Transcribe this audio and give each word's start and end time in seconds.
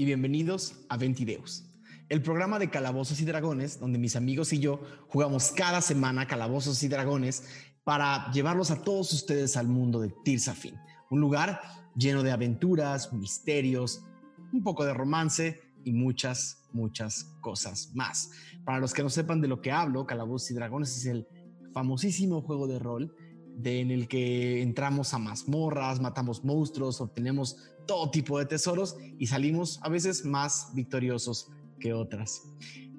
y 0.00 0.04
bienvenidos 0.04 0.76
a 0.88 0.96
Ventideus, 0.96 1.64
el 2.08 2.22
programa 2.22 2.60
de 2.60 2.70
Calabozos 2.70 3.20
y 3.20 3.24
Dragones, 3.24 3.80
donde 3.80 3.98
mis 3.98 4.14
amigos 4.14 4.52
y 4.52 4.60
yo 4.60 4.80
jugamos 5.08 5.50
cada 5.50 5.80
semana 5.80 6.28
Calabozos 6.28 6.80
y 6.84 6.88
Dragones 6.88 7.42
para 7.82 8.30
llevarlos 8.30 8.70
a 8.70 8.80
todos 8.80 9.12
ustedes 9.12 9.56
al 9.56 9.66
mundo 9.66 10.00
de 10.00 10.14
Tirsafin, 10.24 10.76
un 11.10 11.20
lugar 11.20 11.60
lleno 11.96 12.22
de 12.22 12.30
aventuras, 12.30 13.12
misterios, 13.12 14.04
un 14.52 14.62
poco 14.62 14.84
de 14.84 14.94
romance 14.94 15.60
y 15.82 15.92
muchas, 15.92 16.62
muchas 16.72 17.24
cosas 17.40 17.90
más. 17.92 18.30
Para 18.64 18.78
los 18.78 18.94
que 18.94 19.02
no 19.02 19.10
sepan 19.10 19.40
de 19.40 19.48
lo 19.48 19.60
que 19.60 19.72
hablo, 19.72 20.06
Calabozos 20.06 20.52
y 20.52 20.54
Dragones 20.54 20.96
es 20.96 21.06
el 21.06 21.26
famosísimo 21.72 22.40
juego 22.42 22.68
de 22.68 22.78
rol 22.78 23.16
en 23.64 23.90
el 23.90 24.06
que 24.06 24.62
entramos 24.62 25.12
a 25.12 25.18
mazmorras, 25.18 26.00
matamos 26.00 26.44
monstruos, 26.44 27.00
obtenemos 27.00 27.56
todo 27.88 28.10
tipo 28.10 28.38
de 28.38 28.44
tesoros 28.44 28.96
y 29.18 29.26
salimos 29.26 29.80
a 29.82 29.88
veces 29.88 30.24
más 30.24 30.70
victoriosos 30.74 31.50
que 31.80 31.92
otras. 31.92 32.42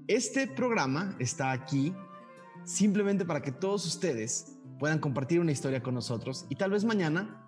Este 0.07 0.47
programa 0.47 1.15
está 1.19 1.51
aquí 1.51 1.93
simplemente 2.65 3.23
para 3.23 3.41
que 3.41 3.51
todos 3.51 3.85
ustedes 3.85 4.57
puedan 4.79 4.99
compartir 4.99 5.39
una 5.39 5.51
historia 5.51 5.81
con 5.81 5.93
nosotros 5.93 6.45
y 6.49 6.55
tal 6.55 6.71
vez 6.71 6.83
mañana 6.83 7.45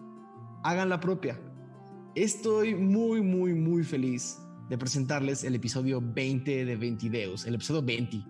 hagan 0.63 0.87
la 0.87 0.99
propia. 0.99 1.39
Estoy 2.13 2.75
muy, 2.75 3.21
muy, 3.21 3.53
muy 3.53 3.83
feliz 3.83 4.37
de 4.69 4.77
presentarles 4.77 5.43
el 5.43 5.55
episodio 5.55 5.99
20 6.01 6.65
de 6.65 6.75
Ventideus, 6.75 7.45
el 7.45 7.55
episodio 7.55 7.81
20 7.81 8.23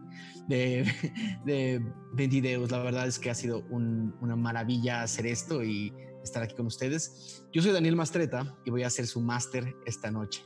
de, 0.47 0.91
de 1.45 1.81
Ventideus. 2.13 2.71
La 2.71 2.79
verdad 2.79 3.07
es 3.07 3.19
que 3.19 3.29
ha 3.29 3.35
sido 3.35 3.63
una 3.69 4.35
maravilla 4.37 5.03
hacer 5.03 5.25
esto 5.25 5.63
y 5.63 5.91
estar 6.23 6.43
aquí 6.43 6.55
con 6.55 6.67
ustedes. 6.67 7.43
Yo 7.51 7.61
soy 7.61 7.71
Daniel 7.71 7.95
Mastreta 7.95 8.55
y 8.65 8.69
voy 8.69 8.83
a 8.83 8.87
hacer 8.87 9.07
su 9.07 9.21
máster 9.21 9.75
esta 9.85 10.11
noche. 10.11 10.43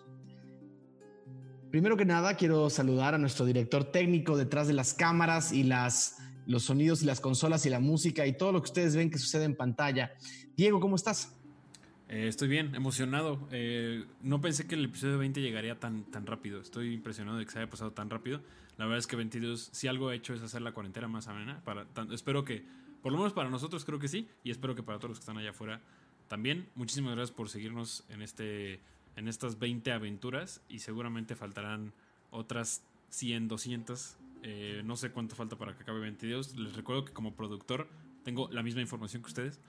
Primero 1.71 1.97
que 1.97 2.05
nada, 2.05 2.35
quiero 2.35 2.69
saludar 2.69 3.15
a 3.15 3.17
nuestro 3.17 3.45
director 3.45 3.83
técnico 3.83 4.37
detrás 4.37 4.67
de 4.67 4.73
las 4.73 4.93
cámaras 4.93 5.51
y 5.51 5.63
las, 5.63 6.17
los 6.47 6.63
sonidos 6.63 7.03
y 7.03 7.05
las 7.05 7.19
consolas 7.19 7.65
y 7.65 7.69
la 7.69 7.79
música 7.79 8.25
y 8.25 8.33
todo 8.33 8.51
lo 8.51 8.61
que 8.61 8.67
ustedes 8.67 8.95
ven 8.95 9.09
que 9.09 9.17
sucede 9.17 9.43
en 9.43 9.55
pantalla. 9.55 10.13
Diego, 10.55 10.79
¿cómo 10.79 10.95
estás? 10.95 11.33
Eh, 12.07 12.27
estoy 12.27 12.47
bien, 12.47 12.75
emocionado. 12.75 13.47
Eh, 13.51 14.05
no 14.21 14.39
pensé 14.39 14.67
que 14.67 14.75
el 14.75 14.85
episodio 14.85 15.17
20 15.17 15.41
llegaría 15.41 15.79
tan, 15.79 16.03
tan 16.11 16.25
rápido. 16.25 16.61
Estoy 16.61 16.93
impresionado 16.93 17.37
de 17.37 17.45
que 17.45 17.51
se 17.51 17.59
haya 17.59 17.69
pasado 17.69 17.91
tan 17.91 18.09
rápido. 18.09 18.41
La 18.77 18.85
verdad 18.85 18.99
es 18.99 19.07
que 19.07 19.15
22, 19.15 19.69
si 19.71 19.87
algo 19.87 20.11
he 20.11 20.15
hecho 20.15 20.33
es 20.33 20.41
hacer 20.41 20.61
la 20.61 20.71
cuarentena 20.71 21.07
más 21.07 21.27
amena. 21.27 21.61
Para, 21.63 21.87
espero 22.11 22.45
que, 22.45 22.65
por 23.05 23.11
lo 23.11 23.19
menos 23.19 23.33
para 23.33 23.51
nosotros 23.51 23.85
creo 23.85 23.99
que 23.99 24.07
sí. 24.07 24.27
Y 24.43 24.49
espero 24.49 24.73
que 24.73 24.81
para 24.81 24.97
todos 24.97 25.09
los 25.09 25.19
que 25.19 25.21
están 25.21 25.37
allá 25.37 25.51
afuera 25.51 25.79
también. 26.27 26.67
Muchísimas 26.73 27.13
gracias 27.13 27.37
por 27.37 27.49
seguirnos 27.49 28.03
en, 28.09 28.23
este, 28.23 28.79
en 29.15 29.27
estas 29.27 29.59
20 29.59 29.91
aventuras. 29.91 30.63
Y 30.69 30.79
seguramente 30.79 31.35
faltarán 31.35 31.93
otras 32.31 32.81
100, 33.09 33.47
200. 33.47 34.17
Eh, 34.41 34.81
no 34.85 34.95
sé 34.95 35.11
cuánto 35.11 35.35
falta 35.35 35.55
para 35.55 35.77
que 35.77 35.83
acabe 35.83 35.99
22. 35.99 36.57
Les 36.57 36.75
recuerdo 36.75 37.05
que 37.05 37.13
como 37.13 37.35
productor 37.35 37.87
tengo 38.23 38.49
la 38.51 38.63
misma 38.63 38.81
información 38.81 39.21
que 39.21 39.27
ustedes. 39.27 39.61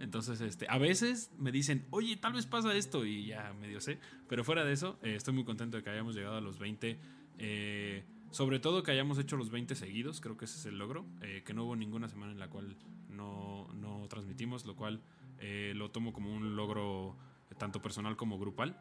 Entonces, 0.00 0.40
este, 0.40 0.66
a 0.68 0.78
veces 0.78 1.30
me 1.38 1.52
dicen, 1.52 1.86
oye, 1.90 2.16
tal 2.16 2.32
vez 2.32 2.46
pasa 2.46 2.74
esto 2.74 3.06
y 3.06 3.26
ya 3.26 3.54
medio 3.60 3.80
sé. 3.80 4.00
Pero 4.28 4.42
fuera 4.42 4.64
de 4.64 4.72
eso, 4.72 4.98
eh, 5.04 5.14
estoy 5.14 5.34
muy 5.34 5.44
contento 5.44 5.76
de 5.76 5.84
que 5.84 5.90
hayamos 5.90 6.16
llegado 6.16 6.38
a 6.38 6.40
los 6.40 6.58
20. 6.58 6.98
Eh, 7.38 8.02
sobre 8.32 8.58
todo 8.58 8.82
que 8.82 8.90
hayamos 8.90 9.18
hecho 9.18 9.36
los 9.36 9.50
20 9.50 9.76
seguidos, 9.76 10.20
creo 10.20 10.36
que 10.36 10.46
ese 10.46 10.58
es 10.58 10.66
el 10.66 10.78
logro. 10.78 11.06
Eh, 11.20 11.42
que 11.46 11.54
no 11.54 11.64
hubo 11.64 11.76
ninguna 11.76 12.08
semana 12.08 12.32
en 12.32 12.40
la 12.40 12.48
cual 12.50 12.76
no, 13.08 13.68
no 13.74 14.06
transmitimos, 14.08 14.66
lo 14.66 14.74
cual 14.74 15.00
lo 15.74 15.90
tomo 15.90 16.12
como 16.12 16.32
un 16.32 16.54
logro 16.54 17.16
tanto 17.58 17.82
personal 17.82 18.16
como 18.16 18.38
grupal. 18.38 18.76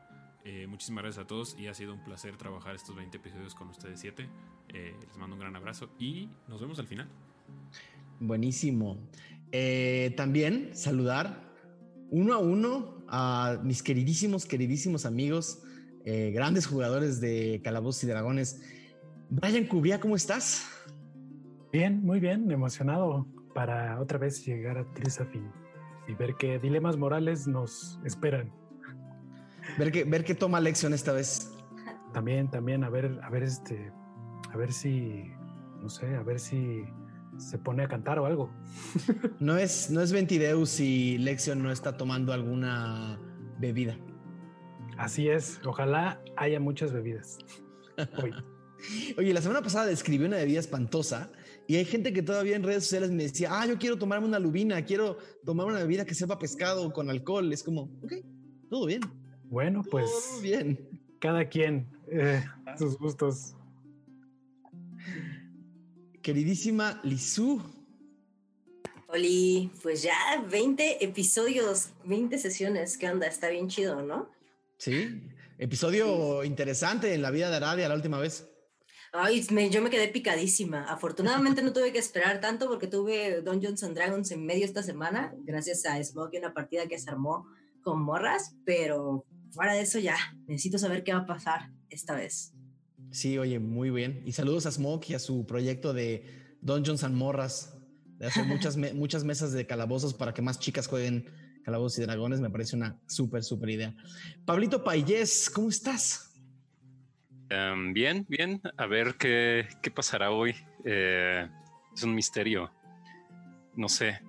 muchísimas 0.67 1.03
gracias 1.03 1.25
a 1.25 1.28
todos 1.28 1.56
y 1.57 1.66
ha 1.66 1.73
sido 1.73 1.95
un 1.95 2.03
placer 2.03 2.38
trabajar 2.38 2.75
estos 2.75 2.95
20 2.95 3.17
episodios 3.17 3.56
con 3.56 3.69
ustedes 3.69 4.00
7. 4.00 4.29
les 4.72 5.17
mando 5.17 5.35
un 5.35 5.40
gran 5.40 5.56
abrazo 5.56 5.90
y 5.97 6.29
nos 6.47 6.61
vemos 6.61 6.78
al 6.78 6.85
final. 6.85 7.09
Buenísimo. 8.19 9.00
Eh, 9.51 10.13
también 10.16 10.69
saludar 10.73 11.51
uno 12.09 12.34
a 12.34 12.38
uno 12.38 13.03
a 13.07 13.59
mis 13.63 13.84
queridísimos, 13.84 14.45
queridísimos 14.45 15.06
amigos, 15.06 15.63
eh, 16.06 16.31
grandes 16.31 16.67
jugadores 16.67 17.19
de 17.19 17.61
Calabozos 17.63 18.03
y 18.03 18.07
Dragones. 18.07 18.61
Brian 19.34 19.64
Cubría, 19.64 19.97
¿cómo 19.97 20.18
estás? 20.18 20.68
Bien, 21.72 22.03
muy 22.03 22.19
bien, 22.19 22.52
emocionado 22.52 23.25
para 23.53 23.97
otra 24.02 24.18
vez 24.18 24.46
llegar 24.46 24.78
a 24.78 24.84
Trisafin 24.94 25.50
y 26.06 26.14
ver 26.16 26.36
qué 26.38 26.59
dilemas 26.59 26.97
morales 26.97 27.47
nos 27.47 27.97
esperan. 28.03 28.52
Ver 29.80 29.94
que, 29.94 30.03
ver 30.03 30.25
qué 30.25 30.36
toma 30.36 30.59
lección 30.59 30.94
esta 30.94 31.14
vez. 31.14 31.50
También, 32.14 32.50
también, 32.50 32.84
a 32.84 32.90
ver, 32.90 33.22
a 33.24 33.30
ver 33.30 33.44
este, 33.44 33.94
a 34.52 34.58
ver 34.58 34.74
si, 34.74 35.31
no 35.81 35.88
sé, 35.88 36.14
a 36.14 36.24
ver 36.24 36.38
si 36.38 36.84
se 37.38 37.58
pone 37.58 37.86
a 37.86 37.88
cantar 37.88 38.20
o 38.20 38.25
algo. 38.25 38.52
no 39.40 39.56
es, 39.56 39.90
no 39.91 40.02
es 40.02 40.12
Ventideus 40.12 40.72
si 40.72 41.18
Lexion 41.20 41.64
no 41.64 41.72
está 41.72 41.96
tomando 41.96 42.34
alguna 42.34 43.18
bebida. 43.59 43.97
Así 44.97 45.30
es, 45.30 45.62
ojalá 45.64 46.22
haya 46.36 46.59
muchas 46.59 46.91
bebidas. 46.91 47.38
Oye, 49.18 49.34
la 49.34 49.42
semana 49.42 49.62
pasada 49.62 49.86
describí 49.86 50.25
una 50.25 50.38
bebida 50.38 50.59
espantosa 50.59 51.31
y 51.68 51.75
hay 51.75 51.86
gente 51.86 52.12
que 52.12 52.22
todavía 52.22 52.56
en 52.56 52.64
redes 52.64 52.84
sociales 52.84 53.12
me 53.12 53.24
decía, 53.24 53.50
ah, 53.52 53.66
yo 53.66 53.78
quiero 53.78 53.97
tomarme 53.97 54.28
una 54.28 54.40
lubina, 54.40 54.84
quiero 54.84 55.18
tomar 55.46 55.68
una 55.68 55.80
bebida 55.80 56.06
que 56.06 56.16
sepa 56.16 56.38
pescado 56.38 56.91
con 56.91 57.09
alcohol. 57.09 57.52
Es 57.53 57.64
como, 57.64 57.84
ok, 58.03 58.14
todo 58.70 58.86
bien. 58.86 59.02
Bueno, 59.46 59.84
pues. 59.90 60.09
Todo 60.09 60.41
bien. 60.41 60.90
Cada 61.20 61.47
quien, 61.47 61.88
eh, 62.09 62.44
sus 62.78 62.97
gustos. 62.97 63.56
Queridísima 66.22 67.00
Lizu. 67.03 67.62
Oli, 69.08 69.70
pues 69.84 70.03
ya 70.03 70.16
20 70.50 71.03
episodios, 71.03 71.90
20 72.06 72.38
sesiones, 72.38 72.97
¿qué 72.97 73.09
onda? 73.09 73.28
Está 73.28 73.50
bien 73.50 73.68
chido, 73.68 74.02
¿no? 74.02 74.30
Sí, 74.78 75.22
episodio 75.58 76.44
interesante 76.44 77.14
en 77.14 77.22
la 77.22 77.29
vida 77.29 77.50
de 77.50 77.58
Arabia 77.58 77.90
la 77.90 77.96
última 77.96 78.20
vez. 78.20 78.51
Ay, 79.13 79.46
yo 79.69 79.81
me 79.81 79.90
quedé 79.90 80.08
picadísima. 80.08 80.85
Afortunadamente 80.85 81.61
no 81.61 81.73
tuve 81.73 81.91
que 81.91 81.99
esperar 81.99 82.40
tanto 82.40 82.67
porque 82.67 82.87
tuve 82.87 83.41
Dungeons 83.41 83.84
and 83.84 83.93
Dragons 83.93 84.31
en 84.31 84.46
medio 84.46 84.63
esta 84.63 84.84
semana, 84.84 85.35
gracias 85.43 85.85
a 85.85 86.02
Smoke 86.02 86.35
y 86.35 86.37
una 86.37 86.53
partida 86.53 86.87
que 86.87 86.97
se 86.97 87.09
armó 87.09 87.46
con 87.81 88.02
morras, 88.02 88.55
pero 88.63 89.25
fuera 89.52 89.73
de 89.73 89.81
eso 89.81 89.99
ya, 89.99 90.16
necesito 90.47 90.78
saber 90.78 91.03
qué 91.03 91.13
va 91.13 91.19
a 91.19 91.25
pasar 91.25 91.72
esta 91.90 92.16
vez. 92.16 92.53
Sí, 93.11 93.37
oye, 93.37 93.59
muy 93.59 93.90
bien. 93.90 94.22
Y 94.25 94.31
saludos 94.31 94.66
a 94.66 94.72
Smoke 94.72 95.09
y 95.09 95.14
a 95.16 95.19
su 95.19 95.46
proyecto 95.46 95.93
de 95.93 96.55
Dungeons 96.61 97.03
and 97.03 97.16
Morras, 97.16 97.75
de 98.17 98.28
hacer 98.28 98.46
muchas, 98.46 98.78
muchas 98.78 99.25
mesas 99.25 99.52
de 99.52 99.67
calabozos 99.67 100.14
para 100.14 100.34
que 100.34 100.41
más 100.41 100.59
chicas 100.59 100.87
jueguen 100.87 101.25
calabozos 101.66 101.99
y 101.99 102.03
dragones. 102.03 102.40
Me 102.40 102.49
parece 102.49 102.78
una 102.78 102.97
súper, 103.07 103.43
súper 103.43 103.72
idea. 103.72 103.96
Pablito 104.46 104.85
Payés, 104.85 105.49
¿cómo 105.49 105.67
estás? 105.67 106.30
Em, 107.52 107.94
bien, 107.94 108.26
bien. 108.30 108.62
A 108.78 108.86
ver 108.86 109.16
qué, 109.20 109.68
qué 109.82 109.92
pasará 109.92 110.32
hoy. 110.32 110.56
Eh, 110.86 111.46
es 111.94 112.03
un 112.03 112.16
misterio. 112.16 112.72
No 113.76 113.90
sé. 113.90 114.22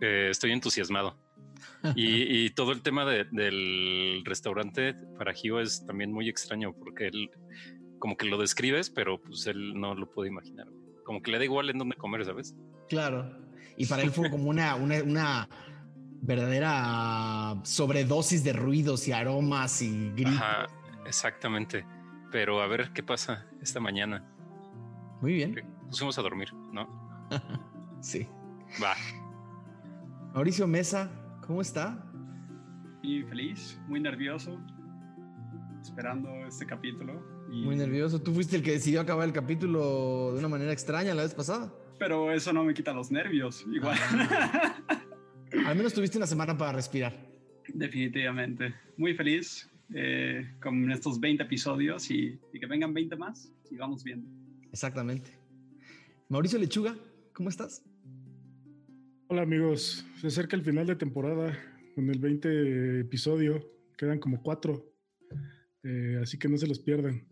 Eh, 0.00 0.28
estoy 0.30 0.52
entusiasmado. 0.52 1.16
Y, 1.94 2.44
y, 2.44 2.50
todo 2.50 2.72
el 2.72 2.82
tema 2.82 3.06
del 3.06 4.22
restaurante 4.24 4.94
para 5.16 5.32
Gio 5.32 5.60
es 5.60 5.84
también 5.86 6.12
muy 6.12 6.28
extraño 6.28 6.74
porque 6.74 7.08
él 7.08 7.30
como 7.98 8.16
que 8.16 8.26
lo 8.26 8.38
describes, 8.38 8.90
pero 8.90 9.20
pues 9.20 9.46
él 9.46 9.74
no 9.74 9.94
lo 9.94 10.10
puede 10.10 10.28
imaginar. 10.28 10.66
Como 11.04 11.22
que 11.22 11.30
le 11.30 11.38
da 11.38 11.44
igual 11.44 11.70
en 11.70 11.78
dónde 11.78 11.96
comer, 11.96 12.24
¿sabes? 12.24 12.54
Claro. 12.88 13.30
Y 13.76 13.86
para 13.86 14.02
él 14.02 14.10
fue 14.10 14.30
como 14.30 14.50
una, 14.50 14.74
una, 14.74 15.48
verdadera 16.22 17.56
sobredosis 17.62 18.44
de 18.44 18.52
ruidos 18.52 19.08
y 19.08 19.12
aromas 19.12 19.80
y 19.80 20.10
gritos. 20.10 20.36
Ajá, 20.36 20.66
exactamente. 21.06 21.84
Pero 22.30 22.62
a 22.62 22.66
ver 22.66 22.92
qué 22.92 23.02
pasa 23.02 23.46
esta 23.60 23.80
mañana. 23.80 24.24
Muy 25.20 25.34
bien. 25.34 25.64
Pusimos 25.88 26.18
a 26.18 26.22
dormir, 26.22 26.52
¿no? 26.72 27.28
sí. 28.00 28.26
Va. 28.82 28.94
Mauricio 30.34 30.66
Mesa, 30.66 31.10
¿cómo 31.46 31.60
está? 31.60 32.06
Y 33.02 33.22
feliz, 33.22 33.80
muy 33.88 34.00
nervioso, 34.00 34.60
esperando 35.82 36.28
este 36.46 36.66
capítulo 36.66 37.40
muy 37.50 37.76
nervioso. 37.76 38.20
Tú 38.20 38.32
fuiste 38.32 38.56
el 38.56 38.62
que 38.62 38.72
decidió 38.72 39.00
acabar 39.00 39.26
el 39.26 39.32
capítulo 39.32 40.32
de 40.32 40.38
una 40.38 40.48
manera 40.48 40.72
extraña 40.72 41.14
la 41.14 41.22
vez 41.22 41.34
pasada. 41.34 41.72
Pero 41.98 42.32
eso 42.32 42.52
no 42.52 42.64
me 42.64 42.72
quita 42.72 42.92
los 42.92 43.10
nervios, 43.10 43.66
igual. 43.70 43.98
Ah. 44.12 44.74
Al 45.66 45.76
menos 45.76 45.92
tuviste 45.92 46.16
una 46.16 46.26
semana 46.26 46.56
para 46.56 46.72
respirar. 46.72 47.12
Definitivamente. 47.68 48.74
Muy 48.96 49.14
feliz 49.14 49.69
eh, 49.94 50.54
con 50.62 50.90
estos 50.90 51.20
20 51.20 51.42
episodios 51.42 52.10
y, 52.10 52.38
y, 52.52 52.60
que 52.60 52.66
vengan 52.66 52.94
20 52.94 53.16
más 53.16 53.52
y 53.70 53.76
vamos 53.76 54.04
viendo. 54.04 54.28
Exactamente. 54.72 55.30
Mauricio 56.28 56.58
Lechuga, 56.58 56.96
¿cómo 57.32 57.48
estás? 57.48 57.82
Hola 59.28 59.42
amigos, 59.42 60.04
se 60.20 60.26
acerca 60.26 60.56
el 60.56 60.62
final 60.62 60.86
de 60.86 60.96
temporada 60.96 61.56
con 61.94 62.08
el 62.08 62.18
20 62.18 63.00
episodio, 63.00 63.64
quedan 63.96 64.18
como 64.18 64.42
cuatro 64.42 64.86
Eh, 65.82 66.20
así 66.22 66.38
que 66.38 66.48
no 66.48 66.58
se 66.58 66.66
los 66.66 66.78
pierdan. 66.78 67.26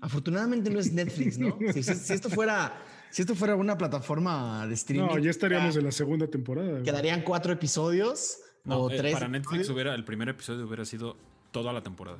Afortunadamente 0.00 0.68
no 0.68 0.80
es 0.80 0.92
Netflix, 0.92 1.38
¿no? 1.38 1.56
si, 1.72 2.12
esto 2.12 2.28
fuera, 2.28 2.82
si 3.10 3.22
esto 3.22 3.34
fuera 3.34 3.54
una 3.54 3.78
plataforma 3.78 4.66
de 4.66 4.74
streaming. 4.74 5.06
No, 5.06 5.18
ya 5.18 5.30
estaríamos 5.30 5.76
en 5.76 5.84
la 5.84 5.92
segunda 5.92 6.26
temporada. 6.26 6.82
Quedarían 6.82 7.22
cuatro 7.22 7.52
episodios 7.52 8.38
o 8.66 8.90
eh, 8.90 8.96
tres. 8.96 9.12
Para 9.14 9.28
Netflix 9.28 9.68
hubiera, 9.70 9.94
el 9.94 10.04
primer 10.04 10.28
episodio 10.28 10.66
hubiera 10.66 10.84
sido 10.84 11.16
toda 11.54 11.72
la 11.72 11.82
temporada. 11.82 12.18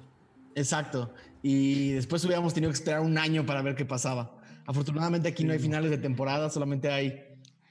Exacto. 0.54 1.12
Y 1.42 1.90
después 1.90 2.24
hubiéramos 2.24 2.54
tenido 2.54 2.70
que 2.70 2.76
esperar 2.76 3.00
un 3.00 3.18
año 3.18 3.44
para 3.44 3.60
ver 3.62 3.74
qué 3.74 3.84
pasaba. 3.84 4.40
Afortunadamente 4.64 5.28
aquí 5.28 5.44
no 5.44 5.52
hay 5.52 5.58
finales 5.58 5.90
de 5.90 5.98
temporada, 5.98 6.48
solamente 6.48 6.88
hay, 6.88 7.20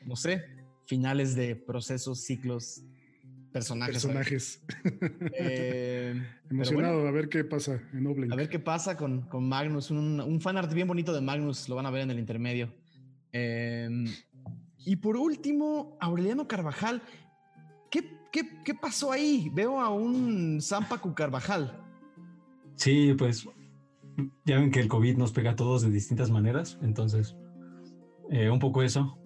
no 0.05 0.17
sé, 0.17 0.43
finales 0.85 1.35
de 1.35 1.55
procesos, 1.55 2.19
ciclos, 2.19 2.83
personajes. 3.53 3.93
Personajes. 3.93 4.61
Eh, 5.39 6.21
Emocionado 6.51 7.07
a 7.07 7.11
ver 7.11 7.29
qué 7.29 7.45
pasa 7.45 7.81
en 7.93 8.05
Oblink. 8.07 8.33
A 8.33 8.35
ver 8.35 8.49
qué 8.49 8.59
pasa 8.59 8.97
con, 8.97 9.21
con 9.29 9.47
Magnus. 9.47 9.89
Un, 9.89 10.19
un 10.19 10.41
fanart 10.41 10.71
bien 10.73 10.87
bonito 10.87 11.13
de 11.13 11.21
Magnus, 11.21 11.69
lo 11.69 11.75
van 11.75 11.85
a 11.85 11.91
ver 11.91 12.01
en 12.01 12.11
el 12.11 12.19
intermedio. 12.19 12.73
Em, 13.31 14.05
y 14.85 14.97
por 14.97 15.15
último, 15.15 15.97
Aureliano 16.01 16.45
Carvajal. 16.45 17.01
¿Qué, 17.89 18.03
qué, 18.33 18.41
qué 18.65 18.73
pasó 18.73 19.11
ahí? 19.11 19.49
Veo 19.53 19.79
a 19.79 19.89
un 19.89 20.59
Zampacu 20.59 21.13
Carvajal. 21.13 21.79
Sí, 22.75 23.13
pues 23.17 23.47
ya 24.43 24.57
ven 24.57 24.71
que 24.71 24.81
el 24.81 24.89
COVID 24.89 25.15
nos 25.17 25.31
pega 25.31 25.51
a 25.51 25.55
todos 25.55 25.83
de 25.83 25.91
distintas 25.91 26.31
maneras, 26.31 26.77
entonces 26.81 27.37
eh, 28.29 28.49
un 28.49 28.59
poco 28.59 28.81
eso. 28.81 29.17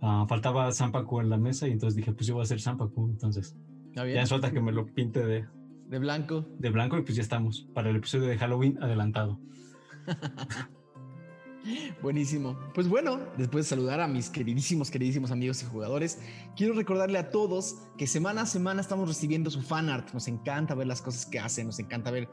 Ah, 0.00 0.26
faltaba 0.28 0.70
Zampacu 0.72 1.20
en 1.20 1.30
la 1.30 1.38
mesa 1.38 1.68
y 1.68 1.70
entonces 1.70 1.96
dije, 1.96 2.12
pues 2.12 2.26
yo 2.26 2.34
voy 2.34 2.42
a 2.42 2.44
hacer 2.44 2.60
Zampacu, 2.60 3.06
entonces 3.08 3.56
ya 3.94 4.26
falta 4.26 4.50
que 4.50 4.60
me 4.60 4.72
lo 4.72 4.86
pinte 4.86 5.24
de, 5.24 5.46
de 5.86 5.98
blanco. 5.98 6.44
De 6.58 6.70
blanco 6.70 6.98
y 6.98 7.02
pues 7.02 7.14
ya 7.14 7.22
estamos 7.22 7.68
para 7.72 7.90
el 7.90 7.96
episodio 7.96 8.26
de 8.26 8.36
Halloween 8.36 8.82
adelantado. 8.82 9.38
Buenísimo. 12.02 12.58
Pues 12.74 12.88
bueno, 12.88 13.20
después 13.36 13.64
de 13.64 13.70
saludar 13.70 14.00
a 14.00 14.08
mis 14.08 14.30
queridísimos, 14.30 14.90
queridísimos 14.90 15.30
amigos 15.30 15.62
y 15.62 15.66
jugadores, 15.66 16.18
quiero 16.56 16.74
recordarle 16.74 17.18
a 17.18 17.30
todos 17.30 17.76
que 17.96 18.06
semana 18.06 18.42
a 18.42 18.46
semana 18.46 18.80
estamos 18.80 19.08
recibiendo 19.08 19.50
su 19.50 19.62
fan 19.62 19.88
art. 19.88 20.12
Nos 20.12 20.28
encanta 20.28 20.74
ver 20.74 20.86
las 20.86 21.02
cosas 21.02 21.26
que 21.26 21.38
hacen, 21.38 21.66
nos 21.66 21.78
encanta 21.78 22.10
ver 22.10 22.28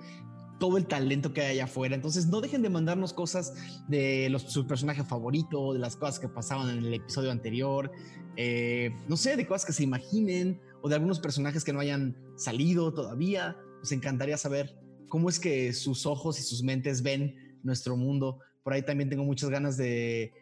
todo 0.59 0.77
el 0.77 0.85
talento 0.87 1.33
que 1.33 1.41
hay 1.41 1.51
allá 1.53 1.63
afuera. 1.65 1.95
Entonces, 1.95 2.27
no 2.27 2.41
dejen 2.41 2.61
de 2.61 2.69
mandarnos 2.69 3.13
cosas 3.13 3.53
de 3.87 4.29
los, 4.29 4.43
su 4.43 4.67
personaje 4.67 5.03
favorito, 5.03 5.73
de 5.73 5.79
las 5.79 5.95
cosas 5.95 6.19
que 6.19 6.27
pasaban 6.27 6.69
en 6.69 6.85
el 6.85 6.93
episodio 6.93 7.31
anterior, 7.31 7.91
eh, 8.35 8.91
no 9.07 9.17
sé, 9.17 9.37
de 9.37 9.47
cosas 9.47 9.65
que 9.65 9.73
se 9.73 9.83
imaginen 9.83 10.59
o 10.81 10.89
de 10.89 10.95
algunos 10.95 11.19
personajes 11.19 11.63
que 11.63 11.73
no 11.73 11.79
hayan 11.79 12.15
salido 12.35 12.93
todavía. 12.93 13.57
Nos 13.79 13.91
encantaría 13.91 14.37
saber 14.37 14.77
cómo 15.07 15.29
es 15.29 15.39
que 15.39 15.73
sus 15.73 16.05
ojos 16.05 16.39
y 16.39 16.43
sus 16.43 16.61
mentes 16.61 17.01
ven 17.01 17.59
nuestro 17.63 17.95
mundo. 17.95 18.39
Por 18.63 18.73
ahí 18.73 18.81
también 18.83 19.09
tengo 19.09 19.23
muchas 19.23 19.49
ganas 19.49 19.77
de, 19.77 20.33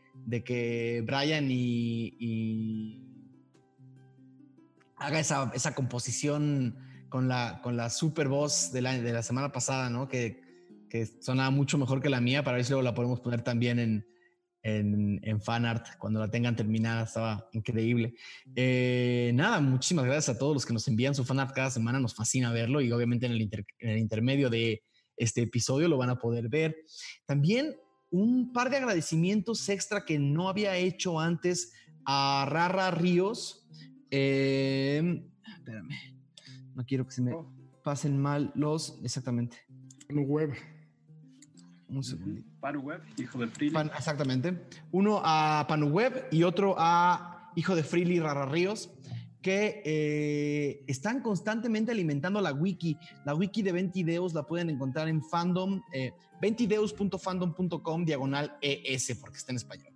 que 0.46 1.04
Brian 1.06 1.48
y, 1.50 3.04
haga 4.98 5.20
esa, 5.20 5.52
esa 5.54 5.76
composición 5.76 6.78
con 7.10 7.28
la, 7.28 7.62
con 7.64 7.78
la 7.78 7.90
super 7.90 8.28
voz 8.28 8.72
de 8.72 8.82
la, 8.82 8.98
de 8.98 9.14
la 9.14 9.24
semana 9.24 9.52
pasada, 9.52 9.90
¿no? 9.90 10.08
Que, 10.08 10.42
que 10.90 11.06
sonaba 11.06 11.50
mucho 11.52 11.78
mejor 11.78 12.02
que 12.02 12.10
la 12.10 12.22
mía, 12.22 12.44
para 12.44 12.58
ver 12.58 12.66
si 12.66 12.72
luego 12.72 12.84
la 12.84 12.94
podemos 12.94 13.20
poner 13.20 13.42
también 13.42 13.80
en, 13.80 14.06
en, 14.64 15.20
en 15.24 15.42
fanart 15.42 15.98
cuando 15.98 16.20
la 16.20 16.30
tengan 16.30 16.56
terminada, 16.56 17.04
estaba 17.04 17.50
increíble. 17.54 18.14
Eh, 18.56 19.32
nada, 19.34 19.60
muchísimas 19.62 20.06
gracias 20.06 20.36
a 20.36 20.40
todos 20.40 20.54
los 20.54 20.66
que 20.66 20.74
nos 20.74 20.88
envían 20.88 21.16
su 21.16 21.24
fanart 21.24 21.54
cada 21.54 21.72
semana, 21.72 22.00
nos 22.00 22.16
fascina 22.16 22.52
verlo 22.52 22.82
y 22.82 22.92
obviamente 22.92 23.26
en 23.26 23.34
el, 23.34 23.42
en 23.42 23.90
el 23.90 23.98
intermedio 23.98 24.50
de 24.50 24.84
este 25.16 25.42
episodio 25.42 25.88
lo 25.88 25.98
van 25.98 26.10
a 26.10 26.20
poder 26.20 26.50
ver. 26.50 26.76
También 27.26 27.76
un 28.10 28.52
par 28.54 28.70
de 28.70 28.78
agradecimientos 28.78 29.68
extra 29.70 30.06
que 30.06 30.20
no 30.20 30.50
había 30.50 30.76
hecho 30.78 31.20
antes 31.20 31.74
a 32.06 32.46
Rara 32.50 32.92
Ríos. 32.92 33.68
Eh, 34.12 35.26
espérame. 35.58 35.90
No 36.76 36.86
quiero 36.86 37.06
que 37.06 37.12
se 37.12 37.22
me 37.22 37.34
oh. 37.34 37.52
pasen 37.84 38.18
mal 38.18 38.52
los. 38.56 39.00
Exactamente. 39.04 39.58
Web. 40.10 40.54
Un 41.90 42.04
segundo. 42.04 42.42
Panu 42.60 42.82
Web, 42.82 43.02
hijo 43.18 43.40
de 43.40 43.48
Freely. 43.48 43.76
exactamente. 43.98 44.68
Uno 44.92 45.22
a 45.24 45.66
Panu 45.68 45.88
Web 45.88 46.28
y 46.32 46.44
otro 46.44 46.76
a 46.78 47.52
hijo 47.56 47.76
de 47.76 47.84
Freely 47.84 48.20
Rara 48.20 48.46
Ríos 48.46 48.92
que 49.42 49.82
eh, 49.86 50.84
están 50.88 51.22
constantemente 51.22 51.92
alimentando 51.92 52.42
la 52.42 52.54
wiki. 52.54 52.98
La 53.26 53.36
wiki 53.36 53.62
de 53.62 53.72
Ventideos 53.72 54.34
la 54.34 54.44
pueden 54.44 54.70
encontrar 54.70 55.08
en 55.08 55.24
fandom, 55.24 55.82
eh, 55.94 56.12
diagonal 58.06 58.58
ES, 58.62 59.18
porque 59.20 59.38
está 59.38 59.52
en 59.52 59.58
español. 59.58 59.94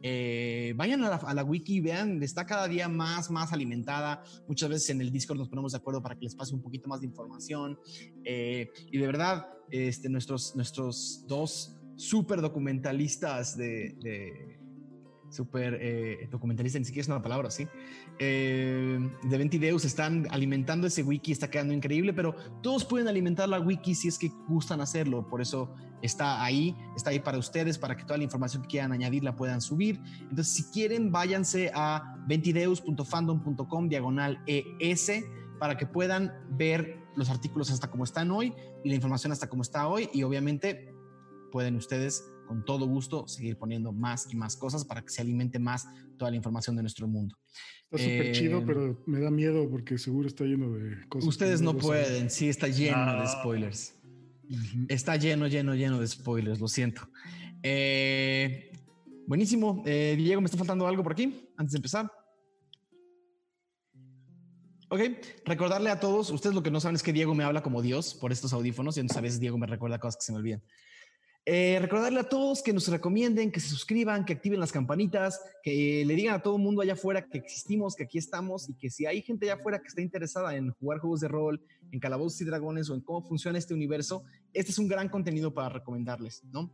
Eh, 0.00 0.74
vayan 0.76 1.02
a 1.02 1.34
la, 1.34 1.42
wiki 1.42 1.76
y 1.76 1.80
vean, 1.80 2.22
está 2.22 2.46
cada 2.46 2.68
día 2.68 2.88
más, 2.88 3.30
más 3.30 3.52
alimentada. 3.52 4.22
Muchas 4.46 4.68
veces 4.68 4.90
en 4.90 5.00
el 5.00 5.10
Discord 5.10 5.38
nos 5.38 5.48
ponemos 5.48 5.72
de 5.72 5.78
acuerdo 5.78 6.02
para 6.02 6.14
que 6.14 6.24
les 6.24 6.34
pase 6.34 6.54
un 6.54 6.62
poquito 6.62 6.88
más 6.88 7.00
de 7.00 7.06
información. 7.06 7.78
Eh, 8.24 8.70
y 8.90 8.98
de 8.98 9.06
verdad, 9.06 9.48
este, 9.70 10.08
nuestros, 10.08 10.54
nuestros 10.54 11.24
dos 11.26 11.74
super 11.96 12.40
documentalistas 12.40 13.56
de 13.56 14.57
súper 15.30 15.78
eh, 15.80 16.28
documentalista, 16.30 16.78
ni 16.78 16.84
siquiera 16.84 17.02
es 17.02 17.08
una 17.08 17.22
palabra, 17.22 17.50
¿sí? 17.50 17.68
Eh, 18.18 18.98
de 19.22 19.38
Ventideus 19.38 19.84
están 19.84 20.26
alimentando 20.30 20.86
ese 20.86 21.02
wiki, 21.02 21.32
está 21.32 21.50
quedando 21.50 21.74
increíble, 21.74 22.12
pero 22.12 22.34
todos 22.62 22.84
pueden 22.84 23.08
alimentar 23.08 23.48
la 23.48 23.60
wiki 23.60 23.94
si 23.94 24.08
es 24.08 24.18
que 24.18 24.30
gustan 24.48 24.80
hacerlo, 24.80 25.28
por 25.28 25.40
eso 25.40 25.74
está 26.02 26.42
ahí, 26.42 26.76
está 26.96 27.10
ahí 27.10 27.20
para 27.20 27.38
ustedes, 27.38 27.78
para 27.78 27.96
que 27.96 28.04
toda 28.04 28.18
la 28.18 28.24
información 28.24 28.62
que 28.62 28.68
quieran 28.68 28.92
añadir 28.92 29.24
la 29.24 29.36
puedan 29.36 29.60
subir. 29.60 30.00
Entonces, 30.20 30.48
si 30.48 30.64
quieren, 30.64 31.10
váyanse 31.10 31.70
a 31.74 32.16
ventideus.fandom.com 32.26 33.88
diagonal 33.88 34.42
ES 34.46 35.10
para 35.58 35.76
que 35.76 35.86
puedan 35.86 36.32
ver 36.50 36.98
los 37.16 37.30
artículos 37.30 37.70
hasta 37.70 37.90
como 37.90 38.04
están 38.04 38.30
hoy 38.30 38.54
y 38.84 38.88
la 38.88 38.94
información 38.94 39.32
hasta 39.32 39.48
como 39.48 39.62
está 39.62 39.88
hoy 39.88 40.08
y 40.12 40.22
obviamente 40.22 40.94
pueden 41.50 41.74
ustedes 41.76 42.30
con 42.48 42.64
todo 42.64 42.86
gusto 42.86 43.28
seguir 43.28 43.58
poniendo 43.58 43.92
más 43.92 44.32
y 44.32 44.36
más 44.36 44.56
cosas 44.56 44.84
para 44.84 45.02
que 45.02 45.10
se 45.10 45.20
alimente 45.20 45.58
más 45.58 45.86
toda 46.16 46.30
la 46.30 46.36
información 46.36 46.74
de 46.74 46.82
nuestro 46.82 47.06
mundo. 47.06 47.36
Está 47.90 47.98
súper 47.98 48.32
chido, 48.32 48.58
eh, 48.58 48.64
pero 48.66 49.02
me 49.06 49.20
da 49.20 49.30
miedo 49.30 49.68
porque 49.70 49.98
seguro 49.98 50.26
está 50.26 50.44
lleno 50.44 50.72
de 50.72 51.06
cosas. 51.08 51.28
Ustedes 51.28 51.60
no, 51.60 51.76
pueden, 51.76 52.30
sí, 52.30 52.48
está 52.48 52.66
lleno 52.68 53.20
de 53.20 53.28
spoilers. 53.28 53.94
Está 54.88 55.16
lleno, 55.16 55.46
lleno, 55.46 55.74
lleno 55.74 56.00
de 56.00 56.06
spoilers, 56.06 56.58
lo 56.58 56.68
siento. 56.68 57.02
Eh, 57.62 58.72
buenísimo. 59.26 59.82
Eh, 59.86 60.14
Diego, 60.16 60.40
¿me 60.40 60.46
está 60.46 60.56
faltando 60.56 60.86
algo 60.86 61.02
por 61.02 61.12
aquí 61.12 61.50
antes 61.56 61.72
de 61.72 61.78
empezar? 61.78 62.10
Ok, 64.90 65.00
recordarle 65.44 65.90
a 65.90 66.00
todos, 66.00 66.30
ustedes 66.30 66.54
lo 66.54 66.62
que 66.62 66.70
no 66.70 66.80
saben 66.80 66.96
es 66.96 67.02
que 67.02 67.12
Diego 67.12 67.34
me 67.34 67.44
habla 67.44 67.62
como 67.62 67.82
Dios 67.82 68.14
por 68.14 68.32
estos 68.32 68.54
audífonos 68.54 68.96
y 68.96 69.00
entonces 69.00 69.18
a 69.18 69.20
veces 69.20 69.38
Diego 69.38 69.58
me 69.58 69.66
recuerda 69.66 69.98
cosas 69.98 70.16
que 70.16 70.24
se 70.24 70.32
me 70.32 70.38
olvidan. 70.38 70.62
Eh, 71.50 71.78
recordarle 71.80 72.20
a 72.20 72.28
todos 72.28 72.62
que 72.62 72.74
nos 72.74 72.88
recomienden, 72.88 73.50
que 73.50 73.58
se 73.58 73.70
suscriban, 73.70 74.26
que 74.26 74.34
activen 74.34 74.60
las 74.60 74.70
campanitas, 74.70 75.40
que 75.62 76.04
le 76.04 76.14
digan 76.14 76.34
a 76.34 76.42
todo 76.42 76.56
el 76.56 76.62
mundo 76.62 76.82
allá 76.82 76.92
afuera 76.92 77.26
que 77.26 77.38
existimos, 77.38 77.96
que 77.96 78.02
aquí 78.02 78.18
estamos 78.18 78.68
y 78.68 78.74
que 78.74 78.90
si 78.90 79.06
hay 79.06 79.22
gente 79.22 79.46
allá 79.46 79.58
afuera 79.58 79.78
que 79.78 79.86
está 79.86 80.02
interesada 80.02 80.54
en 80.54 80.72
jugar 80.72 80.98
juegos 80.98 81.20
de 81.20 81.28
rol, 81.28 81.62
en 81.90 82.00
calabozos 82.00 82.42
y 82.42 82.44
dragones 82.44 82.90
o 82.90 82.94
en 82.94 83.00
cómo 83.00 83.26
funciona 83.26 83.56
este 83.56 83.72
universo, 83.72 84.24
este 84.52 84.72
es 84.72 84.78
un 84.78 84.88
gran 84.88 85.08
contenido 85.08 85.54
para 85.54 85.70
recomendarles, 85.70 86.44
¿no? 86.52 86.70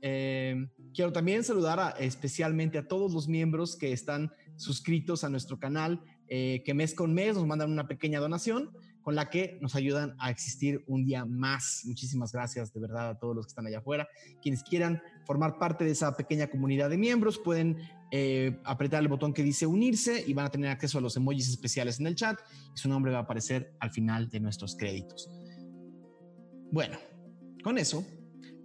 Eh, 0.00 0.66
quiero 0.92 1.12
también 1.12 1.44
saludar 1.44 1.94
especialmente 2.00 2.78
a 2.78 2.88
todos 2.88 3.12
los 3.12 3.28
miembros 3.28 3.76
que 3.76 3.92
están 3.92 4.32
suscritos 4.56 5.22
a 5.22 5.28
nuestro 5.28 5.60
canal, 5.60 6.02
eh, 6.26 6.64
que 6.64 6.74
mes 6.74 6.92
con 6.92 7.14
mes 7.14 7.36
nos 7.36 7.46
mandan 7.46 7.70
una 7.70 7.86
pequeña 7.86 8.18
donación 8.18 8.72
con 9.02 9.14
la 9.14 9.28
que 9.28 9.58
nos 9.60 9.74
ayudan 9.74 10.14
a 10.18 10.30
existir 10.30 10.82
un 10.86 11.04
día 11.04 11.24
más. 11.24 11.82
Muchísimas 11.84 12.32
gracias 12.32 12.72
de 12.72 12.80
verdad 12.80 13.10
a 13.10 13.18
todos 13.18 13.36
los 13.36 13.46
que 13.46 13.50
están 13.50 13.66
allá 13.66 13.78
afuera. 13.78 14.08
Quienes 14.40 14.62
quieran 14.62 15.02
formar 15.26 15.58
parte 15.58 15.84
de 15.84 15.90
esa 15.90 16.16
pequeña 16.16 16.48
comunidad 16.48 16.90
de 16.90 16.98
miembros 16.98 17.38
pueden 17.38 17.78
eh, 18.10 18.60
apretar 18.64 19.02
el 19.02 19.08
botón 19.08 19.32
que 19.32 19.42
dice 19.42 19.66
unirse 19.66 20.22
y 20.26 20.32
van 20.34 20.46
a 20.46 20.50
tener 20.50 20.70
acceso 20.70 20.98
a 20.98 21.00
los 21.00 21.16
emojis 21.16 21.48
especiales 21.48 21.98
en 21.98 22.06
el 22.06 22.14
chat 22.14 22.38
y 22.74 22.78
su 22.78 22.88
nombre 22.88 23.12
va 23.12 23.18
a 23.18 23.22
aparecer 23.22 23.74
al 23.80 23.90
final 23.90 24.28
de 24.28 24.40
nuestros 24.40 24.76
créditos. 24.76 25.30
Bueno, 26.70 26.98
con 27.62 27.78
eso 27.78 28.06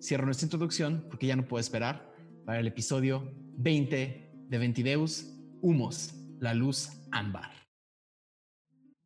cierro 0.01 0.25
nuestra 0.25 0.45
introducción 0.45 1.05
porque 1.09 1.27
ya 1.27 1.35
no 1.35 1.47
puedo 1.47 1.59
esperar 1.59 2.13
para 2.45 2.59
el 2.59 2.67
episodio 2.67 3.33
20 3.57 4.45
de 4.47 4.57
Ventideus, 4.57 5.33
Humos, 5.61 6.13
la 6.39 6.53
luz 6.53 6.89
ámbar. 7.11 7.51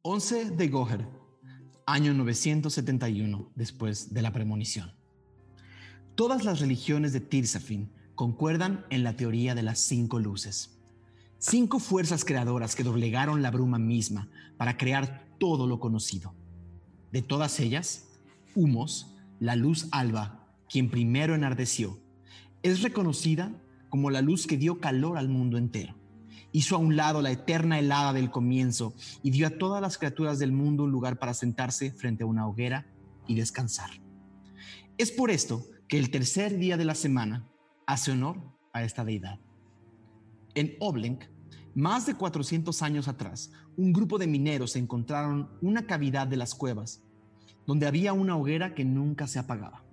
11 0.03 0.51
de 0.51 0.67
Goher, 0.67 1.07
año 1.91 2.13
971 2.13 3.51
después 3.55 4.13
de 4.13 4.21
la 4.21 4.31
premonición. 4.31 4.93
Todas 6.15 6.45
las 6.45 6.61
religiones 6.61 7.11
de 7.11 7.19
Tirsafin 7.19 7.91
concuerdan 8.15 8.85
en 8.89 9.03
la 9.03 9.17
teoría 9.17 9.55
de 9.55 9.63
las 9.63 9.79
cinco 9.79 10.17
luces. 10.17 10.79
Cinco 11.37 11.79
fuerzas 11.79 12.23
creadoras 12.23 12.75
que 12.75 12.83
doblegaron 12.83 13.41
la 13.41 13.51
bruma 13.51 13.77
misma 13.77 14.29
para 14.57 14.77
crear 14.77 15.27
todo 15.37 15.67
lo 15.67 15.81
conocido. 15.81 16.33
De 17.11 17.21
todas 17.21 17.59
ellas, 17.59 18.07
Humos 18.55 19.13
la 19.39 19.57
luz 19.57 19.87
alba, 19.91 20.47
quien 20.69 20.89
primero 20.89 21.35
enardeció, 21.35 21.99
es 22.63 22.83
reconocida 22.83 23.51
como 23.89 24.11
la 24.11 24.21
luz 24.21 24.47
que 24.47 24.55
dio 24.55 24.79
calor 24.79 25.17
al 25.17 25.27
mundo 25.27 25.57
entero. 25.57 25.95
Hizo 26.51 26.75
a 26.75 26.79
un 26.79 26.95
lado 26.95 27.21
la 27.21 27.31
eterna 27.31 27.79
helada 27.79 28.13
del 28.13 28.29
comienzo 28.29 28.93
y 29.23 29.31
dio 29.31 29.47
a 29.47 29.51
todas 29.51 29.81
las 29.81 29.97
criaturas 29.97 30.39
del 30.39 30.51
mundo 30.51 30.83
un 30.83 30.91
lugar 30.91 31.17
para 31.17 31.33
sentarse 31.33 31.91
frente 31.91 32.23
a 32.23 32.27
una 32.27 32.47
hoguera 32.47 32.87
y 33.27 33.35
descansar. 33.35 33.89
Es 34.97 35.11
por 35.11 35.31
esto 35.31 35.65
que 35.87 35.97
el 35.97 36.11
tercer 36.11 36.57
día 36.57 36.77
de 36.77 36.85
la 36.85 36.95
semana 36.95 37.47
hace 37.85 38.11
honor 38.11 38.37
a 38.73 38.83
esta 38.83 39.05
deidad. 39.05 39.39
En 40.53 40.75
Oblenk, 40.79 41.23
más 41.73 42.05
de 42.05 42.15
400 42.15 42.81
años 42.81 43.07
atrás, 43.07 43.51
un 43.77 43.93
grupo 43.93 44.17
de 44.17 44.27
mineros 44.27 44.75
encontraron 44.75 45.49
una 45.61 45.85
cavidad 45.85 46.27
de 46.27 46.35
las 46.35 46.53
cuevas 46.53 47.01
donde 47.65 47.87
había 47.87 48.13
una 48.13 48.35
hoguera 48.35 48.73
que 48.73 48.83
nunca 48.83 49.27
se 49.27 49.39
apagaba. 49.39 49.83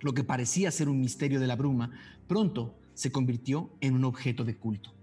Lo 0.00 0.12
que 0.12 0.24
parecía 0.24 0.70
ser 0.70 0.88
un 0.88 1.00
misterio 1.00 1.40
de 1.40 1.46
la 1.46 1.56
bruma, 1.56 1.90
pronto 2.26 2.78
se 2.94 3.10
convirtió 3.10 3.70
en 3.80 3.94
un 3.94 4.04
objeto 4.04 4.44
de 4.44 4.56
culto. 4.56 4.95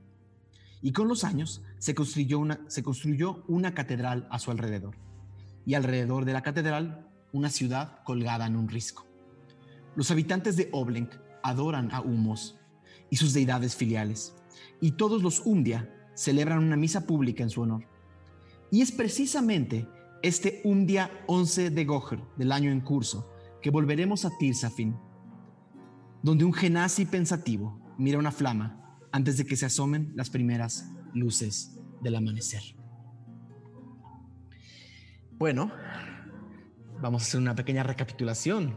Y 0.84 0.92
con 0.92 1.08
los 1.08 1.24
años 1.24 1.64
se 1.80 1.96
construyó 1.96 2.40
una, 2.40 2.60
se 2.68 2.84
construyó 2.84 3.46
una 3.48 3.74
catedral 3.74 4.28
a 4.30 4.38
su 4.38 4.52
alrededor. 4.52 4.96
Y 5.66 5.76
alrededor 5.76 6.26
de 6.26 6.34
la 6.34 6.44
catedral, 6.44 7.08
una 7.32 7.50
ciudad 7.50 8.04
colgada 8.04 8.46
en 8.46 8.58
un 8.58 8.68
risco. 8.68 9.08
Los 9.96 10.12
habitantes 10.12 10.58
de 10.58 10.68
Oblenk 10.74 11.14
adoran 11.42 11.90
a 11.94 12.02
Humos 12.02 12.60
y 13.10 13.16
sus 13.16 13.34
deidades 13.34 13.78
filiales. 13.78 14.36
Y 14.82 14.92
todos 14.92 15.24
los 15.24 15.40
Umdia 15.46 15.90
celebran 16.16 16.62
una 16.62 16.76
misa 16.76 17.08
pública 17.08 17.44
en 17.44 17.50
su 17.50 17.62
honor. 17.62 17.86
Y 18.70 18.82
es 18.82 18.92
precisamente 18.92 19.88
este 20.22 20.62
un 20.66 20.86
día 20.86 21.10
11 21.28 21.70
de 21.70 21.86
Goher 21.86 22.20
del 22.36 22.52
año 22.52 22.72
en 22.72 22.82
curso 22.82 23.30
que 23.62 23.70
volveremos 23.70 24.26
a 24.26 24.32
Tirsafin, 24.38 24.98
donde 26.22 26.44
un 26.44 26.54
genasi 26.54 27.06
pensativo 27.06 27.80
mira 27.98 28.20
una 28.20 28.32
flama 28.32 28.83
antes 29.14 29.38
de 29.38 29.46
que 29.46 29.56
se 29.56 29.68
asomen 29.68 30.12
las 30.16 30.30
primeras 30.32 30.90
luces 31.14 31.78
del 32.02 32.16
amanecer. 32.16 32.64
Bueno, 35.38 35.72
vamos 37.00 37.22
a 37.22 37.26
hacer 37.26 37.40
una 37.40 37.56
pequeña 37.56 37.84
recapitulación 37.84 38.76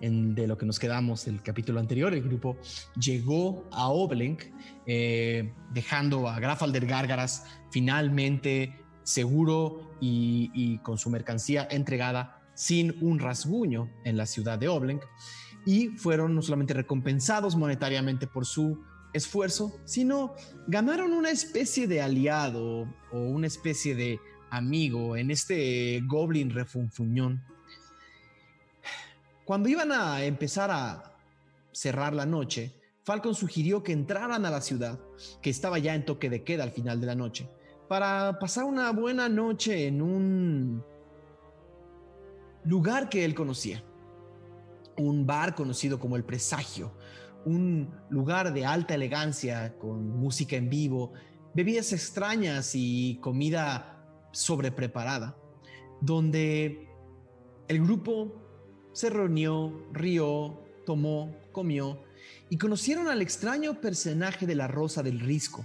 de 0.00 0.46
lo 0.46 0.58
que 0.58 0.66
nos 0.66 0.80
quedamos 0.80 1.24
del 1.24 1.40
capítulo 1.40 1.78
anterior. 1.78 2.12
El 2.12 2.22
grupo 2.22 2.58
llegó 3.00 3.68
a 3.72 3.88
Oblenk, 3.88 4.42
eh, 4.86 5.54
dejando 5.72 6.28
a 6.28 6.38
Grafalder 6.40 6.84
Gárgaras 6.84 7.44
finalmente 7.70 8.74
seguro 9.04 9.96
y, 10.00 10.78
con 10.78 10.98
su 10.98 11.10
mercancía 11.10 11.66
entregada 11.70 12.42
sin 12.54 12.96
un 13.00 13.20
rasguño 13.20 13.88
en 14.04 14.16
la 14.16 14.26
ciudad 14.26 14.58
de 14.58 14.66
Oblenk 14.66 15.02
y 15.64 15.88
fueron 15.90 16.34
no 16.34 16.42
solamente 16.42 16.74
recompensados 16.74 17.54
monetariamente 17.54 18.26
por 18.26 18.46
su 18.46 18.84
esfuerzo, 19.16 19.80
sino 19.84 20.34
ganaron 20.66 21.12
una 21.12 21.30
especie 21.30 21.86
de 21.86 22.00
aliado 22.00 22.86
o 23.12 23.18
una 23.18 23.46
especie 23.46 23.94
de 23.94 24.20
amigo 24.50 25.16
en 25.16 25.30
este 25.30 26.00
goblin 26.06 26.50
refunfuñón. 26.50 27.42
Cuando 29.44 29.68
iban 29.68 29.92
a 29.92 30.24
empezar 30.24 30.70
a 30.70 31.16
cerrar 31.72 32.14
la 32.14 32.26
noche, 32.26 32.72
Falcon 33.04 33.34
sugirió 33.34 33.82
que 33.82 33.92
entraran 33.92 34.44
a 34.44 34.50
la 34.50 34.60
ciudad, 34.60 34.98
que 35.40 35.50
estaba 35.50 35.78
ya 35.78 35.94
en 35.94 36.04
toque 36.04 36.28
de 36.28 36.42
queda 36.42 36.64
al 36.64 36.72
final 36.72 37.00
de 37.00 37.06
la 37.06 37.14
noche, 37.14 37.48
para 37.88 38.38
pasar 38.40 38.64
una 38.64 38.90
buena 38.90 39.28
noche 39.28 39.86
en 39.86 40.02
un 40.02 40.84
lugar 42.64 43.08
que 43.08 43.24
él 43.24 43.34
conocía. 43.34 43.84
Un 44.96 45.26
bar 45.26 45.54
conocido 45.54 46.00
como 46.00 46.16
El 46.16 46.24
Presagio, 46.24 46.95
un 47.46 47.88
lugar 48.10 48.52
de 48.52 48.66
alta 48.66 48.94
elegancia 48.94 49.78
con 49.78 50.18
música 50.18 50.56
en 50.56 50.68
vivo, 50.68 51.12
bebidas 51.54 51.92
extrañas 51.92 52.72
y 52.74 53.18
comida 53.22 54.04
sobrepreparada, 54.32 55.36
donde 56.00 56.88
el 57.68 57.82
grupo 57.82 58.34
se 58.92 59.10
reunió, 59.10 59.86
rió, 59.92 60.60
tomó, 60.84 61.36
comió 61.52 62.02
y 62.50 62.58
conocieron 62.58 63.08
al 63.08 63.22
extraño 63.22 63.80
personaje 63.80 64.44
de 64.46 64.56
la 64.56 64.66
Rosa 64.66 65.04
del 65.04 65.20
Risco, 65.20 65.64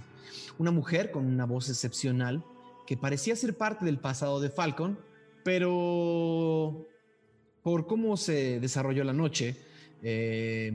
una 0.58 0.70
mujer 0.70 1.10
con 1.10 1.26
una 1.26 1.46
voz 1.46 1.68
excepcional 1.68 2.44
que 2.86 2.96
parecía 2.96 3.34
ser 3.34 3.56
parte 3.56 3.84
del 3.84 3.98
pasado 3.98 4.40
de 4.40 4.50
Falcon, 4.50 4.98
pero 5.42 6.86
por 7.62 7.86
cómo 7.88 8.16
se 8.16 8.60
desarrolló 8.60 9.02
la 9.02 9.12
noche, 9.12 9.56
eh, 10.02 10.72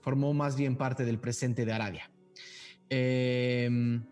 formó 0.00 0.34
más 0.34 0.56
bien 0.56 0.76
parte 0.76 1.04
del 1.04 1.18
presente 1.18 1.64
de 1.64 1.72
Arabia. 1.72 2.10
Em, 2.88 4.04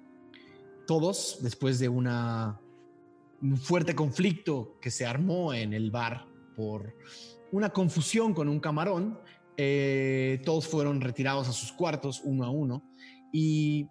todos, 0.86 1.38
después 1.42 1.78
de 1.78 1.88
un 1.88 2.58
fuerte 3.56 3.94
conflicto 3.94 4.78
que 4.80 4.90
se 4.90 5.06
armó 5.06 5.52
en 5.52 5.72
el 5.72 5.90
bar 5.90 6.26
por 6.56 6.96
una 7.52 7.70
confusión 7.70 8.34
con 8.34 8.48
un 8.48 8.60
camarón, 8.60 9.18
eh, 9.56 10.40
todos 10.44 10.66
fueron 10.66 11.00
retirados 11.00 11.48
a 11.48 11.52
sus 11.52 11.72
cuartos 11.72 12.20
uno 12.24 12.44
a 12.44 12.50
uno 12.50 12.82
y 13.32 13.88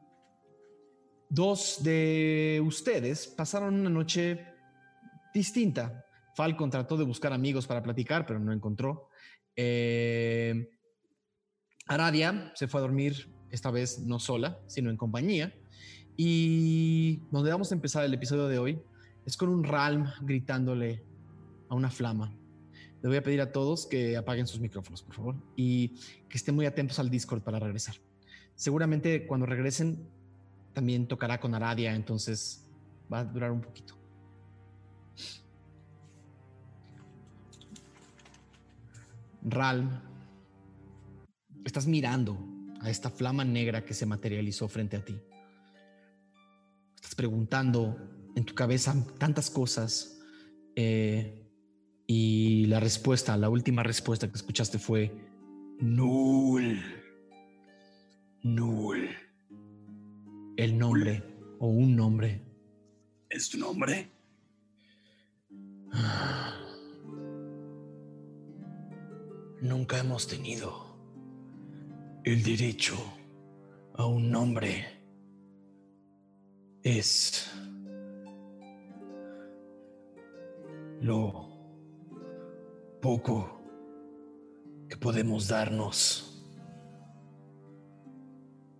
Dos 1.29 1.83
de 1.83 2.61
ustedes 2.65 3.27
pasaron 3.27 3.75
una 3.75 3.89
noche 3.89 4.45
distinta. 5.33 6.05
Falcon 6.35 6.69
trató 6.69 6.95
de 6.95 7.03
buscar 7.03 7.33
amigos 7.33 7.67
para 7.67 7.83
platicar, 7.83 8.25
pero 8.25 8.39
no 8.39 8.53
encontró. 8.53 9.09
Eh, 9.53 10.69
Aradia 11.87 12.51
se 12.55 12.67
fue 12.67 12.79
a 12.79 12.81
dormir, 12.81 13.29
esta 13.49 13.71
vez 13.71 13.99
no 13.99 14.19
sola, 14.19 14.59
sino 14.67 14.89
en 14.89 14.97
compañía. 14.97 15.53
Y 16.17 17.21
donde 17.31 17.51
vamos 17.51 17.71
a 17.71 17.75
empezar 17.75 18.03
el 18.03 18.13
episodio 18.13 18.47
de 18.47 18.59
hoy 18.59 18.81
es 19.25 19.37
con 19.37 19.49
un 19.49 19.63
Ralm 19.63 20.07
gritándole 20.21 21.03
a 21.69 21.75
una 21.75 21.89
flama. 21.89 22.33
Le 23.01 23.09
voy 23.09 23.17
a 23.17 23.23
pedir 23.23 23.41
a 23.41 23.51
todos 23.51 23.85
que 23.85 24.17
apaguen 24.17 24.47
sus 24.47 24.59
micrófonos, 24.59 25.03
por 25.03 25.15
favor, 25.15 25.35
y 25.55 25.89
que 26.27 26.37
estén 26.37 26.55
muy 26.55 26.65
atentos 26.65 26.97
al 26.99 27.09
Discord 27.09 27.41
para 27.41 27.59
regresar. 27.59 27.95
Seguramente 28.55 29.27
cuando 29.27 29.45
regresen 29.45 30.07
también 30.73 31.07
tocará 31.07 31.39
con 31.39 31.53
Aradia, 31.53 31.93
entonces 31.93 32.67
va 33.11 33.19
a 33.19 33.23
durar 33.23 33.51
un 33.51 33.61
poquito. 33.61 33.95
Ralm, 39.43 40.01
estás 41.67 41.87
mirando 41.87 42.37
a 42.81 42.89
esta 42.89 43.09
flama 43.09 43.43
negra 43.43 43.83
que 43.85 43.93
se 43.93 44.05
materializó 44.05 44.67
frente 44.67 44.97
a 44.97 45.05
ti. 45.05 45.19
Estás 46.95 47.15
preguntando 47.15 47.97
en 48.35 48.45
tu 48.45 48.53
cabeza 48.55 48.95
tantas 49.17 49.49
cosas 49.49 50.19
eh, 50.75 51.47
y 52.05 52.65
la 52.67 52.79
respuesta, 52.79 53.37
la 53.37 53.49
última 53.49 53.83
respuesta 53.83 54.27
que 54.27 54.35
escuchaste 54.35 54.79
fue 54.79 55.11
Null. 55.79 56.81
Null 58.43 59.09
el 60.57 60.77
nombre 60.77 61.23
o 61.59 61.67
un 61.67 61.95
nombre. 61.95 62.41
¿Es 63.29 63.49
tu 63.49 63.57
nombre? 63.59 64.09
Nunca 69.61 69.99
hemos 69.99 70.27
tenido 70.27 70.86
el 72.27 72.43
derecho 72.43 72.95
a 73.95 74.05
un 74.05 74.29
nombre. 74.29 74.85
Es 76.83 77.49
lo 81.01 81.49
poco 83.01 83.61
que 84.89 84.97
podemos 84.97 85.47
darnos. 85.47 86.45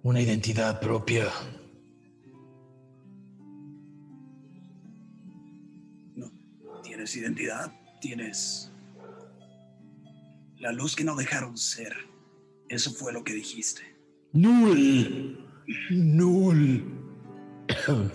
Una 0.04 0.22
identidad 0.22 0.82
propia. 0.82 1.30
identidad, 7.16 7.72
tienes 8.02 8.70
la 10.58 10.74
luz 10.74 10.94
que 10.94 11.06
no 11.06 11.16
dejaron 11.16 11.58
ser. 11.58 12.17
Eso 12.70 12.92
fue 12.92 13.14
lo 13.14 13.24
que 13.24 13.34
dijiste. 13.34 13.82
Null. 14.34 15.40
Null. 15.90 16.84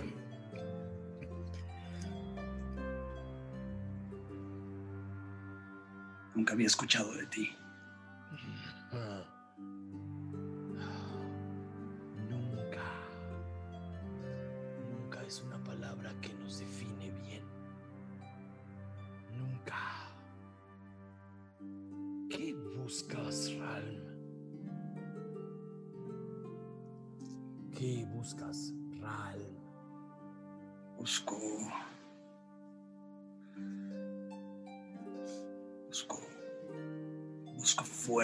Nunca 6.35 6.53
había 6.55 6.67
escuchado 6.67 7.15
de 7.15 7.27
ti. 7.27 7.51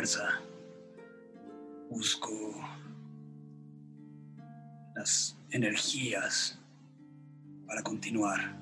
Fuerza. 0.09 0.41
Busco 1.91 2.31
las 4.95 5.37
energías 5.51 6.59
para 7.67 7.83
continuar, 7.83 8.59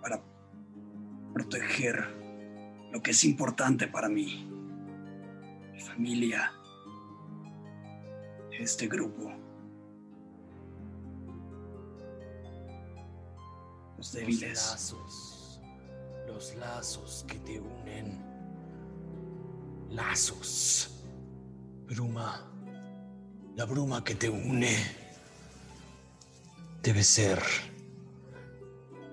para 0.00 0.22
proteger 1.32 2.06
lo 2.92 3.02
que 3.02 3.12
es 3.12 3.24
importante 3.24 3.86
para 3.88 4.08
mí, 4.08 4.48
mi 5.72 5.80
familia, 5.80 6.52
este 8.52 8.88
grupo. 8.88 9.32
Los 13.96 14.12
débiles. 14.12 14.50
Los 14.50 14.70
lazos. 14.70 15.60
Los 16.26 16.54
lazos 16.56 17.24
que 17.28 17.38
te 17.40 17.60
unen. 17.60 18.29
Lazos. 19.90 21.04
Bruma. 21.86 22.46
La 23.56 23.64
bruma 23.64 24.02
que 24.04 24.14
te 24.14 24.28
une. 24.28 24.76
Debe 26.82 27.02
ser. 27.02 27.38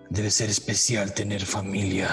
Debe 0.09 0.29
ser 0.29 0.49
especial 0.49 1.13
tener 1.13 1.45
familia. 1.45 2.09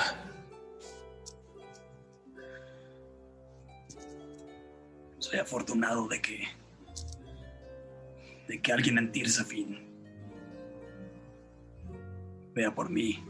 Soy 5.19 5.39
afortunado 5.39 6.09
de 6.09 6.21
que. 6.21 6.45
de 8.49 8.61
que 8.61 8.73
alguien 8.73 8.99
en 8.99 9.13
Tirsafin 9.13 9.85
vea 12.55 12.75
por 12.75 12.89
mí. 12.91 13.23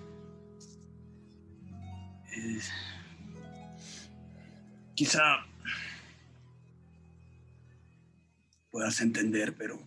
Quizá 4.94 5.44
puedas 8.70 9.00
entender, 9.00 9.54
pero 9.56 9.78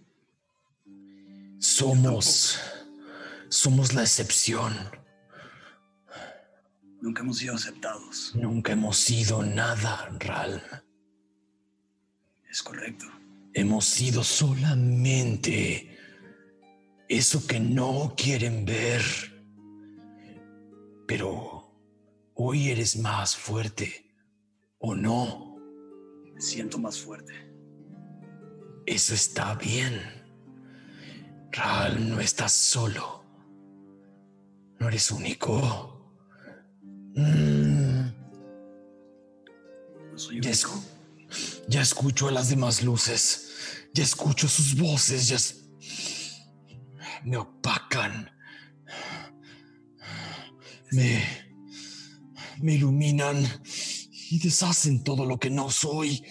Somos. 1.60 2.60
Somos 3.50 3.94
la 3.94 4.02
excepción. 4.02 4.74
nunca 7.02 7.22
hemos 7.22 7.38
sido 7.38 7.56
aceptados. 7.56 8.34
Nunca 8.36 8.74
hemos 8.74 8.98
sido 8.98 9.42
nada, 9.44 10.10
Ralm. 10.20 10.62
Es 12.50 12.62
correcto. 12.62 13.06
Hemos 13.54 13.86
sido 13.86 14.24
solamente 14.24 15.98
eso 17.08 17.46
que 17.48 17.60
no 17.60 18.14
quieren 18.18 18.66
ver. 18.66 19.02
Pero 21.08 21.74
hoy 22.36 22.70
eres 22.70 22.98
más 22.98 23.36
fuerte, 23.36 24.07
¿o 24.80 24.96
no? 24.96 25.58
Me 26.34 26.42
siento 26.42 26.78
más 26.78 27.00
fuerte. 27.00 27.34
Eso 28.86 29.14
está 29.14 29.56
bien. 29.56 30.00
Ral, 31.52 32.10
no 32.10 32.20
estás 32.20 32.52
solo. 32.54 33.24
No 34.80 34.88
eres 34.88 35.10
único. 35.12 36.14
Mm, 37.16 38.08
No 40.12 40.18
soy 40.18 40.40
ya, 40.42 40.52
ya 41.68 41.82
escucho 41.82 42.28
a 42.28 42.32
las 42.32 42.50
demás 42.50 42.84
luces. 42.84 43.88
Ya 43.94 44.04
escucho 44.04 44.48
sus 44.48 44.78
voces. 44.80 45.28
Ya 45.28 45.36
es- 45.38 45.70
me 47.26 47.38
opacan. 47.38 48.30
Me, 50.92 51.22
me 52.62 52.74
iluminan 52.76 53.44
y 54.30 54.40
deshacen 54.40 55.04
todo 55.04 55.26
lo 55.26 55.40
que 55.40 55.50
no 55.50 55.70
soy. 55.70 56.24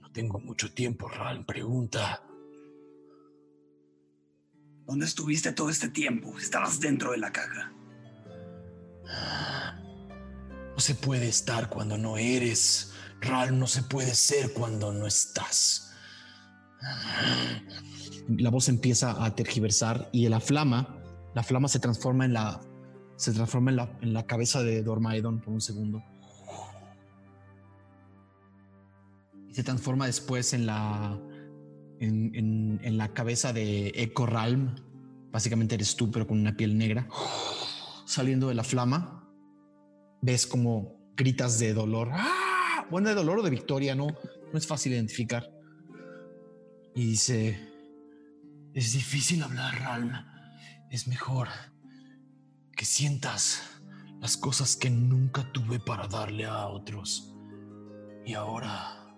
No 0.00 0.10
tengo 0.12 0.38
mucho 0.40 0.72
tiempo, 0.72 1.08
Ral. 1.08 1.44
Pregunta. 1.44 2.22
¿Dónde 4.86 5.06
estuviste 5.06 5.52
todo 5.52 5.70
este 5.70 5.88
tiempo? 5.88 6.38
Estabas 6.38 6.78
dentro 6.80 7.12
de 7.12 7.18
la 7.18 7.32
caja. 7.32 7.72
No 10.74 10.78
se 10.78 10.94
puede 10.94 11.28
estar 11.28 11.68
cuando 11.68 11.96
no 11.96 12.18
eres. 12.18 12.92
Ral, 13.20 13.58
no 13.58 13.66
se 13.66 13.82
puede 13.82 14.14
ser 14.14 14.52
cuando 14.52 14.92
no 14.92 15.06
estás. 15.06 15.92
La 18.28 18.50
voz 18.50 18.68
empieza 18.68 19.24
a 19.24 19.34
tergiversar 19.34 20.10
y 20.12 20.28
la 20.28 20.40
flama, 20.40 21.02
la 21.34 21.42
flama 21.42 21.68
se 21.68 21.78
transforma 21.78 22.24
en 22.26 22.34
la, 22.34 22.60
se 23.16 23.32
transforma 23.32 23.70
en 23.70 23.76
la, 23.76 23.98
en 24.00 24.12
la 24.12 24.26
cabeza 24.26 24.62
de 24.62 24.82
Dormaedon 24.82 25.40
por 25.40 25.52
un 25.54 25.60
segundo. 25.60 26.02
Y 29.48 29.54
se 29.54 29.62
transforma 29.62 30.06
después 30.06 30.52
en 30.52 30.66
la, 30.66 31.18
en, 32.00 32.80
en- 32.82 32.98
la 32.98 33.12
cabeza 33.12 33.52
de 33.52 33.92
Echo 33.94 34.26
Ralm. 34.26 34.74
Básicamente 35.30 35.74
eres 35.74 35.96
tú, 35.96 36.10
pero 36.10 36.26
con 36.26 36.38
una 36.40 36.56
piel 36.56 36.76
negra. 36.78 37.08
Saliendo 38.06 38.48
de 38.48 38.54
la 38.54 38.64
flama, 38.64 39.28
ves 40.22 40.46
como 40.46 40.96
gritas 41.16 41.58
de 41.58 41.72
dolor. 41.74 42.10
¡Ah! 42.12 42.86
Bueno, 42.90 43.08
de 43.08 43.14
dolor 43.14 43.38
o 43.38 43.42
de 43.42 43.50
victoria, 43.50 43.94
no, 43.94 44.06
no 44.08 44.58
es 44.58 44.66
fácil 44.66 44.92
identificar. 44.92 45.50
Y 46.94 47.06
dice: 47.06 47.58
Es 48.74 48.92
difícil 48.92 49.42
hablar, 49.42 49.74
Ralm. 49.80 50.12
Es 50.90 51.08
mejor 51.08 51.48
que 52.74 52.84
sientas 52.84 53.62
las 54.20 54.36
cosas 54.36 54.76
que 54.76 54.90
nunca 54.90 55.44
tuve 55.52 55.78
para 55.78 56.08
darle 56.08 56.44
a 56.44 56.68
otros. 56.68 57.34
Y 58.24 58.34
ahora. 58.34 59.14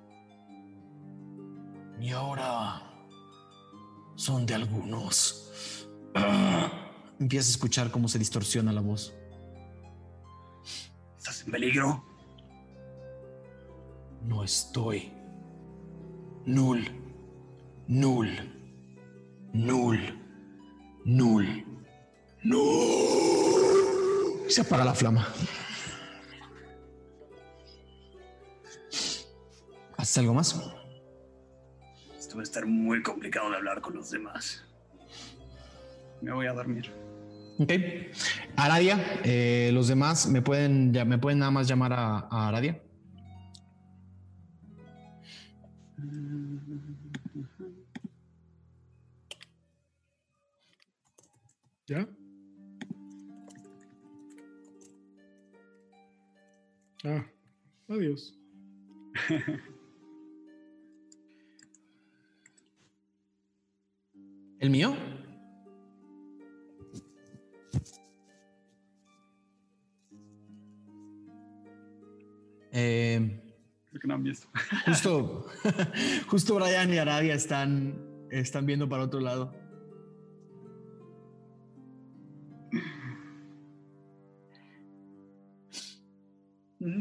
Y 2.00 2.10
ahora. 2.10 2.82
Son 4.16 4.46
de 4.46 4.54
algunos. 4.54 5.52
Empiezas 7.20 7.48
a 7.48 7.52
escuchar 7.52 7.90
cómo 7.90 8.08
se 8.08 8.18
distorsiona 8.18 8.72
la 8.72 8.80
voz. 8.80 9.14
¿Estás 11.16 11.42
en 11.44 11.52
peligro? 11.52 12.04
No 14.22 14.42
estoy. 14.42 15.12
Null. 16.46 16.84
Null. 17.86 18.30
Null. 19.52 19.98
Null. 21.04 21.64
Null. 22.42 23.35
Se 24.48 24.60
apaga 24.60 24.84
la 24.84 24.94
flama. 24.94 25.26
¿Haces 29.96 30.18
algo 30.18 30.34
más? 30.34 30.54
Esto 32.18 32.36
va 32.36 32.40
a 32.40 32.42
estar 32.42 32.64
muy 32.66 33.02
complicado 33.02 33.50
de 33.50 33.56
hablar 33.56 33.80
con 33.80 33.94
los 33.94 34.10
demás. 34.10 34.64
Me 36.22 36.32
voy 36.32 36.46
a 36.46 36.52
dormir. 36.52 36.92
Ok. 37.58 37.72
Aradia, 38.56 39.20
eh, 39.24 39.70
los 39.72 39.88
demás 39.88 40.28
me 40.28 40.42
pueden, 40.42 40.92
ya, 40.92 41.04
me 41.04 41.18
pueden 41.18 41.38
nada 41.38 41.50
más 41.50 41.66
llamar 41.66 41.92
a, 41.92 42.18
a 42.30 42.48
Aradia. 42.48 42.82
¿Ya? 51.86 52.06
Ah, 57.06 57.24
adiós. 57.88 58.36
¿El 64.58 64.70
mío? 64.70 64.96
Eh, 72.72 73.40
Creo 73.90 74.00
que 74.00 74.08
no 74.08 74.14
han 74.14 74.24
visto. 74.24 74.48
justo, 74.86 75.46
justo 76.28 76.54
Brian 76.56 76.92
y 76.92 76.98
Aradia 76.98 77.34
están, 77.34 77.98
están 78.30 78.66
viendo 78.66 78.88
para 78.88 79.04
otro 79.04 79.20
lado. 79.20 79.54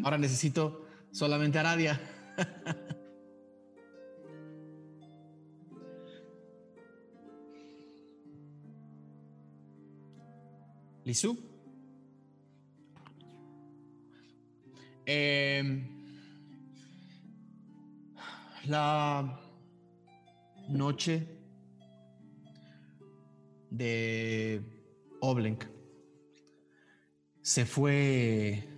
Ahora 0.03 0.17
necesito 0.17 0.85
solamente 1.11 1.59
Aradia. 1.59 1.99
Lisu. 11.05 11.37
Em, 15.05 15.87
la 18.65 19.39
noche 20.67 21.27
de 23.69 24.63
Oblenk 25.21 25.65
se 27.43 27.65
fue 27.65 28.74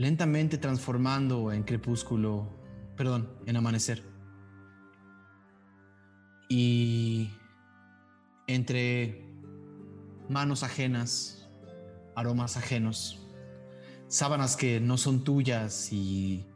lentamente 0.00 0.56
transformando 0.56 1.52
en 1.52 1.62
crepúsculo, 1.62 2.48
perdón, 2.96 3.28
en 3.44 3.54
amanecer. 3.54 4.02
Y 6.48 7.30
entre 8.46 9.22
manos 10.26 10.62
ajenas, 10.62 11.46
aromas 12.16 12.56
ajenos, 12.56 13.28
sábanas 14.08 14.56
que 14.56 14.80
no 14.80 14.96
son 14.96 15.22
tuyas 15.22 15.92
y 15.92 16.46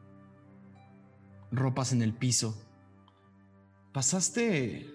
ropas 1.52 1.92
en 1.92 2.00
el 2.00 2.14
piso, 2.14 2.56
pasaste 3.92 4.86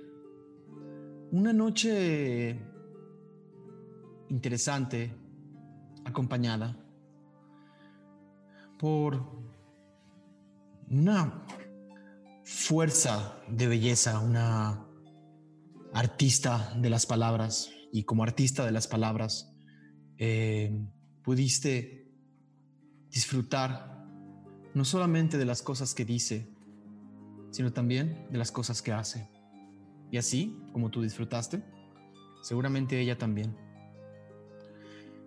una 1.31 1.53
noche 1.53 2.57
interesante, 4.27 5.13
acompañada 6.03 6.88
por 8.79 9.27
una 10.89 11.45
fuerza 12.43 13.37
de 13.49 13.67
belleza, 13.67 14.19
una 14.21 14.87
artista 15.93 16.73
de 16.77 16.89
las 16.89 17.05
palabras 17.05 17.71
y 17.91 18.03
como 18.03 18.23
artista 18.23 18.65
de 18.65 18.71
las 18.71 18.87
palabras 18.87 19.53
eh, 20.17 20.71
pudiste 21.23 22.09
disfrutar 23.11 24.05
no 24.73 24.85
solamente 24.85 25.37
de 25.37 25.45
las 25.45 25.61
cosas 25.61 25.93
que 25.93 26.05
dice, 26.05 26.49
sino 27.51 27.73
también 27.73 28.27
de 28.31 28.37
las 28.37 28.51
cosas 28.51 28.81
que 28.81 28.93
hace. 28.93 29.29
Y 30.09 30.17
así, 30.17 30.57
como 30.71 30.89
tú 30.89 31.01
disfrutaste, 31.01 31.63
seguramente 32.43 32.99
ella 32.99 33.17
también. 33.17 33.57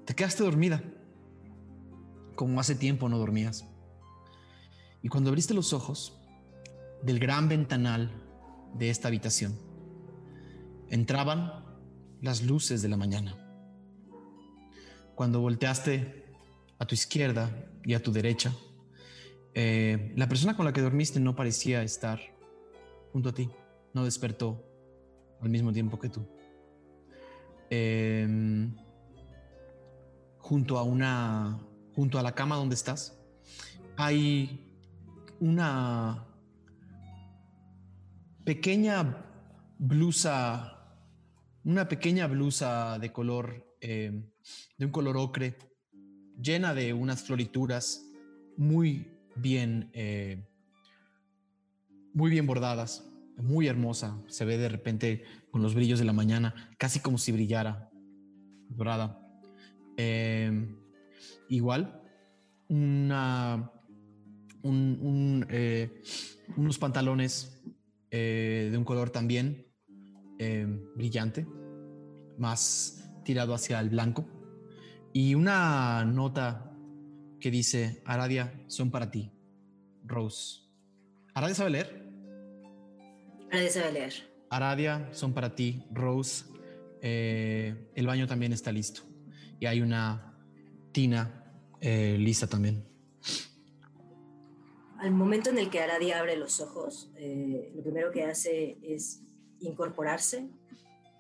Te 0.07 0.15
quedaste 0.15 0.43
dormida 0.43 0.83
como 2.35 2.61
hace 2.61 2.75
tiempo 2.75 3.09
no 3.09 3.19
dormías. 3.19 3.67
Y 5.03 5.09
cuando 5.09 5.31
abriste 5.31 5.55
los 5.55 5.73
ojos 5.73 6.19
del 7.03 7.19
gran 7.19 7.49
ventanal 7.49 8.11
de 8.75 8.91
esta 8.91 9.09
habitación, 9.09 9.59
entraban 10.89 11.65
las 12.21 12.43
luces 12.43 12.83
de 12.83 12.89
la 12.89 12.97
mañana. 12.97 13.37
Cuando 15.15 15.41
volteaste 15.41 16.25
a 16.79 16.87
tu 16.87 16.95
izquierda 16.95 17.51
y 17.85 17.95
a 17.95 18.03
tu 18.03 18.13
derecha, 18.13 18.53
eh, 19.55 20.13
la 20.17 20.29
persona 20.29 20.57
con 20.57 20.65
la 20.65 20.73
que 20.73 20.81
dormiste 20.81 21.21
no 21.21 21.35
parecía 21.35 21.83
estar 21.83 22.21
junto 23.13 23.29
a 23.29 23.35
ti, 23.35 23.51
no 23.93 24.05
despertó 24.05 24.65
al 25.41 25.51
mismo 25.51 25.73
tiempo 25.73 25.99
que 25.99 26.09
tú. 26.09 26.27
Em, 27.69 28.75
junto 30.39 30.79
a 30.79 30.83
una 30.83 31.59
junto 31.95 32.19
a 32.19 32.23
la 32.23 32.35
cama 32.35 32.57
donde 32.57 32.75
estás, 32.75 33.19
hay 33.97 34.69
una 35.41 36.27
pequeña 38.45 39.27
blusa, 39.79 40.97
una 41.65 41.89
pequeña 41.89 42.27
blusa 42.27 42.99
de 42.99 43.13
color, 43.13 43.77
eh, 43.81 44.25
de 44.79 44.87
un 44.87 44.93
color 44.93 45.17
ocre, 45.17 45.57
llena 46.41 46.75
de 46.75 46.93
unas 46.93 47.23
florituras 47.23 48.05
muy 48.57 49.09
bien, 49.37 49.91
eh, 49.93 50.45
muy 52.15 52.31
bien 52.31 52.47
bordadas, 52.47 53.09
muy 53.37 53.67
hermosa. 53.67 54.21
Se 54.29 54.45
ve 54.45 54.59
de 54.59 54.69
repente 54.69 55.25
con 55.51 55.63
los 55.63 55.75
brillos 55.75 55.99
de 55.99 56.05
la 56.05 56.13
mañana, 56.13 56.71
casi 56.79 57.01
como 57.01 57.19
si 57.19 57.33
brillara, 57.33 57.91
dorada. 58.69 59.19
Eh, 59.97 60.82
igual, 61.53 62.01
una, 62.69 63.71
eh, 65.51 66.03
unos 66.57 66.79
pantalones 66.79 67.63
eh, 68.11 68.69
de 68.71 68.79
un 68.79 68.85
color 68.85 69.11
también 69.11 69.67
eh, 70.39 70.67
brillante, 70.97 71.47
más 72.39 73.11
tirado 73.25 73.53
hacia 73.53 73.79
el 73.81 73.91
blanco, 73.91 74.27
y 75.13 75.35
una 75.35 76.05
nota 76.07 76.75
que 77.39 77.51
dice, 77.51 78.03
Aradia, 78.07 78.65
son 78.69 78.91
para 78.91 79.11
ti, 79.11 79.31
Rose. 80.05 80.63
¿Aradia 81.35 81.55
sabe 81.55 81.71
leer? 81.71 82.13
Aradia 83.51 83.71
sabe 83.71 83.93
leer. 83.93 84.13
Aradia, 84.49 85.09
son 85.13 85.35
para 85.35 85.55
ti, 85.55 85.85
Rose. 85.93 86.47
el 87.03 88.07
baño 88.07 88.27
también 88.27 88.53
está 88.53 88.73
listo. 88.73 89.03
Y 89.61 89.67
hay 89.67 89.81
una 89.81 90.35
tina 90.93 91.42
eh, 91.83 92.17
lista 92.17 92.47
también. 92.47 92.85
Al 94.99 95.11
momento 95.11 95.51
en 95.51 95.59
el 95.59 95.69
que 95.69 95.81
Aradia 95.81 96.21
abre 96.21 96.37
los 96.37 96.61
ojos, 96.61 97.11
eh, 97.17 97.73
lo 97.75 97.83
primero 97.83 98.13
que 98.13 98.25
hace 98.25 98.79
es 98.83 99.25
incorporarse, 99.59 100.49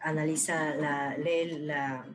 analiza, 0.00 0.76
la, 0.76 1.16
lee 1.18 1.58
la, 1.58 2.06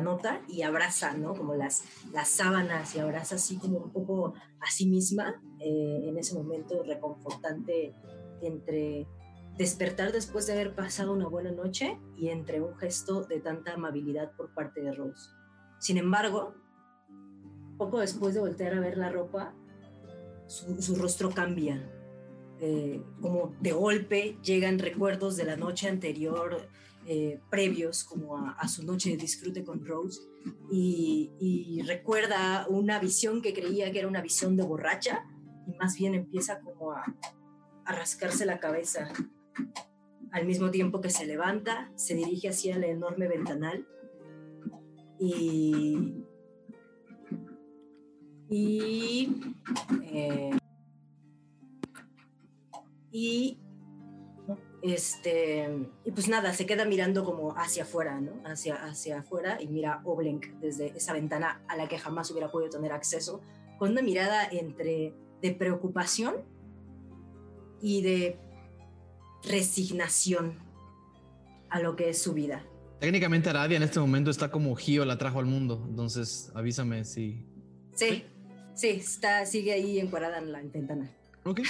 nota 0.00 0.40
y 0.48 0.62
abraza, 0.62 1.12
¿no? 1.12 1.34
Como 1.34 1.56
las, 1.56 1.84
las 2.12 2.28
sábanas 2.28 2.94
y 2.94 3.00
abraza 3.00 3.34
así 3.34 3.58
como 3.58 3.78
un 3.78 3.92
poco 3.92 4.32
a 4.60 4.70
sí 4.70 4.86
misma 4.86 5.42
eh, 5.58 6.04
en 6.04 6.16
ese 6.16 6.34
momento 6.34 6.82
reconfortante 6.82 7.94
entre 8.40 9.06
despertar 9.58 10.12
después 10.12 10.46
de 10.46 10.54
haber 10.54 10.74
pasado 10.74 11.12
una 11.12 11.28
buena 11.28 11.50
noche 11.50 11.98
y 12.16 12.28
entre 12.28 12.62
un 12.62 12.78
gesto 12.78 13.24
de 13.24 13.40
tanta 13.40 13.74
amabilidad 13.74 14.32
por 14.36 14.54
parte 14.54 14.80
de 14.80 14.92
Rose. 14.92 15.28
Sin 15.80 15.98
embargo, 15.98 16.54
poco 17.80 17.98
después 17.98 18.34
de 18.34 18.40
voltear 18.40 18.74
a 18.74 18.80
ver 18.80 18.98
la 18.98 19.08
ropa, 19.08 19.54
su, 20.46 20.94
rostro 20.96 21.30
cambia. 21.30 21.90
Eh, 22.60 23.02
como 23.22 23.54
de 23.58 23.72
golpe 23.72 24.36
llegan 24.44 24.78
recuerdos 24.78 25.38
de 25.38 25.44
la 25.44 25.56
noche 25.56 25.88
anterior, 25.88 26.68
eh, 27.06 27.40
previos 27.48 28.04
como 28.04 28.36
a, 28.36 28.68
su 28.68 28.84
noche 28.84 29.08
de 29.10 29.16
disfrute 29.16 29.64
con 29.64 29.82
Rose, 29.86 30.20
y, 30.70 31.80
recuerda 31.86 32.66
una 32.68 32.98
visión 32.98 33.40
que 33.40 33.54
creía 33.54 33.90
que 33.90 34.00
era 34.00 34.08
una 34.08 34.20
visión 34.20 34.58
de 34.58 34.62
borracha, 34.62 35.24
y 35.66 35.72
más 35.78 35.96
bien 35.96 36.14
empieza 36.14 36.60
como 36.60 36.92
a, 36.92 37.02
a 37.86 37.92
rascarse 37.92 38.44
la 38.44 38.60
cabeza. 38.60 39.10
Al 40.32 40.46
mismo 40.46 40.70
tiempo 40.70 41.00
que 41.00 41.08
se 41.08 41.24
levanta, 41.24 41.90
se 41.96 42.14
dirige 42.14 42.50
hacia 42.50 42.76
el 42.76 42.84
enorme 42.84 43.26
ventanal 43.26 43.86
y 45.18 46.19
y, 48.50 49.54
eh, 50.02 50.50
y 53.12 53.58
este 54.82 55.88
y 56.04 56.10
pues 56.10 56.28
nada, 56.28 56.52
se 56.52 56.66
queda 56.66 56.84
mirando 56.84 57.24
como 57.24 57.52
hacia 57.56 57.84
afuera, 57.84 58.20
¿no? 58.20 58.32
Hacia, 58.44 58.74
hacia 58.84 59.20
afuera 59.20 59.58
y 59.60 59.68
mira 59.68 60.00
Oblenk 60.04 60.46
desde 60.60 60.88
esa 60.96 61.12
ventana 61.12 61.62
a 61.68 61.76
la 61.76 61.88
que 61.88 61.98
jamás 61.98 62.30
hubiera 62.30 62.50
podido 62.50 62.70
tener 62.70 62.92
acceso, 62.92 63.40
con 63.78 63.92
una 63.92 64.02
mirada 64.02 64.48
entre 64.50 65.14
de 65.40 65.52
preocupación 65.52 66.34
y 67.80 68.02
de 68.02 68.38
resignación 69.48 70.58
a 71.70 71.80
lo 71.80 71.94
que 71.94 72.10
es 72.10 72.20
su 72.20 72.34
vida. 72.34 72.64
Técnicamente 72.98 73.48
Aradia 73.48 73.76
en 73.76 73.82
este 73.82 74.00
momento 74.00 74.30
está 74.30 74.50
como 74.50 74.74
Gio 74.76 75.04
la 75.04 75.16
trajo 75.16 75.38
al 75.38 75.46
mundo, 75.46 75.86
entonces 75.88 76.50
avísame 76.54 77.04
si... 77.04 77.46
¿Sí? 77.94 78.24
Sí, 78.80 78.88
está, 78.88 79.44
sigue 79.44 79.74
ahí 79.74 79.98
encuadrada 79.98 80.38
en 80.38 80.52
la 80.52 80.62
ventana. 80.62 81.10
Ok, 81.44 81.60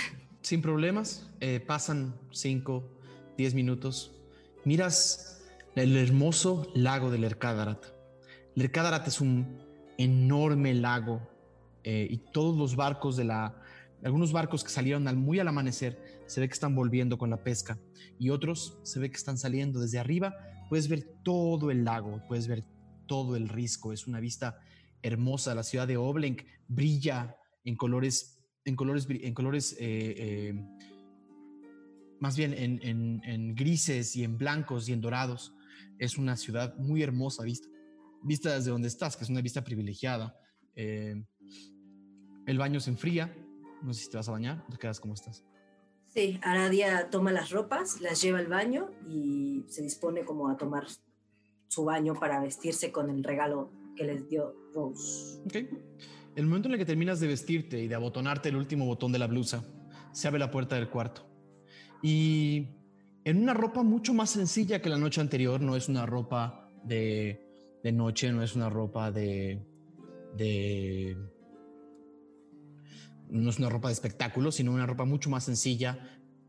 sin 0.43 0.63
problemas. 0.63 1.29
Eh, 1.41 1.59
pasan 1.59 2.15
5, 2.31 2.89
10 3.37 3.55
minutos. 3.55 4.13
Miras 4.65 5.43
el 5.75 5.97
hermoso 5.97 6.71
lago 6.73 7.11
del 7.11 7.25
Ercadarat. 7.25 7.85
El 8.55 8.63
Ercadarat 8.63 9.09
es 9.09 9.21
un 9.21 9.59
enorme 9.99 10.73
lago 10.73 11.21
eh, 11.83 12.07
y 12.09 12.19
todos 12.19 12.57
los 12.57 12.77
barcos 12.77 13.17
de 13.17 13.25
la... 13.25 13.61
Algunos 14.05 14.33
barcos 14.33 14.63
que 14.63 14.71
salieron 14.71 15.09
al, 15.09 15.17
muy 15.17 15.41
al 15.41 15.49
amanecer 15.49 16.23
se 16.29 16.41
ve 16.41 16.47
que 16.47 16.55
están 16.55 16.77
volviendo 16.77 17.19
con 17.19 17.31
la 17.31 17.43
pesca 17.43 17.77
y 18.21 18.31
otros 18.31 18.79
se 18.85 19.01
ve 19.01 19.11
que 19.11 19.17
están 19.17 19.37
saliendo 19.37 19.81
desde 19.81 19.99
arriba. 19.99 20.37
Puedes 20.69 20.89
ver 20.89 21.03
todo 21.25 21.73
el 21.73 21.83
lago, 21.83 22.23
puedes 22.29 22.47
ver 22.47 22.63
todo 23.09 23.35
el 23.35 23.49
risco. 23.49 23.93
Es 23.93 24.07
una 24.07 24.21
vista 24.21 24.61
hermosa. 25.03 25.55
La 25.55 25.63
ciudad 25.63 25.87
de 25.87 25.97
Oblenk 25.97 26.43
brilla 26.69 27.37
en 27.65 27.77
colores, 27.77 28.39
en 28.65 28.77
colores, 28.77 29.07
en 29.09 29.35
colores 29.35 29.77
eh, 29.79 30.15
eh, 30.19 30.65
más 32.21 32.37
bien 32.37 32.55
en, 32.55 33.55
grises 33.55 34.15
y 34.15 34.25
en 34.25 34.37
blancos 34.39 34.89
y 34.89 34.93
en 34.93 35.01
dorados. 35.01 35.55
Es 35.99 36.19
una 36.19 36.37
ciudad 36.37 36.77
muy 36.77 37.03
hermosa 37.03 37.43
vista, 37.43 37.69
vista 38.23 38.55
desde 38.55 38.71
donde 38.71 38.89
estás, 38.89 39.17
que 39.17 39.25
es 39.25 39.31
una 39.31 39.41
vista 39.41 39.65
privilegiada. 39.65 40.39
Eh, 40.77 41.23
el 42.47 42.59
baño 42.59 42.81
se 42.81 42.91
enfría. 42.91 43.35
No 43.83 43.95
sé 43.95 44.05
si 44.05 44.11
te 44.11 44.19
vas 44.19 44.29
a 44.29 44.33
bañar, 44.33 44.67
te 44.69 44.77
quedas 44.77 45.01
como 45.01 45.15
estás. 45.15 45.45
Sí, 46.09 46.39
Aradia 46.43 47.09
toma 47.09 47.33
las 47.33 47.51
ropas, 47.51 48.01
las 48.01 48.21
lleva 48.21 48.41
al 48.41 48.49
baño 48.49 48.91
y 49.09 49.65
se 49.69 49.81
dispone 49.81 50.25
como 50.25 50.49
a 50.49 50.57
tomar 50.57 50.87
su 51.69 51.85
baño 51.85 52.15
para 52.15 52.41
vestirse 52.41 52.91
con 52.91 53.11
el 53.11 53.23
regalo 53.23 53.71
que 53.97 54.05
les 54.05 54.29
dio 54.29 54.55
Rose. 54.75 55.41
Ok. 55.45 55.57
El 56.37 56.47
momento 56.47 56.69
en 56.69 56.75
el 56.75 56.79
que 56.79 56.87
terminas 56.87 57.21
de 57.21 57.27
vestirte 57.27 57.83
y 57.83 57.89
de 57.89 57.95
abotonarte 57.95 58.49
el 58.49 58.57
último 58.57 58.87
botón 58.87 59.13
de 59.13 59.19
la 59.19 59.27
blusa, 59.27 59.65
se 60.13 60.29
abre 60.29 60.39
la 60.39 60.51
puerta 60.51 60.77
del 60.77 60.89
cuarto. 60.89 61.27
Y 62.03 62.69
en 63.25 63.43
una 63.43 63.55
ropa 63.55 63.83
mucho 63.83 64.15
más 64.15 64.31
sencilla 64.31 64.81
que 64.81 64.89
la 64.89 64.97
noche 64.97 65.21
anterior, 65.21 65.61
no 65.61 65.77
es 65.77 65.89
una 65.89 66.07
ropa 66.07 66.71
de, 66.85 67.79
de 67.83 67.93
noche, 67.93 68.33
no 68.33 68.43
es 68.43 68.55
una 68.55 68.71
ropa 68.71 69.11
de, 69.11 69.67
de... 70.37 71.17
No 73.29 73.51
es 73.51 73.59
una 73.59 73.69
ropa 73.69 73.89
de 73.89 73.95
espectáculo, 73.95 74.51
sino 74.51 74.73
una 74.73 74.87
ropa 74.87 75.05
mucho 75.05 75.31
más 75.31 75.45
sencilla, 75.45 75.99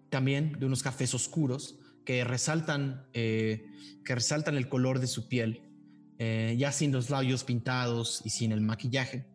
también 0.09 0.53
de 0.59 0.65
unos 0.65 0.81
cafés 0.81 1.13
oscuros 1.13 1.79
que 2.05 2.23
resaltan, 2.23 3.05
eh, 3.13 3.65
que 4.03 4.15
resaltan 4.15 4.55
el 4.55 4.67
color 4.67 4.99
de 4.99 5.07
su 5.07 5.27
piel, 5.27 5.70
eh, 6.23 6.55
ya 6.55 6.71
sin 6.71 6.91
los 6.91 7.09
labios 7.09 7.43
pintados 7.43 8.21
y 8.23 8.29
sin 8.29 8.51
el 8.51 8.61
maquillaje, 8.61 9.25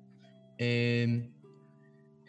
eh, 0.57 1.33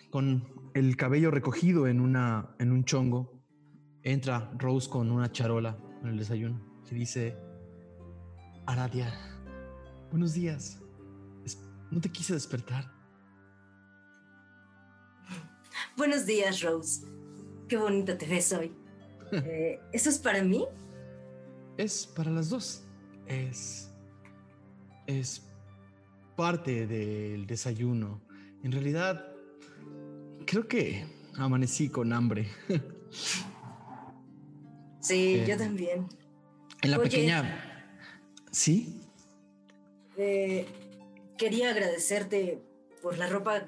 con 0.09 0.71
el 0.73 0.97
cabello 0.97 1.29
recogido 1.29 1.85
en, 1.85 2.01
una, 2.01 2.55
en 2.57 2.71
un 2.71 2.83
chongo, 2.83 3.39
entra 4.01 4.51
Rose 4.57 4.89
con 4.89 5.11
una 5.11 5.31
charola 5.31 5.77
en 6.01 6.07
el 6.07 6.17
desayuno 6.17 6.59
y 6.89 6.95
dice, 6.95 7.37
Aradia, 8.65 9.13
buenos 10.09 10.33
días, 10.33 10.81
no 11.91 12.01
te 12.01 12.09
quise 12.09 12.33
despertar. 12.33 12.91
Buenos 15.95 16.25
días, 16.25 16.63
Rose. 16.63 17.05
Qué 17.67 17.77
bonita 17.77 18.17
te 18.17 18.25
ves 18.25 18.51
hoy. 18.53 18.75
Eh, 19.31 19.79
¿Eso 19.91 20.09
es 20.09 20.17
para 20.17 20.41
mí? 20.41 20.65
Es 21.77 22.07
para 22.07 22.31
las 22.31 22.49
dos. 22.49 22.85
Es. 23.27 23.86
Es 25.07 25.41
parte 26.35 26.85
del 26.85 27.47
desayuno. 27.47 28.21
En 28.63 28.71
realidad, 28.71 29.25
creo 30.45 30.67
que 30.67 31.05
amanecí 31.35 31.89
con 31.89 32.13
hambre. 32.13 32.47
Sí, 34.99 35.41
yo 35.47 35.53
eh, 35.53 35.57
también. 35.57 36.07
En 36.81 36.91
la 36.91 37.01
pequeña. 37.01 37.95
¿Sí? 38.51 39.01
Eh, 40.17 40.65
quería 41.37 41.69
agradecerte 41.69 42.61
por 43.01 43.17
la 43.17 43.27
ropa 43.27 43.67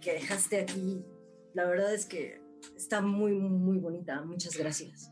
que 0.00 0.12
dejaste 0.12 0.60
aquí. 0.60 1.02
La 1.54 1.64
verdad 1.64 1.92
es 1.92 2.06
que 2.06 2.40
está 2.76 3.00
muy, 3.00 3.32
muy 3.32 3.78
bonita. 3.78 4.22
Muchas 4.22 4.56
gracias. 4.56 5.10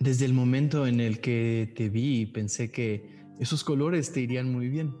Desde 0.00 0.24
el 0.24 0.32
momento 0.32 0.86
en 0.86 1.00
el 1.00 1.20
que 1.20 1.72
te 1.76 1.88
vi, 1.88 2.26
pensé 2.26 2.70
que 2.70 3.15
esos 3.38 3.64
colores 3.64 4.12
te 4.12 4.20
irían 4.20 4.50
muy 4.50 4.68
bien. 4.68 4.94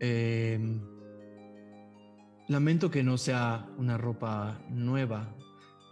Em, 0.00 0.80
lamento 2.48 2.90
que 2.90 3.02
no 3.02 3.18
sea 3.18 3.68
una 3.78 3.98
ropa 3.98 4.60
nueva. 4.70 5.36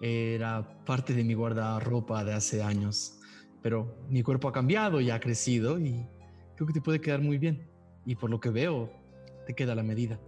Era 0.00 0.84
parte 0.84 1.12
de 1.12 1.24
mi 1.24 1.34
guardarropa 1.34 2.24
de 2.24 2.32
hace 2.32 2.62
años. 2.62 3.18
Pero 3.62 3.98
mi 4.08 4.22
cuerpo 4.22 4.48
ha 4.48 4.52
cambiado 4.52 5.00
y 5.00 5.10
ha 5.10 5.20
crecido 5.20 5.78
y 5.78 6.06
creo 6.56 6.66
que 6.66 6.72
te 6.72 6.80
puede 6.80 7.00
quedar 7.00 7.20
muy 7.20 7.38
bien. 7.38 7.68
Y 8.06 8.16
por 8.16 8.30
lo 8.30 8.40
que 8.40 8.48
veo, 8.48 8.90
te 9.46 9.54
queda 9.54 9.74
la 9.74 9.82
medida. 9.82 10.18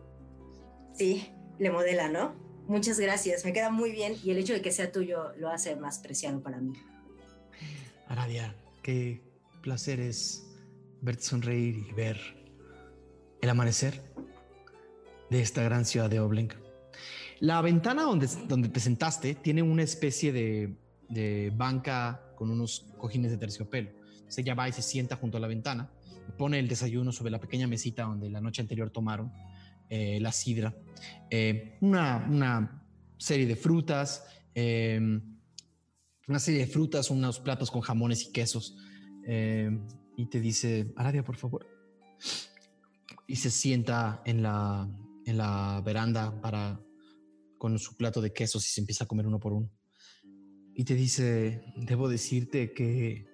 Sí, 0.94 1.28
le 1.58 1.70
modela, 1.70 2.08
¿no? 2.08 2.34
Muchas 2.68 3.00
gracias, 3.00 3.44
me 3.44 3.52
queda 3.52 3.70
muy 3.70 3.90
bien 3.90 4.14
y 4.22 4.30
el 4.30 4.38
hecho 4.38 4.52
de 4.52 4.62
que 4.62 4.70
sea 4.70 4.92
tuyo 4.92 5.32
lo 5.38 5.50
hace 5.50 5.74
más 5.74 5.98
preciado 5.98 6.40
para 6.42 6.60
mí. 6.60 6.74
Aradia, 8.06 8.54
qué 8.82 9.20
placer 9.62 9.98
es 9.98 10.51
verte 11.02 11.24
sonreír 11.24 11.76
y 11.88 11.92
ver 11.92 12.18
el 13.40 13.50
amanecer 13.50 14.00
de 15.30 15.42
esta 15.42 15.62
gran 15.62 15.84
ciudad 15.84 16.08
de 16.08 16.20
Oblenk. 16.20 16.54
La 17.40 17.60
ventana 17.60 18.02
donde, 18.02 18.28
donde 18.46 18.68
te 18.68 18.78
sentaste 18.78 19.34
tiene 19.34 19.62
una 19.62 19.82
especie 19.82 20.32
de, 20.32 20.76
de 21.08 21.52
banca 21.54 22.22
con 22.36 22.50
unos 22.50 22.86
cojines 22.98 23.32
de 23.32 23.36
terciopelo. 23.36 23.90
Se 24.28 24.42
ella 24.42 24.54
va 24.54 24.68
y 24.68 24.72
se 24.72 24.80
sienta 24.80 25.16
junto 25.16 25.38
a 25.38 25.40
la 25.40 25.48
ventana, 25.48 25.90
pone 26.38 26.60
el 26.60 26.68
desayuno 26.68 27.10
sobre 27.10 27.32
la 27.32 27.40
pequeña 27.40 27.66
mesita 27.66 28.04
donde 28.04 28.30
la 28.30 28.40
noche 28.40 28.62
anterior 28.62 28.90
tomaron 28.90 29.32
eh, 29.90 30.20
la 30.20 30.30
sidra, 30.30 30.74
eh, 31.28 31.76
una, 31.80 32.24
una, 32.30 32.78
serie 33.18 33.46
de 33.46 33.56
frutas, 33.56 34.24
em, 34.54 35.20
una 36.26 36.38
serie 36.38 36.60
de 36.60 36.66
frutas, 36.66 37.10
unos 37.10 37.40
platos 37.40 37.70
con 37.70 37.82
jamones 37.82 38.28
y 38.28 38.32
quesos. 38.32 38.76
Y 40.22 40.26
te 40.26 40.40
dice, 40.40 40.92
Aradia, 40.94 41.24
por 41.24 41.34
favor. 41.34 41.66
Y 43.26 43.34
se 43.34 43.50
sienta 43.50 44.22
en 44.24 44.40
la, 44.40 44.88
en 45.26 45.36
la 45.36 45.82
veranda 45.84 46.40
para, 46.40 46.80
con 47.58 47.76
su 47.80 47.96
plato 47.96 48.20
de 48.20 48.32
quesos 48.32 48.64
y 48.64 48.70
se 48.70 48.80
empieza 48.80 49.02
a 49.02 49.08
comer 49.08 49.26
uno 49.26 49.40
por 49.40 49.52
uno. 49.52 49.68
Y 50.76 50.84
te 50.84 50.94
dice, 50.94 51.64
debo 51.74 52.08
decirte 52.08 52.72
que 52.72 53.26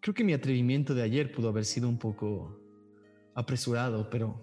creo 0.00 0.14
que 0.14 0.24
mi 0.24 0.32
atrevimiento 0.32 0.94
de 0.94 1.02
ayer 1.02 1.30
pudo 1.32 1.50
haber 1.50 1.66
sido 1.66 1.86
un 1.86 1.98
poco 1.98 2.58
apresurado, 3.34 4.08
pero 4.08 4.40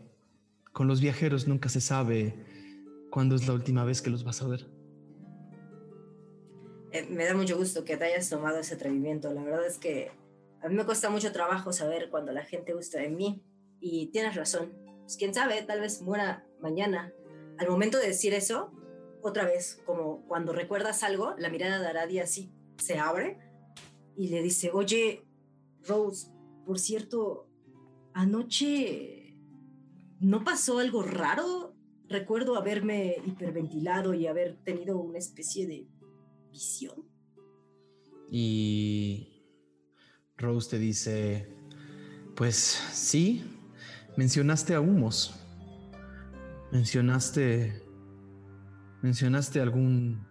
con 0.73 0.88
los 0.88 1.02
viajeros 1.02 1.47
nunca 1.47 1.69
se 1.69 1.82
sabe 1.82 2.36
cuándo 3.10 3.34
es 3.34 3.47
la 3.47 3.56
última 3.56 3.84
vez 3.84 4.04
que 4.04 4.12
los 4.12 4.23
vas 4.23 4.43
a 4.43 4.47
ver. 4.47 4.72
Eh, 6.93 7.08
me 7.10 7.25
da 7.25 7.34
mucho 7.34 7.58
gusto 7.58 7.84
que 7.84 7.97
te 7.97 8.06
hayas 8.06 8.29
tomado 8.29 8.60
ese 8.60 8.75
atrevimiento. 8.75 9.34
La 9.34 9.43
verdad 9.43 9.65
es 9.65 9.79
que 9.79 10.12
a 10.62 10.69
mí 10.69 10.75
me 10.75 10.86
cuesta 10.86 11.10
mucho 11.10 11.32
trabajo 11.32 11.73
saber 11.73 12.12
cuando 12.12 12.32
la 12.32 12.45
gente 12.45 12.73
gusta 12.73 12.99
de 12.99 13.10
mí 13.10 13.43
y 13.79 14.12
tienes 14.12 14.36
razón. 14.36 14.71
Pues 15.01 15.17
quién 15.17 15.34
sabe, 15.34 15.60
tal 15.63 15.82
vez 15.82 16.03
muera 16.03 16.45
mañana. 16.62 17.12
Al 17.58 17.67
momento 17.67 17.97
de 17.97 18.08
decir 18.08 18.36
eso, 18.36 18.71
otra 19.23 19.43
vez, 19.43 19.82
como 19.88 20.23
cuando 20.27 20.53
recuerdas 20.53 21.01
algo, 21.01 21.34
la 21.39 21.49
mirada 21.49 21.79
de 21.79 21.88
Aradia 21.88 22.23
así 22.23 22.53
se 22.77 22.99
abre 22.99 23.39
y 24.15 24.27
le 24.27 24.43
dice, 24.43 24.69
oye, 24.71 25.25
Rose, 25.82 26.27
por 26.63 26.77
cierto, 26.77 27.47
anoche 28.13 29.36
no 30.19 30.43
pasó 30.43 30.77
algo 30.77 31.01
raro. 31.01 31.73
Recuerdo 32.08 32.56
haberme 32.56 33.15
hiperventilado 33.25 34.13
y 34.13 34.27
haber 34.27 34.58
tenido 34.63 34.99
una 34.99 35.17
especie 35.17 35.65
de 35.65 35.88
Y 38.29 39.43
Rose 40.37 40.69
te 40.71 40.79
dice, 40.79 41.55
pues 42.35 42.57
sí, 42.57 43.43
mencionaste 44.17 44.75
a 44.75 44.81
humos. 44.81 45.35
Mencionaste, 46.71 47.83
mencionaste 49.01 49.61
algún, 49.61 50.27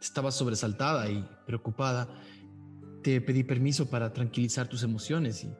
estaba 0.00 0.30
sobresaltada 0.30 1.10
y 1.10 1.28
preocupada. 1.46 2.08
Te 3.02 3.20
pedí 3.20 3.42
permiso 3.42 3.90
para 3.90 4.12
tranquilizar 4.12 4.68
tus 4.68 4.82
emociones 4.82 5.44
y 5.44 5.50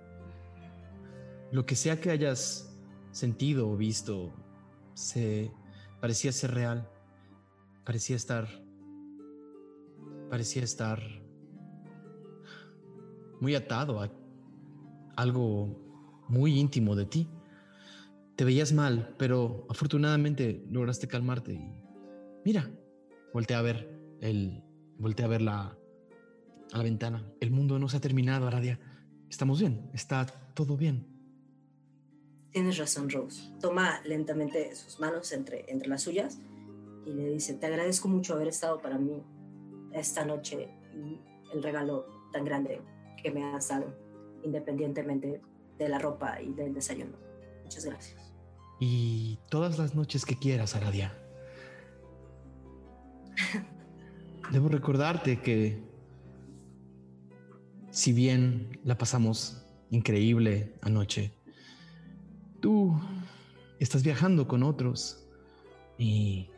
lo 1.52 1.64
que 1.64 1.76
sea 1.76 2.00
que 2.00 2.10
hayas 2.10 2.76
sentido 3.12 3.68
o 3.68 3.76
visto, 3.76 4.34
se 4.94 5.50
parecía 6.00 6.32
ser 6.32 6.52
real, 6.54 6.90
parecía 7.84 8.16
estar, 8.16 8.48
parecía 10.28 10.62
estar 10.62 11.00
muy 13.40 13.54
atado 13.54 14.00
a 14.00 14.10
algo 15.16 16.24
muy 16.28 16.58
íntimo 16.58 16.94
de 16.96 17.06
ti. 17.06 17.28
Te 18.36 18.44
veías 18.44 18.72
mal, 18.72 19.14
pero 19.18 19.66
afortunadamente 19.70 20.64
lograste 20.70 21.08
calmarte 21.08 21.54
y 21.54 21.82
mira, 22.44 22.70
volteé 23.32 23.56
a 23.56 23.62
ver 23.62 23.98
el, 24.20 24.62
volteé 24.98 25.24
a 25.24 25.28
ver 25.28 25.42
la, 25.42 25.78
a 26.72 26.76
la 26.76 26.82
ventana. 26.82 27.32
El 27.40 27.50
mundo 27.50 27.78
no 27.78 27.88
se 27.88 27.96
ha 27.96 28.00
terminado, 28.00 28.46
Aradia. 28.46 28.78
Estamos 29.30 29.60
bien, 29.60 29.90
está 29.94 30.26
todo 30.54 30.76
bien. 30.76 31.06
Tienes 32.50 32.78
razón, 32.78 33.10
Rose. 33.10 33.52
Toma 33.60 34.00
lentamente 34.04 34.74
sus 34.74 34.98
manos 35.00 35.32
entre, 35.32 35.70
entre 35.70 35.88
las 35.88 36.02
suyas 36.02 36.38
y 37.04 37.12
le 37.12 37.28
dice, 37.28 37.54
te 37.54 37.66
agradezco 37.66 38.08
mucho 38.08 38.34
haber 38.34 38.48
estado 38.48 38.80
para 38.80 38.98
mí 38.98 39.22
esta 39.98 40.24
noche 40.24 40.68
y 40.94 41.20
el 41.52 41.62
regalo 41.62 42.06
tan 42.32 42.44
grande 42.44 42.80
que 43.22 43.30
me 43.30 43.44
has 43.44 43.68
dado, 43.68 43.94
independientemente 44.42 45.40
de 45.78 45.88
la 45.88 45.98
ropa 45.98 46.40
y 46.40 46.52
del 46.52 46.74
desayuno. 46.74 47.16
Muchas 47.62 47.84
gracias. 47.84 48.32
Y 48.78 49.38
todas 49.48 49.78
las 49.78 49.94
noches 49.94 50.24
que 50.24 50.38
quieras, 50.38 50.74
Aradia. 50.76 51.16
Debo 54.52 54.68
recordarte 54.68 55.40
que 55.40 55.82
si 57.90 58.12
bien 58.12 58.80
la 58.84 58.96
pasamos 58.98 59.64
increíble 59.90 60.74
anoche, 60.82 61.36
Tú 62.60 62.98
estás 63.78 64.02
viajando 64.02 64.48
con 64.48 64.62
otros 64.62 65.24
y 65.98 66.48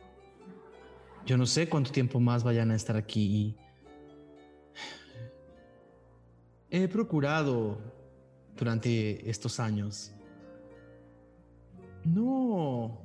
yo 1.29 1.37
no 1.37 1.45
sé 1.45 1.69
cuánto 1.69 1.93
tiempo 1.93 2.21
más 2.21 2.43
vayan 2.43 2.71
a 2.71 2.75
estar 2.75 2.97
aquí. 2.97 3.55
He 6.71 6.89
procurado 6.89 7.79
durante 8.57 9.29
estos 9.29 9.61
años 9.61 10.11
no 12.03 12.99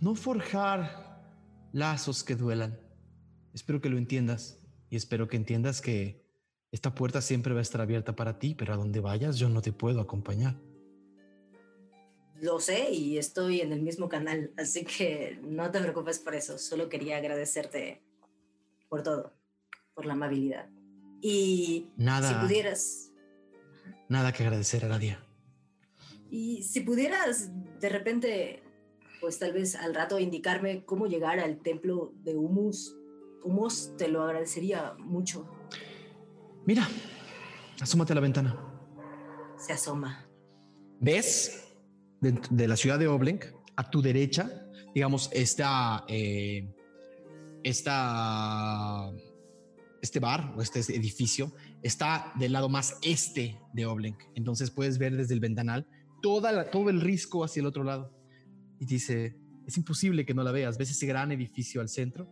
no 0.00 0.14
forjar 0.14 1.22
lazos 1.72 2.24
que 2.24 2.34
duelan. 2.34 2.78
Espero 3.52 3.82
que 3.82 3.90
lo 3.90 3.98
entiendas 3.98 4.58
y 4.88 4.96
espero 4.96 5.28
que 5.28 5.36
entiendas 5.36 5.82
que 5.82 6.24
esta 6.70 6.94
puerta 6.94 7.20
siempre 7.20 7.52
va 7.52 7.58
a 7.58 7.62
estar 7.62 7.82
abierta 7.82 8.16
para 8.16 8.38
ti, 8.38 8.54
pero 8.54 8.72
a 8.72 8.76
donde 8.78 9.00
vayas 9.00 9.36
yo 9.36 9.50
no 9.50 9.60
te 9.60 9.72
puedo 9.72 10.00
acompañar. 10.00 10.56
Lo 12.42 12.58
sé 12.58 12.90
y 12.90 13.18
estoy 13.18 13.60
en 13.60 13.72
el 13.72 13.82
mismo 13.82 14.08
canal, 14.08 14.52
así 14.56 14.84
que 14.84 15.38
no 15.44 15.70
te 15.70 15.80
preocupes 15.80 16.18
por 16.18 16.34
eso. 16.34 16.58
Solo 16.58 16.88
quería 16.88 17.18
agradecerte 17.18 18.02
por 18.88 19.04
todo, 19.04 19.32
por 19.94 20.06
la 20.06 20.14
amabilidad. 20.14 20.68
Y 21.20 21.92
nada, 21.96 22.28
si 22.28 22.34
pudieras... 22.44 23.12
Nada 24.08 24.32
que 24.32 24.42
agradecer 24.42 24.84
a 24.84 24.88
nadie. 24.88 25.16
Y 26.32 26.64
si 26.64 26.80
pudieras 26.80 27.52
de 27.78 27.88
repente, 27.88 28.64
pues 29.20 29.38
tal 29.38 29.52
vez 29.52 29.76
al 29.76 29.94
rato 29.94 30.18
indicarme 30.18 30.84
cómo 30.84 31.06
llegar 31.06 31.38
al 31.38 31.62
templo 31.62 32.12
de 32.24 32.34
Humus, 32.34 32.96
Humus 33.44 33.96
te 33.96 34.08
lo 34.08 34.20
agradecería 34.20 34.94
mucho. 34.98 35.48
Mira, 36.66 36.88
asómate 37.80 38.14
a 38.14 38.16
la 38.16 38.20
ventana. 38.20 38.58
Se 39.56 39.72
asoma. 39.72 40.26
¿Ves? 40.98 41.71
De, 42.22 42.68
la 42.68 42.76
ciudad 42.76 42.98
de 42.98 43.08
Oblenk, 43.08 43.46
a 43.76 43.90
tu 43.90 44.00
derecha, 44.00 44.66
digamos, 44.94 45.28
está, 45.32 46.04
eh, 46.08 46.72
esta, 47.64 49.10
este 50.00 50.20
bar 50.20 50.54
o 50.56 50.62
este 50.62 50.80
edificio 50.94 51.52
está 51.82 52.32
del 52.36 52.52
lado 52.52 52.68
más 52.68 52.96
este 53.02 53.58
de 53.72 53.86
Oblenk. 53.86 54.22
Entonces 54.34 54.70
puedes 54.70 54.98
ver 54.98 55.16
desde 55.16 55.34
el 55.34 55.40
ventanal 55.40 55.86
toda 56.22 56.70
todo 56.70 56.90
el 56.90 57.00
risco 57.00 57.44
hacia 57.44 57.60
el 57.60 57.66
otro 57.66 57.82
lado. 57.82 58.16
Y 58.78 58.86
dice, 58.86 59.36
es 59.66 59.76
imposible 59.76 60.24
que 60.24 60.34
no 60.34 60.44
la 60.44 60.52
veas. 60.52 60.78
Ves 60.78 60.92
ese 60.92 61.06
gran 61.06 61.32
edificio 61.32 61.80
al 61.80 61.88
centro 61.88 62.28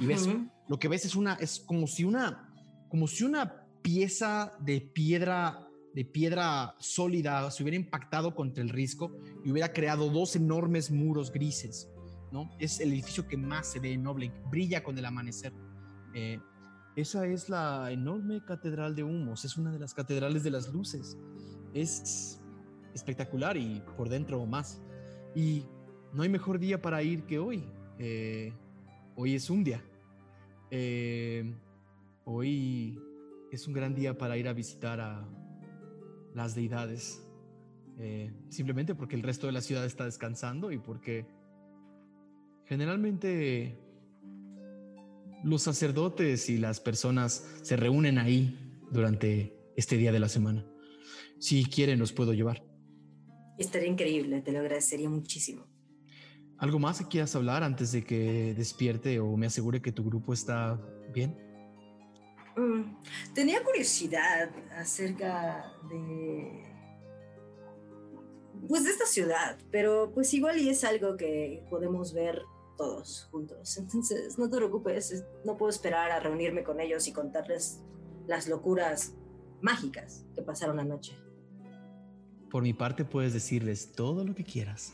y 0.00 0.06
ves, 0.06 0.28
lo 0.68 0.78
que 0.78 0.88
ves 0.88 1.04
es 1.04 1.14
una, 1.14 1.34
es 1.34 1.60
como 1.60 1.86
si 1.86 2.04
una, 2.04 2.50
como 2.88 3.06
si 3.06 3.24
una 3.24 3.66
pieza 3.82 4.52
de 4.60 4.80
piedra 4.80 5.68
de 5.94 6.04
piedra 6.04 6.74
sólida 6.78 7.50
se 7.50 7.62
hubiera 7.62 7.76
impactado 7.76 8.34
contra 8.34 8.62
el 8.62 8.70
risco 8.70 9.12
y 9.44 9.50
hubiera 9.50 9.72
creado 9.72 10.08
dos 10.08 10.36
enormes 10.36 10.90
muros 10.90 11.30
grises. 11.32 11.90
¿no? 12.30 12.50
Es 12.58 12.80
el 12.80 12.92
edificio 12.92 13.28
que 13.28 13.36
más 13.36 13.66
se 13.66 13.78
ve 13.78 13.92
en 13.92 14.06
Oblenk, 14.06 14.32
brilla 14.50 14.82
con 14.82 14.96
el 14.96 15.04
amanecer. 15.04 15.52
Eh, 16.14 16.40
esa 16.96 17.26
es 17.26 17.48
la 17.48 17.90
enorme 17.90 18.42
catedral 18.44 18.94
de 18.94 19.02
humos, 19.02 19.44
es 19.44 19.56
una 19.56 19.70
de 19.70 19.78
las 19.78 19.94
catedrales 19.94 20.42
de 20.42 20.50
las 20.50 20.72
luces. 20.72 21.18
Es 21.74 22.40
espectacular 22.94 23.56
y 23.56 23.82
por 23.96 24.08
dentro 24.08 24.44
más. 24.46 24.80
Y 25.34 25.64
no 26.12 26.22
hay 26.22 26.28
mejor 26.28 26.58
día 26.58 26.80
para 26.80 27.02
ir 27.02 27.24
que 27.24 27.38
hoy. 27.38 27.64
Eh, 27.98 28.52
hoy 29.16 29.34
es 29.34 29.48
un 29.48 29.64
día. 29.64 29.82
Eh, 30.70 31.54
hoy 32.24 32.98
es 33.50 33.66
un 33.66 33.74
gran 33.74 33.94
día 33.94 34.16
para 34.16 34.36
ir 34.36 34.48
a 34.48 34.52
visitar 34.52 35.00
a, 35.00 35.26
las 36.34 36.54
deidades, 36.54 37.22
eh, 37.98 38.32
simplemente 38.48 38.94
porque 38.94 39.16
el 39.16 39.22
resto 39.22 39.46
de 39.46 39.52
la 39.52 39.60
ciudad 39.60 39.84
está 39.84 40.04
descansando 40.04 40.72
y 40.72 40.78
porque 40.78 41.26
generalmente 42.66 43.78
los 45.44 45.62
sacerdotes 45.62 46.48
y 46.48 46.58
las 46.58 46.80
personas 46.80 47.46
se 47.62 47.76
reúnen 47.76 48.18
ahí 48.18 48.80
durante 48.90 49.56
este 49.76 49.96
día 49.96 50.12
de 50.12 50.20
la 50.20 50.28
semana. 50.28 50.66
Si 51.38 51.64
quieren, 51.64 51.98
los 51.98 52.12
puedo 52.12 52.32
llevar. 52.32 52.64
Estaría 53.58 53.88
increíble, 53.88 54.40
te 54.40 54.52
lo 54.52 54.60
agradecería 54.60 55.10
muchísimo. 55.10 55.66
¿Algo 56.58 56.78
más 56.78 57.00
que 57.00 57.08
quieras 57.08 57.34
hablar 57.34 57.64
antes 57.64 57.90
de 57.90 58.04
que 58.04 58.54
despierte 58.54 59.18
o 59.18 59.36
me 59.36 59.46
asegure 59.46 59.82
que 59.82 59.90
tu 59.90 60.04
grupo 60.04 60.32
está 60.32 60.80
bien? 61.12 61.36
Mm, 62.56 62.96
tenía 63.34 63.62
curiosidad 63.62 64.50
acerca 64.76 65.72
de 65.88 66.72
pues 68.68 68.84
de 68.84 68.90
esta 68.90 69.06
ciudad, 69.06 69.58
pero 69.70 70.12
pues 70.14 70.32
igual 70.34 70.58
y 70.58 70.68
es 70.68 70.84
algo 70.84 71.16
que 71.16 71.64
podemos 71.68 72.12
ver 72.12 72.42
todos 72.76 73.28
juntos. 73.30 73.76
Entonces, 73.78 74.38
no 74.38 74.48
te 74.48 74.56
preocupes, 74.56 75.24
no 75.44 75.56
puedo 75.56 75.70
esperar 75.70 76.10
a 76.10 76.20
reunirme 76.20 76.62
con 76.62 76.80
ellos 76.80 77.06
y 77.08 77.12
contarles 77.12 77.80
las 78.26 78.48
locuras 78.48 79.14
mágicas 79.60 80.24
que 80.34 80.42
pasaron 80.42 80.78
anoche. 80.78 81.16
Por 82.50 82.62
mi 82.62 82.74
parte, 82.74 83.04
puedes 83.04 83.32
decirles 83.32 83.92
todo 83.92 84.24
lo 84.24 84.34
que 84.34 84.44
quieras. 84.44 84.92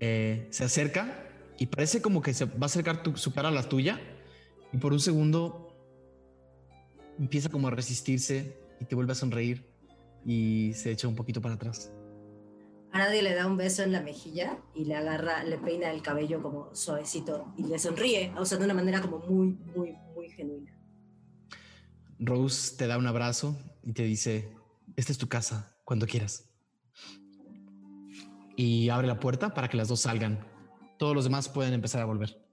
Eh, 0.00 0.48
se 0.50 0.64
acerca 0.64 1.26
y 1.58 1.66
parece 1.66 2.02
como 2.02 2.22
que 2.22 2.34
se 2.34 2.46
va 2.46 2.62
a 2.62 2.66
acercar 2.66 3.02
su 3.16 3.32
cara 3.32 3.48
a 3.48 3.52
la 3.52 3.68
tuya 3.68 4.00
y 4.72 4.78
por 4.78 4.92
un 4.92 5.00
segundo 5.00 5.68
empieza 7.18 7.48
como 7.48 7.68
a 7.68 7.70
resistirse 7.70 8.56
y 8.80 8.84
te 8.84 8.94
vuelve 8.94 9.12
a 9.12 9.14
sonreír 9.14 9.66
y 10.24 10.72
se 10.74 10.90
echa 10.90 11.08
un 11.08 11.14
poquito 11.14 11.40
para 11.40 11.54
atrás. 11.54 11.92
A 12.92 12.98
nadie 12.98 13.22
le 13.22 13.34
da 13.34 13.46
un 13.46 13.56
beso 13.56 13.82
en 13.82 13.92
la 13.92 14.00
mejilla 14.00 14.58
y 14.74 14.84
le 14.84 14.96
agarra, 14.96 15.44
le 15.44 15.58
peina 15.58 15.92
el 15.92 16.02
cabello 16.02 16.42
como 16.42 16.74
suavecito 16.74 17.52
y 17.56 17.64
le 17.64 17.78
sonríe, 17.78 18.32
o 18.36 18.44
sea, 18.44 18.58
de 18.58 18.64
una 18.64 18.74
manera 18.74 19.00
como 19.00 19.18
muy, 19.18 19.56
muy, 19.76 19.96
muy 20.14 20.28
genuina. 20.30 20.76
Rose 22.18 22.76
te 22.76 22.86
da 22.86 22.98
un 22.98 23.06
abrazo 23.06 23.56
y 23.82 23.92
te 23.92 24.02
dice, 24.02 24.52
esta 24.96 25.12
es 25.12 25.18
tu 25.18 25.28
casa, 25.28 25.76
cuando 25.84 26.06
quieras. 26.06 26.50
Y 28.56 28.88
abre 28.88 29.06
la 29.06 29.20
puerta 29.20 29.54
para 29.54 29.68
que 29.68 29.76
las 29.76 29.88
dos 29.88 30.00
salgan. 30.00 30.44
Todos 30.98 31.14
los 31.14 31.24
demás 31.24 31.48
pueden 31.48 31.72
empezar 31.72 32.02
a 32.02 32.04
volver. 32.04 32.44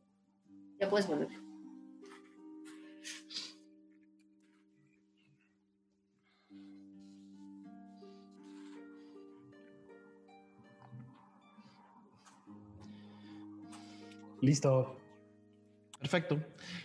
Ya 0.80 0.88
puedes 0.88 1.08
volver. 1.08 1.47
Listo. 14.48 14.96
Perfecto. 16.00 16.42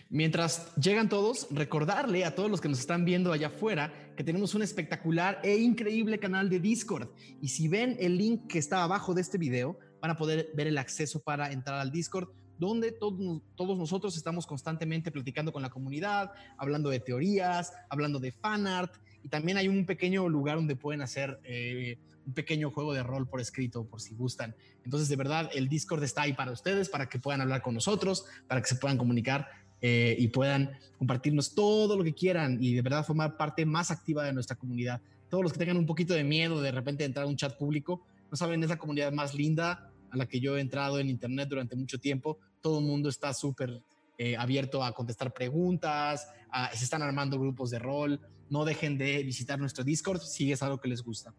Mientras 0.09 0.75
llegan 0.75 1.07
todos, 1.07 1.47
recordarle 1.49 2.25
a 2.25 2.35
todos 2.35 2.51
los 2.51 2.59
que 2.59 2.67
nos 2.67 2.77
están 2.77 3.05
viendo 3.05 3.31
allá 3.31 3.47
afuera 3.47 3.93
que 4.17 4.23
tenemos 4.25 4.53
un 4.53 4.63
espectacular 4.63 5.39
e 5.43 5.55
increíble 5.55 6.19
canal 6.19 6.49
de 6.49 6.59
Discord. 6.59 7.07
Y 7.41 7.47
si 7.47 7.69
ven 7.69 7.95
el 8.01 8.17
link 8.17 8.47
que 8.47 8.59
está 8.59 8.83
abajo 8.83 9.13
de 9.13 9.21
este 9.21 9.37
video, 9.37 9.79
van 10.01 10.11
a 10.11 10.17
poder 10.17 10.49
ver 10.55 10.67
el 10.67 10.77
acceso 10.77 11.21
para 11.21 11.53
entrar 11.53 11.79
al 11.79 11.89
Discord, 11.89 12.27
donde 12.59 12.91
todos, 12.91 13.77
nosotros 13.77 14.17
estamos 14.17 14.45
constantemente 14.45 15.09
platicando 15.09 15.53
con 15.53 15.61
la 15.61 15.69
comunidad, 15.69 16.33
hablando 16.57 16.89
de 16.89 16.99
teorías, 16.99 17.71
hablando 17.89 18.19
de 18.19 18.33
fanart. 18.33 18.93
Y 19.23 19.29
también 19.29 19.57
hay 19.57 19.69
un 19.69 19.85
pequeño 19.85 20.27
lugar 20.27 20.57
donde 20.57 20.75
pueden 20.75 21.01
hacer 21.01 21.39
eh, 21.45 21.97
un 22.25 22.33
pequeño 22.33 22.71
juego 22.71 22.93
de 22.93 23.03
rol 23.03 23.27
por 23.27 23.41
escrito, 23.41 23.85
por 23.85 24.01
si 24.01 24.13
gustan. 24.15 24.55
Entonces, 24.83 25.09
de 25.09 25.15
verdad, 25.15 25.49
el 25.53 25.67
Discord 25.67 26.03
está 26.03 26.23
ahí 26.23 26.33
para 26.33 26.51
ustedes, 26.51 26.89
para 26.89 27.07
que 27.07 27.19
puedan 27.19 27.41
hablar 27.41 27.61
con 27.61 27.73
nosotros, 27.73 28.25
para 28.47 28.61
que 28.61 28.67
se 28.67 28.75
puedan 28.75 28.97
comunicar 28.97 29.47
eh, 29.81 30.15
y 30.17 30.29
puedan 30.29 30.71
compartirnos 30.97 31.53
todo 31.53 31.97
lo 31.97 32.03
que 32.05 32.13
quieran 32.13 32.57
y 32.63 32.73
de 32.73 32.81
verdad 32.81 33.05
formar 33.05 33.35
parte 33.35 33.65
más 33.65 33.91
activa 33.91 34.23
de 34.23 34.31
nuestra 34.31 34.55
comunidad. 34.55 35.01
Todos 35.29 35.43
los 35.43 35.51
que 35.51 35.59
tengan 35.59 35.77
un 35.77 35.85
poquito 35.85 36.13
de 36.13 36.23
miedo 36.23 36.61
de 36.61 36.71
repente 36.71 37.03
entrar 37.03 37.25
a 37.25 37.27
un 37.27 37.35
chat 37.35 37.57
público, 37.57 38.05
no 38.31 38.37
saben, 38.37 38.63
es 38.63 38.69
la 38.69 38.77
comunidad 38.77 39.11
más 39.11 39.33
linda 39.33 39.91
a 40.09 40.15
la 40.15 40.25
que 40.25 40.39
yo 40.39 40.57
he 40.57 40.61
entrado 40.61 40.99
en 40.99 41.09
Internet 41.09 41.49
durante 41.49 41.75
mucho 41.75 41.99
tiempo. 41.99 42.37
Todo 42.61 42.79
el 42.79 42.85
mundo 42.85 43.09
está 43.09 43.33
súper 43.33 43.83
eh, 44.17 44.37
abierto 44.37 44.83
a 44.83 44.93
contestar 44.93 45.33
preguntas, 45.33 46.29
se 46.73 46.83
están 46.83 47.01
armando 47.01 47.37
grupos 47.37 47.69
de 47.69 47.79
rol. 47.79 48.21
No 48.49 48.63
dejen 48.63 48.97
de 48.97 49.23
visitar 49.23 49.59
nuestro 49.59 49.83
Discord 49.83 50.21
si 50.21 50.51
es 50.51 50.61
algo 50.61 50.79
que 50.79 50.87
les 50.87 51.01
gusta. 51.01 51.33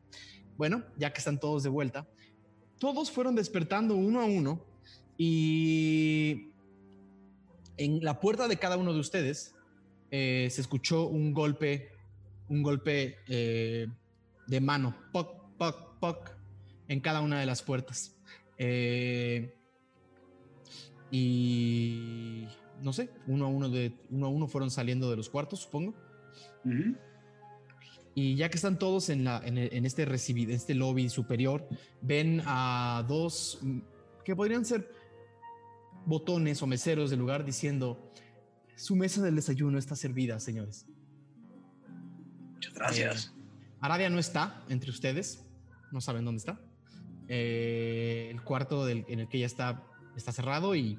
Bueno, 0.56 0.84
ya 0.96 1.12
que 1.12 1.18
están 1.18 1.38
todos 1.38 1.62
de 1.62 1.68
vuelta, 1.68 2.06
todos 2.78 3.10
fueron 3.10 3.34
despertando 3.34 3.96
uno 3.96 4.20
a 4.20 4.24
uno 4.24 4.64
y 5.16 6.50
en 7.76 8.04
la 8.04 8.20
puerta 8.20 8.48
de 8.48 8.56
cada 8.56 8.76
uno 8.76 8.92
de 8.92 9.00
ustedes 9.00 9.54
eh, 10.10 10.48
se 10.50 10.60
escuchó 10.60 11.08
un 11.08 11.32
golpe, 11.32 11.90
un 12.48 12.62
golpe 12.62 13.18
eh, 13.28 13.88
de 14.46 14.60
mano, 14.60 14.96
poc, 15.12 15.56
poc, 15.56 15.98
poc, 15.98 16.30
en 16.88 17.00
cada 17.00 17.20
una 17.20 17.40
de 17.40 17.46
las 17.46 17.62
puertas. 17.62 18.16
Eh, 18.58 19.54
y 21.10 22.46
no 22.80 22.92
sé, 22.92 23.10
uno 23.26 23.46
a 23.46 23.48
uno 23.48 23.68
de 23.68 23.92
uno 24.10 24.26
a 24.26 24.28
uno 24.28 24.46
fueron 24.46 24.70
saliendo 24.70 25.10
de 25.10 25.16
los 25.16 25.28
cuartos, 25.28 25.60
supongo. 25.60 25.94
Y 28.14 28.36
ya 28.36 28.48
que 28.48 28.56
están 28.56 28.78
todos 28.78 29.08
en, 29.08 29.24
la, 29.24 29.42
en, 29.44 29.58
este, 29.84 30.06
este 30.52 30.74
lobby 30.74 31.08
superior, 31.08 31.68
ven 32.00 32.42
a 32.46 33.04
dos 33.08 33.58
mm, 33.60 33.78
que 34.24 34.36
podrían 34.36 34.64
ser 34.64 34.88
botones 36.06 36.62
o 36.62 36.66
meseros 36.66 37.10
del 37.10 37.18
lugar 37.18 37.44
diciendo, 37.44 38.12
su 38.76 38.94
mesa 38.94 39.22
del 39.22 39.34
desayuno 39.34 39.78
está 39.78 39.96
servida, 39.96 40.38
señores. 40.38 40.86
Muchas 42.52 42.74
gracias. 42.74 43.26
Eh, 43.26 43.78
Aradia 43.80 44.10
no 44.10 44.18
está 44.18 44.64
entre 44.68 44.90
ustedes, 44.90 45.44
no 45.90 46.00
saben 46.00 46.24
dónde 46.24 46.38
está. 46.38 46.60
Eh, 47.26 48.28
el 48.30 48.42
cuarto 48.42 48.88
en 48.88 49.18
el 49.18 49.28
que 49.28 49.38
ella 49.38 49.46
está 49.46 49.82
está 50.16 50.32
cerrado 50.32 50.74
y 50.74 50.98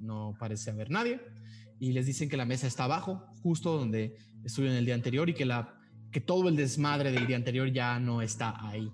no 0.00 0.36
parece 0.38 0.70
haber 0.70 0.90
nadie. 0.90 1.20
Y 1.80 1.92
les 1.92 2.06
dicen 2.06 2.28
que 2.28 2.36
la 2.36 2.44
mesa 2.44 2.66
está 2.66 2.84
abajo, 2.84 3.26
justo 3.42 3.76
donde 3.76 4.16
estuvieron 4.44 4.76
el 4.76 4.84
día 4.84 4.94
anterior 4.94 5.28
y 5.28 5.34
que, 5.34 5.44
la, 5.44 5.74
que 6.14 6.20
todo 6.20 6.48
el 6.48 6.54
desmadre 6.54 7.10
del 7.10 7.26
día 7.26 7.34
anterior 7.34 7.72
ya 7.72 7.98
no 7.98 8.22
está 8.22 8.54
ahí. 8.64 8.88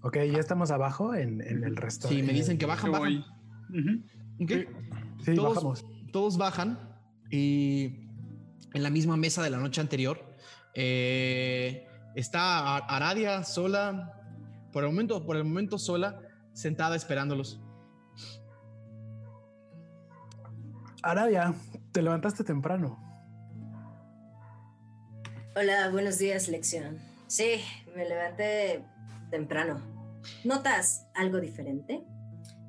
Ok, 0.00 0.16
ya 0.32 0.38
estamos 0.38 0.70
abajo 0.70 1.14
en, 1.14 1.42
el 1.42 1.76
resto. 1.76 2.08
Sí, 2.08 2.22
me 2.22 2.32
dicen 2.32 2.56
que 2.56 2.64
bajan, 2.64 2.92
bajan. 2.92 3.26
Sí, 4.38 5.34
todos, 5.36 5.54
bajamos. 5.56 5.84
Todos 6.12 6.38
bajan 6.38 6.78
y 7.30 8.08
en 8.72 8.82
la 8.82 8.88
misma 8.88 9.18
mesa 9.18 9.42
de 9.42 9.50
la 9.50 9.58
noche 9.58 9.82
anterior 9.82 10.34
eh, 10.74 11.86
está 12.16 12.78
Aradia 12.78 13.44
sola, 13.44 14.18
por 14.72 14.82
el 14.84 14.88
momento, 14.88 15.26
por 15.26 15.36
el 15.36 15.44
momento 15.44 15.78
sola, 15.78 16.22
sentada 16.54 16.96
esperándolos. 16.96 17.60
Aradia, 21.02 21.52
te 21.92 22.00
levantaste 22.00 22.44
temprano. 22.44 23.11
Hola, 25.54 25.90
buenos 25.90 26.18
días, 26.18 26.48
lección. 26.48 26.98
Sí, 27.26 27.60
me 27.94 28.08
levanté 28.08 28.82
temprano. 29.30 29.82
¿Notas 30.44 31.08
algo 31.14 31.40
diferente? 31.40 32.00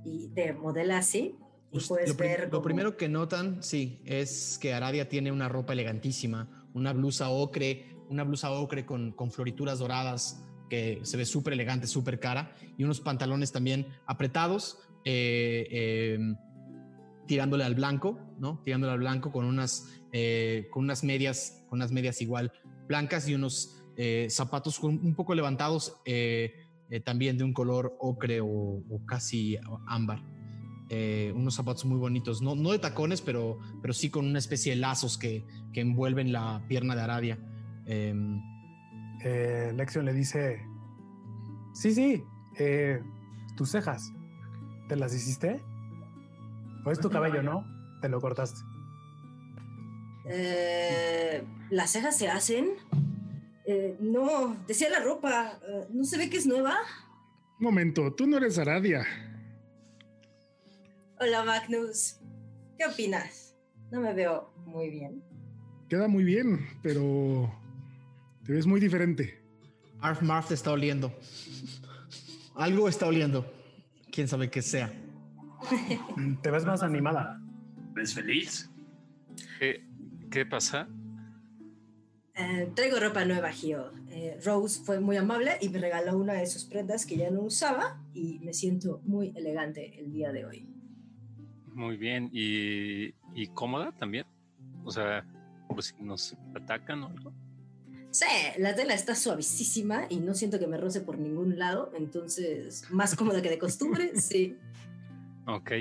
Y 0.04 0.28
te 0.36 0.52
modela 0.52 0.98
así. 0.98 1.38
Y 1.70 1.72
pues, 1.72 1.88
puedes 1.88 2.10
lo, 2.10 2.16
ver 2.16 2.50
lo 2.52 2.62
primero 2.62 2.98
que 2.98 3.08
notan, 3.08 3.64
sí, 3.64 4.02
es 4.04 4.58
que 4.62 4.74
Aradia 4.74 5.08
tiene 5.08 5.32
una 5.32 5.48
ropa 5.48 5.72
elegantísima, 5.72 6.68
una 6.74 6.92
blusa 6.92 7.30
ocre, 7.30 7.96
una 8.10 8.26
blusa 8.26 8.52
ocre 8.52 8.86
con, 8.86 9.14
con 9.14 9.32
florituras 9.32 9.80
doradas, 9.80 10.44
que 10.70 11.00
se 11.04 11.16
ve 11.16 11.26
súper 11.26 11.54
elegante, 11.54 11.88
súper 11.88 12.20
cara, 12.20 12.54
y 12.78 12.84
unos 12.84 13.00
pantalones 13.00 13.54
también 13.54 13.88
apretados, 14.08 14.80
eh, 15.06 15.68
eh, 15.72 16.20
tirándole 17.28 17.64
al 17.64 17.76
blanco, 17.76 18.20
¿no? 18.40 18.62
Tirándole 18.66 18.92
al 18.92 19.00
blanco 19.00 19.32
con 19.32 19.46
unas, 19.46 19.88
eh, 20.12 20.68
con 20.70 20.84
unas 20.84 21.06
medias, 21.06 21.64
con 21.70 21.80
unas 21.80 21.92
medias 21.94 22.22
igual 22.22 22.52
blancas 22.88 23.28
y 23.28 23.36
unos 23.36 23.80
zapatos 24.30 24.80
un 24.80 25.14
poco 25.16 25.36
levantados, 25.36 26.02
también 27.04 27.38
de 27.38 27.44
un 27.44 27.54
color 27.54 27.96
ocre 28.00 28.40
o, 28.42 28.82
casi 29.06 29.58
ámbar. 29.88 30.24
unos 31.36 31.54
zapatos 31.54 31.86
muy 31.86 32.00
bonitos, 32.00 32.42
no, 32.42 32.56
no 32.56 32.72
de 32.72 32.80
tacones, 32.80 33.22
pero, 33.22 33.60
pero 33.82 33.94
sí 33.94 34.10
con 34.10 34.26
una 34.26 34.40
especie 34.40 34.74
de 34.74 34.80
lazos 34.80 35.18
que, 35.18 35.46
que 35.74 35.82
envuelven 35.82 36.32
la 36.32 36.66
pierna 36.68 36.96
de 36.96 37.02
Aradia. 37.02 37.40
Em, 37.86 38.42
eh, 39.24 39.72
Lexion 39.76 40.06
le 40.06 40.14
dice, 40.14 40.66
sí, 41.74 41.94
sí, 41.94 42.24
eh, 42.58 43.02
tus 43.56 43.72
cejas, 43.72 44.14
¿te 44.88 44.96
las 44.96 45.14
hiciste? 45.14 45.62
¿O 46.86 46.92
es 46.92 47.00
tu 47.00 47.10
cabello, 47.10 47.42
no? 47.42 47.66
Te 48.02 48.10
lo 48.10 48.20
cortaste. 48.20 48.60
Eh, 50.26 51.44
¿Las 51.70 51.92
cejas 51.92 52.18
se 52.18 52.30
hacen? 52.30 52.72
Eh, 53.66 53.96
no, 54.00 54.58
decía 54.68 54.90
la 54.90 55.00
ropa, 55.00 55.60
¿no 55.90 56.04
se 56.04 56.18
ve 56.18 56.30
que 56.30 56.38
es 56.38 56.46
nueva? 56.46 56.78
Un 57.60 57.66
momento, 57.66 58.14
tú 58.14 58.28
no 58.28 58.38
eres 58.38 58.58
Aradia. 58.58 59.06
Hola 61.20 61.44
Magnus, 61.46 62.18
¿qué 62.78 62.86
opinas? 62.86 63.56
No 63.92 64.02
me 64.02 64.14
veo 64.14 64.52
muy 64.66 64.90
bien. 64.90 65.24
Queda 65.88 66.08
muy 66.08 66.24
bien, 66.24 66.68
pero 66.82 67.54
te 68.46 68.52
ves 68.54 68.66
muy 68.66 68.80
diferente. 68.80 69.42
Arf 70.02 70.22
Marf 70.22 70.50
te 70.50 70.54
está 70.54 70.72
oliendo. 70.72 71.14
Algo 72.56 72.90
está 72.90 73.08
oliendo. 73.08 73.46
Quién 74.12 74.28
sabe 74.28 74.50
qué 74.50 74.62
sea. 74.62 74.92
Te 76.42 76.52
ves 76.52 76.66
más 76.66 76.84
animada. 76.84 77.40
¿Ves 77.94 78.14
feliz? 78.14 78.70
¿Qué, 80.34 80.48
pasa? 80.48 80.88
Eh, 82.34 82.72
traigo 82.74 83.00
ropa 83.00 83.24
nueva, 83.24 83.52
Gio. 83.52 83.92
Eh, 84.10 84.40
Rose 84.44 84.82
fue 84.84 85.00
muy 85.00 85.16
amable 85.16 85.60
y 85.62 85.70
me 85.70 85.78
regaló 85.78 86.18
una 86.18 86.34
de 86.34 86.48
sus 86.48 86.64
prendas 86.64 87.06
que 87.06 87.18
ya 87.18 87.30
no 87.30 87.42
usaba 87.42 88.04
y 88.16 88.40
me 88.40 88.52
siento 88.52 89.00
muy 89.06 89.32
elegante 89.36 90.00
el 90.00 90.12
día 90.12 90.32
de 90.32 90.46
hoy. 90.46 90.68
Muy 91.68 91.98
bien. 91.98 92.32
¿Y, 92.34 93.14
y 93.36 93.48
cómoda 93.54 93.92
también? 93.92 94.26
O 94.84 94.90
sea, 94.90 95.24
pues 95.68 95.94
si 95.96 96.04
nos 96.04 96.36
atacan 96.56 97.04
o 97.04 97.10
algo. 97.10 97.32
Sí, 98.10 98.26
la 98.58 98.74
tela 98.74 98.96
está 98.96 99.14
suavísima 99.14 100.08
y 100.10 100.18
no 100.18 100.34
siento 100.34 100.58
que 100.58 100.66
me 100.66 100.78
roce 100.78 101.02
por 101.02 101.20
ningún 101.20 101.60
lado, 101.60 101.92
entonces 101.96 102.90
más 102.90 103.16
cómoda 103.16 103.40
que 103.44 103.52
de 103.52 103.60
costumbre, 103.60 104.16
sí. 104.20 104.58
Ok, 105.46 105.74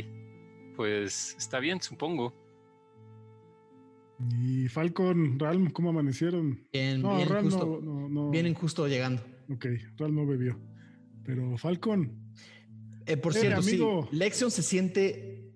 pues 0.76 1.36
está 1.38 1.58
bien, 1.58 1.80
supongo. 1.80 2.41
Y 4.30 4.68
Falcon, 4.68 5.38
Ralm, 5.38 5.70
¿cómo 5.70 5.90
amanecieron? 5.90 6.66
Bien, 6.72 7.02
no, 7.02 7.16
vienen, 7.16 7.44
justo, 7.44 7.80
no, 7.82 8.30
vienen 8.30 8.54
justo 8.54 8.86
llegando. 8.86 9.22
Ok, 9.50 9.66
Ralm 9.96 10.14
no 10.14 10.26
bebió. 10.26 10.58
Pero 11.24 11.56
Falcon. 11.56 12.12
Eh, 13.06 13.16
por 13.16 13.34
cierto, 13.34 13.60
amigo. 13.60 14.08
sí, 14.10 14.16
Lexion 14.16 14.50
se 14.50 14.62
siente 14.62 15.52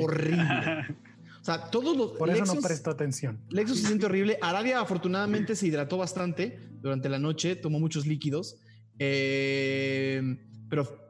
horrible. 0.00 0.96
O 1.38 1.48
sea, 1.48 1.70
todos 1.70 1.96
los. 1.96 2.10
Por 2.18 2.28
eso 2.28 2.44
no 2.44 2.60
prestó 2.60 2.90
atención. 2.90 3.38
Lexus 3.50 3.78
se 3.78 3.86
siente 3.86 4.06
horrible. 4.06 4.36
Aradia, 4.42 4.80
afortunadamente, 4.80 5.54
se 5.54 5.68
hidrató 5.68 5.96
bastante 5.96 6.58
durante 6.80 7.08
la 7.08 7.20
noche, 7.20 7.54
tomó 7.54 7.78
muchos 7.78 8.04
líquidos. 8.04 8.58
Eh, 8.98 10.38
pero 10.68 11.08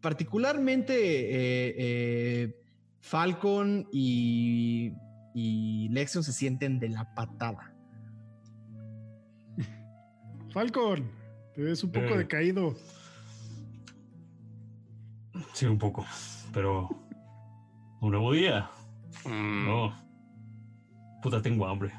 particularmente 0.00 0.94
eh, 0.94 1.74
eh, 1.76 2.62
Falcon 3.00 3.88
y, 3.90 4.92
y 5.40 5.88
Lexion 5.90 6.24
se 6.24 6.32
sienten 6.32 6.80
de 6.80 6.88
la 6.88 7.14
patada. 7.14 7.72
Falcon, 10.52 11.08
te 11.54 11.62
ves 11.62 11.84
un 11.84 11.92
poco 11.92 12.16
decaído. 12.16 12.74
Sí, 15.52 15.66
un 15.66 15.78
poco, 15.78 16.04
pero 16.52 16.88
un 18.00 18.10
nuevo 18.10 18.32
día. 18.32 18.68
Mm. 19.24 19.66
No. 19.66 19.94
Puta, 21.22 21.40
tengo 21.40 21.68
hambre. 21.68 21.92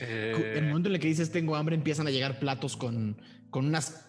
En 0.00 0.64
el 0.64 0.68
momento 0.68 0.88
en 0.88 0.94
el 0.94 1.00
que 1.00 1.08
dices 1.08 1.30
tengo 1.30 1.54
hambre, 1.54 1.76
empiezan 1.76 2.06
a 2.06 2.10
llegar 2.10 2.38
platos 2.38 2.78
con, 2.78 3.20
con 3.50 3.66
unas 3.66 4.08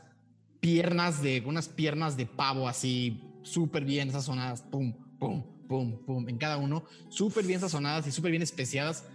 piernas 0.62 1.22
de 1.22 1.44
unas 1.46 1.68
piernas 1.68 2.16
de 2.16 2.26
pavo 2.26 2.70
así 2.70 3.22
súper 3.44 3.84
bien 3.84 4.12
sazonadas, 4.12 4.62
pum, 4.62 4.94
pum, 5.20 5.44
pum, 5.68 5.98
pum, 6.06 6.28
en 6.30 6.38
cada 6.38 6.58
uno, 6.58 6.84
súper 7.10 7.46
bien 7.46 7.60
sazonadas 7.60 8.08
y 8.08 8.12
súper 8.12 8.32
bien 8.32 8.44
especiadas, 8.44 9.06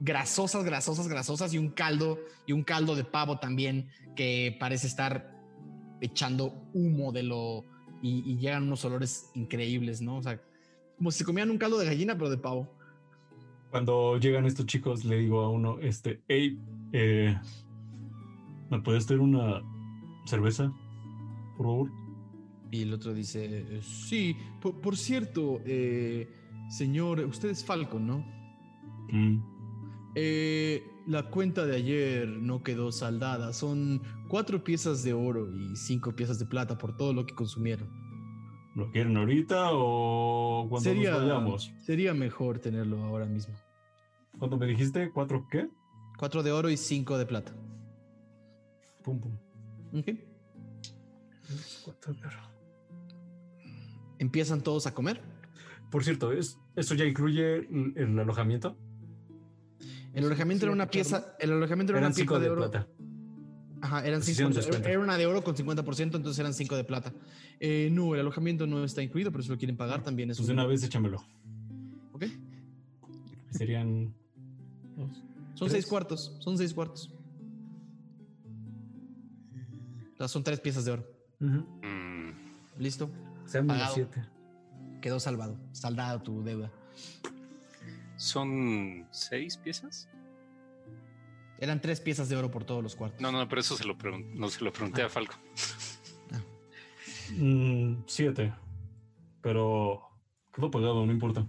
grasosas, 0.00 0.64
grasosas, 0.64 1.08
grasosas 1.08 1.52
y 1.54 1.58
un 1.58 1.70
caldo 1.70 2.18
y 2.46 2.52
un 2.52 2.62
caldo 2.62 2.96
de 2.96 3.04
pavo 3.04 3.38
también 3.38 3.88
que 4.16 4.56
parece 4.58 4.86
estar 4.86 5.38
echando 6.00 6.54
humo 6.72 7.12
de 7.12 7.22
lo 7.22 7.64
y, 8.02 8.36
llegan 8.36 8.62
unos 8.64 8.84
olores 8.84 9.30
increíbles, 9.34 10.00
¿no? 10.00 10.16
O 10.16 10.22
sea, 10.22 10.40
como 10.96 11.10
si 11.10 11.18
se 11.18 11.24
comían 11.24 11.50
un 11.50 11.58
caldo 11.58 11.78
de 11.78 11.86
gallina, 11.86 12.14
pero 12.14 12.30
de 12.30 12.38
pavo. 12.38 12.66
Cuando 13.70 14.16
llegan 14.18 14.46
estos 14.46 14.66
chicos, 14.66 15.04
le 15.04 15.18
digo 15.18 15.40
a 15.40 15.50
uno, 15.50 15.78
este, 15.80 16.22
hey, 16.28 16.58
eh, 16.92 17.38
¿me 18.70 18.80
puedes 18.80 19.06
traer 19.06 19.20
una 19.20 19.62
cerveza, 20.24 20.72
por 21.56 21.66
favor? 21.66 21.99
Y 22.70 22.82
el 22.82 22.92
otro 22.92 23.12
dice, 23.12 23.80
sí, 23.82 24.36
por, 24.60 24.96
cierto, 24.96 25.60
eh, 25.64 26.28
señor, 26.68 27.20
usted 27.20 27.50
es 27.50 27.64
Falcon, 27.64 28.06
¿no? 28.06 28.18
Mm. 29.10 29.42
Eh, 30.14 30.82
la 31.06 31.24
cuenta 31.30 31.66
de 31.66 31.76
ayer 31.76 32.28
no 32.28 32.62
quedó 32.62 32.92
saldada. 32.92 33.52
Son 33.52 34.02
cuatro 34.28 34.62
piezas 34.62 35.02
de 35.02 35.12
oro 35.12 35.48
y 35.52 35.74
cinco 35.76 36.14
piezas 36.14 36.38
de 36.38 36.46
plata 36.46 36.78
por 36.78 36.96
todo 36.96 37.12
lo 37.12 37.26
que 37.26 37.34
consumieron. 37.34 37.88
¿Lo 38.76 38.90
quieren 38.92 39.16
ahorita 39.16 39.70
o 39.72 40.66
cuando 40.68 40.88
sería, 40.88 41.10
nos 41.10 41.20
vayamos? 41.22 41.72
Sería 41.80 42.14
mejor 42.14 42.60
tenerlo 42.60 43.02
ahora 43.02 43.26
mismo. 43.26 43.54
¿Cuánto 44.38 44.56
me 44.56 44.66
dijiste? 44.66 45.10
¿Cuatro 45.10 45.46
qué? 45.50 45.68
Cuatro 46.16 46.42
de 46.42 46.52
oro 46.52 46.70
y 46.70 46.76
cinco 46.76 47.18
de 47.18 47.26
plata. 47.26 47.52
Pum, 49.02 49.20
pum. 49.20 49.36
Ok. 49.92 50.06
Empiezan 54.20 54.60
todos 54.60 54.86
a 54.86 54.94
comer. 54.94 55.22
Por 55.90 56.04
cierto, 56.04 56.30
¿es, 56.30 56.58
¿eso 56.76 56.94
ya 56.94 57.06
incluye 57.06 57.66
el 57.96 58.18
alojamiento? 58.18 58.76
El 60.12 60.26
alojamiento 60.26 60.66
era 60.66 60.72
una 60.74 60.90
pieza, 60.90 61.34
el 61.40 61.52
alojamiento 61.52 61.92
era 61.94 62.06
una 62.06 62.14
pieza 62.14 62.38
de, 62.38 62.50
oro. 62.50 62.70
Plata. 62.70 62.86
Ajá, 63.80 64.06
eran 64.06 64.22
cinco, 64.22 64.50
era 64.84 65.00
una 65.00 65.16
de 65.16 65.24
oro 65.24 65.42
con 65.42 65.56
50%, 65.56 66.16
entonces 66.16 66.38
eran 66.38 66.52
cinco 66.52 66.76
de 66.76 66.84
plata. 66.84 67.14
Eh, 67.60 67.88
no, 67.90 68.14
el 68.14 68.20
alojamiento 68.20 68.66
no 68.66 68.84
está 68.84 69.02
incluido, 69.02 69.32
pero 69.32 69.42
si 69.42 69.48
lo 69.48 69.56
quieren 69.56 69.78
pagar 69.78 70.02
también 70.02 70.30
es. 70.30 70.36
Pues 70.36 70.48
de 70.48 70.52
una 70.52 70.66
vez 70.66 70.82
échamelo. 70.82 71.24
Ok. 72.12 72.26
Serían. 73.50 74.14
son 75.54 75.70
seis 75.70 75.86
cuartos, 75.86 76.36
son 76.40 76.58
seis 76.58 76.74
cuartos. 76.74 77.10
son 80.28 80.44
tres 80.44 80.60
piezas 80.60 80.84
de 80.84 80.90
oro. 80.90 81.06
Mm. 81.38 82.30
Listo. 82.78 83.10
Siete. 83.92 84.22
Quedó 85.00 85.18
salvado, 85.18 85.58
saldado 85.72 86.22
tu 86.22 86.42
deuda. 86.42 86.70
¿Son 88.16 89.06
seis 89.10 89.56
piezas? 89.56 90.08
Eran 91.58 91.80
tres 91.80 92.00
piezas 92.00 92.28
de 92.28 92.36
oro 92.36 92.50
por 92.50 92.64
todos 92.64 92.82
los 92.82 92.96
cuartos. 92.96 93.20
No, 93.20 93.32
no, 93.32 93.48
pero 93.48 93.60
eso 93.60 93.76
se 93.76 93.84
lo, 93.84 93.96
no, 94.34 94.48
se 94.48 94.64
lo 94.64 94.72
pregunté 94.72 95.02
a 95.02 95.06
ah. 95.06 95.08
Falco. 95.08 95.34
Ah. 96.32 96.40
Mm, 97.36 98.04
siete. 98.06 98.52
Pero 99.42 100.02
quedó 100.54 100.70
pagado, 100.70 101.04
no 101.04 101.12
importa. 101.12 101.46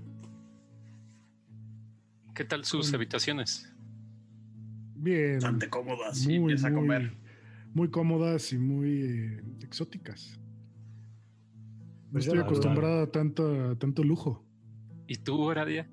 ¿Qué 2.34 2.46
tal 2.46 2.66
sus 2.66 2.94
habitaciones? 2.94 3.72
Bien. 4.96 5.36
Bastante 5.36 5.70
cómodas 5.70 6.26
y 6.26 6.36
empieza 6.36 6.68
a 6.68 6.74
comer. 6.74 7.18
Muy 7.74 7.90
cómodas 7.90 8.52
y 8.54 8.58
muy 8.58 9.02
eh, 9.04 9.44
exóticas. 9.62 10.41
No 12.12 12.16
pues 12.16 12.26
estoy 12.26 12.42
acostumbrada 12.42 13.04
a 13.04 13.08
tanto, 13.10 13.78
tanto 13.78 14.04
lujo. 14.04 14.46
¿Y 15.08 15.16
tú, 15.16 15.42
Horadia? 15.44 15.90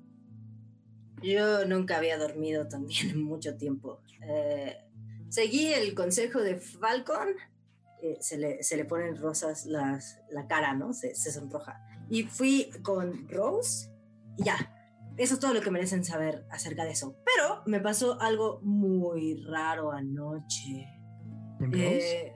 Yo 1.23 1.65
nunca 1.65 1.95
había 1.95 2.17
dormido 2.17 2.67
también 2.67 3.11
en 3.11 3.23
mucho 3.23 3.55
tiempo. 3.55 4.01
Eh, 4.27 4.75
seguí 5.29 5.67
el 5.67 5.95
consejo 5.95 6.41
de 6.41 6.57
Falcon. 6.57 7.29
Eh, 8.03 8.17
se, 8.19 8.37
le, 8.37 8.61
se, 8.63 8.75
le, 8.75 8.83
ponen 8.83 9.15
rosas 9.15 9.65
las, 9.65 10.19
la 10.29 10.45
cara, 10.45 10.73
¿no? 10.73 10.91
Se, 10.91 11.15
se, 11.15 11.31
sonroja. 11.31 11.81
Y 12.09 12.23
fui 12.23 12.69
con 12.83 13.29
Rose 13.29 13.89
y 14.37 14.43
ya. 14.43 14.75
Eso 15.15 15.35
es 15.35 15.39
todo 15.39 15.53
lo 15.53 15.61
que 15.61 15.71
merecen 15.71 16.03
saber 16.03 16.45
acerca 16.49 16.83
de 16.83 16.91
eso. 16.91 17.15
Pero 17.23 17.63
me 17.65 17.79
pasó 17.79 18.19
algo 18.19 18.59
muy 18.61 19.41
raro 19.45 19.93
anoche. 19.93 20.85
¿Con 21.59 21.71
Rose? 21.71 22.27
Eh, 22.27 22.33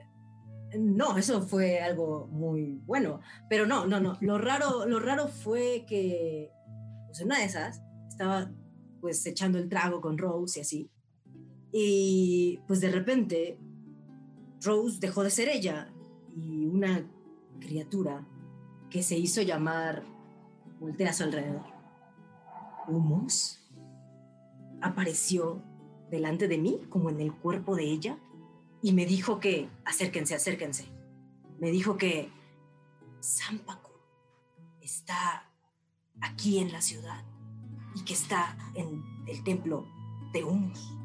no, 0.78 1.16
eso 1.16 1.42
fue 1.42 1.80
algo 1.80 2.26
muy 2.28 2.80
bueno. 2.84 3.20
Pero 3.48 3.66
no, 3.66 3.86
no, 3.86 4.00
no. 4.00 4.16
Lo 4.20 4.38
raro, 4.38 4.86
lo 4.86 5.00
raro 5.00 5.28
fue 5.28 5.84
que 5.86 6.50
pues 7.06 7.20
una 7.20 7.38
de 7.38 7.44
esas 7.44 7.82
estaba 8.08 8.50
pues 9.00 9.24
echando 9.26 9.58
el 9.58 9.68
trago 9.68 10.00
con 10.00 10.18
Rose 10.18 10.58
y 10.58 10.62
así. 10.62 10.90
Y 11.72 12.60
pues 12.66 12.80
de 12.80 12.90
repente 12.90 13.58
Rose 14.62 14.98
dejó 15.00 15.22
de 15.22 15.30
ser 15.30 15.48
ella 15.48 15.92
y 16.34 16.66
una 16.66 17.10
criatura 17.60 18.26
que 18.90 19.02
se 19.02 19.18
hizo 19.18 19.42
llamar 19.42 20.04
voltea 20.80 21.10
a 21.10 21.12
su 21.12 21.24
alrededor. 21.24 21.66
Humos 22.86 23.60
apareció 24.80 25.62
delante 26.10 26.48
de 26.48 26.58
mí 26.58 26.80
como 26.88 27.10
en 27.10 27.20
el 27.20 27.34
cuerpo 27.34 27.74
de 27.74 27.84
ella 27.84 28.18
y 28.84 28.92
me 28.92 29.06
dijo 29.06 29.40
que 29.40 29.70
acérquense, 29.86 30.34
acérquense. 30.34 30.84
Me 31.58 31.70
dijo 31.70 31.96
que 31.96 32.30
Zampaco 33.22 33.98
está 34.82 35.50
aquí 36.20 36.58
en 36.58 36.70
la 36.70 36.82
ciudad 36.82 37.24
y 37.94 38.04
que 38.04 38.12
está 38.12 38.58
en 38.74 39.02
el 39.26 39.42
templo 39.42 39.88
de 40.34 40.44
Humus. 40.44 40.98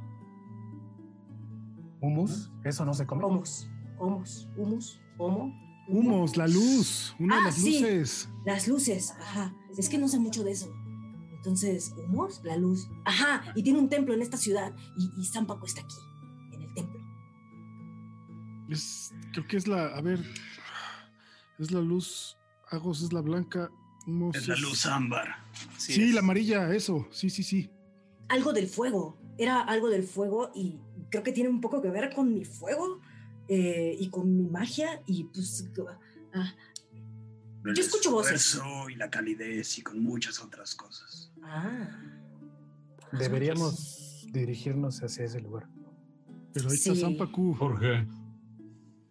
¿Humus? 2.01 2.51
¿Eso 2.65 2.83
no 2.83 2.93
se 2.93 3.07
come? 3.07 3.23
Humus, 3.23 3.69
humus, 3.97 4.49
humus, 4.57 4.99
homo. 5.17 5.53
Humus, 5.87 6.35
la 6.35 6.47
luz, 6.47 7.15
una 7.17 7.35
de 7.35 7.41
ah, 7.41 7.45
las 7.45 7.55
sí, 7.55 7.79
luces. 7.79 8.29
Las 8.45 8.67
luces, 8.67 9.15
ajá. 9.21 9.55
Es 9.77 9.87
que 9.87 9.97
no 9.97 10.09
sé 10.09 10.19
mucho 10.19 10.43
de 10.43 10.51
eso. 10.51 10.69
Entonces, 11.31 11.95
humus, 11.97 12.41
la 12.43 12.57
luz. 12.57 12.89
Ajá, 13.05 13.53
y 13.55 13.63
tiene 13.63 13.79
un 13.79 13.87
templo 13.87 14.13
en 14.13 14.21
esta 14.21 14.35
ciudad 14.35 14.75
y, 14.97 15.21
y 15.21 15.23
San 15.27 15.47
Paco 15.47 15.65
está 15.65 15.79
aquí. 15.79 15.95
Es, 18.69 19.11
creo 19.33 19.47
que 19.47 19.57
es 19.57 19.67
la, 19.67 19.87
a 19.87 20.01
ver, 20.01 20.19
es 21.57 21.71
la 21.71 21.81
luz, 21.81 22.37
Agos 22.69 23.01
es 23.01 23.11
la 23.11 23.21
blanca, 23.21 23.69
es 24.33 24.47
la 24.47 24.55
luz 24.55 24.85
ámbar. 24.85 25.27
Sí, 25.77 26.11
la 26.11 26.19
amarilla, 26.19 26.73
eso. 26.73 27.07
Sí, 27.11 27.29
sí, 27.29 27.43
sí. 27.43 27.69
Algo 28.27 28.53
del 28.53 28.67
fuego. 28.67 29.17
Era 29.37 29.61
algo 29.61 29.89
del 29.89 30.03
fuego 30.03 30.51
y 30.55 30.79
creo 31.09 31.23
que 31.23 31.31
tiene 31.31 31.49
un 31.49 31.61
poco 31.61 31.81
que 31.81 31.89
ver 31.89 32.13
con 32.13 32.33
mi 32.33 32.45
fuego 32.45 32.99
eh, 33.47 33.95
y 33.99 34.09
con 34.09 34.35
mi 34.35 34.47
magia 34.47 35.01
y 35.05 35.25
pues... 35.25 35.67
Ah. 36.33 36.53
Yo 37.63 37.81
escucho 37.81 38.11
voces. 38.11 38.59
y 38.89 38.95
la 38.95 39.09
calidez 39.09 39.77
y 39.77 39.81
con 39.81 40.01
muchas 40.01 40.39
otras 40.39 40.75
cosas. 40.75 41.31
Ah. 41.43 41.89
Deberíamos 43.11 44.25
dirigirnos 44.31 45.01
hacia 45.03 45.25
ese 45.25 45.41
lugar. 45.41 45.67
Pero 46.53 46.69
ahí 46.69 46.75
está 46.75 46.95
Zampacu. 46.95 47.53
Jorge. 47.55 48.07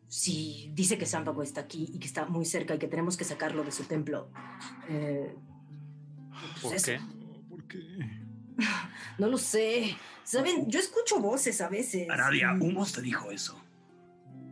Sí, 0.09 0.71
dice 0.75 0.97
que 0.97 1.05
Zampacu 1.05 1.43
está 1.43 1.61
aquí 1.63 1.91
y 1.93 1.99
que 1.99 2.07
está 2.07 2.25
muy 2.25 2.47
cerca 2.47 2.75
y 2.75 2.79
que 2.79 2.89
tenemos 2.89 3.17
que 3.17 3.25
sacarlo 3.25 3.63
de 3.63 3.73
su 3.73 3.85
templo. 3.85 4.31
Eh, 4.89 5.35
pues 6.63 6.83
¿Por 6.83 6.83
qué? 6.83 7.01
¿Por 7.49 7.69
qué? 7.69 7.79
No 9.19 9.29
lo 9.29 9.37
sé. 9.37 9.97
Saben, 10.25 10.69
yo 10.69 10.79
escucho 10.81 11.21
voces 11.21 11.61
a 11.61 11.69
veces. 11.69 12.09
Aradia, 12.09 12.53
Humos 12.53 12.93
te 12.93 13.03
dijo 13.03 13.31
eso. 13.31 13.61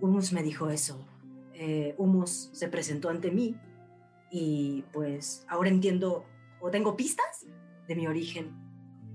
Humos 0.00 0.32
me 0.32 0.42
dijo 0.42 0.70
eso. 0.70 1.06
Eh, 1.54 1.94
Humos 1.96 2.50
se 2.52 2.68
presentó 2.68 3.08
ante 3.08 3.30
mí 3.30 3.56
y 4.30 4.84
pues 4.92 5.44
ahora 5.48 5.70
entiendo 5.70 6.26
o 6.60 6.70
tengo 6.70 6.96
pistas 6.96 7.46
de 7.88 7.96
mi 7.96 8.06
origen. 8.06 8.54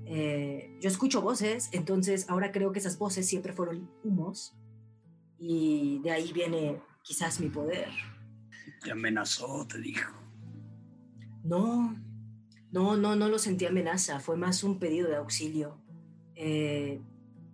Eh, 0.05 0.75
yo 0.79 0.89
escucho 0.89 1.21
voces, 1.21 1.69
entonces 1.71 2.25
ahora 2.29 2.51
creo 2.51 2.71
que 2.71 2.79
esas 2.79 2.97
voces 2.97 3.27
siempre 3.27 3.53
fueron 3.53 3.89
Humos 4.03 4.55
y 5.41 5.99
de 6.03 6.11
ahí 6.11 6.31
viene 6.31 6.79
quizás 7.01 7.39
mi 7.39 7.49
poder. 7.49 7.89
¿Te 8.83 8.91
amenazó, 8.91 9.65
te 9.67 9.79
dijo? 9.79 10.13
No, 11.43 11.99
no, 12.71 12.95
no, 12.95 13.15
no 13.15 13.27
lo 13.27 13.39
sentí 13.39 13.65
amenaza, 13.65 14.19
fue 14.19 14.37
más 14.37 14.63
un 14.63 14.77
pedido 14.77 15.09
de 15.09 15.15
auxilio. 15.15 15.81
Eh, 16.35 17.01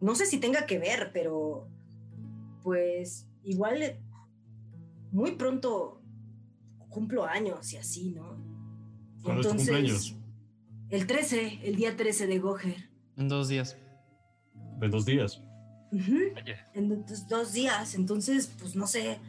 no 0.02 0.16
sé 0.16 0.26
si 0.26 0.38
tenga 0.38 0.66
que 0.66 0.80
ver, 0.80 1.12
pero 1.14 1.70
pues 2.62 3.26
igual 3.44 3.98
muy 5.12 5.32
pronto 5.36 6.02
cumplo 6.90 7.24
años 7.24 7.72
y 7.72 7.78
así, 7.78 8.12
¿no? 8.12 8.38
¿Cuándo 9.24 9.44
Entonces, 9.44 9.70
cumpleaños? 9.70 10.16
El 10.90 11.08
13, 11.08 11.62
el 11.64 11.78
día 11.78 11.96
13 11.96 12.28
de 12.28 12.40
Goher. 12.40 12.90
En 13.16 13.30
dos 13.30 13.48
días. 13.48 13.78
En 14.82 14.92
dos 14.92 15.06
días. 15.06 15.42
En 15.92 17.06
dos 17.30 17.54
días, 17.54 17.96
entonces, 17.96 18.52
pues 18.60 18.76
no 18.76 18.88
sé 18.88 19.20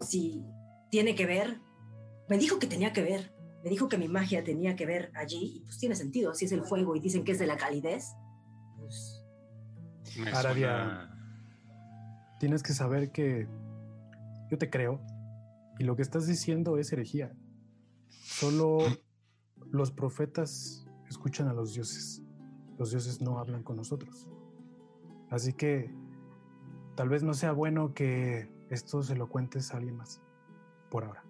si 0.00 0.44
tiene 0.90 1.14
que 1.14 1.26
ver. 1.26 1.60
Me 2.28 2.38
dijo 2.38 2.58
que 2.58 2.66
tenía 2.66 2.92
que 2.92 3.02
ver. 3.02 3.32
Me 3.64 3.70
dijo 3.70 3.88
que 3.88 3.98
mi 3.98 4.08
magia 4.08 4.44
tenía 4.44 4.76
que 4.76 4.86
ver 4.86 5.10
allí 5.14 5.56
y 5.56 5.60
pues 5.60 5.78
tiene 5.78 5.94
sentido. 5.94 6.34
Si 6.34 6.44
es 6.44 6.52
el 6.52 6.62
fuego 6.62 6.94
y 6.96 7.00
dicen 7.00 7.24
que 7.24 7.32
es 7.32 7.38
de 7.38 7.46
la 7.46 7.56
calidez, 7.56 8.14
pues... 8.76 9.24
Aradia, 10.32 11.10
tienes 12.40 12.62
que 12.62 12.72
saber 12.72 13.10
que 13.12 13.46
yo 14.50 14.58
te 14.58 14.70
creo 14.70 15.00
y 15.78 15.84
lo 15.84 15.96
que 15.96 16.02
estás 16.02 16.26
diciendo 16.26 16.78
es 16.78 16.92
herejía. 16.92 17.32
Solo 18.08 18.78
los 19.70 19.90
profetas 19.90 20.86
escuchan 21.08 21.48
a 21.48 21.52
los 21.52 21.74
dioses. 21.74 22.22
Los 22.78 22.90
dioses 22.90 23.20
no 23.20 23.38
hablan 23.38 23.62
con 23.62 23.76
nosotros. 23.76 24.28
Así 25.30 25.52
que 25.52 25.90
tal 26.96 27.08
vez 27.08 27.22
no 27.22 27.34
sea 27.34 27.52
bueno 27.52 27.94
que 27.94 28.50
esto 28.70 29.02
se 29.02 29.14
lo 29.16 29.28
cuentes 29.28 29.72
a 29.72 29.76
alguien 29.76 29.96
más, 29.96 30.20
por 30.90 31.04
ahora. 31.04 31.24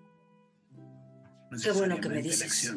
Qué 1.63 1.73
bueno 1.73 2.01
que 2.01 2.09
me 2.09 2.23
dices. 2.23 2.77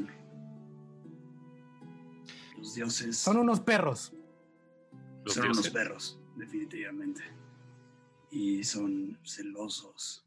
Los 2.57 2.76
dioses. 2.76 3.17
Son 3.17 3.38
unos 3.38 3.59
perros. 3.59 4.13
son 5.26 5.45
unos 5.45 5.69
perros, 5.69 6.19
definitivamente. 6.38 7.22
Y 8.30 8.63
son 8.63 9.19
celosos. 9.26 10.26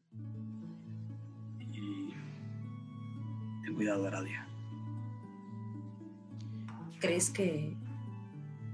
Y. 1.59 2.13
Ten 3.63 3.75
cuidado, 3.75 4.07
Aradia. 4.07 4.47
¿Crees 7.01 7.31
que 7.31 7.77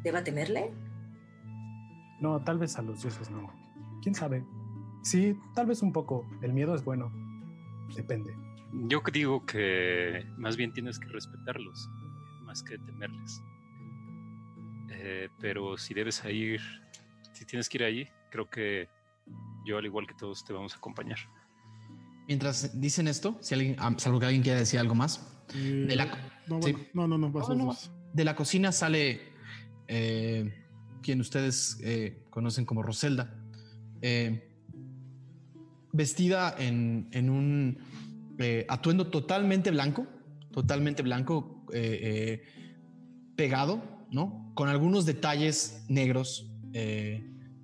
deba 0.02 0.24
temerle? 0.24 0.72
No, 2.20 2.40
tal 2.44 2.58
vez 2.58 2.76
a 2.78 2.82
los 2.82 3.02
dioses 3.02 3.30
no. 3.30 3.50
¿Quién 4.02 4.14
sabe? 4.14 4.44
Sí, 5.02 5.36
tal 5.54 5.66
vez 5.66 5.82
un 5.82 5.92
poco. 5.92 6.26
El 6.42 6.52
miedo 6.52 6.74
es 6.74 6.84
bueno. 6.84 7.10
Depende. 7.96 8.34
Yo 8.72 9.02
digo 9.12 9.44
que 9.46 10.24
más 10.36 10.56
bien 10.56 10.72
tienes 10.72 10.98
que 10.98 11.08
respetarlos, 11.08 11.88
más 12.44 12.62
que 12.62 12.78
temerles. 12.78 13.42
Eh, 14.90 15.28
pero 15.40 15.76
si 15.76 15.94
debes 15.94 16.22
ir, 16.26 16.60
si 17.32 17.44
tienes 17.46 17.68
que 17.68 17.78
ir 17.78 17.84
allí, 17.84 18.08
creo 18.30 18.48
que 18.48 18.88
yo, 19.66 19.78
al 19.78 19.86
igual 19.86 20.06
que 20.06 20.14
todos, 20.14 20.44
te 20.44 20.52
vamos 20.52 20.74
a 20.74 20.76
acompañar. 20.76 21.18
Mientras 22.28 22.80
dicen 22.80 23.08
esto, 23.08 23.36
si 23.40 23.54
alguien, 23.54 23.76
ah, 23.78 23.92
salvo 23.96 24.20
que 24.20 24.26
alguien 24.26 24.42
quiera 24.42 24.58
decir 24.58 24.78
algo 24.78 24.94
más, 24.94 25.26
Eh, 25.54 25.84
de 25.88 25.96
la, 25.96 26.06
no, 26.46 26.62
sí. 26.62 26.72
bueno, 26.72 26.84
no, 26.94 27.08
no, 27.08 27.18
no, 27.18 27.32
vas, 27.32 27.48
No, 27.48 27.54
vas, 27.54 27.58
no, 27.58 27.66
vas. 27.66 27.92
de 28.12 28.24
la 28.24 28.36
cocina 28.36 28.70
sale 28.70 29.20
eh, 29.88 30.59
quien 31.02 31.20
ustedes 31.20 31.78
eh, 31.82 32.22
conocen 32.30 32.64
como 32.64 32.82
Roselda, 32.82 33.34
eh, 34.02 34.48
vestida 35.92 36.54
en, 36.58 37.30
un 37.30 37.78
eh, 38.38 38.66
atuendo 38.68 39.08
totalmente 39.08 39.70
blanco, 39.70 40.06
totalmente 40.52 41.02
blanco, 41.02 41.66
pegado, 43.36 43.82
¿no? 44.10 44.52
Con 44.54 44.68
algunos 44.68 45.06
detalles 45.06 45.84
negros, 45.88 46.50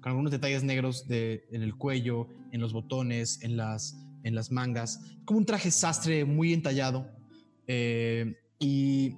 con 0.01 0.11
algunos 0.11 0.31
detalles 0.31 0.63
negros 0.63 1.09
de, 1.09 1.47
en 1.51 1.63
el 1.63 1.75
cuello, 1.75 2.29
en 2.53 2.61
los 2.61 2.73
botones, 2.73 3.43
en 3.43 3.57
las, 3.57 3.97
en 4.23 4.35
las 4.35 4.53
mangas, 4.53 5.01
como 5.25 5.39
un 5.39 5.47
traje 5.47 5.71
sastre 5.71 6.25
muy 6.25 6.53
entallado. 6.53 7.11
y 8.59 9.17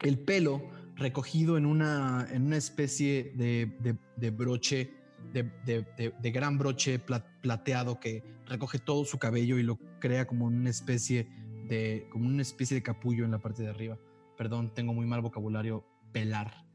el 0.00 0.18
pelo 0.18 0.62
recogido 0.96 1.56
en 1.56 1.66
una, 1.66 2.26
en 2.30 2.46
una 2.46 2.56
especie 2.56 3.32
de, 3.36 3.76
de- 4.16 4.30
broche, 4.30 4.92
de, 5.32 5.42
de- 5.66 6.30
gran 6.30 6.58
broche 6.58 6.98
pla- 6.98 7.26
plateado 7.40 7.98
que 7.98 8.22
recoge 8.46 8.78
todo 8.78 9.04
su 9.04 9.18
cabello 9.18 9.58
y 9.58 9.62
lo 9.62 9.78
crea 10.00 10.26
como 10.26 10.46
una 10.46 10.70
especie 10.70 11.28
de, 11.68 12.06
como 12.10 12.26
una 12.26 12.42
especie 12.42 12.76
de 12.76 12.82
capullo 12.82 13.24
en 13.24 13.30
la 13.30 13.38
parte 13.38 13.62
de 13.62 13.70
arriba. 13.70 13.98
Perdón, 14.36 14.72
tengo 14.74 14.92
muy 14.92 15.06
mal 15.06 15.20
vocabulario, 15.22 15.84
pelar. 16.12 16.66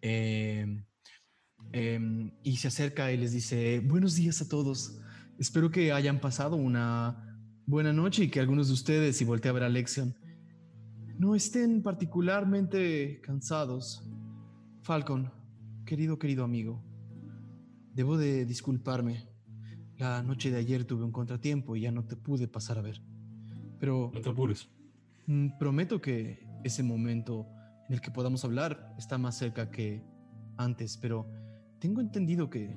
Eh, 0.00 0.84
em, 1.72 2.32
y 2.42 2.56
se 2.56 2.68
acerca 2.68 3.12
y 3.12 3.16
les 3.16 3.32
dice, 3.32 3.80
buenos 3.80 4.14
días 4.16 4.40
a 4.40 4.48
todos. 4.48 5.00
Espero 5.38 5.70
que 5.70 5.92
hayan 5.92 6.20
pasado 6.20 6.56
una 6.56 7.40
buena 7.66 7.92
noche 7.92 8.24
y 8.24 8.28
que 8.28 8.40
algunos 8.40 8.68
de 8.68 8.74
ustedes, 8.74 9.20
y 9.20 9.24
voltea 9.24 9.50
a 9.50 9.54
ver 9.54 9.62
a 9.64 9.68
Lexion, 9.68 10.14
no 11.18 11.34
estén 11.34 11.82
particularmente 11.82 13.20
cansados. 13.20 14.02
Falcon, 14.82 15.30
querido, 15.84 16.18
querido 16.18 16.44
amigo, 16.44 16.82
debo 17.94 18.16
de 18.16 18.44
disculparme. 18.46 19.28
La 19.96 20.22
noche 20.22 20.50
de 20.50 20.58
ayer 20.58 20.84
tuve 20.84 21.04
un 21.04 21.10
contratiempo 21.12 21.74
y 21.74 21.82
ya 21.82 21.90
no 21.92 22.04
te 22.04 22.16
pude 22.16 22.46
pasar 22.46 22.78
a 22.78 22.82
ver. 22.82 23.02
Pero 23.80 24.10
No 24.14 24.20
te 24.20 24.28
apures. 24.30 24.68
mm, 25.26 25.58
prometo 25.58 26.00
que 26.00 26.46
ese 26.64 26.82
momento 26.82 27.46
en 27.88 27.94
el 27.94 28.00
que 28.00 28.10
podamos 28.10 28.44
hablar 28.44 28.94
está 28.96 29.18
más 29.18 29.36
cerca 29.36 29.70
que 29.70 30.04
antes, 30.56 30.96
pero 30.98 31.28
tengo 31.80 32.00
entendido 32.00 32.48
que 32.48 32.76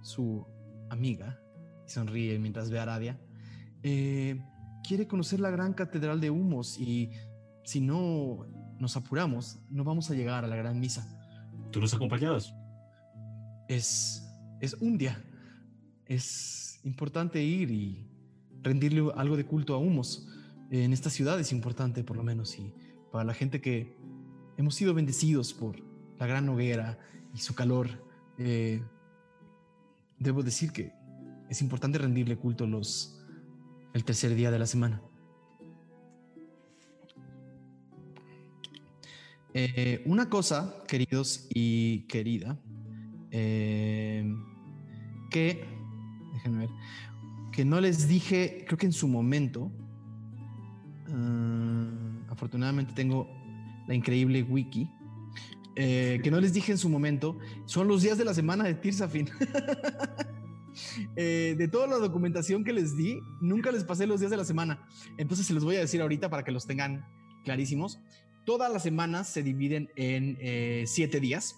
su 0.00 0.46
amiga, 0.90 1.38
y 1.86 1.90
sonríe 1.90 2.38
mientras 2.38 2.70
ve 2.70 2.78
a 2.78 2.82
Aradia, 2.82 3.20
eh, 3.82 4.40
quiere 4.86 5.06
conocer 5.06 5.40
la 5.40 5.50
gran 5.50 5.74
catedral 5.74 6.20
de 6.20 6.30
humos 6.30 6.78
y 6.78 7.10
si 7.68 7.82
no 7.82 8.46
nos 8.78 8.96
apuramos, 8.96 9.58
no 9.68 9.84
vamos 9.84 10.10
a 10.10 10.14
llegar 10.14 10.42
a 10.42 10.48
la 10.48 10.56
gran 10.56 10.80
misa. 10.80 11.06
¿Tú 11.70 11.82
nos 11.82 11.92
acompañabas? 11.92 12.54
Es, 13.68 14.26
es 14.58 14.72
un 14.80 14.96
día. 14.96 15.22
Es 16.06 16.80
importante 16.84 17.42
ir 17.42 17.70
y 17.70 18.08
rendirle 18.62 19.12
algo 19.14 19.36
de 19.36 19.44
culto 19.44 19.74
a 19.74 19.76
humos. 19.76 20.26
En 20.70 20.94
esta 20.94 21.10
ciudad 21.10 21.38
es 21.38 21.52
importante, 21.52 22.02
por 22.04 22.16
lo 22.16 22.22
menos, 22.22 22.58
y 22.58 22.72
para 23.12 23.24
la 23.24 23.34
gente 23.34 23.60
que 23.60 23.94
hemos 24.56 24.74
sido 24.74 24.94
bendecidos 24.94 25.52
por 25.52 25.76
la 26.18 26.26
gran 26.26 26.48
hoguera 26.48 26.98
y 27.34 27.38
su 27.38 27.54
calor, 27.54 28.02
eh, 28.38 28.82
debo 30.18 30.42
decir 30.42 30.72
que 30.72 30.94
es 31.50 31.60
importante 31.60 31.98
rendirle 31.98 32.38
culto 32.38 32.66
los, 32.66 33.22
el 33.92 34.04
tercer 34.04 34.34
día 34.34 34.50
de 34.50 34.58
la 34.58 34.66
semana. 34.66 35.02
Eh, 39.54 40.02
una 40.06 40.28
cosa, 40.28 40.82
queridos 40.86 41.48
y 41.54 42.00
querida, 42.08 42.58
eh, 43.30 44.24
que, 45.30 45.64
déjenme 46.34 46.58
ver, 46.58 46.70
que 47.52 47.64
no 47.64 47.80
les 47.80 48.08
dije, 48.08 48.64
creo 48.66 48.78
que 48.78 48.86
en 48.86 48.92
su 48.92 49.08
momento, 49.08 49.72
ah, 51.08 51.88
afortunadamente 52.28 52.92
tengo 52.94 53.28
la 53.86 53.94
increíble 53.94 54.42
wiki, 54.42 54.88
eh, 55.80 56.20
que 56.22 56.30
no 56.30 56.40
les 56.40 56.52
dije 56.52 56.72
en 56.72 56.78
su 56.78 56.88
momento, 56.88 57.38
son 57.64 57.88
los 57.88 58.02
días 58.02 58.18
de 58.18 58.24
la 58.24 58.34
semana 58.34 58.64
de 58.64 58.74
Tirsafin. 58.74 59.28
Eh, 61.16 61.56
de 61.58 61.66
toda 61.66 61.88
la 61.88 61.96
documentación 61.96 62.62
que 62.62 62.72
les 62.72 62.96
di, 62.96 63.20
nunca 63.40 63.72
les 63.72 63.82
pasé 63.82 64.06
los 64.06 64.20
días 64.20 64.30
de 64.30 64.36
la 64.36 64.44
semana. 64.44 64.86
Entonces 65.16 65.44
se 65.44 65.52
los 65.52 65.64
voy 65.64 65.74
a 65.74 65.80
decir 65.80 66.00
ahorita 66.00 66.30
para 66.30 66.44
que 66.44 66.52
los 66.52 66.68
tengan 66.68 67.04
clarísimos. 67.42 67.98
Todas 68.48 68.72
las 68.72 68.82
semanas 68.82 69.28
se 69.28 69.42
dividen 69.42 69.90
en 69.94 70.38
eh, 70.40 70.84
siete 70.86 71.20
días. 71.20 71.56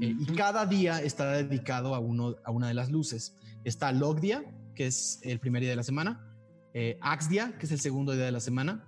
Eh, 0.00 0.16
y 0.18 0.26
cada 0.34 0.66
día 0.66 1.00
está 1.00 1.30
dedicado 1.30 1.94
a, 1.94 2.00
uno, 2.00 2.34
a 2.44 2.50
una 2.50 2.66
de 2.66 2.74
las 2.74 2.90
luces. 2.90 3.36
Está 3.62 3.92
Logdia, 3.92 4.44
que 4.74 4.88
es 4.88 5.20
el 5.22 5.38
primer 5.38 5.62
día 5.62 5.70
de 5.70 5.76
la 5.76 5.84
semana, 5.84 6.28
eh, 6.74 6.98
Axdia, 7.02 7.56
que 7.56 7.66
es 7.66 7.70
el 7.70 7.78
segundo 7.78 8.14
día 8.14 8.24
de 8.24 8.32
la 8.32 8.40
semana, 8.40 8.84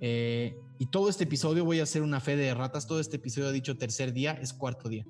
eh, 0.00 0.56
y 0.80 0.86
todo 0.86 1.08
este 1.08 1.22
episodio 1.22 1.64
voy 1.64 1.78
a 1.78 1.84
hacer 1.84 2.02
una 2.02 2.18
fe 2.18 2.34
de 2.34 2.52
ratas, 2.52 2.88
todo 2.88 2.98
este 2.98 3.18
episodio 3.18 3.50
ha 3.50 3.52
dicho 3.52 3.78
tercer 3.78 4.12
día, 4.12 4.32
es 4.32 4.52
cuarto 4.52 4.88
día. 4.88 5.06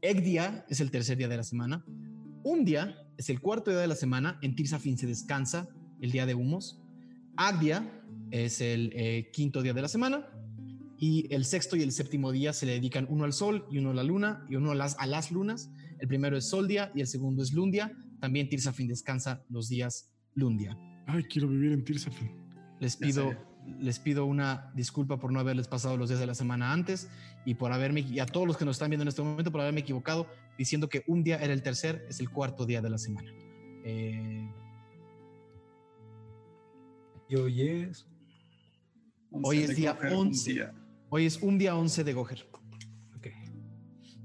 Egdia 0.00 0.64
es 0.68 0.78
el 0.78 0.92
tercer 0.92 1.18
día 1.18 1.26
de 1.26 1.36
la 1.36 1.42
semana, 1.42 1.84
un 2.44 2.64
día 2.64 2.96
es 3.16 3.28
el 3.28 3.40
cuarto 3.40 3.72
día 3.72 3.80
de 3.80 3.88
la 3.88 3.96
semana, 3.96 4.38
en 4.40 4.54
Tirsafin 4.54 4.96
se 4.96 5.08
descansa 5.08 5.68
el 6.00 6.12
día 6.12 6.26
de 6.26 6.34
humos, 6.34 6.80
Agdia 7.36 8.04
es 8.30 8.60
el 8.60 8.92
eh, 8.94 9.30
quinto 9.32 9.62
día 9.62 9.74
de 9.74 9.82
la 9.82 9.88
semana, 9.88 10.28
y 10.98 11.32
el 11.32 11.44
sexto 11.44 11.76
y 11.76 11.82
el 11.82 11.92
séptimo 11.92 12.32
día 12.32 12.52
se 12.52 12.66
le 12.66 12.72
dedican 12.72 13.06
uno 13.08 13.24
al 13.24 13.32
sol 13.32 13.66
y 13.70 13.78
uno 13.78 13.90
a 13.90 13.94
la 13.94 14.02
luna 14.02 14.44
y 14.48 14.56
uno 14.56 14.72
a 14.72 14.74
las, 14.74 14.98
a 14.98 15.06
las 15.06 15.30
lunas. 15.30 15.70
El 16.00 16.08
primero 16.08 16.36
es 16.36 16.48
sol 16.48 16.66
día 16.66 16.90
y 16.94 17.00
el 17.00 17.06
segundo 17.06 17.42
es 17.42 17.52
lundia. 17.52 17.96
También 18.20 18.48
Tirsafin 18.48 18.88
descansa 18.88 19.44
los 19.48 19.68
días 19.68 20.10
lundia. 20.34 20.76
Ay, 21.06 21.24
quiero 21.24 21.48
vivir 21.48 21.72
en 21.72 21.84
Tirsafin. 21.84 22.30
Les 22.80 22.96
pido, 22.96 23.32
les 23.78 24.00
pido 24.00 24.26
una 24.26 24.72
disculpa 24.74 25.18
por 25.18 25.32
no 25.32 25.38
haberles 25.38 25.68
pasado 25.68 25.96
los 25.96 26.08
días 26.08 26.20
de 26.20 26.26
la 26.26 26.34
semana 26.34 26.72
antes 26.72 27.08
y 27.44 27.54
por 27.54 27.72
haberme, 27.72 28.00
y 28.00 28.18
a 28.18 28.26
todos 28.26 28.46
los 28.46 28.56
que 28.56 28.64
nos 28.64 28.76
están 28.76 28.90
viendo 28.90 29.02
en 29.02 29.08
este 29.08 29.22
momento, 29.22 29.52
por 29.52 29.60
haberme 29.60 29.80
equivocado 29.80 30.26
diciendo 30.58 30.88
que 30.88 31.04
un 31.06 31.22
día 31.22 31.36
era 31.36 31.52
el 31.52 31.62
tercer, 31.62 32.04
es 32.08 32.18
el 32.18 32.28
cuarto 32.28 32.66
día 32.66 32.82
de 32.82 32.90
la 32.90 32.98
semana. 32.98 33.30
Eh, 33.84 34.50
Y 37.28 37.36
hoy 37.36 37.62
es. 37.62 38.06
Hoy 39.30 39.58
es 39.58 39.76
día 39.76 39.96
11. 40.10 40.70
Hoy 41.10 41.24
es 41.24 41.40
un 41.42 41.56
día 41.56 41.74
11 41.74 42.04
de 42.04 42.12
Goher. 42.12 42.46
Ok. 43.16 43.28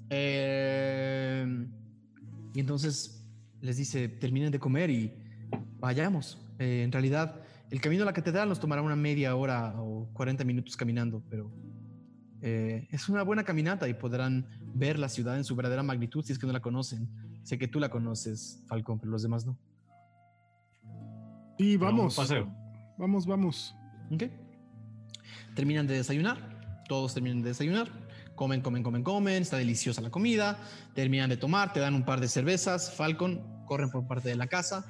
Eh, 0.10 1.68
y 2.54 2.60
entonces 2.60 3.26
les 3.62 3.78
dice, 3.78 4.10
terminen 4.10 4.52
de 4.52 4.60
comer 4.60 4.90
y 4.90 5.14
vayamos. 5.80 6.42
Eh, 6.60 6.84
en 6.84 6.92
realidad, 6.92 7.42
el 7.72 7.80
camino 7.80 8.04
a 8.04 8.06
la 8.06 8.14
catedral 8.14 8.50
nos 8.50 8.60
tomará 8.60 8.82
una 8.82 8.98
media 8.98 9.36
hora 9.36 9.74
o 9.78 10.10
40 10.14 10.44
minutos 10.44 10.76
caminando, 10.76 11.24
pero 11.30 11.50
eh, 12.42 12.88
es 12.92 13.08
una 13.08 13.24
buena 13.24 13.46
caminata 13.46 13.88
y 13.88 13.94
podrán 13.94 14.46
ver 14.76 15.00
la 15.00 15.08
ciudad 15.08 15.38
en 15.38 15.46
su 15.46 15.56
verdadera 15.56 15.84
magnitud 15.84 16.24
si 16.26 16.34
es 16.34 16.40
que 16.40 16.46
no 16.46 16.52
la 16.54 16.62
conocen. 16.62 17.08
Sé 17.44 17.58
que 17.58 17.70
tú 17.70 17.80
la 17.80 17.90
conoces, 17.90 18.62
Falcón, 18.68 19.00
pero 19.00 19.12
los 19.12 19.24
demás 19.24 19.46
no. 19.46 19.58
Y 21.58 21.78
Pero 21.78 21.86
vamos. 21.92 22.18
un 22.18 22.24
paseo. 22.24 22.54
Vamos, 22.98 23.26
vamos. 23.26 23.74
¿Ok? 24.12 24.24
Terminan 25.56 25.88
de 25.88 25.96
desayunar, 25.96 26.53
todos 26.94 27.16
terminan 27.16 27.42
de 27.42 27.50
desayunar, 27.50 27.88
comen, 28.36 28.62
comen, 28.62 28.84
comen, 28.84 29.04
comen, 29.04 29.42
está 29.42 29.58
deliciosa 29.58 30.00
la 30.00 30.12
comida, 30.12 30.60
terminan 30.94 31.28
de 31.28 31.38
tomar, 31.38 31.74
te 31.74 31.80
dan 31.80 31.96
un 31.96 32.06
par 32.06 32.20
de 32.20 32.28
cervezas, 32.28 32.94
Falcon, 32.94 33.42
corren 33.66 33.90
por 33.90 34.06
parte 34.06 34.30
de 34.30 34.36
la 34.36 34.46
casa, 34.46 34.86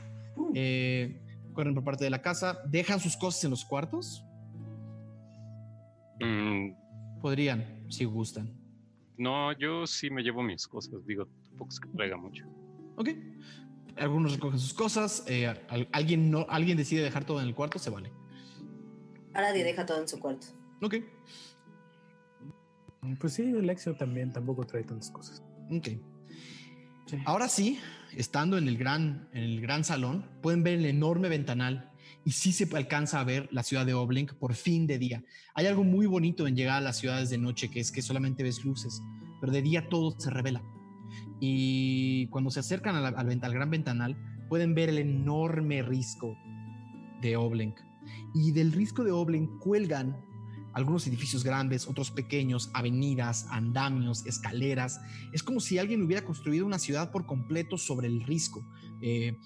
eh, 0.53 1.21
corren 1.53 1.73
por 1.73 1.85
parte 1.85 2.03
de 2.03 2.09
la 2.09 2.21
casa, 2.21 2.59
dejan 2.65 2.99
sus 2.99 3.15
cosas 3.15 3.41
en 3.45 3.51
los 3.51 3.63
cuartos, 3.63 4.21
Mm, 6.19 6.73
podrían, 7.21 7.85
si 7.89 8.03
gustan. 8.05 8.51
no, 9.17 9.57
yo 9.57 9.87
sí 9.87 10.09
me 10.09 10.21
llevo 10.23 10.43
mis 10.43 10.67
cosas. 10.67 11.05
Digo, 11.05 11.25
tampoco 11.47 11.69
es 11.71 11.79
que 11.79 11.87
traiga 11.89 12.17
mucho. 12.17 12.45
¿Ok? 12.97 13.09
Algunos 13.97 14.33
recogen 14.33 14.59
sus 14.59 14.73
cosas, 14.73 15.23
eh, 15.27 15.47
al- 15.69 15.87
alguien, 15.93 16.29
no, 16.29 16.45
alguien 16.49 16.77
decide 16.77 17.01
dejar 17.01 17.23
todo 17.25 17.39
en 17.41 17.47
el 17.47 17.55
cuarto, 17.55 17.79
se 17.79 17.89
vale. 17.89 18.11
Aradia 19.33 19.63
deja 19.63 19.85
todo 19.85 20.01
en 20.01 20.07
su 20.07 20.19
cuarto. 20.19 20.47
Ok, 20.81 20.95
Pues 23.19 23.33
sí, 23.33 23.43
Alexio 23.43 23.95
también 23.95 24.31
tampoco 24.31 24.65
trae 24.65 24.83
tantas 24.83 25.11
cosas. 25.11 25.43
ok. 25.69 25.89
Ahora 27.25 27.47
sí, 27.47 27.79
estando 28.15 28.57
en 28.57 28.67
el 28.67 28.77
gran, 28.77 29.27
en 29.33 29.43
el 29.43 29.61
gran 29.61 29.83
salón, 29.83 30.25
pueden 30.41 30.63
ver 30.63 30.79
el 30.79 30.85
enorme 30.85 31.29
ventanal 31.29 31.91
y 32.25 32.31
sí 32.31 32.51
se 32.53 32.67
alcanza 32.75 33.19
a 33.19 33.23
ver 33.23 33.49
la 33.51 33.63
ciudad 33.63 33.85
de 33.85 33.93
Oblink 33.93 34.33
por 34.33 34.53
fin 34.55 34.87
de 34.87 34.97
día. 34.97 35.23
Hay 35.53 35.67
algo 35.67 35.83
muy 35.83 36.05
bonito 36.05 36.47
en 36.47 36.55
llegar 36.55 36.77
a 36.77 36.81
las 36.81 36.97
ciudades 36.97 37.29
de 37.29 37.37
noche, 37.37 37.69
que 37.69 37.79
es 37.79 37.91
que 37.91 38.01
solamente 38.01 38.43
ves 38.43 38.63
luces, 38.63 39.01
pero 39.41 39.51
de 39.51 39.61
día 39.61 39.89
todo 39.89 40.17
se 40.19 40.29
revela. 40.29 40.63
Y 41.39 42.27
cuando 42.27 42.49
se 42.49 42.61
acercan 42.61 42.95
al, 42.95 43.05
al, 43.05 43.39
al 43.41 43.53
gran 43.53 43.69
ventanal, 43.69 44.15
pueden 44.47 44.73
ver 44.73 44.89
el 44.89 44.97
enorme 44.97 45.81
risco 45.81 46.37
de 47.21 47.35
Oblenk. 47.35 47.77
Y 48.33 48.51
del 48.51 48.71
risco 48.71 49.03
de 49.03 49.11
Oblenk 49.11 49.59
cuelgan 49.59 50.17
algunos 50.73 51.07
edificios 51.07 51.43
grandes, 51.43 51.87
otros 51.87 52.11
pequeños, 52.11 52.69
avenidas, 52.73 53.47
andamios, 53.49 54.25
escaleras. 54.25 54.99
Es 55.31 55.43
como 55.43 55.59
si 55.59 55.77
alguien 55.77 56.01
hubiera 56.01 56.25
construido 56.25 56.65
una 56.65 56.79
ciudad 56.79 57.11
por 57.11 57.25
completo 57.25 57.77
sobre 57.77 58.07
el 58.07 58.23
risco. 58.23 58.67
Eh, 59.01 59.37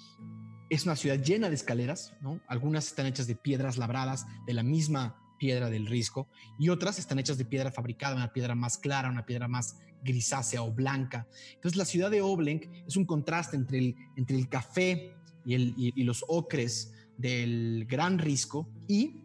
es 0.69 0.86
una 0.86 0.95
ciudad 0.95 1.21
llena 1.21 1.49
de 1.49 1.55
escaleras, 1.55 2.13
¿no? 2.21 2.41
Algunas 2.47 2.88
están 2.88 3.05
hechas 3.05 3.28
de 3.28 3.36
piedras 3.36 3.78
labradas 3.78 4.25
de 4.45 4.53
la 4.53 4.63
misma 4.63 5.15
piedra 5.38 5.69
del 5.69 5.86
risco 5.86 6.28
y 6.59 6.69
otras 6.69 6.99
están 6.99 7.19
hechas 7.19 7.38
de 7.38 7.45
piedra 7.45 7.71
fabricada, 7.71 8.15
una 8.15 8.34
piedra 8.34 8.55
más 8.55 8.78
clara, 8.78 9.09
una 9.09 9.25
piedra 9.25 9.47
más 9.47 9.78
grisácea 10.03 10.61
o 10.63 10.71
blanca. 10.71 11.28
Entonces 11.55 11.78
la 11.78 11.86
ciudad 11.86 12.11
de 12.11 12.21
Oblenk 12.21 12.65
es 12.88 12.97
un 12.97 13.05
contraste 13.05 13.55
entre 13.55 13.80
el, 13.80 13.95
entre 14.15 14.38
el 14.38 14.49
café 14.49 15.13
y, 15.45 15.53
el, 15.53 15.73
y, 15.78 16.03
los 16.03 16.25
ocres 16.28 16.93
del 17.17 17.86
gran 17.88 18.19
risco 18.19 18.69
y, 18.88 19.23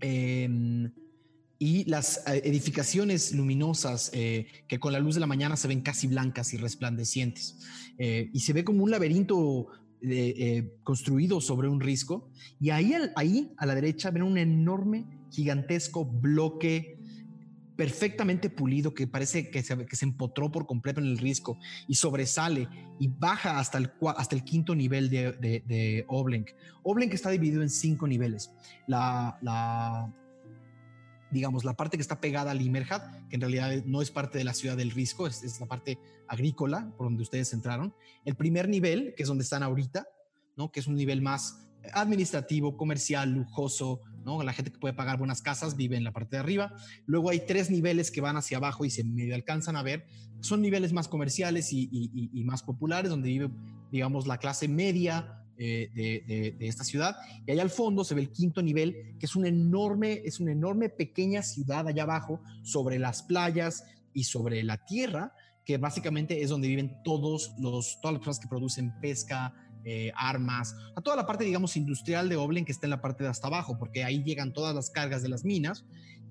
eh, 0.00 0.90
y 1.62 1.84
las 1.84 2.24
eh, 2.26 2.42
edificaciones 2.44 3.32
luminosas 3.32 4.10
eh, 4.14 4.48
que 4.66 4.80
con 4.80 4.92
la 4.92 4.98
luz 4.98 5.14
de 5.14 5.20
la 5.20 5.28
mañana 5.28 5.56
se 5.56 5.68
ven 5.68 5.80
casi 5.80 6.08
blancas 6.08 6.52
y 6.54 6.56
resplandecientes. 6.56 7.56
Eh, 7.98 8.30
y 8.32 8.40
se 8.40 8.52
ve 8.52 8.64
como 8.64 8.82
un 8.82 8.90
laberinto 8.90 9.68
construido 10.82 11.40
sobre 11.40 11.68
un 11.68 11.80
risco. 11.80 12.28
Y 12.58 12.70
ahí, 12.70 12.92
ahí 13.14 13.52
a 13.58 13.66
la 13.66 13.76
derecha 13.76 14.10
ven 14.10 14.24
un 14.24 14.38
enorme, 14.38 15.06
gigantesco 15.30 16.04
bloque 16.04 16.98
perfectamente 17.76 18.50
pulido 18.50 18.92
que 18.92 19.06
parece 19.06 19.48
que 19.48 19.62
se, 19.62 19.86
que 19.86 19.94
se 19.94 20.04
empotró 20.04 20.50
por 20.50 20.66
completo 20.66 21.00
en 21.00 21.06
el 21.06 21.18
risco 21.18 21.58
y 21.86 21.94
sobresale 21.94 22.68
y 22.98 23.06
baja 23.06 23.60
hasta 23.60 23.78
el, 23.78 23.92
hasta 24.16 24.34
el 24.34 24.42
quinto 24.42 24.74
nivel 24.74 25.08
de, 25.08 25.30
de, 25.32 25.62
de 25.64 26.04
Oblenk. 26.08 26.50
Oblenk 26.82 27.14
está 27.14 27.30
dividido 27.30 27.62
en 27.62 27.70
cinco 27.70 28.08
niveles. 28.08 28.50
La, 28.88 29.38
la, 29.42 30.12
digamos, 31.32 31.64
la 31.64 31.74
parte 31.74 31.96
que 31.96 32.02
está 32.02 32.20
pegada 32.20 32.50
al 32.50 32.60
Imerhat, 32.60 33.28
que 33.28 33.36
en 33.36 33.40
realidad 33.40 33.72
no 33.86 34.02
es 34.02 34.10
parte 34.10 34.38
de 34.38 34.44
la 34.44 34.54
ciudad 34.54 34.76
del 34.76 34.90
Risco, 34.90 35.26
es, 35.26 35.42
es, 35.42 35.60
la 35.60 35.66
parte 35.66 35.98
agrícola 36.28 36.92
por 36.96 37.06
donde 37.06 37.22
ustedes 37.22 37.52
entraron. 37.52 37.94
El 38.24 38.36
primer 38.36 38.68
nivel, 38.68 39.14
que 39.16 39.22
es 39.22 39.28
donde 39.28 39.44
están 39.44 39.62
ahorita, 39.62 40.06
¿no? 40.56 40.70
que 40.70 40.80
es 40.80 40.86
un 40.86 40.94
nivel 40.94 41.22
más 41.22 41.58
administrativo, 41.92 42.76
comercial, 42.76 43.30
lujoso, 43.30 44.00
¿no? 44.24 44.42
La 44.42 44.52
gente 44.52 44.70
que 44.70 44.78
puede 44.78 44.94
pagar 44.94 45.18
buenas 45.18 45.42
casas 45.42 45.76
vive 45.76 45.96
en 45.96 46.04
la 46.04 46.12
parte 46.12 46.36
de 46.36 46.40
arriba. 46.40 46.72
Luego 47.06 47.30
hay 47.30 47.40
tres 47.40 47.70
niveles 47.70 48.10
que 48.10 48.20
van 48.20 48.36
hacia 48.36 48.58
abajo 48.58 48.84
y 48.84 48.90
se 48.90 49.02
medio 49.02 49.34
alcanzan 49.34 49.76
a 49.76 49.82
ver. 49.82 50.06
Son 50.40 50.60
niveles 50.62 50.92
más 50.92 51.08
comerciales 51.08 51.72
y, 51.72 51.88
y, 51.90 52.30
y 52.32 52.44
más 52.44 52.62
populares, 52.62 53.10
donde 53.10 53.28
vive, 53.28 53.50
digamos, 53.90 54.26
la 54.26 54.38
clase 54.38 54.68
media, 54.68 55.41
de, 55.62 56.22
de, 56.26 56.56
de, 56.58 56.66
esta 56.66 56.84
ciudad. 56.84 57.16
Y 57.46 57.52
allá 57.52 57.62
al 57.62 57.70
fondo 57.70 58.04
se 58.04 58.14
ve 58.14 58.22
el 58.22 58.30
quinto 58.30 58.62
nivel, 58.62 59.16
que 59.18 59.26
es 59.26 59.36
una 59.36 59.48
enorme, 59.48 60.22
es 60.24 60.40
una 60.40 60.52
enorme 60.52 60.88
pequeña 60.88 61.42
ciudad 61.42 61.86
allá 61.86 62.02
abajo, 62.02 62.40
sobre 62.62 62.98
las 62.98 63.22
playas 63.22 63.84
y 64.12 64.24
sobre 64.24 64.62
la 64.62 64.84
tierra, 64.84 65.32
que 65.64 65.78
básicamente 65.78 66.42
es 66.42 66.50
donde 66.50 66.68
viven 66.68 67.02
todos 67.04 67.54
los, 67.58 68.00
todas 68.00 68.14
las 68.14 68.20
personas 68.20 68.40
que 68.40 68.48
producen 68.48 68.92
pesca, 69.00 69.54
eh, 69.84 70.12
armas, 70.14 70.76
a 70.94 71.00
toda 71.00 71.16
la 71.16 71.26
parte, 71.26 71.44
digamos, 71.44 71.76
industrial 71.76 72.28
de 72.28 72.36
Oblen 72.36 72.64
que 72.64 72.72
está 72.72 72.86
en 72.86 72.90
la 72.90 73.00
parte 73.00 73.24
de 73.24 73.30
hasta 73.30 73.48
abajo, 73.48 73.78
porque 73.78 74.04
ahí 74.04 74.22
llegan 74.22 74.52
todas 74.52 74.74
las 74.74 74.90
cargas 74.90 75.22
de 75.22 75.28
las 75.28 75.44
minas, 75.44 75.84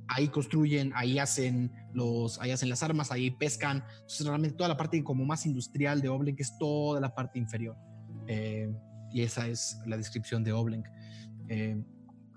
ahí 0.07 0.29
construyen, 0.29 0.91
ahí 0.95 1.19
hacen 1.19 1.71
los, 1.93 2.39
ahí 2.39 2.51
hacen 2.51 2.69
las 2.69 2.83
armas, 2.83 3.11
ahí 3.11 3.31
pescan, 3.31 3.83
entonces 3.93 4.25
realmente 4.25 4.55
toda 4.55 4.69
la 4.69 4.77
parte 4.77 5.03
como 5.03 5.25
más 5.25 5.45
industrial 5.45 6.01
de 6.01 6.09
Oblen, 6.09 6.35
que 6.35 6.43
es 6.43 6.57
toda 6.57 7.01
la 7.01 7.13
parte 7.13 7.39
inferior. 7.39 7.75
Eh, 8.27 8.73
y 9.13 9.21
esa 9.21 9.47
es 9.47 9.77
la 9.85 9.97
descripción 9.97 10.43
de 10.43 10.53
Oblenk. 10.53 10.85
Eh, 11.47 11.83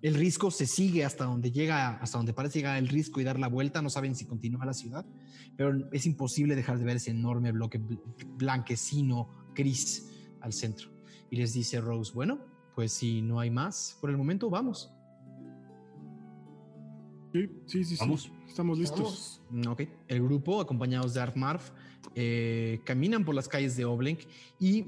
el 0.03 0.15
risco 0.15 0.51
se 0.51 0.67
sigue 0.67 1.03
hasta 1.05 1.25
donde 1.25 1.51
llega, 1.51 1.97
hasta 1.97 2.19
donde 2.19 2.35
parece 2.35 2.59
llegar 2.59 2.77
el 2.77 2.89
risco 2.89 3.21
y 3.21 3.25
dar 3.25 3.39
la 3.39 3.49
vuelta. 3.49 3.81
No 3.81 3.89
saben 3.89 4.15
si 4.15 4.27
continúa 4.27 4.67
la 4.67 4.75
ciudad, 4.75 5.07
pero 5.57 5.91
es 5.93 6.05
imposible 6.05 6.55
dejar 6.55 6.79
de 6.79 6.85
ver 6.85 6.97
ese 6.97 7.11
enorme 7.11 7.53
bloque 7.53 7.81
blanquecino, 8.37 9.29
gris 9.55 10.11
al 10.43 10.53
centro. 10.53 10.91
Y 11.31 11.37
les 11.37 11.55
dice 11.55 11.81
Rose, 11.81 12.13
bueno, 12.13 12.39
pues 12.75 12.93
si 12.93 13.23
no 13.23 13.41
hay 13.41 13.51
más, 13.51 13.97
por 14.01 14.11
el 14.11 14.19
momento 14.19 14.51
vamos. 14.51 14.93
Sí, 17.33 17.49
sí, 17.67 17.85
sí, 17.85 17.97
vamos. 17.99 18.25
Sí. 18.25 18.33
Estamos 18.47 18.79
listos. 18.79 19.41
Vamos. 19.51 19.67
Ok, 19.69 19.89
el 20.07 20.23
grupo, 20.23 20.61
acompañados 20.61 21.15
de 21.15 21.21
Artmarf, 21.21 21.71
eh, 22.15 22.81
caminan 22.85 23.25
por 23.25 23.35
las 23.35 23.49
calles 23.49 23.75
de 23.77 23.85
Oblenk 23.85 24.21
y 24.61 24.85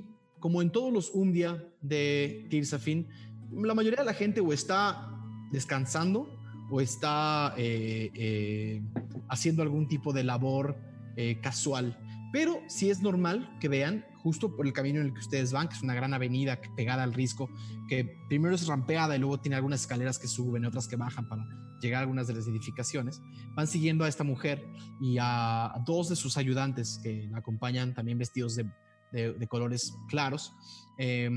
como 0.47 0.63
en 0.63 0.71
todos 0.71 0.93
los 0.93 1.11
Umdia 1.13 1.61
de 1.83 2.47
Tirsafin, 2.51 3.09
la 3.51 3.75
mayoría 3.75 3.99
de 3.99 4.05
la 4.05 4.15
gente 4.15 4.41
o 4.41 4.53
está 4.53 5.11
descansando 5.51 6.39
o 6.71 6.81
está 6.81 7.53
eh, 7.57 8.13
eh, 8.15 8.81
haciendo 9.29 9.65
algún 9.65 9.89
tipo 9.89 10.13
de 10.13 10.23
labor 10.23 10.77
eh, 11.17 11.41
casual. 11.41 11.99
Pero 12.33 12.61
sí 12.69 12.91
es 12.91 13.03
normal 13.03 13.59
que 13.61 13.69
vean 13.69 14.05
justo 14.19 14.55
por 14.55 14.69
el 14.69 14.73
camino 14.73 15.01
en 15.01 15.07
el 15.07 15.15
que 15.15 15.19
ustedes 15.19 15.51
van, 15.51 15.67
que 15.67 15.75
es 15.75 15.83
una 15.83 15.95
gran 15.95 16.15
avenida 16.15 16.61
pegada 16.77 17.03
al 17.03 17.13
risco, 17.13 17.51
que 17.89 18.17
primero 18.29 18.55
es 18.55 18.69
rampeada 18.69 19.17
y 19.17 19.19
luego 19.19 19.41
tiene 19.41 19.57
algunas 19.57 19.81
escaleras 19.81 20.17
que 20.17 20.29
suben 20.29 20.63
y 20.63 20.67
otras 20.69 20.87
que 20.87 20.95
bajan 20.95 21.29
para 21.29 21.45
llegar 21.81 21.99
a 21.99 22.03
algunas 22.03 22.29
de 22.29 22.35
las 22.35 22.47
edificaciones. 22.47 23.21
Van 23.57 23.67
siguiendo 23.67 24.05
a 24.05 24.09
esta 24.09 24.23
mujer 24.23 24.65
y 25.01 25.17
a 25.21 25.75
dos 25.85 26.09
de 26.09 26.15
sus 26.15 26.37
ayudantes 26.37 27.01
que 27.03 27.27
la 27.33 27.39
acompañan 27.39 27.95
también 27.95 28.17
vestidos 28.17 28.55
de 28.55 28.65
de, 29.17 29.47
colores 29.47 29.95
claros. 30.09 30.53
Eh, 30.99 31.31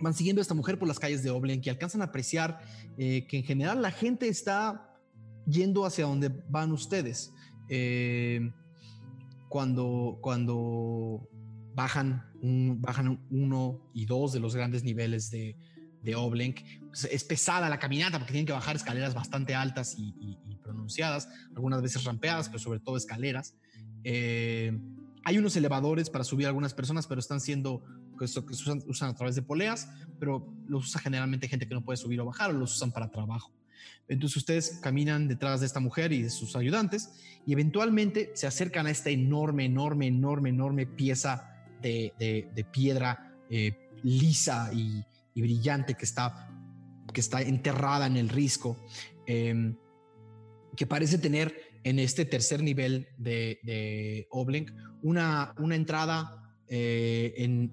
van 0.00 0.14
siguiendo 0.14 0.40
a 0.40 0.42
esta 0.42 0.54
mujer 0.54 0.78
por 0.78 0.88
las 0.88 0.98
calles 0.98 1.22
de 1.22 1.30
Oblen, 1.30 1.60
que 1.60 1.70
alcanzan 1.70 2.02
a 2.02 2.06
apreciar 2.06 2.60
eh, 2.98 3.26
que 3.28 3.38
en 3.38 3.44
general 3.44 3.82
la 3.82 3.90
gente 3.90 4.28
está 4.28 4.98
yendo 5.46 5.84
hacia 5.84 6.06
donde 6.06 6.28
van 6.48 6.72
ustedes. 6.72 7.32
Eh, 7.68 8.50
cuando, 9.48 10.18
cuando 10.20 11.28
bajan, 11.74 12.24
bajan 12.80 13.24
uno 13.30 13.90
y 13.94 14.06
dos 14.06 14.32
de 14.32 14.40
los 14.40 14.56
grandes 14.56 14.82
niveles 14.82 15.30
de, 15.30 15.56
de 16.02 16.16
Oblenk. 16.16 16.60
Es 17.10 17.24
pesada 17.24 17.68
la 17.68 17.78
caminata 17.78 18.18
porque 18.18 18.32
tienen 18.32 18.46
que 18.46 18.52
bajar 18.52 18.76
escaleras 18.76 19.14
bastante 19.14 19.54
altas 19.54 19.94
y, 19.98 20.14
y, 20.20 20.38
y 20.48 20.56
pronunciadas, 20.56 21.28
algunas 21.54 21.82
veces 21.82 22.04
rampeadas, 22.04 22.48
pero 22.48 22.58
sobre 22.58 22.80
todo 22.80 22.96
escaleras. 22.96 23.54
Eh, 24.04 24.78
hay 25.24 25.38
unos 25.38 25.56
elevadores 25.56 26.10
para 26.10 26.24
subir 26.24 26.46
a 26.46 26.48
algunas 26.48 26.74
personas, 26.74 27.06
pero 27.06 27.20
están 27.20 27.40
siendo 27.40 27.82
que, 28.18 28.26
que 28.26 28.52
usan, 28.52 28.82
usan, 28.86 29.10
a 29.10 29.14
través 29.14 29.34
de 29.34 29.42
poleas, 29.42 29.88
pero 30.18 30.52
los 30.66 30.86
usa 30.86 31.00
generalmente 31.00 31.48
gente 31.48 31.66
que 31.66 31.74
no 31.74 31.84
puede 31.84 31.96
subir 31.96 32.20
o 32.20 32.24
bajar 32.24 32.50
o 32.50 32.54
los 32.54 32.74
usan 32.74 32.92
para 32.92 33.10
trabajo. 33.10 33.52
Entonces 34.08 34.36
ustedes 34.36 34.80
caminan 34.82 35.28
detrás 35.28 35.60
de 35.60 35.66
esta 35.66 35.80
mujer 35.80 36.12
y 36.12 36.22
de 36.22 36.30
sus 36.30 36.56
ayudantes 36.56 37.12
y 37.46 37.52
eventualmente 37.52 38.30
se 38.34 38.46
acercan 38.46 38.86
a 38.86 38.90
esta 38.90 39.10
enorme, 39.10 39.64
enorme, 39.64 40.06
enorme, 40.06 40.50
enorme 40.50 40.86
pieza 40.86 41.64
de, 41.80 42.12
de, 42.18 42.48
de 42.54 42.64
piedra 42.64 43.34
eh, 43.48 43.90
lisa 44.02 44.70
y, 44.72 45.04
y, 45.34 45.42
brillante 45.42 45.94
que 45.94 46.04
está, 46.04 46.50
que 47.12 47.20
está 47.20 47.42
enterrada 47.42 48.06
en 48.06 48.16
el 48.16 48.28
risco, 48.28 48.76
eh, 49.26 49.74
que 50.76 50.86
parece 50.86 51.18
tener 51.18 51.72
en 51.84 51.98
este 51.98 52.24
tercer 52.24 52.62
nivel 52.62 53.08
de, 53.18 53.58
de 53.62 54.26
Oblenk 54.30 54.70
una, 55.02 55.54
una 55.58 55.74
entrada 55.74 56.42
eh, 56.68 57.34
en, 57.36 57.70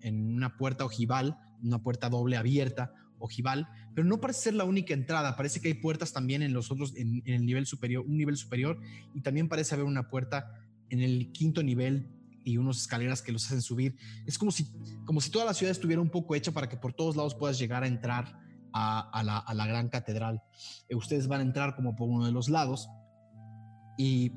en, 0.00 0.34
una 0.34 0.56
puerta 0.56 0.84
ojival, 0.84 1.38
una 1.62 1.82
puerta 1.82 2.08
doble 2.08 2.36
abierta, 2.36 2.92
ojival, 3.18 3.68
pero 3.94 4.06
no 4.06 4.20
parece 4.20 4.40
ser 4.40 4.54
la 4.54 4.64
única 4.64 4.94
entrada, 4.94 5.36
parece 5.36 5.60
que 5.60 5.68
hay 5.68 5.74
puertas 5.74 6.12
también 6.12 6.42
en 6.42 6.52
los 6.52 6.72
otros, 6.72 6.92
en, 6.96 7.22
el 7.24 7.46
nivel 7.46 7.66
superior, 7.66 8.04
un 8.04 8.16
nivel 8.16 8.36
superior, 8.36 8.80
y 9.14 9.20
también 9.20 9.48
parece 9.48 9.74
haber 9.74 9.86
una 9.86 10.08
puerta 10.08 10.60
en 10.90 11.00
el 11.00 11.30
quinto 11.30 11.62
nivel 11.62 12.08
y 12.44 12.56
unas 12.56 12.78
escaleras 12.78 13.22
que 13.22 13.30
los 13.30 13.46
hacen 13.46 13.62
subir. 13.62 13.96
Es 14.26 14.38
como 14.38 14.50
si, 14.50 14.66
como 15.04 15.20
si 15.20 15.30
toda 15.30 15.44
la 15.44 15.54
ciudad 15.54 15.70
estuviera 15.70 16.02
un 16.02 16.10
poco 16.10 16.34
hecha 16.34 16.50
para 16.50 16.68
que 16.68 16.76
por 16.76 16.92
todos 16.94 17.14
lados 17.14 17.36
puedas 17.36 17.58
llegar 17.58 17.84
a 17.84 17.86
entrar 17.86 18.40
a, 18.72 19.08
a, 19.10 19.22
la, 19.22 19.38
a 19.38 19.54
la, 19.54 19.66
gran 19.66 19.88
catedral. 19.88 20.42
Eh, 20.88 20.96
ustedes 20.96 21.28
van 21.28 21.40
a 21.40 21.44
entrar 21.44 21.76
como 21.76 21.94
por 21.94 22.08
uno 22.08 22.26
de 22.26 22.32
los 22.32 22.48
lados 22.48 22.88
y 23.96 24.32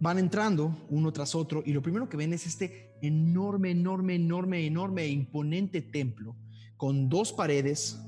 van 0.00 0.18
entrando 0.18 0.86
uno 0.90 1.12
tras 1.12 1.34
otro 1.34 1.62
y 1.66 1.72
lo 1.72 1.82
primero 1.82 2.08
que 2.08 2.16
ven 2.16 2.32
es 2.32 2.46
este 2.46 2.92
enorme, 3.02 3.70
enorme, 3.70 4.14
enorme, 4.14 4.66
enorme 4.66 5.02
e 5.02 5.08
imponente 5.08 5.82
templo 5.82 6.36
con 6.76 7.08
dos 7.08 7.32
paredes 7.32 7.98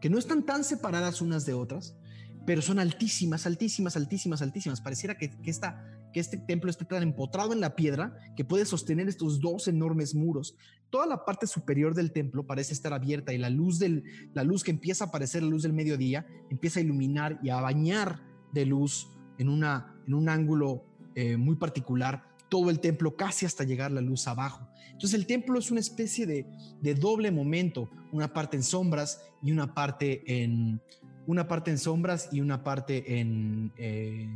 que 0.00 0.10
no 0.10 0.18
están 0.18 0.44
tan 0.44 0.64
separadas 0.64 1.20
unas 1.20 1.46
de 1.46 1.54
otras, 1.54 1.96
pero 2.46 2.60
son 2.60 2.78
altísimas, 2.78 3.46
altísimas, 3.46 3.96
altísimas, 3.96 4.42
altísimas. 4.42 4.80
Pareciera 4.80 5.16
que, 5.16 5.30
que, 5.30 5.50
esta, 5.50 5.82
que 6.12 6.20
este 6.20 6.36
templo 6.36 6.70
esté 6.70 6.84
tan 6.84 7.02
empotrado 7.02 7.52
en 7.52 7.60
la 7.60 7.74
piedra 7.74 8.18
que 8.36 8.44
puede 8.44 8.66
sostener 8.66 9.08
estos 9.08 9.40
dos 9.40 9.66
enormes 9.66 10.14
muros. 10.14 10.56
Toda 10.90 11.06
la 11.06 11.24
parte 11.24 11.46
superior 11.46 11.94
del 11.94 12.12
templo 12.12 12.46
parece 12.46 12.74
estar 12.74 12.92
abierta 12.92 13.32
y 13.32 13.38
la 13.38 13.50
luz, 13.50 13.78
del, 13.78 14.04
la 14.34 14.44
luz 14.44 14.62
que 14.62 14.70
empieza 14.70 15.04
a 15.04 15.08
aparecer, 15.08 15.42
la 15.42 15.48
luz 15.48 15.62
del 15.62 15.72
mediodía, 15.72 16.26
empieza 16.50 16.80
a 16.80 16.82
iluminar 16.82 17.40
y 17.42 17.48
a 17.48 17.60
bañar 17.60 18.20
de 18.52 18.66
luz 18.66 19.08
en, 19.38 19.48
una, 19.48 19.96
en 20.06 20.14
un 20.14 20.28
ángulo 20.28 20.84
eh, 21.14 21.36
muy 21.36 21.56
particular 21.56 22.34
todo 22.48 22.70
el 22.70 22.78
templo 22.78 23.16
casi 23.16 23.46
hasta 23.46 23.64
llegar 23.64 23.90
la 23.90 24.00
luz 24.00 24.28
abajo. 24.28 24.68
Entonces 24.92 25.14
el 25.14 25.26
templo 25.26 25.58
es 25.58 25.70
una 25.70 25.80
especie 25.80 26.24
de, 26.26 26.46
de 26.80 26.94
doble 26.94 27.30
momento, 27.30 27.90
una 28.12 28.32
parte 28.32 28.56
en 28.56 28.62
sombras 28.62 29.20
y 29.42 29.50
una 29.50 29.74
parte 29.74 30.22
en 30.26 30.80
una 31.26 31.48
parte 31.48 31.70
en 31.70 31.78
sombras 31.78 32.28
y 32.32 32.40
una 32.40 32.62
parte 32.62 33.18
en, 33.18 33.72
eh, 33.76 34.28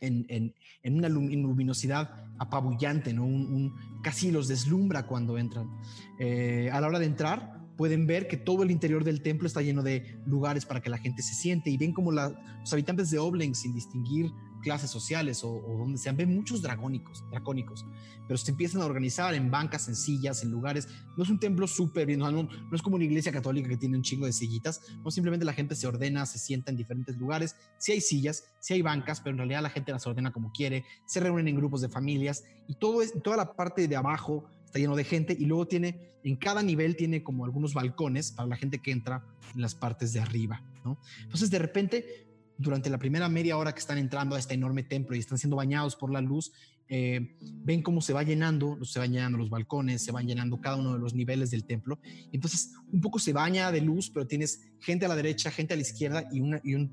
en, 0.00 0.26
en, 0.28 0.54
en, 0.82 0.94
una 0.96 1.08
luminosidad 1.08 2.26
apabullante, 2.38 3.12
¿no? 3.12 3.24
Un, 3.24 3.74
casi 4.02 4.30
los 4.30 4.48
deslumbra 4.48 5.06
cuando 5.06 5.38
entran. 5.38 5.70
Eh, 6.18 6.68
a 6.72 6.80
la 6.80 6.88
hora 6.88 6.98
de 6.98 7.06
entrar, 7.06 7.60
pueden 7.76 8.06
ver 8.06 8.28
que 8.28 8.36
todo 8.36 8.64
el 8.64 8.70
interior 8.70 9.04
del 9.04 9.22
templo 9.22 9.46
está 9.46 9.62
lleno 9.62 9.82
de 9.82 10.18
lugares 10.26 10.66
para 10.66 10.80
que 10.80 10.90
la 10.90 10.98
gente 10.98 11.22
se 11.22 11.34
siente 11.34 11.70
y 11.70 11.76
ven 11.76 11.92
como 11.92 12.12
la, 12.12 12.30
los 12.60 12.72
habitantes 12.72 13.10
de 13.10 13.18
Obleng, 13.18 13.54
sin 13.54 13.72
distinguir 13.72 14.30
clases 14.62 14.90
sociales 14.90 15.44
o, 15.44 15.60
donde 15.78 15.98
sean, 15.98 16.16
ven 16.16 16.34
muchos 16.34 16.62
dragónicos, 16.62 17.22
dracónicos, 17.30 17.84
pero 18.26 18.38
se 18.38 18.50
empiezan 18.50 18.80
a 18.80 18.86
organizar 18.86 19.34
en 19.34 19.50
bancas, 19.50 19.88
en 19.88 19.96
sillas, 19.96 20.42
en 20.42 20.50
lugares. 20.50 20.88
No 21.16 21.24
es 21.24 21.28
un 21.28 21.38
templo 21.38 21.66
súper 21.66 22.06
bien, 22.06 22.20
no, 22.20 22.30
no, 22.30 22.48
es 22.72 22.80
como 22.80 22.96
una 22.96 23.04
iglesia 23.04 23.32
católica 23.32 23.68
que 23.68 23.76
tiene 23.76 23.96
un 23.96 24.02
chingo 24.02 24.24
de 24.24 24.32
sillitas, 24.32 24.80
no 25.04 25.10
simplemente 25.10 25.44
la 25.44 25.52
gente 25.52 25.74
se 25.74 25.86
ordena, 25.86 26.24
se 26.24 26.38
sienta 26.38 26.70
en 26.70 26.78
diferentes 26.78 27.16
lugares. 27.18 27.56
Sí 27.78 27.92
hay 27.92 28.00
sillas, 28.00 28.44
sí 28.60 28.74
hay 28.74 28.82
bancas, 28.82 29.20
pero 29.20 29.32
en 29.32 29.38
realidad 29.38 29.62
la 29.62 29.70
gente 29.70 29.92
las 29.92 30.06
ordena 30.06 30.32
como 30.32 30.52
quiere, 30.52 30.84
se 31.06 31.20
reúnen 31.20 31.48
en 31.48 31.56
grupos 31.56 31.82
de 31.82 31.88
familias 31.88 32.44
y 32.68 32.76
todo 32.76 33.02
es, 33.02 33.12
toda 33.22 33.36
la 33.36 33.54
parte 33.54 33.86
de 33.88 33.96
abajo 33.96 34.48
está 34.64 34.78
lleno 34.78 34.96
de 34.96 35.04
gente 35.04 35.36
y 35.38 35.44
luego 35.44 35.66
tiene, 35.66 36.16
en 36.24 36.36
cada 36.36 36.62
nivel 36.62 36.96
tiene 36.96 37.22
como 37.22 37.44
algunos 37.44 37.74
balcones 37.74 38.32
para 38.32 38.48
la 38.48 38.56
gente 38.56 38.80
que 38.80 38.90
entra 38.90 39.22
en 39.54 39.60
las 39.60 39.74
partes 39.74 40.14
de 40.14 40.20
arriba, 40.20 40.62
¿no? 40.82 40.98
Entonces 41.22 41.50
de 41.50 41.58
repente 41.58 42.31
durante 42.58 42.90
la 42.90 42.98
primera 42.98 43.28
media 43.28 43.56
hora 43.56 43.72
que 43.72 43.80
están 43.80 43.98
entrando 43.98 44.36
a 44.36 44.38
este 44.38 44.54
enorme 44.54 44.82
templo 44.82 45.16
y 45.16 45.18
están 45.18 45.38
siendo 45.38 45.56
bañados 45.56 45.96
por 45.96 46.12
la 46.12 46.20
luz, 46.20 46.52
eh, 46.94 47.36
ven 47.40 47.82
cómo 47.82 48.02
se 48.02 48.12
va 48.12 48.22
llenando, 48.22 48.84
se 48.84 48.98
van 48.98 49.12
llenando 49.12 49.38
los 49.38 49.48
balcones, 49.48 50.04
se 50.04 50.12
van 50.12 50.26
llenando 50.26 50.60
cada 50.60 50.76
uno 50.76 50.92
de 50.92 50.98
los 50.98 51.14
niveles 51.14 51.50
del 51.50 51.64
templo. 51.64 51.98
Entonces, 52.32 52.72
un 52.92 53.00
poco 53.00 53.18
se 53.18 53.32
baña 53.32 53.72
de 53.72 53.80
luz, 53.80 54.10
pero 54.10 54.26
tienes 54.26 54.60
gente 54.78 55.06
a 55.06 55.08
la 55.08 55.16
derecha, 55.16 55.50
gente 55.50 55.72
a 55.72 55.76
la 55.76 55.82
izquierda 55.82 56.28
y, 56.30 56.40
una, 56.40 56.60
y, 56.62 56.74
un, 56.74 56.92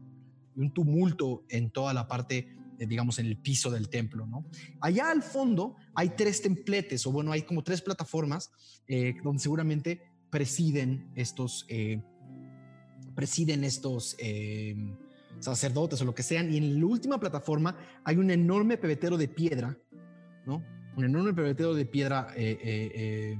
tumulto 0.74 1.44
en 1.50 1.70
toda 1.70 1.94
la 1.94 2.08
parte, 2.08 2.56
eh, 2.80 2.86
digamos, 2.86 3.20
en 3.20 3.26
el 3.26 3.38
piso 3.38 3.70
del 3.72 3.90
templo. 3.90 4.26
¿no? 4.26 4.46
Allá 4.80 5.12
al 5.12 5.22
fondo 5.22 5.76
hay 5.94 6.10
tres 6.10 6.42
templetes, 6.42 7.06
o 7.06 7.12
bueno, 7.12 7.34
hay 7.34 7.42
como 7.42 7.64
tres 7.64 7.82
plataformas 7.82 8.52
eh, 8.88 9.16
donde 9.22 9.42
seguramente 9.42 10.02
presiden 10.30 11.10
estos, 11.16 11.66
presiden 13.16 13.64
estos 13.66 14.16
sacerdotes 15.40 16.02
o 16.02 16.06
lo 16.06 16.14
que 16.14 16.24
sean, 16.24 16.52
y 16.54 16.58
en 16.58 16.80
la 16.80 16.86
última 16.86 17.20
plataforma 17.20 17.76
hay 18.04 18.18
un 18.18 18.32
enorme 18.32 18.78
pebetero 18.78 19.18
de 19.18 19.28
piedra, 19.28 19.78
¿no? 20.46 20.64
Un 20.96 21.06
enorme 21.06 21.34
pebetero 21.34 21.74
de 21.74 21.86
piedra 21.86 22.28
eh, 22.36 22.58
eh, 22.62 23.40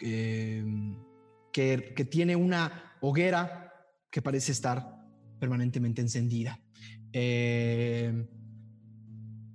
eh, 0.00 0.64
que, 1.52 1.92
que, 1.96 2.04
tiene 2.04 2.36
una 2.36 2.96
hoguera 3.00 3.72
que 4.10 4.22
parece 4.22 4.52
estar 4.52 5.04
permanentemente 5.38 6.00
encendida. 6.00 6.60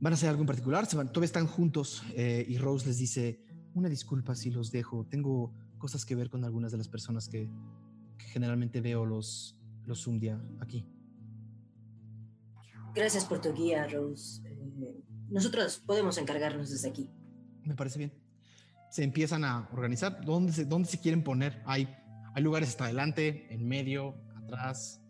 ¿Van 0.01 0.13
a 0.13 0.15
hacer 0.15 0.29
algo 0.29 0.41
en 0.41 0.47
particular? 0.47 0.85
Se 0.85 0.95
todavía 0.95 1.25
están 1.25 1.47
juntos 1.47 2.03
y 2.15 2.57
Rose 2.57 2.87
les 2.87 2.97
dice, 2.97 3.41
una 3.73 3.89
disculpa 3.89 4.35
si 4.35 4.49
los 4.49 4.71
dejo, 4.71 5.05
tengo 5.05 5.53
cosas 5.77 6.05
que 6.05 6.15
ver 6.15 6.29
con 6.29 6.43
algunas 6.45 6.71
de 6.71 6.77
las 6.77 6.87
personas 6.87 7.27
que, 7.27 7.49
generalmente 8.17 8.81
veo 8.81 9.05
los, 9.05 9.57
los 9.85 10.05
día 10.19 10.41
aquí. 10.59 10.85
Gracias 12.99 13.23
por 13.23 13.39
tu 13.39 13.53
guía, 13.53 13.87
Rose. 13.87 14.41
Eh, 14.45 14.93
nosotros 15.29 15.81
podemos 15.85 16.17
encargarnos 16.17 16.69
desde 16.69 16.89
aquí. 16.89 17.09
Me 17.63 17.73
parece 17.73 17.97
bien. 17.97 18.13
Se 18.91 19.05
empiezan 19.05 19.45
a 19.45 19.69
organizar. 19.71 20.19
¿Dónde 20.25 20.51
se, 20.51 20.65
dónde 20.65 20.89
se 20.89 20.99
quieren 20.99 21.23
poner? 21.23 21.61
Hay, 21.65 21.87
hay 22.33 22.43
lugares 22.43 22.67
hasta 22.67 22.83
adelante, 22.83 23.47
en 23.51 23.65
medio, 23.65 24.15
atrás. 24.35 25.01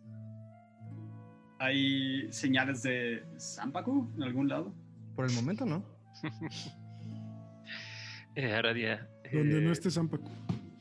¿Hay 1.58 2.32
señales 2.32 2.84
de 2.84 3.24
Zampacu 3.40 4.08
en 4.18 4.22
algún 4.22 4.50
lado? 4.50 4.72
Por 5.16 5.26
el 5.26 5.34
momento, 5.34 5.66
no. 5.66 5.84
eh, 8.36 8.54
Aradia. 8.54 9.10
Donde 9.34 9.62
no 9.62 9.70
eh, 9.70 9.74
esté 9.74 9.90
Zampacu. 9.90 10.30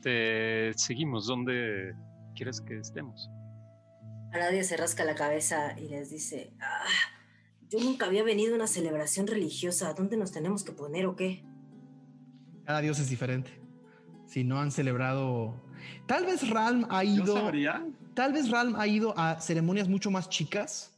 Te 0.03 0.73
seguimos. 0.75 1.25
¿Dónde 1.25 1.95
quieres 2.35 2.61
que 2.61 2.77
estemos? 2.77 3.31
Aradia 4.31 4.63
se 4.63 4.77
rasca 4.77 5.03
la 5.05 5.15
cabeza 5.15 5.75
y 5.77 5.89
les 5.89 6.09
dice, 6.11 6.53
ah, 6.61 6.85
yo 7.69 7.79
nunca 7.79 8.05
había 8.05 8.23
venido 8.23 8.53
a 8.53 8.55
una 8.55 8.67
celebración 8.67 9.27
religiosa, 9.27 9.93
¿dónde 9.93 10.17
nos 10.17 10.31
tenemos 10.31 10.63
que 10.63 10.71
poner 10.71 11.05
o 11.05 11.15
qué? 11.15 11.43
Cada 12.65 12.81
dios 12.81 12.99
es 12.99 13.09
diferente. 13.09 13.51
Si 14.27 14.43
no 14.43 14.59
han 14.59 14.71
celebrado... 14.71 15.63
Tal 16.05 16.25
vez 16.25 16.47
Ralm 16.49 16.85
ha 16.89 17.03
ido... 17.03 17.51
Tal 18.13 18.33
vez 18.33 18.49
Ralm 18.51 18.75
ha 18.75 18.85
ido 18.85 19.17
a 19.17 19.39
ceremonias 19.39 19.87
mucho 19.87 20.11
más 20.11 20.29
chicas. 20.29 20.93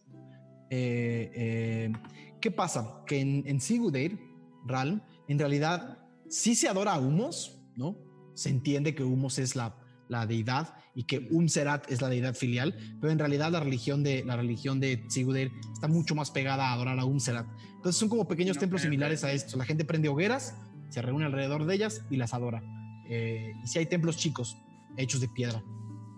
Eh, 0.70 1.32
eh, 1.36 1.94
¿Qué 2.42 2.52
pasa? 2.52 3.04
Que 3.06 3.22
en, 3.22 3.44
en 3.46 3.62
Sigudeir, 3.62 4.20
Ralm, 4.66 5.02
en 5.28 5.40
realidad 5.40 6.00
sí 6.28 6.56
se 6.56 6.68
adora 6.68 6.94
a 6.94 7.00
Humos, 7.00 7.60
¿no? 7.76 7.96
Se 8.34 8.50
entiende 8.50 8.96
que 8.96 9.04
Humos 9.04 9.38
es 9.38 9.56
la, 9.56 9.76
la 10.12 10.28
deidad, 10.28 10.76
y 10.94 11.04
que 11.06 11.28
Umserat 11.32 11.90
es 11.90 12.02
la 12.02 12.10
deidad 12.10 12.36
filial, 12.36 12.76
pero 13.00 13.14
en 13.14 13.18
realidad 13.18 13.50
la 13.50 13.62
religión 13.62 14.04
de 14.04 14.26
la 14.26 14.36
religión 14.36 14.82
de 14.82 15.06
Sigudir 15.08 15.54
está 15.74 15.88
mucho 15.88 16.16
más 16.16 16.32
pegada 16.32 16.70
a 16.70 16.74
adorar 16.74 17.00
a 17.00 17.06
Umserat. 17.06 17.48
Entonces 17.76 17.98
son 17.98 18.10
como 18.10 18.28
pequeños 18.28 18.58
templos 18.58 18.82
similares 18.82 19.24
a 19.24 19.32
esto. 19.32 19.58
La 19.58 19.64
gente 19.64 19.86
prende 19.86 20.10
hogueras, 20.10 20.56
se 20.90 21.02
reúne 21.02 21.26
alrededor 21.26 21.66
de 21.66 21.76
ellas 21.76 22.02
y 22.10 22.18
las 22.18 22.34
adora. 22.34 22.62
Eh, 23.10 23.54
y 23.64 23.68
si 23.68 23.80
hay 23.80 23.86
templos 23.86 24.18
chicos 24.18 24.58
hechos 24.98 25.22
de 25.22 25.30
piedra. 25.30 25.64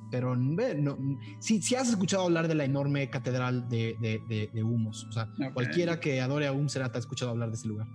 Pero 0.10 0.36
no, 0.36 0.98
si, 1.40 1.62
si, 1.62 1.76
has 1.76 1.90
escuchado 1.90 2.24
hablar 2.24 2.48
de 2.48 2.56
la 2.56 2.66
enorme 2.66 3.10
catedral 3.10 3.70
de, 3.70 3.96
de, 4.02 4.64
Humos, 4.64 5.06
o 5.10 5.12
sea, 5.12 5.30
cualquiera 5.54 6.00
que 6.00 6.22
adore 6.22 6.48
a 6.48 6.52
Umserat 6.52 6.96
ha 6.96 7.00
escuchado 7.00 7.32
hablar 7.32 7.50
de 7.50 7.56
ese 7.56 7.68
lugar. 7.68 7.88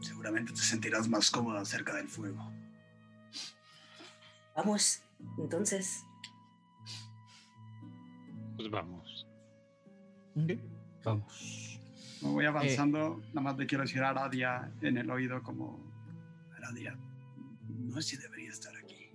Seguramente 0.00 0.52
te 0.52 0.60
sentirás 0.60 1.08
más 1.08 1.30
cómoda 1.30 1.64
cerca 1.64 1.94
del 1.94 2.08
fuego. 2.08 2.52
Vamos. 4.60 5.02
Entonces. 5.38 6.04
Pues 8.56 8.70
vamos. 8.70 9.26
Vamos. 11.02 11.80
Me 12.20 12.28
voy 12.28 12.44
avanzando. 12.44 13.22
nada 13.28 13.40
más 13.40 13.56
le 13.56 13.66
quiero 13.66 13.84
decir 13.84 14.02
a 14.02 14.10
Aradia 14.10 14.70
en 14.82 14.98
el 14.98 15.10
oído 15.10 15.42
como... 15.42 15.80
Aradia, 16.58 16.94
no 17.68 18.02
sé 18.02 18.02
si 18.02 18.16
debería 18.18 18.50
estar 18.50 18.76
aquí. 18.76 19.08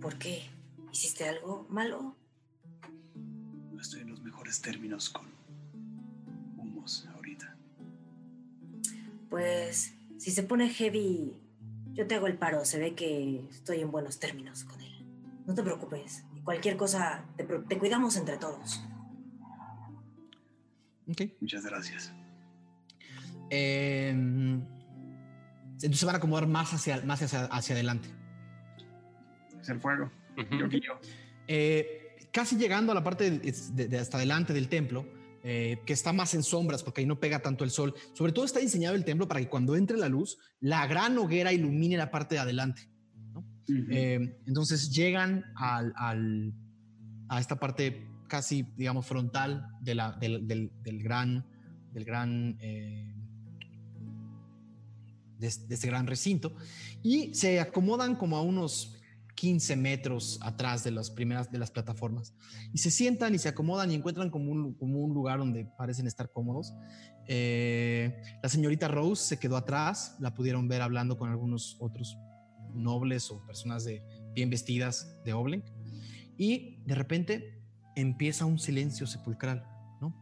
¿Por 0.00 0.16
qué? 0.18 0.48
¿Hiciste 0.92 1.28
algo 1.28 1.66
malo? 1.68 2.14
No 3.72 3.80
estoy 3.80 4.02
en 4.02 4.10
los 4.10 4.22
mejores 4.22 4.62
términos 4.62 5.10
con 5.10 5.26
humos 6.58 7.08
ahorita. 7.16 7.56
Pues 9.28 9.94
si 10.16 10.30
se 10.30 10.44
pone 10.44 10.68
heavy, 10.68 11.34
yo 11.94 12.06
te 12.06 12.14
hago 12.14 12.26
el 12.26 12.36
paro, 12.36 12.64
se 12.64 12.78
ve 12.78 12.94
que 12.94 13.40
estoy 13.50 13.80
en 13.80 13.90
buenos 13.90 14.18
términos 14.18 14.64
con 14.64 14.80
él. 14.80 15.04
No 15.46 15.54
te 15.54 15.62
preocupes, 15.62 16.24
cualquier 16.44 16.76
cosa 16.76 17.24
te, 17.36 17.78
cuidamos 17.78 18.16
entre 18.16 18.36
todos. 18.36 18.82
Ok. 21.08 21.22
Muchas 21.40 21.64
gracias. 21.64 22.12
Em, 23.50 24.62
entonces 25.72 25.98
se 25.98 26.06
van 26.06 26.14
a 26.14 26.18
acomodar 26.18 26.46
más 26.46 26.72
hacia, 26.72 27.02
más 27.02 27.20
hacia, 27.22 27.74
adelante. 27.74 28.08
Es 29.60 29.68
el 29.68 29.80
fuego. 29.80 30.10
yo, 30.36 31.00
eh, 31.48 32.28
casi 32.32 32.56
llegando 32.56 32.92
a 32.92 32.94
la 32.94 33.02
parte 33.02 33.30
de 33.30 33.98
hasta 33.98 34.18
adelante 34.18 34.52
del 34.52 34.68
templo, 34.68 35.04
eh, 35.42 35.78
que 35.86 35.92
está 35.92 36.12
más 36.12 36.34
en 36.34 36.42
sombras 36.42 36.82
porque 36.82 37.00
ahí 37.00 37.06
no 37.06 37.18
pega 37.18 37.40
tanto 37.40 37.64
el 37.64 37.70
sol. 37.70 37.94
Sobre 38.12 38.32
todo 38.32 38.44
está 38.44 38.60
diseñado 38.60 38.94
el 38.94 39.04
templo 39.04 39.26
para 39.26 39.40
que 39.40 39.48
cuando 39.48 39.76
entre 39.76 39.96
la 39.96 40.08
luz, 40.08 40.38
la 40.60 40.86
gran 40.86 41.16
hoguera 41.18 41.52
ilumine 41.52 41.96
la 41.96 42.10
parte 42.10 42.34
de 42.34 42.40
adelante. 42.40 42.88
Eh, 43.90 44.38
entonces 44.46 44.90
llegan 44.90 45.44
al, 45.56 46.52
a 47.28 47.40
esta 47.40 47.56
parte 47.56 48.06
casi, 48.28 48.66
digamos, 48.76 49.06
frontal 49.06 49.66
de 49.80 49.94
la, 49.94 50.12
del, 50.12 50.46
del, 50.46 51.02
gran, 51.02 51.44
del 51.92 52.04
gran 52.04 52.56
eh, 52.60 53.14
de, 55.38 55.46
este 55.46 55.86
gran 55.86 56.06
recinto 56.06 56.54
y 57.02 57.34
se 57.34 57.60
acomodan 57.60 58.14
como 58.16 58.36
a 58.36 58.42
unos 58.42 58.99
15 59.40 59.74
metros 59.76 60.38
atrás 60.42 60.84
de 60.84 60.90
las 60.90 61.10
primeras 61.10 61.50
de 61.50 61.56
las 61.56 61.70
plataformas 61.70 62.34
y 62.74 62.78
se 62.78 62.90
sientan 62.90 63.34
y 63.34 63.38
se 63.38 63.48
acomodan 63.48 63.90
y 63.90 63.94
encuentran 63.94 64.28
como 64.28 64.52
un, 64.52 64.74
como 64.74 65.00
un 65.00 65.14
lugar 65.14 65.38
donde 65.38 65.64
parecen 65.78 66.06
estar 66.06 66.30
cómodos. 66.30 66.74
Eh, 67.26 68.20
la 68.42 68.48
señorita 68.50 68.86
Rose 68.88 69.24
se 69.24 69.38
quedó 69.38 69.56
atrás, 69.56 70.14
la 70.20 70.34
pudieron 70.34 70.68
ver 70.68 70.82
hablando 70.82 71.16
con 71.16 71.30
algunos 71.30 71.78
otros 71.80 72.18
nobles 72.74 73.30
o 73.30 73.42
personas 73.46 73.82
de, 73.84 74.02
bien 74.34 74.50
vestidas 74.50 75.16
de 75.24 75.32
Oblenk 75.32 75.64
y 76.36 76.76
de 76.84 76.94
repente 76.94 77.62
empieza 77.96 78.44
un 78.44 78.58
silencio 78.58 79.06
sepulcral, 79.06 79.64
¿no? 80.02 80.14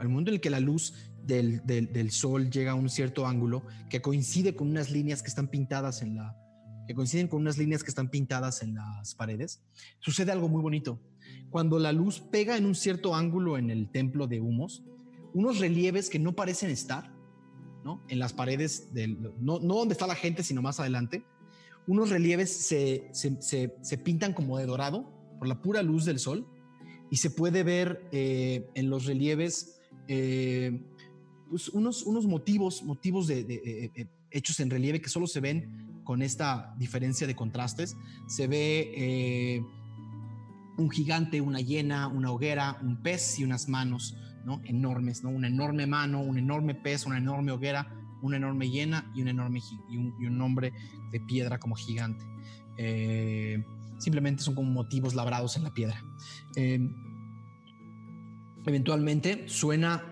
el 0.00 0.08
momento 0.08 0.30
en 0.30 0.36
el 0.36 0.40
que 0.40 0.50
la 0.50 0.60
luz 0.60 0.94
del, 1.24 1.60
del, 1.66 2.10
sol 2.12 2.50
llega 2.50 2.70
a 2.70 2.76
un 2.76 2.88
cierto 2.88 3.26
ángulo 3.26 3.64
que 3.88 4.00
coincide 4.00 4.54
con 4.54 4.68
unas 4.70 4.92
líneas 4.92 5.22
que 5.22 5.28
están 5.28 5.48
pintadas 5.48 6.02
en 6.02 6.14
la 6.14 6.36
que 6.90 6.94
coinciden 6.96 7.28
con 7.28 7.42
unas 7.42 7.56
líneas 7.56 7.84
que 7.84 7.90
están 7.90 8.08
pintadas 8.08 8.64
en 8.64 8.74
las 8.74 9.14
paredes, 9.14 9.62
sucede 10.00 10.32
algo 10.32 10.48
muy 10.48 10.60
bonito. 10.60 10.98
Cuando 11.48 11.78
la 11.78 11.92
luz 11.92 12.18
pega 12.18 12.56
en 12.56 12.66
un 12.66 12.74
cierto 12.74 13.14
ángulo 13.14 13.56
en 13.56 13.70
el 13.70 13.88
templo 13.92 14.26
de 14.26 14.40
humos, 14.40 14.82
unos 15.32 15.60
relieves 15.60 16.10
que 16.10 16.18
no 16.18 16.34
parecen 16.34 16.68
estar, 16.68 17.14
¿no? 17.84 18.02
En 18.08 18.18
las 18.18 18.32
paredes, 18.32 18.92
del, 18.92 19.22
no, 19.38 19.60
no 19.60 19.76
donde 19.76 19.92
está 19.92 20.08
la 20.08 20.16
gente, 20.16 20.42
sino 20.42 20.62
más 20.62 20.80
adelante, 20.80 21.22
unos 21.86 22.10
relieves 22.10 22.50
se, 22.50 23.08
se, 23.12 23.38
se, 23.40 23.98
pintan 23.98 24.34
como 24.34 24.58
de 24.58 24.66
dorado 24.66 25.08
por 25.38 25.46
la 25.46 25.62
pura 25.62 25.84
luz 25.84 26.04
del 26.04 26.18
sol 26.18 26.44
y 27.08 27.18
se 27.18 27.30
puede 27.30 27.62
ver 27.62 28.04
eh, 28.10 28.68
en 28.74 28.90
los 28.90 29.06
relieves 29.06 29.80
eh, 30.08 30.82
pues 31.48 31.68
unos, 31.68 32.02
unos 32.02 32.26
motivos, 32.26 32.82
motivos 32.82 33.28
de, 33.28 33.46
eh, 33.94 34.06
hechos 34.32 34.58
en 34.58 34.70
relieve 34.70 35.00
que 35.00 35.08
solo 35.08 35.28
se 35.28 35.38
ven 35.38 35.89
con 36.10 36.22
esta 36.22 36.74
diferencia 36.76 37.24
de 37.28 37.36
contrastes. 37.36 37.96
Se 38.26 38.48
ve 38.48 39.62
un 40.76 40.90
gigante, 40.90 41.40
una 41.40 41.60
hiena, 41.60 42.08
una 42.08 42.32
hoguera, 42.32 42.78
un 42.82 43.00
pez 43.00 43.38
y 43.38 43.44
unas 43.44 43.68
manos 43.68 44.16
¿no? 44.44 44.60
enormes, 44.64 45.22
¿no? 45.22 45.30
una 45.30 45.46
enorme 45.46 45.86
mano, 45.86 46.20
un 46.20 46.36
enorme 46.36 46.74
pez, 46.74 47.06
una 47.06 47.18
enorme 47.18 47.52
hoguera, 47.52 47.94
una 48.22 48.38
enorme 48.38 48.68
hiena 48.68 49.08
y 49.14 49.22
un 49.22 49.28
enorme 49.28 49.60
un, 49.88 50.40
hombre 50.40 50.72
de 51.12 51.20
piedra 51.20 51.60
como 51.60 51.76
gigante. 51.76 52.24
Eh, 52.76 53.62
simplemente 54.00 54.42
son 54.42 54.56
como 54.56 54.68
motivos 54.68 55.14
labrados 55.14 55.56
en 55.56 55.62
la 55.62 55.72
piedra. 55.72 56.02
Eh, 56.56 56.80
eventualmente 58.66 59.48
suena 59.48 60.02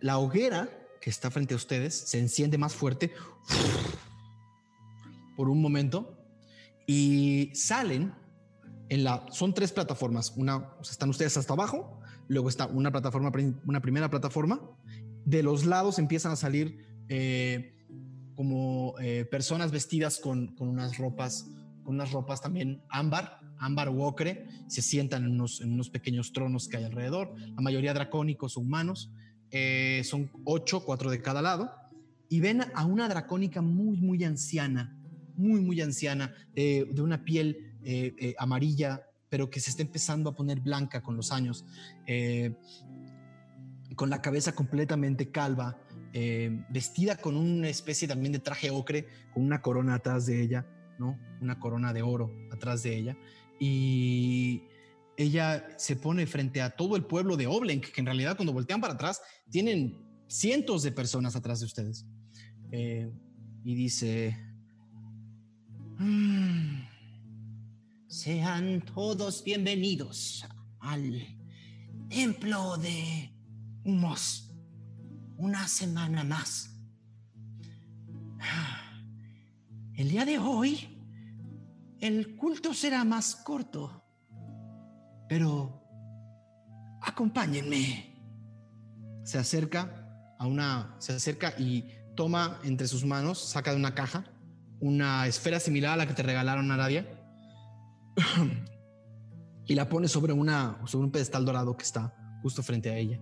la 0.00 0.18
hoguera 0.18 0.70
que 1.00 1.10
está 1.10 1.32
frente 1.32 1.54
a 1.54 1.56
ustedes, 1.56 1.96
se 1.96 2.20
enciende 2.20 2.58
más 2.58 2.76
fuerte 2.76 3.12
por 5.36 5.48
un 5.48 5.60
momento 5.60 6.18
y 6.86 7.50
salen 7.54 8.14
en 8.88 9.04
la 9.04 9.26
son 9.30 9.54
tres 9.54 9.72
plataformas. 9.72 10.32
Una 10.36 10.70
están 10.82 11.10
ustedes 11.10 11.36
hasta 11.36 11.52
abajo 11.52 12.00
luego 12.28 12.48
está 12.48 12.66
una 12.66 12.90
plataforma 12.90 13.32
una 13.66 13.80
primera 13.80 14.10
plataforma. 14.10 14.60
De 15.24 15.42
los 15.42 15.64
lados 15.64 15.98
empiezan 15.98 16.32
a 16.32 16.36
salir 16.36 16.86
eh, 17.08 17.76
como 18.34 18.94
eh, 19.00 19.24
personas 19.24 19.70
vestidas 19.70 20.18
con, 20.18 20.54
con, 20.54 20.68
unas 20.68 20.98
ropas, 20.98 21.48
con 21.82 21.94
unas 21.94 22.12
ropas 22.12 22.40
también 22.40 22.82
ámbar, 22.88 23.40
ámbar 23.58 23.88
u 23.88 24.02
ocre, 24.02 24.46
se 24.68 24.82
sientan 24.82 25.24
en 25.24 25.32
unos, 25.32 25.60
en 25.60 25.72
unos 25.72 25.90
pequeños 25.90 26.32
tronos 26.32 26.68
que 26.68 26.76
hay 26.76 26.84
alrededor, 26.84 27.34
la 27.36 27.62
mayoría 27.62 27.94
dracónicos 27.94 28.56
o 28.56 28.60
humanos, 28.60 29.10
eh, 29.50 30.02
son 30.04 30.30
ocho, 30.44 30.84
cuatro 30.84 31.10
de 31.10 31.22
cada 31.22 31.42
lado, 31.42 31.72
y 32.28 32.40
ven 32.40 32.62
a 32.74 32.84
una 32.84 33.08
dracónica 33.08 33.62
muy, 33.62 33.96
muy 33.96 34.22
anciana, 34.24 34.95
muy, 35.36 35.60
muy 35.60 35.80
anciana, 35.80 36.34
de 36.54 37.00
una 37.00 37.24
piel 37.24 37.74
amarilla, 38.38 39.02
pero 39.28 39.50
que 39.50 39.60
se 39.60 39.70
está 39.70 39.82
empezando 39.82 40.30
a 40.30 40.34
poner 40.34 40.60
blanca 40.60 41.02
con 41.02 41.16
los 41.16 41.32
años, 41.32 41.64
con 43.96 44.10
la 44.10 44.22
cabeza 44.22 44.54
completamente 44.54 45.30
calva, 45.30 45.78
eh, 46.12 46.64
vestida 46.70 47.16
con 47.16 47.36
una 47.36 47.68
especie 47.68 48.08
también 48.08 48.32
de 48.32 48.38
traje 48.38 48.70
ocre, 48.70 49.06
con 49.34 49.44
una 49.44 49.60
corona 49.60 49.94
atrás 49.94 50.26
de 50.26 50.40
ella, 50.40 50.66
¿no? 50.98 51.18
Una 51.40 51.58
corona 51.58 51.92
de 51.92 52.02
oro 52.02 52.32
atrás 52.50 52.82
de 52.82 52.96
ella. 52.96 53.18
Y 53.58 54.62
ella 55.16 55.66
se 55.76 55.96
pone 55.96 56.26
frente 56.26 56.62
a 56.62 56.70
todo 56.70 56.96
el 56.96 57.04
pueblo 57.04 57.36
de 57.36 57.46
Oblenk, 57.46 57.86
que 57.92 58.00
en 58.00 58.06
realidad 58.06 58.36
cuando 58.36 58.52
voltean 58.52 58.80
para 58.80 58.94
atrás 58.94 59.20
tienen 59.50 59.98
cientos 60.26 60.82
de 60.82 60.92
personas 60.92 61.36
atrás 61.36 61.60
de 61.60 61.66
ustedes. 61.66 62.06
Eh, 62.70 63.10
y 63.62 63.74
dice, 63.74 64.36
sean 68.08 68.82
todos 68.94 69.42
bienvenidos 69.42 70.46
al 70.80 71.26
templo 72.10 72.76
de 72.76 73.32
Humos 73.84 74.50
una 75.38 75.66
semana 75.68 76.22
más. 76.22 76.70
El 79.94 80.10
día 80.10 80.26
de 80.26 80.38
hoy, 80.38 81.02
el 82.00 82.36
culto 82.36 82.74
será 82.74 83.02
más 83.04 83.36
corto, 83.36 84.04
pero 85.28 85.82
acompáñenme. 87.00 88.14
Se 89.24 89.38
acerca 89.38 90.36
a 90.38 90.46
una, 90.46 90.94
se 90.98 91.14
acerca 91.14 91.54
y 91.58 91.88
toma 92.14 92.60
entre 92.64 92.86
sus 92.86 93.04
manos, 93.04 93.38
saca 93.38 93.70
de 93.70 93.76
una 93.76 93.94
caja 93.94 94.24
una 94.80 95.26
esfera 95.26 95.60
similar 95.60 95.92
a 95.92 95.96
la 95.96 96.06
que 96.06 96.14
te 96.14 96.22
regalaron, 96.22 96.70
Aradia, 96.70 97.06
y 99.66 99.74
la 99.74 99.88
pone 99.88 100.08
sobre, 100.08 100.32
una, 100.32 100.78
sobre 100.86 101.06
un 101.06 101.12
pedestal 101.12 101.44
dorado 101.44 101.76
que 101.76 101.84
está 101.84 102.14
justo 102.42 102.62
frente 102.62 102.90
a 102.90 102.96
ella 102.96 103.20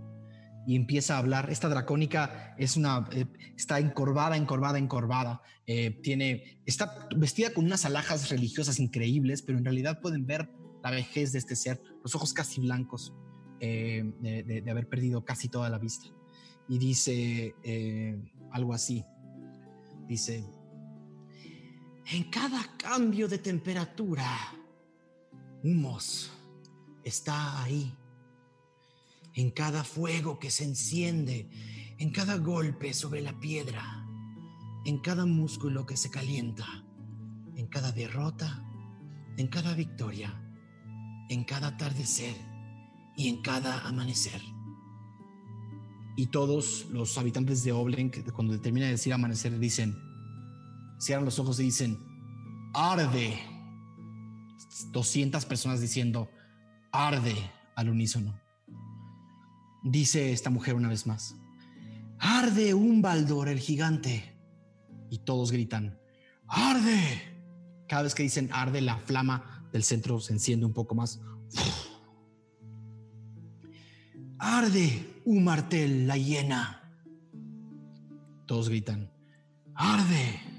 y 0.66 0.76
empieza 0.76 1.14
a 1.14 1.18
hablar. 1.18 1.50
Esta 1.50 1.68
dracónica 1.68 2.54
es 2.58 2.76
una, 2.76 3.06
eh, 3.12 3.26
está 3.56 3.78
encorvada, 3.78 4.36
encorvada, 4.36 4.78
encorvada. 4.78 5.42
Eh, 5.66 5.98
tiene, 6.02 6.60
está 6.66 7.08
vestida 7.16 7.52
con 7.52 7.64
unas 7.66 7.84
alhajas 7.84 8.30
religiosas 8.30 8.78
increíbles, 8.80 9.42
pero 9.42 9.58
en 9.58 9.64
realidad 9.64 10.00
pueden 10.00 10.26
ver 10.26 10.50
la 10.82 10.90
vejez 10.90 11.32
de 11.32 11.38
este 11.38 11.56
ser, 11.56 11.80
los 12.02 12.14
ojos 12.14 12.32
casi 12.32 12.60
blancos 12.60 13.14
eh, 13.60 14.04
de, 14.20 14.70
haber 14.70 14.88
perdido 14.88 15.24
casi 15.24 15.48
toda 15.48 15.68
la 15.70 15.78
vista. 15.78 16.08
Y 16.68 16.78
dice 16.78 17.54
algo 18.52 18.72
así. 18.72 19.04
Dice, 20.06 20.44
en 22.06 22.24
cada 22.24 22.76
cambio 22.76 23.28
de 23.28 23.38
temperatura, 23.38 24.26
humos 25.62 26.30
está 27.02 27.62
ahí 27.62 27.94
en 29.34 29.50
cada 29.50 29.82
fuego 29.84 30.38
que 30.38 30.50
se 30.50 30.64
enciende, 30.64 31.48
en 31.98 32.10
cada 32.10 32.36
golpe 32.36 32.94
sobre 32.94 33.20
la 33.20 33.38
piedra, 33.40 34.06
en 34.84 34.98
cada 34.98 35.26
músculo 35.26 35.86
que 35.86 35.96
se 35.96 36.10
calienta, 36.10 36.66
en 37.56 37.66
cada 37.66 37.90
derrota, 37.90 38.62
en 39.36 39.48
cada 39.48 39.74
victoria, 39.74 40.40
en 41.28 41.44
cada 41.44 41.68
atardecer 41.68 42.36
y 43.16 43.28
en 43.28 43.42
cada 43.42 43.80
amanecer. 43.88 44.40
Y 46.16 46.26
todos 46.26 46.86
los 46.90 47.18
habitantes 47.18 47.64
de 47.64 47.72
Oblenk, 47.72 48.30
cuando 48.32 48.60
termina 48.60 48.86
de 48.86 48.92
decir 48.92 49.12
amanecer, 49.12 49.58
dicen, 49.58 49.96
cierran 50.98 51.24
los 51.24 51.38
ojos 51.38 51.58
y 51.60 51.64
dicen, 51.64 51.98
arde. 52.72 53.38
200 54.90 55.44
personas 55.46 55.80
diciendo, 55.80 56.28
arde 56.90 57.36
al 57.76 57.88
unísono. 57.90 58.38
Dice 59.84 60.32
esta 60.32 60.50
mujer 60.50 60.74
una 60.74 60.88
vez 60.88 61.06
más. 61.06 61.36
Arde 62.18 62.74
un 62.74 63.02
Baldor 63.02 63.48
el 63.48 63.60
gigante. 63.60 64.32
Y 65.10 65.18
todos 65.18 65.52
gritan, 65.52 65.98
arde. 66.48 67.34
Cada 67.86 68.02
vez 68.04 68.14
que 68.14 68.22
dicen 68.22 68.48
arde, 68.52 68.80
la 68.80 68.96
flama 68.96 69.68
del 69.72 69.84
centro 69.84 70.18
se 70.20 70.32
enciende 70.32 70.66
un 70.66 70.72
poco 70.72 70.94
más. 70.94 71.20
Arde 74.38 75.20
un 75.24 75.44
martel 75.44 76.06
la 76.06 76.16
hiena. 76.16 76.80
Todos 78.46 78.68
gritan, 78.68 79.10
arde. 79.74 80.53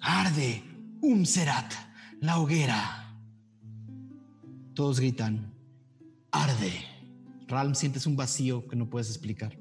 Arde 0.00 0.62
un 1.00 1.26
cerat 1.26 1.72
la 2.20 2.38
hoguera. 2.38 3.16
Todos 4.74 5.00
gritan, 5.00 5.52
arde. 6.30 6.84
Ralm, 7.48 7.74
sientes 7.74 8.06
un 8.06 8.16
vacío 8.16 8.68
que 8.68 8.76
no 8.76 8.90
puedes 8.90 9.08
explicar. 9.08 9.58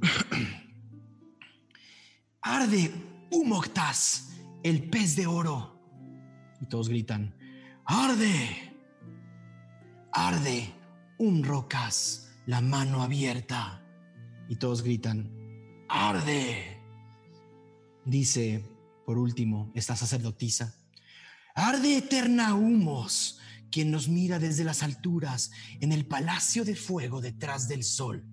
Arde 2.42 2.90
Humoctas, 3.30 4.32
el 4.62 4.90
pez 4.90 5.14
de 5.14 5.26
oro. 5.26 5.78
Y 6.60 6.66
todos 6.66 6.88
gritan, 6.88 7.34
arde. 7.84 8.74
Arde 10.12 10.74
un 11.18 11.44
rocas, 11.44 12.32
la 12.46 12.60
mano 12.60 13.02
abierta. 13.02 13.82
Y 14.48 14.56
todos 14.56 14.82
gritan, 14.82 15.30
arde. 15.88 16.82
Dice, 18.04 18.64
por 19.10 19.18
último, 19.18 19.72
esta 19.74 19.96
sacerdotisa, 19.96 20.72
arde 21.56 21.96
eterna 21.96 22.54
humos, 22.54 23.40
quien 23.68 23.90
nos 23.90 24.08
mira 24.08 24.38
desde 24.38 24.62
las 24.62 24.84
alturas 24.84 25.50
en 25.80 25.90
el 25.90 26.06
palacio 26.06 26.64
de 26.64 26.76
fuego 26.76 27.20
detrás 27.20 27.66
del 27.66 27.82
sol. 27.82 28.24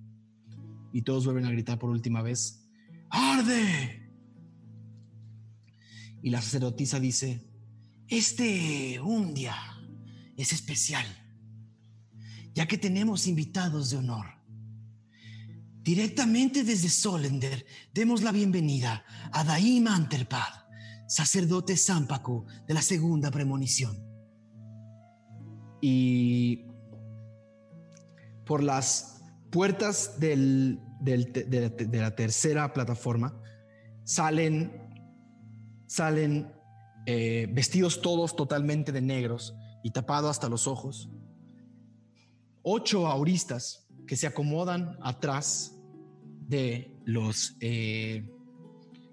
Y 0.93 1.01
todos 1.01 1.25
vuelven 1.25 1.45
a 1.45 1.49
gritar 1.49 1.79
por 1.79 1.89
última 1.89 2.21
vez, 2.21 2.69
¡Arde! 3.09 4.07
Y 6.21 6.29
la 6.29 6.43
sacerdotisa 6.43 6.99
dice, 6.99 7.43
este 8.07 8.99
un 8.99 9.33
día 9.33 9.57
es 10.37 10.53
especial, 10.53 11.07
ya 12.53 12.67
que 12.67 12.77
tenemos 12.77 13.25
invitados 13.25 13.89
de 13.89 13.97
honor. 13.97 14.27
Directamente 15.81 16.63
desde 16.63 16.89
Solender, 16.89 17.65
demos 17.95 18.21
la 18.21 18.31
bienvenida 18.31 19.03
a 19.31 19.43
Daima 19.43 19.95
Anterpad, 19.95 20.66
sacerdote 21.07 21.77
Zampacu 21.77 22.45
de 22.67 22.73
la 22.73 22.81
segunda 22.81 23.31
premonición. 23.31 23.97
Y 25.81 26.65
por 28.45 28.63
las 28.63 29.21
puertas 29.51 30.19
del, 30.19 30.79
de, 30.99 31.89
la, 31.93 32.15
tercera 32.15 32.73
plataforma 32.73 33.39
salen, 34.03 34.71
salen 35.87 36.51
eh, 37.05 37.47
vestidos 37.51 38.01
todos 38.01 38.35
totalmente 38.35 38.91
de 38.91 39.01
negros 39.01 39.55
y 39.83 39.91
tapados 39.91 40.31
hasta 40.31 40.49
los 40.49 40.67
ojos. 40.67 41.09
Ocho 42.63 43.07
auristas 43.07 43.87
que 44.07 44.15
se 44.15 44.27
acomodan 44.27 44.97
atrás 45.01 45.77
de 46.47 46.97
los 47.05 47.55
eh, 47.59 48.29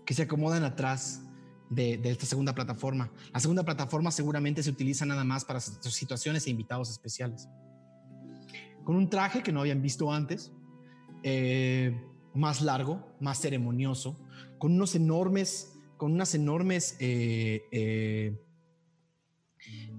que 0.07 0.15
se 0.15 0.23
acomodan 0.23 0.65
atrás 0.65 1.24
de, 1.71 2.01
esta 2.05 2.27
segunda 2.27 2.55
plataforma. 2.55 3.11
La 3.33 3.41
segunda 3.41 3.63
plataforma 3.63 4.11
seguramente 4.11 4.63
se 4.63 4.71
utiliza 4.71 5.05
nada 5.07 5.25
más 5.25 5.45
para 5.45 5.61
situaciones 5.61 6.47
e 6.47 6.51
invitados 6.51 6.91
especiales. 6.91 7.49
Con 8.85 8.97
un 8.97 9.09
traje 9.09 9.43
que 9.43 9.53
no 9.53 9.61
habían 9.61 9.81
visto 9.83 10.13
antes, 10.13 10.53
eh, 11.23 11.99
más 12.35 12.61
largo, 12.61 13.17
más 13.21 13.41
ceremonioso, 13.41 14.19
con 14.59 14.73
unos 14.73 14.95
enormes, 14.95 15.73
con 15.97 16.13
unas 16.13 16.35
enormes 16.35 16.97
eh, 17.01 18.37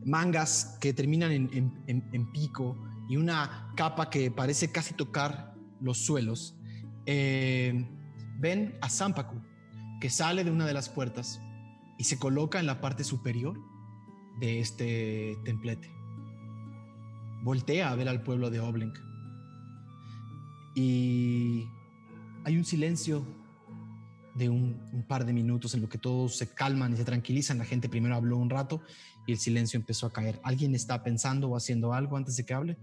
mangas 0.04 0.78
que 0.80 0.94
terminan 0.94 1.32
en 1.32 2.32
pico 2.32 2.78
y 3.10 3.18
una 3.18 3.72
capa 3.76 4.10
que 4.10 4.30
parece 4.32 4.72
casi 4.72 4.94
tocar 4.94 5.56
los 5.82 5.98
suelos 5.98 6.56
eh, 7.06 7.86
ven 8.40 8.78
a 8.82 8.90
Zampacu, 8.90 9.42
que 10.02 10.10
sale 10.10 10.44
de 10.44 10.52
una 10.52 10.66
de 10.66 10.74
las 10.74 10.90
puertas 10.90 11.40
y 11.98 12.04
se 12.04 12.20
coloca 12.20 12.60
en 12.60 12.66
la 12.66 12.82
parte 12.82 13.04
superior 13.04 13.60
de 14.40 14.60
este 14.60 15.38
templete. 15.44 15.90
Voltea 17.44 17.92
a 17.92 17.96
ver 17.96 18.10
al 18.10 18.24
pueblo 18.24 18.50
de 18.50 18.60
Oblenk. 18.60 18.98
Y 20.76 21.66
hay 22.44 22.58
un 22.58 22.66
silencio 22.66 23.26
de 24.36 24.50
un, 24.50 25.06
par 25.08 25.26
de 25.26 25.34
minutos 25.34 25.74
en 25.74 25.82
lo 25.82 25.90
que 25.90 25.98
todos 25.98 26.36
se 26.36 26.54
calman 26.54 26.94
y 26.94 26.98
se 26.98 27.06
tranquilizan. 27.06 27.58
La 27.58 27.66
gente 27.66 27.88
primero 27.88 28.16
habló 28.16 28.38
un 28.38 28.50
rato 28.50 28.82
y 29.26 29.32
el 29.32 29.38
silencio 29.38 29.80
empezó 29.80 30.08
a 30.08 30.14
caer. 30.14 30.40
¿Alguien 30.44 30.76
está 30.76 31.02
pensando 31.04 31.50
o 31.50 31.56
haciendo 31.56 31.94
algo 31.94 32.18
antes 32.18 32.36
de 32.36 32.46
que 32.46 32.54
hable? 32.54 32.78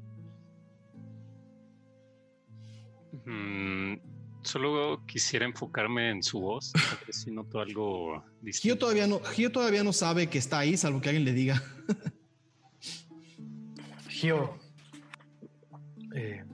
Mm, 3.26 3.94
solo 4.42 5.04
quisiera 5.06 5.44
enfocarme 5.46 6.10
en 6.10 6.22
su 6.22 6.40
voz, 6.40 6.72
a 6.74 7.04
ver 7.04 7.14
si 7.14 7.30
noto 7.30 7.60
algo 7.60 8.24
distinto. 8.40 8.74
Gio 8.74 8.78
todavía, 8.78 9.06
no, 9.06 9.20
Gio 9.20 9.52
todavía 9.52 9.84
no 9.84 9.92
sabe 9.92 10.28
que 10.28 10.38
está 10.38 10.60
ahí, 10.60 10.76
salvo 10.76 11.00
que 11.00 11.08
alguien 11.08 11.24
le 11.24 11.32
diga. 11.32 11.62
Gio, 14.08 14.58
eh, 16.14 16.44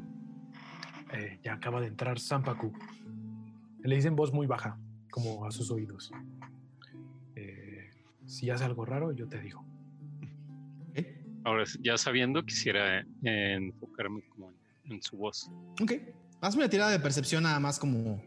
eh, 1.12 1.38
ya 1.42 1.54
acaba 1.54 1.80
de 1.80 1.88
entrar 1.88 2.18
Sampaku. 2.18 2.72
Le 3.82 3.96
dicen 3.96 4.16
voz 4.16 4.32
muy 4.32 4.46
baja, 4.46 4.78
como 5.10 5.46
a 5.46 5.50
sus 5.50 5.70
oídos. 5.70 6.10
Eh, 7.34 7.90
si 8.26 8.50
hace 8.50 8.64
algo 8.64 8.84
raro, 8.84 9.12
yo 9.12 9.28
te 9.28 9.40
digo. 9.40 9.64
Ahora, 11.44 11.64
ya 11.80 11.96
sabiendo, 11.96 12.44
quisiera 12.44 13.04
enfocarme 13.22 14.22
como 14.28 14.52
en, 14.84 15.02
su 15.02 15.16
voz. 15.16 15.50
Ok. 15.80 15.92
Hazme 16.40 16.62
una 16.62 16.70
tirada 16.70 16.90
de 16.92 17.00
percepción 17.00 17.42
nada 17.42 17.58
más 17.58 17.78
como 17.78 18.22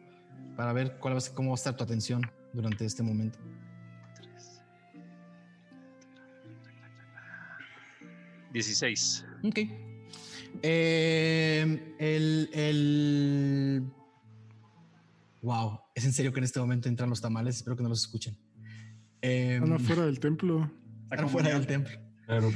para 0.58 0.74
ver 0.74 0.98
cuál 1.00 1.16
va 1.16 1.20
cómo 1.34 1.52
va 1.52 1.54
a 1.54 1.56
estar 1.56 1.76
tu 1.76 1.84
atención 1.84 2.22
durante 2.54 2.86
este 2.86 3.04
momento. 3.04 3.40
Dieciséis. 8.52 9.26
Ok. 9.44 9.60
Eh, 10.62 11.96
el, 12.00 12.50
el... 12.54 13.84
Wow, 15.42 15.80
es 15.96 16.04
en 16.04 16.12
serio 16.12 16.34
que 16.34 16.40
en 16.40 16.44
este 16.44 16.60
momento 16.60 16.90
entran 16.90 17.10
los 17.10 17.22
tamales. 17.22 17.58
Espero 17.58 17.78
que 17.78 17.84
no 17.84 17.90
los 17.90 18.02
escuchen. 18.02 18.38
Eh, 19.22 19.56
Están 19.56 19.74
afuera 19.74 20.06
del 20.06 20.20
templo. 20.20 20.70
Están 21.04 21.26
afuera 21.26 21.50
del 21.54 21.66
templo. 21.66 21.98
Claro, 22.26 22.50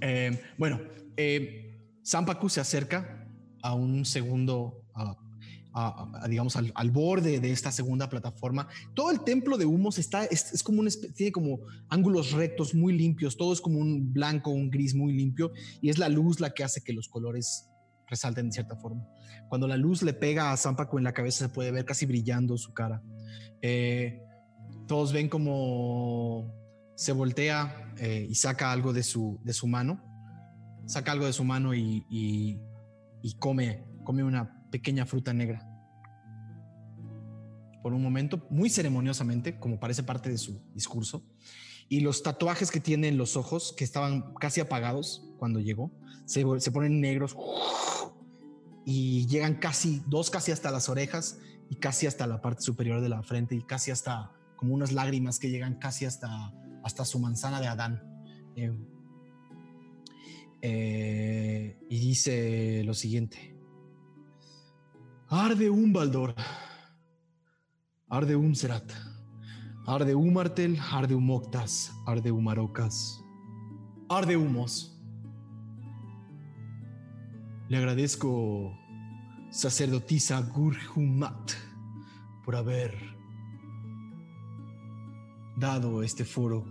eh, 0.00 0.42
bueno, 0.58 0.80
eh, 1.16 1.80
Zampacu 2.04 2.48
se 2.48 2.60
acerca 2.60 3.19
a 3.62 3.74
un 3.74 4.04
segundo, 4.04 4.84
digamos, 6.28 6.56
al, 6.56 6.90
borde 6.90 7.40
de 7.40 7.50
esta 7.52 7.70
segunda 7.70 8.08
plataforma. 8.08 8.68
Todo 8.94 9.10
el 9.10 9.22
templo 9.22 9.56
de 9.56 9.66
humos 9.66 9.98
está, 9.98 10.24
es, 10.24 10.62
como 10.62 10.80
un, 10.80 10.88
tiene 11.14 11.32
como 11.32 11.60
ángulos 11.88 12.32
rectos 12.32 12.74
muy 12.74 12.96
limpios, 12.96 13.36
todo 13.36 13.52
es 13.52 13.60
como 13.60 13.78
un 13.78 14.12
blanco, 14.12 14.50
un 14.50 14.70
gris 14.70 14.94
muy 14.94 15.12
limpio, 15.12 15.52
y 15.80 15.90
es 15.90 15.98
la 15.98 16.08
luz 16.08 16.40
la 16.40 16.50
que 16.50 16.64
hace 16.64 16.82
que 16.82 16.92
los 16.92 17.08
colores 17.08 17.68
resalten 18.06 18.46
de 18.46 18.52
cierta 18.52 18.76
forma. 18.76 19.06
Cuando 19.48 19.68
la 19.68 19.76
luz 19.76 20.02
le 20.02 20.12
pega 20.12 20.52
a 20.52 20.56
Zampaco 20.56 20.98
en 20.98 21.04
la 21.04 21.12
cabeza 21.12 21.46
se 21.46 21.48
puede 21.48 21.70
ver 21.70 21.84
casi 21.84 22.06
brillando 22.06 22.56
su 22.58 22.72
cara. 22.74 23.02
Eh, 23.62 24.20
todos 24.88 25.12
ven 25.12 25.28
como 25.28 26.52
se 26.96 27.12
voltea 27.12 27.94
eh, 27.98 28.26
y 28.28 28.34
saca 28.34 28.72
algo 28.72 28.92
de 28.92 29.02
su, 29.04 29.40
mano, 29.66 30.02
saca 30.86 31.12
algo 31.12 31.26
de 31.26 31.32
su 31.32 31.44
mano 31.44 31.74
y 31.74 32.58
come, 33.38 33.84
come 34.04 34.22
una 34.22 34.68
pequeña 34.70 35.06
fruta 35.06 35.32
negra. 35.32 35.66
Por 37.82 37.92
un 37.94 38.02
momento, 38.02 38.46
muy 38.50 38.68
ceremoniosamente, 38.68 39.58
como 39.58 39.80
parece 39.80 40.02
parte 40.02 40.28
de 40.28 40.38
su 40.38 40.60
discurso, 40.74 41.24
y 41.88 42.00
los 42.00 42.22
tatuajes 42.22 42.70
que 42.70 42.80
tiene 42.80 43.08
en 43.08 43.18
los 43.18 43.36
ojos, 43.36 43.74
que 43.76 43.84
estaban 43.84 44.34
casi 44.34 44.60
apagados 44.60 45.32
cuando 45.38 45.60
llegó, 45.60 45.90
se, 46.24 46.44
se 46.58 46.70
ponen 46.70 47.00
negros 47.00 47.36
y 48.84 49.26
llegan 49.26 49.56
casi, 49.56 50.02
dos 50.06 50.30
casi 50.30 50.52
hasta 50.52 50.70
las 50.70 50.88
orejas 50.88 51.38
y 51.68 51.76
casi 51.76 52.06
hasta 52.06 52.26
la 52.26 52.40
parte 52.40 52.62
superior 52.62 53.00
de 53.00 53.08
la 53.08 53.22
frente 53.22 53.54
y 53.54 53.62
casi 53.62 53.90
hasta 53.90 54.32
como 54.56 54.74
unas 54.74 54.92
lágrimas 54.92 55.38
que 55.38 55.50
llegan 55.50 55.78
casi 55.78 56.04
hasta, 56.04 56.52
hasta 56.84 57.04
su 57.04 57.18
manzana 57.18 57.60
de 57.60 57.66
Adán. 57.66 58.02
Eh, 58.56 58.72
eh, 60.62 61.78
y 61.88 61.98
dice 61.98 62.82
lo 62.84 62.94
siguiente. 62.94 63.56
Arde 65.28 65.70
un 65.70 65.92
Baldor, 65.92 66.34
arde 68.08 68.36
un 68.36 68.54
Serat, 68.54 68.92
arde 69.86 70.14
un 70.14 70.32
Martel, 70.32 70.78
arde 70.90 71.14
un 71.14 71.24
Moctas, 71.24 71.92
arde 72.06 72.32
un 72.32 72.44
Marocas, 72.44 73.22
arde 74.08 74.36
humos. 74.36 75.00
Le 77.68 77.76
agradezco, 77.76 78.76
sacerdotisa 79.50 80.40
Gurhumat, 80.40 81.52
por 82.44 82.56
haber 82.56 82.98
dado 85.56 86.02
este 86.02 86.24
foro 86.24 86.66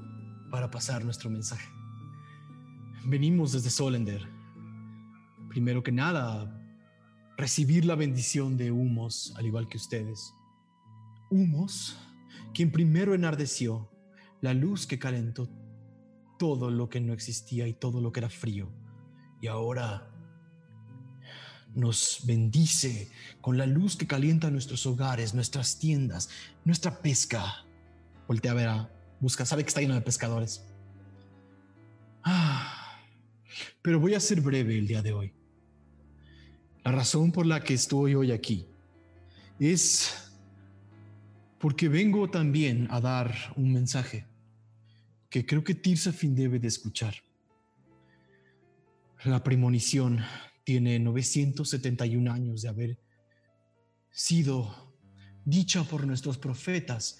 para 0.51 0.69
pasar 0.69 1.05
nuestro 1.05 1.29
mensaje. 1.29 1.78
Venimos 3.05 3.53
desde 3.53 3.69
Solender. 3.69 4.27
Primero 5.49 5.81
que 5.81 5.91
nada, 5.91 6.61
recibir 7.37 7.85
la 7.85 7.95
bendición 7.95 8.57
de 8.57 8.71
Humos, 8.71 9.33
al 9.37 9.45
igual 9.45 9.69
que 9.69 9.77
ustedes. 9.77 10.33
Humos, 11.29 11.97
quien 12.53 12.71
primero 12.71 13.15
enardeció 13.15 13.89
la 14.41 14.53
luz 14.53 14.85
que 14.85 14.99
calentó 14.99 15.49
todo 16.37 16.69
lo 16.69 16.89
que 16.89 16.99
no 16.99 17.13
existía 17.13 17.67
y 17.67 17.73
todo 17.73 18.01
lo 18.01 18.11
que 18.11 18.19
era 18.19 18.29
frío. 18.29 18.69
Y 19.41 19.47
ahora 19.47 20.11
nos 21.73 22.23
bendice 22.25 23.09
con 23.41 23.57
la 23.57 23.65
luz 23.65 23.95
que 23.95 24.07
calienta 24.07 24.51
nuestros 24.51 24.85
hogares, 24.85 25.33
nuestras 25.33 25.79
tiendas, 25.79 26.29
nuestra 26.65 27.01
pesca. 27.01 27.65
Voltea 28.27 28.51
a 28.51 28.55
ver 28.55 28.67
a 28.67 28.91
busca, 29.19 29.45
sabe 29.45 29.63
que 29.63 29.69
está 29.69 29.81
lleno 29.81 29.95
de 29.95 30.01
pescadores. 30.01 30.65
Ah 32.23 32.78
pero 33.81 33.99
voy 33.99 34.13
a 34.13 34.19
ser 34.19 34.41
breve 34.41 34.77
el 34.77 34.87
día 34.87 35.01
de 35.01 35.13
hoy. 35.13 35.33
La 36.83 36.91
razón 36.91 37.31
por 37.31 37.45
la 37.45 37.63
que 37.63 37.73
estoy 37.73 38.15
hoy 38.15 38.31
aquí 38.31 38.67
es 39.59 40.31
porque 41.59 41.89
vengo 41.89 42.29
también 42.29 42.87
a 42.89 43.01
dar 43.01 43.35
un 43.55 43.73
mensaje 43.73 44.27
que 45.29 45.45
creo 45.45 45.63
que 45.63 45.75
Tirsafin 45.75 46.35
debe 46.35 46.59
de 46.59 46.67
escuchar. 46.67 47.15
La 49.25 49.43
premonición 49.43 50.21
tiene 50.63 50.97
971 50.99 52.31
años 52.31 52.61
de 52.61 52.69
haber 52.69 52.99
sido 54.09 54.95
dicha 55.45 55.83
por 55.83 56.07
nuestros 56.07 56.37
profetas 56.37 57.19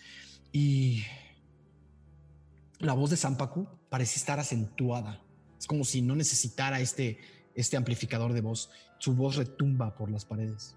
y 0.51 1.03
la 2.79 2.93
voz 2.93 3.09
de 3.09 3.17
Zampacu 3.17 3.67
parece 3.89 4.17
estar 4.17 4.39
acentuada 4.39 5.21
es 5.59 5.67
como 5.67 5.83
si 5.83 6.01
no 6.01 6.15
necesitara 6.15 6.79
este, 6.79 7.19
este 7.53 7.75
amplificador 7.75 8.33
de 8.33 8.41
voz. 8.41 8.69
Su 8.97 9.13
voz 9.13 9.35
retumba 9.35 9.95
por 9.95 10.09
las 10.09 10.25
paredes. 10.25 10.75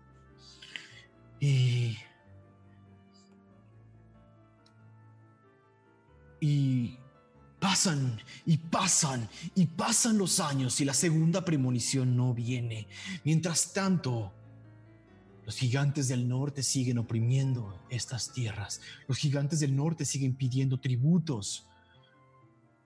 Y... 1.40 1.96
Y 6.40 6.98
pasan 7.60 8.20
y 8.44 8.56
pasan 8.56 9.28
y 9.54 9.66
pasan 9.66 10.18
los 10.18 10.40
años 10.40 10.80
y 10.80 10.84
la 10.84 10.94
segunda 10.94 11.44
premonición 11.44 12.16
no 12.16 12.34
viene. 12.34 12.88
Mientras 13.22 13.72
tanto, 13.72 14.32
los 15.46 15.56
gigantes 15.56 16.08
del 16.08 16.28
norte 16.28 16.64
siguen 16.64 16.98
oprimiendo 16.98 17.80
estas 17.90 18.32
tierras. 18.32 18.80
Los 19.06 19.18
gigantes 19.18 19.60
del 19.60 19.76
norte 19.76 20.04
siguen 20.04 20.34
pidiendo 20.34 20.80
tributos. 20.80 21.68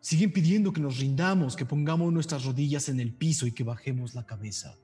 Siguen 0.07 0.33
pidiendo 0.33 0.73
que 0.73 0.81
nos 0.81 0.99
rindamos, 0.99 1.57
que 1.57 1.67
pongamos 1.67 2.13
nuestras 2.13 2.45
rodillas 2.45 2.89
en 2.89 3.01
el 3.01 3.13
piso 3.13 3.45
y 3.45 3.51
que 3.51 3.65
bajemos 3.65 4.15
la 4.15 4.25
cabeza. 4.25 4.77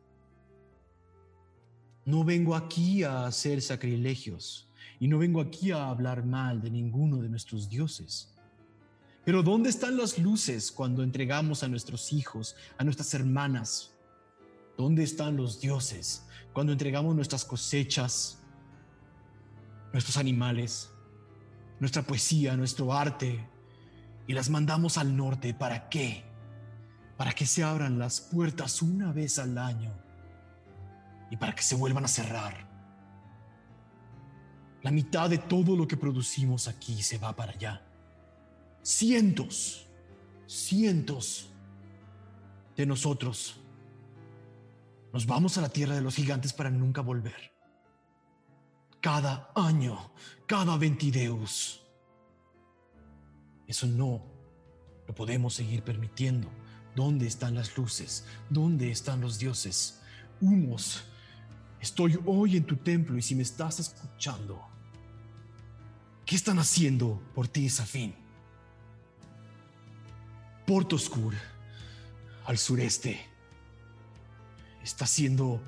No 2.05 2.25
vengo 2.25 2.57
aquí 2.57 3.05
a 3.05 3.27
hacer 3.27 3.63
sacrilegios 3.63 4.69
y 4.99 5.07
no 5.07 5.19
vengo 5.19 5.41
aquí 5.41 5.71
a 5.71 5.91
hablar 5.91 6.27
mal 6.27 6.61
de 6.61 6.73
ninguno 6.73 7.19
de 7.19 7.29
nuestros 7.29 7.69
dioses. 7.69 8.35
Pero 9.25 9.45
¿dónde 9.45 9.71
están 9.71 9.97
las 9.97 10.19
luces 10.19 10.73
cuando 10.73 11.05
entregamos 11.05 11.63
a 11.63 11.69
nuestros 11.69 12.13
hijos, 12.13 12.57
a 12.77 12.83
nuestras 12.83 13.15
hermanas? 13.15 13.95
¿Dónde 14.77 15.05
están 15.05 15.37
los 15.37 15.61
dioses 15.61 16.27
cuando 16.53 16.73
entregamos 16.73 17.15
nuestras 17.15 17.45
cosechas, 17.45 18.41
nuestros 19.93 20.17
animales, 20.17 20.91
nuestra 21.79 22.03
poesía, 22.03 22.57
nuestro 22.57 22.93
arte 22.93 23.52
y 24.33 24.35
las 24.35 24.49
mandamos 24.49 24.97
al 24.97 25.15
norte? 25.15 25.53
¿Para 25.53 25.91
qué? 25.91 26.25
Para 27.19 27.33
que 27.33 27.45
se 27.45 27.63
abran 27.63 27.99
las 27.99 28.23
puertas 28.23 28.81
una 28.81 29.13
vez 29.13 29.39
al 29.39 29.59
año 29.59 29.93
y 31.31 31.37
para 31.37 31.55
que 31.55 31.63
se 31.63 31.75
vuelvan 31.75 32.07
a 32.07 32.09
cerrar. 32.09 32.67
La 34.81 34.91
mitad 34.91 35.29
de 35.29 35.37
todo 35.37 35.77
lo 35.77 35.87
que 35.87 35.99
producimos 35.99 36.67
aquí 36.67 37.03
se 37.03 37.19
va 37.19 37.37
para 37.37 37.53
allá 37.53 37.83
cientos, 38.83 39.87
cientos 40.47 41.51
de 42.75 42.87
nosotros 42.87 43.61
nos 45.13 45.27
vamos 45.27 45.59
a 45.59 45.61
la 45.61 45.69
tierra 45.69 45.95
de 45.95 46.01
los 46.01 46.15
gigantes 46.15 46.55
para 46.55 46.71
nunca 46.71 47.03
volver. 47.03 47.53
Cada 49.03 49.53
año, 49.55 50.11
cada 50.47 50.79
ventideus. 50.79 51.82
Eso 53.73 53.87
no 53.87 54.21
lo 55.09 55.15
podemos 55.15 55.55
seguir 55.55 55.83
permitiendo. 55.83 56.47
¿Dónde 56.95 57.27
están 57.27 57.55
las 57.55 57.75
luces? 57.79 58.27
¿Dónde 58.51 58.91
están 58.91 59.23
los 59.23 59.39
dioses? 59.39 59.99
Humos. 60.43 61.05
Estoy 61.81 62.19
hoy 62.27 62.59
en 62.59 62.65
tu 62.65 62.77
templo 62.77 63.17
y 63.17 63.23
si 63.23 63.35
me 63.35 63.43
estás 63.43 63.81
escuchando, 63.81 64.61
¿qué 66.27 66.37
están 66.37 66.59
haciendo 66.59 67.23
por 67.35 67.49
ti, 67.49 67.71
Safín? 67.71 68.15
Porto 70.67 70.97
Oscur, 70.97 71.33
al 72.45 72.59
sureste, 72.59 73.25
está 74.85 75.07
siendo 75.07 75.63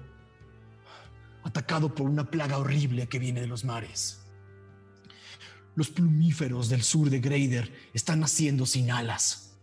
atacado 1.43 1.95
por 1.95 2.07
una 2.11 2.31
plaga 2.31 2.59
horrible 2.59 3.09
que 3.09 3.19
viene 3.19 3.41
de 3.41 3.47
los 3.47 3.65
mares. 3.65 4.24
Los 5.75 5.91
plumíferos 5.91 6.69
del 6.69 6.83
sur 6.83 7.11
de 7.11 7.21
Greider 7.21 7.73
están 7.93 8.21
naciendo 8.21 8.67
sin 8.67 8.91
alas. 8.91 9.59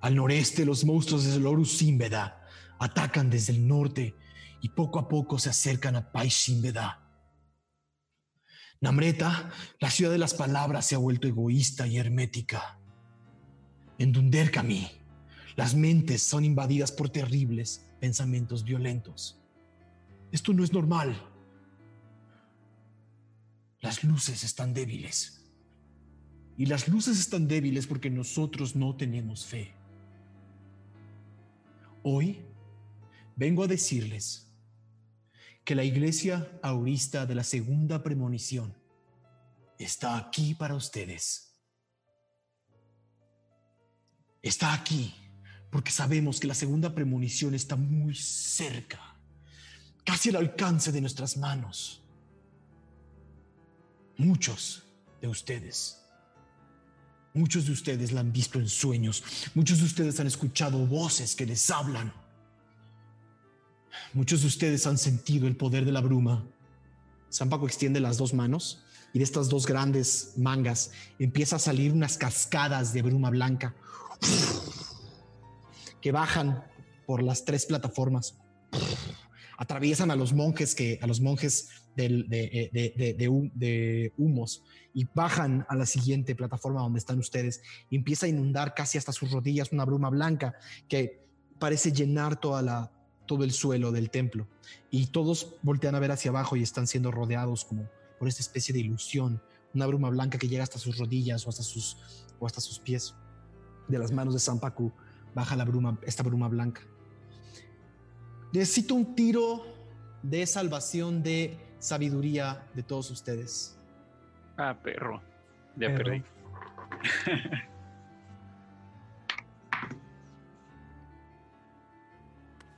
Al 0.00 0.16
noreste, 0.16 0.64
los 0.64 0.84
monstruos 0.84 1.24
de 1.24 1.38
Lorus 1.38 1.76
Simbeda 1.78 2.46
atacan 2.78 3.30
desde 3.30 3.52
el 3.52 3.68
norte 3.68 4.16
y 4.62 4.70
poco 4.70 4.98
a 4.98 5.08
poco 5.08 5.38
se 5.38 5.50
acercan 5.50 5.96
a 5.96 6.10
Pais 6.10 6.34
Simbeda. 6.34 7.06
Namreta, 8.80 9.50
la 9.78 9.90
ciudad 9.90 10.10
de 10.10 10.18
las 10.18 10.32
palabras, 10.34 10.86
se 10.86 10.94
ha 10.94 10.98
vuelto 10.98 11.28
egoísta 11.28 11.86
y 11.86 11.98
hermética. 11.98 12.78
En 13.98 14.12
Dunderkami, 14.12 14.90
las 15.56 15.74
mentes 15.74 16.22
son 16.22 16.44
invadidas 16.46 16.90
por 16.90 17.10
terribles 17.10 17.86
pensamientos 18.00 18.64
violentos. 18.64 19.38
Esto 20.32 20.54
no 20.54 20.64
es 20.64 20.72
normal. 20.72 21.29
Las 23.80 24.04
luces 24.04 24.44
están 24.44 24.74
débiles. 24.74 25.44
Y 26.56 26.66
las 26.66 26.88
luces 26.88 27.18
están 27.18 27.48
débiles 27.48 27.86
porque 27.86 28.10
nosotros 28.10 28.76
no 28.76 28.96
tenemos 28.96 29.46
fe. 29.46 29.72
Hoy 32.02 32.44
vengo 33.36 33.64
a 33.64 33.66
decirles 33.66 34.46
que 35.64 35.74
la 35.74 35.84
iglesia 35.84 36.50
aurista 36.62 37.26
de 37.26 37.34
la 37.34 37.44
segunda 37.44 38.02
premonición 38.02 38.74
está 39.78 40.18
aquí 40.18 40.54
para 40.54 40.74
ustedes 40.74 41.50
está 44.42 44.72
aquí 44.72 45.14
porque 45.70 45.90
sabemos 45.90 46.40
que 46.40 46.48
la 46.48 46.54
segunda 46.54 46.94
premonición 46.94 47.54
está 47.54 47.76
muy 47.76 48.14
cerca, 48.14 49.16
casi 50.04 50.30
al 50.30 50.36
alcance 50.36 50.90
de 50.90 51.00
nuestras 51.00 51.36
manos. 51.36 51.99
Muchos 54.20 54.82
de 55.22 55.28
ustedes, 55.28 55.98
muchos 57.32 57.64
de 57.64 57.72
ustedes 57.72 58.12
la 58.12 58.20
han 58.20 58.34
visto 58.34 58.58
en 58.58 58.68
sueños, 58.68 59.24
muchos 59.54 59.78
de 59.78 59.86
ustedes 59.86 60.20
han 60.20 60.26
escuchado 60.26 60.86
voces 60.86 61.34
que 61.34 61.46
les 61.46 61.70
hablan, 61.70 62.12
muchos 64.12 64.42
de 64.42 64.48
ustedes 64.48 64.86
han 64.86 64.98
sentido 64.98 65.48
el 65.48 65.56
poder 65.56 65.86
de 65.86 65.92
la 65.92 66.02
bruma. 66.02 66.46
San 67.30 67.48
Paco 67.48 67.66
extiende 67.66 67.98
las 67.98 68.18
dos 68.18 68.34
manos 68.34 68.82
y 69.14 69.20
de 69.20 69.24
estas 69.24 69.48
dos 69.48 69.66
grandes 69.66 70.34
mangas 70.36 70.90
empieza 71.18 71.56
a 71.56 71.58
salir 71.58 71.90
unas 71.90 72.18
cascadas 72.18 72.92
de 72.92 73.00
bruma 73.00 73.30
blanca 73.30 73.74
que 76.02 76.12
bajan 76.12 76.62
por 77.06 77.22
las 77.22 77.46
tres 77.46 77.64
plataformas, 77.64 78.34
atraviesan 79.60 80.10
a 80.10 80.16
los 80.16 80.32
monjes 80.32 80.74
que 80.74 80.98
a 81.02 81.06
los 81.06 81.20
monjes 81.20 81.68
de, 81.94 82.08
de, 82.72 84.12
humos 84.16 84.64
y 84.94 85.06
bajan 85.14 85.66
a 85.68 85.76
la 85.76 85.84
siguiente 85.84 86.34
plataforma 86.34 86.80
donde 86.80 86.98
están 86.98 87.18
ustedes 87.18 87.60
y 87.90 87.96
empieza 87.96 88.24
a 88.24 88.30
inundar 88.30 88.72
casi 88.72 88.96
hasta 88.96 89.12
sus 89.12 89.30
rodillas 89.30 89.70
una 89.70 89.84
bruma 89.84 90.08
blanca 90.08 90.54
que 90.88 91.26
parece 91.58 91.92
llenar 91.92 92.40
toda 92.40 92.62
la, 92.62 92.90
todo 93.26 93.44
el 93.44 93.52
suelo 93.52 93.92
del 93.92 94.08
templo 94.08 94.48
y 94.90 95.08
todos 95.08 95.56
voltean 95.60 95.94
a 95.94 96.00
ver 96.00 96.10
hacia 96.10 96.30
abajo 96.30 96.56
y 96.56 96.62
están 96.62 96.86
siendo 96.86 97.10
rodeados 97.10 97.66
como 97.66 97.86
por 98.18 98.28
esta 98.28 98.40
especie 98.40 98.72
de 98.72 98.80
ilusión, 98.80 99.42
una 99.74 99.86
bruma 99.86 100.08
blanca 100.08 100.38
que 100.38 100.48
llega 100.48 100.62
hasta 100.62 100.78
sus 100.78 100.96
rodillas 100.96 101.46
o 101.46 101.50
hasta 101.50 101.62
sus, 101.62 101.98
o 102.38 102.46
hasta 102.46 102.62
sus 102.62 102.78
pies 102.78 103.14
de 103.88 103.98
las 103.98 104.10
manos 104.10 104.32
de 104.32 104.40
Sampaku 104.40 104.90
baja 105.34 105.54
la 105.54 105.66
bruma, 105.66 105.98
esta 106.06 106.22
bruma 106.22 106.48
blanca. 106.48 106.80
Necesito 108.52 108.94
un 108.94 109.14
tiro 109.14 109.64
de 110.22 110.46
salvación 110.46 111.22
de 111.22 111.56
sabiduría 111.78 112.66
de 112.74 112.82
todos 112.82 113.10
ustedes. 113.10 113.78
Ah, 114.56 114.76
perro. 114.82 115.22
Ya 115.76 115.94
perdí. 115.94 116.22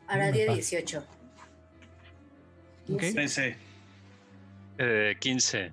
Ahora 0.07 0.31
día 0.31 0.53
18. 0.53 1.05
Okay. 2.93 3.15
13. 3.15 3.57
Eh, 4.79 5.17
15. 5.19 5.73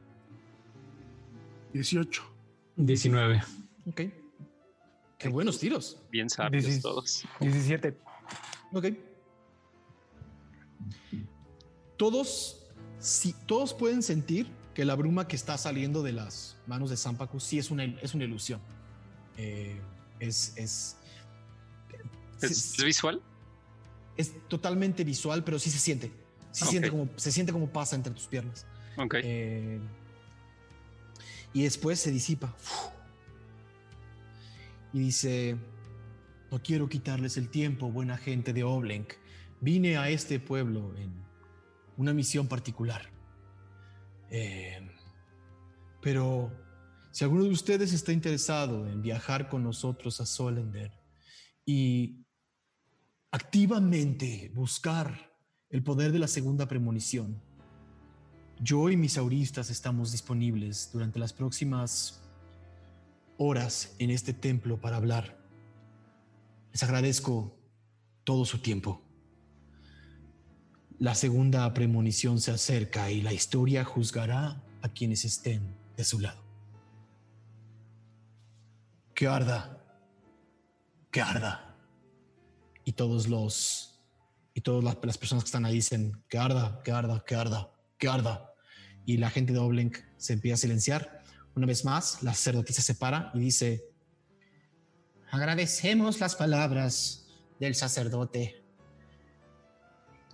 18. 1.74 2.24
19. 2.78 3.42
Ok. 3.88 4.02
Qué 5.18 5.28
buenos 5.28 5.60
tiros. 5.60 6.02
Bien 6.10 6.30
sabios 6.30 6.80
todos. 6.82 7.26
17. 7.42 7.98
Ok. 8.72 8.86
Todos, 11.98 12.66
si, 13.00 13.34
todos 13.46 13.74
pueden 13.74 14.02
sentir 14.02 14.48
que 14.74 14.86
la 14.86 14.96
bruma 14.96 15.28
que 15.28 15.36
está 15.36 15.58
saliendo 15.58 16.04
de 16.04 16.14
las 16.14 16.58
manos 16.68 16.90
de 16.90 16.98
Sampaku 16.98 17.40
sí 17.40 17.60
es 17.60 17.72
una, 17.72 17.84
es 17.84 18.14
una 18.14 18.24
ilusión. 18.24 18.62
Eh, 19.38 19.80
es, 20.20 20.54
es, 20.56 20.98
¿Es, 22.42 22.84
visual? 22.84 23.22
Es 24.16 24.34
totalmente 24.48 25.04
visual, 25.04 25.44
pero 25.44 25.60
sí 25.60 25.70
se 25.70 25.80
siente. 25.80 26.12
Sí 26.52 26.66
se, 26.66 26.72
siente 26.72 26.90
como, 26.90 27.10
se 27.16 27.32
siente 27.32 27.52
como 27.52 27.70
pasa 27.70 27.96
entre 27.96 28.14
tus 28.14 28.28
piernas. 28.28 28.66
Ok. 28.98 29.16
Eh, 29.22 29.80
y 31.54 31.64
después 31.64 32.00
se 32.00 32.12
disipa 32.12 32.56
y 34.94 35.00
dice, 35.00 35.58
no 36.52 36.62
quiero 36.62 36.90
quitarles 36.90 37.38
el 37.38 37.50
tiempo, 37.50 37.92
buena 37.92 38.18
gente 38.18 38.54
de 38.54 38.64
Oblenk. 38.64 39.14
Vine 39.62 39.98
a 39.98 40.10
este 40.10 40.40
pueblo 40.40 40.96
en 40.96 41.14
una 41.98 42.14
misión 42.14 42.48
particular. 42.48 43.02
Eh, 44.30 44.80
pero 46.02 46.52
si 47.12 47.24
alguno 47.24 47.44
de 47.44 47.50
ustedes 47.50 47.92
está 47.92 48.14
interesado 48.14 48.88
en 48.88 49.02
viajar 49.02 49.50
con 49.50 49.64
nosotros 49.64 50.22
a 50.22 50.26
Solender 50.26 50.92
y 51.66 52.26
activamente 53.32 54.52
buscar 54.54 55.34
el 55.70 55.84
poder 55.84 56.12
de 56.12 56.20
la 56.20 56.28
segunda 56.28 56.68
premonición, 56.68 57.42
Yo 58.62 58.90
y 58.90 58.98
mis 58.98 59.18
auristas 59.18 59.70
estamos 59.70 60.12
disponibles 60.12 60.90
durante 60.92 61.18
las 61.18 61.32
próximas 61.32 62.22
horas 63.38 63.96
en 64.00 64.10
este 64.10 64.34
templo 64.34 64.82
para 64.82 64.98
hablar. 64.98 65.40
Les 66.74 66.84
agradezco 66.84 67.58
todo 68.26 68.44
su 68.44 68.60
tiempo. 68.60 69.09
La 71.00 71.16
segunda 71.16 71.74
premonición 71.74 72.40
se 72.42 72.52
acerca 72.52 73.10
y 73.10 73.22
la 73.22 73.34
historia 73.34 73.86
juzgará 73.86 74.62
a 74.82 74.90
quienes 74.90 75.26
estén 75.26 75.76
de 75.96 76.04
su 76.04 76.20
lado. 76.20 76.44
Que 79.16 79.28
arda, 79.28 79.82
que 81.12 81.22
arda. 81.22 81.76
Y 82.84 82.94
todos 82.94 83.28
los, 83.28 84.02
y 84.54 84.62
todas 84.62 84.84
las, 84.84 85.18
personas 85.18 85.44
que 85.44 85.48
están 85.48 85.66
ahí 85.66 85.76
dicen, 85.76 86.22
que 86.28 86.38
arda, 86.38 86.82
que 86.84 86.92
arda, 86.92 87.24
que 87.26 87.36
arda, 87.36 87.72
que 87.98 88.08
arda 88.08 88.50
y 89.10 89.18
la 89.18 89.32
gente 89.32 89.54
de 89.54 89.60
Oblenk 89.60 89.98
se 90.18 90.34
empieza 90.34 90.54
a 90.54 90.58
silenciar. 90.58 91.24
Una 91.56 91.66
vez 91.66 91.84
más, 91.84 92.22
la 92.22 92.34
sacerdotisa 92.34 92.84
se 92.84 92.94
para 92.94 93.32
y 93.34 93.40
dice, 93.40 93.84
agradecemos 95.32 96.20
las 96.20 96.36
palabras 96.36 97.26
del 97.60 97.74
sacerdote. 97.74 98.64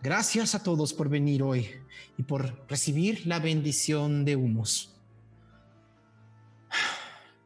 Gracias 0.05 0.53
a 0.53 0.61
todos 0.61 0.93
por 0.93 1.09
venir 1.09 1.41
hoy 1.41 1.67
y 2.15 2.21
por 2.21 2.69
recibir 2.69 3.25
la 3.25 3.39
bendición 3.39 4.23
de 4.23 4.35
humos. 4.35 4.95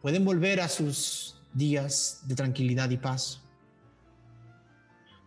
Pueden 0.01 0.25
volver 0.25 0.59
a 0.59 0.67
sus 0.67 1.41
días 1.53 2.21
de 2.25 2.35
tranquilidad 2.35 2.89
y 2.89 2.97
paz. 2.97 3.41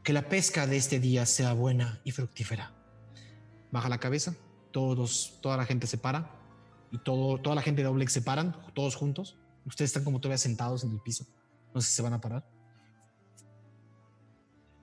Que 0.04 0.12
la 0.12 0.28
pesca 0.28 0.66
de 0.66 0.76
este 0.76 1.00
día 1.00 1.24
sea 1.24 1.54
buena 1.54 2.02
y 2.04 2.10
fructífera. 2.10 2.70
Baja 3.70 3.88
la 3.88 3.96
cabeza 3.96 4.36
todos, 4.70 5.38
toda 5.40 5.56
la 5.56 5.64
gente 5.64 5.86
se 5.86 5.96
para 5.96 6.30
y 6.90 6.98
todo, 6.98 7.40
toda 7.40 7.56
la 7.56 7.62
gente 7.62 7.80
de 7.80 7.88
Oblex 7.88 8.12
se 8.12 8.20
paran, 8.20 8.54
todos 8.74 8.94
juntos. 8.94 9.38
Ustedes 9.64 9.88
están 9.88 10.04
como 10.04 10.20
todavía 10.20 10.36
sentados 10.36 10.84
en 10.84 10.90
el 10.90 11.00
piso. 11.00 11.24
No 11.74 11.80
sé 11.80 11.88
si 11.88 11.96
se 11.96 12.02
van 12.02 12.12
a 12.12 12.20
parar. 12.20 12.46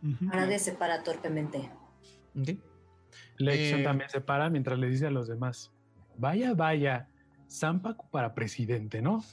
Nadie 0.01 0.57
se 0.57 0.71
para 0.71 1.03
torpemente. 1.03 1.69
Okay. 2.35 2.60
Eh, 3.39 3.81
también 3.84 4.10
se 4.10 4.22
para 4.22 4.49
mientras 4.49 4.77
le 4.77 4.89
dice 4.89 5.07
a 5.07 5.11
los 5.11 5.27
demás: 5.27 5.72
Vaya, 6.18 6.53
vaya, 6.53 7.07
Zampacu 7.49 8.10
para 8.10 8.34
presidente, 8.34 9.01
¿no? 9.01 9.23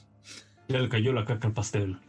Ya 0.67 0.79
le 0.79 0.89
cayó 0.89 1.13
la 1.13 1.25
caca 1.25 1.47
al 1.47 1.53
pastel. 1.53 1.99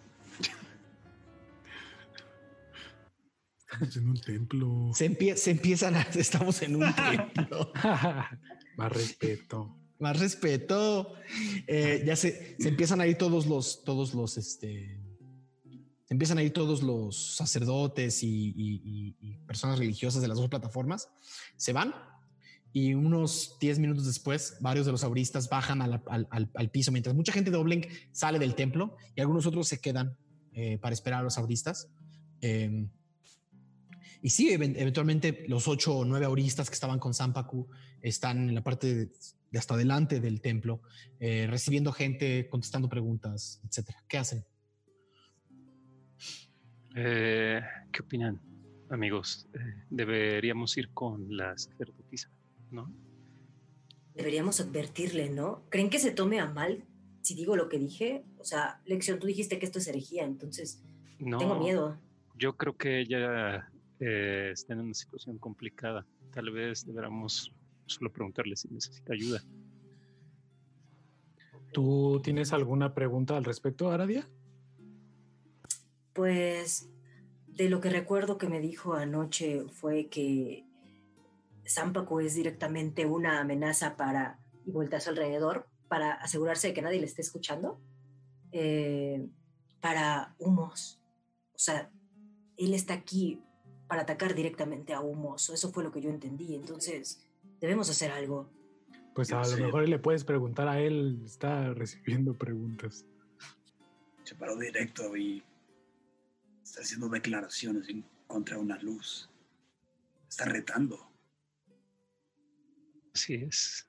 Estamos 3.61 3.97
en 3.97 4.09
un 4.09 4.21
templo. 4.21 4.91
Se, 4.95 5.37
se 5.37 5.51
empiezan 5.51 5.95
a. 5.95 6.03
Estamos 6.15 6.63
en 6.63 6.77
un 6.77 6.95
templo. 6.95 7.73
Más 8.77 8.93
respeto. 8.93 9.77
Más 9.99 10.19
respeto. 10.19 11.15
Eh, 11.67 12.03
ya 12.07 12.17
se, 12.17 12.57
se, 12.59 12.69
empiezan 12.69 13.01
a 13.01 13.07
ir 13.07 13.19
todos 13.19 13.47
los. 13.47 13.85
Todos 13.85 14.15
los. 14.15 14.39
Este, 14.39 14.99
empiezan 16.09 16.39
a 16.39 16.43
ir 16.43 16.53
todos 16.53 16.83
los 16.83 17.37
sacerdotes 17.37 18.21
y, 18.23 19.17
personas 19.47 19.79
religiosas 19.79 20.23
de 20.23 20.29
las 20.29 20.39
dos 20.39 20.49
plataformas. 20.49 21.09
Se 21.57 21.73
van 21.73 21.95
y 22.73 22.95
unos 22.95 23.57
10 23.61 23.79
minutos 23.79 24.07
después, 24.07 24.59
varios 24.61 24.87
de 24.87 24.93
los 24.93 25.05
auristas 25.05 25.49
bajan 25.49 25.81
al, 25.83 26.71
piso, 26.71 26.93
mientras 26.93 27.15
mucha 27.15 27.33
gente 27.33 27.51
de 27.51 27.57
Oblenk 27.57 27.87
sale 28.13 28.39
del 28.39 28.55
templo 28.55 28.97
y 29.17 29.21
algunos 29.21 29.47
otros 29.47 29.69
se 29.69 29.81
quedan 29.81 30.17
eh, 30.53 30.79
para 30.79 30.93
esperar 30.93 31.21
a 31.21 31.23
los 31.23 31.39
auristas. 31.39 31.89
Eh, 32.41 32.87
y 34.21 34.31
sí, 34.31 34.51
eventualmente 34.51 35.45
los 35.49 35.69
ocho 35.69 35.99
o 35.99 36.05
nueve 36.05 36.27
auristas 36.27 36.69
que 36.69 36.75
estaban 36.75 36.99
con 36.99 37.15
Sampaku 37.15 37.69
están 38.03 38.49
en 38.49 38.55
la 38.55 38.63
parte 38.63 38.95
de, 38.95 39.59
hasta 39.59 39.75
adelante 39.75 40.21
del 40.21 40.41
templo, 40.41 40.83
eh, 41.21 41.47
recibiendo 41.49 41.93
gente, 41.93 42.49
contestando 42.49 42.89
preguntas, 42.89 43.61
etcétera. 43.65 44.05
¿Qué 44.09 44.19
hacen? 44.19 44.45
Eh, 46.95 47.61
¿Qué 47.93 48.03
opinan, 48.03 48.41
amigos? 48.91 49.49
Eh, 49.55 49.59
deberíamos 49.91 50.77
ir 50.77 50.91
con 50.91 51.37
la 51.37 51.57
sacerdotisa, 51.57 52.31
¿no? 52.71 52.93
Deberíamos 54.15 54.61
advertirle, 54.61 55.31
¿no? 55.31 55.63
¿Creen 55.69 55.91
que 55.91 55.99
se 55.99 56.11
tome 56.11 56.41
a 56.41 56.47
mal 56.47 56.85
si 57.23 57.35
digo 57.35 57.57
lo 57.57 57.69
que 57.69 57.79
dije? 57.79 58.25
O 58.39 58.45
sea, 58.45 58.81
Lección, 58.85 59.19
tú 59.19 59.27
dijiste 59.27 59.59
que 59.59 59.67
esto 59.67 59.79
es 59.79 59.87
herejía, 59.87 60.25
entonces 60.25 60.83
no, 61.19 61.39
tengo 61.39 61.59
miedo. 61.59 61.99
Yo 62.37 62.57
creo 62.57 62.77
que 62.77 63.01
ella 63.01 63.71
eh, 64.01 64.51
está 64.53 64.75
en 64.75 64.81
una 64.81 64.95
situación 64.95 65.39
complicada. 65.39 66.07
Tal 66.33 66.51
vez 66.51 66.87
deberíamos 66.87 67.53
solo 67.87 68.13
preguntarle 68.13 68.57
si 68.57 68.69
necesita 68.69 69.13
ayuda. 69.13 69.43
¿Tú 71.73 72.21
tienes 72.23 72.53
alguna 72.53 72.95
pregunta 72.95 73.37
al 73.37 73.45
respecto, 73.45 73.91
Aradia? 73.91 74.29
Pues 76.19 76.91
de 77.47 77.71
lo 77.71 77.81
que 77.81 77.91
recuerdo 77.91 78.39
que 78.39 78.49
me 78.49 78.59
dijo 78.59 78.95
anoche 78.95 79.63
fue 79.71 80.09
que 80.09 80.65
Zampaco 81.65 82.19
es 82.19 82.35
directamente 82.35 83.07
una 83.07 83.39
amenaza 83.39 83.97
para, 83.97 84.41
y 84.67 84.73
vuelta 84.73 84.97
a 84.97 85.01
su 85.01 85.11
alrededor, 85.11 85.69
para 85.87 86.15
asegurarse 86.15 86.67
de 86.67 86.75
que 86.75 86.83
nadie 86.83 86.99
le 86.99 87.07
esté 87.07 87.23
escuchando, 87.23 87.81
eh, 88.51 89.29
para 89.81 90.35
humos. 90.41 91.01
O 91.55 91.59
sea, 91.59 91.89
él 92.57 92.75
está 92.75 92.95
aquí 92.95 93.41
para 93.87 94.03
atacar 94.03 94.35
directamente 94.35 94.95
a 94.95 95.01
Humos. 95.01 95.51
Eso 95.51 95.71
fue 95.71 95.85
lo 95.85 95.93
que 95.93 96.01
yo 96.01 96.11
entendí. 96.11 96.57
Entonces, 96.57 97.25
debemos 97.61 97.89
hacer 97.91 98.11
algo. 98.11 98.51
Pues 99.15 99.31
a 99.33 99.47
lo 99.47 99.57
mejor 99.57 99.89
le 99.89 100.01
puedes 100.01 100.25
preguntar 100.25 100.67
a 100.67 100.81
él. 100.81 101.23
Está 101.25 101.73
recibiendo 101.75 102.35
preguntas. 102.35 103.07
Se 104.25 104.35
paró 104.35 104.57
directo 104.57 105.17
y 105.17 105.45
está 106.69 106.83
haciendo 106.83 107.09
declaraciones 107.09 107.89
en 107.89 108.05
contra 108.27 108.57
de 108.57 108.63
una 108.63 108.79
luz. 108.83 109.31
Está 110.29 110.45
retando. 110.45 111.11
Así 113.15 113.35
es. 113.35 113.87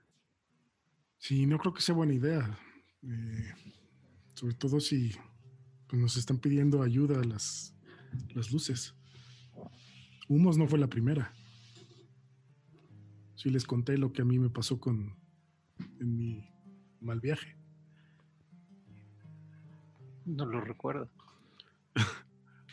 Sí, 1.17 1.45
no 1.45 1.57
creo 1.59 1.73
que 1.73 1.81
sea 1.81 1.93
buena 1.93 2.13
idea. 2.13 2.57
Eh, 3.03 3.53
sobre 4.33 4.53
todo 4.53 4.79
si 4.79 5.13
pues, 5.87 6.01
nos 6.01 6.15
están 6.15 6.37
pidiendo 6.37 6.81
ayuda 6.81 7.19
a 7.19 7.23
las, 7.25 7.73
las 8.33 8.49
luces. 8.49 8.95
Humos 10.29 10.57
no 10.57 10.65
fue 10.65 10.79
la 10.79 10.87
primera. 10.87 11.33
Sí 13.35 13.49
les 13.49 13.65
conté 13.65 13.97
lo 13.97 14.13
que 14.13 14.21
a 14.21 14.25
mí 14.25 14.39
me 14.39 14.49
pasó 14.49 14.79
con 14.79 15.17
en 15.99 16.15
mi 16.15 16.49
mal 17.01 17.19
viaje. 17.19 17.57
No 20.25 20.45
lo 20.45 20.61
recuerdo. 20.61 21.09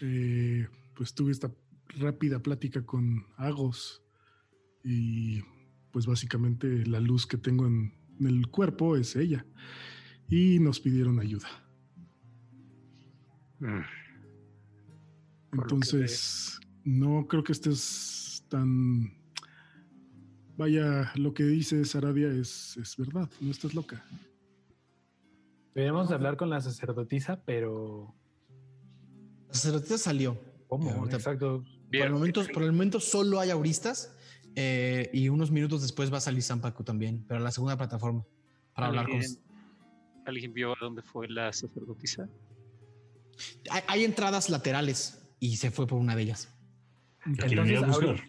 Eh, 0.01 0.66
pues 0.94 1.14
tuve 1.14 1.32
esta 1.32 1.51
rápida 1.89 2.40
plática 2.40 2.85
con 2.85 3.27
Agos 3.36 4.02
y 4.85 5.43
pues 5.93 6.06
básicamente 6.06 6.86
la 6.86 7.01
luz 7.01 7.27
que 7.27 7.39
tengo 7.39 7.66
en, 7.66 7.93
el 8.20 8.48
cuerpo 8.48 8.97
es 8.97 9.16
ella 9.16 9.47
y 10.28 10.59
nos 10.59 10.81
pidieron 10.81 11.20
ayuda. 11.20 11.48
Mm. 13.59 13.81
Entonces, 15.52 16.59
no 16.85 17.27
creo 17.27 17.44
que 17.44 17.52
estés 17.52 18.44
tan... 18.48 19.12
Vaya, 20.56 21.12
lo 21.16 21.35
que 21.35 21.44
dice 21.44 21.85
Saradia 21.85 22.28
es, 22.28 22.77
es 22.78 22.97
verdad, 22.97 23.31
no 23.40 23.51
estás 23.51 23.74
loca. 23.74 24.02
Deberíamos 25.74 26.10
hablar 26.10 26.36
con 26.39 26.48
la 26.48 26.60
sacerdotisa, 26.60 27.43
pero... 27.44 28.14
La 29.48 29.55
sacerdotisa 29.55 29.98
salió. 29.98 30.39
¿Cómo? 30.68 31.06
Exacto. 31.06 31.64
Por 31.90 31.97
el, 31.97 32.12
momento, 32.12 32.43
por 32.52 32.62
el 32.64 32.73
momento 32.73 33.01
solo 33.01 33.39
hay 33.39 33.51
auristas 33.51 34.14
eh, 34.56 35.09
y 35.12 35.28
unos 35.28 35.51
minutos 35.51 35.82
después 35.82 36.12
va 36.12 36.18
a 36.18 36.20
salir 36.20 36.43
Zampaco 36.43 36.82
también, 36.82 37.24
pero 37.28 37.40
la 37.40 37.52
segunda 37.52 37.77
plataforma 37.77 38.24
para 38.74 38.89
hablar 38.89 39.06
con... 39.06 39.20
¿Alguien 40.27 40.52
vio 40.52 40.73
a 40.73 40.77
dónde 40.81 41.02
fue 41.02 41.28
la 41.28 41.52
sacerdotisa? 41.52 42.28
hay 43.86 44.05
entradas 44.05 44.48
laterales 44.48 45.23
y 45.39 45.56
se 45.56 45.70
fue 45.70 45.86
por 45.86 45.98
una 45.98 46.16
de 46.16 46.23
ellas. 46.23 46.52
Entonces, 47.24 48.23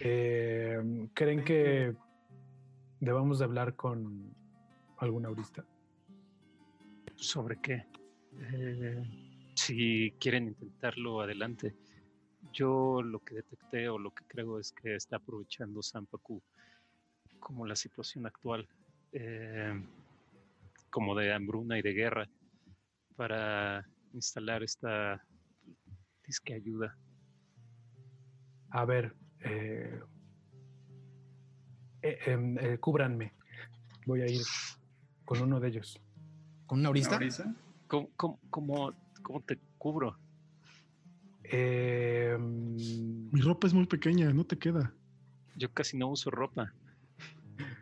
eh, 0.00 1.08
¿Creen 1.14 1.44
que 1.44 1.94
debamos 3.00 3.38
de 3.38 3.44
hablar 3.44 3.76
con 3.76 4.34
algún 4.98 5.26
aurista? 5.26 5.64
¿Sobre 7.16 7.60
qué? 7.60 7.86
Eh, 8.40 9.02
si 9.54 10.14
quieren 10.20 10.48
intentarlo, 10.48 11.20
adelante. 11.20 11.74
Yo 12.52 13.02
lo 13.02 13.20
que 13.20 13.36
detecté 13.36 13.88
o 13.88 13.98
lo 13.98 14.10
que 14.12 14.24
creo 14.26 14.58
es 14.58 14.72
que 14.72 14.94
está 14.94 15.16
aprovechando 15.16 15.82
Sampaku 15.82 16.42
como 17.40 17.66
la 17.66 17.76
situación 17.76 18.26
actual, 18.26 18.68
eh, 19.12 19.74
como 20.90 21.14
de 21.14 21.32
hambruna 21.32 21.78
y 21.78 21.82
de 21.82 21.92
guerra, 21.92 22.28
para 23.16 23.86
instalar 24.12 24.62
esta 24.62 25.22
que 26.44 26.54
ayuda. 26.54 26.98
A 28.70 28.84
ver, 28.84 29.14
eh, 29.40 30.00
Eh, 32.06 32.18
em, 32.26 32.56
eh, 32.58 32.78
cúbranme. 32.78 33.32
Voy 34.06 34.22
a 34.22 34.26
ir 34.26 34.42
con 35.24 35.42
uno 35.42 35.58
de 35.58 35.68
ellos. 35.68 36.00
¿Con 36.66 36.78
una 36.78 36.88
aurista? 36.88 37.16
¿Ahorita? 37.16 37.52
¿Cómo, 37.88 38.10
cómo, 38.16 38.40
cómo, 38.50 38.92
cómo 39.22 39.40
te 39.42 39.58
cubro? 39.78 40.18
Em, 41.44 42.76
Mi 43.30 43.40
ropa 43.40 43.66
es 43.66 43.74
muy 43.74 43.86
pequeña, 43.86 44.32
no 44.32 44.44
te 44.44 44.58
queda. 44.58 44.92
Yo 45.56 45.72
casi 45.72 45.96
no 45.96 46.08
uso 46.08 46.30
ropa. 46.30 46.72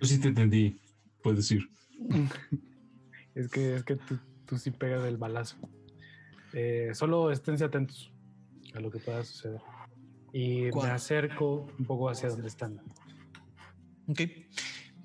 Yo 0.00 0.06
sí 0.06 0.20
te 0.20 0.28
entendí, 0.28 0.78
puedes 1.22 1.50
ir. 1.50 1.68
es 3.34 3.48
que, 3.48 3.76
es 3.76 3.84
que 3.84 3.96
tú, 3.96 4.18
tú 4.46 4.58
sí 4.58 4.70
pegas 4.70 5.04
el 5.06 5.16
balazo. 5.16 5.56
Eh, 6.52 6.90
solo 6.94 7.30
esténse 7.30 7.64
atentos 7.64 8.12
a 8.74 8.80
lo 8.80 8.90
que 8.90 8.98
pueda 8.98 9.24
suceder. 9.24 9.60
Y 10.32 10.70
¿Cuál? 10.70 10.88
me 10.88 10.94
acerco 10.94 11.66
un 11.78 11.86
poco 11.86 12.10
hacia 12.10 12.28
donde 12.28 12.48
están. 12.48 12.80
Ok. 14.06 14.20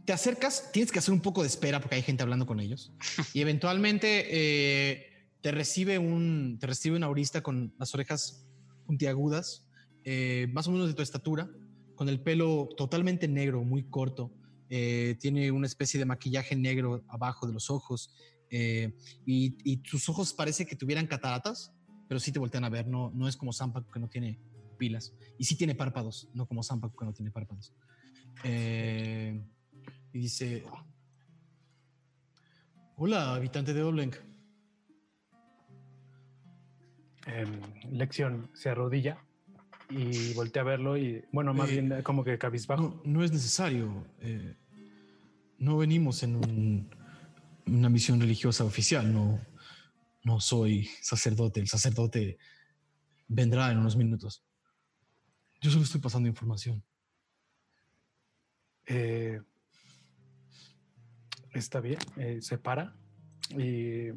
Te 0.10 0.14
acercas, 0.14 0.72
tienes 0.73 0.91
que 0.91 0.98
hacer 0.98 1.14
un 1.14 1.22
poco 1.22 1.44
de 1.44 1.48
espera 1.48 1.80
porque 1.80 1.94
hay 1.98 2.02
gente 2.02 2.23
hablando 2.23 2.48
con 2.48 2.60
ellos. 2.60 2.91
Y 3.36 3.41
eventualmente 3.41 4.26
eh, 4.31 5.06
te 5.40 5.52
recibe 5.52 5.99
un 5.99 6.57
te 6.60 6.65
recibe 6.65 6.95
un 6.95 7.03
aurista 7.03 7.44
con 7.44 7.76
las 7.77 7.94
orejas 7.94 8.44
puntiagudas, 8.88 9.68
eh, 10.03 10.48
más 10.52 10.68
o 10.68 10.72
menos 10.72 10.88
de 10.88 10.95
tu 10.95 11.03
estatura, 11.03 11.48
con 11.94 12.10
el 12.10 12.19
pelo 12.22 12.69
totalmente 12.76 13.27
negro, 13.27 13.64
muy 13.64 13.84
corto. 13.84 14.31
eh, 14.72 15.15
tiene 15.19 15.52
una 15.52 15.68
especie 15.68 15.99
de 15.99 16.06
maquillaje 16.06 16.56
negro 16.56 17.03
abajo 17.07 17.45
de 17.45 17.53
los 17.53 17.69
ojos. 17.69 18.11
eh, 18.49 18.91
y, 19.27 19.57
y 19.64 19.80
sus 19.86 20.10
ojos 20.10 20.34
parece 20.34 20.65
que 20.65 20.76
tuvieran 20.76 21.06
cataratas, 21.06 21.72
pero 22.07 22.19
sí 22.19 22.31
te 22.31 22.40
voltean 22.40 22.64
a 22.64 22.69
ver. 22.69 22.88
No, 22.88 23.11
no 23.14 23.27
es 23.27 23.38
como 23.38 23.53
Sampa 23.53 23.86
que 23.94 23.99
no 23.99 24.07
tiene 24.07 24.40
pilas. 24.80 25.14
Y 25.38 25.44
sí 25.44 25.56
tiene 25.56 25.76
párpados, 25.76 26.30
no 26.34 26.48
como 26.48 26.64
Sampa 26.64 26.91
que 26.98 27.06
no 27.06 27.14
tiene 27.14 27.30
párpados. 27.30 27.76
Eh, 28.44 29.40
y 30.14 30.19
dice: 30.19 30.64
Hola, 32.95 33.36
habitante 33.36 33.73
de 33.73 33.84
Oblenk. 33.84 34.15
Em, 37.26 37.61
lección 37.91 38.49
se 38.53 38.69
arrodilla 38.69 39.18
y 39.90 40.34
voltea 40.34 40.61
a 40.64 40.65
verlo 40.65 40.98
y, 40.98 41.23
bueno, 41.31 41.53
más 41.53 41.69
Eh, 41.69 41.73
bien 41.73 41.91
eh, 41.91 42.03
como 42.03 42.23
que 42.23 42.38
cabizbajo. 42.38 42.81
No, 42.81 43.02
no 43.06 43.23
es 43.23 43.31
necesario. 43.31 44.06
eh, 44.19 44.56
no 45.57 45.77
venimos 45.77 46.23
en 46.23 46.38
un- 46.38 46.90
una 47.65 47.90
misión 47.90 48.19
religiosa 48.22 48.64
oficial. 48.64 49.11
No, 49.11 49.40
no 50.23 50.40
soy 50.40 50.86
sacerdote. 51.02 51.60
El 51.60 51.68
sacerdote 51.68 52.38
vendrá 53.27 53.69
en 53.72 53.77
unos 53.80 53.95
minutos. 53.98 54.44
Yo 55.61 55.69
solo 55.69 55.84
estoy 55.84 55.99
pasando 55.99 56.30
información. 56.30 56.81
Eh, 58.88 59.41
está 61.53 61.80
bien, 61.80 61.99
eh, 62.17 62.39
se 62.41 62.57
para 62.57 62.95
y, 63.57 64.09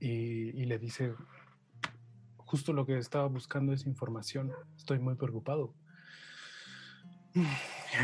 y- 0.00 0.64
le 0.66 0.78
dice, 0.78 1.12
justo 2.36 2.72
lo 2.72 2.86
que 2.86 2.98
estaba 2.98 3.26
buscando 3.28 3.72
es 3.72 3.86
información, 3.86 4.52
estoy 4.76 4.98
muy 4.98 5.14
preocupado. 5.16 5.74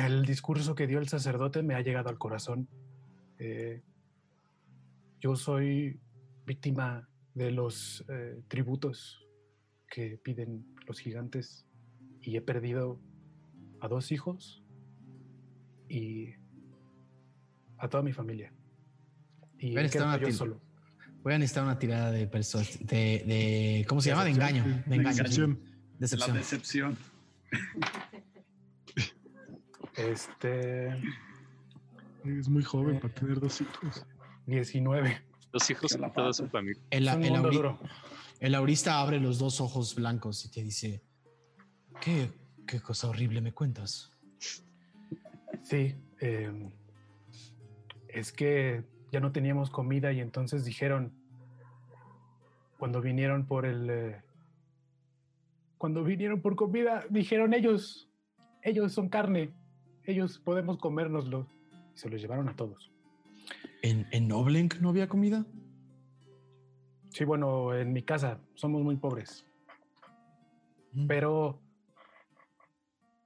El 0.04 0.24
discurso 0.24 0.74
que 0.74 0.86
dio 0.86 0.98
el 0.98 1.08
sacerdote 1.08 1.62
me 1.62 1.74
ha 1.74 1.80
llegado 1.82 2.08
al 2.08 2.18
corazón. 2.18 2.68
Eh, 3.38 3.82
yo 5.20 5.36
soy 5.36 6.00
víctima 6.46 7.08
de 7.34 7.50
los 7.50 8.04
eh, 8.08 8.42
tributos 8.48 9.24
que 9.90 10.18
piden 10.18 10.74
los 10.86 10.98
gigantes 10.98 11.66
y 12.22 12.36
he 12.36 12.40
perdido 12.42 13.00
a 13.80 13.88
dos 13.88 14.12
hijos 14.12 14.62
y 15.88 16.34
a 17.78 17.88
toda 17.88 18.02
mi 18.02 18.12
familia. 18.12 18.52
Y 19.58 19.70
Voy 19.70 19.78
a 19.78 19.82
necesitar 19.82 20.06
una 20.08 20.18
yo 20.18 20.28
til- 20.28 20.32
solo. 20.32 20.60
Voy 21.22 21.34
a 21.34 21.38
necesitar 21.38 21.64
una 21.64 21.78
tirada 21.78 22.10
de 22.12 22.26
de, 22.80 23.24
de- 23.26 23.86
¿cómo 23.88 24.00
se 24.00 24.10
llama? 24.10 24.24
De 24.24 24.32
Decepción. 24.32 24.56
engaño. 24.66 24.82
De 24.86 24.96
engaño. 24.96 25.16
sí. 25.16 25.22
Decepción. 25.22 25.58
La 25.98 25.98
Decepción. 25.98 26.36
decepción. 26.36 26.98
Este, 29.96 30.88
Es 32.24 32.48
muy 32.48 32.62
joven 32.62 33.00
para 33.00 33.12
tener 33.14 33.40
dos 33.40 33.60
hijos. 33.60 34.06
19. 34.46 35.20
Los 35.52 35.70
hijos 35.70 35.92
y 35.96 36.12
toda 36.12 36.32
su 36.32 36.46
familia. 36.48 36.80
Auri- 36.90 37.78
el 38.40 38.54
aurista 38.54 39.00
abre 39.00 39.18
los 39.18 39.38
dos 39.38 39.60
ojos 39.60 39.94
blancos 39.94 40.44
y 40.44 40.50
te 40.50 40.62
dice: 40.62 41.02
¿Qué, 42.00 42.30
qué 42.66 42.80
cosa 42.80 43.08
horrible 43.08 43.40
me 43.40 43.52
cuentas? 43.52 44.10
Sí, 45.64 45.94
eh, 46.20 46.70
es 48.08 48.32
que 48.32 48.84
ya 49.12 49.20
no 49.20 49.32
teníamos 49.32 49.70
comida 49.70 50.12
y 50.12 50.20
entonces 50.20 50.64
dijeron, 50.64 51.12
cuando 52.78 53.00
vinieron 53.00 53.46
por 53.46 53.66
el... 53.66 53.88
eh, 53.90 54.22
cuando 55.78 56.02
vinieron 56.04 56.40
por 56.40 56.56
comida, 56.56 57.04
dijeron 57.08 57.54
ellos, 57.54 58.08
ellos 58.62 58.92
son 58.92 59.08
carne, 59.08 59.52
ellos 60.04 60.38
podemos 60.38 60.78
comérnoslo. 60.78 61.46
Y 61.94 61.98
se 61.98 62.08
los 62.10 62.20
llevaron 62.20 62.48
a 62.48 62.56
todos. 62.56 62.90
¿En, 63.82 64.06
en 64.10 64.30
Oblenk 64.32 64.76
no 64.80 64.90
había 64.90 65.08
comida? 65.08 65.46
Sí, 67.10 67.24
bueno, 67.24 67.74
en 67.74 67.92
mi 67.92 68.02
casa 68.02 68.40
somos 68.54 68.82
muy 68.82 68.96
pobres, 68.96 69.44
Mm. 70.92 71.06
pero 71.06 71.60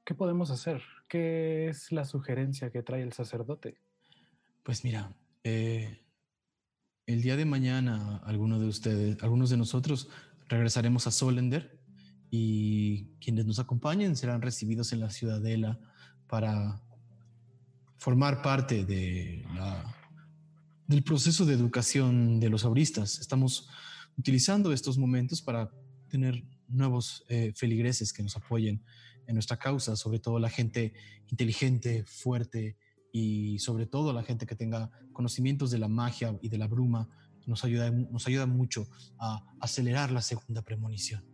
¿qué 0.04 0.14
podemos 0.14 0.50
hacer? 0.50 0.82
¿Qué 1.09 1.68
es 1.68 1.92
la 1.92 2.04
sugerencia 2.04 2.70
que 2.70 2.82
trae 2.82 3.02
el 3.02 3.12
sacerdote? 3.12 3.76
Pues 4.62 4.84
mira, 4.84 5.12
eh, 5.43 5.98
el 7.06 7.20
día 7.20 7.36
de 7.36 7.44
mañana 7.44 8.18
alguno 8.18 8.60
de 8.60 8.68
ustedes, 8.68 9.20
algunos 9.22 9.51
de 9.51 9.56
nosotros 9.56 10.09
regresaremos 10.48 11.09
a 11.09 11.10
Solender 11.10 11.80
y 12.30 13.06
quienes 13.20 13.44
nos 13.44 13.59
acompañen 13.59 14.16
serán 14.16 14.40
recibidos 14.40 14.93
en 14.93 15.01
la 15.01 15.10
ciudadela 15.10 15.80
para 16.28 16.80
formar 17.98 18.40
parte 18.40 18.84
de 18.84 19.44
la, 19.52 19.97
del 20.86 21.02
proceso 21.02 21.44
de 21.44 21.55
educación 21.55 22.39
de 22.39 22.48
los 22.48 22.64
auristas. 22.64 23.18
Estamos 23.18 23.68
utilizando 24.16 24.72
estos 24.72 24.97
momentos 24.97 25.43
para 25.43 25.72
tener 26.09 26.44
nuevos 26.68 27.24
eh, 27.28 27.52
feligreses 27.56 28.12
que 28.12 28.22
nos 28.22 28.36
apoyen 28.36 28.84
en 29.26 29.34
nuestra 29.34 29.56
causa, 29.56 29.97
sobre 29.97 30.20
todo 30.20 30.39
la 30.39 30.51
gente 30.51 30.94
inteligente, 31.30 32.05
fuerte 32.05 32.76
y 33.12 33.59
sobre 33.59 33.86
todo 33.86 34.12
la 34.12 34.22
gente 34.22 34.47
que 34.47 34.56
tenga 34.56 34.90
conocimientos 35.12 35.70
de 35.70 35.78
la 35.78 35.89
magia 35.89 36.36
y 36.40 36.48
de 36.48 36.59
la 36.59 36.66
bruma, 36.66 37.09
nos 37.47 37.64
ayuda, 37.64 37.90
nos 37.90 38.26
ayuda 38.26 38.47
mucho 38.47 38.86
a 39.18 39.44
acelerar 39.60 40.10
la 40.10 40.22
segunda 40.22 40.62
premonición. 40.62 41.24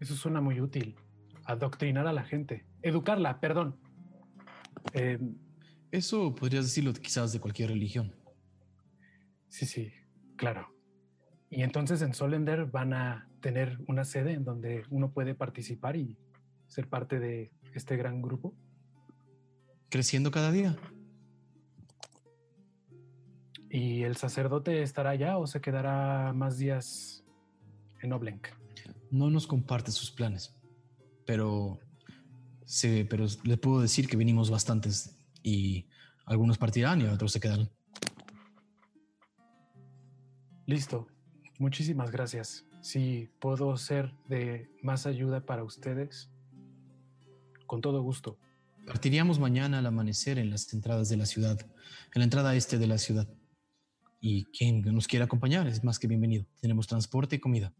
Eso 0.00 0.16
suena 0.16 0.40
muy 0.40 0.60
útil. 0.60 0.96
Adoctrinar 1.44 2.06
a 2.06 2.12
la 2.12 2.24
gente. 2.24 2.66
Educarla, 2.82 3.40
perdón. 3.40 3.76
Eh, 4.94 5.18
Eso 5.90 6.34
podrías 6.34 6.64
decirlo 6.64 6.92
quizás 6.94 7.32
de 7.32 7.40
cualquier 7.40 7.68
religión. 7.70 8.14
sí, 9.48 9.66
sí, 9.66 9.92
claro. 10.36 10.68
Y 11.50 11.62
entonces 11.62 12.00
en 12.00 12.14
Solender 12.14 12.64
van 12.64 12.94
a 12.94 13.28
tener 13.42 13.78
una 13.86 14.04
sede 14.04 14.32
en 14.32 14.44
donde 14.44 14.84
uno 14.88 15.12
puede 15.12 15.34
participar 15.34 15.96
y 15.96 16.16
ser 16.66 16.88
parte 16.88 17.20
de 17.20 17.52
este 17.74 17.96
gran 17.98 18.22
grupo. 18.22 18.54
Creciendo 19.90 20.30
cada 20.30 20.50
día. 20.50 20.74
¿Y 23.74 24.02
el 24.02 24.16
sacerdote 24.18 24.82
estará 24.82 25.10
allá 25.10 25.38
o 25.38 25.46
se 25.46 25.62
quedará 25.62 26.34
más 26.34 26.58
días 26.58 27.24
en 28.02 28.12
Oblenk? 28.12 28.48
No 29.10 29.30
nos 29.30 29.46
comparte 29.46 29.90
sus 29.90 30.10
planes, 30.10 30.54
pero, 31.24 31.80
sí, 32.66 33.06
pero 33.08 33.24
le 33.44 33.56
puedo 33.56 33.80
decir 33.80 34.08
que 34.08 34.18
vinimos 34.18 34.50
bastantes 34.50 35.16
y 35.42 35.86
algunos 36.26 36.58
partirán 36.58 37.00
y 37.00 37.04
otros 37.04 37.32
se 37.32 37.40
quedarán. 37.40 37.70
Listo. 40.66 41.06
Muchísimas 41.58 42.10
gracias. 42.10 42.66
Si 42.82 43.30
puedo 43.40 43.78
ser 43.78 44.12
de 44.28 44.70
más 44.82 45.06
ayuda 45.06 45.46
para 45.46 45.64
ustedes, 45.64 46.30
con 47.66 47.80
todo 47.80 48.02
gusto. 48.02 48.36
Partiríamos 48.86 49.38
mañana 49.38 49.78
al 49.78 49.86
amanecer 49.86 50.38
en 50.38 50.50
las 50.50 50.70
entradas 50.74 51.08
de 51.08 51.16
la 51.16 51.24
ciudad, 51.24 51.58
en 52.14 52.20
la 52.20 52.24
entrada 52.24 52.54
este 52.54 52.76
de 52.76 52.86
la 52.86 52.98
ciudad. 52.98 53.26
Y 54.24 54.44
quien 54.44 54.82
nos 54.82 55.08
quiera 55.08 55.24
acompañar 55.24 55.66
es 55.66 55.82
más 55.82 55.98
que 55.98 56.06
bienvenido. 56.06 56.46
Tenemos 56.60 56.86
transporte 56.86 57.34
y 57.34 57.38
comida. 57.40 57.74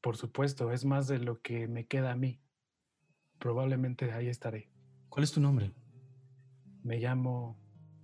Por 0.00 0.16
supuesto, 0.16 0.72
es 0.72 0.84
más 0.84 1.06
de 1.06 1.20
lo 1.20 1.40
que 1.40 1.68
me 1.68 1.86
queda 1.86 2.10
a 2.10 2.16
mí. 2.16 2.40
Probablemente 3.38 4.10
ahí 4.10 4.26
estaré. 4.26 4.68
¿Cuál 5.08 5.22
es 5.22 5.30
tu 5.30 5.40
nombre? 5.40 5.72
Me 6.82 6.98
llamo... 6.98 7.56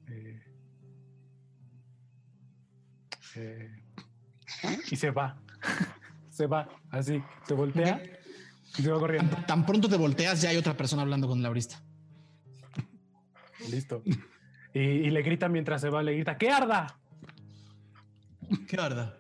eh, 0.07 0.41
eh, 3.35 3.77
y 4.93 4.95
se 4.95 5.11
va. 5.11 5.43
se 6.31 6.47
va, 6.47 6.69
así. 6.91 7.21
Se 7.49 7.55
voltea 7.55 8.01
y 8.79 8.83
se 8.83 8.93
va 8.93 9.01
corriendo. 9.01 9.35
Tan, 9.35 9.47
tan 9.47 9.67
pronto 9.67 9.89
te 9.89 9.97
volteas, 9.97 10.41
ya 10.41 10.51
hay 10.51 10.57
otra 10.57 10.77
persona 10.77 11.03
hablando 11.03 11.27
con 11.27 11.41
el 11.41 11.47
aurista. 11.47 11.83
Listo. 13.69 14.05
Y, 14.73 14.81
y 14.81 15.11
le 15.11 15.23
grita 15.23 15.49
mientras 15.49 15.81
se 15.81 15.91
va, 15.91 16.03
le 16.03 16.15
grita, 16.15 16.39
¡que 16.39 16.51
arda! 16.51 16.99
¿Qué 18.69 18.77
arda? 18.77 19.17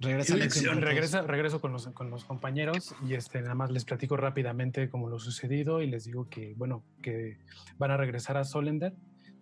Regresa, 0.00 0.36
regresa, 0.74 1.22
regreso 1.22 1.60
con 1.60 1.72
los, 1.72 1.88
con 1.88 2.08
los 2.08 2.24
compañeros 2.24 2.94
y 3.04 3.14
este, 3.14 3.42
nada 3.42 3.56
más 3.56 3.72
les 3.72 3.84
platico 3.84 4.16
rápidamente 4.16 4.88
como 4.88 5.08
lo 5.08 5.18
sucedido 5.18 5.82
y 5.82 5.88
les 5.88 6.04
digo 6.04 6.28
que, 6.28 6.54
bueno, 6.56 6.84
que 7.02 7.38
van 7.78 7.90
a 7.90 7.96
regresar 7.96 8.36
a 8.36 8.44
Solender 8.44 8.94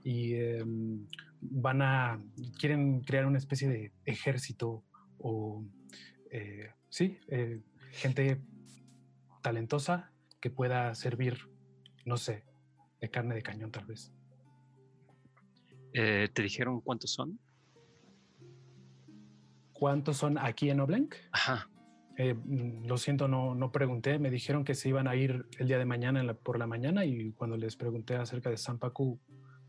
y 0.02 0.34
em, 0.34 1.06
van 1.42 1.82
a, 1.82 2.22
quieren 2.58 3.00
crear 3.02 3.26
una 3.26 3.36
especie 3.36 3.68
de 3.68 3.92
ejército 4.06 4.82
o, 5.18 5.62
eh, 6.30 6.70
sí, 6.88 7.18
eh, 7.28 7.60
gente 7.92 8.40
talentosa 9.42 10.10
que 10.40 10.50
pueda 10.50 10.94
servir, 10.94 11.38
no 12.04 12.16
sé, 12.16 12.44
de 13.00 13.10
carne 13.10 13.34
de 13.34 13.42
cañón 13.42 13.70
tal 13.70 13.86
vez. 13.86 14.12
Eh, 15.92 16.28
¿Te 16.32 16.42
dijeron 16.42 16.80
cuántos 16.80 17.12
son? 17.12 17.38
¿Cuántos 19.72 20.16
son 20.16 20.38
aquí 20.38 20.70
en 20.70 20.80
Oblenk? 20.80 21.14
Ajá. 21.32 21.70
Eh, 22.18 22.34
mm, 22.34 22.86
lo 22.86 22.96
siento, 22.96 23.28
no, 23.28 23.54
no 23.54 23.70
pregunté. 23.72 24.18
Me 24.18 24.30
dijeron 24.30 24.64
que 24.64 24.74
se 24.74 24.88
iban 24.88 25.06
a 25.06 25.14
ir 25.16 25.46
el 25.58 25.68
día 25.68 25.78
de 25.78 25.84
mañana 25.84 26.20
en 26.20 26.26
la- 26.26 26.34
por 26.34 26.58
la 26.58 26.66
mañana 26.66 27.04
y 27.04 27.32
cuando 27.32 27.56
les 27.56 27.76
pregunté 27.76 28.16
acerca 28.16 28.48
de 28.50 28.56
Sampaku, 28.56 29.20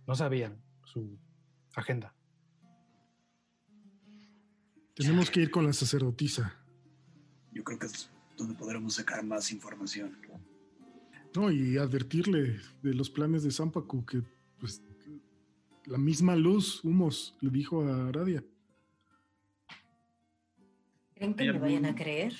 no 0.05 0.15
sabían 0.15 0.61
su 0.85 1.17
agenda. 1.75 2.13
Tenemos 4.95 5.29
que 5.29 5.41
ir 5.41 5.51
con 5.51 5.65
la 5.65 5.73
sacerdotisa. 5.73 6.57
Yo 7.51 7.63
creo 7.63 7.77
que 7.77 7.85
es 7.87 8.09
donde 8.37 8.55
podremos 8.55 8.95
sacar 8.95 9.23
más 9.25 9.51
información. 9.51 10.17
No, 11.37 11.51
y 11.51 11.77
advertirle 11.77 12.59
de 12.81 12.93
los 12.95 13.11
planes 13.11 13.43
de 13.43 13.51
Zampacu 13.51 14.03
que 14.07 14.23
pues 14.59 14.81
la 15.85 15.99
misma 15.99 16.35
luz, 16.35 16.83
Humos, 16.83 17.35
le 17.41 17.51
dijo 17.51 17.83
a 17.87 18.07
Aradia. 18.07 18.43
¿Creen 21.13 21.35
que 21.35 21.43
¿Hay 21.43 21.51
me 21.53 21.59
vayan 21.59 21.85
a 21.85 21.93
creer? 21.93 22.33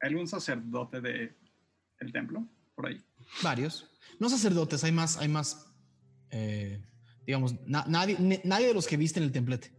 ¿Hay 0.00 0.10
algún 0.10 0.28
sacerdote 0.28 1.00
de 1.00 1.34
el 1.98 2.12
templo 2.12 2.46
por 2.76 2.86
ahí? 2.86 3.02
Varios. 3.42 3.90
No 4.20 4.28
sacerdotes, 4.28 4.84
hay 4.84 4.92
más, 4.92 5.16
hay 5.16 5.26
más, 5.26 5.74
eh, 6.30 6.84
digamos, 7.26 7.56
na- 7.66 7.84
nadie, 7.88 8.16
ne- 8.20 8.42
nadie 8.44 8.68
de 8.68 8.74
los 8.74 8.86
que 8.86 8.96
viste 8.96 9.18
en 9.18 9.24
el 9.24 9.32
templete. 9.32 9.72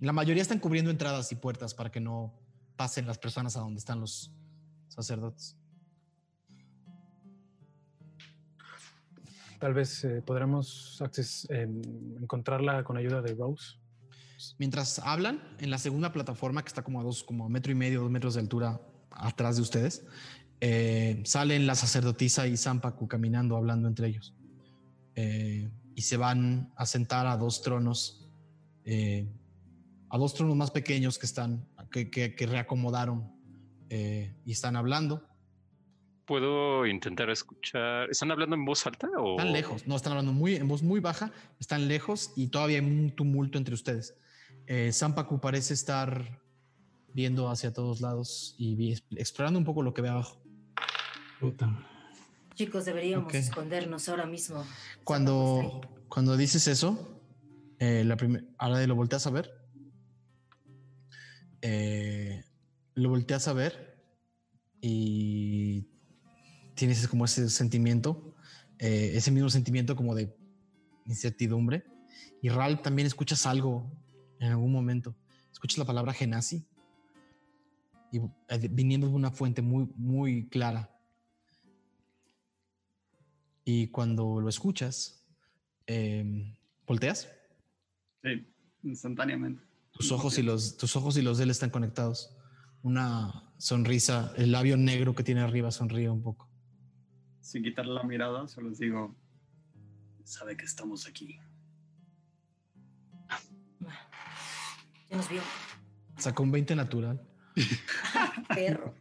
La 0.00 0.14
mayoría 0.14 0.40
están 0.42 0.60
cubriendo 0.60 0.90
entradas 0.90 1.30
y 1.30 1.34
puertas 1.34 1.74
para 1.74 1.90
que 1.92 2.00
no 2.00 2.32
pasen 2.76 3.06
las 3.06 3.18
personas 3.18 3.54
a 3.58 3.60
donde 3.60 3.80
están 3.80 4.00
los 4.00 4.32
sacerdotes. 4.88 5.58
Tal 9.58 9.74
vez 9.74 10.04
eh, 10.04 10.22
podremos 10.24 11.00
em, 11.48 11.80
encontrarla 12.20 12.84
con 12.84 12.96
ayuda 12.96 13.22
de 13.22 13.34
Rose. 13.34 13.76
Mientras 14.58 14.98
hablan, 14.98 15.42
en 15.58 15.70
la 15.70 15.78
segunda 15.78 16.12
plataforma, 16.12 16.62
que 16.62 16.68
está 16.68 16.82
como 16.82 17.00
a 17.00 17.04
dos, 17.04 17.24
como 17.24 17.46
a 17.46 17.48
metro 17.48 17.72
y 17.72 17.74
medio, 17.74 18.02
dos 18.02 18.10
metros 18.10 18.34
de 18.34 18.40
altura 18.40 18.80
atrás 19.10 19.56
de 19.56 19.62
ustedes, 19.62 20.04
eh, 20.60 21.22
salen 21.24 21.66
la 21.66 21.74
sacerdotisa 21.74 22.46
y 22.46 22.56
Zampacu 22.56 23.08
caminando, 23.08 23.56
hablando 23.56 23.88
entre 23.88 24.08
ellos. 24.08 24.34
Eh, 25.14 25.70
y 25.94 26.02
se 26.02 26.16
van 26.16 26.72
a 26.76 26.86
sentar 26.86 27.26
a 27.26 27.36
dos 27.36 27.62
tronos, 27.62 28.28
eh, 28.84 29.26
a 30.10 30.18
dos 30.18 30.34
tronos 30.34 30.56
más 30.56 30.70
pequeños 30.70 31.18
que 31.18 31.26
están, 31.26 31.66
que, 31.90 32.34
reacomodaron 32.46 33.32
y 33.88 34.50
están 34.50 34.76
hablando. 34.76 35.26
¿Puedo 36.26 36.86
intentar 36.86 37.30
escuchar? 37.30 38.10
¿Están 38.10 38.32
hablando 38.32 38.56
en 38.56 38.64
voz 38.64 38.84
alta 38.86 39.08
o...? 39.16 39.38
Están 39.38 39.52
lejos, 39.52 39.86
no 39.86 39.94
están 39.94 40.12
hablando 40.12 40.32
muy 40.32 40.56
en 40.56 40.66
voz 40.66 40.82
muy 40.82 40.98
baja, 41.00 41.32
están 41.60 41.86
lejos 41.86 42.32
y 42.36 42.48
todavía 42.48 42.78
hay 42.80 42.84
un 42.84 43.10
tumulto 43.14 43.58
entre 43.58 43.74
ustedes. 43.74 44.16
Eh, 44.66 44.90
Zampacu 44.92 45.40
parece 45.40 45.74
estar 45.74 46.42
viendo 47.14 47.48
hacia 47.48 47.72
todos 47.72 48.00
lados 48.00 48.56
y 48.58 48.74
vi- 48.74 48.98
explorando 49.16 49.58
un 49.58 49.64
poco 49.64 49.82
lo 49.82 49.94
que 49.94 50.02
ve 50.02 50.08
abajo. 50.08 50.42
Puta. 51.38 51.70
Chicos, 52.56 52.84
deberíamos 52.86 53.32
escondernos 53.32 54.08
ahora 54.08 54.26
mismo. 54.26 54.64
Cuando, 55.04 55.80
cuando 56.08 56.36
dices 56.36 56.66
eso, 56.66 57.20
eh, 57.78 58.02
la 58.04 58.16
ahora 58.58 58.84
lo 58.86 58.96
volteas 58.96 59.26
a 59.26 59.30
ver. 59.30 59.52
eh, 61.62 62.42
lo 62.94 63.10
volteas 63.10 63.46
a 63.48 63.52
ver 63.52 64.02
y 64.80 65.86
tienes 66.76 67.08
como 67.08 67.24
ese 67.24 67.50
sentimiento, 67.50 68.34
eh, 68.78 69.12
ese 69.14 69.32
mismo 69.32 69.50
sentimiento 69.50 69.96
como 69.96 70.14
de 70.14 70.32
incertidumbre. 71.06 71.84
Y 72.42 72.50
Ral, 72.50 72.82
también 72.82 73.06
escuchas 73.06 73.46
algo 73.46 73.90
en 74.38 74.52
algún 74.52 74.70
momento. 74.70 75.16
Escuchas 75.50 75.78
la 75.78 75.84
palabra 75.86 76.12
genasi 76.12 76.64
y 78.12 78.18
eh, 78.18 78.68
viniendo 78.70 79.08
de 79.08 79.14
una 79.14 79.30
fuente 79.32 79.62
muy, 79.62 79.88
muy 79.96 80.48
clara. 80.48 80.92
Y 83.64 83.88
cuando 83.88 84.40
lo 84.40 84.48
escuchas, 84.48 85.26
eh, 85.86 86.54
volteas, 86.86 87.28
Sí, 88.22 88.46
instantáneamente. 88.82 89.62
tus 89.92 90.10
ojos 90.12 90.38
y 90.38 90.42
los, 90.42 90.76
tus 90.76 90.94
ojos 90.96 91.16
y 91.16 91.22
los 91.22 91.38
de 91.38 91.44
él 91.44 91.50
están 91.50 91.70
conectados. 91.70 92.36
Una 92.82 93.52
sonrisa, 93.58 94.32
el 94.36 94.52
labio 94.52 94.76
negro 94.76 95.14
que 95.14 95.24
tiene 95.24 95.40
arriba 95.40 95.70
sonríe 95.70 96.10
un 96.10 96.22
poco. 96.22 96.45
Sin 97.46 97.62
quitarle 97.62 97.94
la 97.94 98.02
mirada, 98.02 98.48
solo 98.48 98.70
les 98.70 98.80
digo, 98.80 99.14
Sabe 100.24 100.56
que 100.56 100.64
estamos 100.64 101.06
aquí. 101.06 101.38
Ya 105.08 105.16
nos 105.16 105.28
vio. 105.28 105.40
Sacó 106.16 106.42
un 106.42 106.50
20 106.50 106.74
natural. 106.74 107.24
Perro. 108.48 108.92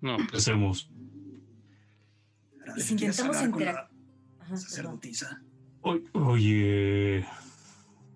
No, 0.00 0.16
¿Qué 0.16 0.24
pues 0.30 0.42
hacemos? 0.42 0.90
Aradia, 2.62 2.82
si 2.82 2.96
¿quieres 2.96 3.18
intentamos 3.18 3.36
Ajá, 3.36 3.58
perdón. 3.58 4.58
sacerdotisa? 4.58 5.42
Oye, 5.82 7.26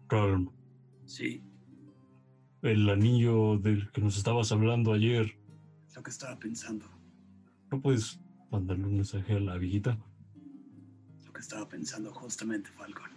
Ralm, 0.09 0.51
Sí, 1.05 1.43
el 2.62 2.89
anillo 2.89 3.59
del 3.59 3.91
que 3.93 4.01
nos 4.01 4.16
estabas 4.16 4.51
hablando 4.53 4.95
ayer, 4.95 5.37
es 5.87 5.97
lo 5.97 6.03
que 6.03 6.11
estaba 6.11 6.39
pensando. 6.39 6.87
¿no 7.70 7.83
puedes 7.83 8.19
mandarle 8.51 8.85
un 8.87 8.97
mensaje 8.97 9.35
a 9.35 9.41
la 9.41 9.57
viejita? 9.59 9.99
Lo 11.27 11.33
que 11.33 11.41
estaba 11.41 11.69
pensando 11.69 12.12
justamente, 12.12 12.70
Falcon. 12.70 13.11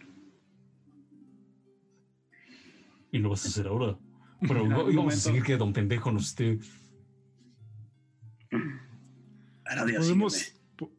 Y 3.11 3.17
lo 3.19 3.29
vas 3.29 3.45
a 3.45 3.49
hacer 3.49 3.67
ahora. 3.67 3.97
Pero 4.41 4.65
no 4.67 4.89
íbamos 4.89 5.13
a 5.13 5.17
seguir 5.17 5.43
que 5.43 5.57
Don 5.57 5.73
Pendejo 5.73 6.11
nos 6.11 6.27
esté. 6.27 6.59
Aradia, 9.65 9.99
Podemos, 9.99 10.53
po- 10.75 10.91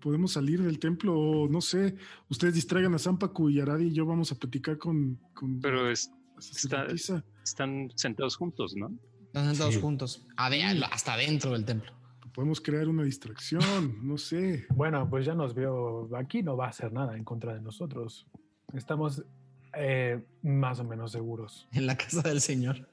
podemos 0.00 0.32
salir 0.32 0.62
del 0.62 0.78
templo, 0.78 1.18
o 1.18 1.48
no 1.48 1.60
sé. 1.60 1.96
Ustedes 2.28 2.54
distraigan 2.54 2.94
a 2.94 2.98
Zampacu 2.98 3.50
y 3.50 3.60
Aradia 3.60 3.86
y 3.88 3.92
yo 3.92 4.06
vamos 4.06 4.32
a 4.32 4.36
platicar 4.36 4.78
con, 4.78 5.18
con 5.34 5.60
pero 5.60 5.90
es- 5.90 6.10
están 7.42 7.90
sentados 7.94 8.36
juntos, 8.36 8.74
¿no? 8.76 8.90
Están 9.26 9.46
sentados 9.50 9.74
Sí. 9.74 9.80
juntos, 9.80 10.26
hasta 10.36 11.16
dentro 11.16 11.52
del 11.52 11.64
templo. 11.64 11.92
Podemos 12.36 12.60
crear 12.60 12.86
una 12.86 13.02
distracción, 13.02 14.06
no 14.06 14.18
sé. 14.18 14.66
Bueno, 14.68 15.08
pues 15.08 15.24
ya 15.24 15.34
nos 15.34 15.54
vio. 15.54 16.14
Aquí 16.14 16.42
no 16.42 16.54
va 16.54 16.66
a 16.66 16.68
hacer 16.68 16.92
nada 16.92 17.16
en 17.16 17.24
contra 17.24 17.54
de 17.54 17.62
nosotros. 17.62 18.26
Estamos 18.74 19.24
eh, 19.72 20.22
más 20.42 20.78
o 20.78 20.84
menos 20.84 21.12
seguros. 21.12 21.66
En 21.72 21.86
la 21.86 21.96
casa 21.96 22.20
del 22.20 22.42
Señor. 22.42 22.90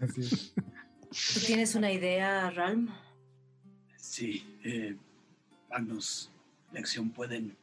Así 0.00 0.20
es. 0.20 0.54
¿Tú 0.54 1.40
tienes 1.44 1.74
una 1.74 1.90
idea, 1.90 2.48
Ralm? 2.50 2.90
Sí, 3.96 4.60
eh, 4.62 4.96
Magnus, 5.68 6.30
Lección, 6.72 7.10
pueden 7.10 7.56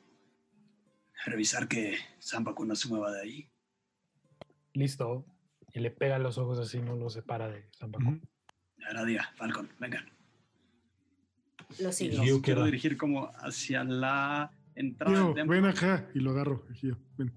revisar 1.26 1.70
que 1.70 2.00
Zampacu 2.22 2.66
no 2.66 2.76
se 2.76 2.90
mueva 2.90 3.14
de 3.14 3.22
ahí. 3.22 3.50
Listo. 4.74 5.24
Y 5.74 5.80
le 5.80 5.92
pega 5.92 6.20
los 6.20 6.38
ojos 6.38 6.60
así, 6.60 6.82
no 6.82 6.98
lo 6.98 7.10
separa 7.10 7.48
de 7.48 7.70
Zampacu. 7.78 8.10
Ujú. 8.10 8.20
Aradia, 8.90 9.32
Falcon, 9.38 9.70
vengan. 9.80 10.11
Lo 11.80 11.90
y 11.90 11.94
sigo. 11.94 12.14
Yo 12.16 12.20
quiero 12.24 12.42
quiero- 12.42 12.66
dirigir 12.66 12.98
como 12.98 13.32
hacia 13.40 13.84
la 13.84 14.52
entrada 14.76 15.16
Gio, 15.16 15.26
del 15.28 15.36
templo. 15.36 15.56
ven 15.56 15.66
acá 15.66 16.08
y 16.14 16.20
lo 16.20 16.32
agarro. 16.32 16.64
Gio, 16.74 16.98
ven. 17.18 17.32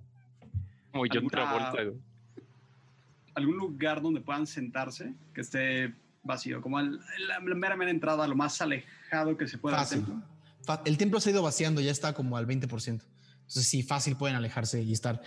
Como 0.93 1.07
yo 1.07 1.13
¿Alguna- 1.21 1.27
otra 1.55 1.73
vuelta. 1.73 1.99
algún 3.35 3.57
lugar 3.57 4.01
donde 4.01 4.21
puedan 4.21 4.47
sentarse, 4.47 5.13
que 5.35 5.41
esté 5.41 5.93
vacío, 6.23 6.61
como 6.63 6.81
la, 6.81 6.99
la 7.29 7.41
mera, 7.41 7.77
mera 7.77 7.91
entrada, 7.91 8.27
lo 8.29 8.37
más 8.37 8.61
alejado 8.63 9.37
que 9.37 9.47
se 9.49 9.59
pueda 9.59 9.79
Fácil. 9.79 10.05
templo. 10.05 10.23
El 10.87 10.97
templo 10.97 11.21
se 11.21 11.29
ha 11.31 11.33
ido 11.33 11.43
vaciando, 11.43 11.81
ya 11.81 11.91
está 11.91 12.13
como 12.15 12.37
al 12.37 12.47
20%. 12.47 13.05
Entonces 13.41 13.67
sí, 13.67 13.83
fácil 13.83 14.17
pueden 14.17 14.37
alejarse 14.37 14.83
y 14.83 14.93
estar. 14.93 15.21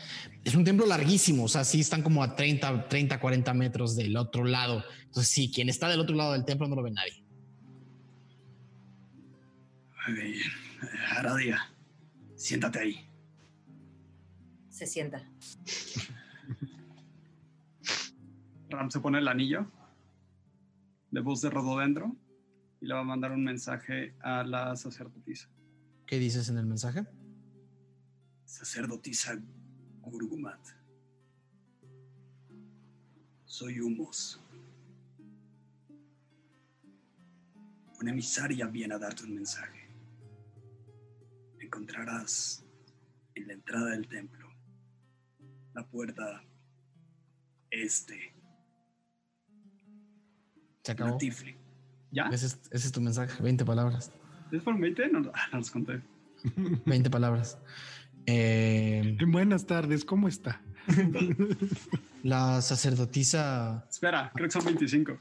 Es 0.43 0.55
un 0.55 0.63
templo 0.63 0.87
larguísimo, 0.87 1.43
o 1.43 1.47
sea, 1.47 1.63
sí 1.63 1.81
están 1.81 2.01
como 2.01 2.23
a 2.23 2.35
30, 2.35 2.87
30, 2.89 3.19
40 3.19 3.53
metros 3.53 3.95
del 3.95 4.17
otro 4.17 4.43
lado. 4.43 4.83
Entonces 5.03 5.27
sí, 5.31 5.51
quien 5.53 5.69
está 5.69 5.87
del 5.87 5.99
otro 5.99 6.15
lado 6.15 6.33
del 6.33 6.43
templo 6.45 6.67
no 6.67 6.75
lo 6.75 6.81
ve 6.81 6.89
nadie. 6.91 7.23
Ok. 10.07 10.15
Aradia, 11.17 11.59
siéntate 12.35 12.79
ahí. 12.79 13.05
Se 14.69 14.87
sienta. 14.87 15.19
Ram 18.69 18.89
se 18.89 19.01
pone 19.01 19.17
el 19.17 19.27
anillo 19.27 19.69
de 21.11 21.19
voz 21.19 21.41
de 21.41 21.49
rododendro 21.49 22.15
y 22.79 22.85
le 22.85 22.93
va 22.93 23.01
a 23.01 23.03
mandar 23.03 23.33
un 23.33 23.43
mensaje 23.43 24.15
a 24.21 24.43
la 24.43 24.77
sacerdotisa. 24.77 25.49
¿Qué 26.05 26.19
dices 26.19 26.47
en 26.49 26.57
el 26.57 26.65
mensaje? 26.65 27.05
Sacerdotisa 28.45 29.37
Gurgumat. 30.01 30.65
Soy 33.45 33.81
Humos. 33.81 34.39
Una 37.99 38.11
emisaria 38.11 38.67
viene 38.67 38.93
a 38.93 38.99
darte 38.99 39.23
un 39.23 39.35
mensaje. 39.35 39.76
Encontrarás 41.67 42.63
en 43.35 43.47
la 43.47 43.53
entrada 43.53 43.89
del 43.91 44.07
templo 44.07 44.49
la 45.73 45.85
puerta 45.85 46.41
este. 47.69 48.33
Se 50.83 50.93
acabó. 50.93 51.19
¿Ya? 52.11 52.29
Ese 52.29 52.45
es, 52.45 52.61
ese 52.71 52.87
es 52.87 52.91
tu 52.93 53.01
mensaje, 53.01 53.43
20 53.43 53.65
palabras. 53.65 54.13
¿Es 54.49 54.63
por 54.63 54.79
20? 54.79 55.09
No, 55.09 55.29
ah, 55.33 55.47
no 55.51 55.57
los 55.57 55.69
conté. 55.69 56.01
20 56.85 57.09
palabras. 57.09 57.59
Eh, 58.25 59.17
Buenas 59.27 59.65
tardes, 59.65 60.05
¿cómo 60.05 60.29
está? 60.29 60.61
la 62.23 62.61
sacerdotisa. 62.61 63.85
Espera, 63.89 64.31
creo 64.33 64.47
que 64.47 64.51
son 64.53 64.63
25. 64.63 65.19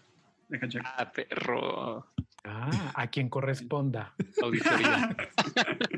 Deja 0.49 0.69
checar. 0.69 0.95
Ah, 0.97 1.11
perro. 1.11 2.07
Ah, 2.49 2.93
a 2.95 3.09
quien 3.09 3.29
corresponda. 3.29 4.15
Auditoría. 4.43 5.17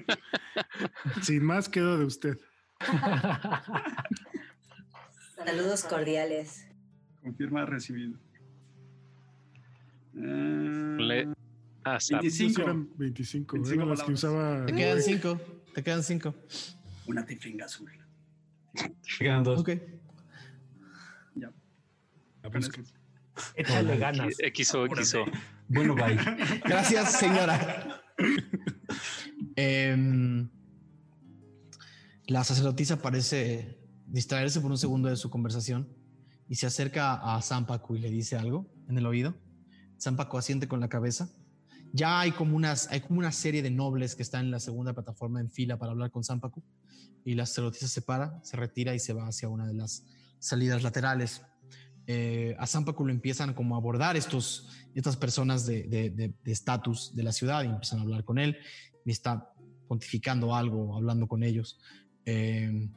Sin 1.22 1.44
más 1.44 1.68
quedo 1.68 1.98
de 1.98 2.04
usted. 2.06 2.38
Saludos 5.36 5.84
cordiales. 5.84 6.66
Confirma 7.22 7.66
recibido. 7.66 8.18
Eh, 10.14 10.96
Le- 10.98 11.28
ah, 11.84 12.00
Sam. 12.00 12.20
25. 12.20 12.62
Eran 12.62 12.88
25. 12.96 13.52
25 13.56 13.74
eran 13.74 13.88
las 13.90 14.02
que 14.02 14.12
usaba. 14.12 14.66
Te 14.66 14.74
quedan 14.74 15.02
5. 15.02 15.40
Te 15.74 15.82
quedan 15.82 16.02
5. 16.02 16.34
Una 17.06 17.24
tifling 17.24 17.62
azul. 17.62 17.90
Quedan 19.18 19.42
dos. 19.44 19.60
Ok. 19.60 19.70
Ya. 21.34 21.50
La 22.42 22.50
Échale 23.54 23.96
ganas. 23.98 24.34
XO, 24.54 24.86
XO. 24.86 25.24
Bueno, 25.68 25.94
bye. 25.94 26.16
Gracias, 26.64 27.12
señora. 27.12 28.02
Em, 29.56 30.48
la 32.26 32.44
sacerdotisa 32.44 33.00
parece 33.00 33.78
distraerse 34.06 34.60
por 34.60 34.70
un 34.70 34.78
segundo 34.78 35.08
de 35.08 35.16
su 35.16 35.30
conversación 35.30 35.88
y 36.48 36.54
se 36.54 36.66
acerca 36.66 37.14
a 37.14 37.40
Zampacu 37.42 37.96
y 37.96 38.00
le 38.00 38.10
dice 38.10 38.36
algo 38.36 38.70
en 38.88 38.98
el 38.98 39.06
oído. 39.06 39.34
Zampacu 40.00 40.38
asiente 40.38 40.68
con 40.68 40.80
la 40.80 40.88
cabeza. 40.88 41.30
Ya 41.92 42.20
hay 42.20 42.32
como, 42.32 42.56
unas, 42.56 42.88
hay 42.90 43.00
como 43.00 43.18
una 43.18 43.32
serie 43.32 43.62
de 43.62 43.70
nobles 43.70 44.14
que 44.14 44.22
están 44.22 44.46
en 44.46 44.50
la 44.50 44.60
segunda 44.60 44.92
plataforma 44.92 45.40
en 45.40 45.50
fila 45.50 45.78
para 45.78 45.92
hablar 45.92 46.10
con 46.10 46.24
Zampacu 46.24 46.62
y 47.24 47.34
la 47.34 47.46
sacerdotisa 47.46 47.88
se 47.88 48.02
para, 48.02 48.42
se 48.42 48.56
retira 48.56 48.94
y 48.94 48.98
se 48.98 49.12
va 49.12 49.26
hacia 49.26 49.48
una 49.48 49.66
de 49.66 49.74
las 49.74 50.04
salidas 50.38 50.82
laterales. 50.82 51.42
Eh, 52.10 52.56
a 52.58 52.66
Zampacu 52.66 53.04
lo 53.04 53.12
empiezan 53.12 53.52
como 53.52 53.74
a 53.74 53.78
abordar 53.78 54.16
estos, 54.16 54.66
estas 54.94 55.16
personas 55.18 55.66
de 55.66 55.82
de- 55.82 56.08
de- 56.08 56.32
de 56.42 56.52
estatus 56.52 57.14
de, 57.14 57.22
la 57.22 57.32
ciudad 57.32 57.62
y 57.64 57.66
empiezan 57.66 57.98
a 57.98 58.02
hablar 58.02 58.24
con 58.24 58.38
él 58.38 58.56
y 59.04 59.10
está 59.10 59.52
pontificando 59.86 60.54
algo, 60.56 60.96
hablando 60.96 61.28
con 61.28 61.42
ellos. 61.42 61.78
Eh, 62.24 62.88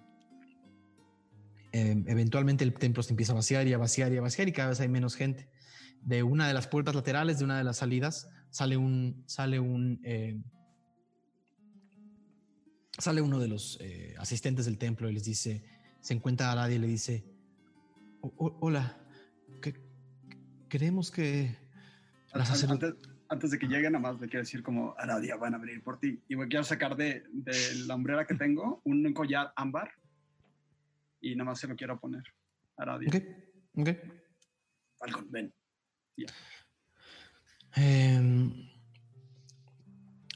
eh, 1.73 2.03
eventualmente 2.07 2.63
el 2.63 2.73
templo 2.73 3.03
se 3.03 3.11
empieza 3.11 3.33
a 3.33 3.35
vaciar 3.35 3.67
y 3.67 3.73
a 3.73 3.77
vaciar 3.77 4.13
y 4.13 4.17
a 4.17 4.21
vaciar 4.21 4.47
y 4.47 4.53
cada 4.53 4.69
vez 4.69 4.79
hay 4.79 4.87
menos 4.87 5.15
gente. 5.15 5.49
De 6.03 6.23
una 6.23 6.47
de 6.47 6.53
las 6.53 6.67
puertas 6.67 6.95
laterales, 6.95 7.37
de 7.39 7.43
una 7.45 7.57
de 7.57 7.63
las 7.65 7.77
salidas, 7.77 8.29
sale 8.49 8.77
un, 8.77 9.23
sale 9.27 9.59
un, 9.59 9.99
eh, 10.05 10.41
sale 12.97 13.21
uno 13.21 13.39
de 13.39 13.47
los 13.49 13.77
eh, 13.81 14.15
asistentes 14.17 14.65
del 14.65 14.77
templo 14.77 15.09
y 15.09 15.13
les 15.13 15.23
dice, 15.25 15.63
se 16.01 16.13
encuentra 16.13 16.51
a 16.51 16.55
nadie 16.55 16.75
y 16.77 16.79
le 16.79 16.87
dice, 16.87 17.25
"O- 18.21 18.33
o- 18.37 18.57
hola, 18.61 18.97
queremos 20.71 21.11
que 21.11 21.53
Antes, 22.33 22.95
antes 23.27 23.51
de 23.51 23.59
que 23.59 23.67
lleguen, 23.67 23.91
nada 23.91 24.01
más 24.13 24.21
le 24.21 24.27
quiero 24.29 24.43
decir 24.43 24.63
como 24.63 24.95
Aradia 24.97 25.35
van 25.35 25.53
a 25.53 25.57
venir 25.57 25.83
por 25.83 25.99
ti. 25.99 26.23
Y 26.29 26.35
voy 26.35 26.47
quiero 26.47 26.63
sacar 26.63 26.95
de, 26.95 27.23
de 27.33 27.53
la 27.85 27.95
hombrera 27.95 28.25
que 28.25 28.35
tengo 28.35 28.81
un 28.85 29.13
collar 29.13 29.51
ámbar 29.57 29.91
y 31.19 31.35
nada 31.35 31.49
más 31.51 31.59
se 31.59 31.67
lo 31.67 31.75
quiero 31.75 31.99
poner. 31.99 32.23
Aradia. 32.77 33.09
Ok, 33.09 33.15
ok. 33.81 33.89
Falcon, 34.97 35.27
ven. 35.29 35.53
Em, 37.75 38.69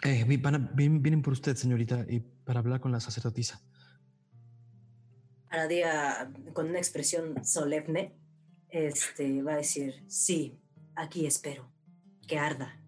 eh, 0.03 0.23
vi- 0.27 0.37
van 0.37 0.55
a- 0.55 0.59
vin- 0.75 1.01
vienen 1.01 1.21
por 1.21 1.33
usted, 1.33 1.55
señorita, 1.55 2.05
y 2.09 2.19
para 2.19 2.59
hablar 2.59 2.79
con 2.81 2.91
la 2.91 2.99
sacerdotisa. 2.99 3.61
Aradia, 5.49 6.29
con 6.53 6.67
una 6.69 6.77
expresión 6.79 7.43
solemne, 7.45 8.17
este, 8.69 9.41
va 9.41 9.53
a 9.53 9.57
decir, 9.57 10.03
sí, 10.07 10.57
aquí 10.95 11.25
espero, 11.25 11.69
que 12.27 12.37
arda. 12.37 12.79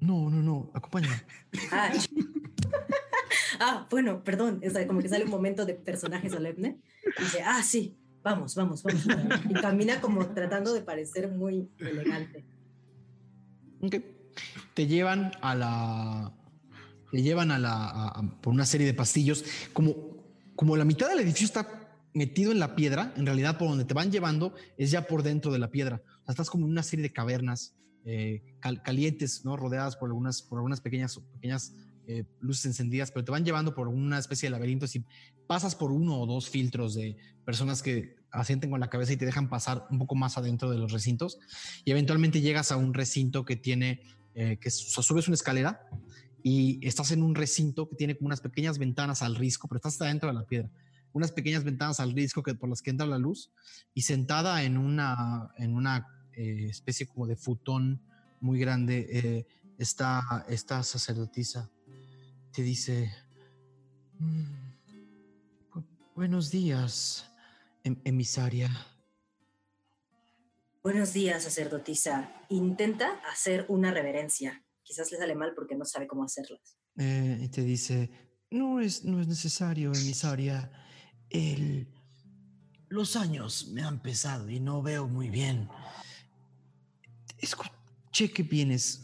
No, 0.00 0.28
no, 0.30 0.42
no, 0.42 0.70
acompáñame. 0.74 1.22
Ah, 1.70 1.92
ah, 3.60 3.86
bueno, 3.90 4.22
perdón, 4.24 4.60
sea, 4.70 4.86
como 4.86 5.00
que 5.00 5.08
sale 5.08 5.24
un 5.24 5.30
momento 5.30 5.64
de 5.64 5.74
personaje 5.74 6.28
solemne. 6.28 6.78
Y 7.18 7.22
dice, 7.22 7.42
ah, 7.44 7.62
sí, 7.62 7.96
vamos, 8.22 8.54
vamos, 8.54 8.82
vamos. 8.82 9.06
Y 9.48 9.54
camina 9.54 10.00
como 10.00 10.26
tratando 10.26 10.72
de 10.74 10.82
parecer 10.82 11.28
muy 11.28 11.70
elegante. 11.78 12.44
Ok. 13.80 13.96
Te 14.74 14.86
llevan 14.86 15.32
a 15.42 15.54
la. 15.54 16.32
Te 17.10 17.22
llevan 17.22 17.50
a 17.50 17.58
la. 17.58 17.72
a- 17.72 18.08
a- 18.18 18.40
por 18.40 18.52
una 18.52 18.64
serie 18.64 18.86
de 18.86 18.94
pastillos. 18.94 19.44
Como, 19.72 19.94
como 20.56 20.76
la 20.76 20.84
mitad 20.84 21.08
del 21.08 21.20
edificio 21.20 21.46
está 21.46 21.81
metido 22.14 22.52
en 22.52 22.58
la 22.58 22.74
piedra, 22.74 23.12
en 23.16 23.26
realidad 23.26 23.58
por 23.58 23.68
donde 23.68 23.84
te 23.84 23.94
van 23.94 24.10
llevando 24.10 24.54
es 24.76 24.90
ya 24.90 25.06
por 25.06 25.22
dentro 25.22 25.52
de 25.52 25.58
la 25.58 25.70
piedra. 25.70 26.02
O 26.04 26.24
sea, 26.24 26.32
estás 26.32 26.50
como 26.50 26.66
en 26.66 26.72
una 26.72 26.82
serie 26.82 27.02
de 27.02 27.12
cavernas 27.12 27.74
eh, 28.04 28.42
cal- 28.60 28.82
calientes, 28.82 29.44
¿no? 29.44 29.56
Rodeadas 29.56 29.96
por 29.96 30.08
algunas, 30.08 30.42
por 30.42 30.58
algunas 30.58 30.80
pequeñas, 30.80 31.18
pequeñas 31.34 31.74
eh, 32.06 32.24
luces 32.40 32.66
encendidas, 32.66 33.12
pero 33.12 33.24
te 33.24 33.30
van 33.30 33.44
llevando 33.44 33.74
por 33.74 33.88
una 33.88 34.18
especie 34.18 34.46
de 34.48 34.50
laberinto. 34.50 34.86
Si 34.86 35.04
pasas 35.46 35.74
por 35.74 35.92
uno 35.92 36.20
o 36.20 36.26
dos 36.26 36.50
filtros 36.50 36.94
de 36.94 37.16
personas 37.44 37.82
que 37.82 38.16
asienten 38.30 38.70
con 38.70 38.80
la 38.80 38.88
cabeza 38.88 39.12
y 39.12 39.16
te 39.16 39.26
dejan 39.26 39.48
pasar 39.48 39.86
un 39.90 39.98
poco 39.98 40.14
más 40.14 40.38
adentro 40.38 40.70
de 40.70 40.78
los 40.78 40.90
recintos, 40.90 41.38
y 41.84 41.90
eventualmente 41.90 42.40
llegas 42.40 42.72
a 42.72 42.76
un 42.76 42.94
recinto 42.94 43.44
que 43.44 43.56
tiene, 43.56 44.00
eh, 44.34 44.58
que 44.58 44.70
subes 44.70 45.28
una 45.28 45.34
escalera 45.34 45.80
y 46.42 46.84
estás 46.86 47.12
en 47.12 47.22
un 47.22 47.34
recinto 47.34 47.88
que 47.88 47.96
tiene 47.96 48.16
como 48.16 48.26
unas 48.26 48.40
pequeñas 48.40 48.78
ventanas 48.78 49.22
al 49.22 49.36
risco, 49.36 49.68
pero 49.68 49.76
estás 49.76 50.00
adentro 50.00 50.28
de 50.28 50.34
la 50.34 50.44
piedra, 50.44 50.70
unas 51.12 51.32
pequeñas 51.32 51.64
ventanas 51.64 52.00
al 52.00 52.12
risco 52.12 52.42
que, 52.42 52.54
por 52.54 52.68
las 52.68 52.82
que 52.82 52.90
entra 52.90 53.06
la 53.06 53.18
luz 53.18 53.50
y 53.94 54.02
sentada 54.02 54.62
en 54.64 54.76
una, 54.78 55.50
en 55.58 55.74
una 55.74 56.06
eh, 56.36 56.66
especie 56.70 57.06
como 57.06 57.26
de 57.26 57.36
futón 57.36 58.02
muy 58.40 58.58
grande 58.58 59.06
eh, 59.12 59.46
está 59.78 60.44
esta 60.48 60.82
sacerdotisa. 60.82 61.70
Te 62.52 62.62
dice, 62.62 63.12
"Mm, 64.18 64.44
bu- 65.72 65.86
buenos 66.14 66.50
días, 66.50 67.30
em- 67.84 68.00
emisaria. 68.04 68.70
Buenos 70.82 71.12
días, 71.12 71.44
sacerdotisa. 71.44 72.32
Intenta 72.48 73.20
hacer 73.30 73.66
una 73.68 73.92
reverencia. 73.92 74.64
Quizás 74.82 75.12
le 75.12 75.18
sale 75.18 75.34
mal 75.34 75.52
porque 75.54 75.76
no 75.76 75.84
sabe 75.84 76.06
cómo 76.08 76.24
hacerlas. 76.24 76.76
Eh, 76.96 77.38
y 77.40 77.48
te 77.48 77.62
dice, 77.62 78.10
no 78.50 78.80
es, 78.80 79.04
no 79.04 79.20
es 79.20 79.28
necesario, 79.28 79.92
emisaria. 79.94 80.70
El, 81.32 81.88
los 82.88 83.16
años 83.16 83.68
me 83.72 83.82
han 83.82 84.00
pesado 84.00 84.50
y 84.50 84.60
no 84.60 84.82
veo 84.82 85.08
muy 85.08 85.30
bien. 85.30 85.68
Escuché 87.38 88.30
que 88.32 88.42
vienes 88.42 89.02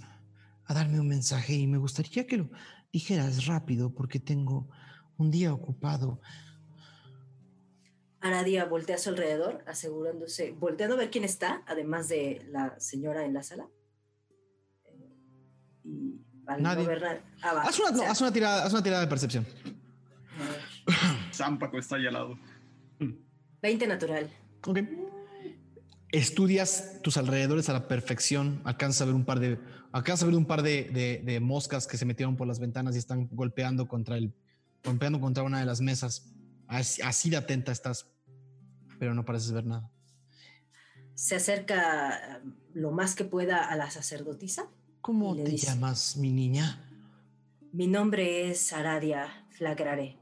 a 0.67 0.75
darme 0.75 1.01
un 1.01 1.09
mensaje 1.09 1.55
y 1.55 1.67
me 1.67 1.79
gustaría 1.79 2.27
que 2.27 2.37
lo 2.37 2.51
dijeras 2.93 3.47
rápido 3.47 3.95
porque 3.95 4.21
tengo 4.21 4.69
un 5.17 5.31
día 5.31 5.53
ocupado. 5.53 6.21
Aradia 8.21 8.65
voltea 8.67 8.97
a 8.97 8.99
su 8.99 9.11
alrededor, 9.11 9.65
asegurándose, 9.67 10.53
volteando 10.53 10.97
a 10.97 10.99
ver 10.99 11.11
quién 11.11 11.25
está, 11.25 11.63
además 11.67 12.09
de 12.09 12.45
la 12.51 12.79
señora 12.81 13.25
en 13.25 13.33
la 13.33 13.43
sala. 13.43 13.69
Eh, 14.85 15.15
Y 15.85 16.21
al 16.47 16.63
Nadie. 16.63 16.83
no 16.83 16.89
ver 16.89 17.23
ah, 17.43 17.63
Haz 17.65 17.79
una, 17.79 17.89
o 17.91 17.93
no, 17.93 17.99
sea, 18.01 18.11
haz 18.11 18.21
una 18.21 18.33
tirada, 18.33 18.65
haz 18.65 18.73
una 18.73 18.83
tirada 18.83 19.03
de 19.03 19.09
percepción. 19.09 19.47
Zampaco 21.39 21.79
está 21.79 21.97
ahí 21.97 22.07
al 22.07 22.13
lado. 22.15 22.39
20 23.63 23.87
natural. 23.87 24.29
Ok. 24.67 24.79
estudias 26.11 27.01
tus 27.03 27.17
alrededores 27.17 27.69
a 27.69 27.73
la 27.73 27.87
perfección, 27.89 28.61
alcanzas 28.65 29.03
a 29.03 29.05
ver 29.07 29.15
un 29.15 29.25
par 29.25 29.41
de, 29.41 29.59
alcanzas 29.93 30.23
a 30.25 30.27
ver 30.27 30.37
un 30.37 30.47
par 30.47 30.63
de, 30.63 30.85
de- 30.85 31.23
de 31.25 31.41
moscas 31.41 31.87
que 31.87 31.97
se 31.99 32.05
metieron 32.07 32.37
por 32.37 32.47
las 32.47 32.59
ventanas 32.61 32.95
y 32.95 32.99
están 32.99 33.29
golpeando 33.33 33.87
contra 33.89 34.17
el, 34.17 34.33
golpeando 34.85 35.21
contra 35.21 35.43
una 35.43 35.61
de 35.61 35.67
las 35.67 35.81
mesas. 35.81 36.33
Así, 36.67 37.03
así 37.03 37.31
de 37.31 37.37
atenta 37.37 37.73
estás, 37.73 38.07
pero 38.99 39.15
no 39.15 39.25
pareces 39.25 39.53
ver 39.53 39.67
nada. 39.67 39.91
Se 41.15 41.35
acerca 41.37 42.37
eh, 42.39 42.41
lo 42.75 42.91
más 42.93 43.15
que 43.15 43.25
pueda 43.25 43.65
a 43.65 43.77
la 43.77 43.91
sacerdotisa. 43.91 44.67
¿Cómo 45.01 45.35
te 45.37 45.45
dice- 45.45 45.67
llamas, 45.67 46.17
mi 46.17 46.33
niña? 46.33 46.85
Mi 47.73 47.87
nombre 47.87 48.51
es 48.51 48.73
Aradia 48.73 49.47
Flagrare. 49.51 50.17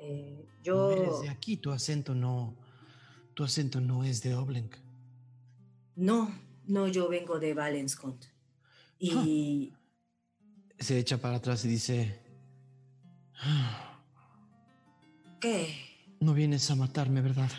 Eh, 0.00 0.46
No 0.66 0.90
eres 0.90 1.06
yo 1.08 1.20
de 1.22 1.28
aquí, 1.28 1.56
tu 1.56 1.70
acento 1.72 2.14
no, 2.14 2.54
tu 3.34 3.44
acento 3.44 3.80
no 3.80 4.04
es 4.04 4.22
de 4.22 4.34
Oblenk. 4.34 4.76
no, 5.96 6.30
no, 6.66 6.86
yo 6.86 7.08
vengo 7.08 7.38
de 7.38 7.54
Valenscont. 7.54 8.24
Y 8.98 9.72
Se 10.78 10.98
echa 10.98 11.18
para 11.18 11.36
atrás 11.36 11.64
y 11.64 11.68
dice, 11.68 12.20
"Ah, 13.40 14.00
¿qué? 15.40 15.74
no 16.20 16.34
vienes 16.34 16.70
a 16.70 16.74
matarme, 16.76 17.20
¿verdad? 17.22 17.50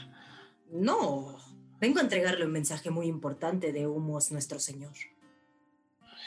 No, 0.72 1.38
vengo 1.80 2.00
a 2.00 2.04
entregarle 2.04 2.46
un 2.46 2.52
mensaje 2.52 2.90
muy 2.92 3.08
importante 3.08 3.72
de 3.72 3.88
Humos 3.88 4.32
Nuestro 4.32 4.60
Señor. 4.60 4.94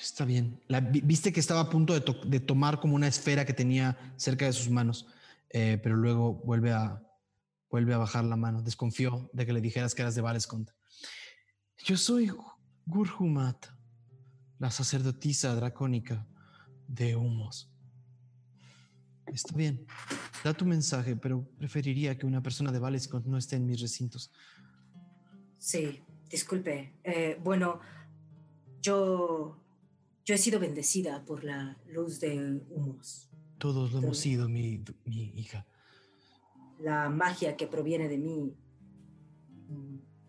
Está 0.00 0.24
bien. 0.24 0.60
La, 0.66 0.80
vi- 0.80 1.02
viste 1.02 1.32
que 1.32 1.38
estaba 1.40 1.60
a 1.60 1.70
punto 1.70 1.92
de, 1.94 2.00
to- 2.00 2.20
de 2.26 2.40
tomar 2.40 2.80
como 2.80 2.96
una 2.96 3.06
esfera 3.06 3.44
que 3.44 3.52
tenía 3.52 3.96
cerca 4.16 4.46
de 4.46 4.52
sus 4.52 4.68
manos, 4.70 5.06
eh, 5.52 5.78
pero 5.82 5.96
luego 5.96 6.34
vuelve 6.44 6.72
a, 6.72 7.02
vuelve 7.70 7.94
a 7.94 7.98
bajar 7.98 8.24
la 8.24 8.36
mano. 8.36 8.62
Desconfió 8.62 9.30
de 9.32 9.46
que 9.46 9.52
le 9.52 9.60
dijeras 9.60 9.94
que 9.94 10.02
eras 10.02 10.14
de 10.14 10.22
Valescont. 10.22 10.70
Yo 11.84 11.96
soy 11.96 12.28
Gu- 12.28 12.54
Gurhumat, 12.86 13.66
la 14.58 14.70
sacerdotisa 14.70 15.54
dracónica 15.54 16.26
de 16.88 17.16
Humos. 17.16 17.68
Está 19.26 19.56
bien. 19.56 19.86
Da 20.44 20.52
tu 20.52 20.64
mensaje, 20.66 21.16
pero 21.16 21.48
preferiría 21.58 22.18
que 22.18 22.26
una 22.26 22.42
persona 22.42 22.70
de 22.72 22.78
Valescont 22.78 23.24
no 23.26 23.38
esté 23.38 23.56
en 23.56 23.66
mis 23.66 23.80
recintos. 23.80 24.30
Sí, 25.58 26.02
disculpe. 26.28 26.98
Eh, 27.04 27.38
bueno, 27.42 27.80
yo, 28.80 29.62
yo 30.24 30.34
he 30.34 30.38
sido 30.38 30.58
bendecida 30.60 31.24
por 31.24 31.44
la 31.44 31.78
luz 31.86 32.18
de 32.20 32.60
Humos. 32.70 33.30
Todos 33.62 33.92
lo 33.92 34.00
hemos 34.00 34.18
sido, 34.18 34.48
mi, 34.48 34.82
mi 35.04 35.32
hija. 35.36 35.64
La 36.80 37.08
magia 37.08 37.56
que 37.56 37.68
proviene 37.68 38.08
de 38.08 38.18
mí, 38.18 38.56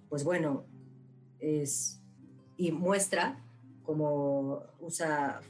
pues 0.07 0.23
bueno, 0.23 0.67
es... 1.39 1.99
Y 2.57 2.71
muestra 2.71 3.43
como 3.81 4.61
usa 4.79 5.41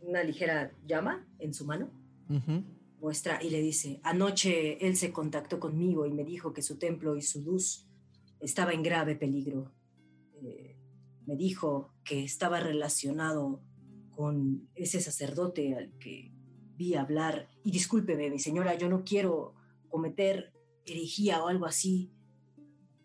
una 0.00 0.24
ligera 0.24 0.72
llama 0.86 1.28
en 1.38 1.52
su 1.52 1.66
mano. 1.66 1.90
Ujú. 2.30 2.64
muestra 2.98 3.42
y 3.42 3.50
le 3.50 3.60
dice, 3.60 4.00
anoche 4.02 4.84
él 4.84 4.96
se 4.96 5.12
contactó 5.12 5.60
conmigo 5.60 6.06
y 6.06 6.12
me 6.12 6.24
dijo 6.24 6.54
que 6.54 6.62
su 6.62 6.78
templo 6.78 7.14
y 7.14 7.20
su 7.20 7.42
luz 7.42 7.86
estaba 8.40 8.72
en 8.72 8.82
grave 8.82 9.16
peligro. 9.16 9.70
Eh, 10.42 10.78
me 11.26 11.36
dijo 11.36 11.92
que 12.04 12.24
estaba 12.24 12.58
relacionado 12.58 13.60
con 14.12 14.70
ese 14.74 15.02
sacerdote 15.02 15.76
al 15.76 15.92
que 15.98 16.35
vi 16.76 16.94
hablar. 16.94 17.48
Y 17.64 17.70
discúlpeme, 17.70 18.30
mi 18.30 18.38
señora, 18.38 18.74
yo 18.76 18.88
no 18.88 19.04
quiero 19.04 19.54
cometer 19.88 20.52
herejía 20.84 21.42
o 21.42 21.48
algo 21.48 21.66
así, 21.66 22.12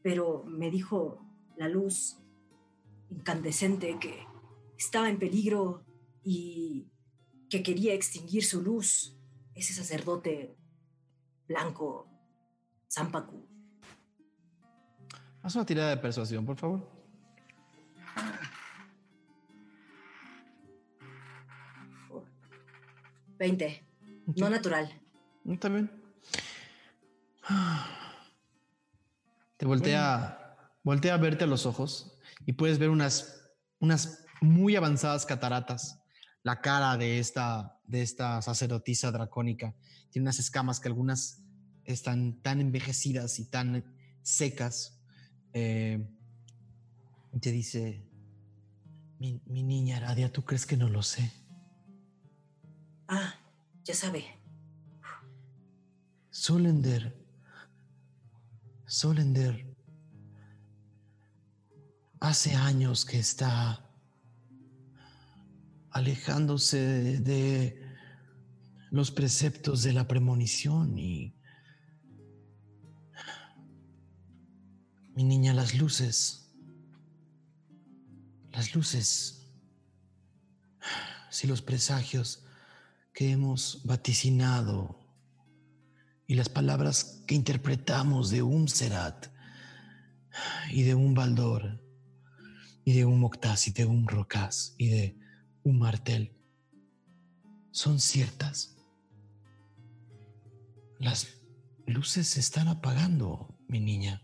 pero 0.02 0.44
me 0.46 0.70
dijo 0.70 1.20
la 1.58 1.68
luz 1.68 2.18
incandescente 3.10 3.98
que 4.00 4.26
estaba 4.78 5.10
en 5.10 5.20
peligro 5.20 5.84
y 6.24 6.88
que 7.50 7.64
quería 7.64 7.94
extinguir 7.94 8.46
su 8.46 8.62
luz, 8.62 9.18
ese 9.54 9.74
sacerdote 9.74 10.56
blanco, 11.48 12.08
Zampacu. 12.90 13.46
Haz 15.44 15.56
una 15.56 15.66
tirada 15.66 15.90
de 15.90 15.98
persuasión, 15.98 16.46
por 16.46 16.56
favor. 16.56 16.88
Veinte. 23.42 23.84
No 24.36 24.52
natural. 24.52 24.88
Bien. 25.44 25.90
Te 29.58 29.66
voltea, 29.66 30.56
voltea 30.84 31.16
a 31.16 31.18
verte 31.18 31.46
a 31.46 31.48
los 31.48 31.66
ojos 31.66 32.20
y 32.46 32.54
puedes 32.54 32.78
ver 32.78 32.92
unas, 32.92 33.52
unas 33.80 34.26
muy 34.42 34.76
avanzadas 34.76 35.26
cataratas. 35.26 36.04
La 36.44 36.62
cara 36.62 36.96
de 36.98 37.18
esta, 37.18 37.80
de 37.88 38.04
esta 38.04 38.44
sacerdotisa 38.44 39.10
dracónica 39.10 39.74
tiene 40.12 40.26
unas 40.26 40.38
escamas 40.38 40.80
que 40.80 40.90
algunas 40.90 41.44
están 41.84 42.44
tan 42.44 42.62
envejecidas 42.62 43.40
y 43.40 43.50
tan 43.50 43.84
secas. 44.22 45.02
Eh, 45.54 46.08
y 47.34 47.40
te 47.40 47.52
dice, 47.52 48.08
mi, 49.18 49.42
mi 49.48 49.64
niña 49.64 49.98
Aradia, 49.98 50.32
¿tú 50.32 50.46
crees 50.46 50.68
que 50.68 50.78
no 50.78 50.90
lo 50.90 51.02
sé? 51.02 51.41
Ah, 53.14 53.36
ya 53.84 53.94
sabe. 53.94 54.24
Solender. 56.30 57.14
Solender. 58.86 59.76
Hace 62.22 62.56
años 62.56 63.04
que 63.04 63.20
está 63.20 63.86
alejándose 65.90 67.20
de, 67.20 67.86
los 68.92 69.12
preceptos 69.12 69.84
de 69.84 69.92
la 69.92 70.08
premonición 70.08 70.98
y 70.98 71.36
mi 75.16 75.26
niña 75.26 75.54
las 75.54 75.76
luces 75.76 76.54
las 78.52 78.74
luces 78.76 79.48
si 81.30 81.48
los 81.48 81.62
presagios 81.62 82.41
que 83.22 83.30
hemos 83.30 83.82
vaticinado 83.84 85.00
y 86.26 86.34
las 86.34 86.50
palabras 86.50 87.24
que 87.28 87.36
interpretamos 87.36 88.32
de 88.32 88.42
un 88.42 88.68
Serat 88.68 89.28
y 90.72 90.82
de 90.82 90.96
un 90.96 91.14
Baldor 91.14 91.86
y 92.84 92.94
de 92.94 93.06
un 93.06 93.20
Moctaz 93.20 93.68
y 93.68 93.74
de 93.74 93.86
un 93.86 94.08
Rocaz 94.08 94.74
y 94.80 94.88
de 94.88 95.20
un 95.62 95.78
Martel 95.78 96.36
son 97.70 98.00
ciertas. 98.00 98.76
Las 100.98 101.28
luces 101.86 102.28
se 102.28 102.40
están 102.40 102.70
apagando, 102.70 103.56
mi 103.68 103.82
niña. 103.82 104.24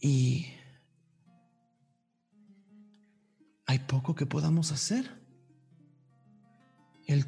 Y 0.00 0.46
hay 3.66 3.80
poco 3.80 4.14
que 4.14 4.24
podamos 4.24 4.72
hacer. 4.72 5.25
El 7.06 7.24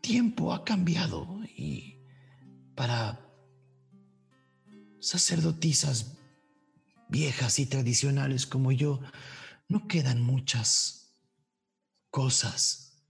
tiempo 0.00 0.52
ha 0.52 0.64
cambiado 0.64 1.40
y 1.56 1.98
para 2.74 3.20
sacerdotisas 5.00 6.16
viejas 7.08 7.58
y 7.58 7.66
tradicionales 7.66 8.46
como 8.46 8.72
yo, 8.72 9.00
no 9.68 9.86
quedan 9.88 10.22
muchas 10.22 11.14
cosas. 12.10 13.02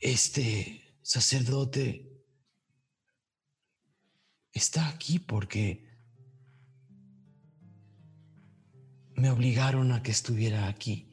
Este 0.00 0.98
sacerdote 1.02 2.22
está 4.52 4.88
aquí 4.88 5.18
porque 5.18 5.86
me 9.14 9.30
obligaron 9.30 9.92
a 9.92 10.02
que 10.02 10.10
estuviera 10.10 10.68
aquí. 10.68 11.05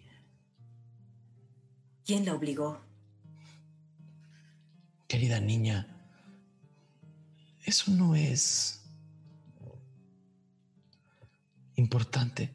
¿Quién 2.06 2.26
la 2.26 2.34
obligó? 2.34 2.82
Querida 5.08 5.40
niña, 5.40 5.88
eso 7.64 7.92
no 7.92 8.16
es 8.16 8.84
importante. 11.76 12.52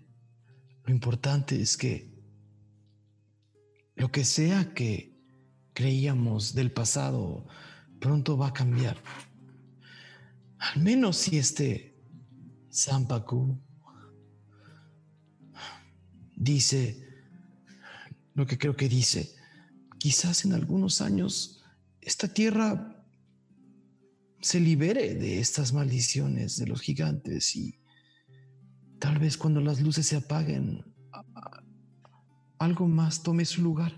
Lo 0.85 0.93
importante 0.93 1.61
es 1.61 1.77
que 1.77 2.11
lo 3.97 4.13
que 4.13 4.25
sea 4.25 4.75
que 4.75 5.17
creíamos 5.73 6.55
del 6.55 6.71
pasado 6.71 7.47
pronto 8.01 8.37
va 8.37 8.49
a 8.49 8.53
cambiar. 8.53 8.97
Al 10.59 10.83
menos 10.83 11.17
si 11.17 11.39
este 11.39 11.97
Sampaku 12.69 13.59
dice 16.37 17.09
lo 18.35 18.47
que 18.47 18.59
creo 18.59 18.77
que 18.77 18.89
dice. 18.89 19.38
Quizás 19.99 20.45
en 20.45 20.53
algunos 20.53 21.01
años 21.01 21.63
esta 22.01 22.29
tierra 22.29 23.05
se 24.41 24.61
libere 24.61 25.15
de 25.15 25.41
estas 25.41 25.73
maldiciones 25.73 26.57
de 26.57 26.67
los 26.69 26.81
gigantes 26.81 27.57
y 27.57 27.81
tal 29.01 29.19
vez 29.19 29.37
cuando 29.37 29.61
las 29.61 29.81
luces 29.81 30.07
se 30.07 30.17
apaguen, 30.17 30.85
algo 32.59 32.87
más 32.87 33.23
tome 33.25 33.45
su 33.45 33.63
lugar. 33.63 33.93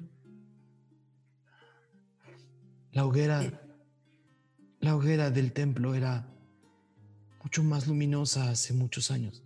La 2.93 3.05
hoguera, 3.05 3.63
la 4.81 4.97
hoguera 4.97 5.31
del 5.31 5.53
templo 5.53 5.95
era 5.95 6.27
mucho 7.43 7.63
más 7.63 7.87
luminosa 7.87 8.51
hace 8.51 8.73
muchos 8.73 9.11
años. 9.11 9.43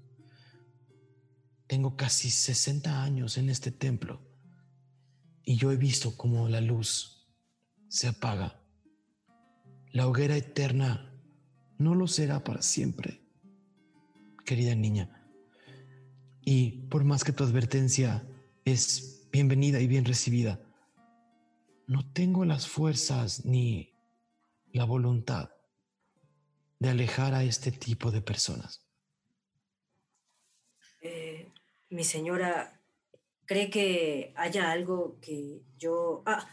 Tengo 1.66 1.96
casi 1.96 2.30
60 2.30 3.02
años 3.02 3.36
en 3.38 3.50
este 3.50 3.72
templo 3.72 4.33
y 5.44 5.56
yo 5.56 5.72
he 5.72 5.76
visto 5.76 6.16
cómo 6.16 6.48
la 6.48 6.60
luz 6.60 7.26
se 7.88 8.08
apaga. 8.08 8.60
La 9.92 10.08
hoguera 10.08 10.36
eterna 10.36 11.12
no 11.78 11.94
lo 11.94 12.06
será 12.06 12.42
para 12.42 12.62
siempre, 12.62 13.20
querida 14.44 14.74
niña. 14.74 15.24
Y 16.40 16.88
por 16.88 17.04
más 17.04 17.24
que 17.24 17.32
tu 17.32 17.44
advertencia 17.44 18.26
es 18.64 19.28
bienvenida 19.32 19.80
y 19.80 19.86
bien 19.86 20.04
recibida, 20.04 20.60
no 21.86 22.10
tengo 22.12 22.44
las 22.44 22.66
fuerzas 22.66 23.44
ni 23.44 23.92
la 24.72 24.84
voluntad 24.84 25.50
de 26.78 26.90
alejar 26.90 27.34
a 27.34 27.44
este 27.44 27.70
tipo 27.70 28.10
de 28.10 28.20
personas. 28.20 28.86
Eh, 31.00 31.52
mi 31.90 32.04
señora, 32.04 32.80
¿cree 33.46 33.70
que 33.70 34.32
haya 34.36 34.70
algo 34.70 35.18
que 35.20 35.62
yo... 35.78 36.22
Ah, 36.26 36.48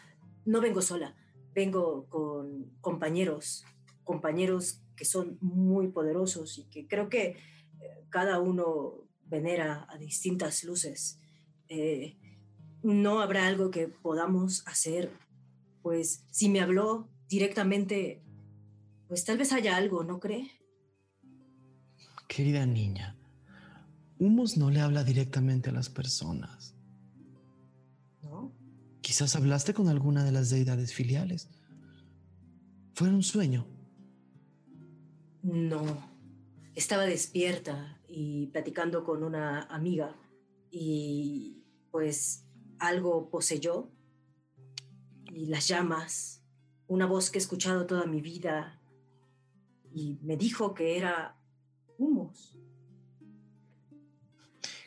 no 0.46 0.62
vengo 0.62 0.82
sola, 0.82 1.16
vengo 1.54 2.08
con 2.10 2.72
compañeros, 2.82 3.64
compañeros 4.04 4.82
que 4.96 5.06
son 5.06 5.38
muy 5.42 5.90
poderosos 5.90 6.58
y 6.58 6.64
que 6.66 6.88
creo 6.88 7.10
que 7.10 7.26
eh, 7.28 7.38
cada 8.10 8.40
uno 8.40 9.08
venera 9.26 9.88
a 9.90 9.98
distintas 9.98 10.64
luces. 10.64 11.20
Eh, 11.70 12.18
no 12.84 13.22
habrá 13.22 13.48
algo 13.48 13.70
que 13.72 13.88
podamos 13.88 14.68
hacer, 14.68 15.12
pues 15.84 16.26
si 16.32 16.50
me 16.50 16.62
habló 16.62 17.08
directamente, 17.30 18.24
pues 19.08 19.24
tal 19.24 19.38
vez 19.38 19.54
haya 19.54 19.78
algo, 19.78 20.04
¿no 20.04 20.20
cree? 20.20 20.52
Querida 22.28 22.66
niña, 22.66 23.16
Humos 24.22 24.56
no 24.56 24.70
le 24.70 24.82
habla 24.82 25.04
directamente 25.04 25.72
a 25.72 25.74
las 25.74 25.90
personas. 25.90 26.76
Quizás 29.12 29.36
hablaste 29.36 29.74
con 29.74 29.90
alguna 29.90 30.24
de 30.24 30.32
las 30.32 30.50
deidades 30.50 30.94
filiales. 30.94 31.50
¿Fue 32.94 33.10
un 33.10 33.24
sueño? 33.24 33.68
No. 35.44 35.84
Estaba 36.76 37.04
despierta 37.04 38.00
y 38.08 38.48
platicando 38.54 39.04
con 39.04 39.26
una 39.26 39.64
amiga 39.64 40.16
y 40.72 41.62
pues 41.92 42.46
algo 42.80 43.30
poseyó 43.30 43.92
y 45.30 45.48
las 45.48 45.68
llamas, 45.68 46.42
una 46.88 47.06
voz 47.06 47.32
que 47.32 47.38
he 47.38 47.42
escuchado 47.42 47.86
toda 47.86 48.06
mi 48.06 48.22
vida 48.22 48.82
y 49.94 50.20
me 50.22 50.38
dijo 50.38 50.74
que 50.74 50.98
era 50.98 51.38
humos. 51.98 52.58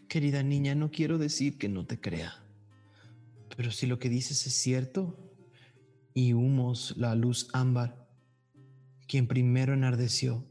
Querida 0.08 0.42
niña, 0.42 0.74
no 0.74 0.90
quiero 0.90 1.18
decir 1.18 1.58
que 1.58 1.68
no 1.68 1.84
te 1.84 2.00
crea, 2.00 2.43
pero 3.56 3.70
si 3.70 3.86
lo 3.86 3.98
que 3.98 4.08
dices 4.08 4.46
es 4.46 4.54
cierto 4.54 5.16
y 6.12 6.32
humos, 6.32 6.94
la 6.96 7.14
luz 7.14 7.48
ámbar, 7.52 8.08
quien 9.06 9.26
primero 9.26 9.74
enardeció, 9.74 10.44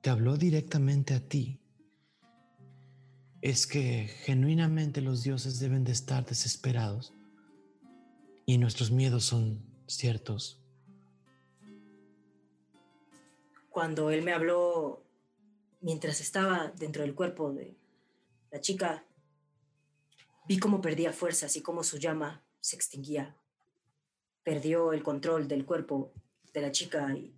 te 0.00 0.10
habló 0.10 0.36
directamente 0.36 1.14
a 1.14 1.20
ti, 1.20 1.60
es 3.40 3.66
que 3.66 4.08
genuinamente 4.24 5.00
los 5.00 5.22
dioses 5.22 5.58
deben 5.58 5.84
de 5.84 5.92
estar 5.92 6.24
desesperados 6.24 7.12
y 8.46 8.58
nuestros 8.58 8.90
miedos 8.90 9.24
son 9.24 9.64
ciertos. 9.86 10.60
Cuando 13.68 14.10
él 14.10 14.22
me 14.22 14.32
habló 14.32 15.02
mientras 15.80 16.20
estaba 16.20 16.72
dentro 16.76 17.02
del 17.02 17.14
cuerpo 17.14 17.52
de 17.52 17.76
la 18.50 18.60
chica, 18.60 19.04
vi 20.46 20.58
cómo 20.58 20.80
perdía 20.80 21.12
fuerzas 21.12 21.56
y 21.56 21.62
cómo 21.62 21.82
su 21.84 21.98
llama 21.98 22.44
se 22.60 22.76
extinguía. 22.76 23.36
Perdió 24.42 24.92
el 24.92 25.02
control 25.02 25.48
del 25.48 25.64
cuerpo 25.64 26.12
de 26.52 26.60
la 26.60 26.72
chica 26.72 27.16
y 27.16 27.34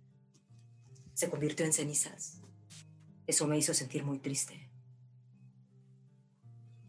se 1.13 1.29
convirtió 1.29 1.65
en 1.65 1.73
cenizas. 1.73 2.41
Eso 3.27 3.47
me 3.47 3.57
hizo 3.57 3.73
sentir 3.73 4.03
muy 4.03 4.19
triste. 4.19 4.69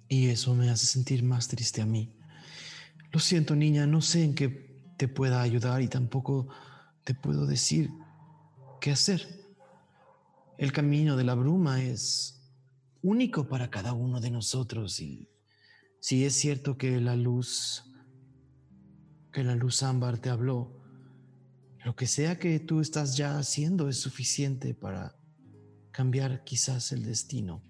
Y 0.09 0.29
eso 0.29 0.55
me 0.55 0.71
hace 0.71 0.87
sentir 0.87 1.23
más 1.23 1.49
triste 1.49 1.83
a 1.83 1.87
mí. 1.87 2.13
Lo 3.13 3.21
siento, 3.21 3.57
niña, 3.57 3.87
no 3.87 4.03
sé 4.03 4.25
en 4.25 4.35
qué 4.35 4.49
te 4.97 5.09
pueda 5.09 5.43
ayudar 5.43 5.83
y 5.83 5.89
tampoco 5.89 6.49
te 7.05 7.15
puedo 7.15 7.47
decir 7.47 7.91
qué 8.81 8.91
hacer. 8.91 9.47
El 10.59 10.73
camino 10.73 11.17
de 11.17 11.25
la 11.25 11.35
bruma 11.35 11.83
es 11.83 12.41
único 13.03 13.49
para 13.49 13.71
cada 13.71 13.93
uno 13.93 14.21
de 14.21 14.31
nosotros 14.31 15.01
y 15.01 15.29
si 16.01 16.25
es 16.25 16.35
cierto 16.35 16.77
que 16.77 17.01
la 17.01 17.17
luz 17.17 17.83
que 19.33 19.45
la 19.45 19.55
luz 19.55 19.83
ámbar 19.83 20.19
te 20.19 20.31
habló, 20.31 20.83
lo 21.85 21.95
que 21.95 22.07
sea 22.07 22.39
que 22.39 22.59
tú 22.59 22.81
estás 22.81 23.19
ya 23.19 23.39
haciendo 23.39 23.89
es 23.89 24.01
suficiente 24.01 24.73
para 24.73 25.15
cambiar 25.91 26.43
quizás 26.43 26.91
el 26.93 27.05
destino. 27.05 27.63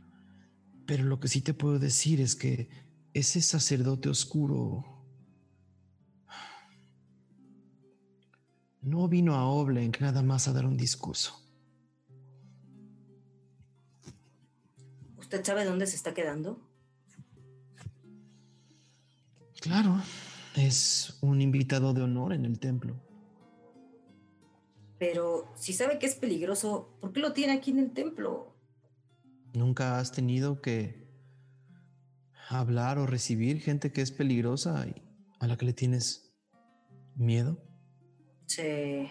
Pero 0.86 1.04
lo 1.04 1.18
que 1.18 1.26
sí 1.28 1.40
te 1.40 1.54
puedo 1.54 1.80
decir 1.80 2.20
es 2.20 2.36
que 2.36 2.70
ese 3.14 3.42
sacerdote 3.42 4.08
oscuro 4.08 4.84
no 8.80 9.08
vino 9.08 9.34
a 9.34 9.46
Oblenk 9.46 10.00
nada 10.00 10.22
más 10.22 10.46
a 10.46 10.52
dar 10.52 10.66
un 10.66 10.76
discurso. 10.76 11.34
¿Usted 15.16 15.44
sabe 15.44 15.64
dónde 15.64 15.88
se 15.88 15.96
está 15.96 16.14
quedando? 16.14 16.65
Claro, 19.66 20.00
es 20.54 21.18
un 21.22 21.42
invitado 21.42 21.92
de 21.92 22.02
honor 22.02 22.32
en 22.32 22.44
el 22.44 22.60
templo. 22.60 22.94
Pero 24.96 25.52
si 25.56 25.72
sabe 25.72 25.98
que 25.98 26.06
es 26.06 26.14
peligroso, 26.14 26.96
¿por 27.00 27.12
qué 27.12 27.18
lo 27.18 27.32
tiene 27.32 27.54
aquí 27.54 27.72
en 27.72 27.80
el 27.80 27.90
templo? 27.90 28.54
¿Nunca 29.54 29.98
has 29.98 30.12
tenido 30.12 30.62
que 30.62 31.08
hablar 32.48 32.98
o 32.98 33.06
recibir 33.06 33.60
gente 33.60 33.92
que 33.92 34.02
es 34.02 34.12
peligrosa 34.12 34.86
y 34.86 35.02
a 35.40 35.48
la 35.48 35.56
que 35.56 35.66
le 35.66 35.72
tienes 35.72 36.32
miedo? 37.16 37.60
Sí. 38.46 39.08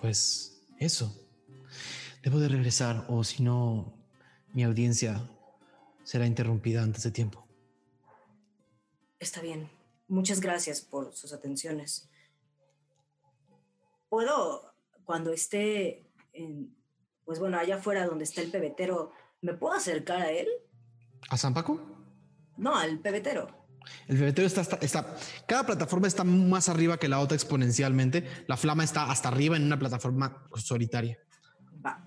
Pues 0.00 0.64
eso. 0.78 1.12
Debo 2.22 2.38
de 2.38 2.48
regresar 2.48 3.04
o 3.08 3.24
si 3.24 3.42
no, 3.42 3.92
mi 4.52 4.62
audiencia 4.62 5.28
será 6.04 6.24
interrumpida 6.24 6.84
antes 6.84 7.02
de 7.02 7.10
tiempo. 7.10 7.41
Está 9.22 9.40
bien. 9.40 9.70
Muchas 10.08 10.40
gracias 10.40 10.80
por 10.80 11.14
sus 11.14 11.32
atenciones. 11.32 12.10
¿Puedo, 14.08 14.74
cuando 15.04 15.32
esté 15.32 16.10
en, 16.32 16.74
pues 17.24 17.38
bueno, 17.38 17.56
allá 17.56 17.76
afuera 17.76 18.04
donde 18.04 18.24
está 18.24 18.40
el 18.40 18.50
pebetero, 18.50 19.12
¿me 19.40 19.54
puedo 19.54 19.74
acercar 19.74 20.22
a 20.22 20.32
él? 20.32 20.48
¿A 21.30 21.36
San 21.36 21.54
Paco? 21.54 21.80
No, 22.56 22.74
al 22.76 22.98
pebetero. 22.98 23.46
El 24.08 24.18
pebetero 24.18 24.48
está, 24.48 24.62
está, 24.62 24.78
está, 24.78 25.16
cada 25.46 25.66
plataforma 25.66 26.08
está 26.08 26.24
más 26.24 26.68
arriba 26.68 26.98
que 26.98 27.06
la 27.06 27.20
otra 27.20 27.36
exponencialmente. 27.36 28.26
La 28.48 28.56
flama 28.56 28.82
está 28.82 29.08
hasta 29.08 29.28
arriba 29.28 29.56
en 29.56 29.62
una 29.62 29.78
plataforma 29.78 30.48
solitaria. 30.56 31.16
Va. 31.86 32.02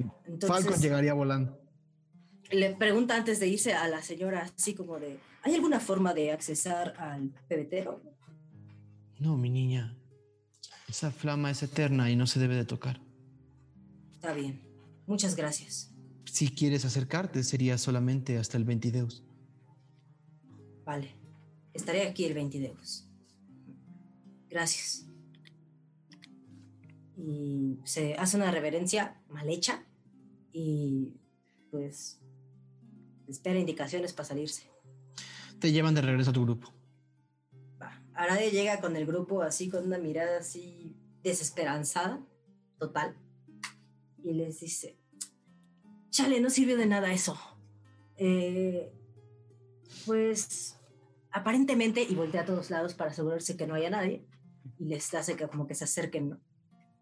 Falcon 0.45 0.81
llegaría 0.81 1.13
volando. 1.13 1.64
Le 2.55 2.73
pregunta 2.73 3.17
antes 3.17 3.41
de 3.41 3.47
irse 3.47 3.73
a 3.73 3.89
la 3.89 4.01
señora, 4.01 4.49
así 4.57 4.73
como 4.73 4.97
de, 4.97 5.19
¿hay 5.43 5.55
alguna 5.55 5.81
forma 5.81 6.13
de 6.13 6.31
accesar 6.31 6.93
al 6.97 7.29
pebetero? 7.49 8.01
No, 9.19 9.35
mi 9.35 9.49
niña. 9.49 9.97
Esa 10.87 11.11
flama 11.11 11.51
es 11.51 11.61
eterna 11.63 12.09
y 12.09 12.15
no 12.15 12.27
se 12.27 12.39
debe 12.39 12.55
de 12.55 12.63
tocar. 12.63 13.01
Está 14.13 14.33
bien. 14.33 14.61
Muchas 15.05 15.35
gracias. 15.35 15.91
Si 16.23 16.47
quieres 16.47 16.85
acercarte, 16.85 17.43
sería 17.43 17.77
solamente 17.77 18.37
hasta 18.37 18.55
el 18.55 18.63
22. 18.63 19.25
Vale. 20.85 21.13
Estaré 21.73 22.07
aquí 22.07 22.23
el 22.23 22.35
22. 22.35 23.09
Gracias. 24.49 25.05
Y 27.17 27.79
se 27.83 28.13
hace 28.13 28.37
una 28.37 28.49
reverencia 28.51 29.21
mal 29.27 29.49
hecha 29.49 29.83
y 30.53 31.17
pues 31.69 32.21
espera 33.27 33.59
indicaciones 33.59 34.13
para 34.13 34.27
salirse. 34.27 34.69
Te 35.59 35.71
llevan 35.71 35.95
de 35.95 36.01
regreso 36.01 36.31
a 36.31 36.33
tu 36.33 36.43
grupo. 36.43 36.73
Va. 37.81 38.01
Arade 38.13 38.51
llega 38.51 38.81
con 38.81 38.95
el 38.95 39.05
grupo 39.05 39.41
así, 39.41 39.69
con 39.69 39.85
una 39.85 39.97
mirada 39.97 40.39
así 40.39 40.95
desesperanzada, 41.23 42.23
total, 42.77 43.17
y 44.23 44.33
les 44.33 44.59
dice, 44.59 44.99
chale, 46.09 46.39
no 46.39 46.49
sirvió 46.49 46.77
de 46.77 46.85
nada 46.85 47.11
eso. 47.11 47.37
Eh, 48.17 48.93
pues 50.05 50.77
aparentemente, 51.31 52.01
y 52.01 52.15
voltea 52.15 52.41
a 52.41 52.45
todos 52.45 52.69
lados 52.69 52.93
para 52.93 53.11
asegurarse 53.11 53.57
que 53.57 53.67
no 53.67 53.75
haya 53.75 53.89
nadie, 53.89 54.25
y 54.79 54.85
les 54.85 55.13
hace 55.13 55.35
que 55.35 55.47
como 55.47 55.67
que 55.67 55.75
se 55.75 55.83
acerquen, 55.83 56.29
¿no? 56.29 56.39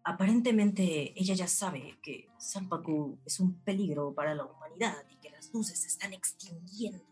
Aparentemente 0.02 1.18
ella 1.18 1.34
ya 1.34 1.48
sabe 1.48 1.98
que 2.02 2.28
Sampaku 2.38 3.18
es 3.24 3.40
un 3.40 3.60
peligro 3.60 4.14
para 4.14 4.34
la 4.34 4.44
humanidad 4.44 4.96
y 5.08 5.16
luces 5.54 5.78
se 5.80 5.86
están 5.88 6.12
extinguiendo 6.12 7.02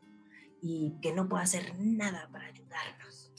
y 0.60 0.92
que 1.00 1.12
no 1.14 1.28
puede 1.28 1.44
hacer 1.44 1.74
nada 1.78 2.28
para 2.30 2.46
ayudarnos. 2.46 3.32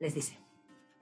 Les 0.00 0.14
dice. 0.14 0.38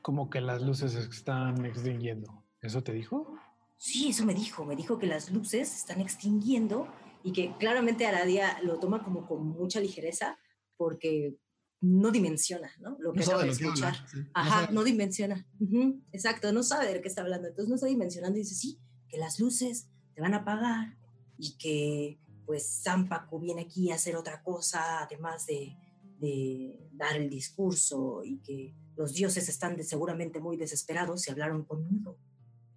Como 0.03 0.29
que 0.31 0.41
las 0.41 0.63
luces 0.63 0.93
se 0.93 1.01
están 1.01 1.65
extinguiendo. 1.65 2.45
¿Eso 2.61 2.83
te 2.83 2.93
dijo? 2.93 3.35
Sí, 3.79 4.11
eso 4.11 4.25
me 4.25 4.35
dijo. 4.35 4.65
Me 4.65 4.77
dijo 4.77 4.99
que 4.99 5.07
las 5.07 5.31
luces 5.31 5.69
se 5.69 5.77
están 5.79 6.01
extinguiendo 6.01 6.87
y 7.25 7.33
que 7.33 7.57
claramente 7.59 8.07
Aradia 8.07 8.61
lo 8.63 8.79
toma 8.79 9.03
como 9.03 9.27
con 9.27 9.47
mucha 9.49 9.81
ligereza 9.81 10.39
porque 10.77 11.37
no 11.81 12.11
dimensiona, 12.11 12.71
¿no? 12.81 12.97
Lo 13.01 13.13
que 13.13 13.21
No 13.21 13.25
acaba 13.27 13.45
de 13.45 13.51
escuchar. 13.51 13.95
habla, 13.95 14.09
sí. 14.09 14.19
No 14.19 14.31
Ajá, 14.35 14.61
sabe. 14.63 14.73
no 14.75 14.85
dimensiona. 14.85 15.47
Ujú, 15.59 16.03
Exacto, 16.13 16.53
no 16.53 16.63
sabe 16.63 16.93
de 16.93 17.01
qué 17.01 17.09
está 17.09 17.23
hablando. 17.23 17.49
Entonces 17.49 17.69
no 17.69 17.75
está 17.77 17.87
dimensionando 17.87 18.39
y 18.39 18.43
dice, 18.43 18.55
sí, 18.55 18.79
que 19.09 19.19
las 19.19 19.39
luces 19.41 19.89
te 20.15 20.21
van 20.21 20.35
a 20.35 20.39
apagar 20.39 20.97
y 21.39 21.57
que 21.57 22.19
pues 22.47 22.67
Sampaku 22.67 23.41
viene 23.41 23.63
aquí 23.63 23.91
a 23.91 23.95
hacer 23.95 24.17
otra 24.17 24.43
cosa 24.43 25.03
además 25.03 25.47
de, 25.47 25.77
de 26.21 26.79
dar 26.93 27.17
el 27.17 27.31
discurso 27.31 28.23
y 28.25 28.39
que 28.39 28.75
los 28.97 29.15
dioses 29.15 29.49
están 29.49 29.77
de- 29.77 29.83
seguramente 29.85 30.41
muy 30.41 30.57
desesperados 30.57 31.27
y 31.27 31.31
hablaron 31.31 31.65
conmigo. 31.65 32.19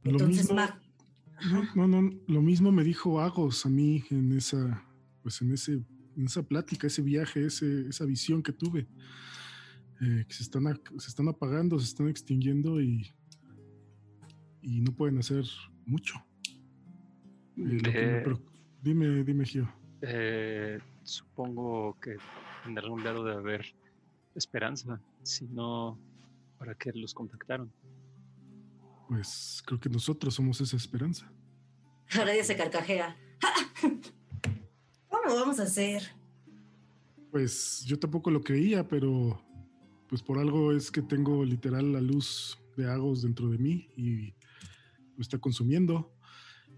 Lo 0.04 0.12
Entonces, 0.12 0.50
mismo, 0.50 0.56
Mag- 0.56 0.80
no, 1.76 1.88
no, 1.88 2.02
no, 2.02 2.20
lo 2.28 2.42
mismo 2.42 2.72
me 2.72 2.84
dijo 2.84 3.20
Agos 3.20 3.66
a 3.66 3.70
mí 3.70 4.04
en 4.10 4.32
esa, 4.32 4.84
pues 5.22 5.42
en 5.42 5.52
ese, 5.52 5.74
en 5.74 6.26
esa 6.26 6.42
plática, 6.44 6.88
ese 6.88 7.02
viaje, 7.02 7.46
ese, 7.46 7.88
esa 7.90 8.06
visión 8.06 8.42
que 8.42 8.54
tuve. 8.54 8.88
Eh, 10.00 10.26
que 10.28 10.34
se 10.34 10.44
están, 10.44 10.64
se 11.00 11.08
están 11.10 11.28
apagando, 11.28 11.78
se 11.80 11.86
están 11.88 12.08
extinguiendo 12.08 12.80
y, 12.82 13.12
y 14.62 14.80
no 14.82 14.92
pueden 14.96 15.18
hacer 15.18 15.44
mucho. 15.86 16.16
Eh, 17.58 17.80
lo 17.84 17.92
que 17.92 18.06
me 18.06 18.24
preocu- 18.24 18.52
dime, 18.82 19.24
dime, 19.24 19.46
Gio. 19.46 19.68
eh, 20.02 20.80
supongo 21.04 21.98
que 22.00 22.16
en 22.66 22.78
algún 22.78 23.04
lado 23.04 23.24
debe 23.24 23.38
haber 23.38 23.66
esperanza. 24.36 25.02
Si 25.24 25.48
no, 25.48 25.98
¿para 26.60 26.76
qué 26.76 26.92
los 26.94 27.14
contactaron? 27.14 27.72
Pues 29.08 29.64
creo 29.66 29.80
que 29.80 29.90
nosotros 29.90 30.36
somos 30.36 30.60
esa 30.62 30.76
esperanza. 30.78 31.32
Aradia 32.12 32.44
se 32.44 32.56
carcajea. 32.56 33.16
¿Cómo 35.10 35.36
vamos 35.36 35.60
a 35.60 35.64
hacer? 35.64 36.04
Pues 37.32 37.84
yo 37.86 38.00
tampoco 38.00 38.32
lo 38.32 38.42
creía, 38.42 38.88
pero 38.88 39.42
pues 40.08 40.22
por 40.24 40.40
algo 40.40 40.72
es 40.72 40.90
que 40.92 41.02
tengo 41.02 41.44
literal 41.44 41.92
la 41.92 42.02
luz 42.02 42.58
de 42.78 42.90
Agos 42.90 43.22
dentro 43.24 43.50
de 43.50 43.58
mí 43.58 43.90
y 43.98 44.34
lo 45.16 45.22
está 45.22 45.38
consumiendo. 45.38 46.14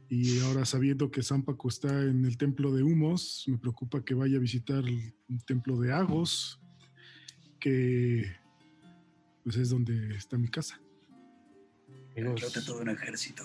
Y 0.10 0.40
ahora 0.40 0.66
sabiendo 0.66 1.12
que 1.12 1.22
Zampaco 1.22 1.68
está 1.68 2.02
en 2.02 2.26
el 2.26 2.36
templo 2.36 2.72
de 2.72 2.82
Humos, 2.82 3.46
me 3.48 3.60
preocupa 3.60 4.04
que 4.04 4.16
vaya 4.16 4.38
a 4.38 4.40
visitar 4.40 4.84
el 4.84 5.46
templo 5.46 5.80
de 5.80 5.94
Agos, 5.94 6.60
que 7.60 8.26
pues 9.44 9.58
es 9.58 9.70
donde 9.70 10.16
está 10.16 10.38
mi 10.38 10.48
casa. 10.48 10.82
Amigos, 12.18 12.52
todo 12.66 12.82
un 12.82 12.90
ejército. 12.90 13.44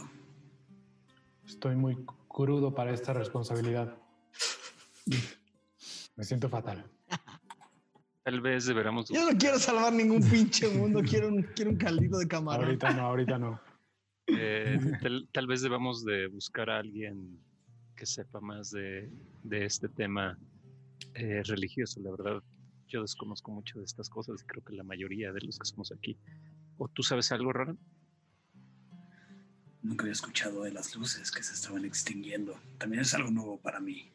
estoy 1.47 1.77
muy 1.77 1.99
crudo 2.27 2.74
para 2.74 2.93
esta 2.93 3.12
responsabilidad. 3.12 3.97
Me 6.16 6.24
siento 6.24 6.49
fatal. 6.49 6.91
Tal 8.23 8.41
vez 8.41 8.65
deberíamos... 8.65 9.11
Yo 9.11 9.31
no 9.31 9.36
quiero 9.36 9.59
salvar 9.59 9.93
ningún 9.93 10.23
pinche 10.23 10.69
mundo, 10.69 11.03
quiero 11.09 11.28
un, 11.28 11.43
quiero 11.55 11.70
un 11.73 11.77
caldito 11.77 12.16
de 12.16 12.27
camarón. 12.27 12.65
Ahorita 12.65 12.91
no, 12.95 13.03
ahorita 13.03 13.39
no. 13.39 13.61
Eh, 14.26 14.78
tal, 15.02 15.28
tal 15.32 15.46
vez 15.46 15.62
debamos 15.62 16.05
de 16.05 16.26
buscar 16.28 16.70
a 16.70 16.78
alguien 16.78 17.38
que 17.96 18.06
sepa 18.06 18.40
más 18.40 18.70
de, 18.70 19.10
de 19.42 19.64
este 19.64 19.88
tema 19.88 20.38
eh, 21.14 21.42
religioso. 21.44 22.01
La 22.01 22.10
verdad, 22.10 22.42
yo 22.88 23.02
desconozco 23.02 23.52
mucho 23.52 23.78
de 23.78 23.84
estas 23.84 24.09
cosas 24.09 24.42
y 24.42 24.46
creo 24.46 24.64
que 24.64 24.74
la 24.74 24.84
mayoría 24.84 25.32
de 25.32 25.40
los 25.40 25.59
que 25.59 25.66
somos 25.66 25.92
aquí. 25.92 26.16
¿O 26.76 26.88
tú 26.88 27.02
sabes 27.02 27.30
algo, 27.32 27.52
Rara? 27.52 27.76
Nunca 29.82 30.05
había 30.05 30.12
escuchado 30.12 30.62
de 30.62 30.72
las 30.72 30.96
luces 30.96 31.30
que 31.30 31.42
se 31.42 31.52
estaban 31.52 31.84
extinguiendo. 31.84 32.59
También 32.78 33.02
es 33.02 33.14
algo 33.14 33.30
nuevo 33.30 33.60
para 33.60 33.80
mí. 33.80 34.10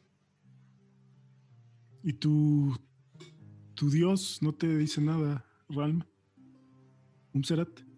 ¿Y 2.03 2.13
tu, 2.13 2.75
tu 3.75 3.89
Dios 3.89 4.41
no 4.41 4.53
te 4.53 4.77
dice 4.77 5.01
nada, 5.01 5.45
Ralm? 5.69 6.03
¿Umserat? 7.33 7.88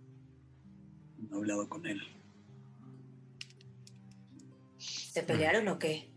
No 1.29 1.37
he 1.37 1.39
hablado 1.39 1.69
con 1.69 1.85
él. 1.85 2.01
¿Se 4.77 5.23
pelearon 5.23 5.67
o 5.67 5.77
qué? 5.77 6.09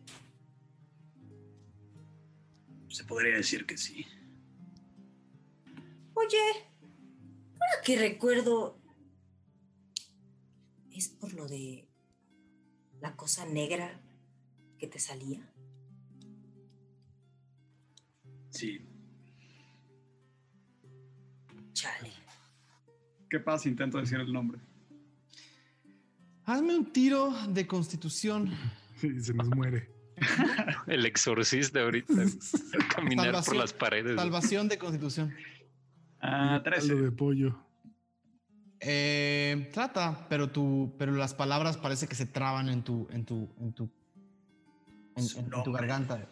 Se 2.89 3.05
podría 3.05 3.37
decir 3.37 3.67
que 3.67 3.77
sí. 3.77 4.07
Oye, 6.15 6.39
ahora 7.53 7.83
que 7.85 7.99
recuerdo, 7.99 8.79
¿es 10.93 11.09
por 11.09 11.35
lo 11.35 11.49
de 11.49 11.89
la 13.01 13.17
cosa 13.17 13.47
negra 13.47 14.01
que 14.79 14.87
te 14.87 15.01
salía? 15.01 15.53
Sí. 18.51 18.81
Chale. 21.73 22.13
¿Qué 23.29 23.41
pasa? 23.41 23.69
Intento 23.69 23.99
decir 23.99 24.21
el 24.21 24.33
nombre. 24.33 24.61
Hazme 26.47 26.77
un 26.77 26.93
tiro 26.93 27.33
de 27.49 27.67
constitución. 27.67 28.51
Y 29.03 29.21
se 29.21 29.35
nos 29.35 29.49
muere. 29.49 29.91
El 30.87 31.05
exorcista 31.05 31.81
ahorita. 31.83 32.15
Caminar 32.95 33.45
por 33.45 33.57
las 33.57 33.73
paredes. 33.75 34.17
Salvación 34.17 34.67
de 34.69 34.79
constitución. 34.79 35.35
Ah, 36.21 36.61
Caldo 36.65 36.71
13. 36.79 36.95
de 36.95 37.11
pollo. 37.11 37.59
Eh, 38.81 39.69
trata, 39.75 40.27
pero 40.31 40.49
tu, 40.51 40.95
pero 40.99 41.13
las 41.13 41.35
palabras 41.35 41.77
parece 41.77 42.07
que 42.07 42.15
se 42.15 42.25
traban 42.25 42.69
en 42.71 42.83
tu, 42.83 43.09
en 43.11 43.25
tu, 43.27 43.51
en 43.61 43.73
tu, 43.75 43.91
en, 45.17 45.23
Su 45.25 45.39
en- 45.41 45.53
en 45.53 45.63
tu 45.65 45.73
garganta. 45.73 46.27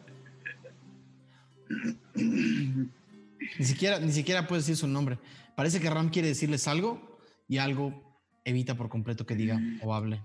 Ni 2.14 3.64
siquiera, 3.64 3.98
ni 3.98 4.12
siquiera 4.12 4.46
puedes 4.46 4.64
decir 4.66 4.76
su 4.78 4.86
nombre. 4.88 5.18
Parece 5.56 5.80
que 5.80 5.90
Ram 5.90 6.08
quiere 6.10 6.28
decirles 6.28 6.68
algo 6.68 7.18
y 7.48 7.58
algo 7.58 8.11
evita 8.44 8.76
por 8.76 8.88
completo 8.88 9.26
que 9.26 9.36
diga 9.36 9.60
o 9.82 9.94
hable. 9.94 10.22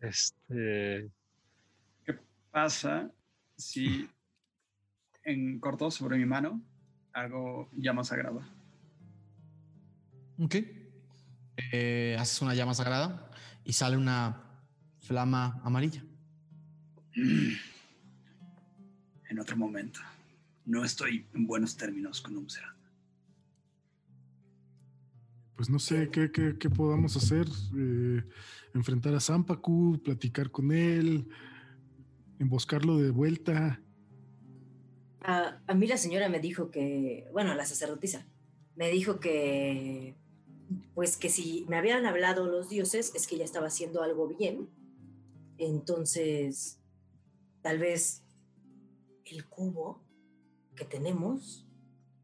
Este. 0.00 1.10
¿Qué 2.04 2.18
pasa 2.50 3.10
si 3.56 4.08
en 5.24 5.58
corto 5.58 5.90
sobre 5.90 6.18
mi 6.18 6.26
mano 6.26 6.62
hago 7.12 7.68
llama 7.72 8.04
sagrada? 8.04 8.46
Ok. 10.38 10.56
Eh, 11.72 12.16
haces 12.18 12.42
una 12.42 12.54
llama 12.54 12.74
sagrada 12.74 13.30
y 13.64 13.72
sale 13.72 13.96
una 13.96 14.42
flama 15.00 15.60
amarilla. 15.64 16.04
En 17.14 17.58
otro 19.40 19.56
momento. 19.56 20.00
No 20.66 20.84
estoy 20.84 21.26
en 21.32 21.46
buenos 21.46 21.76
términos 21.76 22.20
con 22.20 22.36
Umserat. 22.36 22.75
Pues 25.56 25.70
no 25.70 25.78
sé 25.78 26.10
qué, 26.10 26.30
qué- 26.30 26.70
podamos 26.70 27.16
hacer. 27.16 27.46
eh, 27.76 28.22
enfrentar 28.74 29.14
a 29.14 29.20
Zampacu, 29.20 29.98
platicar 30.04 30.50
con 30.50 30.70
él, 30.70 31.26
emboscarlo 32.38 32.98
de 32.98 33.10
vuelta. 33.10 33.80
A, 35.22 35.62
a 35.66 35.74
mí 35.74 35.86
la 35.86 35.96
señora 35.96 36.28
me 36.28 36.40
dijo 36.40 36.70
que, 36.70 37.26
bueno, 37.32 37.54
la 37.54 37.64
sacerdotisa, 37.64 38.26
me 38.76 38.90
dijo 38.90 39.18
que, 39.18 40.14
pues 40.94 41.16
que 41.16 41.30
si 41.30 41.64
me 41.68 41.76
habían 41.76 42.04
hablado 42.04 42.46
los 42.46 42.68
dioses 42.68 43.12
es 43.14 43.26
que 43.26 43.36
ella 43.36 43.44
estaba 43.46 43.68
haciendo 43.68 44.02
algo 44.02 44.28
bien. 44.28 44.68
Entonces, 45.56 46.78
tal 47.62 47.78
vez 47.78 48.22
el 49.24 49.46
cubo 49.46 50.04
que 50.74 50.84
tenemos 50.84 51.66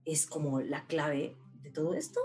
es 0.04 0.26
como 0.26 0.60
la 0.60 0.86
clave 0.86 1.38
de 1.62 1.70
todo 1.70 1.94
esto. 1.94 2.20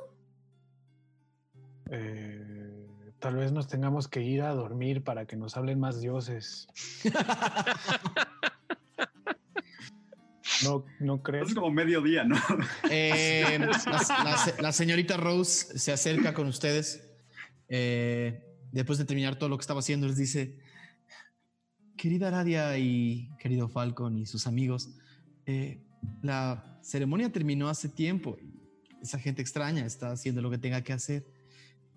Eh, 1.92 2.88
tal 3.20 3.36
vez 3.36 3.52
nos 3.52 3.68
tengamos 3.68 4.08
que 4.08 4.22
ir 4.22 4.42
a 4.42 4.54
dormir 4.54 5.04
para 5.04 5.26
que 5.26 5.36
nos 5.36 5.58
hablen 5.58 5.80
más 5.80 6.02
dioses. 6.02 6.68
No, 10.64 10.86
no 11.00 11.22
crees. 11.22 11.50
Es 11.50 11.54
como 11.54 11.70
mediodía, 11.72 12.24
¿no? 12.24 12.36
Eh, 12.90 13.60
la, 13.86 14.54
la, 14.60 14.72
señorita 14.72 15.18
Rose 15.18 15.78
se 15.78 15.92
acerca 15.92 16.34
con 16.34 16.48
ustedes. 16.48 17.04
Eh, 17.70 18.44
después 18.72 18.98
de 18.98 19.06
terminar 19.06 19.38
todo 19.38 19.50
lo 19.50 19.58
que 19.58 19.62
estaba 19.62 19.82
haciendo, 19.82 20.08
les 20.08 20.18
dice: 20.18 20.58
Querida 21.96 22.30
Aradia 22.30 22.78
y 22.78 23.30
querido 23.40 23.68
Falcon 23.68 24.18
y 24.18 24.26
sus 24.26 24.48
amigos, 24.48 24.90
eh, 25.46 25.82
la 26.22 26.80
ceremonia 26.82 27.32
terminó 27.32 27.70
hace 27.70 27.90
tiempo. 27.90 28.38
Esa 29.02 29.20
gente 29.20 29.42
extraña 29.42 29.86
está 29.86 30.12
haciendo 30.12 30.42
lo 30.42 30.50
que 30.50 30.58
tenga 30.58 30.82
que 30.82 30.94
hacer. 30.94 31.26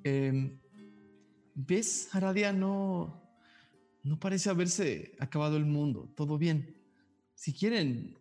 Em, 0.05 0.59
¿Ves, 1.55 2.09
Aradia? 2.13 2.53
No, 2.53 3.23
no 4.03 4.19
parece 4.19 4.51
haberse 4.51 5.13
acabado 5.19 5.57
el 5.57 5.67
mundo. 5.67 6.13
Todo 6.17 6.39
bien. 6.39 6.77
Si 7.35 7.53
quieren, 7.53 8.19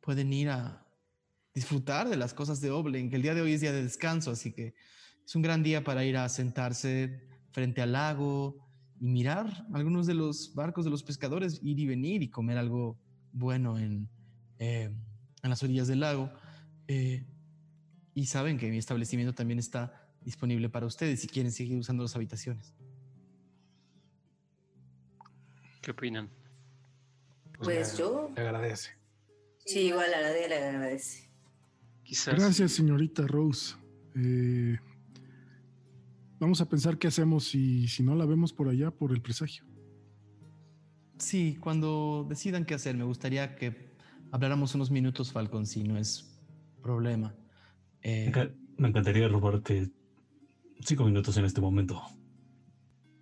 pueden 0.00 0.32
ir 0.32 0.50
a 0.50 0.86
disfrutar 1.54 2.08
de 2.08 2.16
las 2.16 2.34
cosas 2.34 2.60
de 2.60 2.70
Oblen, 2.70 3.08
que 3.10 3.16
el 3.16 3.22
día 3.22 3.34
de 3.34 3.40
hoy 3.40 3.52
es 3.54 3.60
día 3.60 3.72
de 3.72 3.82
descanso, 3.82 4.30
así 4.30 4.52
que 4.52 4.74
es 5.24 5.34
un 5.34 5.42
gran 5.42 5.62
día 5.62 5.82
para 5.82 6.04
ir 6.04 6.16
a 6.16 6.28
sentarse 6.28 7.26
frente 7.50 7.80
al 7.80 7.92
lago 7.92 8.58
y 9.00 9.08
mirar 9.08 9.66
algunos 9.72 10.06
de 10.06 10.14
los 10.14 10.54
barcos 10.54 10.84
de 10.84 10.90
los 10.90 11.02
pescadores, 11.02 11.60
ir 11.62 11.80
y 11.80 11.86
venir 11.86 12.22
y 12.22 12.30
comer 12.30 12.58
algo 12.58 12.98
bueno 13.32 13.78
en, 13.78 14.08
eh, 14.58 14.94
en 15.42 15.50
las 15.50 15.62
orillas 15.62 15.88
del 15.88 16.00
lago. 16.00 16.30
Eh, 16.88 17.26
y 18.14 18.26
saben 18.26 18.58
que 18.58 18.70
mi 18.70 18.78
establecimiento 18.78 19.34
también 19.34 19.58
está 19.58 20.05
disponible 20.26 20.68
para 20.68 20.84
ustedes 20.84 21.20
si 21.20 21.28
quieren 21.28 21.52
seguir 21.52 21.78
usando 21.78 22.02
las 22.02 22.14
habitaciones. 22.16 22.74
¿Qué 25.80 25.92
opinan? 25.92 26.28
Pues, 27.62 27.96
yo. 27.96 28.32
Le 28.34 28.42
agradece. 28.42 28.90
Sí, 29.64 29.86
igual 29.86 30.12
a 30.12 30.20
la 30.20 30.30
de 30.30 30.48
le 30.48 30.56
agradece. 30.56 31.30
Gracias, 32.26 32.72
señorita 32.72 33.26
Rose. 33.26 33.76
Eh, 34.16 34.78
vamos 36.40 36.60
a 36.60 36.68
pensar 36.68 36.98
qué 36.98 37.06
hacemos 37.06 37.44
si, 37.44 37.86
si 37.86 38.02
no 38.02 38.16
la 38.16 38.26
vemos 38.26 38.52
por 38.52 38.68
allá 38.68 38.90
por 38.90 39.12
el 39.12 39.22
presagio. 39.22 39.64
Sí, 41.18 41.56
cuando 41.60 42.26
decidan 42.28 42.64
qué 42.64 42.74
hacer, 42.74 42.96
me 42.96 43.04
gustaría 43.04 43.54
que 43.54 43.94
habláramos 44.32 44.74
unos 44.74 44.90
minutos, 44.90 45.32
Falcon, 45.32 45.66
si 45.66 45.84
no 45.84 45.96
es 45.96 46.36
problema. 46.82 47.34
Eh, 48.02 48.32
me 48.76 48.88
encantaría 48.88 49.28
robarte 49.28 49.90
cinco 50.80 51.04
minutos 51.04 51.36
en 51.36 51.44
este 51.44 51.60
momento. 51.60 52.02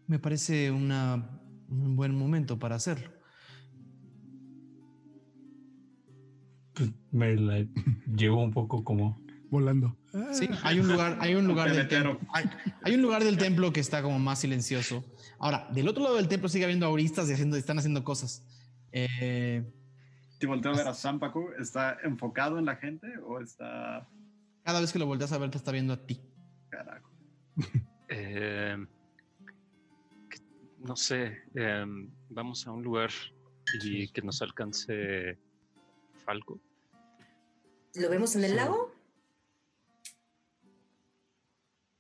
Me 0.06 0.18
parece 0.18 0.70
una, 0.70 1.40
un 1.68 1.96
buen 1.96 2.14
momento 2.14 2.58
para 2.58 2.76
hacerlo. 2.76 3.10
Pues, 6.74 6.90
me 7.12 7.36
la 7.36 7.66
llevo 8.14 8.42
un 8.42 8.50
poco 8.50 8.84
como 8.84 9.24
volando. 9.48 9.96
Sí, 10.32 10.48
hay 10.62 10.80
un 10.80 10.88
lugar, 10.88 11.18
hay 11.20 11.34
un 11.34 11.46
lugar 11.46 11.72
del 11.72 11.86
templo, 11.88 12.18
hay, 12.82 12.94
un 12.94 13.02
lugar 13.02 13.22
del 13.22 13.36
templo 13.36 13.72
que 13.72 13.80
está 13.80 14.02
como 14.02 14.18
más 14.18 14.40
silencioso. 14.40 15.04
Ahora, 15.38 15.68
del 15.72 15.88
otro 15.88 16.02
lado 16.02 16.16
del 16.16 16.28
templo 16.28 16.48
sigue 16.48 16.64
habiendo 16.64 16.86
auristas 16.86 17.28
y 17.30 17.32
haciendo, 17.32 17.56
están 17.56 17.78
haciendo 17.78 18.02
cosas. 18.02 18.44
Eh, 18.92 19.64
Te 20.38 20.46
volteo 20.46 20.72
a 20.72 20.76
ver 20.76 20.88
a 20.88 20.94
Sampaku, 20.94 21.50
¿está 21.58 21.96
enfocado 22.04 22.58
en 22.58 22.64
la 22.64 22.76
gente 22.76 23.06
o 23.26 23.40
está...? 23.40 24.08
Cada 24.64 24.80
vez 24.80 24.92
que 24.92 24.98
lo 24.98 25.06
volteas 25.06 25.32
a 25.32 25.38
ver 25.38 25.50
te 25.50 25.58
está 25.58 25.72
viendo 25.72 25.92
a 25.92 26.04
ti. 26.04 26.20
Carajo. 26.70 27.13
Eh, 28.08 28.76
no 30.80 30.94
sé, 30.94 31.42
em, 31.54 32.10
vamos 32.28 32.66
a 32.66 32.72
un 32.72 32.82
lugar 32.82 33.10
y 33.82 34.08
que 34.08 34.20
nos 34.22 34.42
alcance 34.42 35.38
Falco. 36.24 36.60
¿Lo 37.94 38.10
vemos 38.10 38.36
en 38.36 38.44
el 38.44 38.56
lago? 38.56 38.92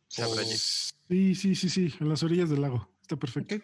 Sí, 0.08 1.34
sí, 1.34 1.54
sí, 1.54 1.68
sí, 1.68 1.94
en 1.98 2.08
las 2.08 2.22
orillas 2.22 2.50
del 2.50 2.60
lago. 2.60 2.88
Está 3.02 3.16
perfecto. 3.16 3.56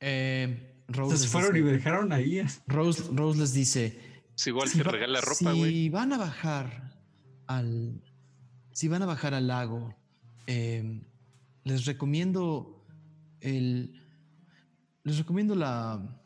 Eh, 0.00 0.82
Rose 0.88 1.16
se 1.18 1.28
fueron 1.28 1.56
y 1.56 1.62
me 1.62 1.72
dejaron 1.72 2.12
ahí. 2.12 2.42
Rose, 2.66 3.04
Rose 3.12 3.38
les 3.38 3.52
dice: 3.52 4.22
si 4.34 4.50
igual 4.50 4.70
te 4.70 4.82
regala 4.82 5.20
ropa, 5.20 5.52
güey. 5.52 5.70
Si 5.70 5.88
van 5.90 6.12
a 6.12 6.18
bajar 6.18 6.98
al. 7.46 8.02
Si 8.72 8.88
van 8.88 9.02
a 9.02 9.06
bajar 9.06 9.34
al 9.34 9.46
lago, 9.46 9.94
em, 10.46 11.04
les 11.64 11.84
recomiendo 11.84 12.86
el. 13.40 14.00
Les 15.02 15.18
recomiendo 15.18 15.54
la 15.54 16.20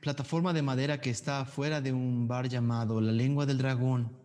plataforma 0.00 0.52
de 0.52 0.62
madera 0.62 1.00
que 1.00 1.10
está 1.10 1.44
fuera 1.44 1.80
de 1.80 1.92
un 1.92 2.28
bar 2.28 2.48
llamado 2.48 3.00
La 3.00 3.12
Lengua 3.12 3.44
del 3.44 3.58
Dragón. 3.58 4.16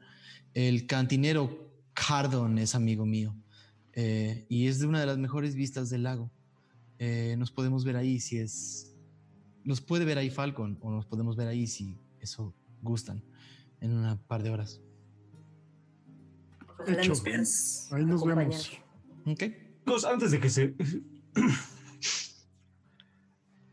El 0.54 0.86
cantinero 0.86 1.72
Cardon 1.94 2.58
es 2.58 2.76
amigo 2.76 3.06
mío 3.06 3.36
eh, 3.94 4.46
y 4.50 4.68
es 4.68 4.80
de 4.80 4.88
una 4.88 5.00
de 5.00 5.06
las 5.06 5.18
mejores 5.18 5.56
vistas 5.56 5.90
del 5.90 6.04
lago. 6.04 6.32
Eh, 7.00 7.36
nos 7.38 7.52
podemos 7.52 7.84
ver 7.84 7.98
ahí 7.98 8.20
si 8.20 8.38
es. 8.38 8.96
Nos 9.64 9.82
puede 9.82 10.06
ver 10.06 10.18
ahí 10.18 10.30
Falcon 10.30 10.78
o 10.82 10.92
nos 10.92 11.06
podemos 11.06 11.36
ver 11.36 11.48
ahí 11.48 11.68
si 11.68 11.98
eso 12.20 12.54
gustan 12.82 13.24
en 13.80 13.92
una 13.94 14.22
par 14.28 14.44
de 14.44 14.50
horas. 14.50 14.82
Ahí 16.88 18.06
nos 18.06 18.24
vemos. 18.26 18.72
Ok. 19.26 19.44
Pues 19.86 20.06
antes 20.06 20.32
de 20.32 20.40
que 20.40 20.50
se. 20.50 20.76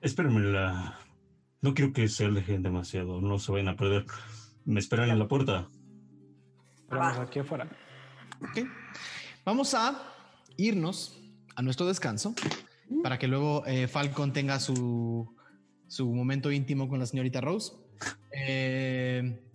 Espérenme 0.01 0.41
la 0.41 0.99
no 1.61 1.75
quiero 1.75 1.93
que 1.93 2.09
se 2.09 2.25
alejen 2.25 2.63
demasiado, 2.63 3.21
no 3.21 3.39
se 3.39 3.51
vayan 3.51 3.69
a 3.69 3.77
perder. 3.77 4.07
Me 4.65 4.81
esperan 4.81 5.11
en 5.11 5.19
la 5.19 5.27
puerta. 5.27 5.69
Vamos 6.89 7.19
aquí 7.19 7.41
afuera. 7.41 7.69
Ok. 8.41 8.67
Vamos 9.45 9.75
a 9.75 10.15
irnos 10.57 11.21
a 11.57 11.63
nuestro 11.63 11.87
descanso 11.87 12.35
para 13.03 13.19
que 13.19 13.27
luego 13.27 13.65
eh, 13.67 13.89
Falcon 13.89 14.33
tenga 14.33 14.61
su, 14.61 15.35
su 15.89 16.13
momento 16.13 16.53
íntimo 16.53 16.89
con 16.89 17.01
la 17.01 17.07
señorita 17.07 17.41
Rose. 17.41 17.73
Eh, 18.31 19.48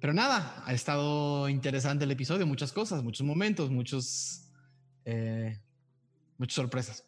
pero 0.00 0.12
nada, 0.12 0.62
ha 0.64 0.72
estado 0.72 1.48
interesante 1.48 2.04
el 2.04 2.10
episodio, 2.10 2.46
muchas 2.46 2.72
cosas, 2.72 3.02
muchos 3.02 3.26
momentos, 3.26 3.70
muchos, 3.70 4.44
eh, 5.04 5.58
muchas 6.38 6.54
sorpresas. 6.54 7.04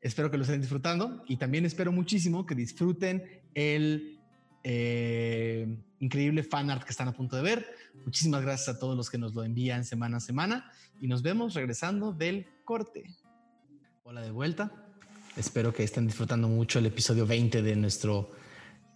Espero 0.00 0.30
que 0.30 0.36
lo 0.36 0.44
estén 0.44 0.60
disfrutando 0.60 1.24
y 1.26 1.36
también 1.36 1.66
espero 1.66 1.90
muchísimo 1.90 2.46
que 2.46 2.54
disfruten 2.54 3.42
el 3.54 4.20
eh, 4.62 5.76
increíble 5.98 6.44
fan 6.44 6.70
art 6.70 6.84
que 6.84 6.90
están 6.90 7.08
a 7.08 7.12
punto 7.12 7.34
de 7.34 7.42
ver. 7.42 7.66
Muchísimas 8.04 8.42
gracias 8.42 8.76
a 8.76 8.78
todos 8.78 8.96
los 8.96 9.10
que 9.10 9.18
nos 9.18 9.34
lo 9.34 9.42
envían 9.42 9.84
semana 9.84 10.18
a 10.18 10.20
semana 10.20 10.70
y 11.00 11.08
nos 11.08 11.22
vemos 11.22 11.54
regresando 11.54 12.12
del 12.12 12.46
corte. 12.64 13.16
Hola 14.04 14.22
de 14.22 14.30
vuelta. 14.30 14.70
Espero 15.36 15.74
que 15.74 15.82
estén 15.82 16.06
disfrutando 16.06 16.48
mucho 16.48 16.78
el 16.78 16.86
episodio 16.86 17.26
20 17.26 17.62
de 17.62 17.76
nuestro 17.76 18.30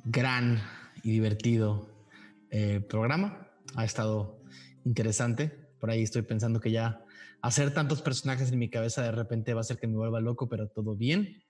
gran 0.05 0.61
y 1.03 1.11
divertido 1.11 1.92
eh, 2.53 2.81
programa. 2.81 3.49
Ha 3.77 3.85
estado 3.85 4.43
interesante. 4.85 5.49
Por 5.81 5.91
ahí 5.91 6.03
estoy 6.03 6.21
pensando 6.23 6.61
que 6.61 6.71
ya 6.71 7.03
hacer 7.41 7.73
tantos 7.73 8.03
personajes 8.03 8.53
en 8.53 8.59
mi 8.59 8.69
cabeza 8.69 9.03
de 9.03 9.11
repente 9.11 9.55
va 9.55 9.61
a 9.61 9.63
hacer 9.63 9.79
que 9.79 9.87
me 9.87 9.97
vuelva 9.97 10.21
loco, 10.21 10.49
pero 10.49 10.69
todo 10.69 10.95
bien. 10.95 11.43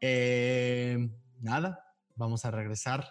Eh, 0.00 1.10
nada, 1.40 1.84
vamos 2.16 2.46
a 2.46 2.50
regresar 2.50 3.06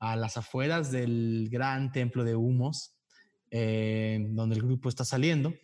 a 0.00 0.16
las 0.16 0.36
afueras 0.36 0.90
del 0.90 1.48
gran 1.50 1.92
templo 1.92 2.24
de 2.24 2.34
humos, 2.34 2.96
eh, 3.52 4.26
donde 4.30 4.56
el 4.56 4.62
grupo 4.62 4.88
está 4.88 5.04
saliendo, 5.04 5.54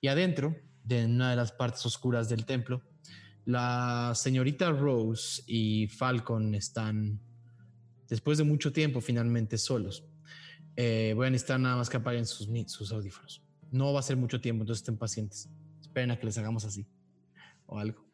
y 0.00 0.08
adentro, 0.08 0.54
de 0.84 1.04
una 1.06 1.30
de 1.30 1.36
las 1.36 1.50
partes 1.50 1.84
oscuras 1.84 2.28
del 2.28 2.46
templo, 2.46 2.80
la 3.44 4.12
señorita 4.14 4.70
Rose 4.70 5.42
y 5.48 5.88
Falcon 5.88 6.54
están, 6.54 7.20
después 8.08 8.38
de 8.38 8.44
mucho 8.44 8.72
tiempo, 8.72 9.00
finalmente 9.00 9.58
solos. 9.58 10.04
Eh, 10.76 11.12
voy 11.16 11.26
a 11.26 11.30
necesitar 11.30 11.58
nada 11.58 11.76
más 11.76 11.88
que 11.88 11.96
apaguen 11.96 12.26
sus, 12.26 12.48
sus 12.66 12.92
audífonos. 12.92 13.42
No 13.70 13.92
va 13.92 14.00
a 14.00 14.02
ser 14.02 14.16
mucho 14.16 14.40
tiempo, 14.40 14.62
entonces 14.62 14.82
estén 14.82 14.96
pacientes 14.96 15.48
pena 15.96 16.18
que 16.18 16.26
les 16.26 16.36
hagamos 16.36 16.62
así 16.66 16.86
o 17.64 17.78
algo. 17.78 18.04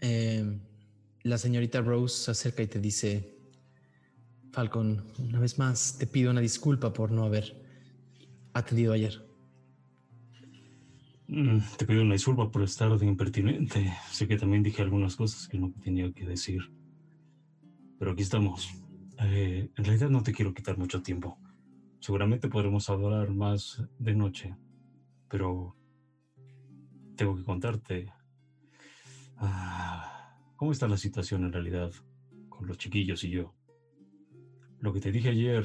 Eh, 0.00 0.58
la 1.22 1.38
señorita 1.38 1.80
Rose 1.80 2.24
se 2.24 2.30
acerca 2.32 2.64
y 2.64 2.66
te 2.66 2.80
dice, 2.80 3.38
Falcon, 4.50 5.04
una 5.20 5.38
vez 5.38 5.60
más 5.60 5.96
te 5.96 6.08
pido 6.08 6.32
una 6.32 6.40
disculpa 6.40 6.92
por 6.92 7.12
no 7.12 7.22
haber 7.22 7.54
atendido 8.52 8.92
ayer. 8.92 9.24
Mm, 11.28 11.58
te 11.78 11.86
pido 11.86 12.02
una 12.02 12.14
disculpa 12.14 12.50
por 12.50 12.64
estar 12.64 12.98
de 12.98 13.06
impertinente. 13.06 13.94
Sé 14.10 14.26
que 14.26 14.36
también 14.36 14.64
dije 14.64 14.82
algunas 14.82 15.14
cosas 15.14 15.46
que 15.46 15.56
no 15.56 15.72
tenía 15.84 16.10
que 16.12 16.26
decir. 16.26 16.62
Pero 18.00 18.10
aquí 18.10 18.22
estamos. 18.22 18.68
Eh, 19.20 19.70
en 19.76 19.84
realidad 19.84 20.10
no 20.10 20.22
te 20.22 20.32
quiero 20.32 20.54
quitar 20.54 20.78
mucho 20.78 21.02
tiempo. 21.02 21.38
Seguramente 22.00 22.48
podremos 22.48 22.88
hablar 22.88 23.30
más 23.30 23.82
de 23.98 24.14
noche 24.14 24.56
pero 25.30 25.76
tengo 27.16 27.36
que 27.36 27.44
contarte 27.44 28.12
ah, 29.36 30.36
cómo 30.56 30.72
está 30.72 30.88
la 30.88 30.96
situación 30.96 31.44
en 31.44 31.52
realidad 31.52 31.92
con 32.48 32.66
los 32.66 32.76
chiquillos 32.76 33.22
y 33.24 33.30
yo. 33.30 33.54
lo 34.80 34.92
que 34.92 35.00
te 35.00 35.12
dije 35.12 35.28
ayer 35.28 35.64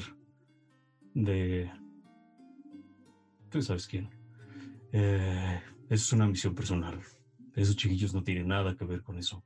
de... 1.14 1.70
Tú 3.50 3.62
sabes 3.62 3.86
quién. 3.86 4.10
Eh, 4.92 5.60
es 5.88 6.12
una 6.12 6.26
misión 6.26 6.54
personal. 6.54 7.00
Esos 7.54 7.76
chiquillos 7.76 8.12
no 8.14 8.22
tienen 8.22 8.48
nada 8.48 8.76
que 8.76 8.84
ver 8.84 9.02
con 9.02 9.18
eso. 9.18 9.42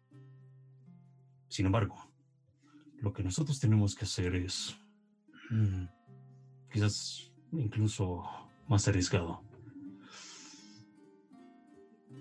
Sin 1.49 1.67
embargo, 1.67 2.10
lo 3.01 3.13
que 3.13 3.23
nosotros 3.23 3.59
tenemos 3.61 3.95
que 3.95 4.05
hacer 4.05 4.35
es 4.35 4.77
mm, 5.51 5.85
quizás 6.73 7.33
incluso 7.53 8.25
más 8.69 8.87
arriesgado. 8.89 9.43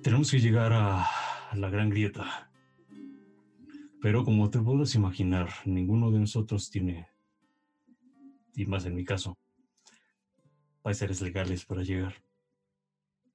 Tenemos 0.02 0.32
que 0.32 0.40
llegar 0.40 0.74
a 0.74 1.06
la 1.54 1.70
gran 1.70 1.90
grieta. 1.90 2.50
Pero 4.02 4.24
como 4.24 4.50
te 4.50 4.60
puedes 4.60 4.96
imaginar, 4.96 5.50
ninguno 5.66 6.10
de 6.10 6.20
nosotros 6.20 6.70
tiene, 6.70 7.08
y 8.56 8.66
más 8.66 8.86
en 8.86 8.96
mi 8.96 9.04
caso, 9.04 9.38
seres 10.94 11.22
legales 11.22 11.66
para 11.66 11.84
llegar. 11.84 12.16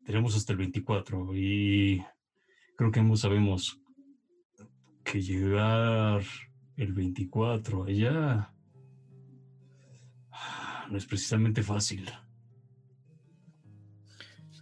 Tenemos 0.04 0.36
hasta 0.36 0.52
el 0.52 0.58
24 0.58 1.34
y 1.34 2.04
creo 2.76 2.90
que 2.90 3.00
ambos 3.00 3.20
sabemos 3.20 3.80
que 5.04 5.20
llegar 5.22 6.22
el 6.76 6.92
24 6.92 7.84
allá 7.84 8.50
no 10.90 10.98
es 10.98 11.06
precisamente 11.06 11.62
fácil. 11.62 12.08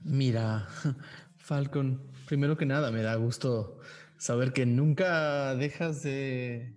Mira, 0.05 0.69
Falcon, 1.37 2.01
primero 2.27 2.57
que 2.57 2.67
nada 2.67 2.91
me 2.91 3.03
da 3.03 3.15
gusto 3.17 3.79
saber 4.19 4.53
que 4.53 4.67
nunca 4.67 5.55
dejas 5.55 6.03
de 6.03 6.77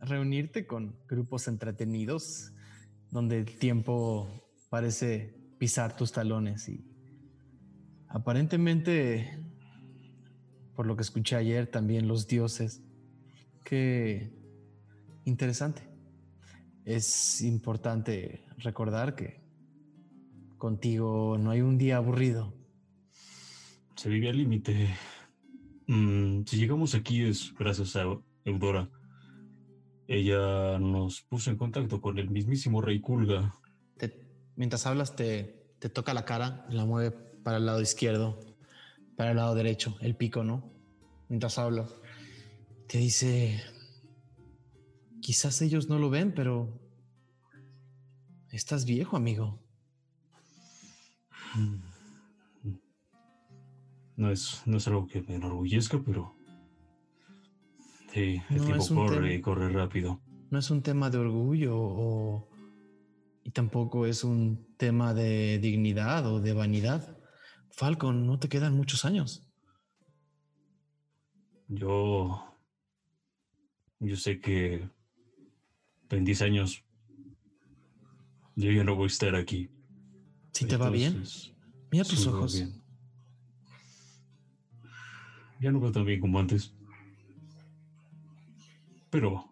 reunirte 0.00 0.66
con 0.66 0.96
grupos 1.08 1.48
entretenidos 1.48 2.52
donde 3.10 3.38
el 3.38 3.58
tiempo 3.58 4.50
parece 4.68 5.34
pisar 5.58 5.96
tus 5.96 6.12
talones 6.12 6.68
y 6.68 6.84
aparentemente, 8.08 9.38
por 10.74 10.86
lo 10.86 10.96
que 10.96 11.02
escuché 11.02 11.36
ayer, 11.36 11.66
también 11.66 12.08
los 12.08 12.26
dioses. 12.26 12.82
Qué 13.66 14.30
interesante. 15.24 15.82
Es 16.84 17.42
importante 17.42 18.44
recordar 18.58 19.16
que 19.16 19.40
contigo 20.56 21.36
no 21.36 21.50
hay 21.50 21.62
un 21.62 21.76
día 21.76 21.96
aburrido. 21.96 22.54
Se 23.96 24.08
vive 24.08 24.28
al 24.28 24.38
límite. 24.38 24.94
Mm, 25.88 26.44
si 26.44 26.58
llegamos 26.58 26.94
aquí 26.94 27.24
es 27.24 27.52
gracias 27.58 27.96
a 27.96 28.04
Eudora. 28.44 28.88
Ella 30.06 30.78
nos 30.78 31.22
puso 31.22 31.50
en 31.50 31.56
contacto 31.56 32.00
con 32.00 32.20
el 32.20 32.30
mismísimo 32.30 32.80
Rey 32.80 33.00
Kulga. 33.00 33.52
mientras 34.54 34.86
hablas, 34.86 35.16
te, 35.16 35.74
te 35.80 35.88
toca 35.88 36.14
la 36.14 36.24
cara, 36.24 36.66
la 36.70 36.84
mueve 36.84 37.10
para 37.42 37.56
el 37.56 37.66
lado 37.66 37.80
izquierdo, 37.80 38.38
para 39.16 39.32
el 39.32 39.38
lado 39.38 39.56
derecho, 39.56 39.96
el 40.00 40.14
pico, 40.14 40.44
¿no? 40.44 40.72
Mientras 41.28 41.58
hablas. 41.58 42.00
Te 42.88 42.98
dice, 42.98 43.60
quizás 45.20 45.60
ellos 45.62 45.88
no 45.88 45.98
lo 45.98 46.10
ven, 46.10 46.34
pero 46.34 46.80
estás 48.50 48.84
viejo, 48.84 49.16
amigo. 49.16 49.62
No 54.16 54.30
es, 54.30 54.62
no 54.66 54.76
es 54.76 54.86
algo 54.86 55.06
que 55.06 55.22
me 55.22 55.34
enorgullezca, 55.34 56.00
pero 56.04 56.36
Sí, 58.16 58.40
el 58.48 58.64
tiempo 58.64 58.94
corre 58.94 59.34
y 59.34 59.40
corre 59.42 59.68
rápido. 59.68 60.22
No 60.50 60.58
es 60.58 60.70
un 60.70 60.80
tema 60.80 61.10
de 61.10 61.18
orgullo 61.18 61.76
o, 61.76 62.48
y 63.44 63.50
tampoco 63.50 64.06
es 64.06 64.24
un 64.24 64.74
tema 64.78 65.12
de 65.12 65.58
dignidad 65.58 66.26
o 66.26 66.40
de 66.40 66.54
vanidad. 66.54 67.18
Falcon, 67.68 68.26
no 68.26 68.38
te 68.38 68.48
quedan 68.48 68.74
muchos 68.74 69.04
años. 69.04 69.46
Yo. 71.68 72.55
Yo 74.00 74.16
sé 74.16 74.40
que 74.40 74.88
en 76.10 76.24
10 76.24 76.42
años 76.42 76.84
yo 78.54 78.70
ya 78.70 78.84
no 78.84 78.94
voy 78.94 79.04
a 79.04 79.06
estar 79.08 79.34
aquí. 79.34 79.70
Si 80.52 80.66
te 80.66 80.76
va 80.76 80.90
bien, 80.90 81.22
mira 81.90 82.04
tus 82.04 82.26
ojos. 82.26 82.64
Ya 85.60 85.72
no 85.72 85.80
veo 85.80 85.92
tan 85.92 86.04
bien 86.04 86.20
como 86.20 86.38
antes 86.38 86.76
pero 89.16 89.50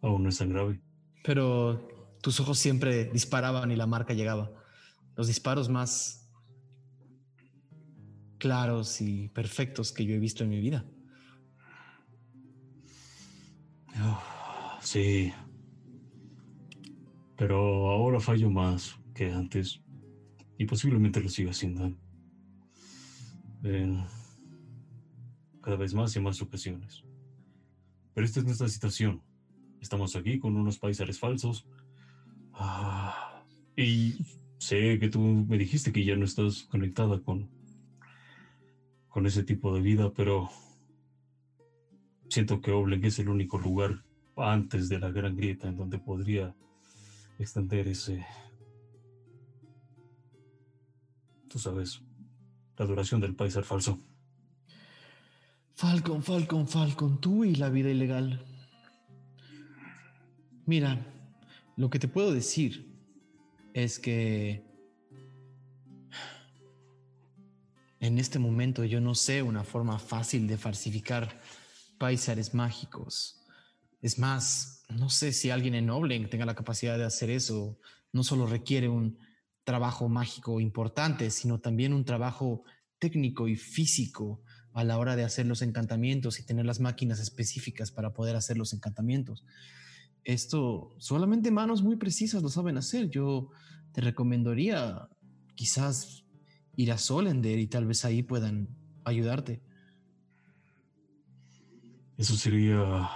aún 0.00 0.22
no 0.22 0.30
es 0.30 0.38
tan 0.38 0.48
grave. 0.48 0.80
Pero 1.22 1.86
tus 2.22 2.40
ojos 2.40 2.58
siempre 2.58 3.04
disparaban 3.04 3.70
y 3.70 3.76
la 3.76 3.86
marca 3.86 4.14
llegaba. 4.14 4.50
Los 5.16 5.26
disparos 5.26 5.68
más 5.68 6.30
claros 8.38 9.02
y 9.02 9.28
perfectos 9.28 9.92
que 9.92 10.06
yo 10.06 10.14
he 10.14 10.18
visto 10.18 10.44
en 10.44 10.48
mi 10.48 10.60
vida. 10.60 10.86
Ah, 14.00 14.78
sí. 14.80 15.32
Pero 17.36 17.90
ahora 17.90 18.20
fallo 18.20 18.50
más 18.50 18.98
que 19.14 19.32
antes. 19.32 19.80
Y 20.56 20.66
posiblemente 20.66 21.20
lo 21.20 21.28
siga 21.28 21.50
haciendo. 21.50 21.92
En 23.62 24.04
cada 25.62 25.76
vez 25.76 25.94
más 25.94 26.14
y 26.16 26.20
más 26.20 26.40
ocasiones. 26.40 27.04
Pero 28.14 28.24
esta 28.24 28.40
es 28.40 28.46
nuestra 28.46 28.68
situación. 28.68 29.22
Estamos 29.80 30.16
aquí 30.16 30.38
con 30.38 30.56
unos 30.56 30.78
paisares 30.78 31.18
falsos. 31.18 31.66
Ah, 32.54 33.44
y 33.76 34.14
sé 34.58 34.98
que 34.98 35.08
tú 35.08 35.20
me 35.20 35.58
dijiste 35.58 35.92
que 35.92 36.04
ya 36.04 36.16
no 36.16 36.24
estás 36.24 36.64
conectada 36.64 37.20
con, 37.20 37.48
con 39.08 39.26
ese 39.26 39.44
tipo 39.44 39.72
de 39.74 39.80
vida, 39.80 40.12
pero 40.12 40.48
siento 42.28 42.60
que 42.60 42.72
Obleng 42.72 43.04
es 43.04 43.18
el 43.18 43.28
único 43.28 43.58
lugar 43.58 44.02
antes 44.36 44.88
de 44.88 44.98
la 44.98 45.10
gran 45.10 45.36
grieta 45.36 45.68
en 45.68 45.76
donde 45.76 45.98
podría 45.98 46.54
extender 47.38 47.88
ese, 47.88 48.24
tú 51.48 51.58
sabes, 51.58 52.00
la 52.76 52.86
duración 52.86 53.20
del 53.20 53.34
paisar 53.34 53.64
falso. 53.64 53.98
Falcon, 55.74 56.22
Falcon, 56.22 56.66
Falcon, 56.66 57.20
tú 57.20 57.44
y 57.44 57.54
la 57.54 57.68
vida 57.68 57.90
ilegal. 57.90 58.44
Mira, 60.66 61.06
lo 61.76 61.88
que 61.88 61.98
te 61.98 62.08
puedo 62.08 62.32
decir 62.32 62.88
es 63.74 63.98
que 63.98 64.64
en 68.00 68.18
este 68.18 68.38
momento 68.38 68.84
yo 68.84 69.00
no 69.00 69.14
sé 69.14 69.42
una 69.42 69.64
forma 69.64 69.98
fácil 69.98 70.46
de 70.46 70.58
falsificar 70.58 71.40
paisares 71.98 72.54
mágicos. 72.54 73.40
Es 74.00 74.18
más, 74.18 74.84
no 74.88 75.10
sé 75.10 75.32
si 75.32 75.50
alguien 75.50 75.74
en 75.74 75.90
Oblen 75.90 76.30
tenga 76.30 76.46
la 76.46 76.54
capacidad 76.54 76.96
de 76.96 77.04
hacer 77.04 77.30
eso. 77.30 77.78
No 78.12 78.22
solo 78.22 78.46
requiere 78.46 78.88
un 78.88 79.18
trabajo 79.64 80.08
mágico 80.08 80.60
importante, 80.60 81.30
sino 81.30 81.60
también 81.60 81.92
un 81.92 82.04
trabajo 82.04 82.62
técnico 82.98 83.48
y 83.48 83.56
físico 83.56 84.42
a 84.72 84.84
la 84.84 84.98
hora 84.98 85.16
de 85.16 85.24
hacer 85.24 85.46
los 85.46 85.62
encantamientos 85.62 86.38
y 86.38 86.46
tener 86.46 86.64
las 86.64 86.80
máquinas 86.80 87.20
específicas 87.20 87.90
para 87.90 88.12
poder 88.12 88.36
hacer 88.36 88.56
los 88.56 88.72
encantamientos. 88.72 89.44
Esto 90.24 90.94
solamente 90.98 91.50
manos 91.50 91.82
muy 91.82 91.96
precisas 91.96 92.42
lo 92.42 92.48
saben 92.48 92.76
hacer. 92.76 93.10
Yo 93.10 93.50
te 93.92 94.00
recomendaría 94.00 95.08
quizás 95.54 96.24
ir 96.76 96.92
a 96.92 96.98
Solender 96.98 97.58
y 97.58 97.66
tal 97.66 97.86
vez 97.86 98.04
ahí 98.04 98.22
puedan 98.22 98.68
ayudarte. 99.04 99.62
Eso 102.18 102.34
sería 102.34 103.08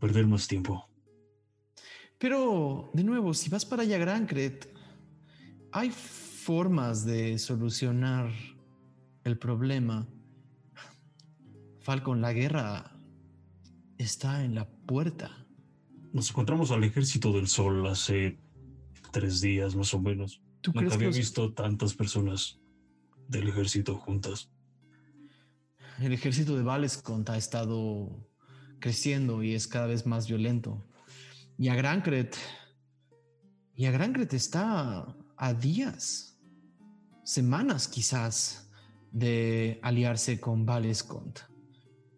perder 0.00 0.26
más 0.26 0.48
tiempo. 0.48 0.88
Pero, 2.18 2.90
de 2.94 3.04
nuevo, 3.04 3.34
si 3.34 3.50
vas 3.50 3.66
para 3.66 3.82
allá, 3.82 3.98
Grancret, 3.98 4.74
hay 5.70 5.90
formas 5.90 7.04
de 7.04 7.38
solucionar 7.38 8.32
el 9.24 9.38
problema. 9.38 10.08
Falcon, 11.80 12.22
la 12.22 12.32
guerra 12.32 12.96
está 13.98 14.42
en 14.42 14.54
la 14.54 14.66
puerta. 14.66 15.46
Nos 16.14 16.30
encontramos 16.30 16.70
al 16.70 16.82
ejército 16.84 17.30
del 17.32 17.48
sol 17.48 17.86
hace 17.86 18.38
tres 19.12 19.42
días 19.42 19.74
más 19.74 19.92
o 19.92 20.00
menos. 20.00 20.40
¿Tú 20.62 20.72
Nunca 20.74 20.94
había 20.94 21.10
visto 21.10 21.52
tantas 21.52 21.92
personas 21.92 22.58
del 23.28 23.48
ejército 23.48 23.96
juntas. 23.96 24.50
El 26.00 26.12
ejército 26.12 26.56
de 26.56 26.62
Valescont 26.62 27.28
ha 27.30 27.36
estado 27.36 28.26
creciendo 28.80 29.42
y 29.42 29.54
es 29.54 29.68
cada 29.68 29.86
vez 29.86 30.06
más 30.06 30.26
violento. 30.26 30.84
Y 31.56 31.68
a 31.68 31.76
Grancret, 31.76 32.36
y 33.76 33.86
a 33.86 33.92
Grancret 33.92 34.34
está 34.34 35.16
a 35.36 35.54
días, 35.54 36.36
semanas 37.22 37.86
quizás 37.86 38.70
de 39.12 39.78
aliarse 39.82 40.40
con 40.40 40.66
Valescont. 40.66 41.38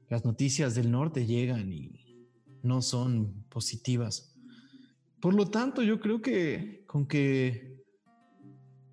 Las 0.09 0.25
noticias 0.25 0.75
del 0.75 0.91
norte 0.91 1.27
llegan 1.27 1.71
y 1.71 2.31
no 2.63 2.81
son 2.81 3.45
positivas. 3.51 4.35
Por 5.21 5.35
lo 5.35 5.51
tanto, 5.51 5.83
yo 5.83 6.01
creo 6.01 6.23
que 6.23 6.85
con 6.87 7.07
que 7.07 7.85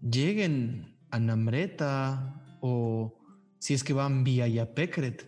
lleguen 0.01 0.97
a 1.09 1.19
Namreta 1.19 2.57
o 2.59 3.22
si 3.63 3.73
es 3.73 3.85
que 3.85 3.93
van 3.93 4.25
vía 4.25 4.45
Yapecret, 4.45 5.25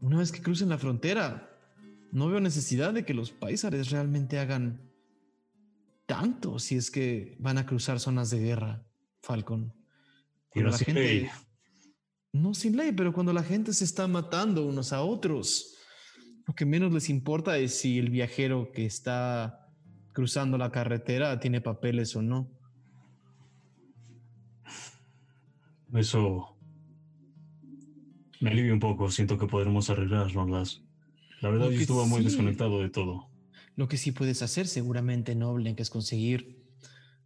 una 0.00 0.16
vez 0.16 0.32
que 0.32 0.40
crucen 0.40 0.70
la 0.70 0.78
frontera, 0.78 1.54
no 2.12 2.28
veo 2.28 2.40
necesidad 2.40 2.94
de 2.94 3.04
que 3.04 3.12
los 3.12 3.30
paisares 3.30 3.90
realmente 3.90 4.38
hagan 4.38 4.90
tanto 6.06 6.58
si 6.58 6.76
es 6.76 6.90
que 6.90 7.36
van 7.40 7.58
a 7.58 7.66
cruzar 7.66 8.00
zonas 8.00 8.30
de 8.30 8.38
guerra, 8.38 8.86
Falcon. 9.20 9.74
Pero 10.54 10.70
la 10.70 10.78
gente, 10.78 11.30
No 12.32 12.54
sin 12.54 12.74
ley, 12.78 12.92
pero 12.92 13.12
cuando 13.12 13.34
la 13.34 13.42
gente 13.42 13.74
se 13.74 13.84
está 13.84 14.08
matando 14.08 14.64
unos 14.66 14.94
a 14.94 15.02
otros, 15.02 15.76
lo 16.46 16.54
que 16.54 16.64
menos 16.64 16.90
les 16.90 17.10
importa 17.10 17.58
es 17.58 17.74
si 17.74 17.98
el 17.98 18.08
viajero 18.08 18.72
que 18.72 18.86
está 18.86 19.68
cruzando 20.14 20.56
la 20.56 20.72
carretera 20.72 21.38
tiene 21.38 21.60
papeles 21.60 22.16
o 22.16 22.22
no. 22.22 22.50
Eso 25.92 26.57
me 28.40 28.50
alivia 28.50 28.72
un 28.72 28.80
poco. 28.80 29.10
Siento 29.10 29.38
que 29.38 29.46
podremos 29.46 29.90
arreglarnos. 29.90 30.82
La 31.40 31.50
verdad, 31.50 31.66
yo 31.66 31.70
que 31.72 31.82
estuve 31.82 32.06
muy 32.06 32.20
sí. 32.20 32.24
desconectado 32.26 32.80
de 32.80 32.90
todo. 32.90 33.28
Lo 33.76 33.88
que 33.88 33.96
sí 33.96 34.12
puedes 34.12 34.42
hacer 34.42 34.66
seguramente, 34.66 35.34
Noble, 35.34 35.74
que 35.76 35.82
es 35.82 35.90
conseguir 35.90 36.64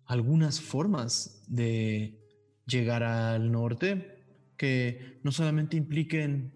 algunas 0.05 0.61
formas 0.61 1.43
de 1.49 2.19
llegar 2.67 3.03
al 3.03 3.51
norte 3.51 4.23
que 4.57 5.19
no 5.23 5.33
solamente 5.33 5.77
impliquen 5.77 6.53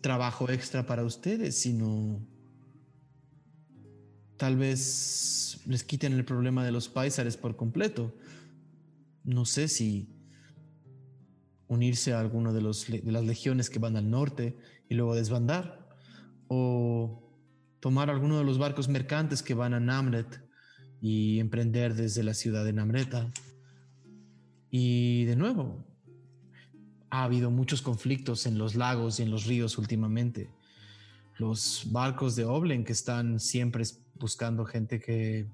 trabajo 0.00 0.50
extra 0.50 0.86
para 0.86 1.04
ustedes, 1.04 1.60
sino 1.60 2.26
tal 4.36 4.56
vez 4.56 5.60
les 5.66 5.84
quiten 5.84 6.14
el 6.14 6.24
problema 6.24 6.64
de 6.64 6.72
los 6.72 6.88
paisares 6.88 7.36
por 7.36 7.56
completo. 7.56 8.14
No 9.24 9.44
sé 9.44 9.68
si 9.68 10.17
unirse 11.68 12.12
a 12.12 12.20
alguno 12.20 12.52
de, 12.52 12.60
de 12.60 13.12
las 13.12 13.24
legiones 13.24 13.70
que 13.70 13.78
van 13.78 13.96
al 13.96 14.10
norte 14.10 14.56
y 14.88 14.94
luego 14.94 15.14
desbandar, 15.14 15.86
o 16.48 17.22
tomar 17.80 18.10
alguno 18.10 18.38
de 18.38 18.44
los 18.44 18.58
barcos 18.58 18.88
mercantes 18.88 19.42
que 19.42 19.54
van 19.54 19.74
a 19.74 19.80
Namret 19.80 20.42
y 21.00 21.38
emprender 21.38 21.94
desde 21.94 22.22
la 22.22 22.34
ciudad 22.34 22.64
de 22.64 22.72
Namreta. 22.72 23.30
Y 24.70 25.24
de 25.24 25.36
nuevo, 25.36 25.84
ha 27.10 27.24
habido 27.24 27.50
muchos 27.50 27.82
conflictos 27.82 28.46
en 28.46 28.58
los 28.58 28.74
lagos 28.74 29.20
y 29.20 29.22
en 29.22 29.30
los 29.30 29.46
ríos 29.46 29.78
últimamente. 29.78 30.50
Los 31.36 31.86
barcos 31.90 32.34
de 32.34 32.44
Oblen 32.44 32.84
que 32.84 32.92
están 32.92 33.38
siempre 33.38 33.84
buscando 34.14 34.64
gente 34.64 34.98
que 35.00 35.46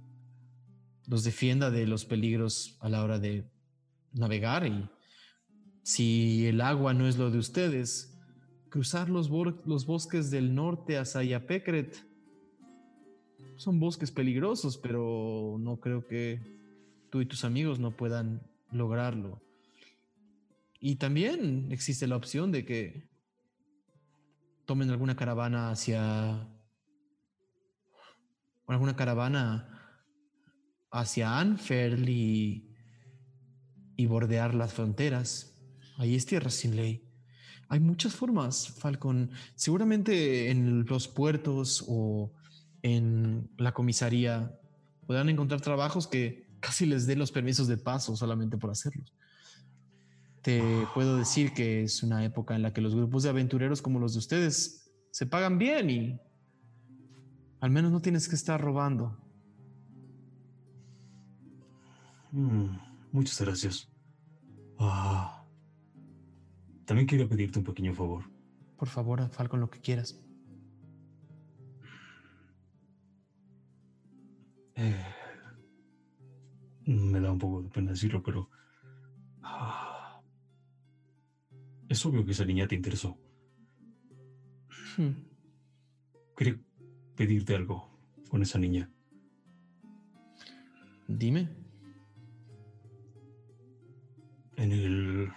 los 1.07 1.24
defienda 1.24 1.70
de 1.70 1.86
los 1.86 2.05
peligros 2.05 2.78
a 2.81 2.89
la 2.89 3.05
hora 3.05 3.19
de 3.19 3.45
navegar 4.12 4.66
y 4.66 4.89
si 5.85 6.47
el 6.47 6.62
agua 6.62 6.94
no 6.94 7.06
es 7.06 7.19
lo 7.19 7.31
de 7.31 7.36
ustedes, 7.36 8.19
cruzar 8.70 9.11
los, 9.11 9.28
bosques 9.28 10.31
del 10.31 10.55
norte 10.55 10.97
hacia 10.97 11.23
Yapecret 11.23 12.05
son 13.56 13.78
bosques 13.78 14.11
peligrosos, 14.11 14.78
pero 14.78 15.56
no 15.61 15.78
creo 15.78 16.06
que 16.06 16.40
tú 17.11 17.20
y 17.20 17.27
tus 17.27 17.44
amigos 17.44 17.78
no 17.78 17.97
puedan 17.97 18.43
lograrlo. 18.73 19.43
Y 20.81 20.97
también 20.97 21.70
existe 21.70 22.06
la 22.06 22.16
opción 22.16 22.51
de 22.51 22.65
que 22.65 23.06
tomen 24.65 24.90
alguna 24.90 25.16
caravana 25.16 25.70
hacia 25.70 26.48
alguna 28.66 28.97
caravana 28.97 29.98
hacia 30.90 31.39
Anferl 31.39 32.09
y 32.09 32.66
bordear 34.06 34.55
las 34.55 34.73
fronteras. 34.73 35.54
Ahí 35.97 36.15
es 36.15 36.27
tierra 36.27 36.51
sin 36.51 36.77
ley. 36.77 37.03
Hay 37.69 37.81
muchas 37.81 38.15
formas, 38.15 38.69
Falcon. 38.79 39.31
Seguramente 39.55 40.51
en 40.51 40.85
los 40.87 41.09
puertos 41.09 41.85
o 41.89 42.33
en 42.83 43.49
la 43.57 43.73
comisaría 43.73 44.59
podrán 45.07 45.29
encontrar 45.29 45.61
trabajos 45.61 46.07
que 46.07 46.47
casi 46.61 46.87
les 46.87 47.07
den 47.07 47.19
los 47.19 47.33
permisos 47.33 47.69
de 47.69 47.77
paso 47.77 48.16
solamente 48.16 48.57
por 48.57 48.71
hacerlos. 48.71 49.12
Te 50.43 50.62
puedo 50.93 51.16
decir 51.16 51.53
que 51.55 51.85
es 51.85 52.03
una 52.03 52.25
época 52.25 52.55
en 52.55 52.62
la 52.62 52.73
que 52.73 52.81
los 52.81 52.95
grupos 52.95 53.23
de 53.23 53.31
aventureros 53.31 53.81
como 53.81 53.99
los 53.99 54.12
de 54.12 54.19
ustedes 54.19 54.91
se 55.11 55.27
pagan 55.27 55.59
bien 55.59 55.91
y 55.91 56.21
al 57.61 57.71
menos 57.71 57.91
no 57.91 58.01
tienes 58.01 58.29
que 58.29 58.35
estar 58.35 58.61
robando. 58.61 59.16
Mm, 62.33 62.77
muchas 63.12 63.41
gracias. 63.41 63.89
Ah, 64.79 65.44
también 66.85 67.06
quiero 67.06 67.28
pedirte 67.28 67.59
un 67.59 67.65
pequeño 67.65 67.94
favor. 67.94 68.24
Por 68.77 68.89
favor, 68.89 69.28
Falcon, 69.31 69.61
lo 69.61 69.70
que 69.70 69.81
quieras. 69.81 70.20
Eh, 74.77 75.05
me 76.86 77.20
da 77.20 77.31
un 77.31 77.39
poco 77.39 77.62
de 77.62 77.69
pena 77.70 77.93
decirlo, 77.93 78.23
pero... 78.23 78.51
ah, 79.43 80.20
es 81.89 82.05
obvio 82.05 82.24
que 82.24 82.32
esa 82.32 82.44
niña 82.44 82.66
te 82.66 82.74
interesó. 82.74 83.16
Hmm. 84.97 85.12
Quería 86.36 86.59
pedirte 87.16 87.55
algo 87.55 87.89
con 88.28 88.43
esa 88.43 88.59
niña. 88.59 88.90
Dime. 91.06 91.48
En 94.56 94.73
el 94.73 95.32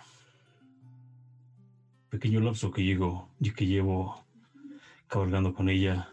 pequeño 2.09 2.39
lapso 2.39 2.71
que 2.71 2.83
llego 2.83 3.29
y 3.39 3.51
que 3.51 3.65
llevo 3.65 4.25
cabalgando 5.07 5.53
con 5.53 5.69
ella, 5.69 6.09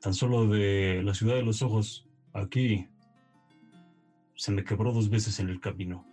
tan 0.00 0.14
solo 0.14 0.46
de 0.46 1.02
la 1.02 1.14
ciudad 1.14 1.34
de 1.34 1.42
los 1.42 1.62
ojos 1.62 2.08
aquí, 2.32 2.88
se 4.34 4.52
me 4.52 4.64
quebró 4.64 4.92
dos 4.92 5.08
veces 5.08 5.40
en 5.40 5.48
el 5.48 5.60
camino. 5.60 6.06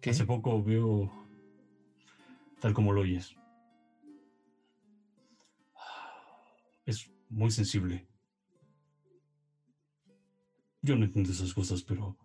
¿Qué? 0.00 0.10
Hace 0.10 0.26
poco 0.26 0.62
veo 0.62 1.10
tal 2.60 2.74
como 2.74 2.92
lo 2.92 3.00
oyes. 3.00 3.34
Es 6.84 7.10
muy 7.30 7.50
sensible. 7.50 8.06
Yo 10.82 10.96
no 10.96 11.06
entiendo 11.06 11.32
esas 11.32 11.54
cosas, 11.54 11.82
pero 11.82 12.18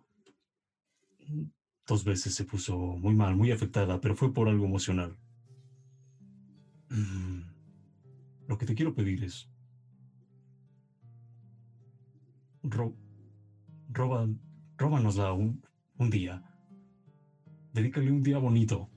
dos 1.90 2.04
veces 2.04 2.34
se 2.36 2.44
puso 2.44 2.76
muy 2.78 3.14
mal, 3.14 3.34
muy 3.34 3.50
afectada, 3.50 4.00
pero 4.00 4.14
fue 4.14 4.32
por 4.32 4.48
algo 4.48 4.64
emocional. 4.64 5.16
Mm, 6.88 7.40
Lo 8.46 8.56
que 8.56 8.64
te 8.66 8.74
quiero 8.76 8.94
pedir 8.94 9.24
es... 9.24 9.48
Ro 12.62 12.94
roba, 13.92 14.28
róbanosla 14.78 15.32
un, 15.32 15.60
un 15.98 16.10
día. 16.10 16.44
Dedícale 17.72 18.12
un 18.12 18.22
día 18.22 18.38
bonito. 18.38 18.88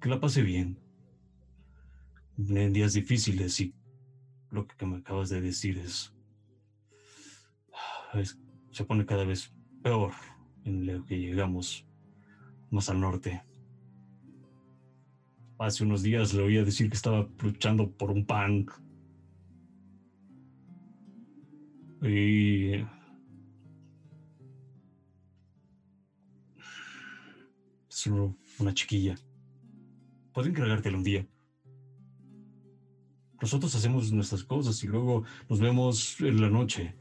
Que 0.00 0.10
la 0.10 0.20
pase 0.20 0.42
bien. 0.42 0.78
En 2.36 2.72
días 2.74 2.92
difíciles 2.92 3.58
y 3.60 3.74
lo 4.50 4.66
que 4.66 4.84
me 4.84 4.98
acabas 4.98 5.30
de 5.30 5.40
decir 5.40 5.78
es... 5.78 6.12
es- 8.14 8.38
se 8.70 8.84
pone 8.84 9.06
cada 9.06 9.24
vez 9.24 9.50
peor 9.82 10.12
en 10.64 10.86
lo 10.86 11.04
que 11.06 11.18
llegamos 11.18 11.87
más 12.70 12.88
al 12.88 13.00
norte. 13.00 13.42
Hace 15.58 15.84
unos 15.84 16.02
días 16.02 16.34
le 16.34 16.42
oía 16.42 16.64
decir 16.64 16.88
que 16.88 16.96
estaba 16.96 17.28
luchando 17.42 17.90
por 17.90 18.10
un 18.10 18.24
pan. 18.24 18.66
Y... 22.02 22.74
Es 27.90 28.06
una 28.60 28.72
chiquilla. 28.74 29.16
Puedo 30.32 30.48
encargártela 30.48 30.96
un 30.96 31.02
día. 31.02 31.26
Nosotros 33.40 33.74
hacemos 33.74 34.12
nuestras 34.12 34.44
cosas 34.44 34.82
y 34.84 34.86
luego 34.86 35.24
nos 35.48 35.58
vemos 35.60 36.20
en 36.20 36.40
la 36.40 36.48
noche. 36.48 36.94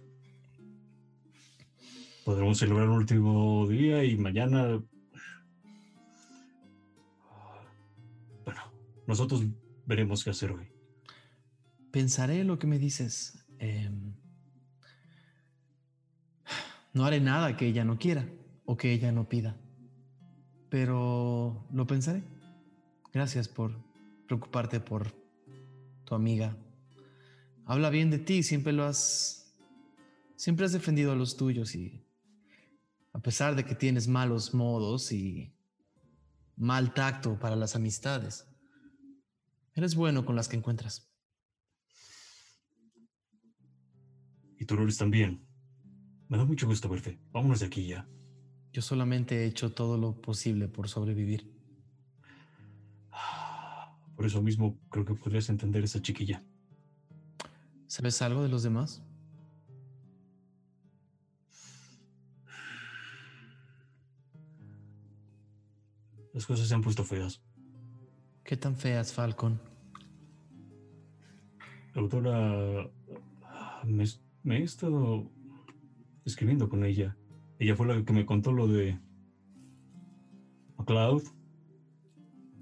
Podremos 2.26 2.58
celebrar 2.58 2.90
un 2.90 2.98
último 2.98 3.68
día 3.68 4.04
y 4.04 4.18
mañana... 4.18 4.82
nosotros 9.08 9.42
veremos 9.86 10.24
qué 10.24 10.30
hacer 10.30 10.52
hoy. 10.52 10.68
Pensaré 11.92 12.44
lo 12.44 12.60
que 12.60 12.68
me 12.68 12.78
dices. 12.78 13.46
Em, 13.58 14.14
no 16.94 17.06
haré 17.06 17.20
nada 17.22 17.56
que 17.56 17.68
ella 17.68 17.86
no 17.86 17.98
quiera 17.98 18.30
o 18.66 18.76
que 18.76 18.92
ella 18.92 19.12
no 19.12 19.28
pida. 19.30 19.56
Pero 20.70 21.66
lo 21.72 21.88
pensaré. 21.88 22.22
Gracias 23.14 23.48
por 23.48 23.72
preocuparte 24.28 24.82
por 24.82 25.12
tu 26.04 26.14
amiga. 26.14 26.58
Habla 27.66 27.90
bien 27.90 28.12
de 28.12 28.20
ti, 28.20 28.44
siempre 28.44 28.74
lo 28.74 28.84
has. 28.84 29.56
Siempre 30.36 30.66
has 30.66 30.74
defendido 30.74 31.14
a 31.14 31.16
los 31.16 31.38
tuyos 31.38 31.74
y. 31.76 32.04
A 33.14 33.20
pesar 33.20 33.56
de 33.56 33.66
que 33.66 33.74
tienes 33.74 34.08
malos 34.08 34.54
modos 34.54 35.12
y 35.12 35.56
mal 36.56 36.94
tacto 36.94 37.40
para 37.40 37.56
las 37.56 37.76
amistades, 37.76 38.48
eres 39.78 39.96
bueno 39.96 40.26
con 40.26 40.36
las 40.36 40.48
que 40.48 40.58
encuentras. 40.58 41.12
Y 44.60 44.66
tú 44.66 44.76
lo 44.76 44.84
eres 44.84 44.98
también. 44.98 45.46
Me 46.30 46.38
da 46.38 46.46
mucho 46.46 46.68
gusto 46.68 46.90
verte. 46.90 47.20
Vámonos 47.32 47.60
de 47.60 47.68
aquí 47.68 47.88
ya. 47.88 48.08
Yo 48.74 48.82
solamente 48.82 49.44
he 49.44 49.46
hecho 49.46 49.74
todo 49.74 49.98
lo 49.98 50.20
posible 50.22 50.68
por 50.68 50.90
sobrevivir. 50.90 51.52
Por 54.16 54.26
eso 54.26 54.42
mismo 54.42 54.80
creo 54.90 55.06
que 55.06 55.14
podrías 55.14 55.48
entender 55.50 55.84
esa 55.84 56.02
chiquilla. 56.02 56.44
¿Sabes 57.86 58.22
algo 58.22 58.42
de 58.42 58.50
los 58.50 58.64
demás? 58.64 59.04
Las 66.34 66.46
cosas 66.46 66.68
se 66.68 66.74
han 66.74 66.82
puesto 66.82 67.04
feas. 67.04 67.42
¿Qué 68.48 68.56
tan 68.56 68.78
feas, 68.78 69.12
Falcon? 69.12 69.60
Autora... 71.96 72.90
Me, 73.84 74.06
me 74.44 74.60
he 74.60 74.64
estado 74.64 75.30
escribiendo 76.24 76.70
con 76.70 76.86
ella. 76.86 77.18
Ella 77.60 77.76
fue 77.76 77.88
la 77.88 78.06
que 78.06 78.14
me 78.14 78.26
contó 78.26 78.54
lo 78.54 78.70
de 78.70 79.02
MacLeod, 80.78 81.24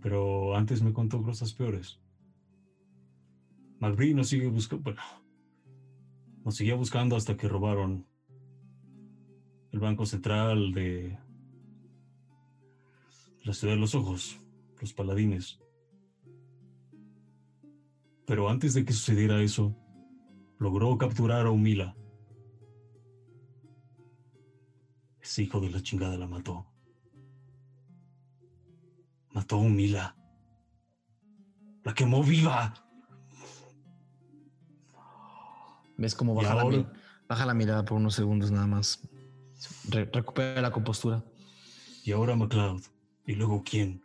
pero 0.02 0.56
antes 0.56 0.82
me 0.82 0.92
contó 0.92 1.22
cosas 1.22 1.54
peores. 1.54 2.00
McBree 3.80 4.16
nos 4.16 4.30
sigue 4.30 4.48
buscando, 4.48 4.86
bueno, 4.86 5.02
nos 6.44 6.56
seguía 6.56 6.74
buscando 6.74 7.16
hasta 7.16 7.38
que 7.38 7.48
robaron 7.48 8.08
el 9.72 9.80
Banco 9.80 10.08
Central 10.08 10.74
de 10.74 11.20
la 13.44 13.54
Ciudad 13.54 13.76
de 13.76 13.80
los 13.80 13.94
Ojos, 13.94 14.40
los 14.82 14.92
paladines. 14.92 15.60
Pero 18.26 18.50
antes 18.50 18.74
de 18.74 18.84
que 18.86 18.94
sucediera 18.94 19.42
eso, 19.42 19.76
logró 20.60 20.98
capturar 20.98 21.46
a 21.46 21.52
Humila. 21.52 21.96
Ese 25.22 25.44
hijo 25.44 25.60
de 25.60 25.70
la 25.70 25.82
chingada 25.82 26.18
la 26.18 26.28
mató. 26.28 26.66
Mató 29.34 29.58
a 29.58 29.60
Humila. 29.60 30.16
La 31.84 31.94
quemó 31.94 32.24
viva. 32.24 32.74
¿Ves 35.98 36.16
cómo 36.16 36.36
baja, 36.36 36.56
la, 36.56 36.62
ahora- 36.62 36.92
baja 37.28 37.46
la 37.46 37.54
mirada 37.54 37.86
por 37.86 37.98
unos 37.98 38.16
segundos 38.16 38.52
nada 38.52 38.68
más? 38.68 39.00
Re- 39.90 40.10
recupera 40.12 40.62
la 40.62 40.72
compostura. 40.72 41.24
Y 42.04 42.12
ahora 42.12 42.36
MacLeod. 42.36 42.82
¿Y 43.26 43.34
luego 43.36 43.64
quién? 43.64 44.04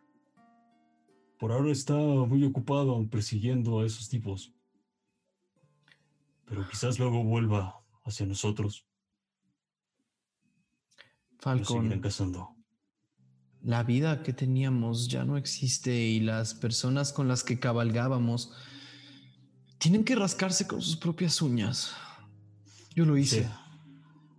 Por 1.41 1.53
ahora 1.53 1.73
está 1.73 1.95
muy 1.95 2.45
ocupado 2.45 3.09
persiguiendo 3.09 3.81
a 3.81 3.87
esos 3.87 4.11
tipos. 4.11 4.53
Pero 6.45 6.69
quizás 6.69 6.99
luego 6.99 7.25
vuelva 7.25 7.81
hacia 8.05 8.27
nosotros. 8.27 8.87
Nos 11.33 11.43
Falcon, 11.43 11.99
cazando. 12.01 12.55
la 13.63 13.83
vida 13.85 14.23
que 14.23 14.35
teníamos 14.35 15.09
ya 15.09 15.25
no 15.25 15.39
existe 15.39 15.97
y 15.99 16.21
las 16.21 16.53
personas 16.53 17.11
con 17.11 17.27
las 17.27 17.43
que 17.43 17.59
cabalgábamos 17.59 18.53
tienen 19.79 20.05
que 20.05 20.17
rascarse 20.17 20.67
con 20.67 20.83
sus 20.83 20.99
propias 20.99 21.41
uñas. 21.41 21.95
Yo 22.95 23.07
lo 23.07 23.17
hice. 23.17 23.45
Sí. 23.45 23.51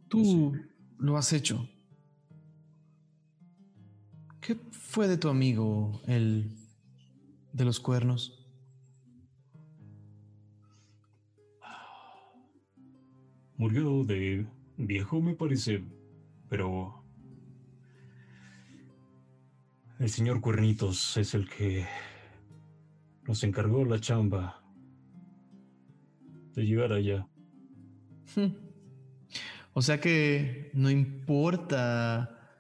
Tú 0.08 0.56
lo 1.00 1.18
has 1.18 1.34
hecho. 1.34 1.68
¿Qué 4.40 4.56
fue 4.72 5.08
de 5.08 5.18
tu 5.18 5.30
amigo, 5.30 6.00
el 6.06 6.61
de 7.54 7.66
los 7.66 7.80
cuernos? 7.80 8.38
Murió 13.58 14.04
de 14.04 14.48
viejo, 14.78 15.22
me 15.22 15.36
parece. 15.36 15.84
Pero. 16.50 17.04
El 20.00 20.10
señor 20.10 20.42
Cuernitos 20.42 21.16
es 21.18 21.36
el 21.36 21.48
que 21.48 21.86
nos 23.28 23.44
encargó 23.44 23.86
la 23.86 24.00
chamba 24.00 24.64
de 26.54 26.66
llegar 26.66 26.92
allá. 26.94 27.28
O 29.74 29.82
sea 29.82 30.02
que 30.02 30.70
no 30.74 30.90
importa 30.90 32.52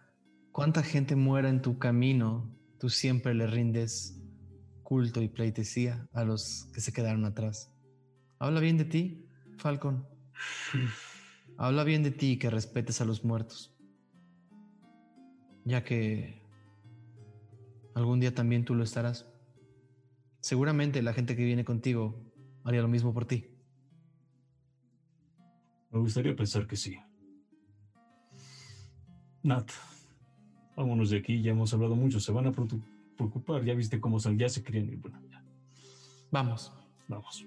cuánta 0.53 0.81
gente 0.81 1.17
muera 1.17 1.49
en 1.49 1.61
tu 1.61 1.77
camino, 1.77 2.49
tú 2.79 2.87
siempre 2.89 3.33
le 3.33 3.47
rindes 3.47 4.20
culto 4.91 5.21
y 5.21 5.29
pleitesía 5.29 6.09
a 6.11 6.25
los 6.25 6.67
que 6.73 6.81
se 6.81 6.91
quedaron 6.91 7.23
atrás. 7.23 7.71
Habla 8.39 8.59
bien 8.59 8.77
de 8.77 8.83
ti, 8.83 9.25
Falcon. 9.55 10.05
Habla 11.57 11.85
bien 11.85 12.03
de 12.03 12.11
ti 12.11 12.37
que 12.37 12.49
respetes 12.49 12.99
a 12.99 13.05
los 13.05 13.23
muertos. 13.23 13.73
Ya 15.63 15.85
que 15.85 16.43
algún 17.95 18.19
día 18.19 18.35
también 18.35 18.65
tú 18.65 18.75
lo 18.75 18.83
estarás. 18.83 19.31
Seguramente 20.41 21.01
la 21.01 21.13
gente 21.13 21.37
que 21.37 21.45
viene 21.45 21.63
contigo 21.63 22.29
haría 22.65 22.81
lo 22.81 22.89
mismo 22.89 23.13
por 23.13 23.23
ti. 23.23 23.45
Me 25.89 25.99
gustaría 25.99 26.35
pensar 26.35 26.67
que 26.67 26.75
sí. 26.75 26.99
Nat, 29.41 29.71
vámonos 30.75 31.11
de 31.11 31.19
aquí, 31.19 31.41
ya 31.41 31.51
hemos 31.51 31.73
hablado 31.73 31.95
mucho, 31.95 32.19
se 32.19 32.33
van 32.33 32.47
a 32.47 32.51
preocupar, 33.29 33.63
ya 33.63 33.73
viste 33.73 33.99
cómo 33.99 34.19
son, 34.19 34.37
ya 34.37 34.49
se 34.49 34.63
querían 34.63 34.89
ir. 34.89 34.97
Bueno, 34.97 35.19
ya, 35.29 35.43
Vamos. 36.31 36.71
vamos. 37.07 37.45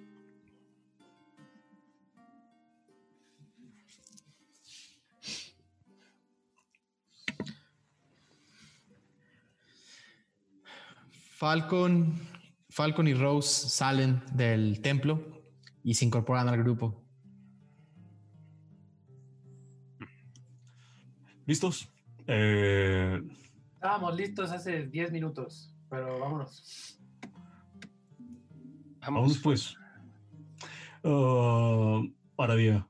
Falcon, 11.37 12.15
Falcon 12.71 13.09
y 13.09 13.15
Rose 13.15 13.69
salen 13.69 14.23
del 14.33 14.81
templo 14.81 15.43
y 15.83 15.95
se 15.95 16.05
incorporan 16.05 16.49
al 16.49 16.57
grupo. 16.59 17.05
¿Listos? 21.47 21.89
Eh, 22.27 23.21
Estábamos 23.85 24.17
listos 24.17 24.51
hace 24.51 24.87
10 24.87 25.13
minutos, 25.13 25.71
pero 25.91 26.19
vámonos. 26.19 26.99
vamos 29.03 29.39
pues. 29.41 29.77
Ah, 31.05 32.01
Aradia. 32.39 32.89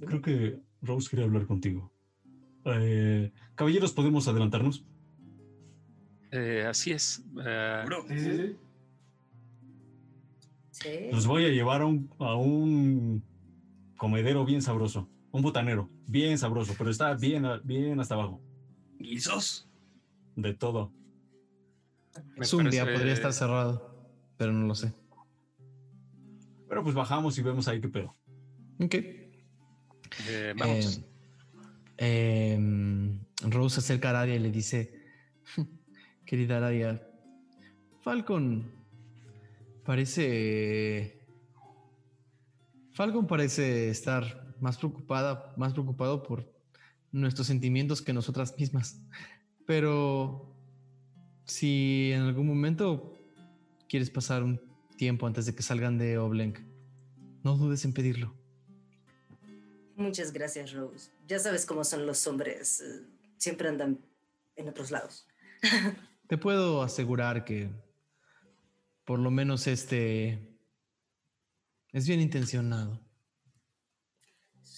Creo 0.00 0.22
que 0.22 0.58
Rose 0.80 1.10
quería 1.10 1.26
hablar 1.26 1.46
contigo. 1.46 1.92
Eh, 2.64 3.30
caballeros, 3.56 3.92
¿podemos 3.92 4.26
adelantarnos? 4.26 4.82
Eh, 6.30 6.64
así 6.66 6.92
es. 6.92 7.22
Bro, 7.34 8.06
Sí, 8.08 8.18
sí, 8.20 8.36
sí. 8.38 8.56
Sí. 10.70 10.88
Los 11.12 11.26
voy 11.26 11.44
a 11.44 11.48
llevar 11.48 11.82
a 11.82 11.84
un, 11.84 12.08
a 12.18 12.36
un 12.36 13.22
comedero 13.98 14.46
bien 14.46 14.62
sabroso. 14.62 15.10
Un 15.32 15.42
botanero, 15.42 15.88
bien 16.06 16.36
sabroso, 16.38 16.74
pero 16.76 16.90
está 16.90 17.14
bien, 17.14 17.44
bien 17.64 17.98
hasta 18.00 18.14
abajo. 18.14 18.40
¿guisos? 18.98 19.68
De 20.36 20.54
todo. 20.54 20.92
me 22.36 22.44
Zumbia 22.44 22.82
parece- 22.84 22.92
podría 22.98 23.12
estar 23.14 23.32
cerrado, 23.32 24.06
pero 24.36 24.52
no 24.52 24.66
lo 24.66 24.74
sé. 24.74 24.92
Pero 26.68 26.82
pues 26.82 26.94
bajamos 26.94 27.36
y 27.38 27.42
vemos 27.42 27.66
ahí 27.68 27.80
qué 27.80 27.88
pedo. 27.88 28.14
Ok. 28.78 28.94
eh, 28.94 30.54
vamos. 30.56 31.02
Eh, 31.98 32.52
em, 32.54 33.18
Rose 33.50 33.74
se 33.76 33.80
acerca 33.80 34.08
a 34.08 34.10
Aradia 34.10 34.34
y 34.36 34.38
le 34.38 34.50
dice: 34.50 35.02
Querida 36.26 36.58
Aradia, 36.58 37.06
Falcon 38.02 38.70
parece. 39.84 41.18
Falcon 42.92 43.26
parece 43.26 43.88
estar 43.90 44.41
más 44.62 44.78
preocupada, 44.78 45.52
más 45.56 45.72
preocupado 45.72 46.22
por 46.22 46.50
nuestros 47.10 47.46
sentimientos 47.46 48.00
que 48.00 48.12
nosotras 48.12 48.56
mismas. 48.56 49.00
Pero 49.66 50.54
si 51.44 52.12
en 52.12 52.22
algún 52.22 52.46
momento 52.46 53.12
quieres 53.88 54.08
pasar 54.08 54.42
un 54.42 54.60
tiempo 54.96 55.26
antes 55.26 55.44
de 55.46 55.54
que 55.54 55.62
salgan 55.62 55.98
de 55.98 56.16
Oblenk, 56.16 56.60
no 57.42 57.56
dudes 57.56 57.84
en 57.84 57.92
pedirlo. 57.92 58.34
Muchas 59.96 60.32
gracias, 60.32 60.72
Rose. 60.72 61.10
Ya 61.26 61.38
sabes 61.38 61.66
cómo 61.66 61.84
son 61.84 62.06
los 62.06 62.26
hombres. 62.26 62.80
eh, 62.80 63.06
Siempre 63.36 63.68
andan 63.68 63.98
en 64.56 64.68
otros 64.68 64.90
lados. 64.90 65.26
te 66.28 66.38
puedo 66.38 66.82
asegurar 66.82 67.44
que 67.44 67.68
por 69.04 69.18
lo 69.18 69.30
menos 69.30 69.66
este 69.66 70.56
es 71.92 72.06
bien 72.06 72.20
intencionado. 72.20 73.01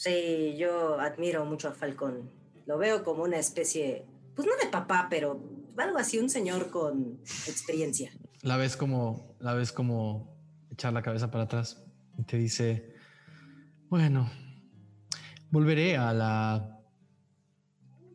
Sí, 0.04 0.54
yo 0.58 1.00
admiro 1.00 1.46
mucho 1.46 1.68
a 1.68 1.72
Falcón. 1.72 2.30
Lo 2.66 2.76
veo 2.76 3.02
como 3.02 3.22
una 3.22 3.38
especie, 3.38 4.04
pues 4.36 4.46
no 4.46 4.52
de 4.62 4.70
papá, 4.70 5.06
pero 5.08 5.42
algo 5.78 5.96
así, 5.96 6.18
un 6.18 6.28
señor 6.28 6.70
con 6.70 7.20
experiencia. 7.46 8.12
La 8.42 8.58
ves 8.58 8.76
como, 8.76 9.34
la 9.40 9.54
ves 9.54 9.72
como 9.72 10.36
echar 10.70 10.92
la 10.92 11.00
cabeza 11.00 11.30
para 11.30 11.44
atrás 11.44 11.82
y 12.18 12.24
te 12.24 12.36
dice, 12.36 12.94
bueno, 13.88 14.30
volveré 15.50 15.96
a 15.96 16.12
la, 16.12 16.78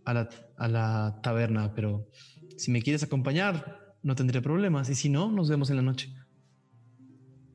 a 0.06 0.14
la, 0.14 0.30
a 0.57 0.68
la 0.68 1.20
taberna, 1.24 1.74
pero 1.74 2.07
si 2.56 2.70
me 2.70 2.84
quieres 2.84 3.02
acompañar, 3.02 3.95
no 4.03 4.14
tendré 4.14 4.44
problemas. 4.44 4.91
Y 4.91 4.95
si 4.95 5.10
no, 5.10 5.32
nos 5.32 5.49
vemos 5.49 5.72
en 5.72 5.78
la 5.78 5.82
noche. 5.82 6.14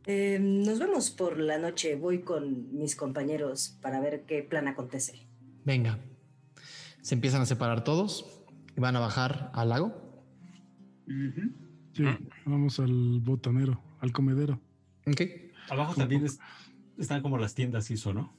Eh, 0.07 0.39
nos 0.41 0.79
vemos 0.79 1.11
por 1.11 1.39
la 1.39 1.59
noche. 1.59 1.97
Voy 1.97 2.21
con 2.21 2.77
mis 2.77 2.95
compañeros 2.97 3.79
para 3.81 4.01
ver 4.01 4.25
qué 4.27 4.43
plan 4.43 4.69
acontece. 4.69 5.27
Venga. 5.65 5.99
Se 7.01 7.15
empiezan 7.15 7.43
a 7.43 7.47
separar 7.47 7.85
todos 7.85 8.27
y 8.77 8.81
van 8.81 8.97
a 8.97 9.01
bajar 9.01 9.51
al 9.55 9.69
lago. 9.71 10.25
Sí, 11.93 12.05
vamos 12.45 12.79
al 12.81 13.21
botanero, 13.21 13.81
al 14.01 14.13
comedero. 14.13 14.61
Ok. 15.07 15.21
Abajo 15.71 15.95
también 15.95 16.25
es- 16.25 16.39
están 16.99 17.23
como 17.23 17.39
las 17.39 17.55
tiendas 17.55 17.91
ISO, 17.91 18.13
¿no? 18.15 18.35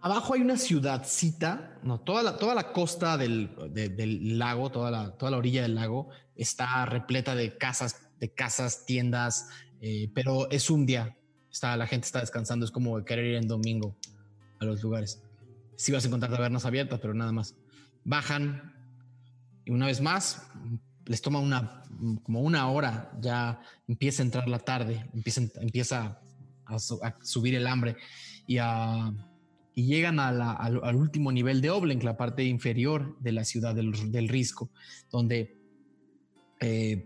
Abajo 0.00 0.34
hay 0.34 0.40
una 0.40 0.56
ciudadcita, 0.56 1.78
no, 1.82 1.98
toda 2.00 2.22
la, 2.22 2.36
toda 2.38 2.54
la 2.54 2.72
costa 2.72 3.16
del, 3.16 3.50
de- 3.70 3.88
del 3.88 4.38
lago, 4.38 4.70
toda 4.70 4.90
la, 4.90 5.16
toda 5.16 5.30
la 5.32 5.38
orilla 5.38 5.62
del 5.62 5.74
lago 5.74 6.10
está 6.36 6.84
repleta 6.86 7.34
de 7.34 7.56
casas, 7.56 8.08
de 8.20 8.32
casas, 8.32 8.84
tiendas, 8.86 9.48
eh, 9.80 10.10
pero 10.14 10.50
es 10.50 10.70
un 10.70 10.86
día. 10.86 11.16
Está, 11.50 11.76
la 11.76 11.86
gente 11.86 12.06
está 12.06 12.20
descansando, 12.20 12.64
es 12.66 12.70
como 12.70 13.02
querer 13.04 13.24
ir 13.26 13.34
en 13.36 13.48
domingo 13.48 13.96
a 14.60 14.64
los 14.64 14.82
lugares. 14.82 15.22
Sí 15.76 15.92
vas 15.92 16.04
a 16.04 16.08
encontrar 16.08 16.32
tabernas 16.32 16.64
abiertas, 16.66 17.00
pero 17.00 17.14
nada 17.14 17.32
más. 17.32 17.54
Bajan 18.04 18.74
y 19.64 19.70
una 19.70 19.86
vez 19.86 20.00
más 20.00 20.46
les 21.06 21.22
toma 21.22 21.38
una, 21.40 21.82
como 22.24 22.40
una 22.40 22.68
hora, 22.68 23.10
ya 23.20 23.60
empieza 23.88 24.22
a 24.22 24.26
entrar 24.26 24.48
la 24.48 24.58
tarde, 24.58 25.08
empieza, 25.14 25.42
empieza 25.60 26.20
a, 26.66 26.74
a 26.76 27.16
subir 27.22 27.54
el 27.54 27.66
hambre 27.66 27.96
y 28.46 28.58
a 28.58 29.12
y 29.78 29.84
llegan 29.86 30.18
a 30.20 30.32
la- 30.32 30.52
al, 30.52 30.80
al 30.82 30.96
último 30.96 31.30
nivel 31.30 31.60
de 31.60 31.68
Oblenk, 31.68 32.02
la 32.02 32.16
parte 32.16 32.42
inferior 32.44 33.14
de 33.20 33.32
la 33.32 33.44
ciudad 33.44 33.74
del, 33.74 34.10
del 34.10 34.26
Risco, 34.28 34.70
donde 35.10 35.54
eh, 36.60 37.04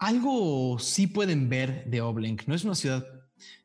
algo 0.00 0.78
sí 0.78 1.06
pueden 1.06 1.48
ver 1.48 1.84
de 1.84 2.00
Oblenk. 2.00 2.46
No 2.46 2.54
es 2.54 2.64
una 2.64 2.74
ciudad, 2.74 3.06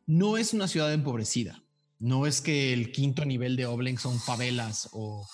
no 0.06 0.38
es 0.38 0.53
una 0.53 0.68
ciudad 0.68 0.94
empobrecida. 0.94 1.64
No 1.98 2.28
es 2.28 2.41
que 2.41 2.74
el 2.74 2.91
quinto 2.91 3.24
nivel 3.24 3.56
de 3.56 3.66
Oblenk 3.66 3.98
son 3.98 4.20
favelas 4.20 4.90
o, 4.91 5.26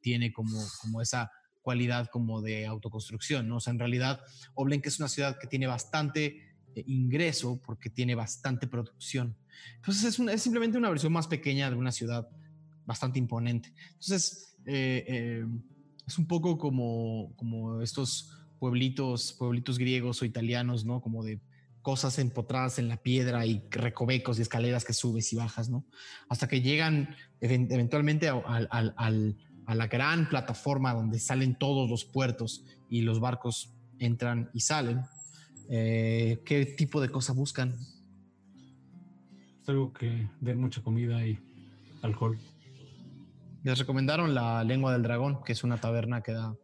tiene 0.00 0.32
como, 0.32 0.58
esa 1.00 1.30
cualidad 1.62 2.08
como 2.10 2.42
de 2.42 2.66
autoconstrucción, 2.66 3.46
¿no? 3.46 3.56
O 3.56 3.60
sea, 3.60 3.72
en 3.72 3.78
realidad 3.78 4.20
Oblenk 4.54 4.86
es 4.86 4.98
una 4.98 5.08
ciudad 5.08 5.38
que 5.38 5.46
tiene 5.46 5.66
bastante 5.66 6.24
eh, 6.74 6.84
ingreso 6.86 7.60
porque 7.64 7.88
tiene 7.88 8.14
bastante 8.14 8.66
producción. 8.66 9.36
Entonces 9.76 10.18
es, 10.18 10.42
simplemente 10.42 10.78
una 10.78 10.90
versión 10.90 11.12
más 11.12 11.28
pequeña 11.28 11.70
de 11.70 11.76
una 11.76 11.92
ciudad 11.92 12.28
bastante 12.84 13.20
imponente. 13.20 13.72
Entonces 13.92 14.56
eh, 14.66 15.04
eh, 15.06 15.46
es 16.04 16.18
un 16.18 16.26
poco 16.26 16.58
como 16.58 17.80
estos 17.80 18.39
pueblitos, 18.60 19.32
pueblitos 19.36 19.78
griegos 19.78 20.22
o 20.22 20.24
italianos, 20.24 20.84
¿no? 20.84 21.00
Como 21.00 21.24
de 21.24 21.40
cosas 21.82 22.18
empotradas 22.18 22.78
en 22.78 22.88
la 22.88 22.98
piedra 22.98 23.46
y 23.46 23.62
recovecos 23.70 24.38
y 24.38 24.42
escaleras 24.42 24.84
que 24.84 24.92
subes 24.92 25.32
y 25.32 25.36
bajas, 25.36 25.68
¿no? 25.70 25.84
Hasta 26.28 26.46
que 26.46 26.60
llegan 26.60 27.16
even- 27.40 27.66
eventualmente 27.72 28.28
a, 28.28 28.34
al- 28.34 28.68
al- 28.70 28.94
al- 28.96 29.36
a 29.66 29.74
la 29.74 29.86
gran 29.88 30.28
plataforma 30.28 30.92
donde 30.94 31.18
salen 31.18 31.54
todos 31.56 31.88
los 31.88 32.04
puertos 32.04 32.64
y 32.90 33.00
los 33.00 33.18
barcos 33.18 33.72
entran 33.98 34.50
y 34.52 34.60
salen. 34.60 35.00
Eh, 35.70 36.42
¿Qué 36.44 36.66
tipo 36.66 37.00
de 37.00 37.08
cosa 37.08 37.32
buscan? 37.32 37.74
Es 39.62 39.68
algo 39.68 39.92
que 39.92 40.28
den 40.40 40.60
mucha 40.60 40.82
comida 40.82 41.24
y 41.26 41.38
alcohol. 42.02 42.38
Les 43.62 43.78
recomendaron 43.78 44.34
la 44.34 44.64
lengua 44.64 44.92
del 44.92 45.02
dragón, 45.02 45.42
que 45.44 45.52
es 45.52 45.62
una 45.64 45.78
taberna 45.78 46.22
que 46.22 46.32
da 46.32 46.54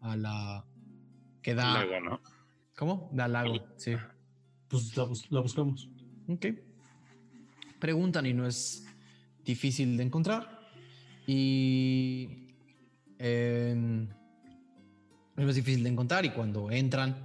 a 0.00 0.16
la. 0.16 0.64
Que 1.48 1.54
da. 1.54 1.82
Luego, 1.84 2.00
¿no? 2.04 2.20
¿Cómo? 2.76 3.08
Da 3.12 3.26
lago, 3.28 3.54
sí. 3.76 3.92
Pues 4.68 4.94
la, 4.96 5.04
bus- 5.04 5.30
la 5.30 5.40
buscamos. 5.40 5.88
Ok. 6.28 6.46
Preguntan 7.78 8.26
y 8.26 8.34
no 8.34 8.46
es 8.46 8.86
difícil 9.44 9.96
de 9.96 10.02
encontrar. 10.04 10.60
Y. 11.26 12.46
em, 13.18 14.08
no 15.36 15.48
es 15.48 15.56
difícil 15.56 15.82
de 15.84 15.88
encontrar. 15.90 16.24
Y 16.26 16.30
cuando 16.30 16.70
entran, 16.70 17.16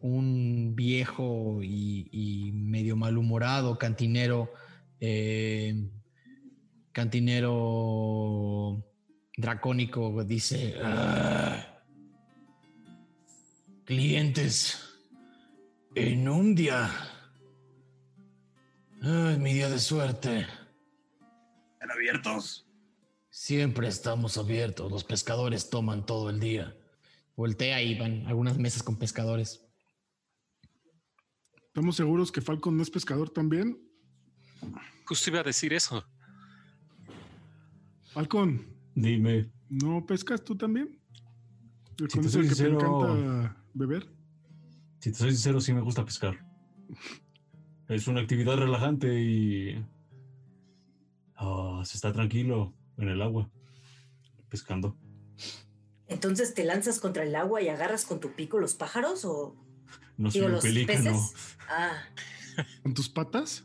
un 0.00 0.74
viejo 0.74 1.60
y, 1.62 2.08
y 2.10 2.52
medio 2.52 2.96
malhumorado 2.96 3.78
cantinero. 3.78 4.52
em, 5.00 5.90
cantinero 6.92 8.84
dracónico 9.36 10.24
dice. 10.24 10.74
"Ah, 10.82 11.67
clientes 13.88 14.84
en 15.94 16.28
un 16.28 16.54
día. 16.54 16.90
Ay, 19.00 19.38
mi 19.38 19.54
día 19.54 19.70
de 19.70 19.78
suerte. 19.78 20.46
¿Están 21.72 21.92
abiertos? 21.92 22.68
Siempre 23.30 23.88
estamos 23.88 24.36
abiertos. 24.36 24.92
Los 24.92 25.04
pescadores 25.04 25.70
toman 25.70 26.04
todo 26.04 26.28
el 26.28 26.38
día. 26.38 26.76
Voltea 27.34 27.80
y 27.80 27.98
van 27.98 28.26
algunas 28.26 28.58
mesas 28.58 28.82
con 28.82 28.98
pescadores. 28.98 29.66
¿Estamos 31.68 31.96
seguros 31.96 32.30
que 32.30 32.42
Falcon 32.42 32.76
no 32.76 32.82
es 32.82 32.90
pescador 32.90 33.30
también? 33.30 33.80
Justo 35.06 35.30
iba 35.30 35.40
a 35.40 35.44
decir 35.44 35.72
eso. 35.72 36.04
Falcon, 38.12 38.66
Dime, 38.94 39.50
¿no 39.70 40.04
pescas 40.04 40.44
tú 40.44 40.54
también? 40.58 41.00
te 41.96 42.06
¿Con 42.06 42.20
eso 42.20 42.28
soy 42.28 42.48
que 42.48 42.54
te 42.54 42.66
encanta 42.66 43.58
beber? 43.78 44.06
si 45.00 45.12
te 45.12 45.18
soy 45.18 45.30
sincero, 45.30 45.60
sí 45.60 45.72
me 45.72 45.80
gusta 45.80 46.04
pescar. 46.04 46.44
Es 47.88 48.08
una 48.08 48.20
actividad 48.20 48.56
relajante 48.56 49.20
y 49.20 49.84
ah, 51.36 51.82
se 51.84 51.96
está 51.96 52.12
tranquilo 52.12 52.74
en 52.96 53.08
el 53.08 53.22
agua, 53.22 53.48
pescando. 54.48 54.96
Entonces 56.08 56.54
te 56.54 56.64
lanzas 56.64 57.00
contra 57.00 57.22
el 57.22 57.34
agua 57.36 57.62
y 57.62 57.68
agarras 57.68 58.04
con 58.04 58.18
tu 58.18 58.32
pico 58.32 58.58
los 58.58 58.74
pájaros 58.74 59.24
o 59.24 59.54
No 60.16 60.30
soy 60.30 60.42
un 60.42 60.52
los 60.52 60.62
pelícano. 60.62 61.12
peces. 61.12 61.56
Ah, 61.70 62.02
¿Con 62.82 62.94
tus 62.94 63.08
patas? 63.08 63.64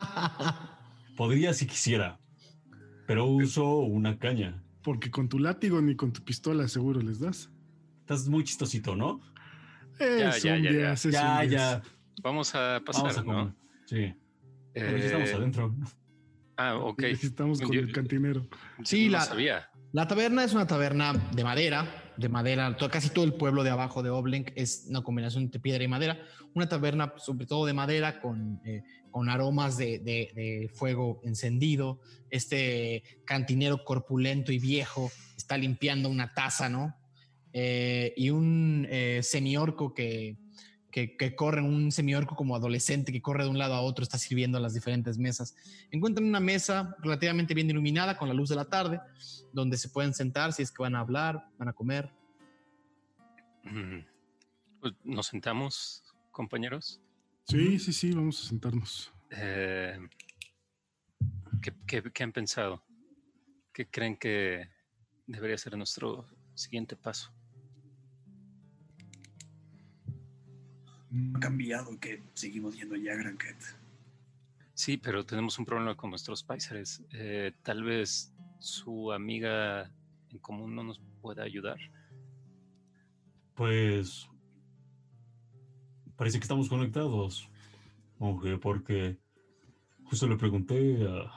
Podría 1.16 1.52
si 1.52 1.66
quisiera, 1.66 2.20
pero 3.06 3.26
uso 3.26 3.78
una 3.78 4.18
caña. 4.18 4.62
Porque 4.82 5.10
con 5.10 5.28
tu 5.28 5.38
látigo 5.38 5.82
ni 5.82 5.96
con 5.96 6.12
tu 6.12 6.22
pistola 6.22 6.68
seguro 6.68 7.00
les 7.00 7.18
das. 7.18 7.50
Estás 8.00 8.28
muy 8.28 8.44
chistosito, 8.44 8.96
¿no? 8.96 9.20
Es 10.00 10.42
ya, 10.42 10.54
un 10.54 10.62
ya, 10.62 10.70
ya. 10.72 10.94
Ya, 11.10 11.40
un 11.44 11.48
ya. 11.50 11.82
Vamos 12.22 12.54
a 12.54 12.80
pasar, 12.84 13.02
Vamos 13.04 13.18
a 13.18 13.22
¿no? 13.22 13.56
Sí. 13.86 14.14
Pero 14.72 14.96
ya 14.96 15.04
estamos 15.04 15.28
Eh, 15.30 15.34
adentro. 15.34 15.74
ah, 16.56 16.76
ok. 16.76 17.02
Estamos 17.02 17.60
con 17.60 17.72
Yo- 17.72 17.80
el 17.80 17.92
cantinero. 17.92 18.46
Sí, 18.84 19.06
no 19.06 19.12
la- 19.12 19.20
sabía. 19.20 19.70
La 19.92 20.06
taberna 20.06 20.44
es 20.44 20.52
una 20.54 20.66
taberna 20.68 21.12
de 21.34 21.42
madera, 21.42 22.12
de 22.16 22.28
madera. 22.28 22.76
to- 22.76 22.88
casi 22.90 23.10
todo 23.10 23.24
el 23.24 23.34
pueblo 23.34 23.64
de 23.64 23.70
abajo 23.70 24.02
de 24.04 24.10
Oblenk 24.10 24.52
es 24.54 24.86
una 24.88 25.02
combinación 25.02 25.42
entre 25.44 25.60
piedra 25.60 25.82
y 25.82 25.88
madera. 25.88 26.18
Una 26.54 26.68
taberna, 26.68 27.12
sobre 27.16 27.46
todo 27.46 27.66
de 27.66 27.72
madera, 27.72 28.20
con, 28.20 28.60
eh, 28.64 28.82
con 29.10 29.28
aromas 29.28 29.76
de, 29.76 29.98
de- 29.98 30.30
de 30.34 30.70
fuego 30.72 31.20
encendido. 31.24 32.00
Este 32.30 33.02
cantinero 33.24 33.82
corpulento 33.84 34.52
y 34.52 34.60
viejo 34.60 35.10
está 35.36 35.58
limpiando 35.58 36.08
una 36.08 36.32
taza, 36.32 36.68
¿no? 36.68 36.94
Eh, 37.52 38.14
y 38.16 38.30
un 38.30 38.86
eh, 38.90 39.20
semiorco 39.22 39.92
que, 39.92 40.36
que, 40.90 41.16
que 41.16 41.34
corre, 41.34 41.62
un 41.62 41.90
semiorco 41.92 42.34
como 42.36 42.54
adolescente 42.56 43.12
que 43.12 43.20
corre 43.22 43.44
de 43.44 43.50
un 43.50 43.58
lado 43.58 43.74
a 43.74 43.80
otro, 43.82 44.02
está 44.02 44.18
sirviendo 44.18 44.58
a 44.58 44.60
las 44.60 44.74
diferentes 44.74 45.18
mesas. 45.18 45.54
Encuentran 45.90 46.26
una 46.28 46.40
mesa 46.40 46.94
relativamente 47.00 47.54
bien 47.54 47.68
iluminada 47.70 48.16
con 48.16 48.28
la 48.28 48.34
luz 48.34 48.48
de 48.48 48.56
la 48.56 48.66
tarde 48.66 49.00
donde 49.52 49.76
se 49.76 49.88
pueden 49.88 50.14
sentar 50.14 50.52
si 50.52 50.62
es 50.62 50.70
que 50.70 50.82
van 50.82 50.94
a 50.94 51.00
hablar, 51.00 51.44
van 51.58 51.68
a 51.68 51.72
comer. 51.72 52.10
Pues, 54.80 54.94
Nos 55.04 55.26
sentamos, 55.26 56.02
compañeros. 56.30 57.00
Sí, 57.46 57.78
sí, 57.78 57.92
sí, 57.92 58.12
vamos 58.12 58.44
a 58.44 58.48
sentarnos. 58.48 59.12
Eh, 59.30 59.98
¿qué, 61.60 61.72
qué- 61.86 62.10
qué 62.12 62.22
han 62.22 62.32
pensado? 62.32 62.82
¿Qué 63.72 63.88
creen 63.88 64.16
que 64.16 64.68
debería 65.26 65.58
ser 65.58 65.76
nuestro 65.76 66.26
siguiente 66.54 66.96
paso? 66.96 67.32
Ha 71.34 71.40
cambiado 71.40 71.98
que 71.98 72.22
seguimos 72.34 72.76
yendo 72.76 72.94
allá 72.94 73.14
a 73.14 73.16
Granquet. 73.16 73.56
Sí, 74.74 74.96
pero 74.96 75.26
tenemos 75.26 75.58
un 75.58 75.66
problema 75.66 75.96
con 75.96 76.10
nuestros 76.10 76.42
paisares. 76.42 77.02
Eh, 77.12 77.52
tal 77.62 77.82
vez 77.82 78.32
su 78.60 79.12
amiga 79.12 79.92
en 80.30 80.38
común 80.38 80.74
no 80.74 80.84
nos 80.84 81.00
pueda 81.20 81.42
ayudar. 81.42 81.78
Pues 83.54 84.28
parece 86.16 86.38
que 86.38 86.44
estamos 86.44 86.68
conectados, 86.68 87.50
aunque 88.18 88.56
porque 88.56 89.18
justo 90.04 90.26
le 90.28 90.36
pregunté 90.36 91.06
a, 91.06 91.30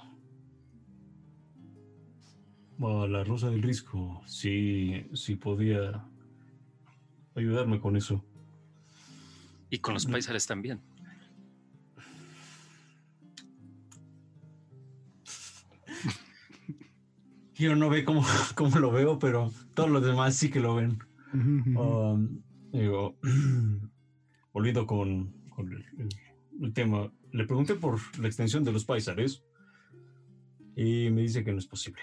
a 2.86 3.08
la 3.08 3.24
Rosa 3.24 3.50
del 3.50 3.62
Risco 3.62 4.22
si, 4.26 5.06
si 5.14 5.36
podía 5.36 6.06
ayudarme 7.36 7.80
con 7.80 7.98
eso. 7.98 8.24
Y 9.74 9.80
con 9.80 9.95
los 9.95 10.06
paisares 10.06 10.45
también. 10.45 10.80
Yo 17.56 17.76
no 17.76 17.90
ve 17.90 18.04
cómo, 18.04 18.24
cómo 18.56 18.80
lo 18.80 18.91
veo, 18.91 19.20
pero 19.20 19.52
todos 19.74 19.90
los 19.90 20.04
demás 20.04 20.36
sí 20.36 20.50
que 20.50 20.60
lo 20.60 20.76
ven. 20.76 21.00
Um, 21.34 22.41
digo, 22.72 23.18
volviendo 24.54 24.86
con, 24.86 25.32
con 25.50 25.72
el, 25.72 25.86
el- 25.98 26.10
el 26.62 26.72
tema, 26.72 27.12
le 27.32 27.45
pregunté 27.45 27.74
por 27.74 27.99
la 28.20 28.28
extensión 28.28 28.64
de 28.64 28.72
los 28.72 28.86
paisares 28.86 29.44
y 30.76 31.10
me 31.10 31.22
dice 31.22 31.44
que 31.44 31.52
no 31.52 31.57
es 31.57 31.65
posible. 31.65 31.99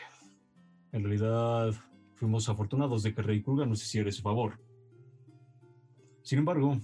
En 0.91 1.05
realidad, 1.05 1.73
fuimos 2.17 2.49
afortunados 2.49 3.05
de 3.05 3.15
que 3.15 3.23
Rey 3.23 3.41
Kulga 3.43 3.65
nos 3.65 3.81
hiciera 3.81 4.09
ese 4.11 4.23
favor. 4.23 4.59
Sin 6.23 6.41
embargo, 6.41 6.81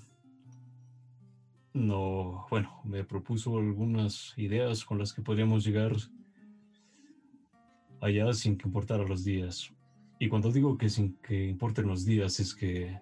no, 1.76 2.46
bueno, 2.50 2.80
me 2.84 3.04
propuso 3.04 3.58
algunas 3.58 4.32
ideas 4.36 4.84
con 4.84 4.98
las 4.98 5.12
que 5.12 5.22
podríamos 5.22 5.64
llegar 5.64 5.92
allá 8.00 8.32
sin 8.32 8.56
que 8.56 8.66
importara 8.66 9.04
los 9.04 9.24
días. 9.24 9.72
Y 10.18 10.28
cuando 10.28 10.50
digo 10.50 10.78
que 10.78 10.88
sin 10.88 11.16
que 11.18 11.46
importen 11.46 11.86
los 11.86 12.04
días 12.04 12.40
es 12.40 12.54
que 12.54 12.98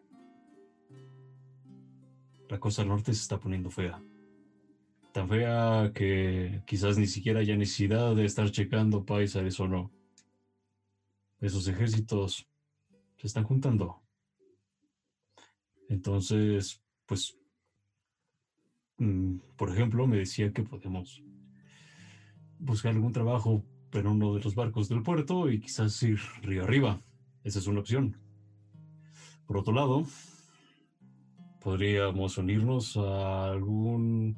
la 2.49 2.59
costa 2.59 2.85
norte 2.85 3.15
se 3.15 3.23
está 3.23 3.39
poniendo 3.39 3.71
fea. 3.71 4.03
Tan 5.13 5.29
fea 5.29 5.93
que 5.95 6.63
quizás 6.67 6.99
ni 6.99 7.07
siquiera 7.07 7.41
haya 7.41 7.57
necesidad 7.57 8.17
de 8.17 8.25
estar 8.25 8.51
checando 8.51 9.05
paisares 9.05 9.61
o 9.61 9.69
no. 9.69 9.93
Esos 11.41 11.69
ejércitos 11.69 12.49
se 13.17 13.27
están 13.27 13.45
juntando. 13.45 14.03
Entonces, 15.89 16.83
pues, 17.07 17.39
por 19.57 19.71
ejemplo, 19.71 20.07
me 20.07 20.19
decía 20.19 20.53
que 20.53 20.63
podemos 20.63 21.23
buscar 22.59 22.93
algún 22.93 23.13
trabajo 23.13 23.65
en 23.93 24.07
uno 24.07 24.35
de 24.35 24.43
los 24.43 24.55
barcos 24.55 24.89
del 24.89 25.03
puerto 25.03 25.51
y 25.51 25.61
quizás 25.61 26.03
ir 26.03 26.19
río 26.43 26.65
arriba. 26.65 27.01
Esa 27.45 27.59
es 27.59 27.67
una 27.67 27.81
opción. 27.81 28.17
Por 29.47 29.59
otro 29.59 29.75
lado, 29.75 30.07
podríamos 31.61 32.39
unirnos 32.39 32.97
a 32.97 33.51
algún 33.51 34.37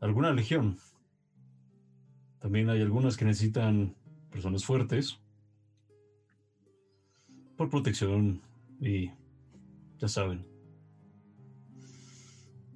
alguna 0.00 0.32
legión. 0.32 0.78
También 2.40 2.68
hay 2.68 2.82
algunas 2.82 3.16
que 3.16 3.24
necesitan 3.24 3.94
personas 4.30 4.64
fuertes 4.64 5.18
por 7.56 7.70
protección 7.70 8.42
y 8.80 9.10
ya 9.98 10.08
saben. 10.08 10.53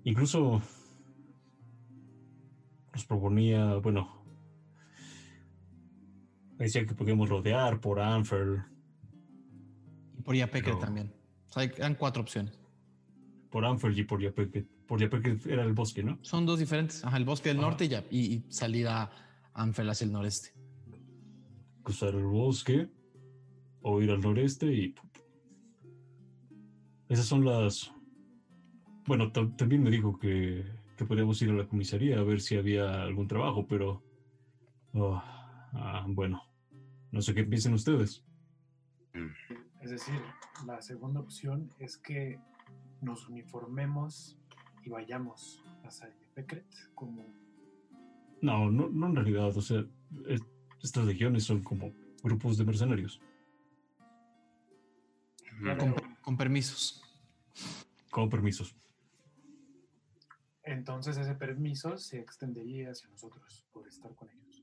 Incluso 0.08 0.62
nos 2.94 3.04
proponía, 3.04 3.74
bueno, 3.76 4.24
decía 6.56 6.86
que 6.86 6.94
podíamos 6.94 7.28
rodear 7.28 7.78
por 7.78 8.00
Anfer, 8.00 8.62
Y 10.18 10.22
por 10.22 10.34
Yapekre 10.34 10.72
Pero- 10.72 10.78
también. 10.78 11.12
O 11.50 11.52
sea, 11.52 11.64
eran 11.64 11.94
cuatro 11.94 12.22
opciones. 12.22 12.58
por 13.50 13.64
Anfer 13.66 13.98
y 13.98 14.04
por 14.04 14.20
Yapeket. 14.22 14.66
Por 14.86 14.98
Yapeket 15.00 15.46
era 15.46 15.62
el 15.62 15.74
bosque, 15.74 16.02
¿no? 16.02 16.18
Son 16.22 16.46
dos 16.46 16.58
diferentes. 16.58 17.04
Ajá, 17.04 17.16
el 17.18 17.24
bosque 17.26 17.50
del 17.50 17.58
Ajá. 17.58 17.66
norte 17.68 17.84
y, 17.84 17.94
y, 18.16 18.32
y 18.34 18.44
salir 18.50 18.88
a 18.88 19.10
Anfel 19.52 19.88
hacia 19.90 20.04
el 20.06 20.12
noreste. 20.12 20.54
cruzar 21.82 22.14
el 22.14 22.24
bosque 22.26 22.88
o 23.82 24.00
ir 24.02 24.10
al 24.10 24.20
noreste 24.22 24.66
y 24.72 24.94
esas 27.08 27.24
son 27.26 27.44
las 27.44 27.90
bueno 29.08 29.32
ta- 29.32 29.50
también 29.56 29.82
me 29.82 29.90
dijo 29.90 30.18
que, 30.18 30.64
que 30.96 31.04
podíamos 31.04 31.40
ir 31.42 31.50
a 31.50 31.54
la 31.54 31.66
comisaría 31.66 32.18
a 32.18 32.22
ver 32.22 32.40
si 32.40 32.56
había 32.56 33.02
algún 33.02 33.26
trabajo 33.26 33.66
pero 33.66 34.02
oh, 34.94 35.20
ah, 35.72 36.04
bueno 36.08 36.42
no 37.10 37.20
sé 37.22 37.34
qué 37.34 37.42
piensan 37.42 37.72
ustedes. 37.72 38.22
Es 39.80 39.90
decir, 39.90 40.20
la 40.66 40.80
segunda 40.82 41.20
opción 41.20 41.70
es 41.78 41.96
que 41.96 42.38
nos 43.00 43.26
uniformemos 43.28 44.36
y 44.84 44.90
vayamos 44.90 45.64
hacia 45.84 46.12
Pecret 46.34 46.66
como 46.94 47.24
no 48.42 48.70
no 48.70 48.88
no 48.90 49.06
en 49.06 49.16
realidad 49.16 49.56
o 49.56 49.62
sea 49.62 49.84
es- 50.26 50.42
estas 50.82 51.06
legiones 51.06 51.44
son 51.44 51.62
como 51.62 51.92
grupos 52.22 52.56
de 52.58 52.64
mercenarios. 52.64 53.20
Mm, 55.60 55.76
Con, 55.78 55.94
con 56.22 56.36
permisos. 56.36 57.02
con 58.10 58.28
permisos 58.28 58.76
entonces 60.72 61.16
ese 61.16 61.34
permiso 61.34 61.96
se 61.96 62.18
extendería 62.18 62.90
hacia 62.90 63.08
nosotros 63.08 63.66
por 63.72 63.86
estar 63.88 64.14
con 64.14 64.28
ellos. 64.30 64.62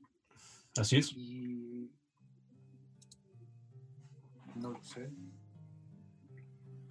así 0.76 0.96
es 0.96 1.12
Y 1.16 1.90
no 4.56 4.70
lo 4.72 4.82
sé. 4.82 5.10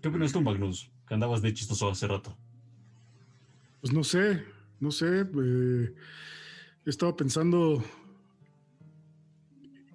¿qué 0.02 0.10
opinas 0.10 0.32
tú 0.32 0.42
Magnus? 0.42 0.92
que 1.08 1.14
andabas 1.14 1.42
de 1.42 1.54
chistoso 1.54 1.90
hace 1.90 2.08
rato 2.08 2.38
Pues 3.82 3.94
no 3.94 4.04
sé, 4.04 4.44
no 4.80 4.92
sé. 4.92 5.22
eh, 5.22 5.96
estaba 6.86 7.16
pensando 7.16 7.84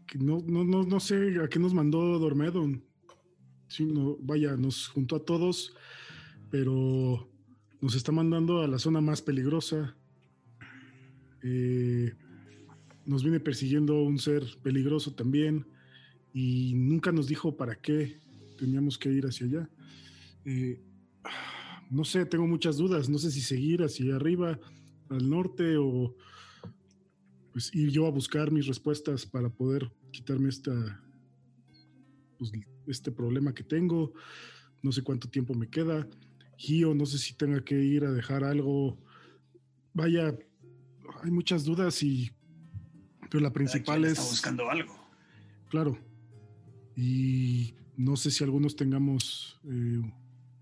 que 0.07 0.19
no, 0.19 0.39
no, 0.45 0.65
no, 0.65 0.83
no 0.85 1.01
sé 1.01 1.41
a 1.43 1.49
qué 1.49 1.59
nos 1.61 1.73
mandó 1.75 2.19
Dormedon. 2.19 2.85
Sí, 3.69 3.85
no, 3.85 4.17
vaya, 4.21 4.57
nos 4.57 4.89
juntó 4.89 5.15
a 5.17 5.25
todos, 5.25 5.73
pero 6.51 7.30
nos 7.81 7.95
está 7.95 8.13
mandando 8.13 8.63
a 8.63 8.69
la 8.69 8.79
zona 8.79 9.01
más 9.01 9.23
peligrosa. 9.23 9.97
Eh, 11.43 12.13
nos 13.07 13.23
viene 13.23 13.41
persiguiendo 13.41 14.03
un 14.03 14.19
ser 14.19 14.45
peligroso 14.63 15.15
también 15.15 15.67
y 16.33 16.75
nunca 16.75 17.11
nos 17.13 17.27
dijo 17.27 17.57
para 17.57 17.75
qué 17.77 18.21
teníamos 18.59 18.99
que 18.99 19.11
ir 19.11 19.25
hacia 19.27 19.47
allá. 19.47 19.71
Eh, 20.45 20.81
no 21.91 22.05
sé, 22.05 22.27
tengo 22.27 22.47
muchas 22.47 22.77
dudas. 22.77 23.09
No 23.09 23.19
sé 23.19 23.31
si 23.31 23.41
seguir 23.41 23.83
hacia 23.83 24.17
arriba, 24.17 24.61
al 25.09 25.29
norte, 25.29 25.77
o 25.77 26.15
pues 27.53 27.75
ir 27.75 27.91
yo 27.91 28.07
a 28.07 28.11
buscar 28.11 28.53
mis 28.53 28.67
respuestas 28.67 29.27
para 29.27 29.49
poder 29.49 29.91
quitarme 30.13 30.51
esta, 30.51 31.03
pues, 32.39 32.53
este 32.87 33.11
problema 33.11 33.55
que 33.55 33.65
tengo. 33.65 34.13
No 34.83 34.93
sé 34.93 35.03
cuánto 35.03 35.29
tiempo 35.29 35.55
me 35.55 35.69
queda. 35.69 36.07
Gio, 36.61 36.95
no 36.95 37.07
sé 37.07 37.17
si 37.17 37.33
tenga 37.33 37.65
que 37.65 37.75
ir 37.75 38.05
a 38.05 38.13
dejar 38.13 38.45
algo. 38.45 38.99
Vaya, 39.95 40.37
hay 41.23 41.31
muchas 41.31 41.65
dudas 41.65 42.03
y. 42.03 42.31
Pero 43.31 43.41
la 43.41 43.51
principal 43.51 44.05
es. 44.05 44.13
Está 44.13 44.25
buscando 44.25 44.71
algo. 44.71 44.95
Claro. 45.71 45.99
Y 46.95 47.75
no 47.97 48.15
sé 48.15 48.31
si 48.31 48.45
algunos 48.45 48.77
tengamos 48.77 49.59
eh, 49.65 50.03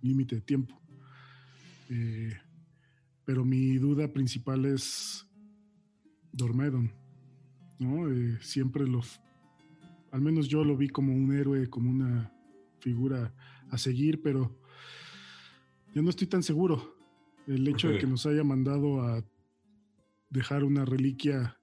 límite 0.00 0.36
de 0.36 0.40
tiempo. 0.40 0.80
Eh, 1.90 2.32
pero 3.24 3.44
mi 3.44 3.76
duda 3.78 4.12
principal 4.12 4.66
es 4.66 5.26
Dormedon. 6.30 6.92
¿no? 7.80 8.08
Eh, 8.08 8.38
siempre 8.40 8.86
lo. 8.86 9.00
Al 10.12 10.20
menos 10.20 10.46
yo 10.46 10.62
lo 10.62 10.76
vi 10.76 10.90
como 10.90 11.12
un 11.12 11.34
héroe, 11.34 11.68
como 11.68 11.90
una 11.90 12.32
figura 12.78 13.34
a 13.68 13.78
seguir, 13.78 14.22
pero 14.22 14.60
yo 15.98 16.02
no 16.02 16.10
estoy 16.10 16.28
tan 16.28 16.44
seguro. 16.44 16.94
El 17.48 17.66
hecho 17.66 17.88
de 17.88 17.98
que 17.98 18.06
nos 18.06 18.24
haya 18.24 18.44
mandado 18.44 19.02
a 19.02 19.24
dejar 20.30 20.62
una 20.62 20.84
reliquia 20.84 21.58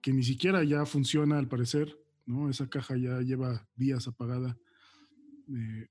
que 0.00 0.14
ni 0.14 0.22
siquiera 0.22 0.64
ya 0.64 0.86
funciona 0.86 1.38
al 1.38 1.46
parecer, 1.46 1.94
¿no? 2.24 2.48
Esa 2.48 2.70
caja 2.70 2.96
ya 2.96 3.20
lleva 3.20 3.68
días 3.76 4.08
apagada 4.08 4.58
eh, 5.54 5.88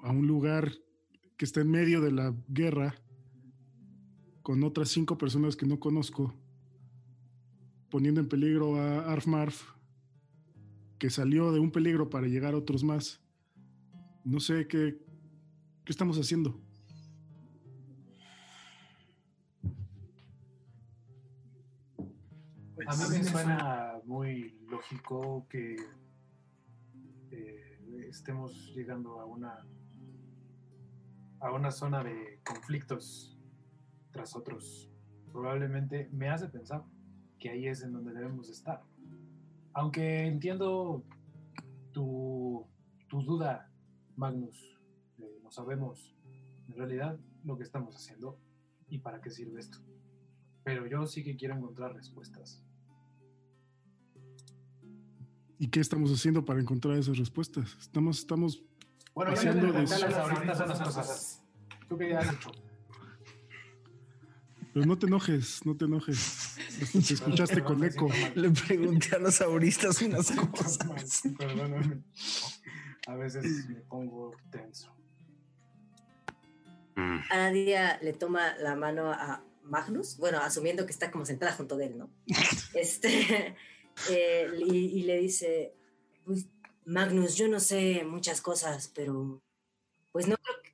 a 0.00 0.12
un 0.12 0.26
lugar 0.26 0.72
que 1.36 1.44
está 1.44 1.60
en 1.60 1.70
medio 1.70 2.00
de 2.00 2.12
la 2.12 2.34
guerra 2.48 2.94
con 4.40 4.64
otras 4.64 4.88
cinco 4.88 5.18
personas 5.18 5.56
que 5.56 5.66
no 5.66 5.78
conozco, 5.78 6.34
poniendo 7.90 8.22
en 8.22 8.30
peligro 8.30 8.76
a 8.76 9.12
Arfmarf, 9.12 9.62
que 10.98 11.10
salió 11.10 11.52
de 11.52 11.60
un 11.60 11.70
peligro 11.70 12.08
para 12.08 12.28
llegar 12.28 12.54
a 12.54 12.58
otros 12.58 12.82
más. 12.82 13.20
No 14.24 14.40
sé 14.40 14.66
qué, 14.68 15.04
¿Qué 15.86 15.92
estamos 15.92 16.18
haciendo? 16.18 16.60
A 22.88 22.96
mí 22.96 23.04
me 23.08 23.22
suena 23.22 24.00
muy 24.04 24.58
lógico 24.68 25.46
que 25.48 25.76
eh, 27.30 27.78
estemos 28.08 28.74
llegando 28.74 29.20
a 29.20 29.26
una 29.26 29.64
a 31.38 31.52
una 31.52 31.70
zona 31.70 32.02
de 32.02 32.40
conflictos 32.44 33.38
tras 34.10 34.34
otros. 34.34 34.90
Probablemente 35.30 36.08
me 36.10 36.30
hace 36.30 36.48
pensar 36.48 36.82
que 37.38 37.50
ahí 37.50 37.68
es 37.68 37.84
en 37.84 37.92
donde 37.92 38.12
debemos 38.12 38.50
estar. 38.50 38.82
Aunque 39.72 40.26
entiendo 40.26 41.04
tu, 41.92 42.66
tu 43.06 43.22
duda, 43.22 43.70
Magnus, 44.16 44.75
no 45.46 45.52
sabemos 45.52 46.12
en 46.68 46.74
realidad 46.74 47.16
lo 47.44 47.56
que 47.56 47.62
estamos 47.62 47.94
haciendo 47.94 48.36
y 48.88 48.98
para 48.98 49.20
qué 49.20 49.30
sirve 49.30 49.60
esto. 49.60 49.78
Pero 50.64 50.86
yo 50.88 51.06
sí 51.06 51.22
que 51.22 51.36
quiero 51.36 51.54
encontrar 51.54 51.94
respuestas. 51.94 52.64
¿Y 55.60 55.68
qué 55.68 55.78
estamos 55.78 56.10
haciendo 56.12 56.44
para 56.44 56.60
encontrar 56.60 56.98
esas 56.98 57.16
respuestas? 57.16 57.76
Estamos, 57.80 58.18
estamos 58.18 58.60
Bueno, 59.14 59.30
Haciendo 59.32 59.68
de- 59.72 59.82
las 59.84 60.82
cosas. 60.82 61.42
¿Tú 61.88 61.96
qué 61.96 62.16
has 62.16 62.34
hecho? 62.34 62.50
Pero 64.74 64.84
no 64.84 64.98
te 64.98 65.06
enojes, 65.06 65.64
no 65.64 65.76
te 65.76 65.84
enojes. 65.84 66.56
Te 66.92 66.98
escuchaste 67.14 67.62
con 67.62 67.84
eco. 67.84 68.08
Le 68.34 68.50
pregunté 68.50 69.14
a 69.14 69.20
los 69.20 69.40
auristas 69.40 70.02
unas 70.02 70.28
cosas. 70.50 71.22
Perdóname. 71.38 72.02
A 73.06 73.14
veces 73.14 73.68
me 73.68 73.76
pongo 73.82 74.32
tenso. 74.50 74.92
Mm, 76.96 77.18
Aradia 77.30 77.98
le 78.02 78.12
toma 78.14 78.56
la 78.58 78.74
mano 78.74 79.12
a 79.12 79.44
Magnus, 79.62 80.16
bueno, 80.16 80.38
asumiendo 80.38 80.86
que 80.86 80.92
está 80.92 81.10
como 81.10 81.26
sentada 81.26 81.52
junto 81.52 81.76
de 81.76 81.86
él, 81.86 81.98
¿no? 81.98 82.10
Este, 82.74 83.54
eh, 84.10 84.50
y, 84.66 84.76
y 84.76 85.02
le 85.02 85.18
dice, 85.18 85.74
pues, 86.24 86.46
Magnus, 86.84 87.36
yo 87.36 87.48
no 87.48 87.60
sé 87.60 88.04
muchas 88.04 88.40
cosas, 88.40 88.90
pero 88.94 89.42
pues 90.12 90.28
no 90.28 90.36
creo, 90.36 90.62
que, 90.62 90.70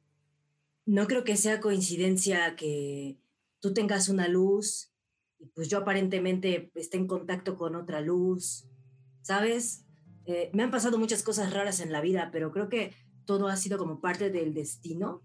no 0.87 1.07
creo 1.07 1.25
que 1.25 1.37
sea 1.37 1.61
coincidencia 1.61 2.55
que 2.55 3.19
tú 3.61 3.75
tengas 3.75 4.09
una 4.09 4.29
luz 4.29 4.93
y 5.39 5.47
pues 5.47 5.69
yo 5.69 5.79
aparentemente 5.79 6.71
esté 6.77 6.99
en 6.99 7.09
contacto 7.09 7.57
con 7.57 7.75
otra 7.75 8.01
luz, 8.01 8.69
¿sabes? 9.23 9.85
Eh, 10.27 10.51
me 10.53 10.63
han 10.63 10.71
pasado 10.71 10.99
muchas 10.99 11.23
cosas 11.23 11.53
raras 11.53 11.81
en 11.81 11.91
la 11.91 12.01
vida, 12.01 12.31
pero 12.31 12.53
creo 12.53 12.69
que 12.69 12.95
todo 13.25 13.49
ha 13.49 13.57
sido 13.57 13.79
como 13.79 14.01
parte 14.01 14.31
del 14.31 14.55
destino 14.55 15.23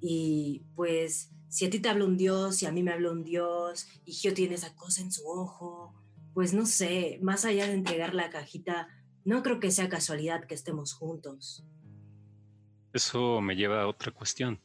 y 0.00 0.62
pues, 0.74 1.30
si 1.48 1.66
a 1.66 1.70
ti 1.70 1.78
te 1.80 1.88
habla 1.88 2.04
un 2.04 2.16
dios, 2.16 2.62
y 2.62 2.66
a 2.66 2.72
mí 2.72 2.82
me 2.82 2.92
habla 2.92 3.10
un 3.10 3.24
dios, 3.24 3.88
y 4.04 4.12
Gio 4.12 4.34
tiene 4.34 4.54
esa 4.54 4.74
cosa 4.74 5.00
en 5.00 5.12
su 5.12 5.26
ojo, 5.28 5.94
pues 6.34 6.52
no 6.52 6.66
sé, 6.66 7.18
más 7.22 7.44
allá 7.44 7.66
de 7.66 7.72
entregar 7.72 8.14
la 8.14 8.30
cajita, 8.30 8.88
no 9.24 9.42
creo 9.42 9.58
que 9.58 9.70
sea 9.70 9.88
casualidad 9.88 10.44
que 10.44 10.54
estemos 10.54 10.92
juntos. 10.92 11.64
Eso 12.92 13.40
me 13.40 13.56
lleva 13.56 13.82
a 13.82 13.88
otra 13.88 14.12
cuestión. 14.12 14.60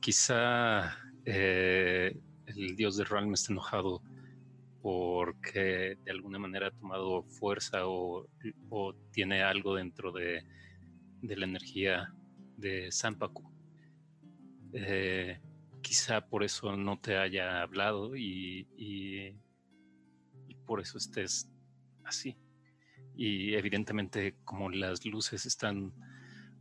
Quizá 0.00 0.96
eh, 1.24 2.16
el 2.46 2.76
dios 2.76 2.96
de 2.96 3.04
Realm 3.04 3.34
está 3.34 3.52
enojado 3.52 4.02
porque 4.80 5.98
de 6.04 6.10
alguna 6.10 6.38
manera 6.38 6.68
ha 6.68 6.70
tomado 6.70 7.22
fuerza 7.24 7.86
o, 7.86 8.26
tiene 9.12 9.42
algo 9.42 9.74
dentro 9.74 10.12
de, 10.12 10.44
de 11.20 11.36
la 11.36 11.44
energía 11.44 12.14
de 12.56 12.90
Sampaku. 12.90 13.57
Eh, 14.72 15.40
quizá 15.82 16.20
por 16.28 16.44
eso 16.44 16.76
no 16.76 16.98
te 17.00 17.16
haya 17.16 17.62
hablado 17.62 18.16
y, 18.16 18.66
y- 18.76 19.34
y 20.48 20.54
por 20.66 20.80
eso 20.80 20.98
estés 20.98 21.48
así. 22.04 22.36
Y 23.16 23.54
evidentemente 23.54 24.36
como 24.44 24.70
las 24.70 25.04
luces 25.04 25.46
están 25.46 25.92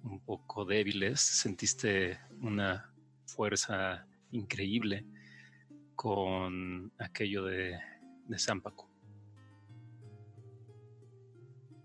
un 0.03 0.19
poco 0.21 0.65
débiles, 0.65 1.19
sentiste 1.19 2.19
una 2.41 2.93
fuerza 3.25 4.07
increíble 4.31 5.05
con 5.95 6.91
aquello 6.99 7.43
de, 7.45 7.77
de. 8.27 8.89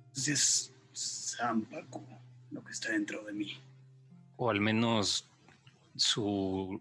Entonces 0.08 0.28
es 0.28 0.72
Sampaku 0.92 2.04
lo 2.50 2.62
que 2.62 2.72
está 2.72 2.92
dentro 2.92 3.24
de 3.24 3.32
mí. 3.32 3.52
O 4.36 4.50
al 4.50 4.60
menos 4.60 5.31
su 5.96 6.80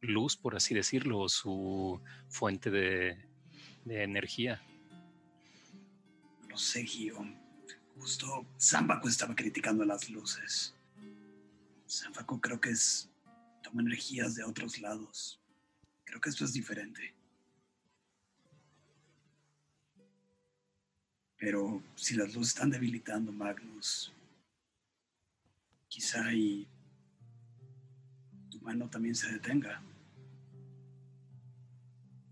luz, 0.00 0.36
por 0.36 0.56
así 0.56 0.74
decirlo, 0.74 1.20
o 1.20 1.28
su 1.28 2.00
fuente 2.28 2.70
de, 2.70 3.18
energía. 3.86 4.62
Lo 6.48 6.56
sé, 6.56 6.84
Gio. 6.84 7.24
Justo 7.98 8.46
Sampaku 8.56 9.08
estaba 9.08 9.34
criticando 9.34 9.84
las 9.84 10.08
luces. 10.10 10.74
Sampaku 11.86 12.40
creo 12.40 12.60
que 12.60 12.70
es. 12.70 13.08
toma 13.62 13.82
energías 13.82 14.34
de 14.34 14.44
otros 14.44 14.78
lados. 14.80 15.40
Creo 16.04 16.20
que 16.20 16.30
esto 16.30 16.44
es 16.44 16.52
diferente. 16.52 17.14
Pero 21.36 21.82
si 21.94 22.14
las 22.14 22.34
luces 22.34 22.54
están 22.54 22.70
debilitando, 22.70 23.30
Magnus, 23.30 24.12
quizá 25.88 26.32
y 26.32 26.66
tu 28.64 28.70
mano 28.70 28.88
también 28.88 29.14
se 29.14 29.30
detenga. 29.30 29.82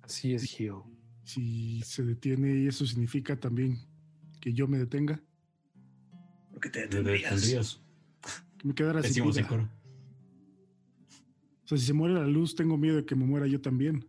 Así 0.03 0.35
es, 0.35 0.45
Gio. 0.45 0.85
Si 1.25 1.83
se 1.83 2.03
detiene 2.03 2.55
y 2.57 2.67
eso 2.67 2.87
significa 2.87 3.39
también 3.39 3.79
que 4.41 4.53
yo 4.53 4.67
me 4.67 4.79
detenga, 4.79 5.21
Porque 6.53 6.69
te 6.71 6.81
Te 6.81 6.97
detendrías. 6.97 7.35
detendrías. 7.35 7.81
que 8.59 8.69
me 8.69 8.75
quedara 8.75 9.03
sin 9.03 9.25
vida. 9.31 9.47
coro. 9.49 9.69
O 11.65 11.69
sea, 11.69 11.79
si 11.79 11.87
se 11.87 11.93
muere 11.93 12.15
la 12.15 12.27
luz, 12.27 12.55
tengo 12.55 12.77
miedo 12.77 12.97
de 12.97 13.05
que 13.07 13.15
me 13.15 13.25
muera 13.25 13.47
yo 13.47 13.61
también. 13.61 14.07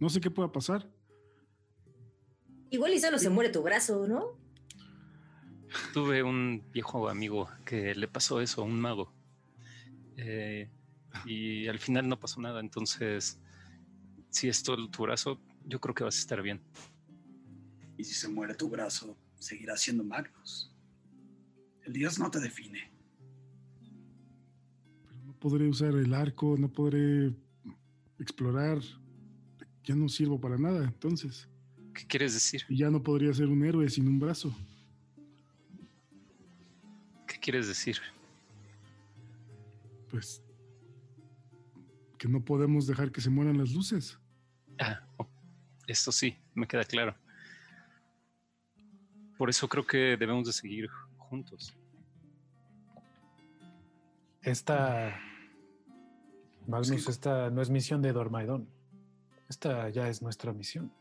No 0.00 0.08
sé 0.08 0.20
qué 0.20 0.30
pueda 0.30 0.50
pasar. 0.52 0.88
Igual 2.70 2.92
y 2.94 3.00
solo 3.00 3.18
se 3.18 3.30
muere 3.30 3.50
tu 3.50 3.62
brazo, 3.62 4.06
¿no? 4.06 4.38
Tuve 5.92 6.22
un 6.22 6.62
viejo 6.72 7.08
amigo 7.08 7.48
que 7.64 7.94
le 7.94 8.08
pasó 8.08 8.40
eso 8.40 8.62
a 8.62 8.64
un 8.64 8.80
mago. 8.80 9.12
Eh, 10.16 10.70
y 11.24 11.66
al 11.66 11.78
final 11.78 12.08
no 12.08 12.18
pasó 12.18 12.40
nada. 12.40 12.60
Entonces, 12.60 13.38
si 14.30 14.48
es 14.48 14.62
todo 14.62 14.88
tu 14.88 15.02
brazo, 15.02 15.40
yo 15.66 15.80
creo 15.80 15.94
que 15.94 16.04
vas 16.04 16.16
a 16.16 16.20
estar 16.20 16.42
bien. 16.42 16.60
Y 17.96 18.04
si 18.04 18.14
se 18.14 18.28
muere 18.28 18.54
tu 18.54 18.68
brazo, 18.68 19.16
seguirás 19.38 19.80
siendo 19.80 20.04
Magnus. 20.04 20.72
El 21.84 21.92
dios 21.92 22.18
no 22.18 22.30
te 22.30 22.40
define. 22.40 22.90
Pero 25.06 25.24
no 25.24 25.32
podré 25.38 25.68
usar 25.68 25.94
el 25.94 26.12
arco, 26.14 26.56
no 26.58 26.68
podré 26.68 27.34
explorar. 28.18 28.80
Ya 29.84 29.94
no 29.94 30.08
sirvo 30.08 30.40
para 30.40 30.58
nada, 30.58 30.84
entonces. 30.84 31.48
¿Qué 31.94 32.06
quieres 32.06 32.34
decir? 32.34 32.62
Y 32.68 32.76
ya 32.76 32.90
no 32.90 33.02
podría 33.02 33.32
ser 33.32 33.46
un 33.46 33.64
héroe 33.64 33.88
sin 33.88 34.06
un 34.06 34.20
brazo. 34.20 34.54
¿Qué 37.26 37.40
quieres 37.40 37.66
decir? 37.66 37.98
Pues 40.10 40.42
que 42.18 42.28
no 42.28 42.44
podemos 42.44 42.86
dejar 42.86 43.10
que 43.12 43.20
se 43.20 43.30
mueran 43.30 43.58
las 43.58 43.72
luces. 43.72 44.18
Ah, 44.80 45.00
oh, 45.16 45.26
esto 45.86 46.12
sí, 46.12 46.36
me 46.54 46.66
queda 46.66 46.84
claro. 46.84 47.16
Por 49.36 49.48
eso 49.48 49.68
creo 49.68 49.86
que 49.86 50.16
debemos 50.16 50.46
de 50.46 50.52
seguir 50.52 50.88
juntos. 51.16 51.76
Esta. 54.42 55.18
Magnus, 56.66 57.04
Sí. 57.04 57.10
esta 57.10 57.50
no 57.50 57.62
es 57.62 57.70
misión 57.70 58.02
de 58.02 58.12
Dormaidon. 58.12 58.68
Esta 59.48 59.88
ya 59.88 60.08
es 60.08 60.20
nuestra 60.22 60.52
misión. 60.52 60.92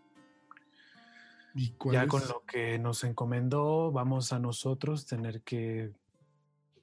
¿Y 1.54 1.72
cuál 1.72 1.94
Ya 1.94 2.04
es? 2.04 2.10
con 2.10 2.22
lo 2.28 2.44
que 2.46 2.80
nos 2.80 3.04
encomendó, 3.04 3.92
vamos 3.92 4.32
a 4.32 4.40
nosotros 4.40 5.06
tener 5.06 5.42
que 5.42 5.92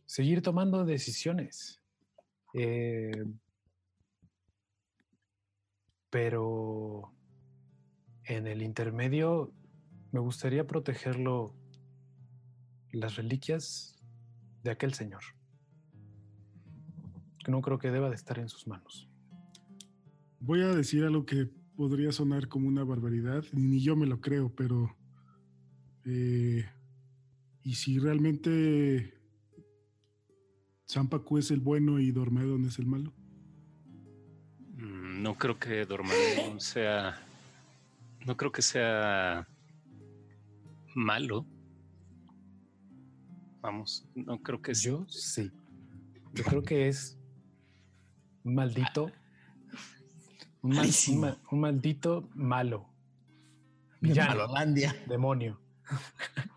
seguir 0.05 0.43
tomando 0.43 0.85
decisiones. 0.85 1.81
Eh, 2.53 3.25
pero 6.15 7.13
en 8.23 8.47
el 8.47 8.63
intermedio 8.63 9.53
me 10.13 10.21
gustaría 10.21 10.65
protegerlo 10.65 11.57
las 12.93 13.17
reliquias 13.17 13.97
de 14.63 14.71
aquel 14.71 14.95
señor. 14.95 15.25
No 17.49 17.61
creo 17.63 17.81
que 17.81 17.91
deba 17.91 18.11
de 18.11 18.15
estar 18.15 18.39
en 18.39 18.49
sus 18.49 18.69
manos. 18.69 19.11
Voy 20.39 20.61
a 20.61 20.69
decir 20.69 21.03
algo 21.03 21.27
que 21.27 21.47
podría 21.75 22.13
sonar 22.13 22.47
como 22.47 22.69
una 22.69 22.85
barbaridad, 22.85 23.43
ni 23.53 23.83
yo 23.83 23.97
me 23.97 24.07
lo 24.07 24.21
creo, 24.21 24.55
pero... 24.55 24.97
eh, 26.05 26.65
¿Y 27.65 27.75
si 27.75 27.99
realmente 27.99 29.15
Sampaku 30.85 31.39
es 31.39 31.51
el 31.51 31.59
bueno 31.59 31.99
y 31.99 32.13
Dormedon 32.13 32.67
es 32.67 32.79
el 32.79 32.87
malo? 32.87 33.13
Mm, 34.85 35.23
No 35.23 35.35
creo 35.37 35.59
que 35.59 35.85
Dormammu 35.87 36.61
sea 36.61 37.19
no 38.27 38.37
creo 38.37 38.51
que 38.53 38.63
sea 38.63 39.47
malo. 40.95 41.45
Vamos, 43.61 44.07
no 44.15 44.39
creo 44.43 44.61
que 44.63 44.75
sea. 44.75 44.93
Yo 44.93 45.07
sí. 45.09 45.51
Yo 46.33 46.45
creo 46.45 46.63
que 46.63 46.89
es 46.89 47.17
un 48.45 48.55
maldito. 48.55 49.05
Un, 49.05 49.11
mal- 49.11 50.71
un 50.71 50.77
Malísimo. 50.77 51.21
ma- 51.21 51.39
un 51.51 51.61
maldito 51.61 52.29
malo. 52.35 52.89
De 54.01 54.09
Villano. 54.09 54.31
Malolandia. 54.37 54.95
Demonio. 55.07 55.61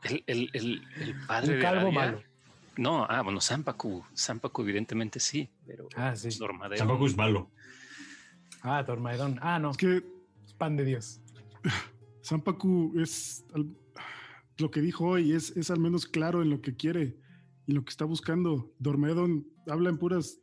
El, 0.03 0.23
el, 0.27 0.49
el, 0.53 0.81
el 1.01 1.15
padre 1.27 1.49
Un 1.49 1.55
de 1.57 1.61
calvo 1.61 1.81
Arabia- 1.81 1.99
malo. 1.99 2.23
No, 2.77 3.05
ah, 3.09 3.21
bueno, 3.23 3.41
Sampaku. 3.41 4.05
Sampaku 4.13 4.61
evidentemente 4.61 5.19
sí, 5.19 5.49
pero 5.65 5.89
Ah, 5.95 6.15
sí. 6.15 6.29
Dormadeon- 6.29 6.77
Tampoco 6.77 7.07
es 7.07 7.17
malo. 7.17 7.49
Ah, 8.61 8.83
Dormaedón. 8.83 9.39
Ah, 9.41 9.59
no. 9.59 9.71
Es 9.71 9.77
que 9.77 10.03
Pan 10.57 10.75
de 10.75 10.85
Dios. 10.85 11.21
Sampaku 12.21 12.93
es 12.99 13.45
al- 13.53 13.75
lo 14.57 14.71
que 14.71 14.81
dijo 14.81 15.05
hoy, 15.05 15.33
es, 15.33 15.55
es 15.55 15.69
al 15.69 15.79
menos 15.79 16.05
claro 16.07 16.41
en 16.41 16.49
lo 16.49 16.61
que 16.61 16.75
quiere 16.75 17.15
y 17.67 17.73
lo 17.73 17.83
que 17.83 17.89
está 17.91 18.05
buscando. 18.05 18.71
Dormedon 18.79 19.45
habla 19.67 19.89
en 19.89 19.97
puras, 19.97 20.39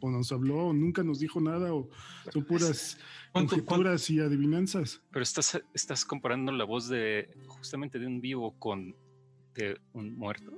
o 0.00 0.10
nos 0.10 0.30
habló, 0.30 0.66
o 0.68 0.72
nunca 0.72 1.02
nos 1.02 1.18
dijo 1.20 1.40
nada, 1.40 1.72
o 1.74 1.88
son 2.32 2.44
puras 2.44 2.98
¿Cuánto- 3.32 3.56
conjeturas 3.56 4.10
y 4.10 4.20
adivinanzas. 4.20 5.02
Pero 5.10 5.22
estás, 5.22 5.60
estás 5.72 6.04
comparando 6.04 6.52
la 6.52 6.64
voz 6.64 6.88
de 6.88 7.34
justamente 7.46 7.98
de 7.98 8.06
un 8.06 8.20
vivo 8.20 8.54
con 8.58 8.94
de 9.54 9.80
un 9.94 10.16
muerto. 10.16 10.52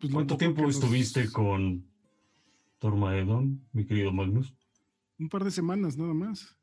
Pues 0.00 0.12
¿Cuánto 0.12 0.36
tiempo 0.36 0.62
nos- 0.62 0.74
estuviste 0.76 1.30
con 1.32 1.84
Tormaedon, 2.78 3.60
mi 3.72 3.84
querido 3.86 4.12
Magnus? 4.12 4.54
Un 5.18 5.28
par 5.28 5.44
de 5.44 5.50
semanas 5.50 5.96
nada 5.96 6.14
más. 6.14 6.56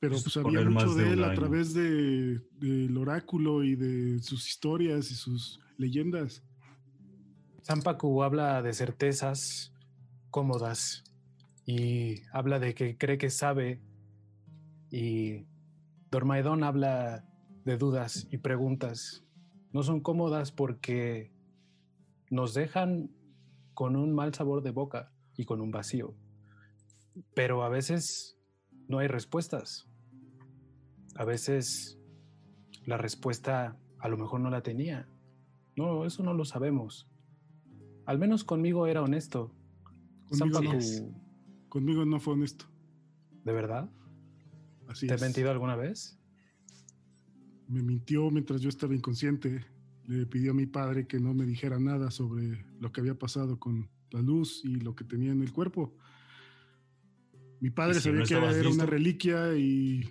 Pero 0.00 0.12
Pues, 0.12 0.24
pues 0.24 0.36
había 0.36 0.62
mucho 0.62 0.94
de 0.94 1.04
de 1.04 1.12
él 1.12 1.24
a 1.24 1.34
través 1.34 1.74
de, 1.74 2.40
del 2.52 2.96
oráculo 2.96 3.64
y 3.64 3.74
de 3.74 4.20
sus 4.22 4.46
historias 4.46 5.10
y 5.10 5.14
sus 5.14 5.60
leyendas. 5.76 6.42
Zampacu 7.64 8.22
habla 8.22 8.62
de 8.62 8.72
certezas 8.72 9.74
cómodas 10.30 11.04
y 11.66 12.22
habla 12.32 12.58
de 12.58 12.74
que 12.74 12.96
cree 12.96 13.18
que 13.18 13.28
sabe 13.28 13.82
y 14.90 15.46
Dormaedón 16.10 16.62
habla 16.62 17.24
de 17.64 17.76
dudas 17.76 18.26
y 18.30 18.38
preguntas. 18.38 19.24
No 19.72 19.82
son 19.82 20.00
cómodas 20.00 20.52
porque 20.52 21.32
nos 22.30 22.54
dejan 22.54 23.10
con 23.74 23.96
un 23.96 24.14
mal 24.14 24.32
sabor 24.32 24.62
de 24.62 24.70
boca 24.70 25.12
y 25.36 25.44
con 25.44 25.60
un 25.60 25.70
vacío. 25.70 26.14
Pero 27.34 27.62
a 27.62 27.68
veces 27.68 28.38
no 28.88 28.98
hay 28.98 29.08
respuestas. 29.08 29.88
A 31.16 31.24
veces 31.24 31.98
la 32.84 32.96
respuesta 32.96 33.78
a 33.98 34.08
lo 34.08 34.16
mejor 34.16 34.40
no 34.40 34.50
la 34.50 34.62
tenía. 34.62 35.08
No, 35.76 36.04
eso 36.04 36.22
no 36.22 36.34
lo 36.34 36.44
sabemos. 36.44 37.08
Al 38.06 38.18
menos 38.18 38.44
conmigo 38.44 38.86
era 38.86 39.02
honesto. 39.02 39.54
Conmigo 40.28 40.62
no. 40.62 40.78
Conmigo 41.68 42.04
no 42.04 42.20
fue 42.20 42.34
honesto. 42.34 42.66
¿de 43.48 43.54
verdad? 43.54 43.90
Así 44.88 45.06
¿Te 45.06 45.14
he 45.14 45.18
mentido 45.18 45.50
alguna 45.50 45.74
vez? 45.74 46.18
Me 47.66 47.82
mintió 47.82 48.30
mientras 48.30 48.60
yo 48.60 48.68
estaba 48.68 48.94
inconsciente. 48.94 49.64
Le 50.06 50.26
pidió 50.26 50.50
a 50.50 50.54
mi 50.54 50.66
padre 50.66 51.06
que 51.06 51.18
no 51.18 51.32
me 51.32 51.46
dijera 51.46 51.78
nada 51.78 52.10
sobre 52.10 52.66
lo 52.78 52.92
que 52.92 53.00
había 53.00 53.18
pasado 53.18 53.58
con 53.58 53.88
la 54.10 54.20
luz 54.20 54.62
y 54.64 54.76
lo 54.80 54.94
que 54.94 55.04
tenía 55.04 55.32
en 55.32 55.40
el 55.40 55.52
cuerpo. 55.52 55.94
Mi 57.60 57.70
padre 57.70 57.92
¿Y 57.92 57.94
si 57.96 58.02
sabía 58.02 58.20
no 58.20 58.26
que 58.26 58.34
era, 58.34 58.68
una 58.70 58.86
reliquia 58.86 59.56
y 59.56 60.08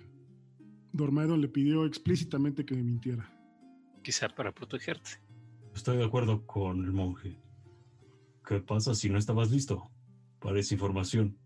Dormaedon 0.92 1.40
le 1.40 1.48
pidió 1.48 1.86
explícitamente 1.86 2.64
que 2.64 2.74
me 2.74 2.82
mintiera. 2.82 3.30
Quizá 4.02 4.28
para 4.28 4.52
protegerte. 4.52 5.10
Estoy 5.74 5.96
de 5.96 6.04
acuerdo 6.04 6.46
con 6.46 6.84
el 6.84 6.92
monje. 6.92 7.38
¿Qué 8.46 8.60
pasa 8.60 8.94
si 8.94 9.08
no 9.08 9.18
estabas 9.18 9.50
listo 9.50 9.90
para 10.40 10.58
esa 10.58 10.74
información? 10.74 11.38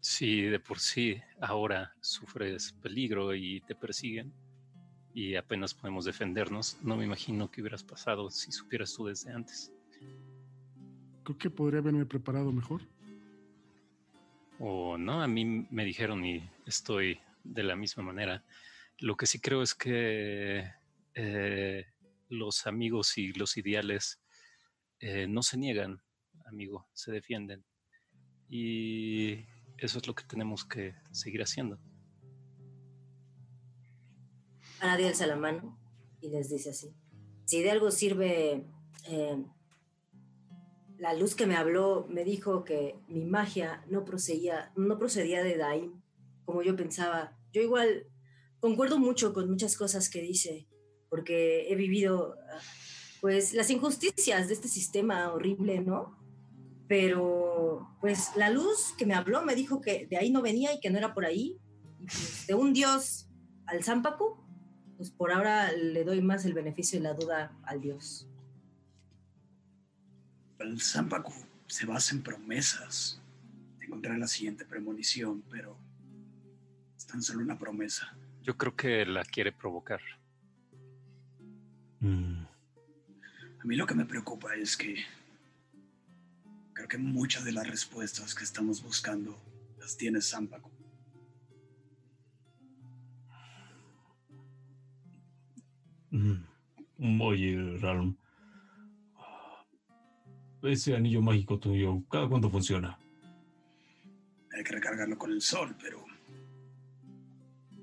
Si 0.00 0.42
de 0.42 0.58
por 0.60 0.78
sí 0.78 1.16
ahora 1.40 1.94
sufres 2.00 2.72
peligro 2.72 3.34
y 3.34 3.60
te 3.62 3.74
persiguen 3.74 4.32
y 5.14 5.34
apenas 5.34 5.74
podemos 5.74 6.04
defendernos, 6.04 6.78
no 6.82 6.96
me 6.96 7.04
imagino 7.04 7.50
qué 7.50 7.60
hubieras 7.60 7.84
pasado 7.84 8.30
si 8.30 8.50
supieras 8.50 8.94
tú 8.94 9.06
desde 9.06 9.32
antes. 9.32 9.72
Creo 11.22 11.38
que 11.38 11.50
podría 11.50 11.80
haberme 11.80 12.06
preparado 12.06 12.50
mejor. 12.50 12.82
O 14.62 14.98
no, 14.98 15.22
a 15.22 15.26
mí 15.26 15.66
me 15.70 15.86
dijeron 15.86 16.22
y 16.26 16.46
estoy 16.66 17.18
de 17.44 17.62
la 17.62 17.76
misma 17.76 18.02
manera. 18.02 18.44
Lo 18.98 19.16
que 19.16 19.26
sí 19.26 19.40
creo 19.40 19.62
es 19.62 19.74
que 19.74 20.70
eh, 21.14 21.86
los 22.28 22.66
amigos 22.66 23.16
y 23.16 23.32
los 23.32 23.56
ideales 23.56 24.20
eh, 24.98 25.26
no 25.26 25.42
se 25.42 25.56
niegan, 25.56 26.02
amigo, 26.44 26.86
se 26.92 27.10
defienden. 27.10 27.64
Y 28.50 29.46
eso 29.78 29.96
es 29.96 30.06
lo 30.06 30.14
que 30.14 30.24
tenemos 30.24 30.66
que 30.66 30.94
seguir 31.10 31.40
haciendo. 31.40 31.78
Nadie 34.82 35.08
alza 35.08 35.26
la 35.26 35.36
mano 35.36 35.78
y 36.20 36.28
les 36.28 36.50
dice 36.50 36.68
así. 36.68 36.94
Si 37.46 37.62
de 37.62 37.70
algo 37.70 37.90
sirve, 37.90 38.66
eh, 39.08 39.42
la 41.00 41.14
luz 41.14 41.34
que 41.34 41.46
me 41.46 41.56
habló 41.56 42.06
me 42.10 42.24
dijo 42.24 42.62
que 42.62 42.94
mi 43.08 43.24
magia 43.24 43.82
no 43.88 44.04
procedía, 44.04 44.70
no 44.76 44.98
procedía 44.98 45.42
de 45.42 45.56
Daim, 45.56 46.02
como 46.44 46.62
yo 46.62 46.76
pensaba. 46.76 47.38
Yo 47.52 47.62
igual 47.62 48.06
concuerdo 48.60 48.98
mucho 48.98 49.32
con 49.32 49.48
muchas 49.48 49.78
cosas 49.78 50.10
que 50.10 50.20
dice, 50.20 50.68
porque 51.08 51.72
he 51.72 51.74
vivido 51.74 52.36
pues 53.22 53.54
las 53.54 53.70
injusticias 53.70 54.48
de 54.48 54.54
este 54.54 54.68
sistema 54.68 55.32
horrible, 55.32 55.80
¿no? 55.80 56.18
Pero 56.86 57.88
pues 58.02 58.36
la 58.36 58.50
luz 58.50 58.92
que 58.98 59.06
me 59.06 59.14
habló 59.14 59.42
me 59.42 59.54
dijo 59.54 59.80
que 59.80 60.06
de 60.06 60.18
ahí 60.18 60.30
no 60.30 60.42
venía 60.42 60.74
y 60.74 60.80
que 60.80 60.90
no 60.90 60.98
era 60.98 61.14
por 61.14 61.24
ahí. 61.24 61.58
Pues, 61.98 62.46
de 62.46 62.52
un 62.52 62.74
dios 62.74 63.30
al 63.64 63.82
Zampacu, 63.82 64.36
pues 64.98 65.10
por 65.10 65.32
ahora 65.32 65.72
le 65.72 66.04
doy 66.04 66.20
más 66.20 66.44
el 66.44 66.52
beneficio 66.52 66.98
de 66.98 67.04
la 67.04 67.14
duda 67.14 67.58
al 67.64 67.80
dios. 67.80 68.29
El 70.60 70.80
Zampacu 70.80 71.32
se 71.66 71.86
basa 71.86 72.14
en 72.14 72.22
promesas. 72.22 73.20
Encontrar 73.80 74.18
la 74.18 74.28
siguiente 74.28 74.64
premonición, 74.64 75.42
pero 75.50 75.76
es 76.96 77.06
tan 77.06 77.22
solo 77.22 77.40
una 77.40 77.58
promesa. 77.58 78.14
Yo 78.42 78.56
creo 78.56 78.76
que 78.76 79.04
la 79.06 79.24
quiere 79.24 79.52
provocar. 79.52 80.00
Mm, 82.00 82.44
A 83.60 83.64
mí 83.64 83.76
lo 83.76 83.86
que 83.86 83.94
me 83.94 84.06
preocupa 84.06 84.54
es 84.54 84.76
que 84.76 84.96
creo 86.72 86.88
que 86.88 86.96
muchas 86.98 87.44
de 87.44 87.52
las 87.52 87.66
respuestas 87.68 88.34
que 88.34 88.44
estamos 88.44 88.82
buscando 88.82 89.38
las 89.78 89.96
tiene 89.96 90.20
Zampacu. 90.22 90.70
mm. 96.10 97.20
Oye, 97.22 97.78
Ralm. 97.78 98.16
Ese 100.62 100.94
anillo 100.94 101.22
mágico 101.22 101.58
tuyo, 101.58 102.02
¿cada 102.10 102.28
cuánto 102.28 102.50
funciona? 102.50 102.98
Hay 104.52 104.62
que 104.62 104.72
recargarlo 104.72 105.16
con 105.16 105.32
el 105.32 105.40
sol, 105.40 105.74
pero 105.80 106.04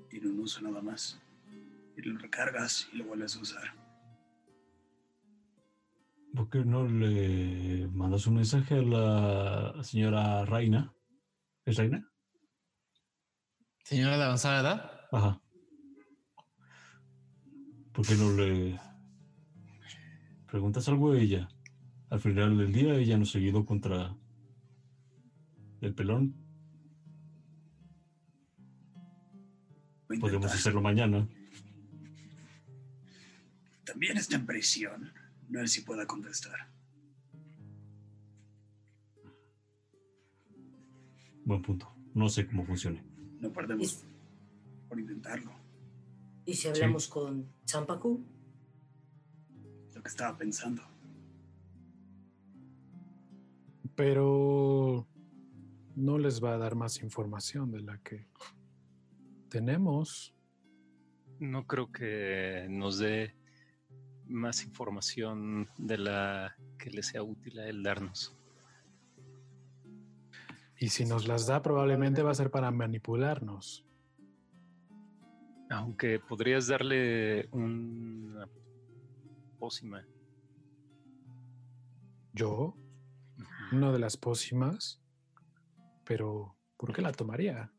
tiene 0.08 0.28
un 0.28 0.40
uso 0.40 0.60
nada 0.60 0.80
más. 0.80 1.20
Y 1.96 2.02
lo 2.02 2.16
recargas 2.18 2.88
y 2.92 2.98
lo 2.98 3.06
vuelves 3.06 3.36
a 3.36 3.40
usar. 3.40 3.74
¿Por 6.34 6.48
qué 6.50 6.64
no 6.64 6.86
le 6.86 7.88
mandas 7.88 8.26
un 8.26 8.36
mensaje 8.36 8.74
a 8.74 8.82
la 8.82 9.82
señora 9.82 10.44
Reina? 10.44 10.94
¿Es 11.64 11.76
Reina? 11.76 12.08
Señora 13.82 14.16
de 14.18 14.24
avanzada 14.24 14.60
edad. 14.60 15.00
Ajá. 15.10 15.42
¿Por 17.92 18.06
qué 18.06 18.14
no 18.14 18.30
le 18.32 18.78
preguntas 20.46 20.88
algo 20.88 21.12
a 21.12 21.18
ella? 21.18 21.48
Al 22.10 22.20
final 22.20 22.56
del 22.56 22.72
día 22.72 22.94
ella 22.94 23.18
nos 23.18 23.34
ayudó 23.36 23.66
contra 23.66 24.16
el 25.80 25.94
pelón. 25.94 26.34
Podemos 30.20 30.52
hacerlo 30.52 30.80
mañana. 30.80 31.28
También 33.84 34.16
está 34.16 34.36
en 34.36 34.46
prisión. 34.46 35.12
No 35.48 35.60
sé 35.60 35.68
si 35.68 35.80
pueda 35.82 36.06
contestar. 36.06 36.70
Buen 41.44 41.62
punto. 41.62 41.94
No 42.14 42.28
sé 42.28 42.46
cómo 42.46 42.64
funcione. 42.64 43.02
No 43.40 43.52
perdemos 43.52 44.04
por 44.88 44.98
intentarlo. 44.98 45.52
¿Y 46.44 46.54
si 46.54 46.68
hablamos 46.68 47.06
con 47.08 47.46
Zampacu? 47.66 48.24
Lo 49.94 50.02
que 50.02 50.08
estaba 50.08 50.36
pensando. 50.36 50.82
Pero 53.98 55.08
no 55.96 56.18
les 56.18 56.40
va 56.42 56.54
a 56.54 56.56
dar 56.56 56.76
más 56.76 57.02
información 57.02 57.72
de 57.72 57.80
la 57.80 57.98
que 57.98 58.28
Tenemos. 59.48 60.32
No 61.40 61.66
creo 61.66 61.90
que 61.90 62.68
nos 62.70 63.00
dé 63.00 63.34
más 64.28 64.62
información 64.62 65.68
de 65.78 65.98
la 65.98 66.56
que 66.78 66.90
le 66.90 67.02
sea 67.02 67.24
útil 67.24 67.58
a 67.58 67.66
él 67.66 67.82
darnos. 67.82 68.38
Y 70.78 70.90
si 70.90 71.04
nos 71.04 71.26
las 71.26 71.48
da, 71.48 71.60
probablemente 71.60 72.22
va 72.22 72.30
a 72.30 72.36
ser 72.36 72.52
para 72.52 72.70
manipularnos. 72.70 73.84
Aunque 75.70 76.20
podrías 76.20 76.68
darle 76.68 77.48
una 77.50 78.48
pócima. 79.58 80.06
¿Yo? 82.32 82.76
Una 83.72 83.92
de 83.92 83.98
las 83.98 84.16
pócimas. 84.16 85.00
Pero, 86.04 86.56
¿por 86.76 86.92
qué 86.94 87.02
la 87.02 87.12
tomaría? 87.12 87.70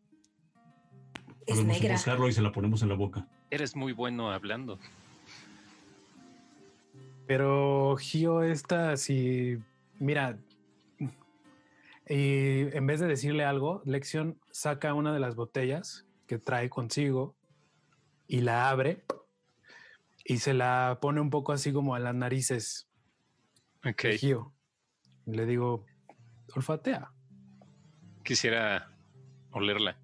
Es 1.45 1.55
Podemos 1.57 1.65
negra. 1.79 1.93
buscarlo 1.95 2.27
y 2.27 2.33
se 2.33 2.41
la 2.41 2.51
ponemos 2.51 2.81
en 2.83 2.89
la 2.89 2.95
boca. 2.95 3.27
Eres 3.49 3.75
muy 3.75 3.93
bueno 3.93 4.31
hablando. 4.31 4.77
Pero 7.25 7.95
Gio, 7.97 8.43
esta, 8.43 8.97
si. 8.97 9.57
Mira. 9.99 10.37
Y 12.07 12.75
en 12.75 12.87
vez 12.87 12.99
de 12.99 13.07
decirle 13.07 13.45
algo, 13.45 13.83
Lexion 13.85 14.39
saca 14.51 14.95
una 14.95 15.13
de 15.13 15.19
las 15.19 15.35
botellas 15.35 16.07
que 16.25 16.39
trae 16.39 16.67
consigo 16.69 17.35
y 18.27 18.41
la 18.41 18.69
abre 18.71 19.05
y 20.25 20.37
se 20.39 20.55
la 20.55 20.97
pone 21.01 21.21
un 21.21 21.29
poco 21.29 21.51
así 21.51 21.71
como 21.71 21.93
a 21.93 21.99
las 21.99 22.15
narices 22.15 22.87
Ok, 23.87 24.01
de 24.03 24.17
Gio. 24.17 24.53
Le 25.31 25.45
digo, 25.45 25.85
olfatea. 26.55 27.11
quisiera 28.23 28.91
olerla. 29.51 29.97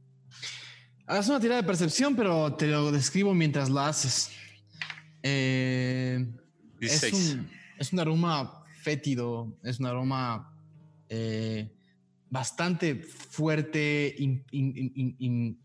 Haz 1.07 1.29
una 1.29 1.39
tirada 1.39 1.61
de 1.61 1.67
percepción, 1.67 2.15
pero 2.15 2.55
te 2.55 2.67
lo 2.67 2.91
describo 2.91 3.33
mientras 3.33 3.69
la 3.69 3.87
haces. 3.89 4.31
Eh, 5.21 6.25
es, 6.81 7.01
16. 7.01 7.33
un, 7.35 7.49
es 7.77 7.93
un 7.93 7.99
aroma 7.99 8.63
fétido, 8.81 9.57
es 9.63 9.79
un 9.79 9.85
aroma 9.87 10.51
eh, 11.09 11.71
bastante 12.29 12.95
fuerte, 12.95 14.15
im- 14.17 14.43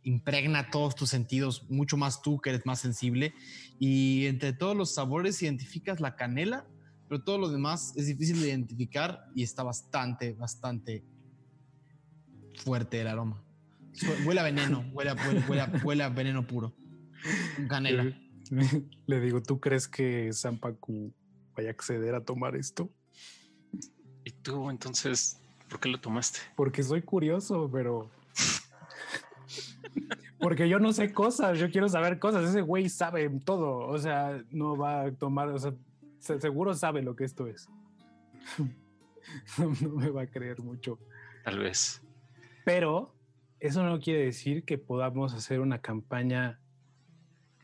impregna 0.02 0.70
todos 0.70 0.94
tus 0.94 1.08
sentidos, 1.10 1.68
mucho 1.70 1.96
más 1.96 2.20
tú 2.22 2.38
que 2.40 2.50
eres 2.50 2.66
más 2.66 2.80
sensible. 2.80 3.32
Y 3.78 4.26
entre 4.26 4.52
todos 4.52 4.76
los 4.76 4.94
sabores 4.94 5.42
identificas 5.42 6.00
la 6.00 6.16
canela, 6.16 6.66
pero 7.10 7.24
todo 7.24 7.38
lo 7.38 7.48
demás 7.48 7.92
es 7.96 8.06
difícil 8.06 8.40
de 8.40 8.48
identificar 8.50 9.26
y 9.34 9.42
está 9.42 9.64
bastante, 9.64 10.32
bastante 10.34 11.02
fuerte 12.62 13.00
el 13.00 13.08
aroma. 13.08 13.42
Huele 14.24 14.38
a 14.40 14.44
veneno, 14.44 14.84
huele 14.92 15.10
a, 15.10 15.16
huele- 15.16 15.44
huele 15.48 15.60
a- 15.62 15.72
huele 15.82 16.02
a 16.04 16.08
veneno 16.08 16.46
puro. 16.46 16.72
Canela. 17.68 18.16
Le 19.06 19.20
digo, 19.20 19.42
¿tú 19.42 19.58
crees 19.58 19.88
que 19.88 20.32
Sampaku 20.32 21.12
vaya 21.56 21.70
a 21.70 21.72
acceder 21.72 22.14
a 22.14 22.24
tomar 22.24 22.54
esto? 22.54 22.88
¿Y 24.24 24.30
tú 24.30 24.70
entonces 24.70 25.40
por 25.68 25.80
qué 25.80 25.88
lo 25.88 26.00
tomaste? 26.00 26.38
Porque 26.54 26.84
soy 26.84 27.02
curioso, 27.02 27.68
pero. 27.72 28.08
Porque 30.38 30.68
yo 30.68 30.78
no 30.78 30.92
sé 30.92 31.12
cosas, 31.12 31.58
yo 31.58 31.70
quiero 31.72 31.88
saber 31.88 32.18
cosas. 32.20 32.48
Ese 32.48 32.60
güey 32.62 32.88
sabe 32.88 33.28
todo. 33.44 33.88
O 33.88 33.98
sea, 33.98 34.42
no 34.52 34.76
va 34.76 35.02
a 35.02 35.12
tomar, 35.12 35.48
o 35.48 35.58
sea, 35.58 35.72
se- 35.72 35.89
seguro 36.20 36.74
sabe 36.74 37.02
lo 37.02 37.16
que 37.16 37.24
esto 37.24 37.46
es. 37.46 37.68
No, 39.58 39.72
no 39.82 39.90
me 39.96 40.10
va 40.10 40.22
a 40.22 40.26
creer 40.26 40.60
mucho. 40.60 40.98
Tal 41.44 41.58
vez. 41.58 42.02
Pero 42.64 43.14
eso 43.60 43.84
no 43.84 44.00
quiere 44.00 44.24
decir 44.24 44.64
que 44.64 44.76
podamos 44.78 45.34
hacer 45.34 45.60
una 45.60 45.80
campaña 45.80 46.58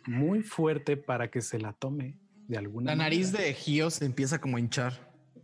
muy 0.06 0.42
fuerte 0.42 0.96
para 0.96 1.28
que 1.30 1.40
se 1.40 1.58
la 1.58 1.72
tome 1.72 2.18
de 2.46 2.58
alguna 2.58 2.92
La 2.92 2.96
nariz 2.96 3.32
manera. 3.32 3.48
de 3.48 3.54
Gio 3.54 3.90
se 3.90 4.04
empieza 4.04 4.38
como 4.40 4.58
a 4.58 4.60
hinchar. 4.60 4.92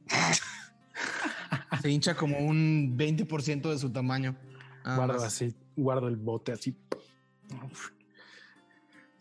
se 1.81 1.91
hincha 1.91 2.15
como 2.15 2.39
un 2.39 2.97
20% 2.97 3.71
de 3.71 3.79
su 3.79 3.91
tamaño. 3.91 4.37
Guardo 4.85 5.15
más. 5.15 5.25
así, 5.25 5.57
guardo 5.77 6.07
el 6.09 6.17
bote 6.17 6.53
así. 6.53 6.77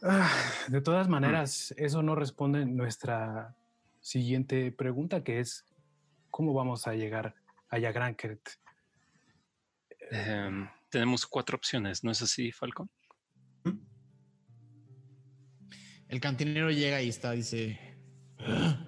Ah, 0.04 0.30
De 0.68 0.82
todas 0.82 1.08
maneras, 1.08 1.74
eso 1.78 2.02
no 2.04 2.16
responde 2.16 2.66
nuestra 2.66 3.56
siguiente 4.02 4.72
pregunta, 4.72 5.24
que 5.24 5.40
es 5.40 5.66
¿cómo 6.30 6.54
vamos 6.54 6.88
a 6.88 6.94
llegar 6.94 7.36
a 7.70 7.80
Yagrankert? 7.80 8.42
Em, 10.10 10.68
tenemos 10.90 11.26
cuatro 11.26 11.56
opciones, 11.56 12.04
¿no 12.04 12.12
es 12.12 12.22
así, 12.22 12.52
Falcon? 12.52 12.90
El 16.10 16.20
cantinero 16.20 16.70
llega 16.72 17.02
y 17.02 17.08
está, 17.08 17.32
dice. 17.32 17.80
"Ah, 18.40 18.86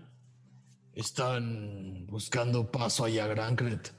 Están 0.93 2.06
buscando 2.06 2.69
paso 2.69 3.06
allá 3.06 3.24
a 3.25 3.27
Grancret. 3.27 3.93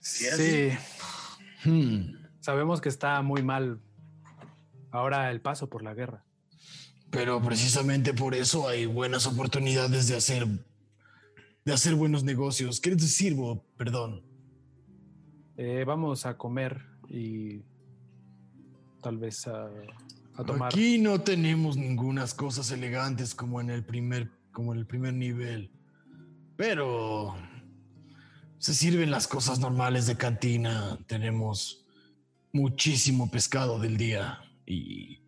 Sí. 0.00 0.26
Sí, 0.36 0.70
Hmm, 1.64 2.14
sabemos 2.40 2.80
que 2.80 2.88
está 2.88 3.20
muy 3.22 3.42
mal 3.42 3.80
ahora 4.92 5.30
el 5.30 5.40
paso 5.40 5.68
por 5.68 5.82
la 5.82 5.94
guerra. 5.94 6.24
Pero 7.10 7.42
precisamente 7.42 8.14
por 8.14 8.34
eso 8.34 8.68
hay 8.68 8.86
buenas 8.86 9.26
oportunidades 9.26 10.06
de 10.08 10.16
hacer. 10.16 10.46
de 11.64 11.72
hacer 11.72 11.94
buenos 11.94 12.24
negocios. 12.24 12.80
¿Qué 12.80 12.90
les 12.90 13.14
sirvo? 13.14 13.64
Perdón. 13.76 14.22
Eh, 15.56 15.84
vamos 15.86 16.24
a 16.24 16.38
comer 16.38 16.80
y 17.08 17.62
tal 19.02 19.18
vez 19.18 19.46
a, 19.46 19.68
a 20.36 20.44
tomar. 20.44 20.68
Aquí 20.72 20.98
no 20.98 21.20
tenemos 21.20 21.76
ningunas 21.76 22.32
cosas 22.32 22.70
elegantes 22.70 23.34
como 23.34 23.60
en 23.60 23.70
el 23.70 23.84
primer, 23.84 24.30
como 24.52 24.72
en 24.72 24.78
el 24.78 24.86
primer 24.86 25.12
nivel. 25.12 25.70
Pero 26.56 27.34
se 28.58 28.72
sirven 28.72 29.10
las 29.10 29.26
cosas 29.26 29.58
normales 29.58 30.06
de 30.06 30.16
cantina. 30.16 30.98
Tenemos 31.06 31.84
muchísimo 32.52 33.30
pescado 33.30 33.78
del 33.78 33.96
día 33.96 34.38
y 34.66 35.20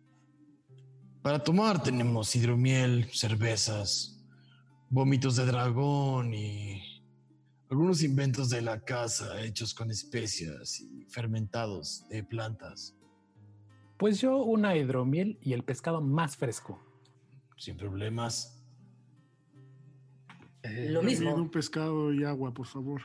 para 1.23 1.39
tomar 1.39 1.81
tenemos 1.81 2.35
hidromiel, 2.35 3.09
cervezas, 3.11 4.21
vómitos 4.89 5.37
de 5.37 5.45
dragón 5.45 6.33
y 6.33 6.83
algunos 7.71 8.03
inventos 8.03 8.49
de 8.49 8.61
la 8.61 8.83
casa 8.83 9.41
hechos 9.41 9.73
con 9.73 9.89
especias 9.89 10.81
y 10.81 11.05
fermentados 11.05 12.05
de 12.09 12.23
plantas. 12.23 12.95
Pues 13.97 14.19
yo 14.19 14.37
una 14.43 14.75
hidromiel 14.75 15.39
y 15.41 15.53
el 15.53 15.63
pescado 15.63 16.01
más 16.01 16.35
fresco. 16.35 16.79
Sin 17.57 17.77
problemas. 17.77 18.61
Eh, 20.61 20.89
Lo 20.89 21.01
mismo. 21.01 21.33
un 21.33 21.49
pescado 21.49 22.13
y 22.13 22.25
agua, 22.25 22.53
por 22.53 22.67
favor. 22.67 23.01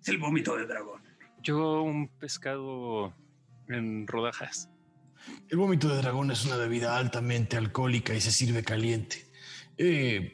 Es 0.00 0.08
el 0.08 0.18
vómito 0.18 0.56
de 0.56 0.66
dragón. 0.66 1.02
Yo 1.42 1.82
un 1.82 2.08
pescado 2.08 3.14
en 3.68 4.06
rodajas. 4.06 4.71
El 5.48 5.58
vómito 5.58 5.88
de 5.88 5.96
dragón 5.98 6.30
es 6.30 6.44
una 6.44 6.56
bebida 6.56 6.96
altamente 6.96 7.56
alcohólica 7.56 8.14
y 8.14 8.20
se 8.20 8.32
sirve 8.32 8.62
caliente. 8.64 9.26
Eh, 9.76 10.32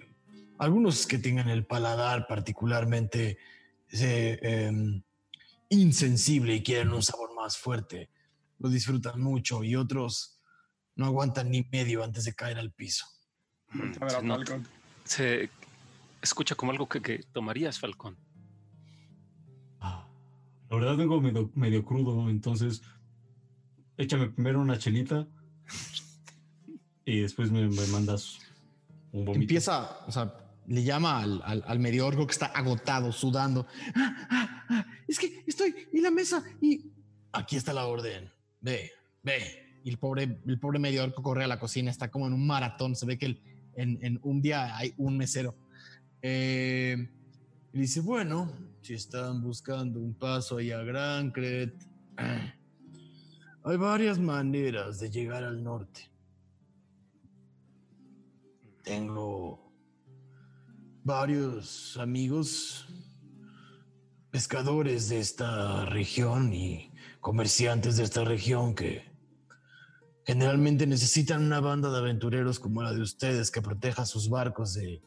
algunos 0.58 1.06
que 1.06 1.18
tengan 1.18 1.48
el 1.48 1.66
paladar 1.66 2.26
particularmente 2.28 3.38
eh, 3.92 4.38
em, 4.42 5.02
insensible 5.70 6.54
y 6.56 6.62
quieren 6.62 6.90
un 6.92 7.02
sabor 7.02 7.34
más 7.34 7.56
fuerte, 7.56 8.10
lo 8.58 8.68
disfrutan 8.68 9.20
mucho 9.20 9.62
y 9.64 9.76
otros 9.76 10.40
no 10.96 11.06
aguantan 11.06 11.50
ni 11.50 11.62
medio 11.70 12.02
antes 12.02 12.24
de 12.24 12.34
caer 12.34 12.58
al 12.58 12.72
piso. 12.72 13.06
A 13.70 14.04
ver, 14.04 14.16
a 14.16 14.20
Se 14.20 14.22
nota- 14.22 14.44
Falcon. 14.46 14.68
Se 15.04 15.50
escucha 16.20 16.54
como 16.54 16.72
algo 16.72 16.88
que, 16.88 17.00
que 17.00 17.22
tomarías, 17.32 17.78
Falcón. 17.78 18.16
La 19.80 20.76
verdad 20.76 20.96
medio, 20.96 21.50
medio 21.54 21.82
crudo, 21.84 22.28
entonces 22.28 22.82
échame 23.98 24.30
primero 24.30 24.60
una 24.60 24.78
chelita 24.78 25.26
y 27.04 27.20
después 27.20 27.50
me, 27.50 27.68
mandas 27.88 28.38
un 29.12 29.24
vómito. 29.24 29.42
Empieza, 29.42 30.06
o 30.06 30.12
sea, 30.12 30.34
le 30.66 30.82
llama 30.82 31.20
al, 31.22 31.42
al, 31.44 31.64
al 31.66 31.78
medio 31.78 32.06
orco 32.06 32.26
que 32.26 32.32
está 32.32 32.46
agotado, 32.46 33.12
sudando. 33.12 33.66
"Ah, 33.94 34.26
ah, 34.30 34.66
ah, 34.68 34.86
es 35.06 35.18
que 35.18 35.42
estoy 35.46 35.74
en 35.92 36.02
la 36.02 36.10
mesa 36.10 36.42
y 36.60 36.90
aquí 37.32 37.56
está 37.56 37.72
la 37.72 37.86
orden. 37.86 38.30
Ve, 38.60 38.92
ve. 39.22 39.80
Y 39.84 39.90
el 39.90 39.98
pobre, 39.98 40.40
el 40.46 40.58
pobre 40.58 40.78
medio 40.78 41.02
orco 41.04 41.22
corre 41.22 41.44
a 41.44 41.48
la 41.48 41.58
cocina, 41.58 41.90
está 41.90 42.10
como 42.10 42.26
en 42.26 42.32
un 42.34 42.46
maratón. 42.46 42.94
Se 42.94 43.06
ve 43.06 43.16
que 43.16 43.40
en, 43.74 43.98
en 44.02 44.20
un 44.22 44.42
día 44.42 44.76
hay 44.76 44.92
un 44.98 45.16
mesero. 45.16 45.56
Eh, 46.20 47.08
y 47.72 47.78
dice, 47.78 48.00
bueno, 48.00 48.52
si 48.82 48.94
están 48.94 49.42
buscando 49.42 50.00
un 50.00 50.14
paso 50.14 50.58
ahí 50.58 50.70
a 50.72 50.82
Grancret, 50.82 51.74
hay 53.70 53.76
varias 53.76 54.18
maneras 54.18 54.98
de 55.00 55.10
llegar 55.10 55.44
al 55.44 55.62
norte. 55.62 56.10
Tengo 58.82 59.72
varios 61.04 61.96
amigos 61.96 62.86
pescadores 64.30 65.08
de 65.08 65.20
esta 65.20 65.84
región 65.86 66.52
y 66.52 66.92
comerciantes 67.20 67.96
de 67.96 68.04
esta 68.04 68.24
región 68.24 68.74
que 68.74 69.08
Generalmente 70.28 70.86
necesitan 70.86 71.42
una 71.42 71.58
banda 71.58 71.90
de 71.90 71.96
aventureros 71.96 72.60
como 72.60 72.82
la 72.82 72.92
de 72.92 73.00
ustedes 73.00 73.50
que 73.50 73.62
proteja 73.62 74.04
sus 74.04 74.28
barcos 74.28 74.74
de 74.74 75.00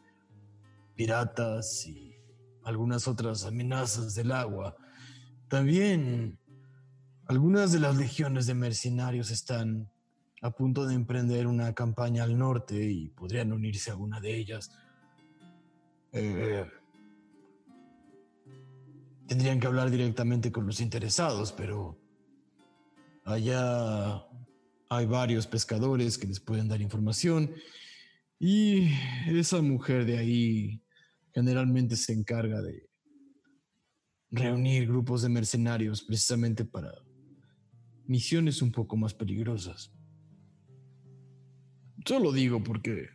piratas 0.96 1.86
y 1.86 2.16
algunas 2.64 3.08
otras 3.08 3.46
amenazas 3.46 4.16
del 4.16 4.32
agua. 4.32 4.76
También 5.48 6.40
algunas 7.32 7.72
de 7.72 7.80
las 7.80 7.96
legiones 7.96 8.46
de 8.46 8.54
mercenarios 8.54 9.32
están 9.32 9.90
a 10.42 10.52
punto 10.52 10.86
de 10.86 10.96
emprender 10.96 11.48
una 11.48 11.74
campaña 11.74 12.26
al 12.26 12.38
norte 12.38 12.92
y 12.92 13.08
podrían 13.08 13.54
unirse 13.54 13.90
a 13.90 13.96
una 13.96 14.20
de 14.20 14.36
ellas. 14.36 14.70
Eh, 16.12 16.66
tendrían 19.28 19.62
que 19.62 19.68
hablar 19.68 19.90
directamente 19.90 20.52
con 20.52 20.66
los 20.68 20.82
interesados, 20.82 21.54
pero 21.54 21.98
allá 23.24 24.26
hay 24.90 25.06
varios 25.06 25.48
pescadores 25.48 26.18
que 26.18 26.28
les 26.28 26.42
pueden 26.42 26.68
dar 26.68 26.82
información 26.82 27.50
y 28.40 28.90
esa 29.30 29.62
mujer 29.62 30.04
de 30.04 30.18
ahí 30.18 30.84
generalmente 31.34 31.96
se 31.96 32.12
encarga 32.12 32.62
de 32.62 32.90
reunir 34.32 34.86
grupos 34.86 35.22
de 35.22 35.30
mercenarios 35.30 36.02
precisamente 36.02 36.66
para 36.66 36.92
misiones 38.08 38.62
un 38.62 38.72
poco 38.72 38.98
más 38.98 39.14
peligrosas. 39.14 39.92
Solo 42.06 42.32
digo 42.32 42.64
porque 42.64 43.10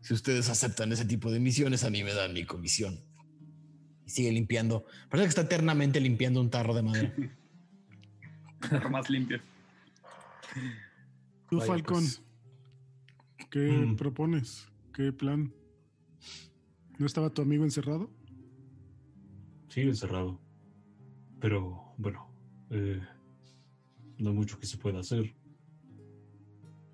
si 0.00 0.14
ustedes 0.14 0.50
aceptan 0.50 0.92
ese 0.92 1.04
tipo 1.04 1.30
de 1.30 1.40
misiones, 1.40 1.84
a 1.84 1.90
mí 1.90 2.02
me 2.02 2.12
dan 2.12 2.32
mi 2.32 2.44
comisión. 2.44 3.00
Y 4.06 4.10
sigue 4.10 4.32
limpiando. 4.32 4.84
Parece 5.08 5.26
que 5.26 5.28
está 5.30 5.42
eternamente 5.42 6.00
limpiando 6.00 6.40
un 6.40 6.50
tarro 6.50 6.74
de 6.74 6.82
madera. 6.82 7.14
tarro 8.70 8.90
más 8.90 9.08
limpio. 9.08 9.40
Tú, 11.48 11.60
Falcón, 11.60 12.04
pues. 12.04 12.22
¿qué 13.50 13.60
mm. 13.60 13.96
propones? 13.96 14.68
¿Qué 14.92 15.12
plan? 15.12 15.52
¿No 16.98 17.06
estaba 17.06 17.30
tu 17.30 17.42
amigo 17.42 17.64
encerrado? 17.64 18.10
Sigue 19.68 19.88
encerrado. 19.88 20.40
Pero, 21.40 21.94
bueno, 21.98 22.30
eh, 22.70 23.00
no 24.18 24.30
hay 24.30 24.36
mucho 24.36 24.58
que 24.58 24.66
se 24.66 24.78
pueda 24.78 25.00
hacer. 25.00 25.34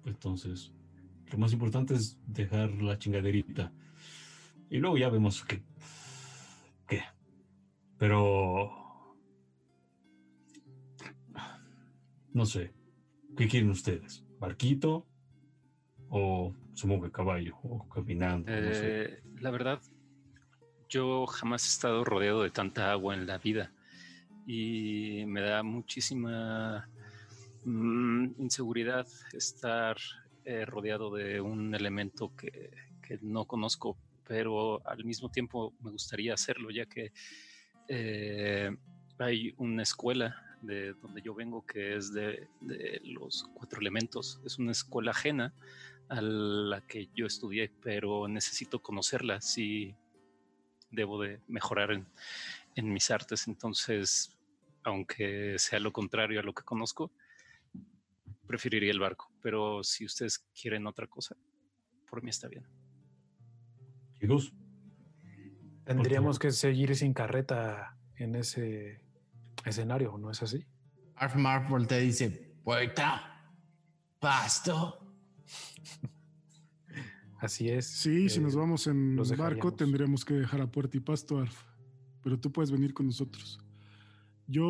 Entonces, 0.05 0.73
lo 1.31 1.39
más 1.39 1.52
importante 1.52 1.94
es 1.94 2.18
dejar 2.26 2.70
la 2.82 2.99
chingaderita. 2.99 3.73
Y 4.68 4.78
luego 4.78 4.97
ya 4.99 5.08
vemos 5.08 5.44
qué. 5.44 5.62
¿Qué? 6.89 7.02
Pero... 7.99 8.70
No 12.32 12.47
sé. 12.47 12.73
¿Qué 13.36 13.49
quieren 13.49 13.70
ustedes? 13.70 14.24
¿Barquito? 14.39 15.07
¿O 16.08 16.55
supongo 16.74 17.05
que 17.05 17.12
caballo? 17.12 17.57
¿O 17.62 17.89
caminando? 17.89 18.50
Eh, 18.52 19.23
la 19.40 19.50
verdad, 19.50 19.81
yo 20.89 21.26
jamás 21.26 21.65
he 21.65 21.68
estado 21.68 22.05
rodeado 22.05 22.42
de 22.42 22.50
tanta 22.50 22.90
agua 22.90 23.15
en 23.15 23.26
la 23.26 23.39
vida. 23.39 23.73
Y 24.47 25.24
me 25.26 25.40
da 25.40 25.62
muchísima 25.62 26.89
mm, 27.64 28.34
inseguridad 28.39 29.06
estar 29.32 29.97
eh, 30.44 30.64
rodeado 30.64 31.14
de 31.14 31.40
un 31.40 31.74
elemento 31.74 32.34
que, 32.36 32.70
no 33.22 33.44
conozco, 33.44 33.98
pero 34.24 34.86
al 34.86 35.05
mismo 35.05 35.32
tiempo 35.32 35.74
me 35.80 35.90
gustaría 35.90 36.32
hacerlo, 36.32 36.70
ya 36.70 36.86
que 36.86 37.12
eh, 37.89 38.70
hay 39.18 39.52
una 39.56 39.82
escuela 39.82 40.36
de 40.62 40.92
donde 40.92 41.20
yo 41.20 41.34
vengo 41.34 41.66
que 41.66 41.97
es 41.97 42.12
de, 42.12 42.48
los 43.02 43.50
cuatro 43.52 43.80
elementos. 43.80 44.40
Es 44.44 44.60
una 44.60 44.70
escuela 44.70 45.10
ajena 45.10 45.52
a 46.08 46.20
la 46.20 46.80
que 46.82 47.08
yo 47.16 47.26
estudié, 47.26 47.72
pero 47.82 48.28
necesito 48.28 48.80
conocerla 48.80 49.40
si 49.40 49.97
debo 50.92 51.20
de 51.20 51.40
mejorar 51.48 51.90
en 51.90 52.92
mis 52.92 53.10
artes. 53.10 53.48
Entonces, 53.48 54.39
aunque 54.84 55.56
sea 55.58 55.80
lo 55.80 55.92
contrario 55.92 56.39
a 56.40 56.44
lo 56.44 56.55
que 56.55 56.62
conozco, 56.62 57.10
preferiría 58.51 58.91
el 58.91 58.99
barco. 58.99 59.31
Pero 59.41 59.85
si 59.85 60.05
ustedes 60.05 60.41
quieren 60.61 60.85
otra 60.89 61.07
cosa, 61.07 61.37
por 62.09 62.20
mí 62.20 62.31
está 62.31 62.49
bien. 62.49 62.67
Chicos. 64.19 64.53
Tendríamos 65.85 66.41
que 66.41 66.51
seguir 66.51 66.97
sin 66.97 67.15
carreta 67.15 67.97
en 68.17 68.35
ese 68.35 69.05
escenario, 69.65 70.19
¿no 70.19 70.33
es 70.33 70.43
así? 70.43 70.67
Arf 71.15 71.37
Marf 71.37 71.70
voltea 71.70 72.01
y 72.01 72.07
dice, 72.07 72.29
puerta, 72.65 73.55
pasto. 74.19 74.99
Así 77.39 77.70
es. 77.70 77.87
Sí, 77.87 78.29
si 78.29 78.39
nos 78.41 78.55
eh, 78.55 78.59
vamos 78.59 78.87
en 78.87 79.17
barco 79.39 79.73
tendríamos 79.73 80.27
que 80.27 80.35
dejar 80.35 80.61
a 80.61 80.67
puerta 80.67 80.99
y 80.99 81.01
pasto, 81.01 81.39
Arf. 81.39 81.65
Pero 82.23 82.39
tú 82.39 82.53
puedes 82.53 82.70
venir 82.70 82.93
con 82.93 83.07
nosotros. 83.07 83.59
Yo 84.47 84.67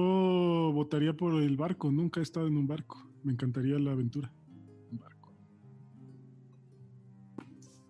votaría 0.72 1.12
por 1.16 1.34
el 1.42 1.56
barco, 1.56 1.90
nunca 1.90 2.20
he 2.20 2.22
estado 2.22 2.46
en 2.46 2.56
un 2.56 2.68
barco. 2.68 3.09
Me 3.22 3.32
encantaría 3.32 3.78
la 3.78 3.92
aventura. 3.92 4.32
Un 4.90 4.98
barco. 4.98 5.34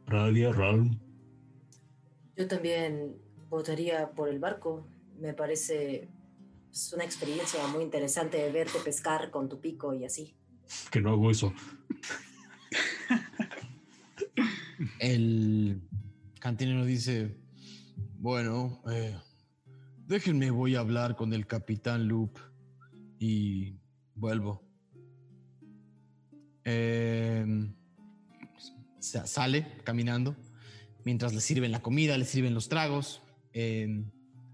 Radia, 0.07 0.52
Ralm. 0.52 0.99
Yo 2.36 2.49
también 2.49 3.17
votaría 3.49 4.10
por 4.10 4.28
el 4.28 4.39
barco. 4.39 4.86
Me 5.18 5.34
parece 5.34 6.09
es 6.73 6.92
una 6.92 7.05
experiencia 7.05 7.67
muy 7.67 7.83
interesante 7.83 8.50
verte 8.52 8.78
pescar 8.84 9.31
con 9.31 9.49
tu 9.49 9.60
pico 9.60 9.92
y 9.92 10.05
así. 10.05 10.34
Que 10.91 11.00
no 11.00 11.10
hago 11.10 11.31
eso. 11.31 11.52
El 14.99 15.83
cantinero 16.39 16.84
dice, 16.84 17.36
bueno, 18.18 18.81
eh, 18.91 19.18
déjenme, 20.07 20.50
voy 20.50 20.76
a 20.76 20.81
hablar 20.81 21.17
con 21.17 21.33
el 21.34 21.47
capitán 21.47 22.07
Loop 22.07 22.39
y 23.18 23.75
vuelvo. 24.15 24.69
Em, 26.70 27.73
sale 29.00 29.66
caminando 29.84 30.36
mientras 31.05 31.34
le 31.34 31.40
sirven 31.40 31.73
la 31.73 31.81
comida, 31.81 32.16
le 32.18 32.24
sirven 32.24 32.55
los 32.55 32.68
tragos. 32.68 33.23
Em, 33.52 34.10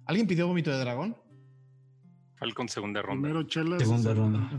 ¿Alguien 0.07 0.27
pidió 0.27 0.47
vómito 0.47 0.71
de 0.71 0.79
dragón? 0.79 1.17
Falcon 2.37 2.69
segunda 2.69 3.03
ronda. 3.03 3.29
Primero 3.29 3.79
Segunda 3.79 4.15
ronda. 4.15 4.51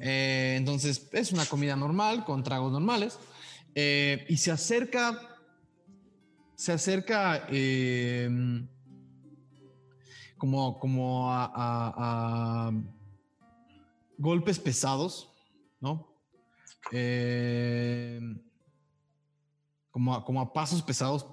Eh, 0.00 0.56
entonces 0.58 1.08
es 1.12 1.32
una 1.32 1.46
comida 1.46 1.76
normal 1.76 2.24
con 2.24 2.42
tragos 2.42 2.72
normales. 2.72 3.18
Eh, 3.74 4.26
y 4.28 4.36
se 4.36 4.50
acerca. 4.50 5.20
Se 6.56 6.72
acerca. 6.72 7.46
Em, 7.50 8.66
como, 10.40 10.78
como 10.78 11.30
a, 11.30 12.72
golpes 14.16 14.58
pesados, 14.58 15.32
¿no? 15.80 16.09
Em, 16.92 18.40
como, 19.90 20.40
a, 20.40 20.52
pasos 20.52 20.82
pesados. 20.82 21.26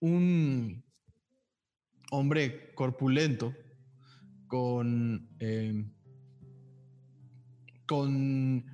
Un 0.00 0.84
hombre 2.10 2.74
corpulento 2.74 3.54
con, 4.46 5.28
em, 5.38 5.90
con, 7.86 8.64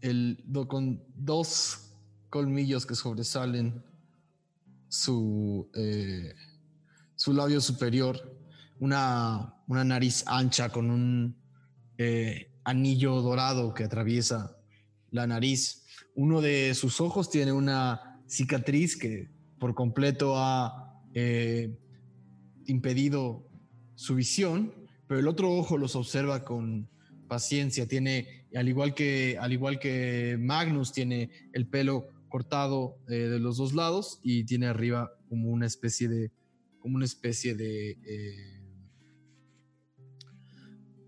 el, 0.00 0.44
con 0.68 1.02
dos 1.14 1.92
colmillos 2.30 2.84
que 2.84 2.94
sobresalen 2.94 3.84
su, 4.88 5.70
eh, 5.74 6.34
su 7.14 7.32
labio 7.32 7.60
superior, 7.60 8.20
una, 8.80 9.54
una, 9.66 9.84
nariz 9.84 10.24
ancha 10.26 10.68
con 10.68 10.90
un 10.90 11.36
eh, 11.98 12.53
anillo 12.64 13.20
dorado 13.20 13.74
que 13.74 13.84
atraviesa 13.84 14.56
la 15.10 15.26
nariz. 15.26 15.84
Uno 16.14 16.40
de 16.40 16.74
sus 16.74 17.00
ojos 17.00 17.30
tiene 17.30 17.52
una 17.52 18.20
cicatriz 18.26 18.96
que 18.96 19.30
por 19.58 19.74
completo 19.74 20.36
ha 20.36 21.02
eh, 21.14 21.78
impedido 22.66 23.46
su 23.94 24.16
visión, 24.16 24.74
pero 25.06 25.20
el 25.20 25.28
otro 25.28 25.52
ojo 25.52 25.78
los 25.78 25.94
observa 25.94 26.44
con 26.44 26.88
paciencia. 27.28 27.86
Tiene, 27.86 28.46
al 28.54 28.68
igual 28.68 28.94
que, 28.94 29.36
al 29.40 29.52
igual 29.52 29.78
que 29.78 30.36
Magnus, 30.40 30.92
tiene 30.92 31.30
el 31.52 31.68
pelo 31.68 32.08
cortado 32.28 32.98
eh, 33.08 33.14
de 33.14 33.38
los 33.38 33.56
dos 33.58 33.74
lados 33.74 34.18
y 34.22 34.44
tiene 34.44 34.66
arriba 34.66 35.12
como 35.28 35.50
una 35.50 35.66
especie 35.66 36.08
de, 36.08 36.32
como 36.80 36.96
una 36.96 37.04
especie 37.04 37.54
de, 37.54 37.98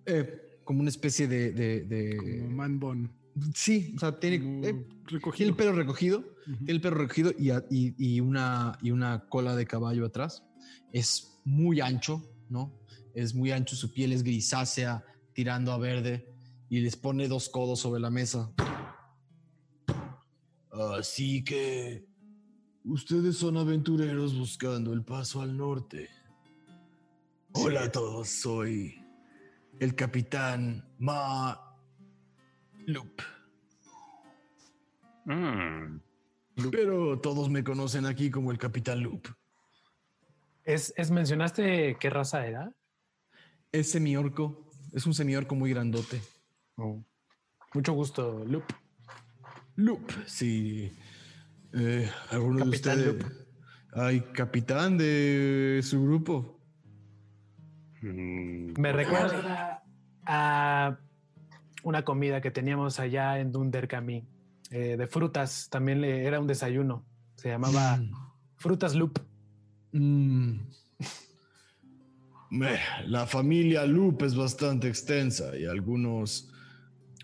eh, 0.06 0.45
como 0.66 0.80
una 0.80 0.90
especie 0.90 1.28
de, 1.28 1.52
de, 1.52 2.16
como 2.18 2.50
man 2.50 2.78
bun. 2.78 3.10
Sí, 3.54 3.94
o 3.96 4.00
sea, 4.00 4.18
tiene, 4.18 4.84
recogido. 5.06 5.48
el 5.48 5.56
pelo 5.56 5.72
recogido, 5.72 6.24
tiene 6.44 6.72
el 6.72 6.80
pelo 6.80 6.96
recogido 6.96 7.32
y, 7.38 7.50
y, 7.70 7.94
y, 7.96 8.20
una, 8.20 8.76
y 8.82 8.90
una 8.90 9.26
cola 9.28 9.54
de 9.54 9.64
caballo 9.64 10.04
atrás. 10.04 10.42
Es 10.92 11.40
muy 11.44 11.80
ancho, 11.80 12.28
¿no? 12.50 12.78
Es 13.14 13.34
muy 13.34 13.52
ancho, 13.52 13.76
su 13.76 13.92
piel 13.92 14.12
es 14.12 14.22
grisácea, 14.22 15.04
tirando 15.32 15.72
a 15.72 15.78
verde 15.78 16.34
y 16.68 16.80
les 16.80 16.96
pone 16.96 17.28
dos 17.28 17.48
codos 17.48 17.78
sobre 17.78 18.00
la 18.00 18.10
mesa. 18.10 18.50
Así 20.98 21.44
que 21.44 22.04
ustedes 22.84 23.36
son 23.36 23.56
aventureros 23.56 24.36
buscando 24.36 24.92
el 24.92 25.04
paso 25.04 25.42
al 25.42 25.56
norte. 25.56 26.08
Hola 27.52 27.84
a 27.84 27.92
todos, 27.92 28.28
soy 28.28 29.05
el 29.80 29.94
capitán 29.94 30.84
Ma 30.98 31.60
Loop. 32.86 33.20
Mm, 35.24 36.00
Pero 36.70 37.18
todos 37.20 37.50
me 37.50 37.64
conocen 37.64 38.06
aquí 38.06 38.30
como 38.30 38.50
el 38.52 38.58
capitán 38.58 39.02
Loop. 39.02 39.26
Es, 40.64 40.92
es- 40.96 41.10
mencionaste 41.10 41.96
qué 41.98 42.10
raza 42.10 42.46
era. 42.46 42.72
Es 43.72 43.90
semiorco, 43.90 44.70
es 44.92 45.06
un 45.06 45.14
semiorco 45.14 45.54
muy 45.54 45.70
grandote. 45.70 46.20
Mucho 47.74 47.92
gusto, 47.92 48.44
Loop. 48.46 48.64
Loop, 49.76 50.10
sí. 50.26 50.96
Eh, 51.74 52.10
¿Alguno 52.30 52.64
Capitán 52.64 52.98
de 53.02 53.10
ustedes? 53.10 53.46
Hay 53.92 54.20
capitán 54.32 54.96
de 54.98 55.80
su 55.82 56.02
grupo. 56.04 56.55
Mm, 58.12 58.74
Me 58.80 58.92
recuerda 58.92 59.82
a 60.24 60.98
una 61.82 62.04
comida 62.04 62.40
que 62.40 62.50
teníamos 62.50 62.98
allá 63.00 63.38
en 63.38 63.52
Dunderkami, 63.52 64.26
eh, 64.70 64.96
de 64.96 65.06
frutas. 65.06 65.68
También 65.70 66.00
le- 66.00 66.24
era 66.24 66.40
un 66.40 66.46
desayuno. 66.46 67.04
Se 67.36 67.48
llamaba 67.48 68.00
Frutas 68.56 68.94
Loop. 68.94 69.18
Mm. 69.92 70.58
Meh, 72.50 72.78
La 73.06 73.26
familia 73.26 73.84
Loop 73.86 74.22
es 74.22 74.34
bastante 74.36 74.88
extensa 74.88 75.56
y 75.56 75.66
algunos 75.66 76.50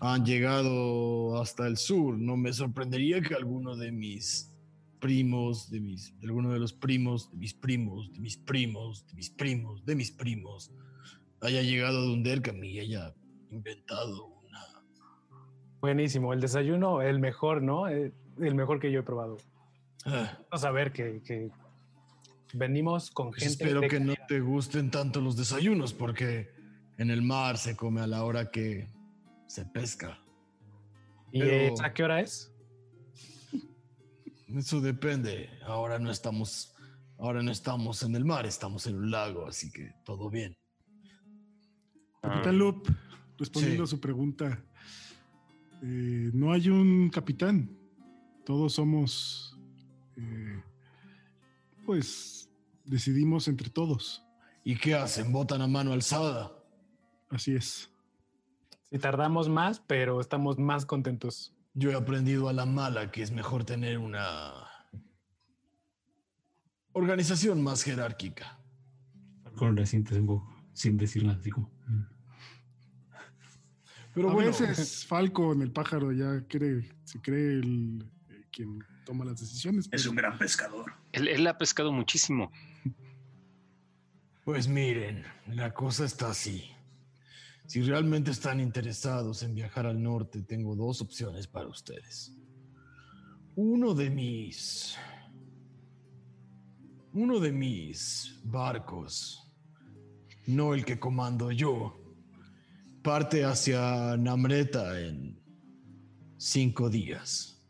han 0.01 0.25
llegado 0.25 1.41
hasta 1.41 1.65
el 1.67 1.77
sur. 1.77 2.17
No 2.17 2.35
me 2.37 2.51
sorprendería 2.53 3.21
que 3.21 3.33
alguno 3.35 3.75
de 3.75 3.91
mis 3.91 4.52
primos, 5.03 5.69
de 5.69 5.81
mis, 5.81 6.17
de 6.21 6.27
alguno 6.27 6.53
de 6.53 6.59
los 6.59 6.71
primos, 6.71 7.29
de 7.29 7.35
mis 7.37 7.53
primos, 7.53 8.13
de 8.13 8.21
mis 8.21 8.37
primos, 8.37 9.05
de 9.05 9.13
mis 9.15 9.29
primos, 9.29 9.85
de 9.85 9.95
mis 9.95 10.11
primos, 10.11 10.71
haya 11.41 11.61
llegado 11.61 11.99
a 11.99 12.03
Dunderkami 12.03 12.69
y 12.69 12.79
haya 12.79 13.13
inventado 13.49 14.27
una. 14.27 14.61
Buenísimo. 15.81 16.31
El 16.31 16.39
desayuno, 16.39 17.01
el 17.01 17.19
mejor, 17.19 17.61
¿no? 17.61 17.89
Eh, 17.89 18.13
El 18.39 18.55
mejor 18.55 18.79
que 18.79 18.93
yo 18.93 19.01
he 19.01 19.03
probado. 19.03 19.39
Ah, 20.05 20.39
Vamos 20.49 20.63
a 20.63 20.71
ver 20.71 20.93
que, 20.93 21.21
que 21.25 21.51
venimos 22.53 23.11
con 23.11 23.31
pues 23.31 23.43
gente. 23.43 23.65
espero 23.65 23.81
que 23.81 23.99
no 23.99 24.13
te 24.29 24.39
gusten 24.39 24.89
tanto 24.89 25.19
los 25.19 25.35
desayunos 25.35 25.93
porque 25.93 26.49
en 26.97 27.09
el 27.09 27.21
mar 27.21 27.57
se 27.57 27.75
come 27.75 27.99
a 27.99 28.07
la 28.07 28.23
hora 28.23 28.49
que 28.51 28.87
se 29.47 29.65
pesca. 29.65 30.17
¿Y 31.33 31.41
a 31.41 31.93
qué 31.93 32.03
hora 32.05 32.21
es? 32.21 32.52
Eso 34.55 34.81
depende. 34.81 35.49
Ahora 35.65 35.99
no 35.99 36.11
estamos, 36.11 36.75
ahora 37.17 37.41
no 37.41 37.51
estamos 37.51 38.03
en 38.03 38.15
el 38.15 38.25
mar, 38.25 38.45
estamos 38.45 38.85
en 38.87 38.95
un 38.97 39.11
lago, 39.11 39.47
así 39.47 39.71
que 39.71 39.93
todo 40.05 40.29
bien. 40.29 40.55
Capitán 42.21 42.57
Loop, 42.57 42.87
respondiendo 43.37 43.83
Ah. 43.83 43.87
Sí. 43.87 43.89
a 43.89 43.97
su 43.97 43.99
pregunta, 43.99 44.63
eh, 45.81 46.29
no 46.33 46.53
hay 46.53 46.69
un 46.69 47.09
capitán. 47.09 47.69
Todos 48.45 48.73
somos, 48.73 49.57
eh, 50.17 50.61
pues, 51.85 52.49
decidimos 52.85 53.47
entre 53.47 53.69
todos. 53.69 54.23
¿Y 54.63 54.77
qué 54.77 54.93
hacen? 54.95 55.31
¿Votan 55.33 55.61
a 55.61 55.67
mano 55.67 55.91
alzada? 55.93 56.51
Así 57.29 57.55
es. 57.55 57.89
Si 58.89 58.99
tardamos 58.99 59.49
más, 59.49 59.79
pero 59.87 60.21
estamos 60.21 60.59
más 60.59 60.85
contentos. 60.85 61.53
Yo 61.73 61.91
he 61.91 61.95
aprendido 61.95 62.49
a 62.49 62.53
la 62.53 62.65
mala 62.65 63.11
que 63.11 63.23
es 63.23 63.31
mejor 63.31 63.63
tener 63.65 63.97
una 63.97 64.53
organización 66.93 67.63
más 67.63 67.83
jerárquica. 67.83 68.59
Con 69.55 69.75
la 69.75 69.85
sientes 69.85 70.17
un 70.17 70.27
poco, 70.27 70.55
sin 70.73 70.97
decir 70.97 71.23
nada, 71.25 71.39
así 71.39 71.49
como. 71.49 71.71
mm. 71.87 72.05
Pero 74.13 74.29
a 74.29 74.33
bueno, 74.33 74.51
veces 74.51 75.05
Falco 75.07 75.53
en 75.53 75.63
el 75.63 75.71
pájaro 75.71 76.11
ya 76.11 76.45
cree, 76.47 76.87
se 77.03 77.19
cree 77.19 77.53
el, 77.53 78.05
eh, 78.29 78.45
quien 78.51 78.79
toma 79.05 79.25
las 79.25 79.39
decisiones. 79.39 79.89
Es 79.91 80.05
un 80.05 80.15
gran 80.15 80.37
pescador. 80.37 80.93
él, 81.11 81.27
él 81.27 81.47
ha 81.47 81.57
pescado 81.57 81.91
muchísimo. 81.91 82.51
pues 84.45 84.67
miren, 84.67 85.23
la 85.47 85.73
cosa 85.73 86.05
está 86.05 86.29
así. 86.29 86.69
Si 87.65 87.81
realmente 87.81 88.31
están 88.31 88.59
interesados 88.59 89.41
en 89.43 89.55
viajar 89.55 89.85
al 89.85 90.01
norte, 90.01 90.41
tengo 90.43 90.75
dos 90.75 91.01
opciones 91.01 91.47
para 91.47 91.67
ustedes. 91.67 92.37
Uno 93.55 93.93
de 93.93 94.09
mis... 94.09 94.95
Uno 97.13 97.39
de 97.39 97.51
mis 97.51 98.39
barcos, 98.43 99.53
no 100.47 100.73
el 100.73 100.83
que 100.83 100.99
comando 100.99 101.51
yo, 101.51 102.03
parte 103.03 103.45
hacia 103.45 104.17
Namreta 104.17 104.99
en 104.99 105.39
cinco 106.37 106.89
días. 106.89 107.63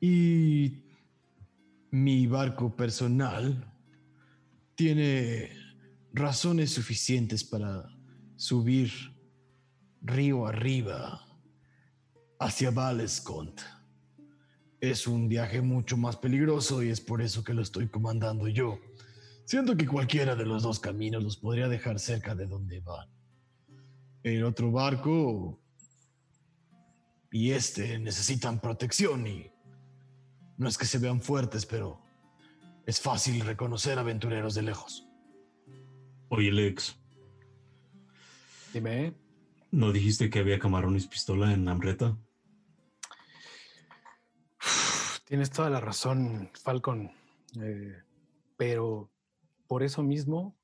Y 0.00 0.84
mi 1.90 2.26
barco 2.26 2.74
personal 2.74 3.72
tiene 4.74 5.50
razones 6.14 6.70
suficientes 6.70 7.44
para 7.44 7.95
subir 8.36 8.90
río 10.02 10.46
arriba 10.46 11.26
hacia 12.38 12.70
Valescont. 12.70 13.60
Es 14.80 15.06
un 15.06 15.28
viaje 15.28 15.62
mucho 15.62 15.96
más 15.96 16.16
peligroso 16.16 16.82
y 16.82 16.90
es 16.90 17.00
por 17.00 17.22
eso 17.22 17.42
que 17.42 17.54
lo 17.54 17.62
estoy 17.62 17.88
comandando 17.88 18.46
yo. 18.46 18.78
Siento 19.44 19.76
que 19.76 19.86
cualquiera 19.86 20.36
de 20.36 20.44
los 20.44 20.62
dos 20.62 20.78
caminos 20.78 21.22
los 21.22 21.36
podría 21.36 21.68
dejar 21.68 21.98
cerca 21.98 22.34
de 22.34 22.46
donde 22.46 22.80
van. 22.80 23.08
El 24.22 24.44
otro 24.44 24.70
barco 24.70 25.58
y 27.30 27.52
este 27.52 27.98
necesitan 27.98 28.60
protección 28.60 29.26
y 29.26 29.50
no 30.58 30.68
es 30.68 30.78
que 30.78 30.86
se 30.86 30.98
vean 30.98 31.20
fuertes, 31.20 31.64
pero 31.66 32.02
es 32.86 33.00
fácil 33.00 33.40
reconocer 33.40 33.98
aventureros 33.98 34.54
de 34.54 34.62
lejos. 34.62 35.06
Oye, 36.28 36.50
Lex, 36.50 36.96
Dime. 38.76 39.14
¿no 39.70 39.90
dijiste 39.90 40.28
que 40.28 40.40
había 40.40 40.58
camarones 40.58 41.06
pistola 41.06 41.50
en 41.54 41.66
Amreta? 41.66 42.14
Tienes 45.24 45.50
toda 45.50 45.70
la 45.70 45.80
razón, 45.80 46.50
Falcon. 46.62 47.10
Eh, 47.58 47.94
pero 48.58 49.10
por 49.66 49.82
eso 49.82 50.02
mismo, 50.02 50.58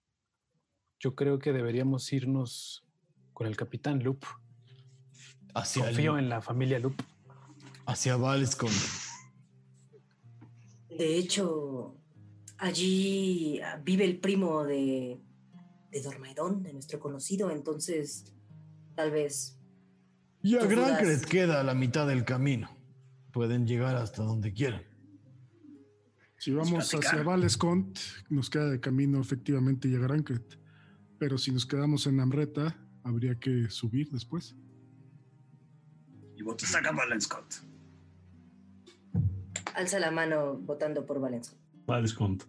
yo 1.00 1.14
creo 1.14 1.38
que 1.38 1.54
deberíamos 1.54 2.12
irnos 2.12 2.84
con 3.32 3.46
el 3.46 3.56
capitán 3.56 4.02
Loop. 4.02 4.24
Hacia, 5.54 5.84
el- 5.88 5.94
Confío 5.94 6.18
en 6.18 6.28
la 6.28 6.42
familia 6.42 6.78
Loop. 6.78 7.00
hacia 7.86 8.16
Valescont. 8.16 8.72
De 10.90 11.16
hecho, 11.16 11.96
allí 12.58 13.58
vive 13.82 14.04
el 14.04 14.18
primo 14.20 14.64
de, 14.64 15.18
de 15.92 16.02
Dormaidón, 16.02 16.62
de 16.62 16.72
nuestro 16.72 16.98
conocido, 16.98 17.50
entonces 17.50 18.24
tal 18.96 19.10
vez 19.10 19.58
Y 20.42 20.56
a 20.56 20.60
Tus 20.60 20.70
Grancret 20.70 21.18
dudas. 21.18 21.26
queda 21.26 21.60
a 21.60 21.62
la 21.62 21.74
mitad 21.74 22.06
del 22.08 22.24
camino. 22.24 22.70
Pueden 23.30 23.66
llegar 23.66 23.96
hasta 23.96 24.22
donde 24.22 24.52
quieran. 24.52 24.82
Si 26.38 26.50
vamos 26.50 26.92
hacia 26.92 27.22
Valescont, 27.22 27.96
nos 28.28 28.50
queda 28.50 28.68
de 28.68 28.80
camino 28.80 29.20
efectivamente 29.20 29.86
llegar 29.88 30.10
a 30.10 30.14
Ancret. 30.14 30.58
Pero 31.18 31.38
si 31.38 31.52
nos 31.52 31.64
quedamos 31.66 32.06
en 32.08 32.18
Amreta, 32.18 32.76
habría 33.04 33.38
que 33.38 33.70
subir 33.70 34.10
después. 34.10 34.56
Y 36.36 36.42
vos 36.42 36.56
te 36.56 36.66
sacas 36.66 36.92
Scott. 37.22 37.54
alza 39.74 40.00
la 40.00 40.10
mano 40.10 40.56
votando 40.56 41.06
por 41.06 41.20
Valencia. 41.20 41.56
Vale, 41.86 42.02
desconto. 42.02 42.46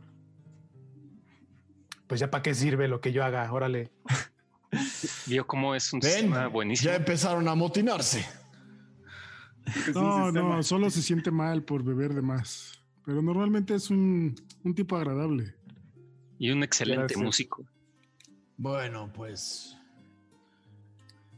Pues 2.14 2.20
ya 2.20 2.30
para 2.30 2.44
qué 2.44 2.54
sirve 2.54 2.88
lo 2.88 3.02
que 3.02 3.12
yo 3.12 3.26
haga, 3.26 3.52
órale. 3.52 3.90
Vio 5.26 5.48
cómo 5.48 5.74
es 5.74 5.92
un 5.94 6.00
Ven, 6.00 6.12
sistema 6.12 6.46
buenísimo. 6.46 6.92
ya 6.92 6.96
empezaron 6.96 7.48
a 7.48 7.54
amotinarse. 7.54 8.24
No, 9.96 10.32
no, 10.32 10.62
solo 10.62 10.92
se 10.92 11.02
siente 11.02 11.32
mal 11.32 11.64
por 11.64 11.84
beber 11.84 12.14
de 12.14 12.22
más. 12.22 12.80
Pero 13.04 13.24
normalmente 13.24 13.74
es 13.74 13.90
un, 13.90 14.36
un 14.64 14.76
tipo 14.76 14.96
agradable. 14.96 15.56
Y 16.38 16.52
un 16.52 16.62
excelente 16.62 17.00
Gracias. 17.02 17.20
músico. 17.20 17.66
Bueno, 18.56 19.12
pues. 19.12 19.76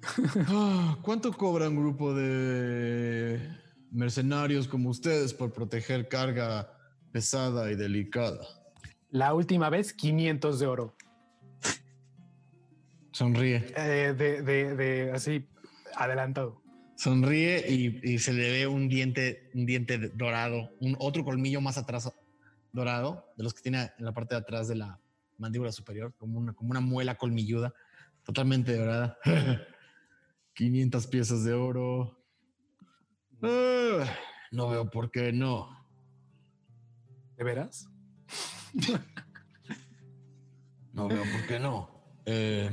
Ah, 0.49 0.97
¿Cuánto 1.01 1.31
cobra 1.31 1.69
un 1.69 1.77
grupo 1.77 2.13
de 2.13 3.39
mercenarios 3.91 4.67
como 4.67 4.89
ustedes 4.89 5.33
por 5.33 5.53
proteger 5.53 6.09
carga 6.09 6.69
pesada 7.13 7.71
y 7.71 7.75
delicada? 7.77 8.64
La 9.09 9.33
última 9.33 9.69
vez, 9.69 9.93
500 9.93 10.59
de 10.59 10.67
oro. 10.67 10.95
Sonríe. 13.11 13.65
Eh, 13.77 14.13
de, 14.17 14.41
de, 14.41 14.75
de 14.75 15.11
así, 15.11 15.47
adelantado. 15.95 16.61
Sonríe 16.97 17.65
y, 17.69 17.99
y 18.03 18.19
se 18.19 18.33
le 18.33 18.51
ve 18.51 18.67
un 18.67 18.89
diente, 18.89 19.49
un 19.53 19.65
diente 19.65 19.97
dorado, 20.09 20.71
un 20.79 20.95
otro 20.99 21.23
colmillo 21.23 21.61
más 21.61 21.77
atrás 21.77 22.11
dorado, 22.71 23.33
de 23.37 23.43
los 23.43 23.53
que 23.53 23.61
tiene 23.61 23.91
en 23.97 24.05
la 24.05 24.13
parte 24.13 24.35
de 24.35 24.41
atrás 24.41 24.67
de 24.67 24.75
la 24.75 24.99
mandíbula 25.37 25.71
superior, 25.71 26.13
como 26.17 26.39
una, 26.39 26.53
como 26.53 26.71
una 26.71 26.81
muela 26.81 27.15
colmilluda, 27.15 27.73
totalmente 28.23 28.75
dorada. 28.75 29.17
500 30.55 31.07
piezas 31.07 31.43
de 31.43 31.53
oro. 31.53 32.17
Ah, 33.41 34.05
no 34.51 34.69
veo 34.69 34.89
por 34.89 35.11
qué 35.11 35.33
no. 35.33 35.85
¿De 37.35 37.43
veras? 37.43 37.89
No 40.93 41.07
veo 41.07 41.23
por 41.23 41.47
qué 41.47 41.59
no. 41.59 41.89
Eh, 42.25 42.69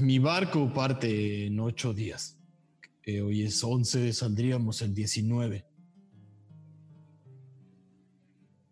Mi 0.00 0.18
barco 0.18 0.72
parte 0.72 1.46
en 1.46 1.60
ocho 1.60 1.92
días. 1.92 2.38
Eh, 3.02 3.20
hoy 3.20 3.42
es 3.42 3.62
11, 3.62 4.12
saldríamos 4.12 4.82
el 4.82 4.94
19. 4.94 5.64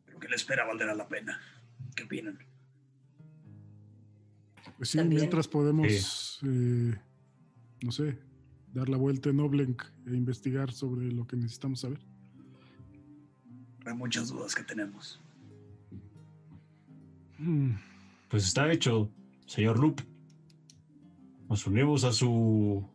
Creo 0.07 0.19
que 0.19 0.29
la 0.29 0.35
espera 0.37 0.65
valdrá 0.65 0.95
la 0.95 1.07
pena. 1.07 1.41
¿Qué 1.95 2.05
opinan? 2.05 2.39
Pues 4.77 4.91
sí, 4.91 4.99
También. 4.99 5.21
mientras 5.21 5.47
podemos, 5.47 6.41
eh, 6.43 6.95
no 7.83 7.93
sé, 7.93 8.19
dar 8.73 8.89
la 8.89 8.97
vuelta 8.97 9.29
en 9.31 9.39
Oblenk 9.41 9.85
e 10.07 10.15
investigar 10.17 10.73
sobre 10.73 11.13
lo 11.13 11.27
que 11.27 11.37
necesitamos 11.37 11.81
saber. 11.81 12.01
Hay 13.87 13.95
muchas 13.95 14.31
dudas 14.31 14.55
que 14.55 14.65
tenemos. 14.65 15.21
Pues 18.29 18.45
está 18.45 18.71
hecho, 18.73 19.11
señor 19.47 19.79
Loop. 19.79 20.01
Nos 21.49 21.67
unimos 21.67 22.05
a 22.05 22.13
su 22.13 22.89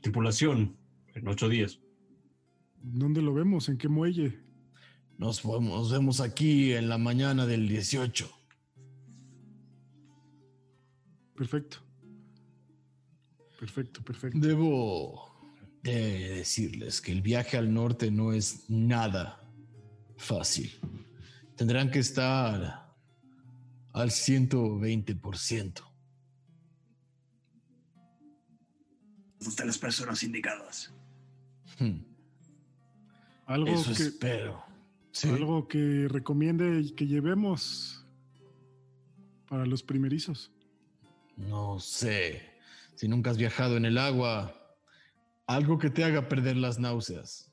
tripulación 0.00 0.76
en 1.14 1.28
ocho 1.28 1.48
días. 1.48 1.78
¿Dónde 2.82 3.20
lo 3.22 3.34
vemos? 3.34 3.68
¿En 3.68 3.76
qué 3.78 3.88
muelle? 3.88 4.38
Nos, 5.18 5.42
vemos- 5.42 5.62
nos 5.62 5.90
vemos 5.92 6.20
aquí 6.20 6.72
en 6.72 6.88
la 6.88 6.98
mañana 6.98 7.46
del 7.46 7.68
18. 7.68 8.30
Perfecto. 11.36 11.78
Perfecto, 13.58 14.02
perfecto. 14.02 14.38
Debo 14.38 15.30
de 15.82 16.36
decirles 16.36 17.00
que 17.00 17.12
el 17.12 17.22
viaje 17.22 17.56
al 17.56 17.72
norte 17.72 18.10
no 18.10 18.32
es 18.32 18.68
nada 18.68 19.40
fácil. 20.16 20.70
Tendrán 21.56 21.90
que 21.90 22.00
estar 22.00 22.85
al 23.96 24.10
120%. 24.10 25.80
Hasta 29.46 29.64
las 29.64 29.78
personas 29.78 30.22
indicadas. 30.22 30.92
Hmm, 31.78 32.00
Algo 33.46 33.68
Eso 33.68 33.94
que, 33.94 34.02
espero. 34.02 34.62
Sí. 35.12 35.30
algo 35.30 35.66
que 35.66 36.08
recomiende 36.10 36.80
y 36.80 36.90
que 36.90 37.06
llevemos 37.06 38.04
para 39.48 39.64
los 39.64 39.82
primerizos. 39.82 40.52
No 41.38 41.80
sé. 41.80 42.42
Si 42.96 43.08
nunca 43.08 43.30
has 43.30 43.38
viajado 43.38 43.78
en 43.78 43.86
el 43.86 43.96
agua, 43.96 44.76
algo 45.46 45.78
que 45.78 45.88
te 45.88 46.04
haga 46.04 46.28
perder 46.28 46.58
las 46.58 46.78
náuseas. 46.78 47.50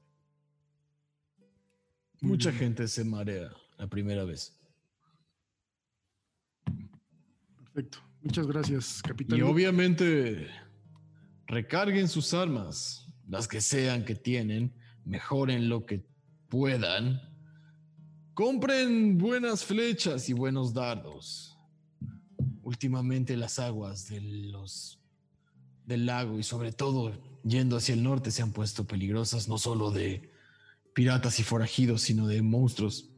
Mucha 2.19 2.51
gente 2.51 2.87
se 2.89 3.05
marea 3.05 3.49
la 3.77 3.87
primera 3.87 4.25
vez. 4.25 4.59
Perfecto. 7.73 7.99
Muchas 8.21 8.45
gracias, 8.45 9.01
capitán. 9.01 9.39
Y 9.39 9.41
obviamente 9.41 10.47
recarguen 11.47 12.07
sus 12.07 12.33
armas, 12.33 13.07
las 13.27 13.47
que 13.47 13.61
sean 13.61 14.05
que 14.05 14.15
tienen, 14.15 14.73
mejoren 15.05 15.69
lo 15.69 15.85
que 15.85 16.05
puedan. 16.49 17.19
Compren 18.35 19.17
buenas 19.17 19.65
flechas 19.65 20.29
y 20.29 20.33
buenos 20.33 20.73
dardos. 20.73 21.57
Últimamente 22.61 23.35
las 23.35 23.57
aguas 23.57 24.07
de 24.07 24.21
los 24.21 24.99
del 25.85 26.05
lago 26.05 26.39
y 26.39 26.43
sobre 26.43 26.71
todo 26.71 27.11
yendo 27.43 27.77
hacia 27.77 27.93
el 27.93 28.03
norte 28.03 28.31
se 28.31 28.41
han 28.41 28.53
puesto 28.53 28.85
peligrosas 28.85 29.49
no 29.49 29.57
solo 29.57 29.91
de 29.91 30.31
piratas 30.93 31.39
y 31.39 31.43
forajidos, 31.43 32.03
sino 32.03 32.27
de 32.27 32.41
monstruos. 32.41 33.09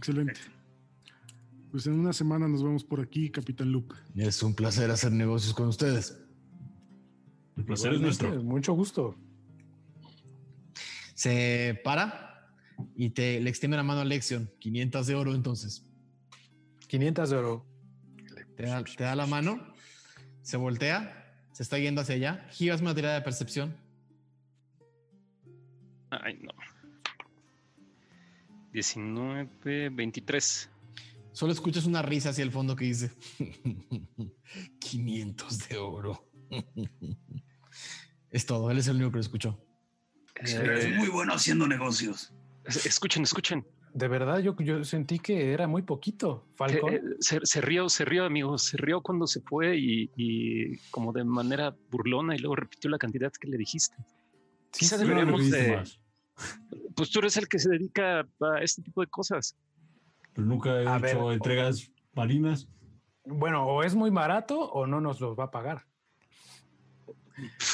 Excelente. 0.00 0.40
Pues 1.70 1.86
en 1.86 1.92
una 1.92 2.14
semana 2.14 2.48
nos 2.48 2.62
vemos 2.62 2.82
por 2.82 3.02
aquí, 3.02 3.28
capitán 3.28 3.70
Loop. 3.70 3.92
Es 4.16 4.42
un 4.42 4.54
placer 4.54 4.90
hacer 4.90 5.12
negocios 5.12 5.52
con 5.52 5.68
ustedes. 5.68 6.18
El 7.58 7.66
placer 7.66 7.92
es 7.92 8.00
nuestro. 8.00 8.42
Mucho 8.42 8.72
gusto. 8.72 9.14
Se 11.12 11.78
para 11.84 12.50
y 12.96 13.10
te 13.10 13.40
le 13.40 13.50
extiende 13.50 13.76
la 13.76 13.82
mano 13.82 14.00
a 14.00 14.06
Lexion. 14.06 14.50
500 14.58 15.06
de 15.06 15.14
oro 15.14 15.34
entonces. 15.34 15.84
500 16.88 17.28
de 17.28 17.36
oro. 17.36 17.66
Te 18.56 18.62
da, 18.62 18.82
te 18.82 19.04
da 19.04 19.14
la 19.14 19.26
mano, 19.26 19.74
se 20.40 20.56
voltea, 20.56 21.44
se 21.52 21.62
está 21.62 21.78
yendo 21.78 22.00
hacia 22.00 22.14
allá. 22.14 22.48
Giras 22.52 22.80
una 22.80 22.94
tirada 22.94 23.16
de 23.16 23.20
percepción. 23.20 23.76
Ay, 26.08 26.38
no. 26.42 26.52
19, 28.72 29.90
23. 29.90 30.70
Solo 31.32 31.52
escuchas 31.52 31.86
una 31.86 32.02
risa 32.02 32.30
hacia 32.30 32.42
el 32.42 32.50
fondo 32.50 32.74
que 32.76 32.84
dice 32.86 33.10
500 34.80 35.68
de 35.68 35.76
oro. 35.78 36.28
es 38.30 38.46
todo, 38.46 38.70
él 38.70 38.78
es 38.78 38.88
el 38.88 38.96
único 38.96 39.10
que 39.12 39.16
lo 39.16 39.20
escuchó. 39.22 39.58
Eres 40.34 40.96
muy 40.96 41.08
bueno 41.08 41.34
haciendo 41.34 41.66
negocios. 41.66 42.32
Es- 42.64 42.86
Escuchen, 42.86 43.22
escuchen. 43.22 43.66
De 43.92 44.06
verdad, 44.06 44.38
yo, 44.38 44.54
yo 44.60 44.84
sentí 44.84 45.18
que 45.18 45.52
era 45.52 45.66
muy 45.66 45.82
poquito, 45.82 46.46
Falcon. 46.54 46.94
Eh, 46.94 46.96
eh, 46.96 47.16
se, 47.18 47.40
se 47.42 47.60
rió, 47.60 47.88
se 47.88 48.04
rió, 48.04 48.24
amigo. 48.24 48.56
Se 48.56 48.76
rió 48.76 49.02
cuando 49.02 49.26
se 49.26 49.40
fue 49.40 49.76
y, 49.76 50.10
y 50.16 50.76
como 50.92 51.12
de 51.12 51.24
manera 51.24 51.76
burlona 51.90 52.36
y 52.36 52.38
luego 52.38 52.54
repitió 52.54 52.88
la 52.88 52.98
cantidad 52.98 53.32
que 53.32 53.48
le 53.48 53.56
dijiste. 53.56 53.96
Sí, 54.72 54.80
quizá 54.80 54.96
sí, 54.96 55.02
Yo 55.04 55.08
no 55.08 55.14
deberíamos 55.20 55.50
de- 55.50 55.76
más, 55.76 56.00
Pues 56.94 57.10
tú 57.10 57.20
eres 57.20 57.36
el 57.36 57.48
que 57.48 57.58
se 57.58 57.70
dedica 57.70 58.20
a 58.20 58.62
este 58.62 58.82
tipo 58.82 59.00
de 59.00 59.06
cosas. 59.06 59.56
pero 60.34 60.46
nunca 60.46 60.70
he 60.82 60.86
A 60.86 60.96
hecho 60.98 61.26
ver, 61.26 61.34
entregas 61.34 61.90
marinas. 62.14 62.68
Bueno, 63.24 63.64
o 63.66 63.82
es 63.82 63.94
muy 63.94 64.10
barato 64.10 64.58
o 64.60 64.86
no 64.86 65.00
nos 65.00 65.20
los 65.20 65.38
va 65.38 65.44
a 65.44 65.50
pagar. 65.50 65.84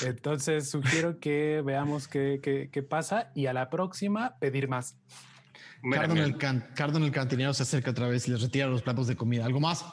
Entonces 0.05 0.71
sugiero 0.71 1.19
que 1.19 1.63
veamos 1.65 2.07
qué, 2.09 2.41
qué- 2.43 2.69
qué 2.71 2.83
pasa 2.83 3.33
y 3.35 3.47
a 3.47 3.53
la 3.53 3.69
próxima 3.71 4.37
pedir 4.39 4.69
más. 4.69 4.97
Cardon 5.91 6.19
el, 6.19 6.37
can- 6.37 6.67
Cardon 6.75 7.03
el 7.03 7.11
cantinero 7.11 7.53
se 7.55 7.63
acerca 7.65 7.91
otra 7.91 8.09
vez 8.09 8.27
y 8.29 8.31
les 8.33 8.43
retira 8.43 8.67
los 8.67 8.83
platos 8.83 9.07
de 9.07 9.17
comida. 9.17 9.45
¿Algo 9.45 9.61
más? 9.61 9.85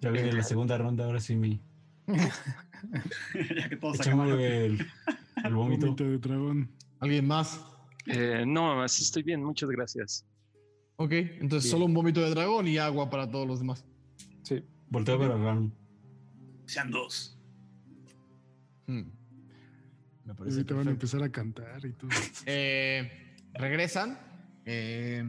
Ya 0.00 0.10
viene 0.10 0.32
la 0.32 0.42
segunda 0.42 0.76
ronda, 0.78 1.04
ahora 1.04 1.20
sí 1.20 1.36
mi. 1.36 1.62
ya 2.06 3.68
que 3.68 3.76
todos 3.76 4.00
el, 4.06 4.86
el. 5.44 5.54
Vómito 5.54 5.94
de 5.94 6.18
dragón. 6.18 6.70
¿Alguien 7.00 7.26
más? 7.26 7.60
Eh, 8.06 8.44
no, 8.46 8.82
así 8.82 9.02
estoy 9.02 9.22
bien. 9.22 9.42
Muchas 9.42 9.68
gracias. 9.70 10.26
Ok, 10.96 11.12
entonces 11.12 11.64
Bien. 11.64 11.70
solo 11.72 11.84
un 11.86 11.94
vómito 11.94 12.20
de 12.20 12.30
dragón 12.30 12.68
y 12.68 12.78
agua 12.78 13.08
para 13.10 13.30
todos 13.30 13.46
los 13.46 13.58
demás. 13.60 13.84
Sí. 14.42 14.62
Volteo 14.88 15.14
a 15.14 15.18
ver 15.18 15.30
a 15.32 15.36
Ram. 15.36 15.72
Sean 16.66 16.90
dos. 16.90 17.38
Hmm. 18.86 19.02
Me 20.24 20.34
parece 20.34 20.56
Ahorita 20.58 20.74
van 20.74 20.88
a 20.88 20.90
empezar 20.92 21.22
a 21.22 21.28
cantar 21.30 21.84
y 21.84 21.92
todo. 21.92 22.10
Eh, 22.46 23.34
regresan. 23.54 24.18
eh, 24.64 25.24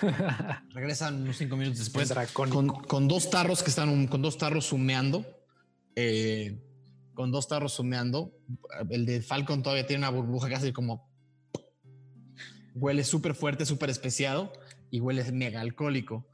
regresan 0.72 1.22
unos 1.22 1.36
cinco 1.36 1.56
minutos 1.56 1.78
después 1.80 2.12
con, 2.32 2.68
con 2.68 3.08
dos 3.08 3.28
tarros 3.30 3.62
que 3.62 3.70
están 3.70 3.88
un- 3.88 4.06
con 4.06 4.22
dos 4.22 4.38
tarros 4.38 4.72
humeando. 4.72 5.24
eh, 5.96 6.58
con 7.14 7.30
dos 7.30 7.48
tarros 7.48 7.78
humeando. 7.78 8.32
El 8.88 9.04
de 9.04 9.20
Falcon 9.20 9.62
todavía 9.62 9.86
tiene 9.86 10.00
una 10.00 10.10
burbuja 10.10 10.46
hace 10.56 10.72
como 10.72 11.09
huele 12.74 13.04
súper 13.04 13.34
fuerte, 13.34 13.66
súper 13.66 13.90
especiado 13.90 14.52
y 14.90 15.00
huele 15.00 15.30
mega 15.32 15.60
alcohólico. 15.60 16.26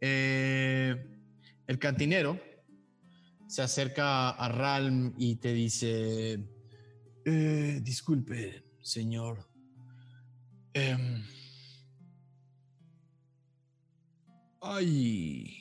Eh, 0.00 0.94
el 1.66 1.78
cantinero 1.78 2.40
se 3.46 3.62
acerca 3.62 4.30
a 4.30 4.48
Ralm 4.48 5.14
y 5.18 5.36
te 5.36 5.52
dice: 5.52 6.44
"Eh, 7.24 7.80
Disculpe, 7.82 8.64
señor. 8.82 9.48
Em, 10.74 11.24
ay. 14.60 15.60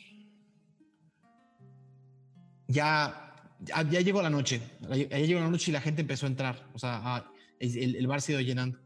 Ya, 2.67 3.35
ya, 3.59 3.83
llegó 3.83 4.21
la 4.21 4.29
noche. 4.29 4.61
Ya 4.89 5.19
llegó 5.19 5.39
la 5.39 5.49
noche 5.49 5.71
y 5.71 5.73
la 5.73 5.81
gente 5.81 6.01
empezó 6.01 6.25
a 6.25 6.29
entrar. 6.29 6.69
O 6.73 6.79
sea, 6.79 7.31
el 7.59 8.07
bar 8.07 8.21
se 8.21 8.31
ha 8.31 8.35
ido 8.35 8.41
llenando. 8.41 8.82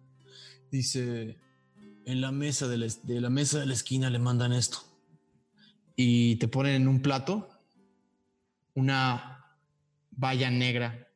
Dice: 0.78 1.40
En 2.06 2.22
la 2.22 2.32
mesa 2.32 2.68
de 2.68 2.78
la, 2.78 2.86
es- 2.86 3.04
de 3.08 3.20
la 3.20 3.32
mesa 3.32 3.60
de 3.60 3.66
la 3.66 3.74
esquina 3.74 4.12
le 4.12 4.20
mandan 4.20 4.54
esto. 4.54 4.78
y 6.00 6.36
te 6.36 6.48
ponen 6.48 6.74
en 6.84 6.88
un 6.88 7.02
plato 7.02 7.50
una 8.76 9.44
valla 10.12 10.52
negra, 10.52 11.08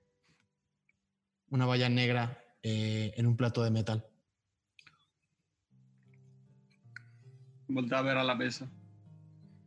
una 1.51 1.67
valla 1.67 1.87
negra 1.89 2.43
eh, 2.63 3.13
en 3.15 3.27
un 3.27 3.37
plato 3.37 3.61
de 3.63 3.69
metal. 3.69 4.03
Voltea 7.67 7.99
a 7.99 8.01
ver 8.01 8.17
a 8.17 8.23
la 8.23 8.33
mesa. 8.33 8.67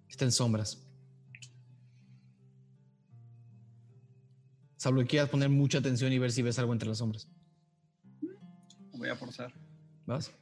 Está 0.08 0.24
en 0.24 0.32
sombras. 0.32 0.84
Salvo 4.76 5.00
que 5.02 5.06
quieras 5.06 5.28
poner 5.31 5.48
mucha 5.48 5.78
atención 5.78 6.12
y 6.12 6.18
ver 6.18 6.32
si 6.32 6.42
ves 6.42 6.58
algo 6.58 6.73
entre 6.73 6.89
las 6.89 6.98
sombras. 6.98 7.28
Voy 8.92 9.08
a 9.08 9.14
forzar. 9.14 9.52
¿Vas? 10.07 10.33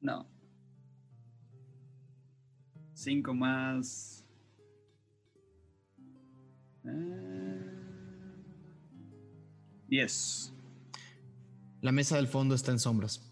No. 0.00 0.26
Cinco 2.94 3.34
más. 3.34 4.24
Eh, 6.84 7.66
Diez. 9.88 10.52
La 11.82 11.92
mesa 11.92 12.16
del 12.16 12.28
fondo 12.28 12.54
está 12.54 12.72
en 12.72 12.78
sombras. 12.78 13.26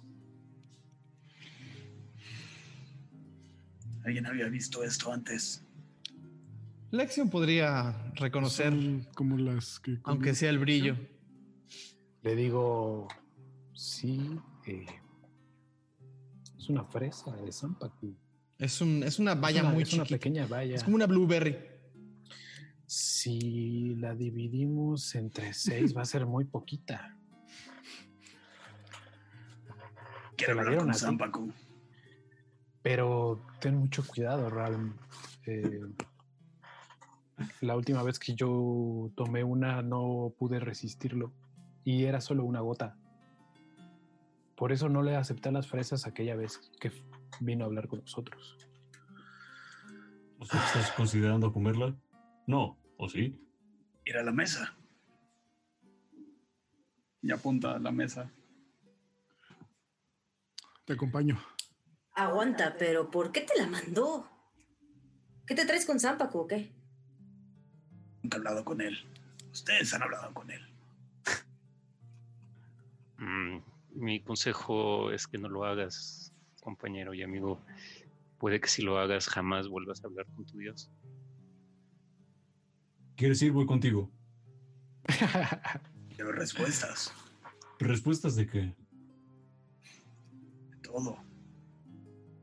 ¿Alguien 4.04 4.26
había 4.26 4.48
visto 4.48 4.82
esto 4.82 5.12
antes? 5.12 5.62
Lexion 6.90 7.28
podría 7.28 8.10
reconocer, 8.14 8.70
Son 8.72 9.06
como 9.14 9.36
las 9.36 9.78
que. 9.80 9.98
aunque 10.04 10.34
sea 10.34 10.48
el 10.50 10.58
brillo. 10.58 10.96
Le 12.28 12.36
digo, 12.36 13.08
sí, 13.72 14.38
eh, 14.66 14.84
es 16.58 16.68
una 16.68 16.84
fresa 16.84 17.34
de 17.34 17.50
Zampacu. 17.50 18.14
Es, 18.58 18.82
un, 18.82 19.02
es 19.02 19.18
una 19.18 19.34
valla 19.34 19.60
es 19.60 19.64
una, 19.64 19.72
muy 19.72 19.82
es 19.84 19.94
una 19.94 20.04
pequeña 20.04 20.46
valla. 20.46 20.74
Es 20.74 20.84
como 20.84 20.96
una 20.96 21.06
blueberry. 21.06 21.56
Si 22.84 23.94
la 23.94 24.14
dividimos 24.14 25.14
entre 25.14 25.54
seis, 25.54 25.96
va 25.96 26.02
a 26.02 26.04
ser 26.04 26.26
muy 26.26 26.44
poquita. 26.44 27.16
Quiero 30.36 30.52
la 30.52 30.60
hablar 30.60 30.68
dieron 30.68 30.84
con 30.84 30.90
a 30.90 30.92
ti. 30.92 31.00
Zampacu. 31.00 31.52
Pero 32.82 33.40
ten 33.58 33.74
mucho 33.74 34.06
cuidado, 34.06 34.50
Ralm. 34.50 34.98
Eh, 35.46 35.80
la 37.62 37.74
última 37.74 38.02
vez 38.02 38.18
que 38.18 38.34
yo 38.34 39.10
tomé 39.16 39.42
una 39.44 39.80
no 39.80 40.34
pude 40.38 40.60
resistirlo 40.60 41.32
y 41.88 42.04
era 42.04 42.20
solo 42.20 42.44
una 42.44 42.60
gota. 42.60 42.98
Por 44.56 44.72
eso 44.72 44.90
no 44.90 45.02
le 45.02 45.16
acepté 45.16 45.50
las 45.50 45.66
fresas 45.66 46.06
aquella 46.06 46.36
vez 46.36 46.60
que 46.78 46.92
vino 47.40 47.64
a 47.64 47.66
hablar 47.66 47.88
con 47.88 48.00
nosotros. 48.00 48.58
O 50.38 50.44
sea, 50.44 50.62
¿Estás 50.66 50.90
considerando 50.90 51.50
comerla? 51.50 51.96
No, 52.46 52.78
¿o 52.98 53.08
sí? 53.08 53.40
Ir 54.04 54.18
a 54.18 54.22
la 54.22 54.32
mesa. 54.32 54.76
Y 57.22 57.32
apunta 57.32 57.76
a 57.76 57.78
la 57.78 57.90
mesa. 57.90 58.30
Te 60.84 60.92
acompaño. 60.92 61.42
Aguanta, 62.12 62.76
pero 62.78 63.10
¿por 63.10 63.32
qué 63.32 63.40
te 63.40 63.58
la 63.58 63.66
mandó? 63.66 64.28
¿Qué 65.46 65.54
te 65.54 65.64
traes 65.64 65.86
con 65.86 65.98
Zampacu 65.98 66.40
o 66.40 66.46
qué? 66.46 66.70
Nunca 68.22 68.36
he 68.36 68.40
hablado 68.40 68.62
con 68.62 68.82
él. 68.82 68.94
Ustedes 69.50 69.94
han 69.94 70.02
hablado 70.02 70.34
con 70.34 70.50
él. 70.50 70.67
Mm, 73.18 73.58
mi 73.94 74.20
consejo 74.22 75.10
es 75.12 75.26
que 75.26 75.38
no 75.38 75.48
lo 75.48 75.64
hagas, 75.64 76.32
compañero 76.60 77.14
y 77.14 77.22
amigo. 77.22 77.60
Puede 78.38 78.60
que 78.60 78.68
si 78.68 78.82
lo 78.82 78.98
hagas 78.98 79.28
jamás 79.28 79.68
vuelvas 79.68 80.04
a 80.04 80.06
hablar 80.06 80.26
con 80.34 80.46
tu 80.46 80.58
Dios. 80.58 80.90
¿Quieres 83.16 83.42
ir? 83.42 83.52
Voy 83.52 83.66
contigo. 83.66 84.10
Quiero 86.14 86.32
respuestas. 86.32 87.12
¿Respuestas 87.80 88.36
de 88.36 88.46
qué? 88.46 88.60
de 88.60 88.74
Todo. 90.82 91.18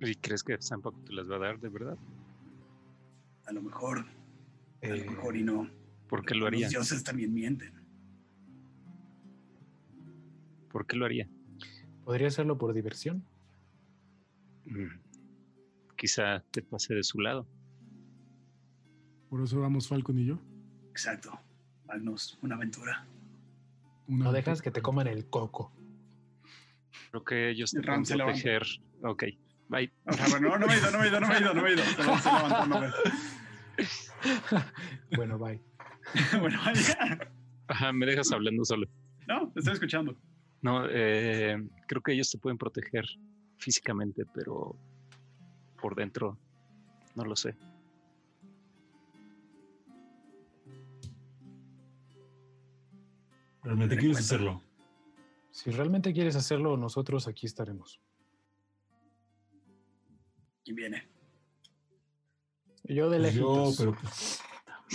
¿Y 0.02 0.16
crees 0.16 0.44
que 0.44 0.58
Zampacu 0.62 1.00
te 1.06 1.14
las 1.14 1.30
va 1.30 1.38
a 1.38 1.40
dar 1.40 1.60
de 1.60 1.70
verdad? 1.70 1.98
A 3.46 3.54
lo 3.54 3.62
mejor. 3.62 4.00
A 4.00 4.06
Eh, 4.82 5.06
lo 5.06 5.12
mejor 5.12 5.38
y 5.38 5.44
no. 5.44 5.70
¿Por 6.10 6.26
qué 6.26 6.36
lo 6.36 6.48
haría? 6.48 6.66
Los 6.66 6.72
dioses 6.72 7.04
también 7.04 7.34
mienten. 7.34 7.74
¿Por 10.76 10.86
qué 10.88 10.98
lo 10.98 11.06
haría? 11.06 11.30
¿Podría 12.04 12.28
hacerlo 12.28 12.58
por 12.58 12.74
diversión? 12.74 13.24
Mm, 14.66 14.90
Quizá 15.96 16.44
te 16.52 16.62
pase 16.64 16.94
de 16.94 17.02
su 17.02 17.22
lado. 17.22 17.48
Por 19.30 19.42
eso 19.42 19.58
vamos 19.62 19.88
Falcon 19.88 20.20
y 20.20 20.26
yo. 20.26 20.38
Exacto. 20.90 21.40
Magnus, 21.86 22.38
una 22.42 22.56
aventura. 22.56 23.08
Una 24.10 24.26
No 24.26 24.32
dejas 24.34 24.62
que 24.62 24.70
te 24.70 24.82
coman 24.82 25.08
el 25.08 25.30
coco. 25.30 25.72
Creo 27.12 27.24
que 27.24 27.52
ellos 27.52 27.72
te 27.72 27.80
se 27.80 27.86
levanta. 27.86 28.16
proteger. 28.18 28.64
Ok, 29.02 29.24
bye. 29.70 29.90
O 30.08 30.12
sea, 30.12 30.28
bueno, 30.28 30.50
no, 30.50 30.58
no 30.58 30.68
me 30.68 30.74
he 30.74 30.78
ido, 30.78 30.92
no 30.92 30.98
me 31.00 31.06
he 31.06 31.08
ido, 31.08 31.20
no 31.22 31.28
me 31.30 31.36
he 31.36 31.40
ido, 31.40 31.54
no 31.54 31.62
me 31.62 31.70
he 31.70 31.74
ido. 31.74 31.84
Bueno, 35.16 35.40
bye. 35.40 35.62
Bueno, 36.42 36.60
vaya. 36.66 37.32
Ajá, 37.70 37.94
me 37.94 38.06
dejas 38.06 38.30
hablando 38.34 38.66
solo. 38.66 38.88
No, 39.26 39.50
te 39.54 39.60
estoy 39.60 39.76
escuchando. 39.76 40.18
No, 40.66 40.84
eh, 40.90 41.64
creo 41.88 42.02
que 42.02 42.14
ellos 42.14 42.32
te 42.32 42.40
pueden 42.40 42.58
proteger 42.58 43.06
físicamente, 43.60 44.26
pero 44.34 44.76
por 45.80 45.94
dentro 45.94 46.40
no 47.14 47.24
lo 47.24 47.36
sé. 47.36 47.56
¿Realmente 53.62 53.96
quieres 53.96 54.18
hacerlo? 54.18 54.64
Si 55.52 55.70
realmente 55.70 56.12
quieres 56.14 56.36
hacerlo, 56.36 56.78
nosotros 56.78 57.28
aquí 57.28 57.46
estaremos. 57.46 58.02
¿Quién 60.64 60.78
viene? 60.78 61.08
Yo 62.86 63.12
de 63.12 63.20
Pues 63.20 63.36
yo, 63.36 63.72
pero 63.78 63.96
pues, 64.02 64.42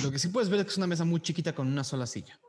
Lo 0.03 0.11
que 0.11 0.19
sí 0.19 0.27
puedes 0.31 0.51
ver 0.51 0.59
es 0.59 0.67
que 0.67 0.71
es 0.73 0.79
una 0.79 0.89
mesa 0.89 1.05
muy 1.05 1.21
chiquita 1.21 1.55
con 1.55 1.69
una 1.69 1.85
sola 1.85 2.09
silla. 2.09 2.40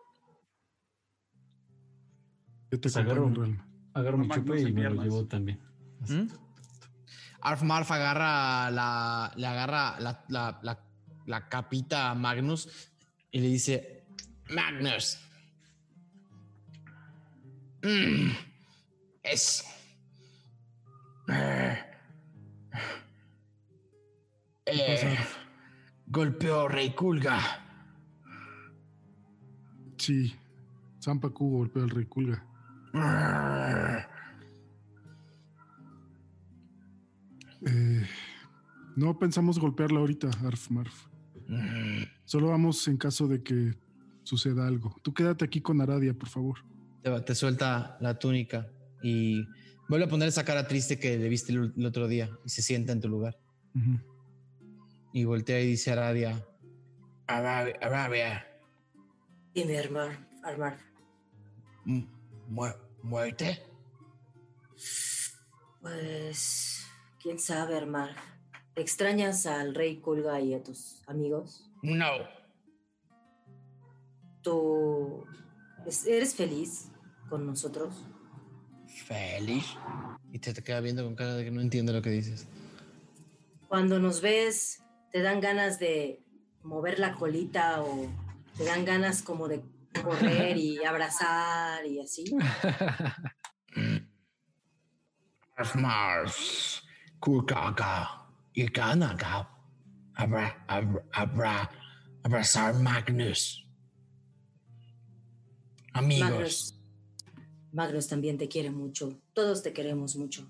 Yo 2.72 2.80
te 2.80 2.90
Pues 2.90 2.98
agarro- 2.98 3.33
Realm. 3.35 3.59
agarro 3.93 4.17
mi 4.17 4.30
chupe 4.30 4.61
y 4.61 4.72
me 4.72 4.83
lo 4.90 5.03
llevo 5.03 5.25
también. 5.25 5.59
¿Mm? 6.08 6.27
Arf 7.41 7.64
Marf 7.64 7.91
agarra 7.91 8.72
la, 8.72 9.32
le 9.35 9.48
agarra 9.48 10.00
la, 10.00 10.24
la- 10.30 10.59
la- 10.64 10.80
la 11.25 11.50
capita 11.50 12.09
a 12.11 12.16
Magnus 12.16 12.69
y 13.32 13.40
le 13.41 13.48
dice, 13.48 14.06
Magnus, 14.50 15.19
mm, 17.83 18.30
es... 19.24 19.66
eh, 21.27 21.77
eh, 24.66 25.17
golpeó 26.08 26.67
Rey 26.67 26.93
Kulga. 26.93 27.40
Sí. 29.98 30.35
Zampacu 31.03 31.50
golpeó 31.58 31.83
al 31.83 31.90
rey 31.90 32.06
Kulga. 32.06 32.45
Eh, 37.66 38.06
no 38.95 39.18
pensamos 39.20 39.60
golpearla 39.60 40.00
ahorita, 40.00 40.30
Arf 40.45 40.70
Marf. 40.72 41.08
Solo 42.26 42.48
vamos 42.50 42.88
en 42.88 42.98
caso 42.98 43.28
de 43.28 43.44
que 43.44 43.76
suceda 44.24 44.68
algo. 44.68 44.95
Tú 45.02 45.14
quédate 45.14 45.44
aquí 45.45 45.61
con 45.61 45.82
Aradia, 45.82 46.14
por 46.14 46.30
favor. 46.30 46.60
Te, 47.03 47.22
te 47.22 47.36
suelta 47.36 47.98
la 48.00 48.18
túnica 48.18 48.68
y 49.03 49.45
vuelve 49.90 50.06
a 50.06 50.10
poner 50.10 50.28
esa 50.30 50.45
cara 50.45 50.68
triste 50.68 50.98
que 51.00 51.18
le 51.18 51.28
viste 51.28 51.52
el, 51.52 51.74
el 51.76 51.86
otro 51.86 52.08
día 52.08 52.30
y 52.45 52.50
se 52.50 52.61
sienta 52.61 52.94
en 52.94 53.02
tu 53.02 53.10
lugar. 53.10 53.38
Y 55.14 55.26
voltea 55.26 55.60
y 55.61 55.68
dice 55.68 55.90
a 55.92 55.94
Aradia, 55.94 56.45
Aradia, 57.28 57.76
Aradia, 57.82 58.48
Dime, 59.53 59.78
Armar. 59.78 60.28
Armar. 60.44 60.78
mu- 61.84 62.06
mu- 62.51 62.75
¿muerte? 63.01 63.63
Pues, 65.81 66.85
quién 67.21 67.39
sabe, 67.39 67.77
Armar. 67.77 68.15
¿Extrañas 68.75 69.45
al 69.45 69.73
rey 69.73 69.97
Kulga 69.97 70.39
y 70.41 70.53
a 70.53 70.61
tus 70.63 71.01
amigos? 71.07 71.69
No. 71.81 72.07
¿Tú 74.41 75.25
es- 75.85 76.05
eres 76.05 76.35
feliz 76.35 76.89
con 77.30 77.45
nosotros? 77.45 77.93
¿Feliz? 79.05 79.65
Y 80.31 80.39
te, 80.39 80.53
te 80.53 80.63
queda 80.63 80.80
viendo 80.80 81.03
con 81.03 81.15
cara 81.15 81.35
de 81.35 81.43
que 81.45 81.51
no 81.51 81.61
entiende 81.61 81.93
lo 81.93 82.01
que 82.01 82.09
dices. 82.09 82.47
Cuando 83.67 83.99
nos 83.99 84.21
ves, 84.21 84.83
¿te 85.11 85.21
dan 85.21 85.39
ganas 85.41 85.80
de 85.80 86.21
mover 86.63 86.99
la 86.99 87.13
colita 87.15 87.81
o 87.81 88.07
te 88.57 88.65
dan 88.65 88.85
ganas 88.85 89.21
como 89.21 89.47
de 89.47 89.61
correr 90.03 90.58
y 90.58 90.84
abrazar 90.84 91.86
y 91.86 92.00
así? 92.00 92.24
Marf. 95.76 96.82
Kurkaka 97.20 98.28
y 98.53 98.68
Kanaga. 98.68 99.48
Abra, 100.16 100.66
abra, 100.68 101.03
abra, 101.14 101.72
abrazar 102.24 102.74
Magnus. 102.76 103.66
Amigos. 105.94 106.30
Magnus. 106.30 106.78
Magnus 107.72 108.08
también 108.08 108.38
te 108.38 108.48
quiere 108.48 108.72
mucho. 108.72 109.20
Todos 109.34 109.64
te 109.64 109.72
queremos 109.72 110.16
mucho. 110.16 110.44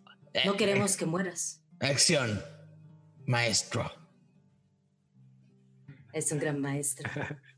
No 0.46 0.54
Eh, 0.54 0.58
queremos 0.58 0.96
que 0.96 1.06
mueras. 1.06 1.62
Acción, 1.80 2.42
maestro. 3.26 3.92
Es 6.14 6.32
un 6.32 6.40
gran 6.40 6.60
maestro. 6.60 7.10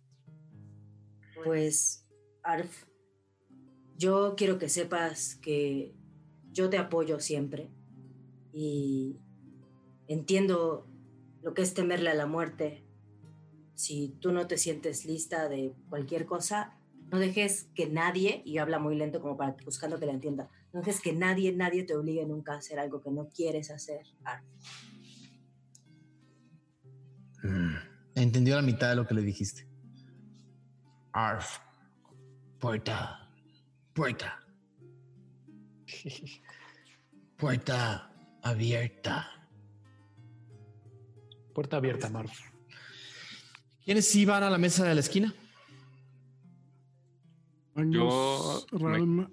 Pues, 1.44 2.08
Arf, 2.44 2.86
yo 3.98 4.36
quiero 4.38 4.58
que 4.58 4.70
sepas 4.70 5.36
que 5.36 5.94
yo 6.52 6.70
te 6.70 6.78
apoyo 6.78 7.20
siempre 7.20 7.70
y 8.54 9.18
entiendo 10.08 10.88
lo 11.42 11.54
que 11.54 11.62
es 11.62 11.74
temerle 11.74 12.10
a 12.10 12.14
la 12.14 12.28
muerte. 12.28 12.84
Si 13.76 14.16
tú 14.20 14.32
no 14.32 14.48
te 14.48 14.58
sientes 14.58 15.06
lista 15.06 15.50
de 15.50 15.74
cualquier 15.90 16.26
cosa, 16.26 16.78
no 17.12 17.20
dejes 17.20 17.70
que 17.76 17.88
nadie, 17.88 18.42
y 18.46 18.60
habla 18.60 18.80
muy 18.80 18.96
lento 18.96 19.22
como 19.22 19.36
para 19.36 19.56
buscando 19.66 20.00
que 20.00 20.06
la 20.06 20.14
entienda, 20.14 20.50
no 20.72 20.80
dejes 20.80 21.02
que 21.02 21.14
nadie, 21.14 21.52
nadie 21.52 21.84
te 21.84 21.96
obligue 21.96 22.26
nunca 22.26 22.54
a 22.54 22.58
hacer 22.58 22.80
algo 22.80 23.02
que 23.02 23.12
no 23.12 23.30
quieres 23.30 23.72
hacer, 23.72 24.06
Arf. 24.24 24.44
Mm, 27.44 27.76
Entendió 28.16 28.56
la 28.56 28.62
mitad 28.62 28.90
de 28.90 28.96
lo 28.96 29.06
que 29.06 29.14
le 29.16 29.22
dijiste. 29.22 29.73
Arf. 31.14 31.60
Puerta. 32.60 33.30
Puerta. 33.94 34.40
Puerta 37.38 38.12
abierta. 38.42 39.30
Puerta 41.54 41.78
abierta, 41.78 42.10
Marv. 42.10 42.32
¿Quiénes 43.86 44.08
sí 44.10 44.26
van 44.26 44.44
a 44.44 44.50
la 44.50 44.58
mesa 44.58 44.86
de 44.86 44.96
la 44.96 45.02
esquina? 45.02 45.34
Me- 47.76 47.98
Ralm 48.72 49.28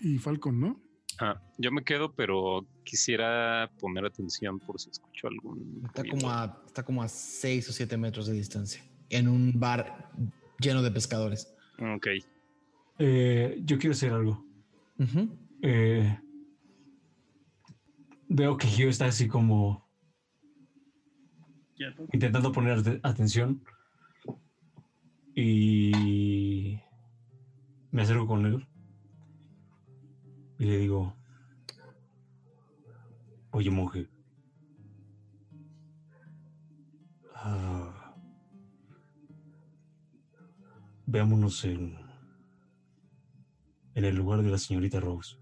y 0.00 0.18
Falcon, 0.18 0.60
¿no? 0.60 0.80
Ah, 1.18 1.40
yo 1.58 1.70
me 1.72 1.84
quedo, 1.84 2.14
pero 2.14 2.66
quisiera 2.84 3.70
poner 3.78 4.04
atención 4.06 4.58
por 4.60 4.80
si 4.80 4.90
escucho 4.90 5.28
algún. 5.28 5.82
Está 5.84 6.02
ruido. 6.02 6.16
como 6.16 6.30
a, 6.30 6.62
está 6.66 6.82
como 6.84 7.02
a 7.02 7.08
6 7.08 7.68
o 7.68 7.72
7 7.72 7.96
metros 7.96 8.26
de 8.26 8.32
distancia. 8.34 8.82
En 9.10 9.28
un 9.28 9.52
bar 9.58 10.10
lleno 10.62 10.82
de 10.82 10.90
pescadores. 10.90 11.54
Ok. 11.96 12.06
Eh, 12.98 13.60
yo 13.64 13.78
quiero 13.78 13.92
hacer 13.92 14.12
algo. 14.12 14.44
Eh, 15.62 16.18
veo 18.28 18.56
que 18.56 18.66
Gio 18.68 18.88
está 18.88 19.06
así 19.06 19.28
como 19.28 19.86
Quieto. 21.74 22.06
intentando 22.12 22.52
poner 22.52 22.78
ate- 22.78 23.00
atención 23.02 23.62
y 25.34 26.78
me 27.90 28.02
acerco 28.02 28.26
con 28.26 28.46
él 28.46 28.66
y 30.58 30.64
le 30.66 30.78
digo, 30.78 31.16
oye 33.50 33.70
monje, 33.70 34.08
veámonos 41.12 41.62
en, 41.66 41.98
en 43.94 44.04
el 44.04 44.16
lugar 44.16 44.42
de 44.42 44.50
la 44.50 44.56
señorita 44.56 44.98
Rose. 44.98 45.36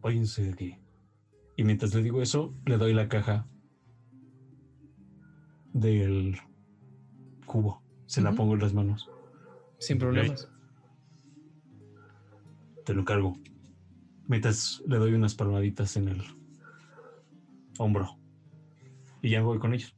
Váyanse 0.00 0.44
de 0.44 0.52
aquí. 0.52 0.78
Y 1.56 1.64
mientras 1.64 1.94
le 1.94 2.02
digo 2.02 2.22
eso, 2.22 2.54
le 2.64 2.78
doy 2.78 2.94
la 2.94 3.08
caja 3.08 3.46
del 5.74 6.38
cubo. 7.44 7.82
Se 8.06 8.22
la 8.22 8.32
pongo 8.32 8.54
en 8.54 8.60
las 8.60 8.72
manos. 8.72 9.10
Sin 9.78 9.98
problemas. 9.98 10.50
Te 12.86 12.94
lo 12.94 13.04
cargo. 13.04 13.36
Mientras 14.26 14.82
le 14.86 14.96
doy 14.96 15.12
unas 15.12 15.34
palmaditas 15.34 15.96
en 15.98 16.08
el 16.08 16.22
hombro. 17.78 18.16
Y 19.20 19.30
ya 19.30 19.42
voy 19.42 19.58
con 19.58 19.74
ellos. 19.74 19.94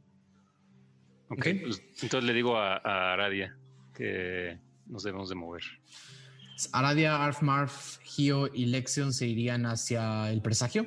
Ok, 1.29 1.39
Ok. 1.39 1.47
pues, 1.63 1.81
entonces 2.03 2.25
le 2.25 2.35
digo 2.35 2.57
a, 2.57 2.77
a 2.79 3.13
Aradia 3.13 3.60
que 4.01 4.59
nos 4.87 5.03
debemos 5.03 5.29
de 5.29 5.35
mover. 5.35 5.63
Aradia, 6.73 7.23
Arf, 7.23 7.43
Marf, 7.43 7.99
Gio 8.03 8.49
y 8.53 8.65
Lexion 8.67 9.13
se 9.13 9.27
irían 9.27 9.67
hacia 9.67 10.33
el 10.33 10.41
presagio. 10.41 10.87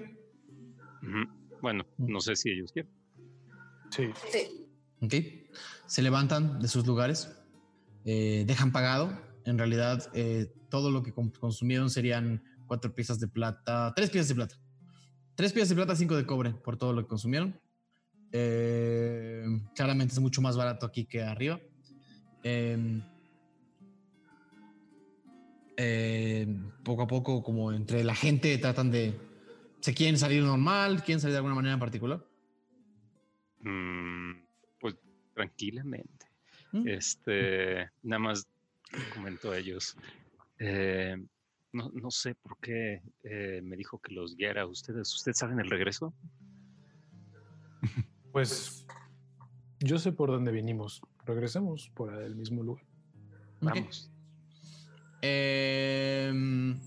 Bueno, 1.61 1.85
no 1.97 2.19
sé 2.19 2.35
si 2.35 2.49
ellos 2.49 2.71
quieren. 2.71 2.91
Sí. 3.91 4.09
Sí. 4.31 4.67
Ok. 5.01 5.13
Se 5.85 6.01
levantan 6.01 6.59
de 6.59 6.67
sus 6.67 6.87
lugares, 6.87 7.31
eh, 8.05 8.45
dejan 8.47 8.71
pagado. 8.71 9.15
En 9.45 9.59
realidad, 9.59 10.09
eh, 10.15 10.51
todo 10.69 10.89
lo 10.89 11.03
que 11.03 11.13
consumieron 11.13 11.91
serían 11.91 12.43
cuatro 12.65 12.95
piezas 12.95 13.19
de 13.19 13.27
plata, 13.27 13.93
tres 13.95 14.09
piezas 14.09 14.29
de 14.29 14.35
plata. 14.35 14.55
Tres 15.35 15.53
piezas 15.53 15.69
de 15.69 15.75
plata, 15.75 15.95
cinco 15.95 16.15
de 16.15 16.25
cobre 16.25 16.51
por 16.51 16.77
todo 16.77 16.93
lo 16.93 17.03
que 17.03 17.07
consumieron. 17.07 17.59
Eh, 18.31 19.45
claramente 19.75 20.13
es 20.13 20.19
mucho 20.19 20.41
más 20.41 20.57
barato 20.57 20.87
aquí 20.87 21.05
que 21.05 21.21
arriba. 21.21 21.59
Eh, 22.43 23.01
eh, 25.77 26.47
poco 26.83 27.03
a 27.03 27.07
poco, 27.07 27.43
como 27.43 27.71
entre 27.71 28.03
la 28.03 28.15
gente, 28.15 28.57
tratan 28.57 28.91
de. 28.91 29.13
Se 29.79 29.93
quieren 29.93 30.17
salir 30.17 30.43
normal, 30.43 31.03
quieren 31.03 31.19
salir 31.19 31.33
de 31.33 31.37
alguna 31.37 31.55
manera 31.55 31.73
en 31.73 31.79
particular. 31.79 32.25
Mm, 33.61 34.33
pues 34.79 34.95
tranquilamente. 35.33 36.27
¿Mm? 36.71 36.87
Este, 36.87 37.89
nada 38.03 38.19
más 38.19 38.47
comentó 39.13 39.51
a 39.51 39.57
ellos. 39.57 39.95
eh, 40.59 41.17
no, 41.73 41.91
no 41.95 42.11
sé 42.11 42.35
por 42.35 42.59
qué 42.59 43.01
eh, 43.23 43.61
me 43.63 43.75
dijo 43.75 43.99
que 43.99 44.13
los 44.13 44.35
guiara. 44.35 44.67
¿Ustedes, 44.67 45.13
¿Ustedes 45.15 45.37
saben 45.37 45.59
el 45.59 45.69
regreso? 45.69 46.13
Pues 48.31 48.85
yo 49.79 49.97
sé 49.97 50.11
por 50.11 50.29
dónde 50.29 50.51
vinimos. 50.51 51.01
Regresemos 51.25 51.89
por 51.93 52.13
el 52.13 52.35
mismo 52.35 52.63
lugar. 52.63 52.83
Vamos. 53.61 54.09
Em, 55.21 56.77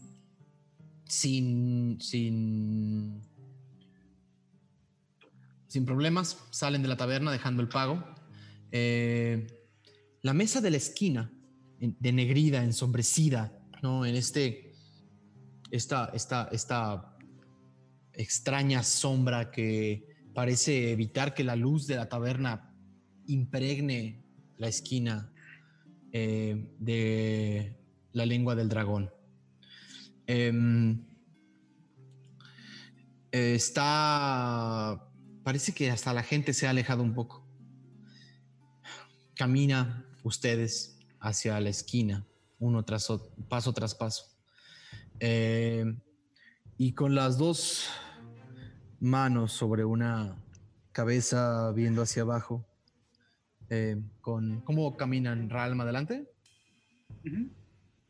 sin, 1.06 1.98
sin, 2.00 3.22
sin 5.68 5.84
problemas, 5.86 6.38
salen 6.50 6.82
de 6.82 6.88
la 6.88 6.96
taberna 6.96 7.32
dejando 7.32 7.62
el 7.62 7.68
pago. 7.68 8.04
Eh, 8.72 9.46
la 10.22 10.34
mesa 10.34 10.60
de 10.60 10.70
la 10.70 10.76
esquina, 10.76 11.32
en- 11.80 11.96
denegrida, 11.98 12.62
ensombrecida, 12.62 13.58
¿no? 13.82 14.04
En 14.04 14.16
este, 14.16 14.74
esta, 15.70 16.10
esta, 16.12 16.48
esta 16.52 17.16
extraña 18.12 18.82
sombra 18.82 19.50
que 19.50 20.06
parece 20.34 20.90
evitar 20.92 21.32
que 21.32 21.44
la 21.44 21.56
luz 21.56 21.86
de 21.86 21.96
la 21.96 22.08
taberna 22.08 22.74
impregne 23.26 24.22
la 24.58 24.68
esquina 24.68 25.32
eh, 26.12 26.74
de 26.78 27.76
la 28.12 28.26
lengua 28.26 28.54
del 28.54 28.68
dragón. 28.68 29.10
Em, 30.26 31.04
está. 33.30 35.02
Parece 35.44 35.72
que 35.72 35.90
hasta 35.90 36.12
la 36.12 36.22
gente 36.22 36.52
se 36.52 36.66
ha 36.66 36.70
alejado 36.70 37.02
un 37.02 37.14
poco. 37.14 37.46
Camina 39.34 40.04
ustedes 40.24 40.98
hacia 41.20 41.60
la 41.60 41.68
esquina, 41.68 42.26
uno 42.58 42.84
tras 42.84 43.10
otro, 43.10 43.30
paso 43.48 43.72
tras 43.72 43.94
paso. 43.94 44.24
Em, 45.20 46.00
y 46.78 46.92
con 46.92 47.14
las 47.14 47.38
dos 47.38 47.88
manos 49.00 49.52
sobre 49.52 49.84
una 49.84 50.36
cabeza 50.92 51.70
viendo 51.72 52.02
hacia 52.02 52.22
abajo. 52.22 52.66
Eh, 53.70 53.96
con 54.20 54.60
¿Cómo 54.60 54.96
caminan? 54.96 55.50
¿Ralma 55.50 55.84
adelante? 55.84 56.28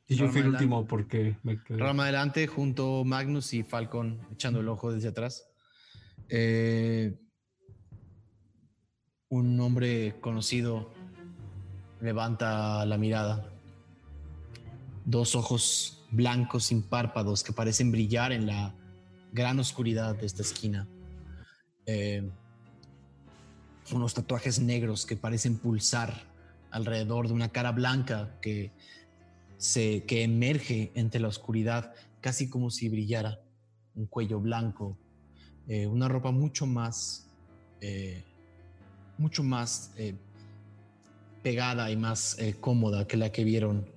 Y 0.08 0.14
yo 0.14 0.28
fui 0.28 0.40
el 0.40 0.48
último 0.48 0.86
porque 0.86 1.36
me 1.42 1.62
quedé. 1.62 1.82
Adelante 1.82 2.46
junto 2.46 3.04
Magnus 3.04 3.54
y 3.54 3.62
Falcon 3.62 4.20
echando 4.32 4.60
el 4.60 4.68
ojo 4.68 4.92
desde 4.92 5.08
atrás. 5.08 5.48
Eh, 6.28 7.18
un 9.28 9.58
hombre 9.60 10.16
conocido 10.20 10.92
levanta 12.00 12.84
la 12.86 12.98
mirada. 12.98 13.52
Dos 15.04 15.34
ojos 15.34 16.06
blancos 16.10 16.64
sin 16.64 16.82
párpados 16.82 17.42
que 17.42 17.52
parecen 17.52 17.90
brillar 17.90 18.32
en 18.32 18.46
la 18.46 18.74
gran 19.32 19.58
oscuridad 19.58 20.16
de 20.16 20.26
esta 20.26 20.42
esquina. 20.42 20.88
Eh, 21.86 22.28
unos 23.92 24.14
tatuajes 24.14 24.60
negros 24.60 25.06
que 25.06 25.16
parecen 25.16 25.58
pulsar 25.58 26.24
alrededor 26.70 27.28
de 27.28 27.34
una 27.34 27.50
cara 27.50 27.72
blanca 27.72 28.38
que 28.40 28.72
se, 29.58 30.04
que 30.04 30.22
emerge 30.22 30.92
entre 30.94 31.20
la 31.20 31.28
oscuridad, 31.28 31.94
casi 32.20 32.48
como 32.48 32.70
si 32.70 32.88
brillara 32.88 33.40
un 33.94 34.06
cuello 34.06 34.40
blanco, 34.40 34.98
eh, 35.68 35.86
una 35.86 36.08
ropa 36.08 36.30
mucho 36.30 36.66
más, 36.66 37.28
eh, 37.80 38.22
mucho 39.18 39.42
más 39.42 39.92
eh, 39.96 40.14
pegada 41.42 41.90
y 41.90 41.96
más 41.96 42.36
cómoda 42.60 43.06
que 43.06 43.16
la 43.16 43.30
que 43.30 43.44
vieron 43.44 43.88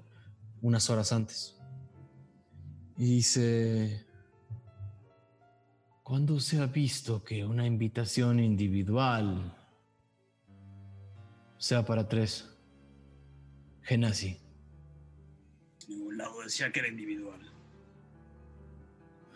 unas 0.61 0.89
horas 0.89 1.11
antes. 1.11 1.55
Y 2.97 3.05
dice, 3.15 4.05
¿cuándo 6.03 6.39
se 6.39 6.59
ha 6.59 6.65
visto 6.65 7.23
que 7.23 7.45
una 7.45 7.65
invitación 7.65 8.39
individual 8.39 9.58
sea 11.59 11.85
para 11.85 12.07
tres? 12.07 12.49
Genasi. 13.83 14.39
En 15.87 15.89
ningún 15.89 16.17
lado 16.17 16.41
decía 16.41 16.71
que 16.71 16.79
era 16.79 16.89
individual. 16.89 17.39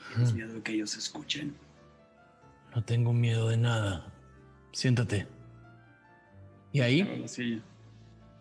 ¿Tienes 0.09 0.33
miedo 0.33 0.53
de 0.53 0.61
que 0.63 0.71
ellos 0.71 0.95
escuchen? 0.97 1.55
No 2.73 2.83
tengo 2.83 3.13
miedo 3.13 3.49
de 3.49 3.57
nada. 3.57 4.11
Siéntate. 4.71 5.27
Y 6.71 6.81
ahí 6.81 7.23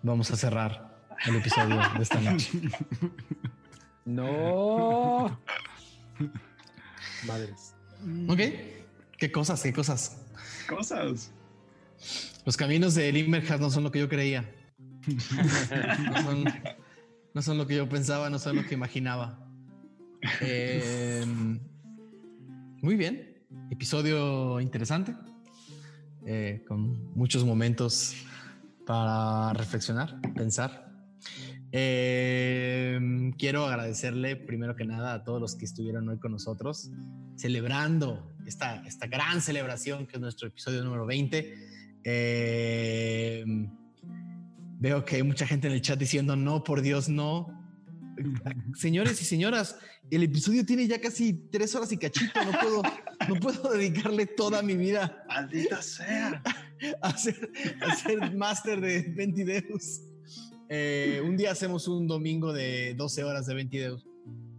vamos 0.02 0.30
a 0.30 0.36
cerrar 0.36 1.06
el 1.26 1.36
episodio 1.36 1.76
de 1.96 2.02
esta 2.02 2.20
noche. 2.20 2.50
No. 4.04 5.40
Madres. 7.24 7.76
¿Ok? 8.28 8.40
¿Qué 9.16 9.30
cosas? 9.30 9.62
¿Qué 9.62 9.72
cosas? 9.72 10.20
Cosas. 10.68 11.32
Los 12.44 12.56
caminos 12.56 12.94
de 12.94 13.12
Limmerhast 13.12 13.60
no 13.60 13.70
son 13.70 13.84
lo 13.84 13.92
que 13.92 14.00
yo 14.00 14.08
creía. 14.08 14.50
No 17.34 17.40
son, 17.40 17.56
lo 17.56 17.66
que 17.66 17.76
yo 17.76 17.89
pensaba, 17.89 18.28
no 18.28 18.39
son 18.39 18.56
lo 18.56 18.66
que 18.66 18.74
imaginaba. 18.74 19.48
Eh, 20.42 21.24
muy 22.82 22.94
bien. 22.97 23.47
Episodio 23.70 24.60
interesante. 24.60 25.14
eh, 26.26 26.64
con 26.68 27.14
muchos 27.14 27.44
momentos 27.44 28.14
para 28.86 29.52
reflexionar, 29.55 30.20
pensar. 30.34 30.92
Eh, 31.72 33.00
quiero 33.39 33.66
agradecerle 33.66 34.36
primero 34.36 34.76
que 34.76 34.84
nada 34.84 35.14
a 35.14 35.24
todos 35.24 35.40
los 35.40 35.56
que 35.56 35.64
estuvieron 35.64 36.08
hoy 36.08 36.18
con 36.18 36.32
nosotros, 36.32 36.90
celebrando 37.36 38.31
esta, 38.47 38.86
esta 38.86 39.06
gran 39.06 39.40
celebración 39.40 40.06
que 40.06 40.16
es 40.16 40.20
nuestro 40.20 40.48
episodio 40.48 40.84
número 40.84 41.06
20. 41.06 41.55
Eh, 42.05 43.44
veo 44.78 45.05
que 45.05 45.16
hay 45.16 45.22
mucha 45.22 45.47
gente 45.47 45.68
en 45.68 45.74
el 45.74 45.81
chat 45.81 45.98
diciendo 45.98 46.36
no, 46.36 46.64
por 46.64 46.82
Dios, 46.82 47.08
no. 47.08 47.58
Señores 48.74 49.20
y 49.22 49.24
señoras, 49.24 49.78
el 50.10 50.22
episodio 50.22 50.66
tiene 50.66 50.86
ya 50.86 51.00
casi 51.00 51.32
tres 51.50 51.74
horas 51.74 51.90
y 51.92 51.97
cachito. 51.97 52.44
No 52.44 52.52
puedo, 52.52 52.82
no 53.28 53.34
puedo 53.36 53.72
dedicarle 53.72 54.26
toda 54.26 54.62
mi 54.62 54.76
vida 54.76 55.24
Maldita 55.28 55.81
sea. 55.81 56.42
a 57.00 57.16
ser, 57.16 57.50
a 57.81 57.94
ser 57.94 58.34
máster 58.34 58.81
de 58.81 59.02
Ventideus. 59.02 60.02
Eh, 60.68 61.20
un 61.24 61.36
día 61.36 61.52
hacemos 61.52 61.86
un 61.86 62.06
domingo 62.06 62.52
de 62.52 62.94
12 62.94 63.24
horas 63.24 63.47
de 63.47 63.55
Ventideus. 63.55 64.06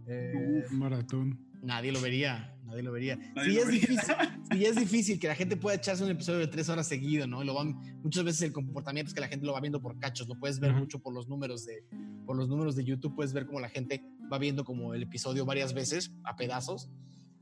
Eh, 0.06 0.64
Maratón. 0.70 1.38
nadie 1.62 1.90
lo 1.90 2.00
vería, 2.00 2.53
nadie 2.74 2.82
lo 2.82 2.92
vería. 2.92 3.16
Nadie 3.34 3.54
lo 3.54 3.60
es, 3.60 3.66
vería. 3.66 3.80
difícil, 3.80 3.98
sí 4.52 4.64
es 4.64 4.76
difícil 4.76 5.18
que 5.20 5.28
la 5.28 5.34
gente 5.34 5.56
pueda 5.56 5.76
echarse 5.76 6.04
un 6.04 6.10
episodio 6.10 6.40
de 6.40 6.48
tres 6.48 6.68
horas 6.68 6.86
seguido, 6.86 7.26
¿no? 7.26 7.44
Lo 7.44 7.54
van, 7.54 7.74
muchas 8.02 8.24
veces 8.24 8.42
el 8.42 8.52
comportamiento 8.52 9.08
es 9.08 9.14
que 9.14 9.20
la 9.20 9.28
gente 9.28 9.46
lo 9.46 9.52
va 9.52 9.60
viendo 9.60 9.80
por 9.80 9.98
cachos, 9.98 10.28
lo 10.28 10.38
puedes 10.38 10.58
ver 10.60 10.72
mucho 10.74 10.98
por 10.98 11.14
los 11.14 11.28
números 11.28 11.64
de, 11.64 11.84
por 12.26 12.36
los 12.36 12.48
números 12.48 12.76
de 12.76 12.84
YouTube, 12.84 13.14
puedes 13.14 13.32
ver 13.32 13.46
cómo 13.46 13.60
la 13.60 13.68
gente 13.68 14.02
va 14.32 14.38
viendo 14.38 14.64
como 14.64 14.94
el 14.94 15.02
episodio 15.02 15.44
varias 15.44 15.72
veces 15.72 16.12
a 16.24 16.36
pedazos. 16.36 16.90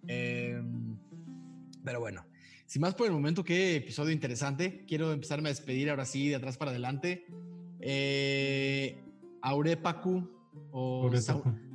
Eh, 0.06 0.60
pero 1.84 2.00
bueno, 2.00 2.24
sin 2.66 2.82
más 2.82 2.94
por 2.94 3.06
el 3.06 3.12
momento, 3.12 3.44
qué 3.44 3.76
episodio 3.76 4.12
interesante. 4.12 4.84
Quiero 4.86 5.12
empezarme 5.12 5.48
a 5.48 5.52
despedir 5.52 5.90
ahora 5.90 6.04
sí, 6.04 6.28
de 6.28 6.36
atrás 6.36 6.56
para 6.56 6.70
adelante. 6.70 7.26
Eh, 7.80 9.02
Aurepacu 9.42 10.28
o. 10.70 11.10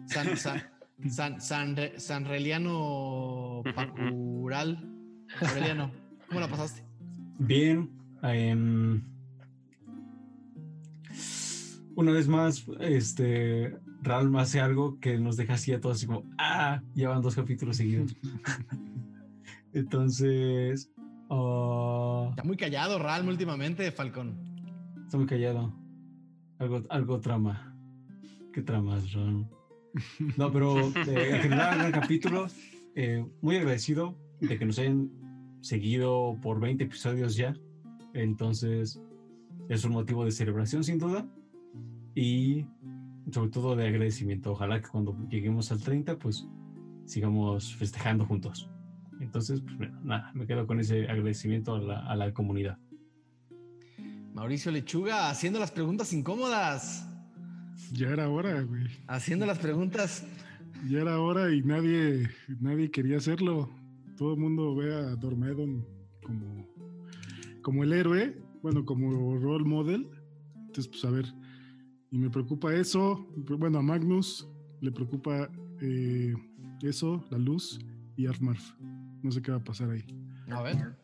San, 0.08 0.38
San, 0.38 0.77
San, 1.10 1.40
San, 1.42 1.76
Re- 1.76 2.00
Sanreliano 2.00 3.62
Pacural. 3.76 4.78
Aureliano, 5.42 5.92
¿cómo 6.28 6.40
la 6.40 6.48
pasaste? 6.48 6.84
Bien. 7.40 7.90
em, 8.24 9.02
una 11.96 12.12
vez 12.12 12.28
más, 12.28 12.66
este 12.80 13.78
Ralm 14.04 14.36
hace 14.38 14.60
algo 14.60 15.00
que 15.00 15.18
nos 15.20 15.38
deja 15.38 15.54
así 15.56 15.74
a 15.74 15.80
todos 15.82 15.98
así 15.98 16.06
como, 16.08 16.24
ah, 16.38 16.82
ya 16.96 17.10
van 17.10 17.22
dos 17.22 17.36
capítulos 17.36 17.78
seguidos. 17.78 18.16
Entonces, 19.74 20.92
ah, 21.30 22.28
Está 22.32 22.44
muy 22.44 22.58
callado, 22.58 22.98
Ralm, 23.00 23.28
últimamente, 23.28 23.92
Falcón. 23.92 24.36
está 25.06 25.18
muy 25.18 25.28
callado. 25.28 25.74
Algo, 26.60 26.82
algo 26.90 27.20
trama. 27.20 27.76
¿Qué 28.54 28.62
tramas, 28.64 29.14
Ralm? 29.14 29.48
No, 30.38 30.52
pero 30.52 30.78
eh, 31.08 31.36
en 31.36 31.42
general, 31.42 31.78
gran 31.78 31.92
capítulo. 31.92 32.48
Eh, 32.96 33.26
muy 33.42 33.58
agradecido 33.58 34.18
de 34.42 34.58
que 34.58 34.66
nos 34.66 34.80
hayan 34.80 35.12
seguido 35.62 36.38
por 36.42 36.60
20 36.60 36.84
episodios 36.84 37.36
ya. 37.36 37.56
Entonces, 38.14 39.02
es 39.70 39.84
un 39.86 39.92
motivo 39.92 40.26
de 40.26 40.32
celebración 40.32 40.84
sin 40.84 40.98
duda. 40.98 41.28
Y 42.16 42.66
sobre 43.32 43.52
todo 43.52 43.76
de 43.76 43.88
agradecimiento. 43.88 44.52
Ojalá 44.52 44.82
que 44.82 44.88
cuando 44.88 45.16
lleguemos 45.30 45.72
al 45.72 45.82
30, 45.82 46.18
pues 46.18 46.48
sigamos 47.06 47.76
festejando 47.76 48.26
juntos. 48.26 48.70
Entonces, 49.20 49.62
pues 49.62 49.78
bueno, 49.78 50.00
nada, 50.04 50.32
me 50.34 50.46
quedo 50.46 50.68
con 50.68 50.80
ese 50.80 51.08
agradecimiento 51.08 51.76
a 51.76 51.80
la, 51.80 52.00
a 52.00 52.16
la 52.16 52.34
comunidad. 52.34 52.78
Mauricio 54.34 54.72
Lechuga 54.72 55.30
haciendo 55.30 55.60
las 55.60 55.72
preguntas 55.72 56.14
incómodas. 56.14 57.08
Ya 57.94 58.10
era 58.10 58.30
hora, 58.30 58.62
güey. 58.62 58.88
Haciendo 59.08 59.46
las 59.46 59.60
preguntas. 59.60 60.26
Ya 60.90 61.02
era 61.02 61.20
hora 61.20 61.54
y 61.54 61.62
nadie, 61.64 62.30
nadie 62.60 62.92
quería 62.92 63.18
hacerlo. 63.18 63.70
Todo 64.16 64.34
el 64.34 64.40
mundo 64.40 64.76
ve 64.76 64.94
a 64.94 65.16
Dormedon 65.16 65.86
como, 66.24 66.68
como 67.62 67.84
el 67.84 67.94
héroe, 67.94 68.38
bueno, 68.62 68.86
como 68.86 69.38
role 69.38 69.66
model. 69.66 70.08
Entonces, 70.56 70.88
pues 70.88 71.06
a 71.06 71.10
ver, 71.10 71.26
y 72.12 72.18
me 72.18 72.30
preocupa 72.30 72.74
eso. 72.74 73.28
Bueno, 73.36 73.80
a 73.80 73.82
Magnus 73.82 74.48
le 74.82 74.92
preocupa 74.92 75.50
eh, 75.82 76.34
eso, 76.82 77.26
la 77.30 77.38
luz 77.38 77.80
y 78.16 78.28
Armarf. 78.28 78.74
No 79.24 79.32
sé 79.32 79.42
qué 79.42 79.52
va 79.52 79.58
a 79.58 79.64
pasar 79.64 79.90
ahí. 79.92 80.06
A 80.50 80.62
ver. 80.62 80.96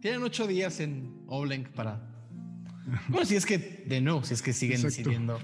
Tienen 0.00 0.22
ocho 0.22 0.46
días 0.46 0.80
en 0.80 1.22
Oblenk 1.26 1.68
para. 1.70 2.12
Bueno, 3.08 3.26
si 3.26 3.34
es 3.34 3.44
que, 3.44 3.58
de 3.58 4.00
nuevo, 4.00 4.22
si 4.22 4.34
es 4.34 4.42
que 4.42 4.52
siguen 4.52 4.76
Exacto. 4.76 4.96
decidiendo 4.98 5.38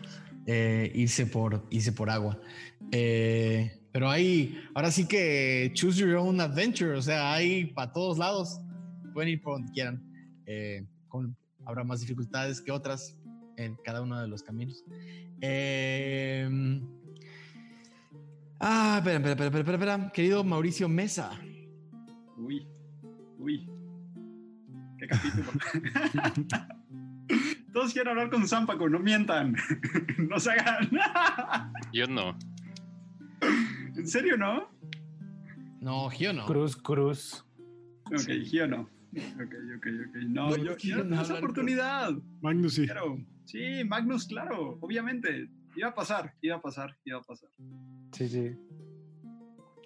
eh, 0.47 0.91
irse, 0.95 1.27
por, 1.27 1.67
irse 1.71 1.93
por 1.93 2.11
agua. 2.11 2.41
Eh, 2.91 3.81
pero 3.93 4.09
hay, 4.09 4.59
ahora 4.75 4.91
sí 4.91 5.07
que 5.07 5.71
choose 5.75 6.01
your 6.01 6.17
own 6.17 6.41
adventure, 6.41 6.97
o 6.97 7.03
sea, 7.03 7.33
hay 7.33 7.67
para 7.67 7.93
todos 7.93 8.19
lados. 8.19 8.61
Pueden 9.13 9.31
ir 9.31 9.43
por 9.43 9.55
donde 9.55 9.73
quieran. 9.73 10.03
Eh, 10.47 10.87
con, 11.09 11.37
habrá 11.67 11.85
más 11.85 12.01
dificultades 12.01 12.61
que 12.61 12.73
otras 12.73 13.17
en 13.57 13.77
cada 13.85 14.01
uno 14.03 14.21
de 14.21 14.29
los 14.29 14.43
caminos. 14.43 14.83
Eh, 15.43 16.49
ah, 18.61 18.97
espera, 18.99 19.17
espera, 19.17 19.33
espera, 19.33 19.59
espera, 19.59 19.77
espera. 19.77 20.13
Querido 20.13 20.43
Mauricio 20.43 20.89
Mesa. 20.89 21.39
Uy. 22.39 22.67
Uy. 23.39 23.69
Qué 24.99 25.07
capítulo. 25.07 25.53
Todos 27.73 27.93
quieren 27.93 28.11
hablar 28.11 28.31
con 28.31 28.47
Zampaco, 28.47 28.89
no 28.89 28.99
mientan. 28.99 29.57
no 30.19 30.39
se 30.39 30.51
hagan. 30.51 30.91
Yo 31.93 32.07
no. 32.07 32.37
¿En 33.97 34.07
serio 34.07 34.37
no? 34.37 34.71
No, 35.81 36.09
Gio 36.11 36.33
no. 36.33 36.47
Cruz, 36.47 36.77
cruz. 36.77 37.45
Ok, 38.07 38.29
yo 38.51 38.67
no. 38.69 38.83
Ok, 38.83 39.55
ok, 39.77 39.87
ok. 40.09 40.17
No, 40.29 40.51
No 40.51 40.57
yo, 40.57 40.77
quieren 40.77 41.11
no 41.11 41.21
esa 41.21 41.35
oportunidad. 41.35 42.13
Magnus 42.41 42.75
sí. 42.75 42.87
Claro. 42.87 43.19
Sí, 43.45 43.83
Magnus, 43.85 44.27
claro, 44.27 44.79
obviamente. 44.81 45.49
Iba 45.75 45.89
a 45.89 45.95
pasar, 45.95 46.35
iba 46.41 46.57
a 46.57 46.61
pasar, 46.61 46.97
iba 47.05 47.19
a 47.19 47.23
pasar. 47.23 47.49
Sí, 48.13 48.29
sí. 48.29 48.53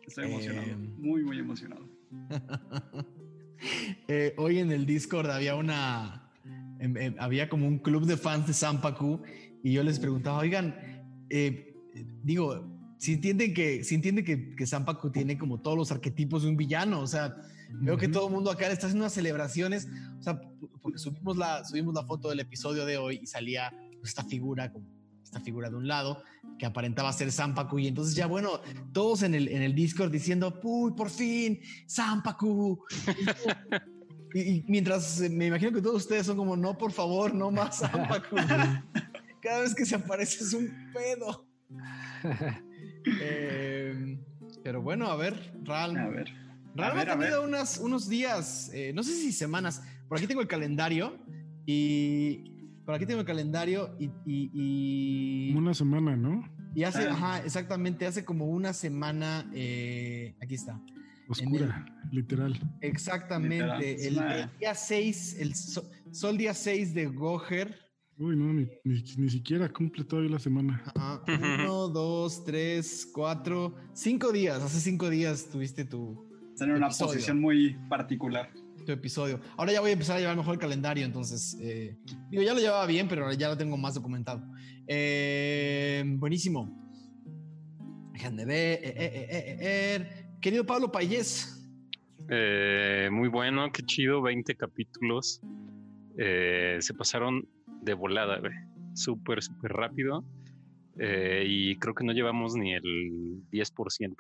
Estoy 0.07 0.27
emocionado. 0.27 0.67
Em. 0.67 0.95
Muy, 0.99 1.25
muy 1.25 1.39
emocionado. 1.39 1.89
Eh, 4.07 4.35
hoy 4.37 4.59
en 4.59 4.71
el 4.71 4.85
Discord 4.85 5.31
había 5.31 5.57
una. 5.57 6.26
Em, 6.81 6.97
em, 6.97 7.15
había 7.19 7.49
como 7.49 7.67
un 7.67 7.79
club 7.79 8.05
de 8.07 8.17
fans 8.17 8.47
de 8.47 8.55
Sampaku 8.55 9.23
y 9.63 9.73
yo 9.73 9.83
les 9.83 9.99
preguntaba, 9.99 10.39
oigan, 10.39 10.75
eh, 11.31 11.75
digo, 12.23 12.77
si 12.99 13.15
entienden 13.15 13.55
que, 13.55 13.85
si 13.85 13.95
entienden 13.95 14.25
que, 14.25 14.55
que 14.55 14.67
Sampaku 14.67 15.11
tiene 15.11 15.37
como 15.37 15.61
todos 15.61 15.77
los 15.77 15.93
arquetipos 15.93 16.43
de 16.43 16.49
un 16.49 16.57
villano, 16.57 17.01
o 17.01 17.07
sea, 17.07 17.37
veo 17.71 17.97
que 17.97 18.07
Ujú. 18.07 18.13
todo 18.13 18.27
el 18.29 18.35
mundo 18.35 18.51
acá 18.51 18.69
le 18.69 18.75
está 18.75 18.87
haciendo 18.87 19.05
unas 19.05 19.13
celebraciones, 19.13 19.89
o 20.19 20.23
sea, 20.23 20.41
porque 20.83 20.99
subimos 20.99 21.37
la, 21.37 21.65
subimos 21.65 21.95
la 21.95 22.05
foto 22.05 22.29
del 22.29 22.41
episodio 22.41 22.85
de 22.87 22.97
hoy 22.97 23.21
y 23.23 23.27
salía 23.27 23.73
esta 24.03 24.25
figura 24.25 24.73
como 24.73 24.87
esta 25.27 25.41
figura 25.41 25.69
de 25.69 25.77
un 25.77 25.89
lado, 25.89 26.23
que 26.57 26.67
aparentaba 26.67 27.13
ser 27.13 27.33
Sampaku. 27.33 27.81
Y 27.81 27.89
entonces 27.89 28.15
ya, 28.15 28.27
bueno, 28.27 28.61
todos 28.93 29.25
en 29.25 29.35
el, 29.35 29.49
en 29.49 29.61
el 29.63 29.75
Discord 29.75 30.13
diciendo, 30.13 30.59
uy, 30.63 30.93
por 30.93 31.11
fin, 31.11 31.61
Sampaku. 31.87 32.85
y, 34.37 34.41
y, 34.41 34.65
mientras 34.69 35.21
eh, 35.21 35.31
me 35.31 35.47
imagino 35.47 35.73
que 35.73 35.81
todos 35.81 35.97
ustedes 35.97 36.27
son 36.27 36.37
como, 36.37 36.57
no, 36.57 36.77
por 36.77 36.93
favor, 36.93 37.35
no 37.35 37.51
más. 37.51 37.81
Cada 39.41 39.61
vez 39.61 39.75
que 39.75 39.87
se 39.87 39.95
aparece 39.95 40.45
es 40.45 40.53
un 40.53 40.71
pedo. 40.93 41.47
eh, 43.23 44.19
pero 44.63 44.83
bueno, 44.83 45.07
a 45.07 45.17
ver, 45.17 45.55
Ral. 45.65 45.97
A 45.97 46.09
ver. 46.09 46.29
Ral 46.75 46.99
ha 46.99 47.19
tenido 47.19 47.45
unas, 47.45 47.79
unos 47.79 48.09
días, 48.09 48.71
eh, 48.75 48.93
no 48.95 49.03
sé 49.03 49.13
si 49.13 49.33
semanas, 49.33 49.83
por 50.09 50.19
aquí 50.19 50.27
tengo 50.27 50.43
el 50.43 50.49
calendario 50.49 51.17
y 51.65 52.69
por 52.85 52.95
aquí 52.95 53.07
tengo 53.07 53.21
el 53.21 53.27
calendario 53.27 53.97
y, 53.99 54.11
y, 54.27 54.51
y, 54.53 55.55
Una 55.57 55.73
semana, 55.73 56.15
¿no? 56.15 56.45
Y 56.75 56.85
hace, 56.85 57.09
ajá, 57.09 57.43
exactamente, 57.43 58.07
hace 58.07 58.27
como 58.27 58.47
una 58.47 58.75
semana, 58.75 59.51
eh, 59.55 60.37
aquí 60.43 60.57
está. 60.57 60.79
Oscura, 61.29 61.87
el, 62.05 62.17
literal. 62.17 62.79
Exactamente, 62.81 63.97
literal. 63.97 64.33
El, 64.33 64.41
el, 64.41 64.59
día 64.59 64.75
6, 64.75 65.37
el 65.41 65.55
sol, 65.55 65.85
sol, 66.11 66.37
día 66.37 66.55
6 66.55 66.95
de 66.95 67.07
Goher. 67.07 67.75
Uy, 68.19 68.35
no, 68.37 68.53
ni, 68.53 68.67
ni, 68.85 69.03
ni, 69.19 69.29
siquiera 69.29 69.69
cumple 69.69 70.05
todavía 70.05 70.31
la 70.31 70.39
semana. 70.39 70.83
Ajá. 70.95 71.23
Uno, 71.29 71.89
dos, 71.89 72.45
tres, 72.45 73.09
cuatro, 73.13 73.75
cinco 73.93 74.33
días. 74.33 74.63
Hace 74.63 74.81
cinco 74.81 75.11
días 75.11 75.51
tuviste 75.51 75.85
tu. 75.85 76.27
Está 76.53 76.65
en 76.65 76.73
una 76.73 76.87
episodio. 76.87 77.13
posición 77.13 77.41
muy 77.41 77.77
particular 77.89 78.51
tu 78.87 78.93
episodio. 78.93 79.41
Ahora 79.57 79.73
ya 79.73 79.81
voy 79.81 79.91
a 79.91 79.93
empezar 79.93 80.17
a 80.17 80.21
llevar 80.21 80.37
mejor 80.37 80.55
el 80.55 80.61
calendario, 80.61 81.05
entonces, 81.05 81.59
eh, 81.61 81.99
digo, 82.31 82.43
ya 82.43 82.55
lo 82.55 82.61
llevaba 82.61 82.87
bien, 82.87 83.09
pero 83.09 83.31
ya 83.33 83.49
lo 83.49 83.57
tengo 83.57 83.77
más 83.77 83.95
documentado. 83.95 84.43
Eh, 84.87 86.05
buenísimo. 86.07 86.73
Dejan 88.13 88.37
de 88.37 88.45
ver. 88.47 88.79
Eh, 88.83 90.26
Querido 90.41 90.65
Pablo 90.65 90.91
Payés. 90.93 91.69
muy 93.11 93.29
bueno, 93.29 93.71
qué 93.73 93.83
chido, 93.83 94.23
20 94.23 94.55
capítulos. 94.57 95.41
se 96.17 96.95
pasaron 96.97 97.49
de 97.83 97.95
volada, 97.95 98.41
súper, 98.95 99.43
súper 99.43 99.73
rápido. 99.73 100.25
y 100.99 101.77
creo 101.77 101.95
que 101.95 102.05
no 102.05 102.13
llevamos 102.13 102.55
ni 102.55 102.75
el 102.75 103.43
10%, 103.51 104.17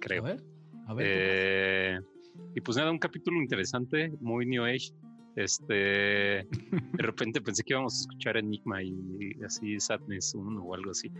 creo. 0.00 0.26
A 0.26 0.28
ver, 0.28 0.42
a 0.86 0.94
ver. 0.94 2.02
Y 2.54 2.60
pues 2.60 2.76
nada, 2.76 2.90
un 2.90 2.98
capítulo 2.98 3.40
interesante, 3.40 4.12
muy 4.20 4.46
New 4.46 4.64
Age. 4.64 4.92
Este, 5.36 5.74
de 6.44 7.02
repente 7.02 7.40
pensé 7.40 7.62
que 7.62 7.72
íbamos 7.72 7.94
a 7.94 8.00
escuchar 8.02 8.36
Enigma 8.36 8.82
y, 8.82 8.92
así 9.44 9.80
Sadness 9.80 10.34
1 10.34 10.62
o 10.62 10.74
algo 10.74 10.90
así. 10.90 11.10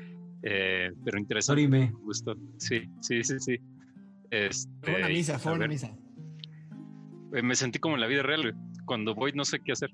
Eh, 0.42 0.92
pero 1.04 1.18
interesante. 1.18 1.68
Me 1.68 1.92
gustó. 2.02 2.36
Sí, 2.58 2.82
sí, 3.00 3.22
sí, 3.24 3.38
sí. 3.40 3.58
Este, 4.32 4.70
fue 4.80 4.96
una 4.96 5.08
misa, 5.08 5.38
fue 5.38 5.52
una 5.52 5.68
misa. 5.68 5.94
Eh, 7.34 7.42
me 7.42 7.54
sentí 7.54 7.78
como 7.78 7.96
en 7.96 8.00
la 8.00 8.06
vida 8.06 8.22
real. 8.22 8.56
Cuando 8.86 9.14
voy 9.14 9.32
no 9.34 9.44
sé 9.44 9.60
qué 9.60 9.72
hacer. 9.72 9.90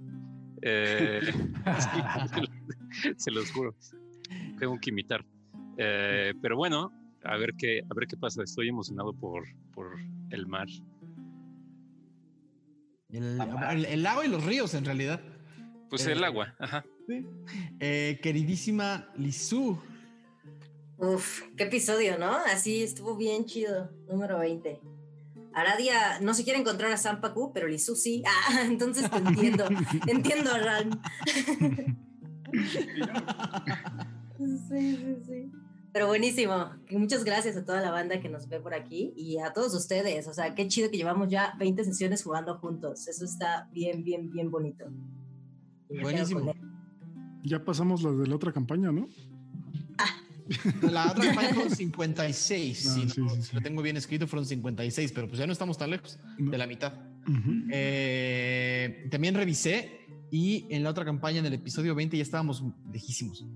Eh, 0.62 1.20
sí, 3.02 3.10
se 3.17 3.33
los 3.33 3.50
juro. 3.50 3.75
Tengo 4.60 4.78
que 4.81 4.91
imitar. 4.91 5.26
Eh, 5.76 6.33
pero 6.41 6.57
bueno, 6.57 6.92
a 7.25 7.36
ver 7.36 7.55
qué, 7.58 7.81
a 7.81 7.94
ver 7.94 8.07
qué 8.07 8.17
pasa. 8.17 8.44
Estoy 8.44 8.68
emocionado 8.68 9.12
por, 9.12 9.42
por 9.73 9.99
el 10.31 10.47
mar. 10.47 10.68
El, 13.08 13.41
el, 13.41 13.84
el, 13.86 14.02
lago 14.05 14.23
y 14.23 14.28
los 14.28 14.44
ríos, 14.44 14.73
en 14.75 14.84
realidad. 14.84 15.20
Pues 15.91 16.07
eh, 16.07 16.12
el 16.12 16.23
agua, 16.23 16.55
ajá. 16.60 16.84
Sí. 17.08 17.26
Eh, 17.81 18.20
queridísima 18.23 19.08
Lizu. 19.17 19.81
Uf, 20.99 21.43
qué 21.57 21.65
episodio, 21.65 22.18
¿no? 22.18 22.33
Así 22.52 22.83
estuvo 22.83 23.17
bien 23.17 23.44
chido. 23.44 23.89
Número 24.09 24.39
20. 24.39 24.81
Aradia 25.55 26.18
no 26.20 26.35
se 26.35 26.43
quiere 26.43 26.59
encontrar 26.59 26.91
a 26.91 26.97
Sampaku, 26.97 27.52
pero 27.52 27.68
Lizu 27.68 27.94
sí. 27.94 28.25
Ah, 28.27 28.62
entonces 28.67 29.09
te 29.09 29.17
entiendo. 29.17 29.65
entiendo 30.09 30.51
a 30.51 30.59
Ran. 30.59 31.01
sí, 34.39 34.97
sí, 34.97 35.17
sí. 35.25 35.52
Pero 35.93 36.09
buenísimo. 36.09 36.70
Muchas 36.91 37.25
gracias 37.25 37.57
a 37.57 37.65
toda 37.65 37.81
la 37.81 37.93
banda 37.93 38.20
que 38.20 38.28
nos 38.28 38.49
ve 38.49 38.59
por 38.60 38.75
aquí 38.75 39.12
y 39.17 39.39
a 39.39 39.52
todos 39.52 39.75
ustedes. 39.75 40.27
O 40.27 40.35
sea, 40.35 40.55
qué 40.57 40.67
chido 40.67 40.91
que 40.91 40.97
llevamos 40.97 41.28
ya 41.28 41.55
20 41.59 41.85
sesiones 41.85 42.25
jugando 42.25 42.59
juntos. 42.59 43.07
Eso 43.07 43.25
está 43.25 43.68
bien, 43.73 44.02
bien, 44.02 44.31
bien 44.31 44.51
bonito. 44.51 44.86
Buenísimo. 45.89 46.52
Ya 47.44 47.65
pasamos 47.65 48.02
las 48.02 48.18
de 48.18 48.27
la 48.27 48.35
otra 48.35 48.52
campaña, 48.52 48.91
¿no? 48.91 49.09
Ah. 49.97 50.27
La 50.83 51.10
otra 51.10 51.27
campaña 51.27 51.55
fueron 51.55 51.70
56. 51.77 52.86
Ah, 52.86 52.94
si 52.94 53.09
sí, 53.09 53.20
no, 53.20 53.28
sí, 53.31 53.43
sí. 53.43 53.51
lo 53.55 53.60
tengo 53.60 53.83
bien 53.83 53.97
escrito, 53.97 54.27
fueron 54.27 54.47
56, 54.47 55.12
pero 55.12 55.28
pues 55.28 55.39
ya 55.39 55.47
no 55.47 55.52
estamos 55.52 55.78
tan 55.78 55.91
lejos 55.91 56.18
no. 56.39 56.51
de 56.51 56.59
la 56.59 56.67
mitad. 56.67 56.93
Uh 57.27 57.31
-huh. 57.31 57.67
eh, 57.70 59.07
también 59.10 59.35
revisé 59.35 59.99
y 60.31 60.67
en 60.70 60.83
la 60.83 60.91
otra 60.91 61.05
campaña, 61.05 61.39
en 61.39 61.47
el 61.47 61.55
episodio 61.55 61.94
20, 61.94 62.17
ya 62.17 62.23
estábamos 62.23 62.62
lejísimos. 62.93 63.47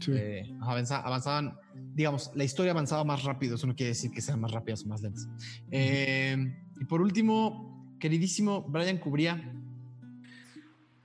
Sí. 0.00 0.12
Eh, 0.14 0.54
avanzaban, 0.60 1.56
digamos, 1.94 2.30
la 2.34 2.44
historia 2.44 2.72
avanzaba 2.72 3.04
más 3.04 3.24
rápido, 3.24 3.54
eso 3.54 3.66
no 3.66 3.74
quiere 3.74 3.90
decir 3.90 4.10
que 4.10 4.20
sean 4.20 4.40
más 4.40 4.50
rápidas 4.52 4.84
o 4.84 4.88
más 4.88 5.02
lentas. 5.02 5.28
Eh, 5.70 6.54
y 6.80 6.84
por 6.84 7.00
último, 7.00 7.96
queridísimo 7.98 8.62
Brian 8.68 8.98
Cubría. 8.98 9.52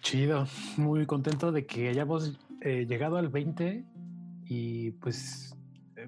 Chido, 0.01 0.47
muy 0.77 1.05
contento 1.05 1.51
de 1.51 1.65
que 1.65 1.89
hayamos 1.89 2.37
eh, 2.61 2.85
llegado 2.87 3.17
al 3.17 3.29
20 3.29 3.85
y 4.53 4.91
pues 4.91 5.55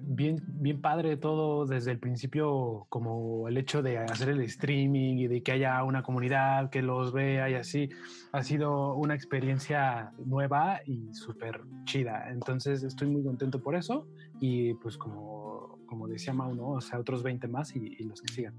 bien, 0.02 0.36
bien 0.46 0.82
padre 0.82 1.16
todo 1.16 1.64
desde 1.64 1.92
el 1.92 1.98
principio, 1.98 2.84
como 2.90 3.48
el 3.48 3.56
hecho 3.56 3.80
de 3.80 3.96
hacer 3.96 4.28
el 4.28 4.42
streaming 4.42 5.16
y 5.16 5.28
de 5.28 5.42
que 5.42 5.52
haya 5.52 5.82
una 5.82 6.02
comunidad 6.02 6.68
que 6.68 6.82
los 6.82 7.14
vea 7.14 7.48
y 7.48 7.54
así, 7.54 7.88
ha 8.32 8.42
sido 8.42 8.96
una 8.96 9.14
experiencia 9.14 10.12
nueva 10.26 10.80
y 10.84 11.14
súper 11.14 11.62
chida. 11.84 12.30
Entonces 12.30 12.82
estoy 12.82 13.08
muy 13.08 13.24
contento 13.24 13.62
por 13.62 13.76
eso 13.76 14.06
y 14.40 14.74
pues 14.74 14.98
como, 14.98 15.78
como 15.86 16.06
decía 16.06 16.34
Mau, 16.34 16.54
¿no? 16.54 16.72
O 16.72 16.80
sea, 16.82 16.98
otros 16.98 17.22
20 17.22 17.48
más 17.48 17.74
y, 17.74 17.96
y 17.98 18.04
los 18.04 18.20
que 18.20 18.30
sigan. 18.30 18.54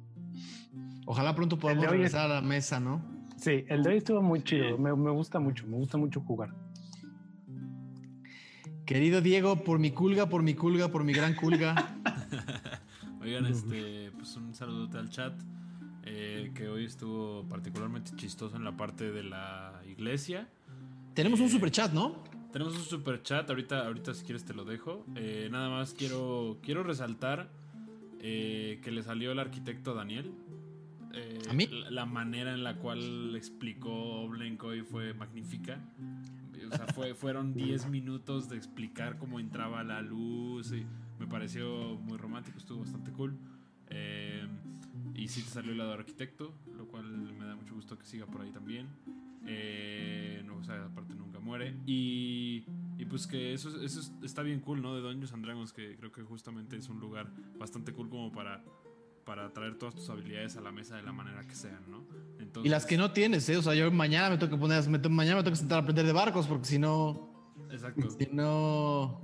Ojalá 1.05 1.35
pronto 1.35 1.59
podamos 1.59 1.85
regresar 1.85 2.25
es... 2.25 2.31
a 2.31 2.33
la 2.33 2.41
mesa, 2.41 2.79
¿no? 2.79 3.03
Sí, 3.37 3.65
el 3.67 3.83
de 3.83 3.91
hoy 3.91 3.97
estuvo 3.97 4.23
muy 4.23 4.41
chido, 4.41 4.79
me, 4.79 4.95
me 4.95 5.11
gusta 5.11 5.39
mucho, 5.39 5.67
me 5.67 5.77
gusta 5.77 5.99
mucho 5.99 6.21
jugar. 6.21 6.64
Querido 8.85 9.19
Diego, 9.19 9.63
por 9.63 9.79
mi 9.79 9.89
culga, 9.89 10.29
por 10.29 10.43
mi 10.43 10.53
culga, 10.53 10.89
por 10.89 11.03
mi 11.03 11.11
gran 11.11 11.33
culga. 11.33 11.97
Oigan, 13.21 13.47
este, 13.47 14.11
pues 14.11 14.35
un 14.35 14.53
saludote 14.53 14.99
al 14.99 15.09
chat. 15.09 15.33
Eh, 16.03 16.51
que 16.53 16.67
hoy 16.67 16.85
estuvo 16.85 17.43
particularmente 17.49 18.11
chistoso 18.15 18.55
en 18.57 18.63
la 18.63 18.77
parte 18.77 19.11
de 19.11 19.23
la 19.23 19.81
iglesia. 19.87 20.47
Tenemos 21.15 21.39
eh, 21.39 21.43
un 21.43 21.49
super 21.49 21.71
chat, 21.71 21.93
¿no? 21.93 22.23
Tenemos 22.53 22.75
un 22.75 22.83
super 22.83 23.23
chat. 23.23 23.49
Ahorita, 23.49 23.87
ahorita 23.87 24.13
si 24.13 24.23
quieres 24.23 24.45
te 24.45 24.53
lo 24.53 24.65
dejo. 24.65 25.03
Eh, 25.15 25.49
nada 25.51 25.69
más 25.69 25.95
quiero, 25.95 26.59
quiero 26.61 26.83
resaltar 26.83 27.49
eh, 28.19 28.79
que 28.83 28.91
le 28.91 29.01
salió 29.01 29.31
el 29.31 29.39
arquitecto 29.39 29.95
Daniel. 29.95 30.31
¿A 31.49 31.53
mí? 31.53 31.65
La, 31.67 31.89
la, 31.89 32.05
manera 32.05 32.53
en 32.53 32.63
la 32.63 32.75
cual 32.75 33.35
explicó 33.35 34.27
Blenko 34.27 34.75
y 34.75 34.81
fue 34.81 35.13
magnífica. 35.13 35.79
O 36.71 36.75
sea, 36.75 36.87
fue, 36.87 37.13
fueron 37.13 37.53
10 37.53 37.87
minutos 37.87 38.49
de 38.49 38.57
explicar 38.57 39.17
cómo 39.17 39.39
entraba 39.39 39.83
la 39.83 40.01
luz. 40.01 40.71
Y 40.71 40.85
me 41.19 41.27
pareció 41.27 41.95
muy 41.97 42.17
romántico, 42.17 42.57
estuvo 42.57 42.79
bastante 42.79 43.11
cool. 43.11 43.37
Eh, 43.89 44.47
y 45.13 45.27
sí 45.27 45.41
te 45.41 45.49
salió 45.49 45.71
el 45.71 45.77
lado 45.77 45.93
arquitecto, 45.93 46.53
lo 46.77 46.87
cual 46.87 47.05
me 47.05 47.45
da 47.45 47.55
mucho 47.55 47.75
gusto 47.75 47.97
que 47.97 48.05
siga 48.05 48.25
por 48.25 48.41
ahí 48.41 48.51
también. 48.51 48.87
Eh, 49.47 50.41
no, 50.45 50.57
o 50.57 50.63
sea, 50.63 50.85
aparte 50.85 51.13
nunca 51.13 51.39
muere. 51.39 51.75
Y, 51.85 52.65
y 52.97 53.05
pues 53.05 53.27
que 53.27 53.53
eso, 53.53 53.81
eso 53.81 54.11
está 54.23 54.41
bien 54.41 54.59
cool, 54.59 54.81
¿no? 54.81 54.95
De 54.95 55.01
Dungeons 55.01 55.33
and 55.33 55.45
Dragons, 55.45 55.73
que 55.73 55.95
creo 55.95 56.11
que 56.11 56.23
justamente 56.23 56.77
es 56.77 56.89
un 56.89 56.99
lugar 56.99 57.31
bastante 57.57 57.93
cool 57.93 58.09
como 58.09 58.31
para 58.31 58.63
para 59.25 59.51
traer 59.51 59.75
todas 59.75 59.95
tus 59.95 60.09
habilidades 60.09 60.55
a 60.55 60.61
la 60.61 60.71
mesa 60.71 60.95
de 60.95 61.01
la 61.01 61.11
manera 61.11 61.43
que 61.45 61.55
sean, 61.55 61.81
¿no? 61.89 62.05
Entonces, 62.39 62.67
y 62.67 62.69
las 62.69 62.85
que 62.85 62.95
no 62.95 63.11
tienes, 63.11 63.49
¿eh? 63.49 63.57
O 63.57 63.61
sea, 63.61 63.73
yo 63.73 63.91
mañana 63.91 64.29
me 64.29 64.37
tengo 64.37 64.51
que 64.51 64.59
poner, 64.59 64.87
me, 64.87 64.99
mañana 65.09 65.37
me 65.37 65.43
tengo 65.43 65.53
que 65.53 65.59
sentar 65.59 65.79
a 65.79 65.81
aprender 65.81 66.05
de 66.05 66.13
barcos 66.13 66.47
porque 66.47 66.65
si 66.65 66.79
no... 66.79 67.55
Exacto. 67.71 68.09
Si 68.11 68.27
no... 68.31 69.21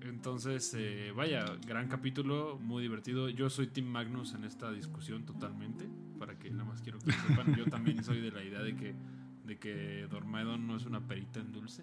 Entonces, 0.00 0.74
eh, 0.78 1.12
vaya, 1.14 1.44
gran 1.66 1.88
capítulo, 1.88 2.58
muy 2.60 2.82
divertido. 2.82 3.28
Yo 3.30 3.50
soy 3.50 3.68
Tim 3.68 3.86
Magnus 3.86 4.34
en 4.34 4.44
esta 4.44 4.70
discusión 4.70 5.24
totalmente, 5.24 5.88
para 6.18 6.38
que 6.38 6.50
nada 6.50 6.64
más 6.64 6.82
quiero 6.82 6.98
que 6.98 7.12
sepan, 7.12 7.54
yo 7.56 7.64
también 7.66 8.04
soy 8.04 8.20
de 8.20 8.30
la 8.30 8.44
idea 8.44 8.60
de 8.60 8.76
que, 8.76 8.94
de 9.50 9.58
que 9.58 10.06
Dormaedon 10.08 10.64
no 10.64 10.76
es 10.76 10.86
una 10.86 11.06
perita 11.08 11.40
en 11.40 11.50
dulce. 11.50 11.82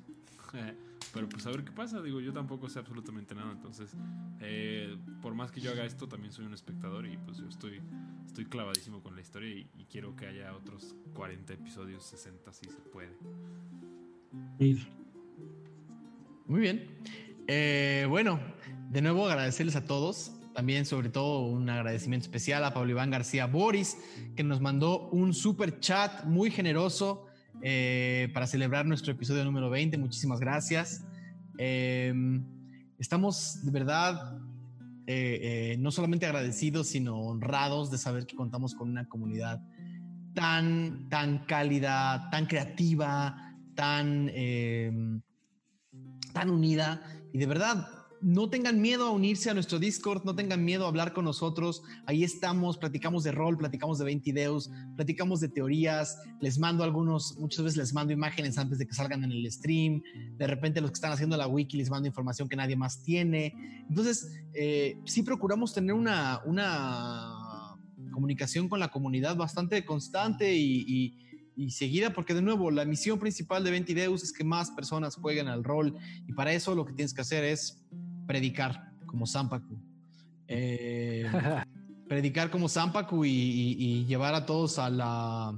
Pero 1.13 1.27
pues 1.27 1.45
a 1.45 1.51
ver 1.51 1.65
qué 1.65 1.71
pasa, 1.71 2.01
digo, 2.01 2.21
yo 2.21 2.31
tampoco 2.31 2.69
sé 2.69 2.79
absolutamente 2.79 3.35
nada, 3.35 3.51
entonces 3.51 3.91
eh, 4.39 4.95
por 5.21 5.33
más 5.33 5.51
que 5.51 5.59
yo 5.59 5.71
haga 5.71 5.85
esto, 5.85 6.07
también 6.07 6.31
soy 6.31 6.45
un 6.45 6.53
espectador 6.53 7.05
y 7.05 7.17
pues 7.17 7.37
yo 7.37 7.47
estoy, 7.47 7.81
estoy 8.25 8.45
clavadísimo 8.45 9.01
con 9.03 9.15
la 9.15 9.21
historia 9.21 9.49
y, 9.49 9.69
y 9.77 9.85
quiero 9.85 10.15
que 10.15 10.27
haya 10.27 10.53
otros 10.55 10.95
40 11.13 11.53
episodios, 11.53 12.03
60 12.05 12.53
si 12.53 12.65
se 12.69 12.81
puede. 12.93 13.09
Muy 16.45 16.61
bien. 16.61 16.87
Eh, 17.47 18.05
bueno, 18.07 18.39
de 18.89 19.01
nuevo 19.01 19.27
agradecerles 19.27 19.75
a 19.75 19.83
todos. 19.85 20.31
También, 20.53 20.85
sobre 20.85 21.09
todo, 21.09 21.41
un 21.41 21.69
agradecimiento 21.69 22.25
especial 22.25 22.63
a 22.63 22.73
Pablo 22.73 22.91
Iván 22.91 23.11
García 23.11 23.45
Boris, 23.45 23.97
que 24.35 24.43
nos 24.43 24.61
mandó 24.61 25.09
un 25.09 25.33
super 25.33 25.79
chat 25.79 26.23
muy 26.23 26.49
generoso 26.49 27.26
eh, 27.61 28.29
para 28.33 28.47
celebrar 28.47 28.85
nuestro 28.85 29.11
episodio 29.11 29.43
número 29.43 29.69
20. 29.69 29.97
Muchísimas 29.97 30.39
gracias. 30.39 31.05
Em, 31.57 32.43
estamos 32.99 33.63
de 33.63 33.71
verdad 33.71 34.39
eh, 35.07 35.75
no 35.79 35.91
solamente 35.91 36.25
agradecidos, 36.25 36.87
sino 36.87 37.19
honrados 37.19 37.89
de 37.89 37.97
saber 37.97 38.25
que 38.25 38.35
contamos 38.35 38.75
con 38.75 38.89
una 38.89 39.07
comunidad 39.07 39.61
tan, 40.37 41.09
tan 41.09 41.39
cálida, 41.45 42.29
tan 42.29 42.45
creativa, 42.45 43.55
tan, 43.73 44.29
em, 44.33 45.21
tan 46.31 46.51
unida. 46.51 47.01
Y 47.33 47.39
de 47.39 47.45
verdad, 47.47 47.87
no 48.21 48.49
tengan 48.49 48.81
miedo 48.81 49.05
a 49.05 49.11
unirse 49.11 49.49
a 49.49 49.53
nuestro 49.53 49.79
Discord, 49.79 50.23
no 50.25 50.35
tengan 50.35 50.63
miedo 50.63 50.85
a 50.85 50.87
hablar 50.87 51.13
con 51.13 51.25
nosotros. 51.25 51.83
Ahí 52.05 52.23
estamos, 52.23 52.77
platicamos 52.77 53.23
de 53.23 53.31
rol, 53.31 53.57
platicamos 53.57 53.99
de 53.99 54.05
20 54.05 54.29
ideos, 54.29 54.71
platicamos 54.95 55.39
de 55.39 55.49
teorías. 55.49 56.17
Les 56.41 56.57
mando 56.59 56.83
algunos, 56.83 57.37
muchas 57.37 57.63
veces 57.63 57.77
les 57.77 57.93
mando 57.93 58.13
imágenes 58.13 58.57
antes 58.57 58.77
de 58.79 58.87
que 58.87 58.93
salgan 58.93 59.23
en 59.23 59.31
el 59.31 59.51
stream. 59.51 60.01
De 60.37 60.47
repente, 60.47 60.81
los 60.81 60.91
que 60.91 60.95
están 60.95 61.11
haciendo 61.11 61.37
la 61.37 61.47
wiki 61.47 61.77
les 61.77 61.89
mando 61.89 62.07
información 62.07 62.49
que 62.49 62.55
nadie 62.55 62.75
más 62.75 63.03
tiene. 63.03 63.53
Entonces, 63.89 64.31
eh, 64.53 64.97
sí 65.05 65.23
procuramos 65.23 65.73
tener 65.73 65.93
una, 65.93 66.41
una 66.45 67.75
comunicación 68.11 68.67
con 68.67 68.79
la 68.79 68.89
comunidad 68.89 69.35
bastante 69.35 69.85
constante 69.85 70.55
y, 70.55 71.15
y 71.57 71.71
seguida, 71.71 72.13
porque 72.13 72.35
de 72.35 72.43
nuevo, 72.43 72.69
la 72.69 72.85
misión 72.85 73.17
principal 73.17 73.63
de 73.63 73.71
20 73.71 73.95
Deus 73.95 74.23
es 74.23 74.31
que 74.31 74.43
más 74.43 74.69
personas 74.71 75.15
jueguen 75.15 75.47
al 75.47 75.63
rol 75.63 75.97
y 76.27 76.33
para 76.33 76.53
eso 76.53 76.75
lo 76.75 76.85
que 76.85 76.93
tienes 76.93 77.15
que 77.15 77.21
hacer 77.21 77.43
es 77.43 77.83
predicar 78.27 78.91
como 79.05 79.25
Zampacu. 79.25 79.79
Eh, 80.47 81.25
predicar 82.07 82.51
como 82.51 82.69
Zampacu 82.69 83.25
y, 83.25 84.05
llevar 84.05 84.35
a 84.35 84.45
todos 84.45 84.77
a 84.79 84.89
la, 84.89 85.55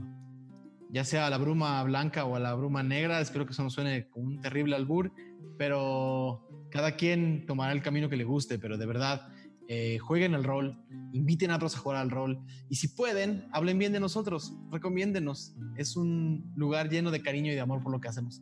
ya 0.91 1.03
sea 1.03 1.27
a 1.27 1.30
la 1.30 1.38
bruma 1.38 1.83
blanca 1.83 2.25
o 2.25 2.35
a 2.35 2.39
la 2.39 2.53
bruma 2.53 2.83
negra. 2.83 3.19
Espero 3.19 3.45
que 3.45 3.51
eso 3.51 3.64
no 3.64 3.69
suene 3.69 4.07
como 4.09 4.27
un 4.27 4.41
terrible 4.41 4.75
albur, 4.75 5.11
pero 5.57 6.48
cada 6.72 6.95
quien 6.95 7.45
tomará 7.45 7.73
el 7.73 7.81
camino 7.81 8.09
que 8.09 8.17
le 8.17 8.23
guste, 8.23 8.59
pero 8.59 8.77
de 8.77 8.85
verdad, 8.85 9.27
eh, 9.67 9.99
jueguen 9.99 10.33
el 10.33 10.43
rol, 10.43 10.83
inviten 11.14 11.51
a 11.51 11.57
otros 11.57 11.75
a 11.75 11.80
jugar 11.80 11.98
al 11.98 12.09
rol 12.09 12.39
y 12.69 12.75
si 12.75 12.88
pueden, 12.88 13.48
hablen 13.51 13.77
bien 13.77 13.93
de 13.93 13.99
nosotros, 13.99 14.56
recomiéndenos. 14.72 15.56
Es 15.75 15.95
un 15.95 16.51
lugar 16.56 16.89
lleno 16.89 17.11
de 17.11 17.22
cariño 17.22 17.51
y 17.51 17.56
de 17.56 17.61
amor 17.61 17.83
por 17.83 17.91
lo 17.91 18.01
que 18.01 18.07
hacemos. 18.07 18.41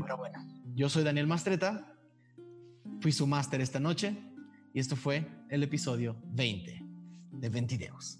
Pero 0.00 0.16
bueno, 0.16 0.38
yo 0.74 0.88
soy 0.88 1.04
Daniel 1.04 1.26
Mastreta 1.26 1.97
Fui 3.00 3.12
su 3.12 3.26
máster 3.26 3.60
esta 3.60 3.78
noche 3.78 4.16
y 4.74 4.80
esto 4.80 4.96
fue 4.96 5.26
el 5.50 5.62
episodio 5.62 6.16
20 6.32 6.84
de 7.32 7.48
Ventideos. 7.48 8.18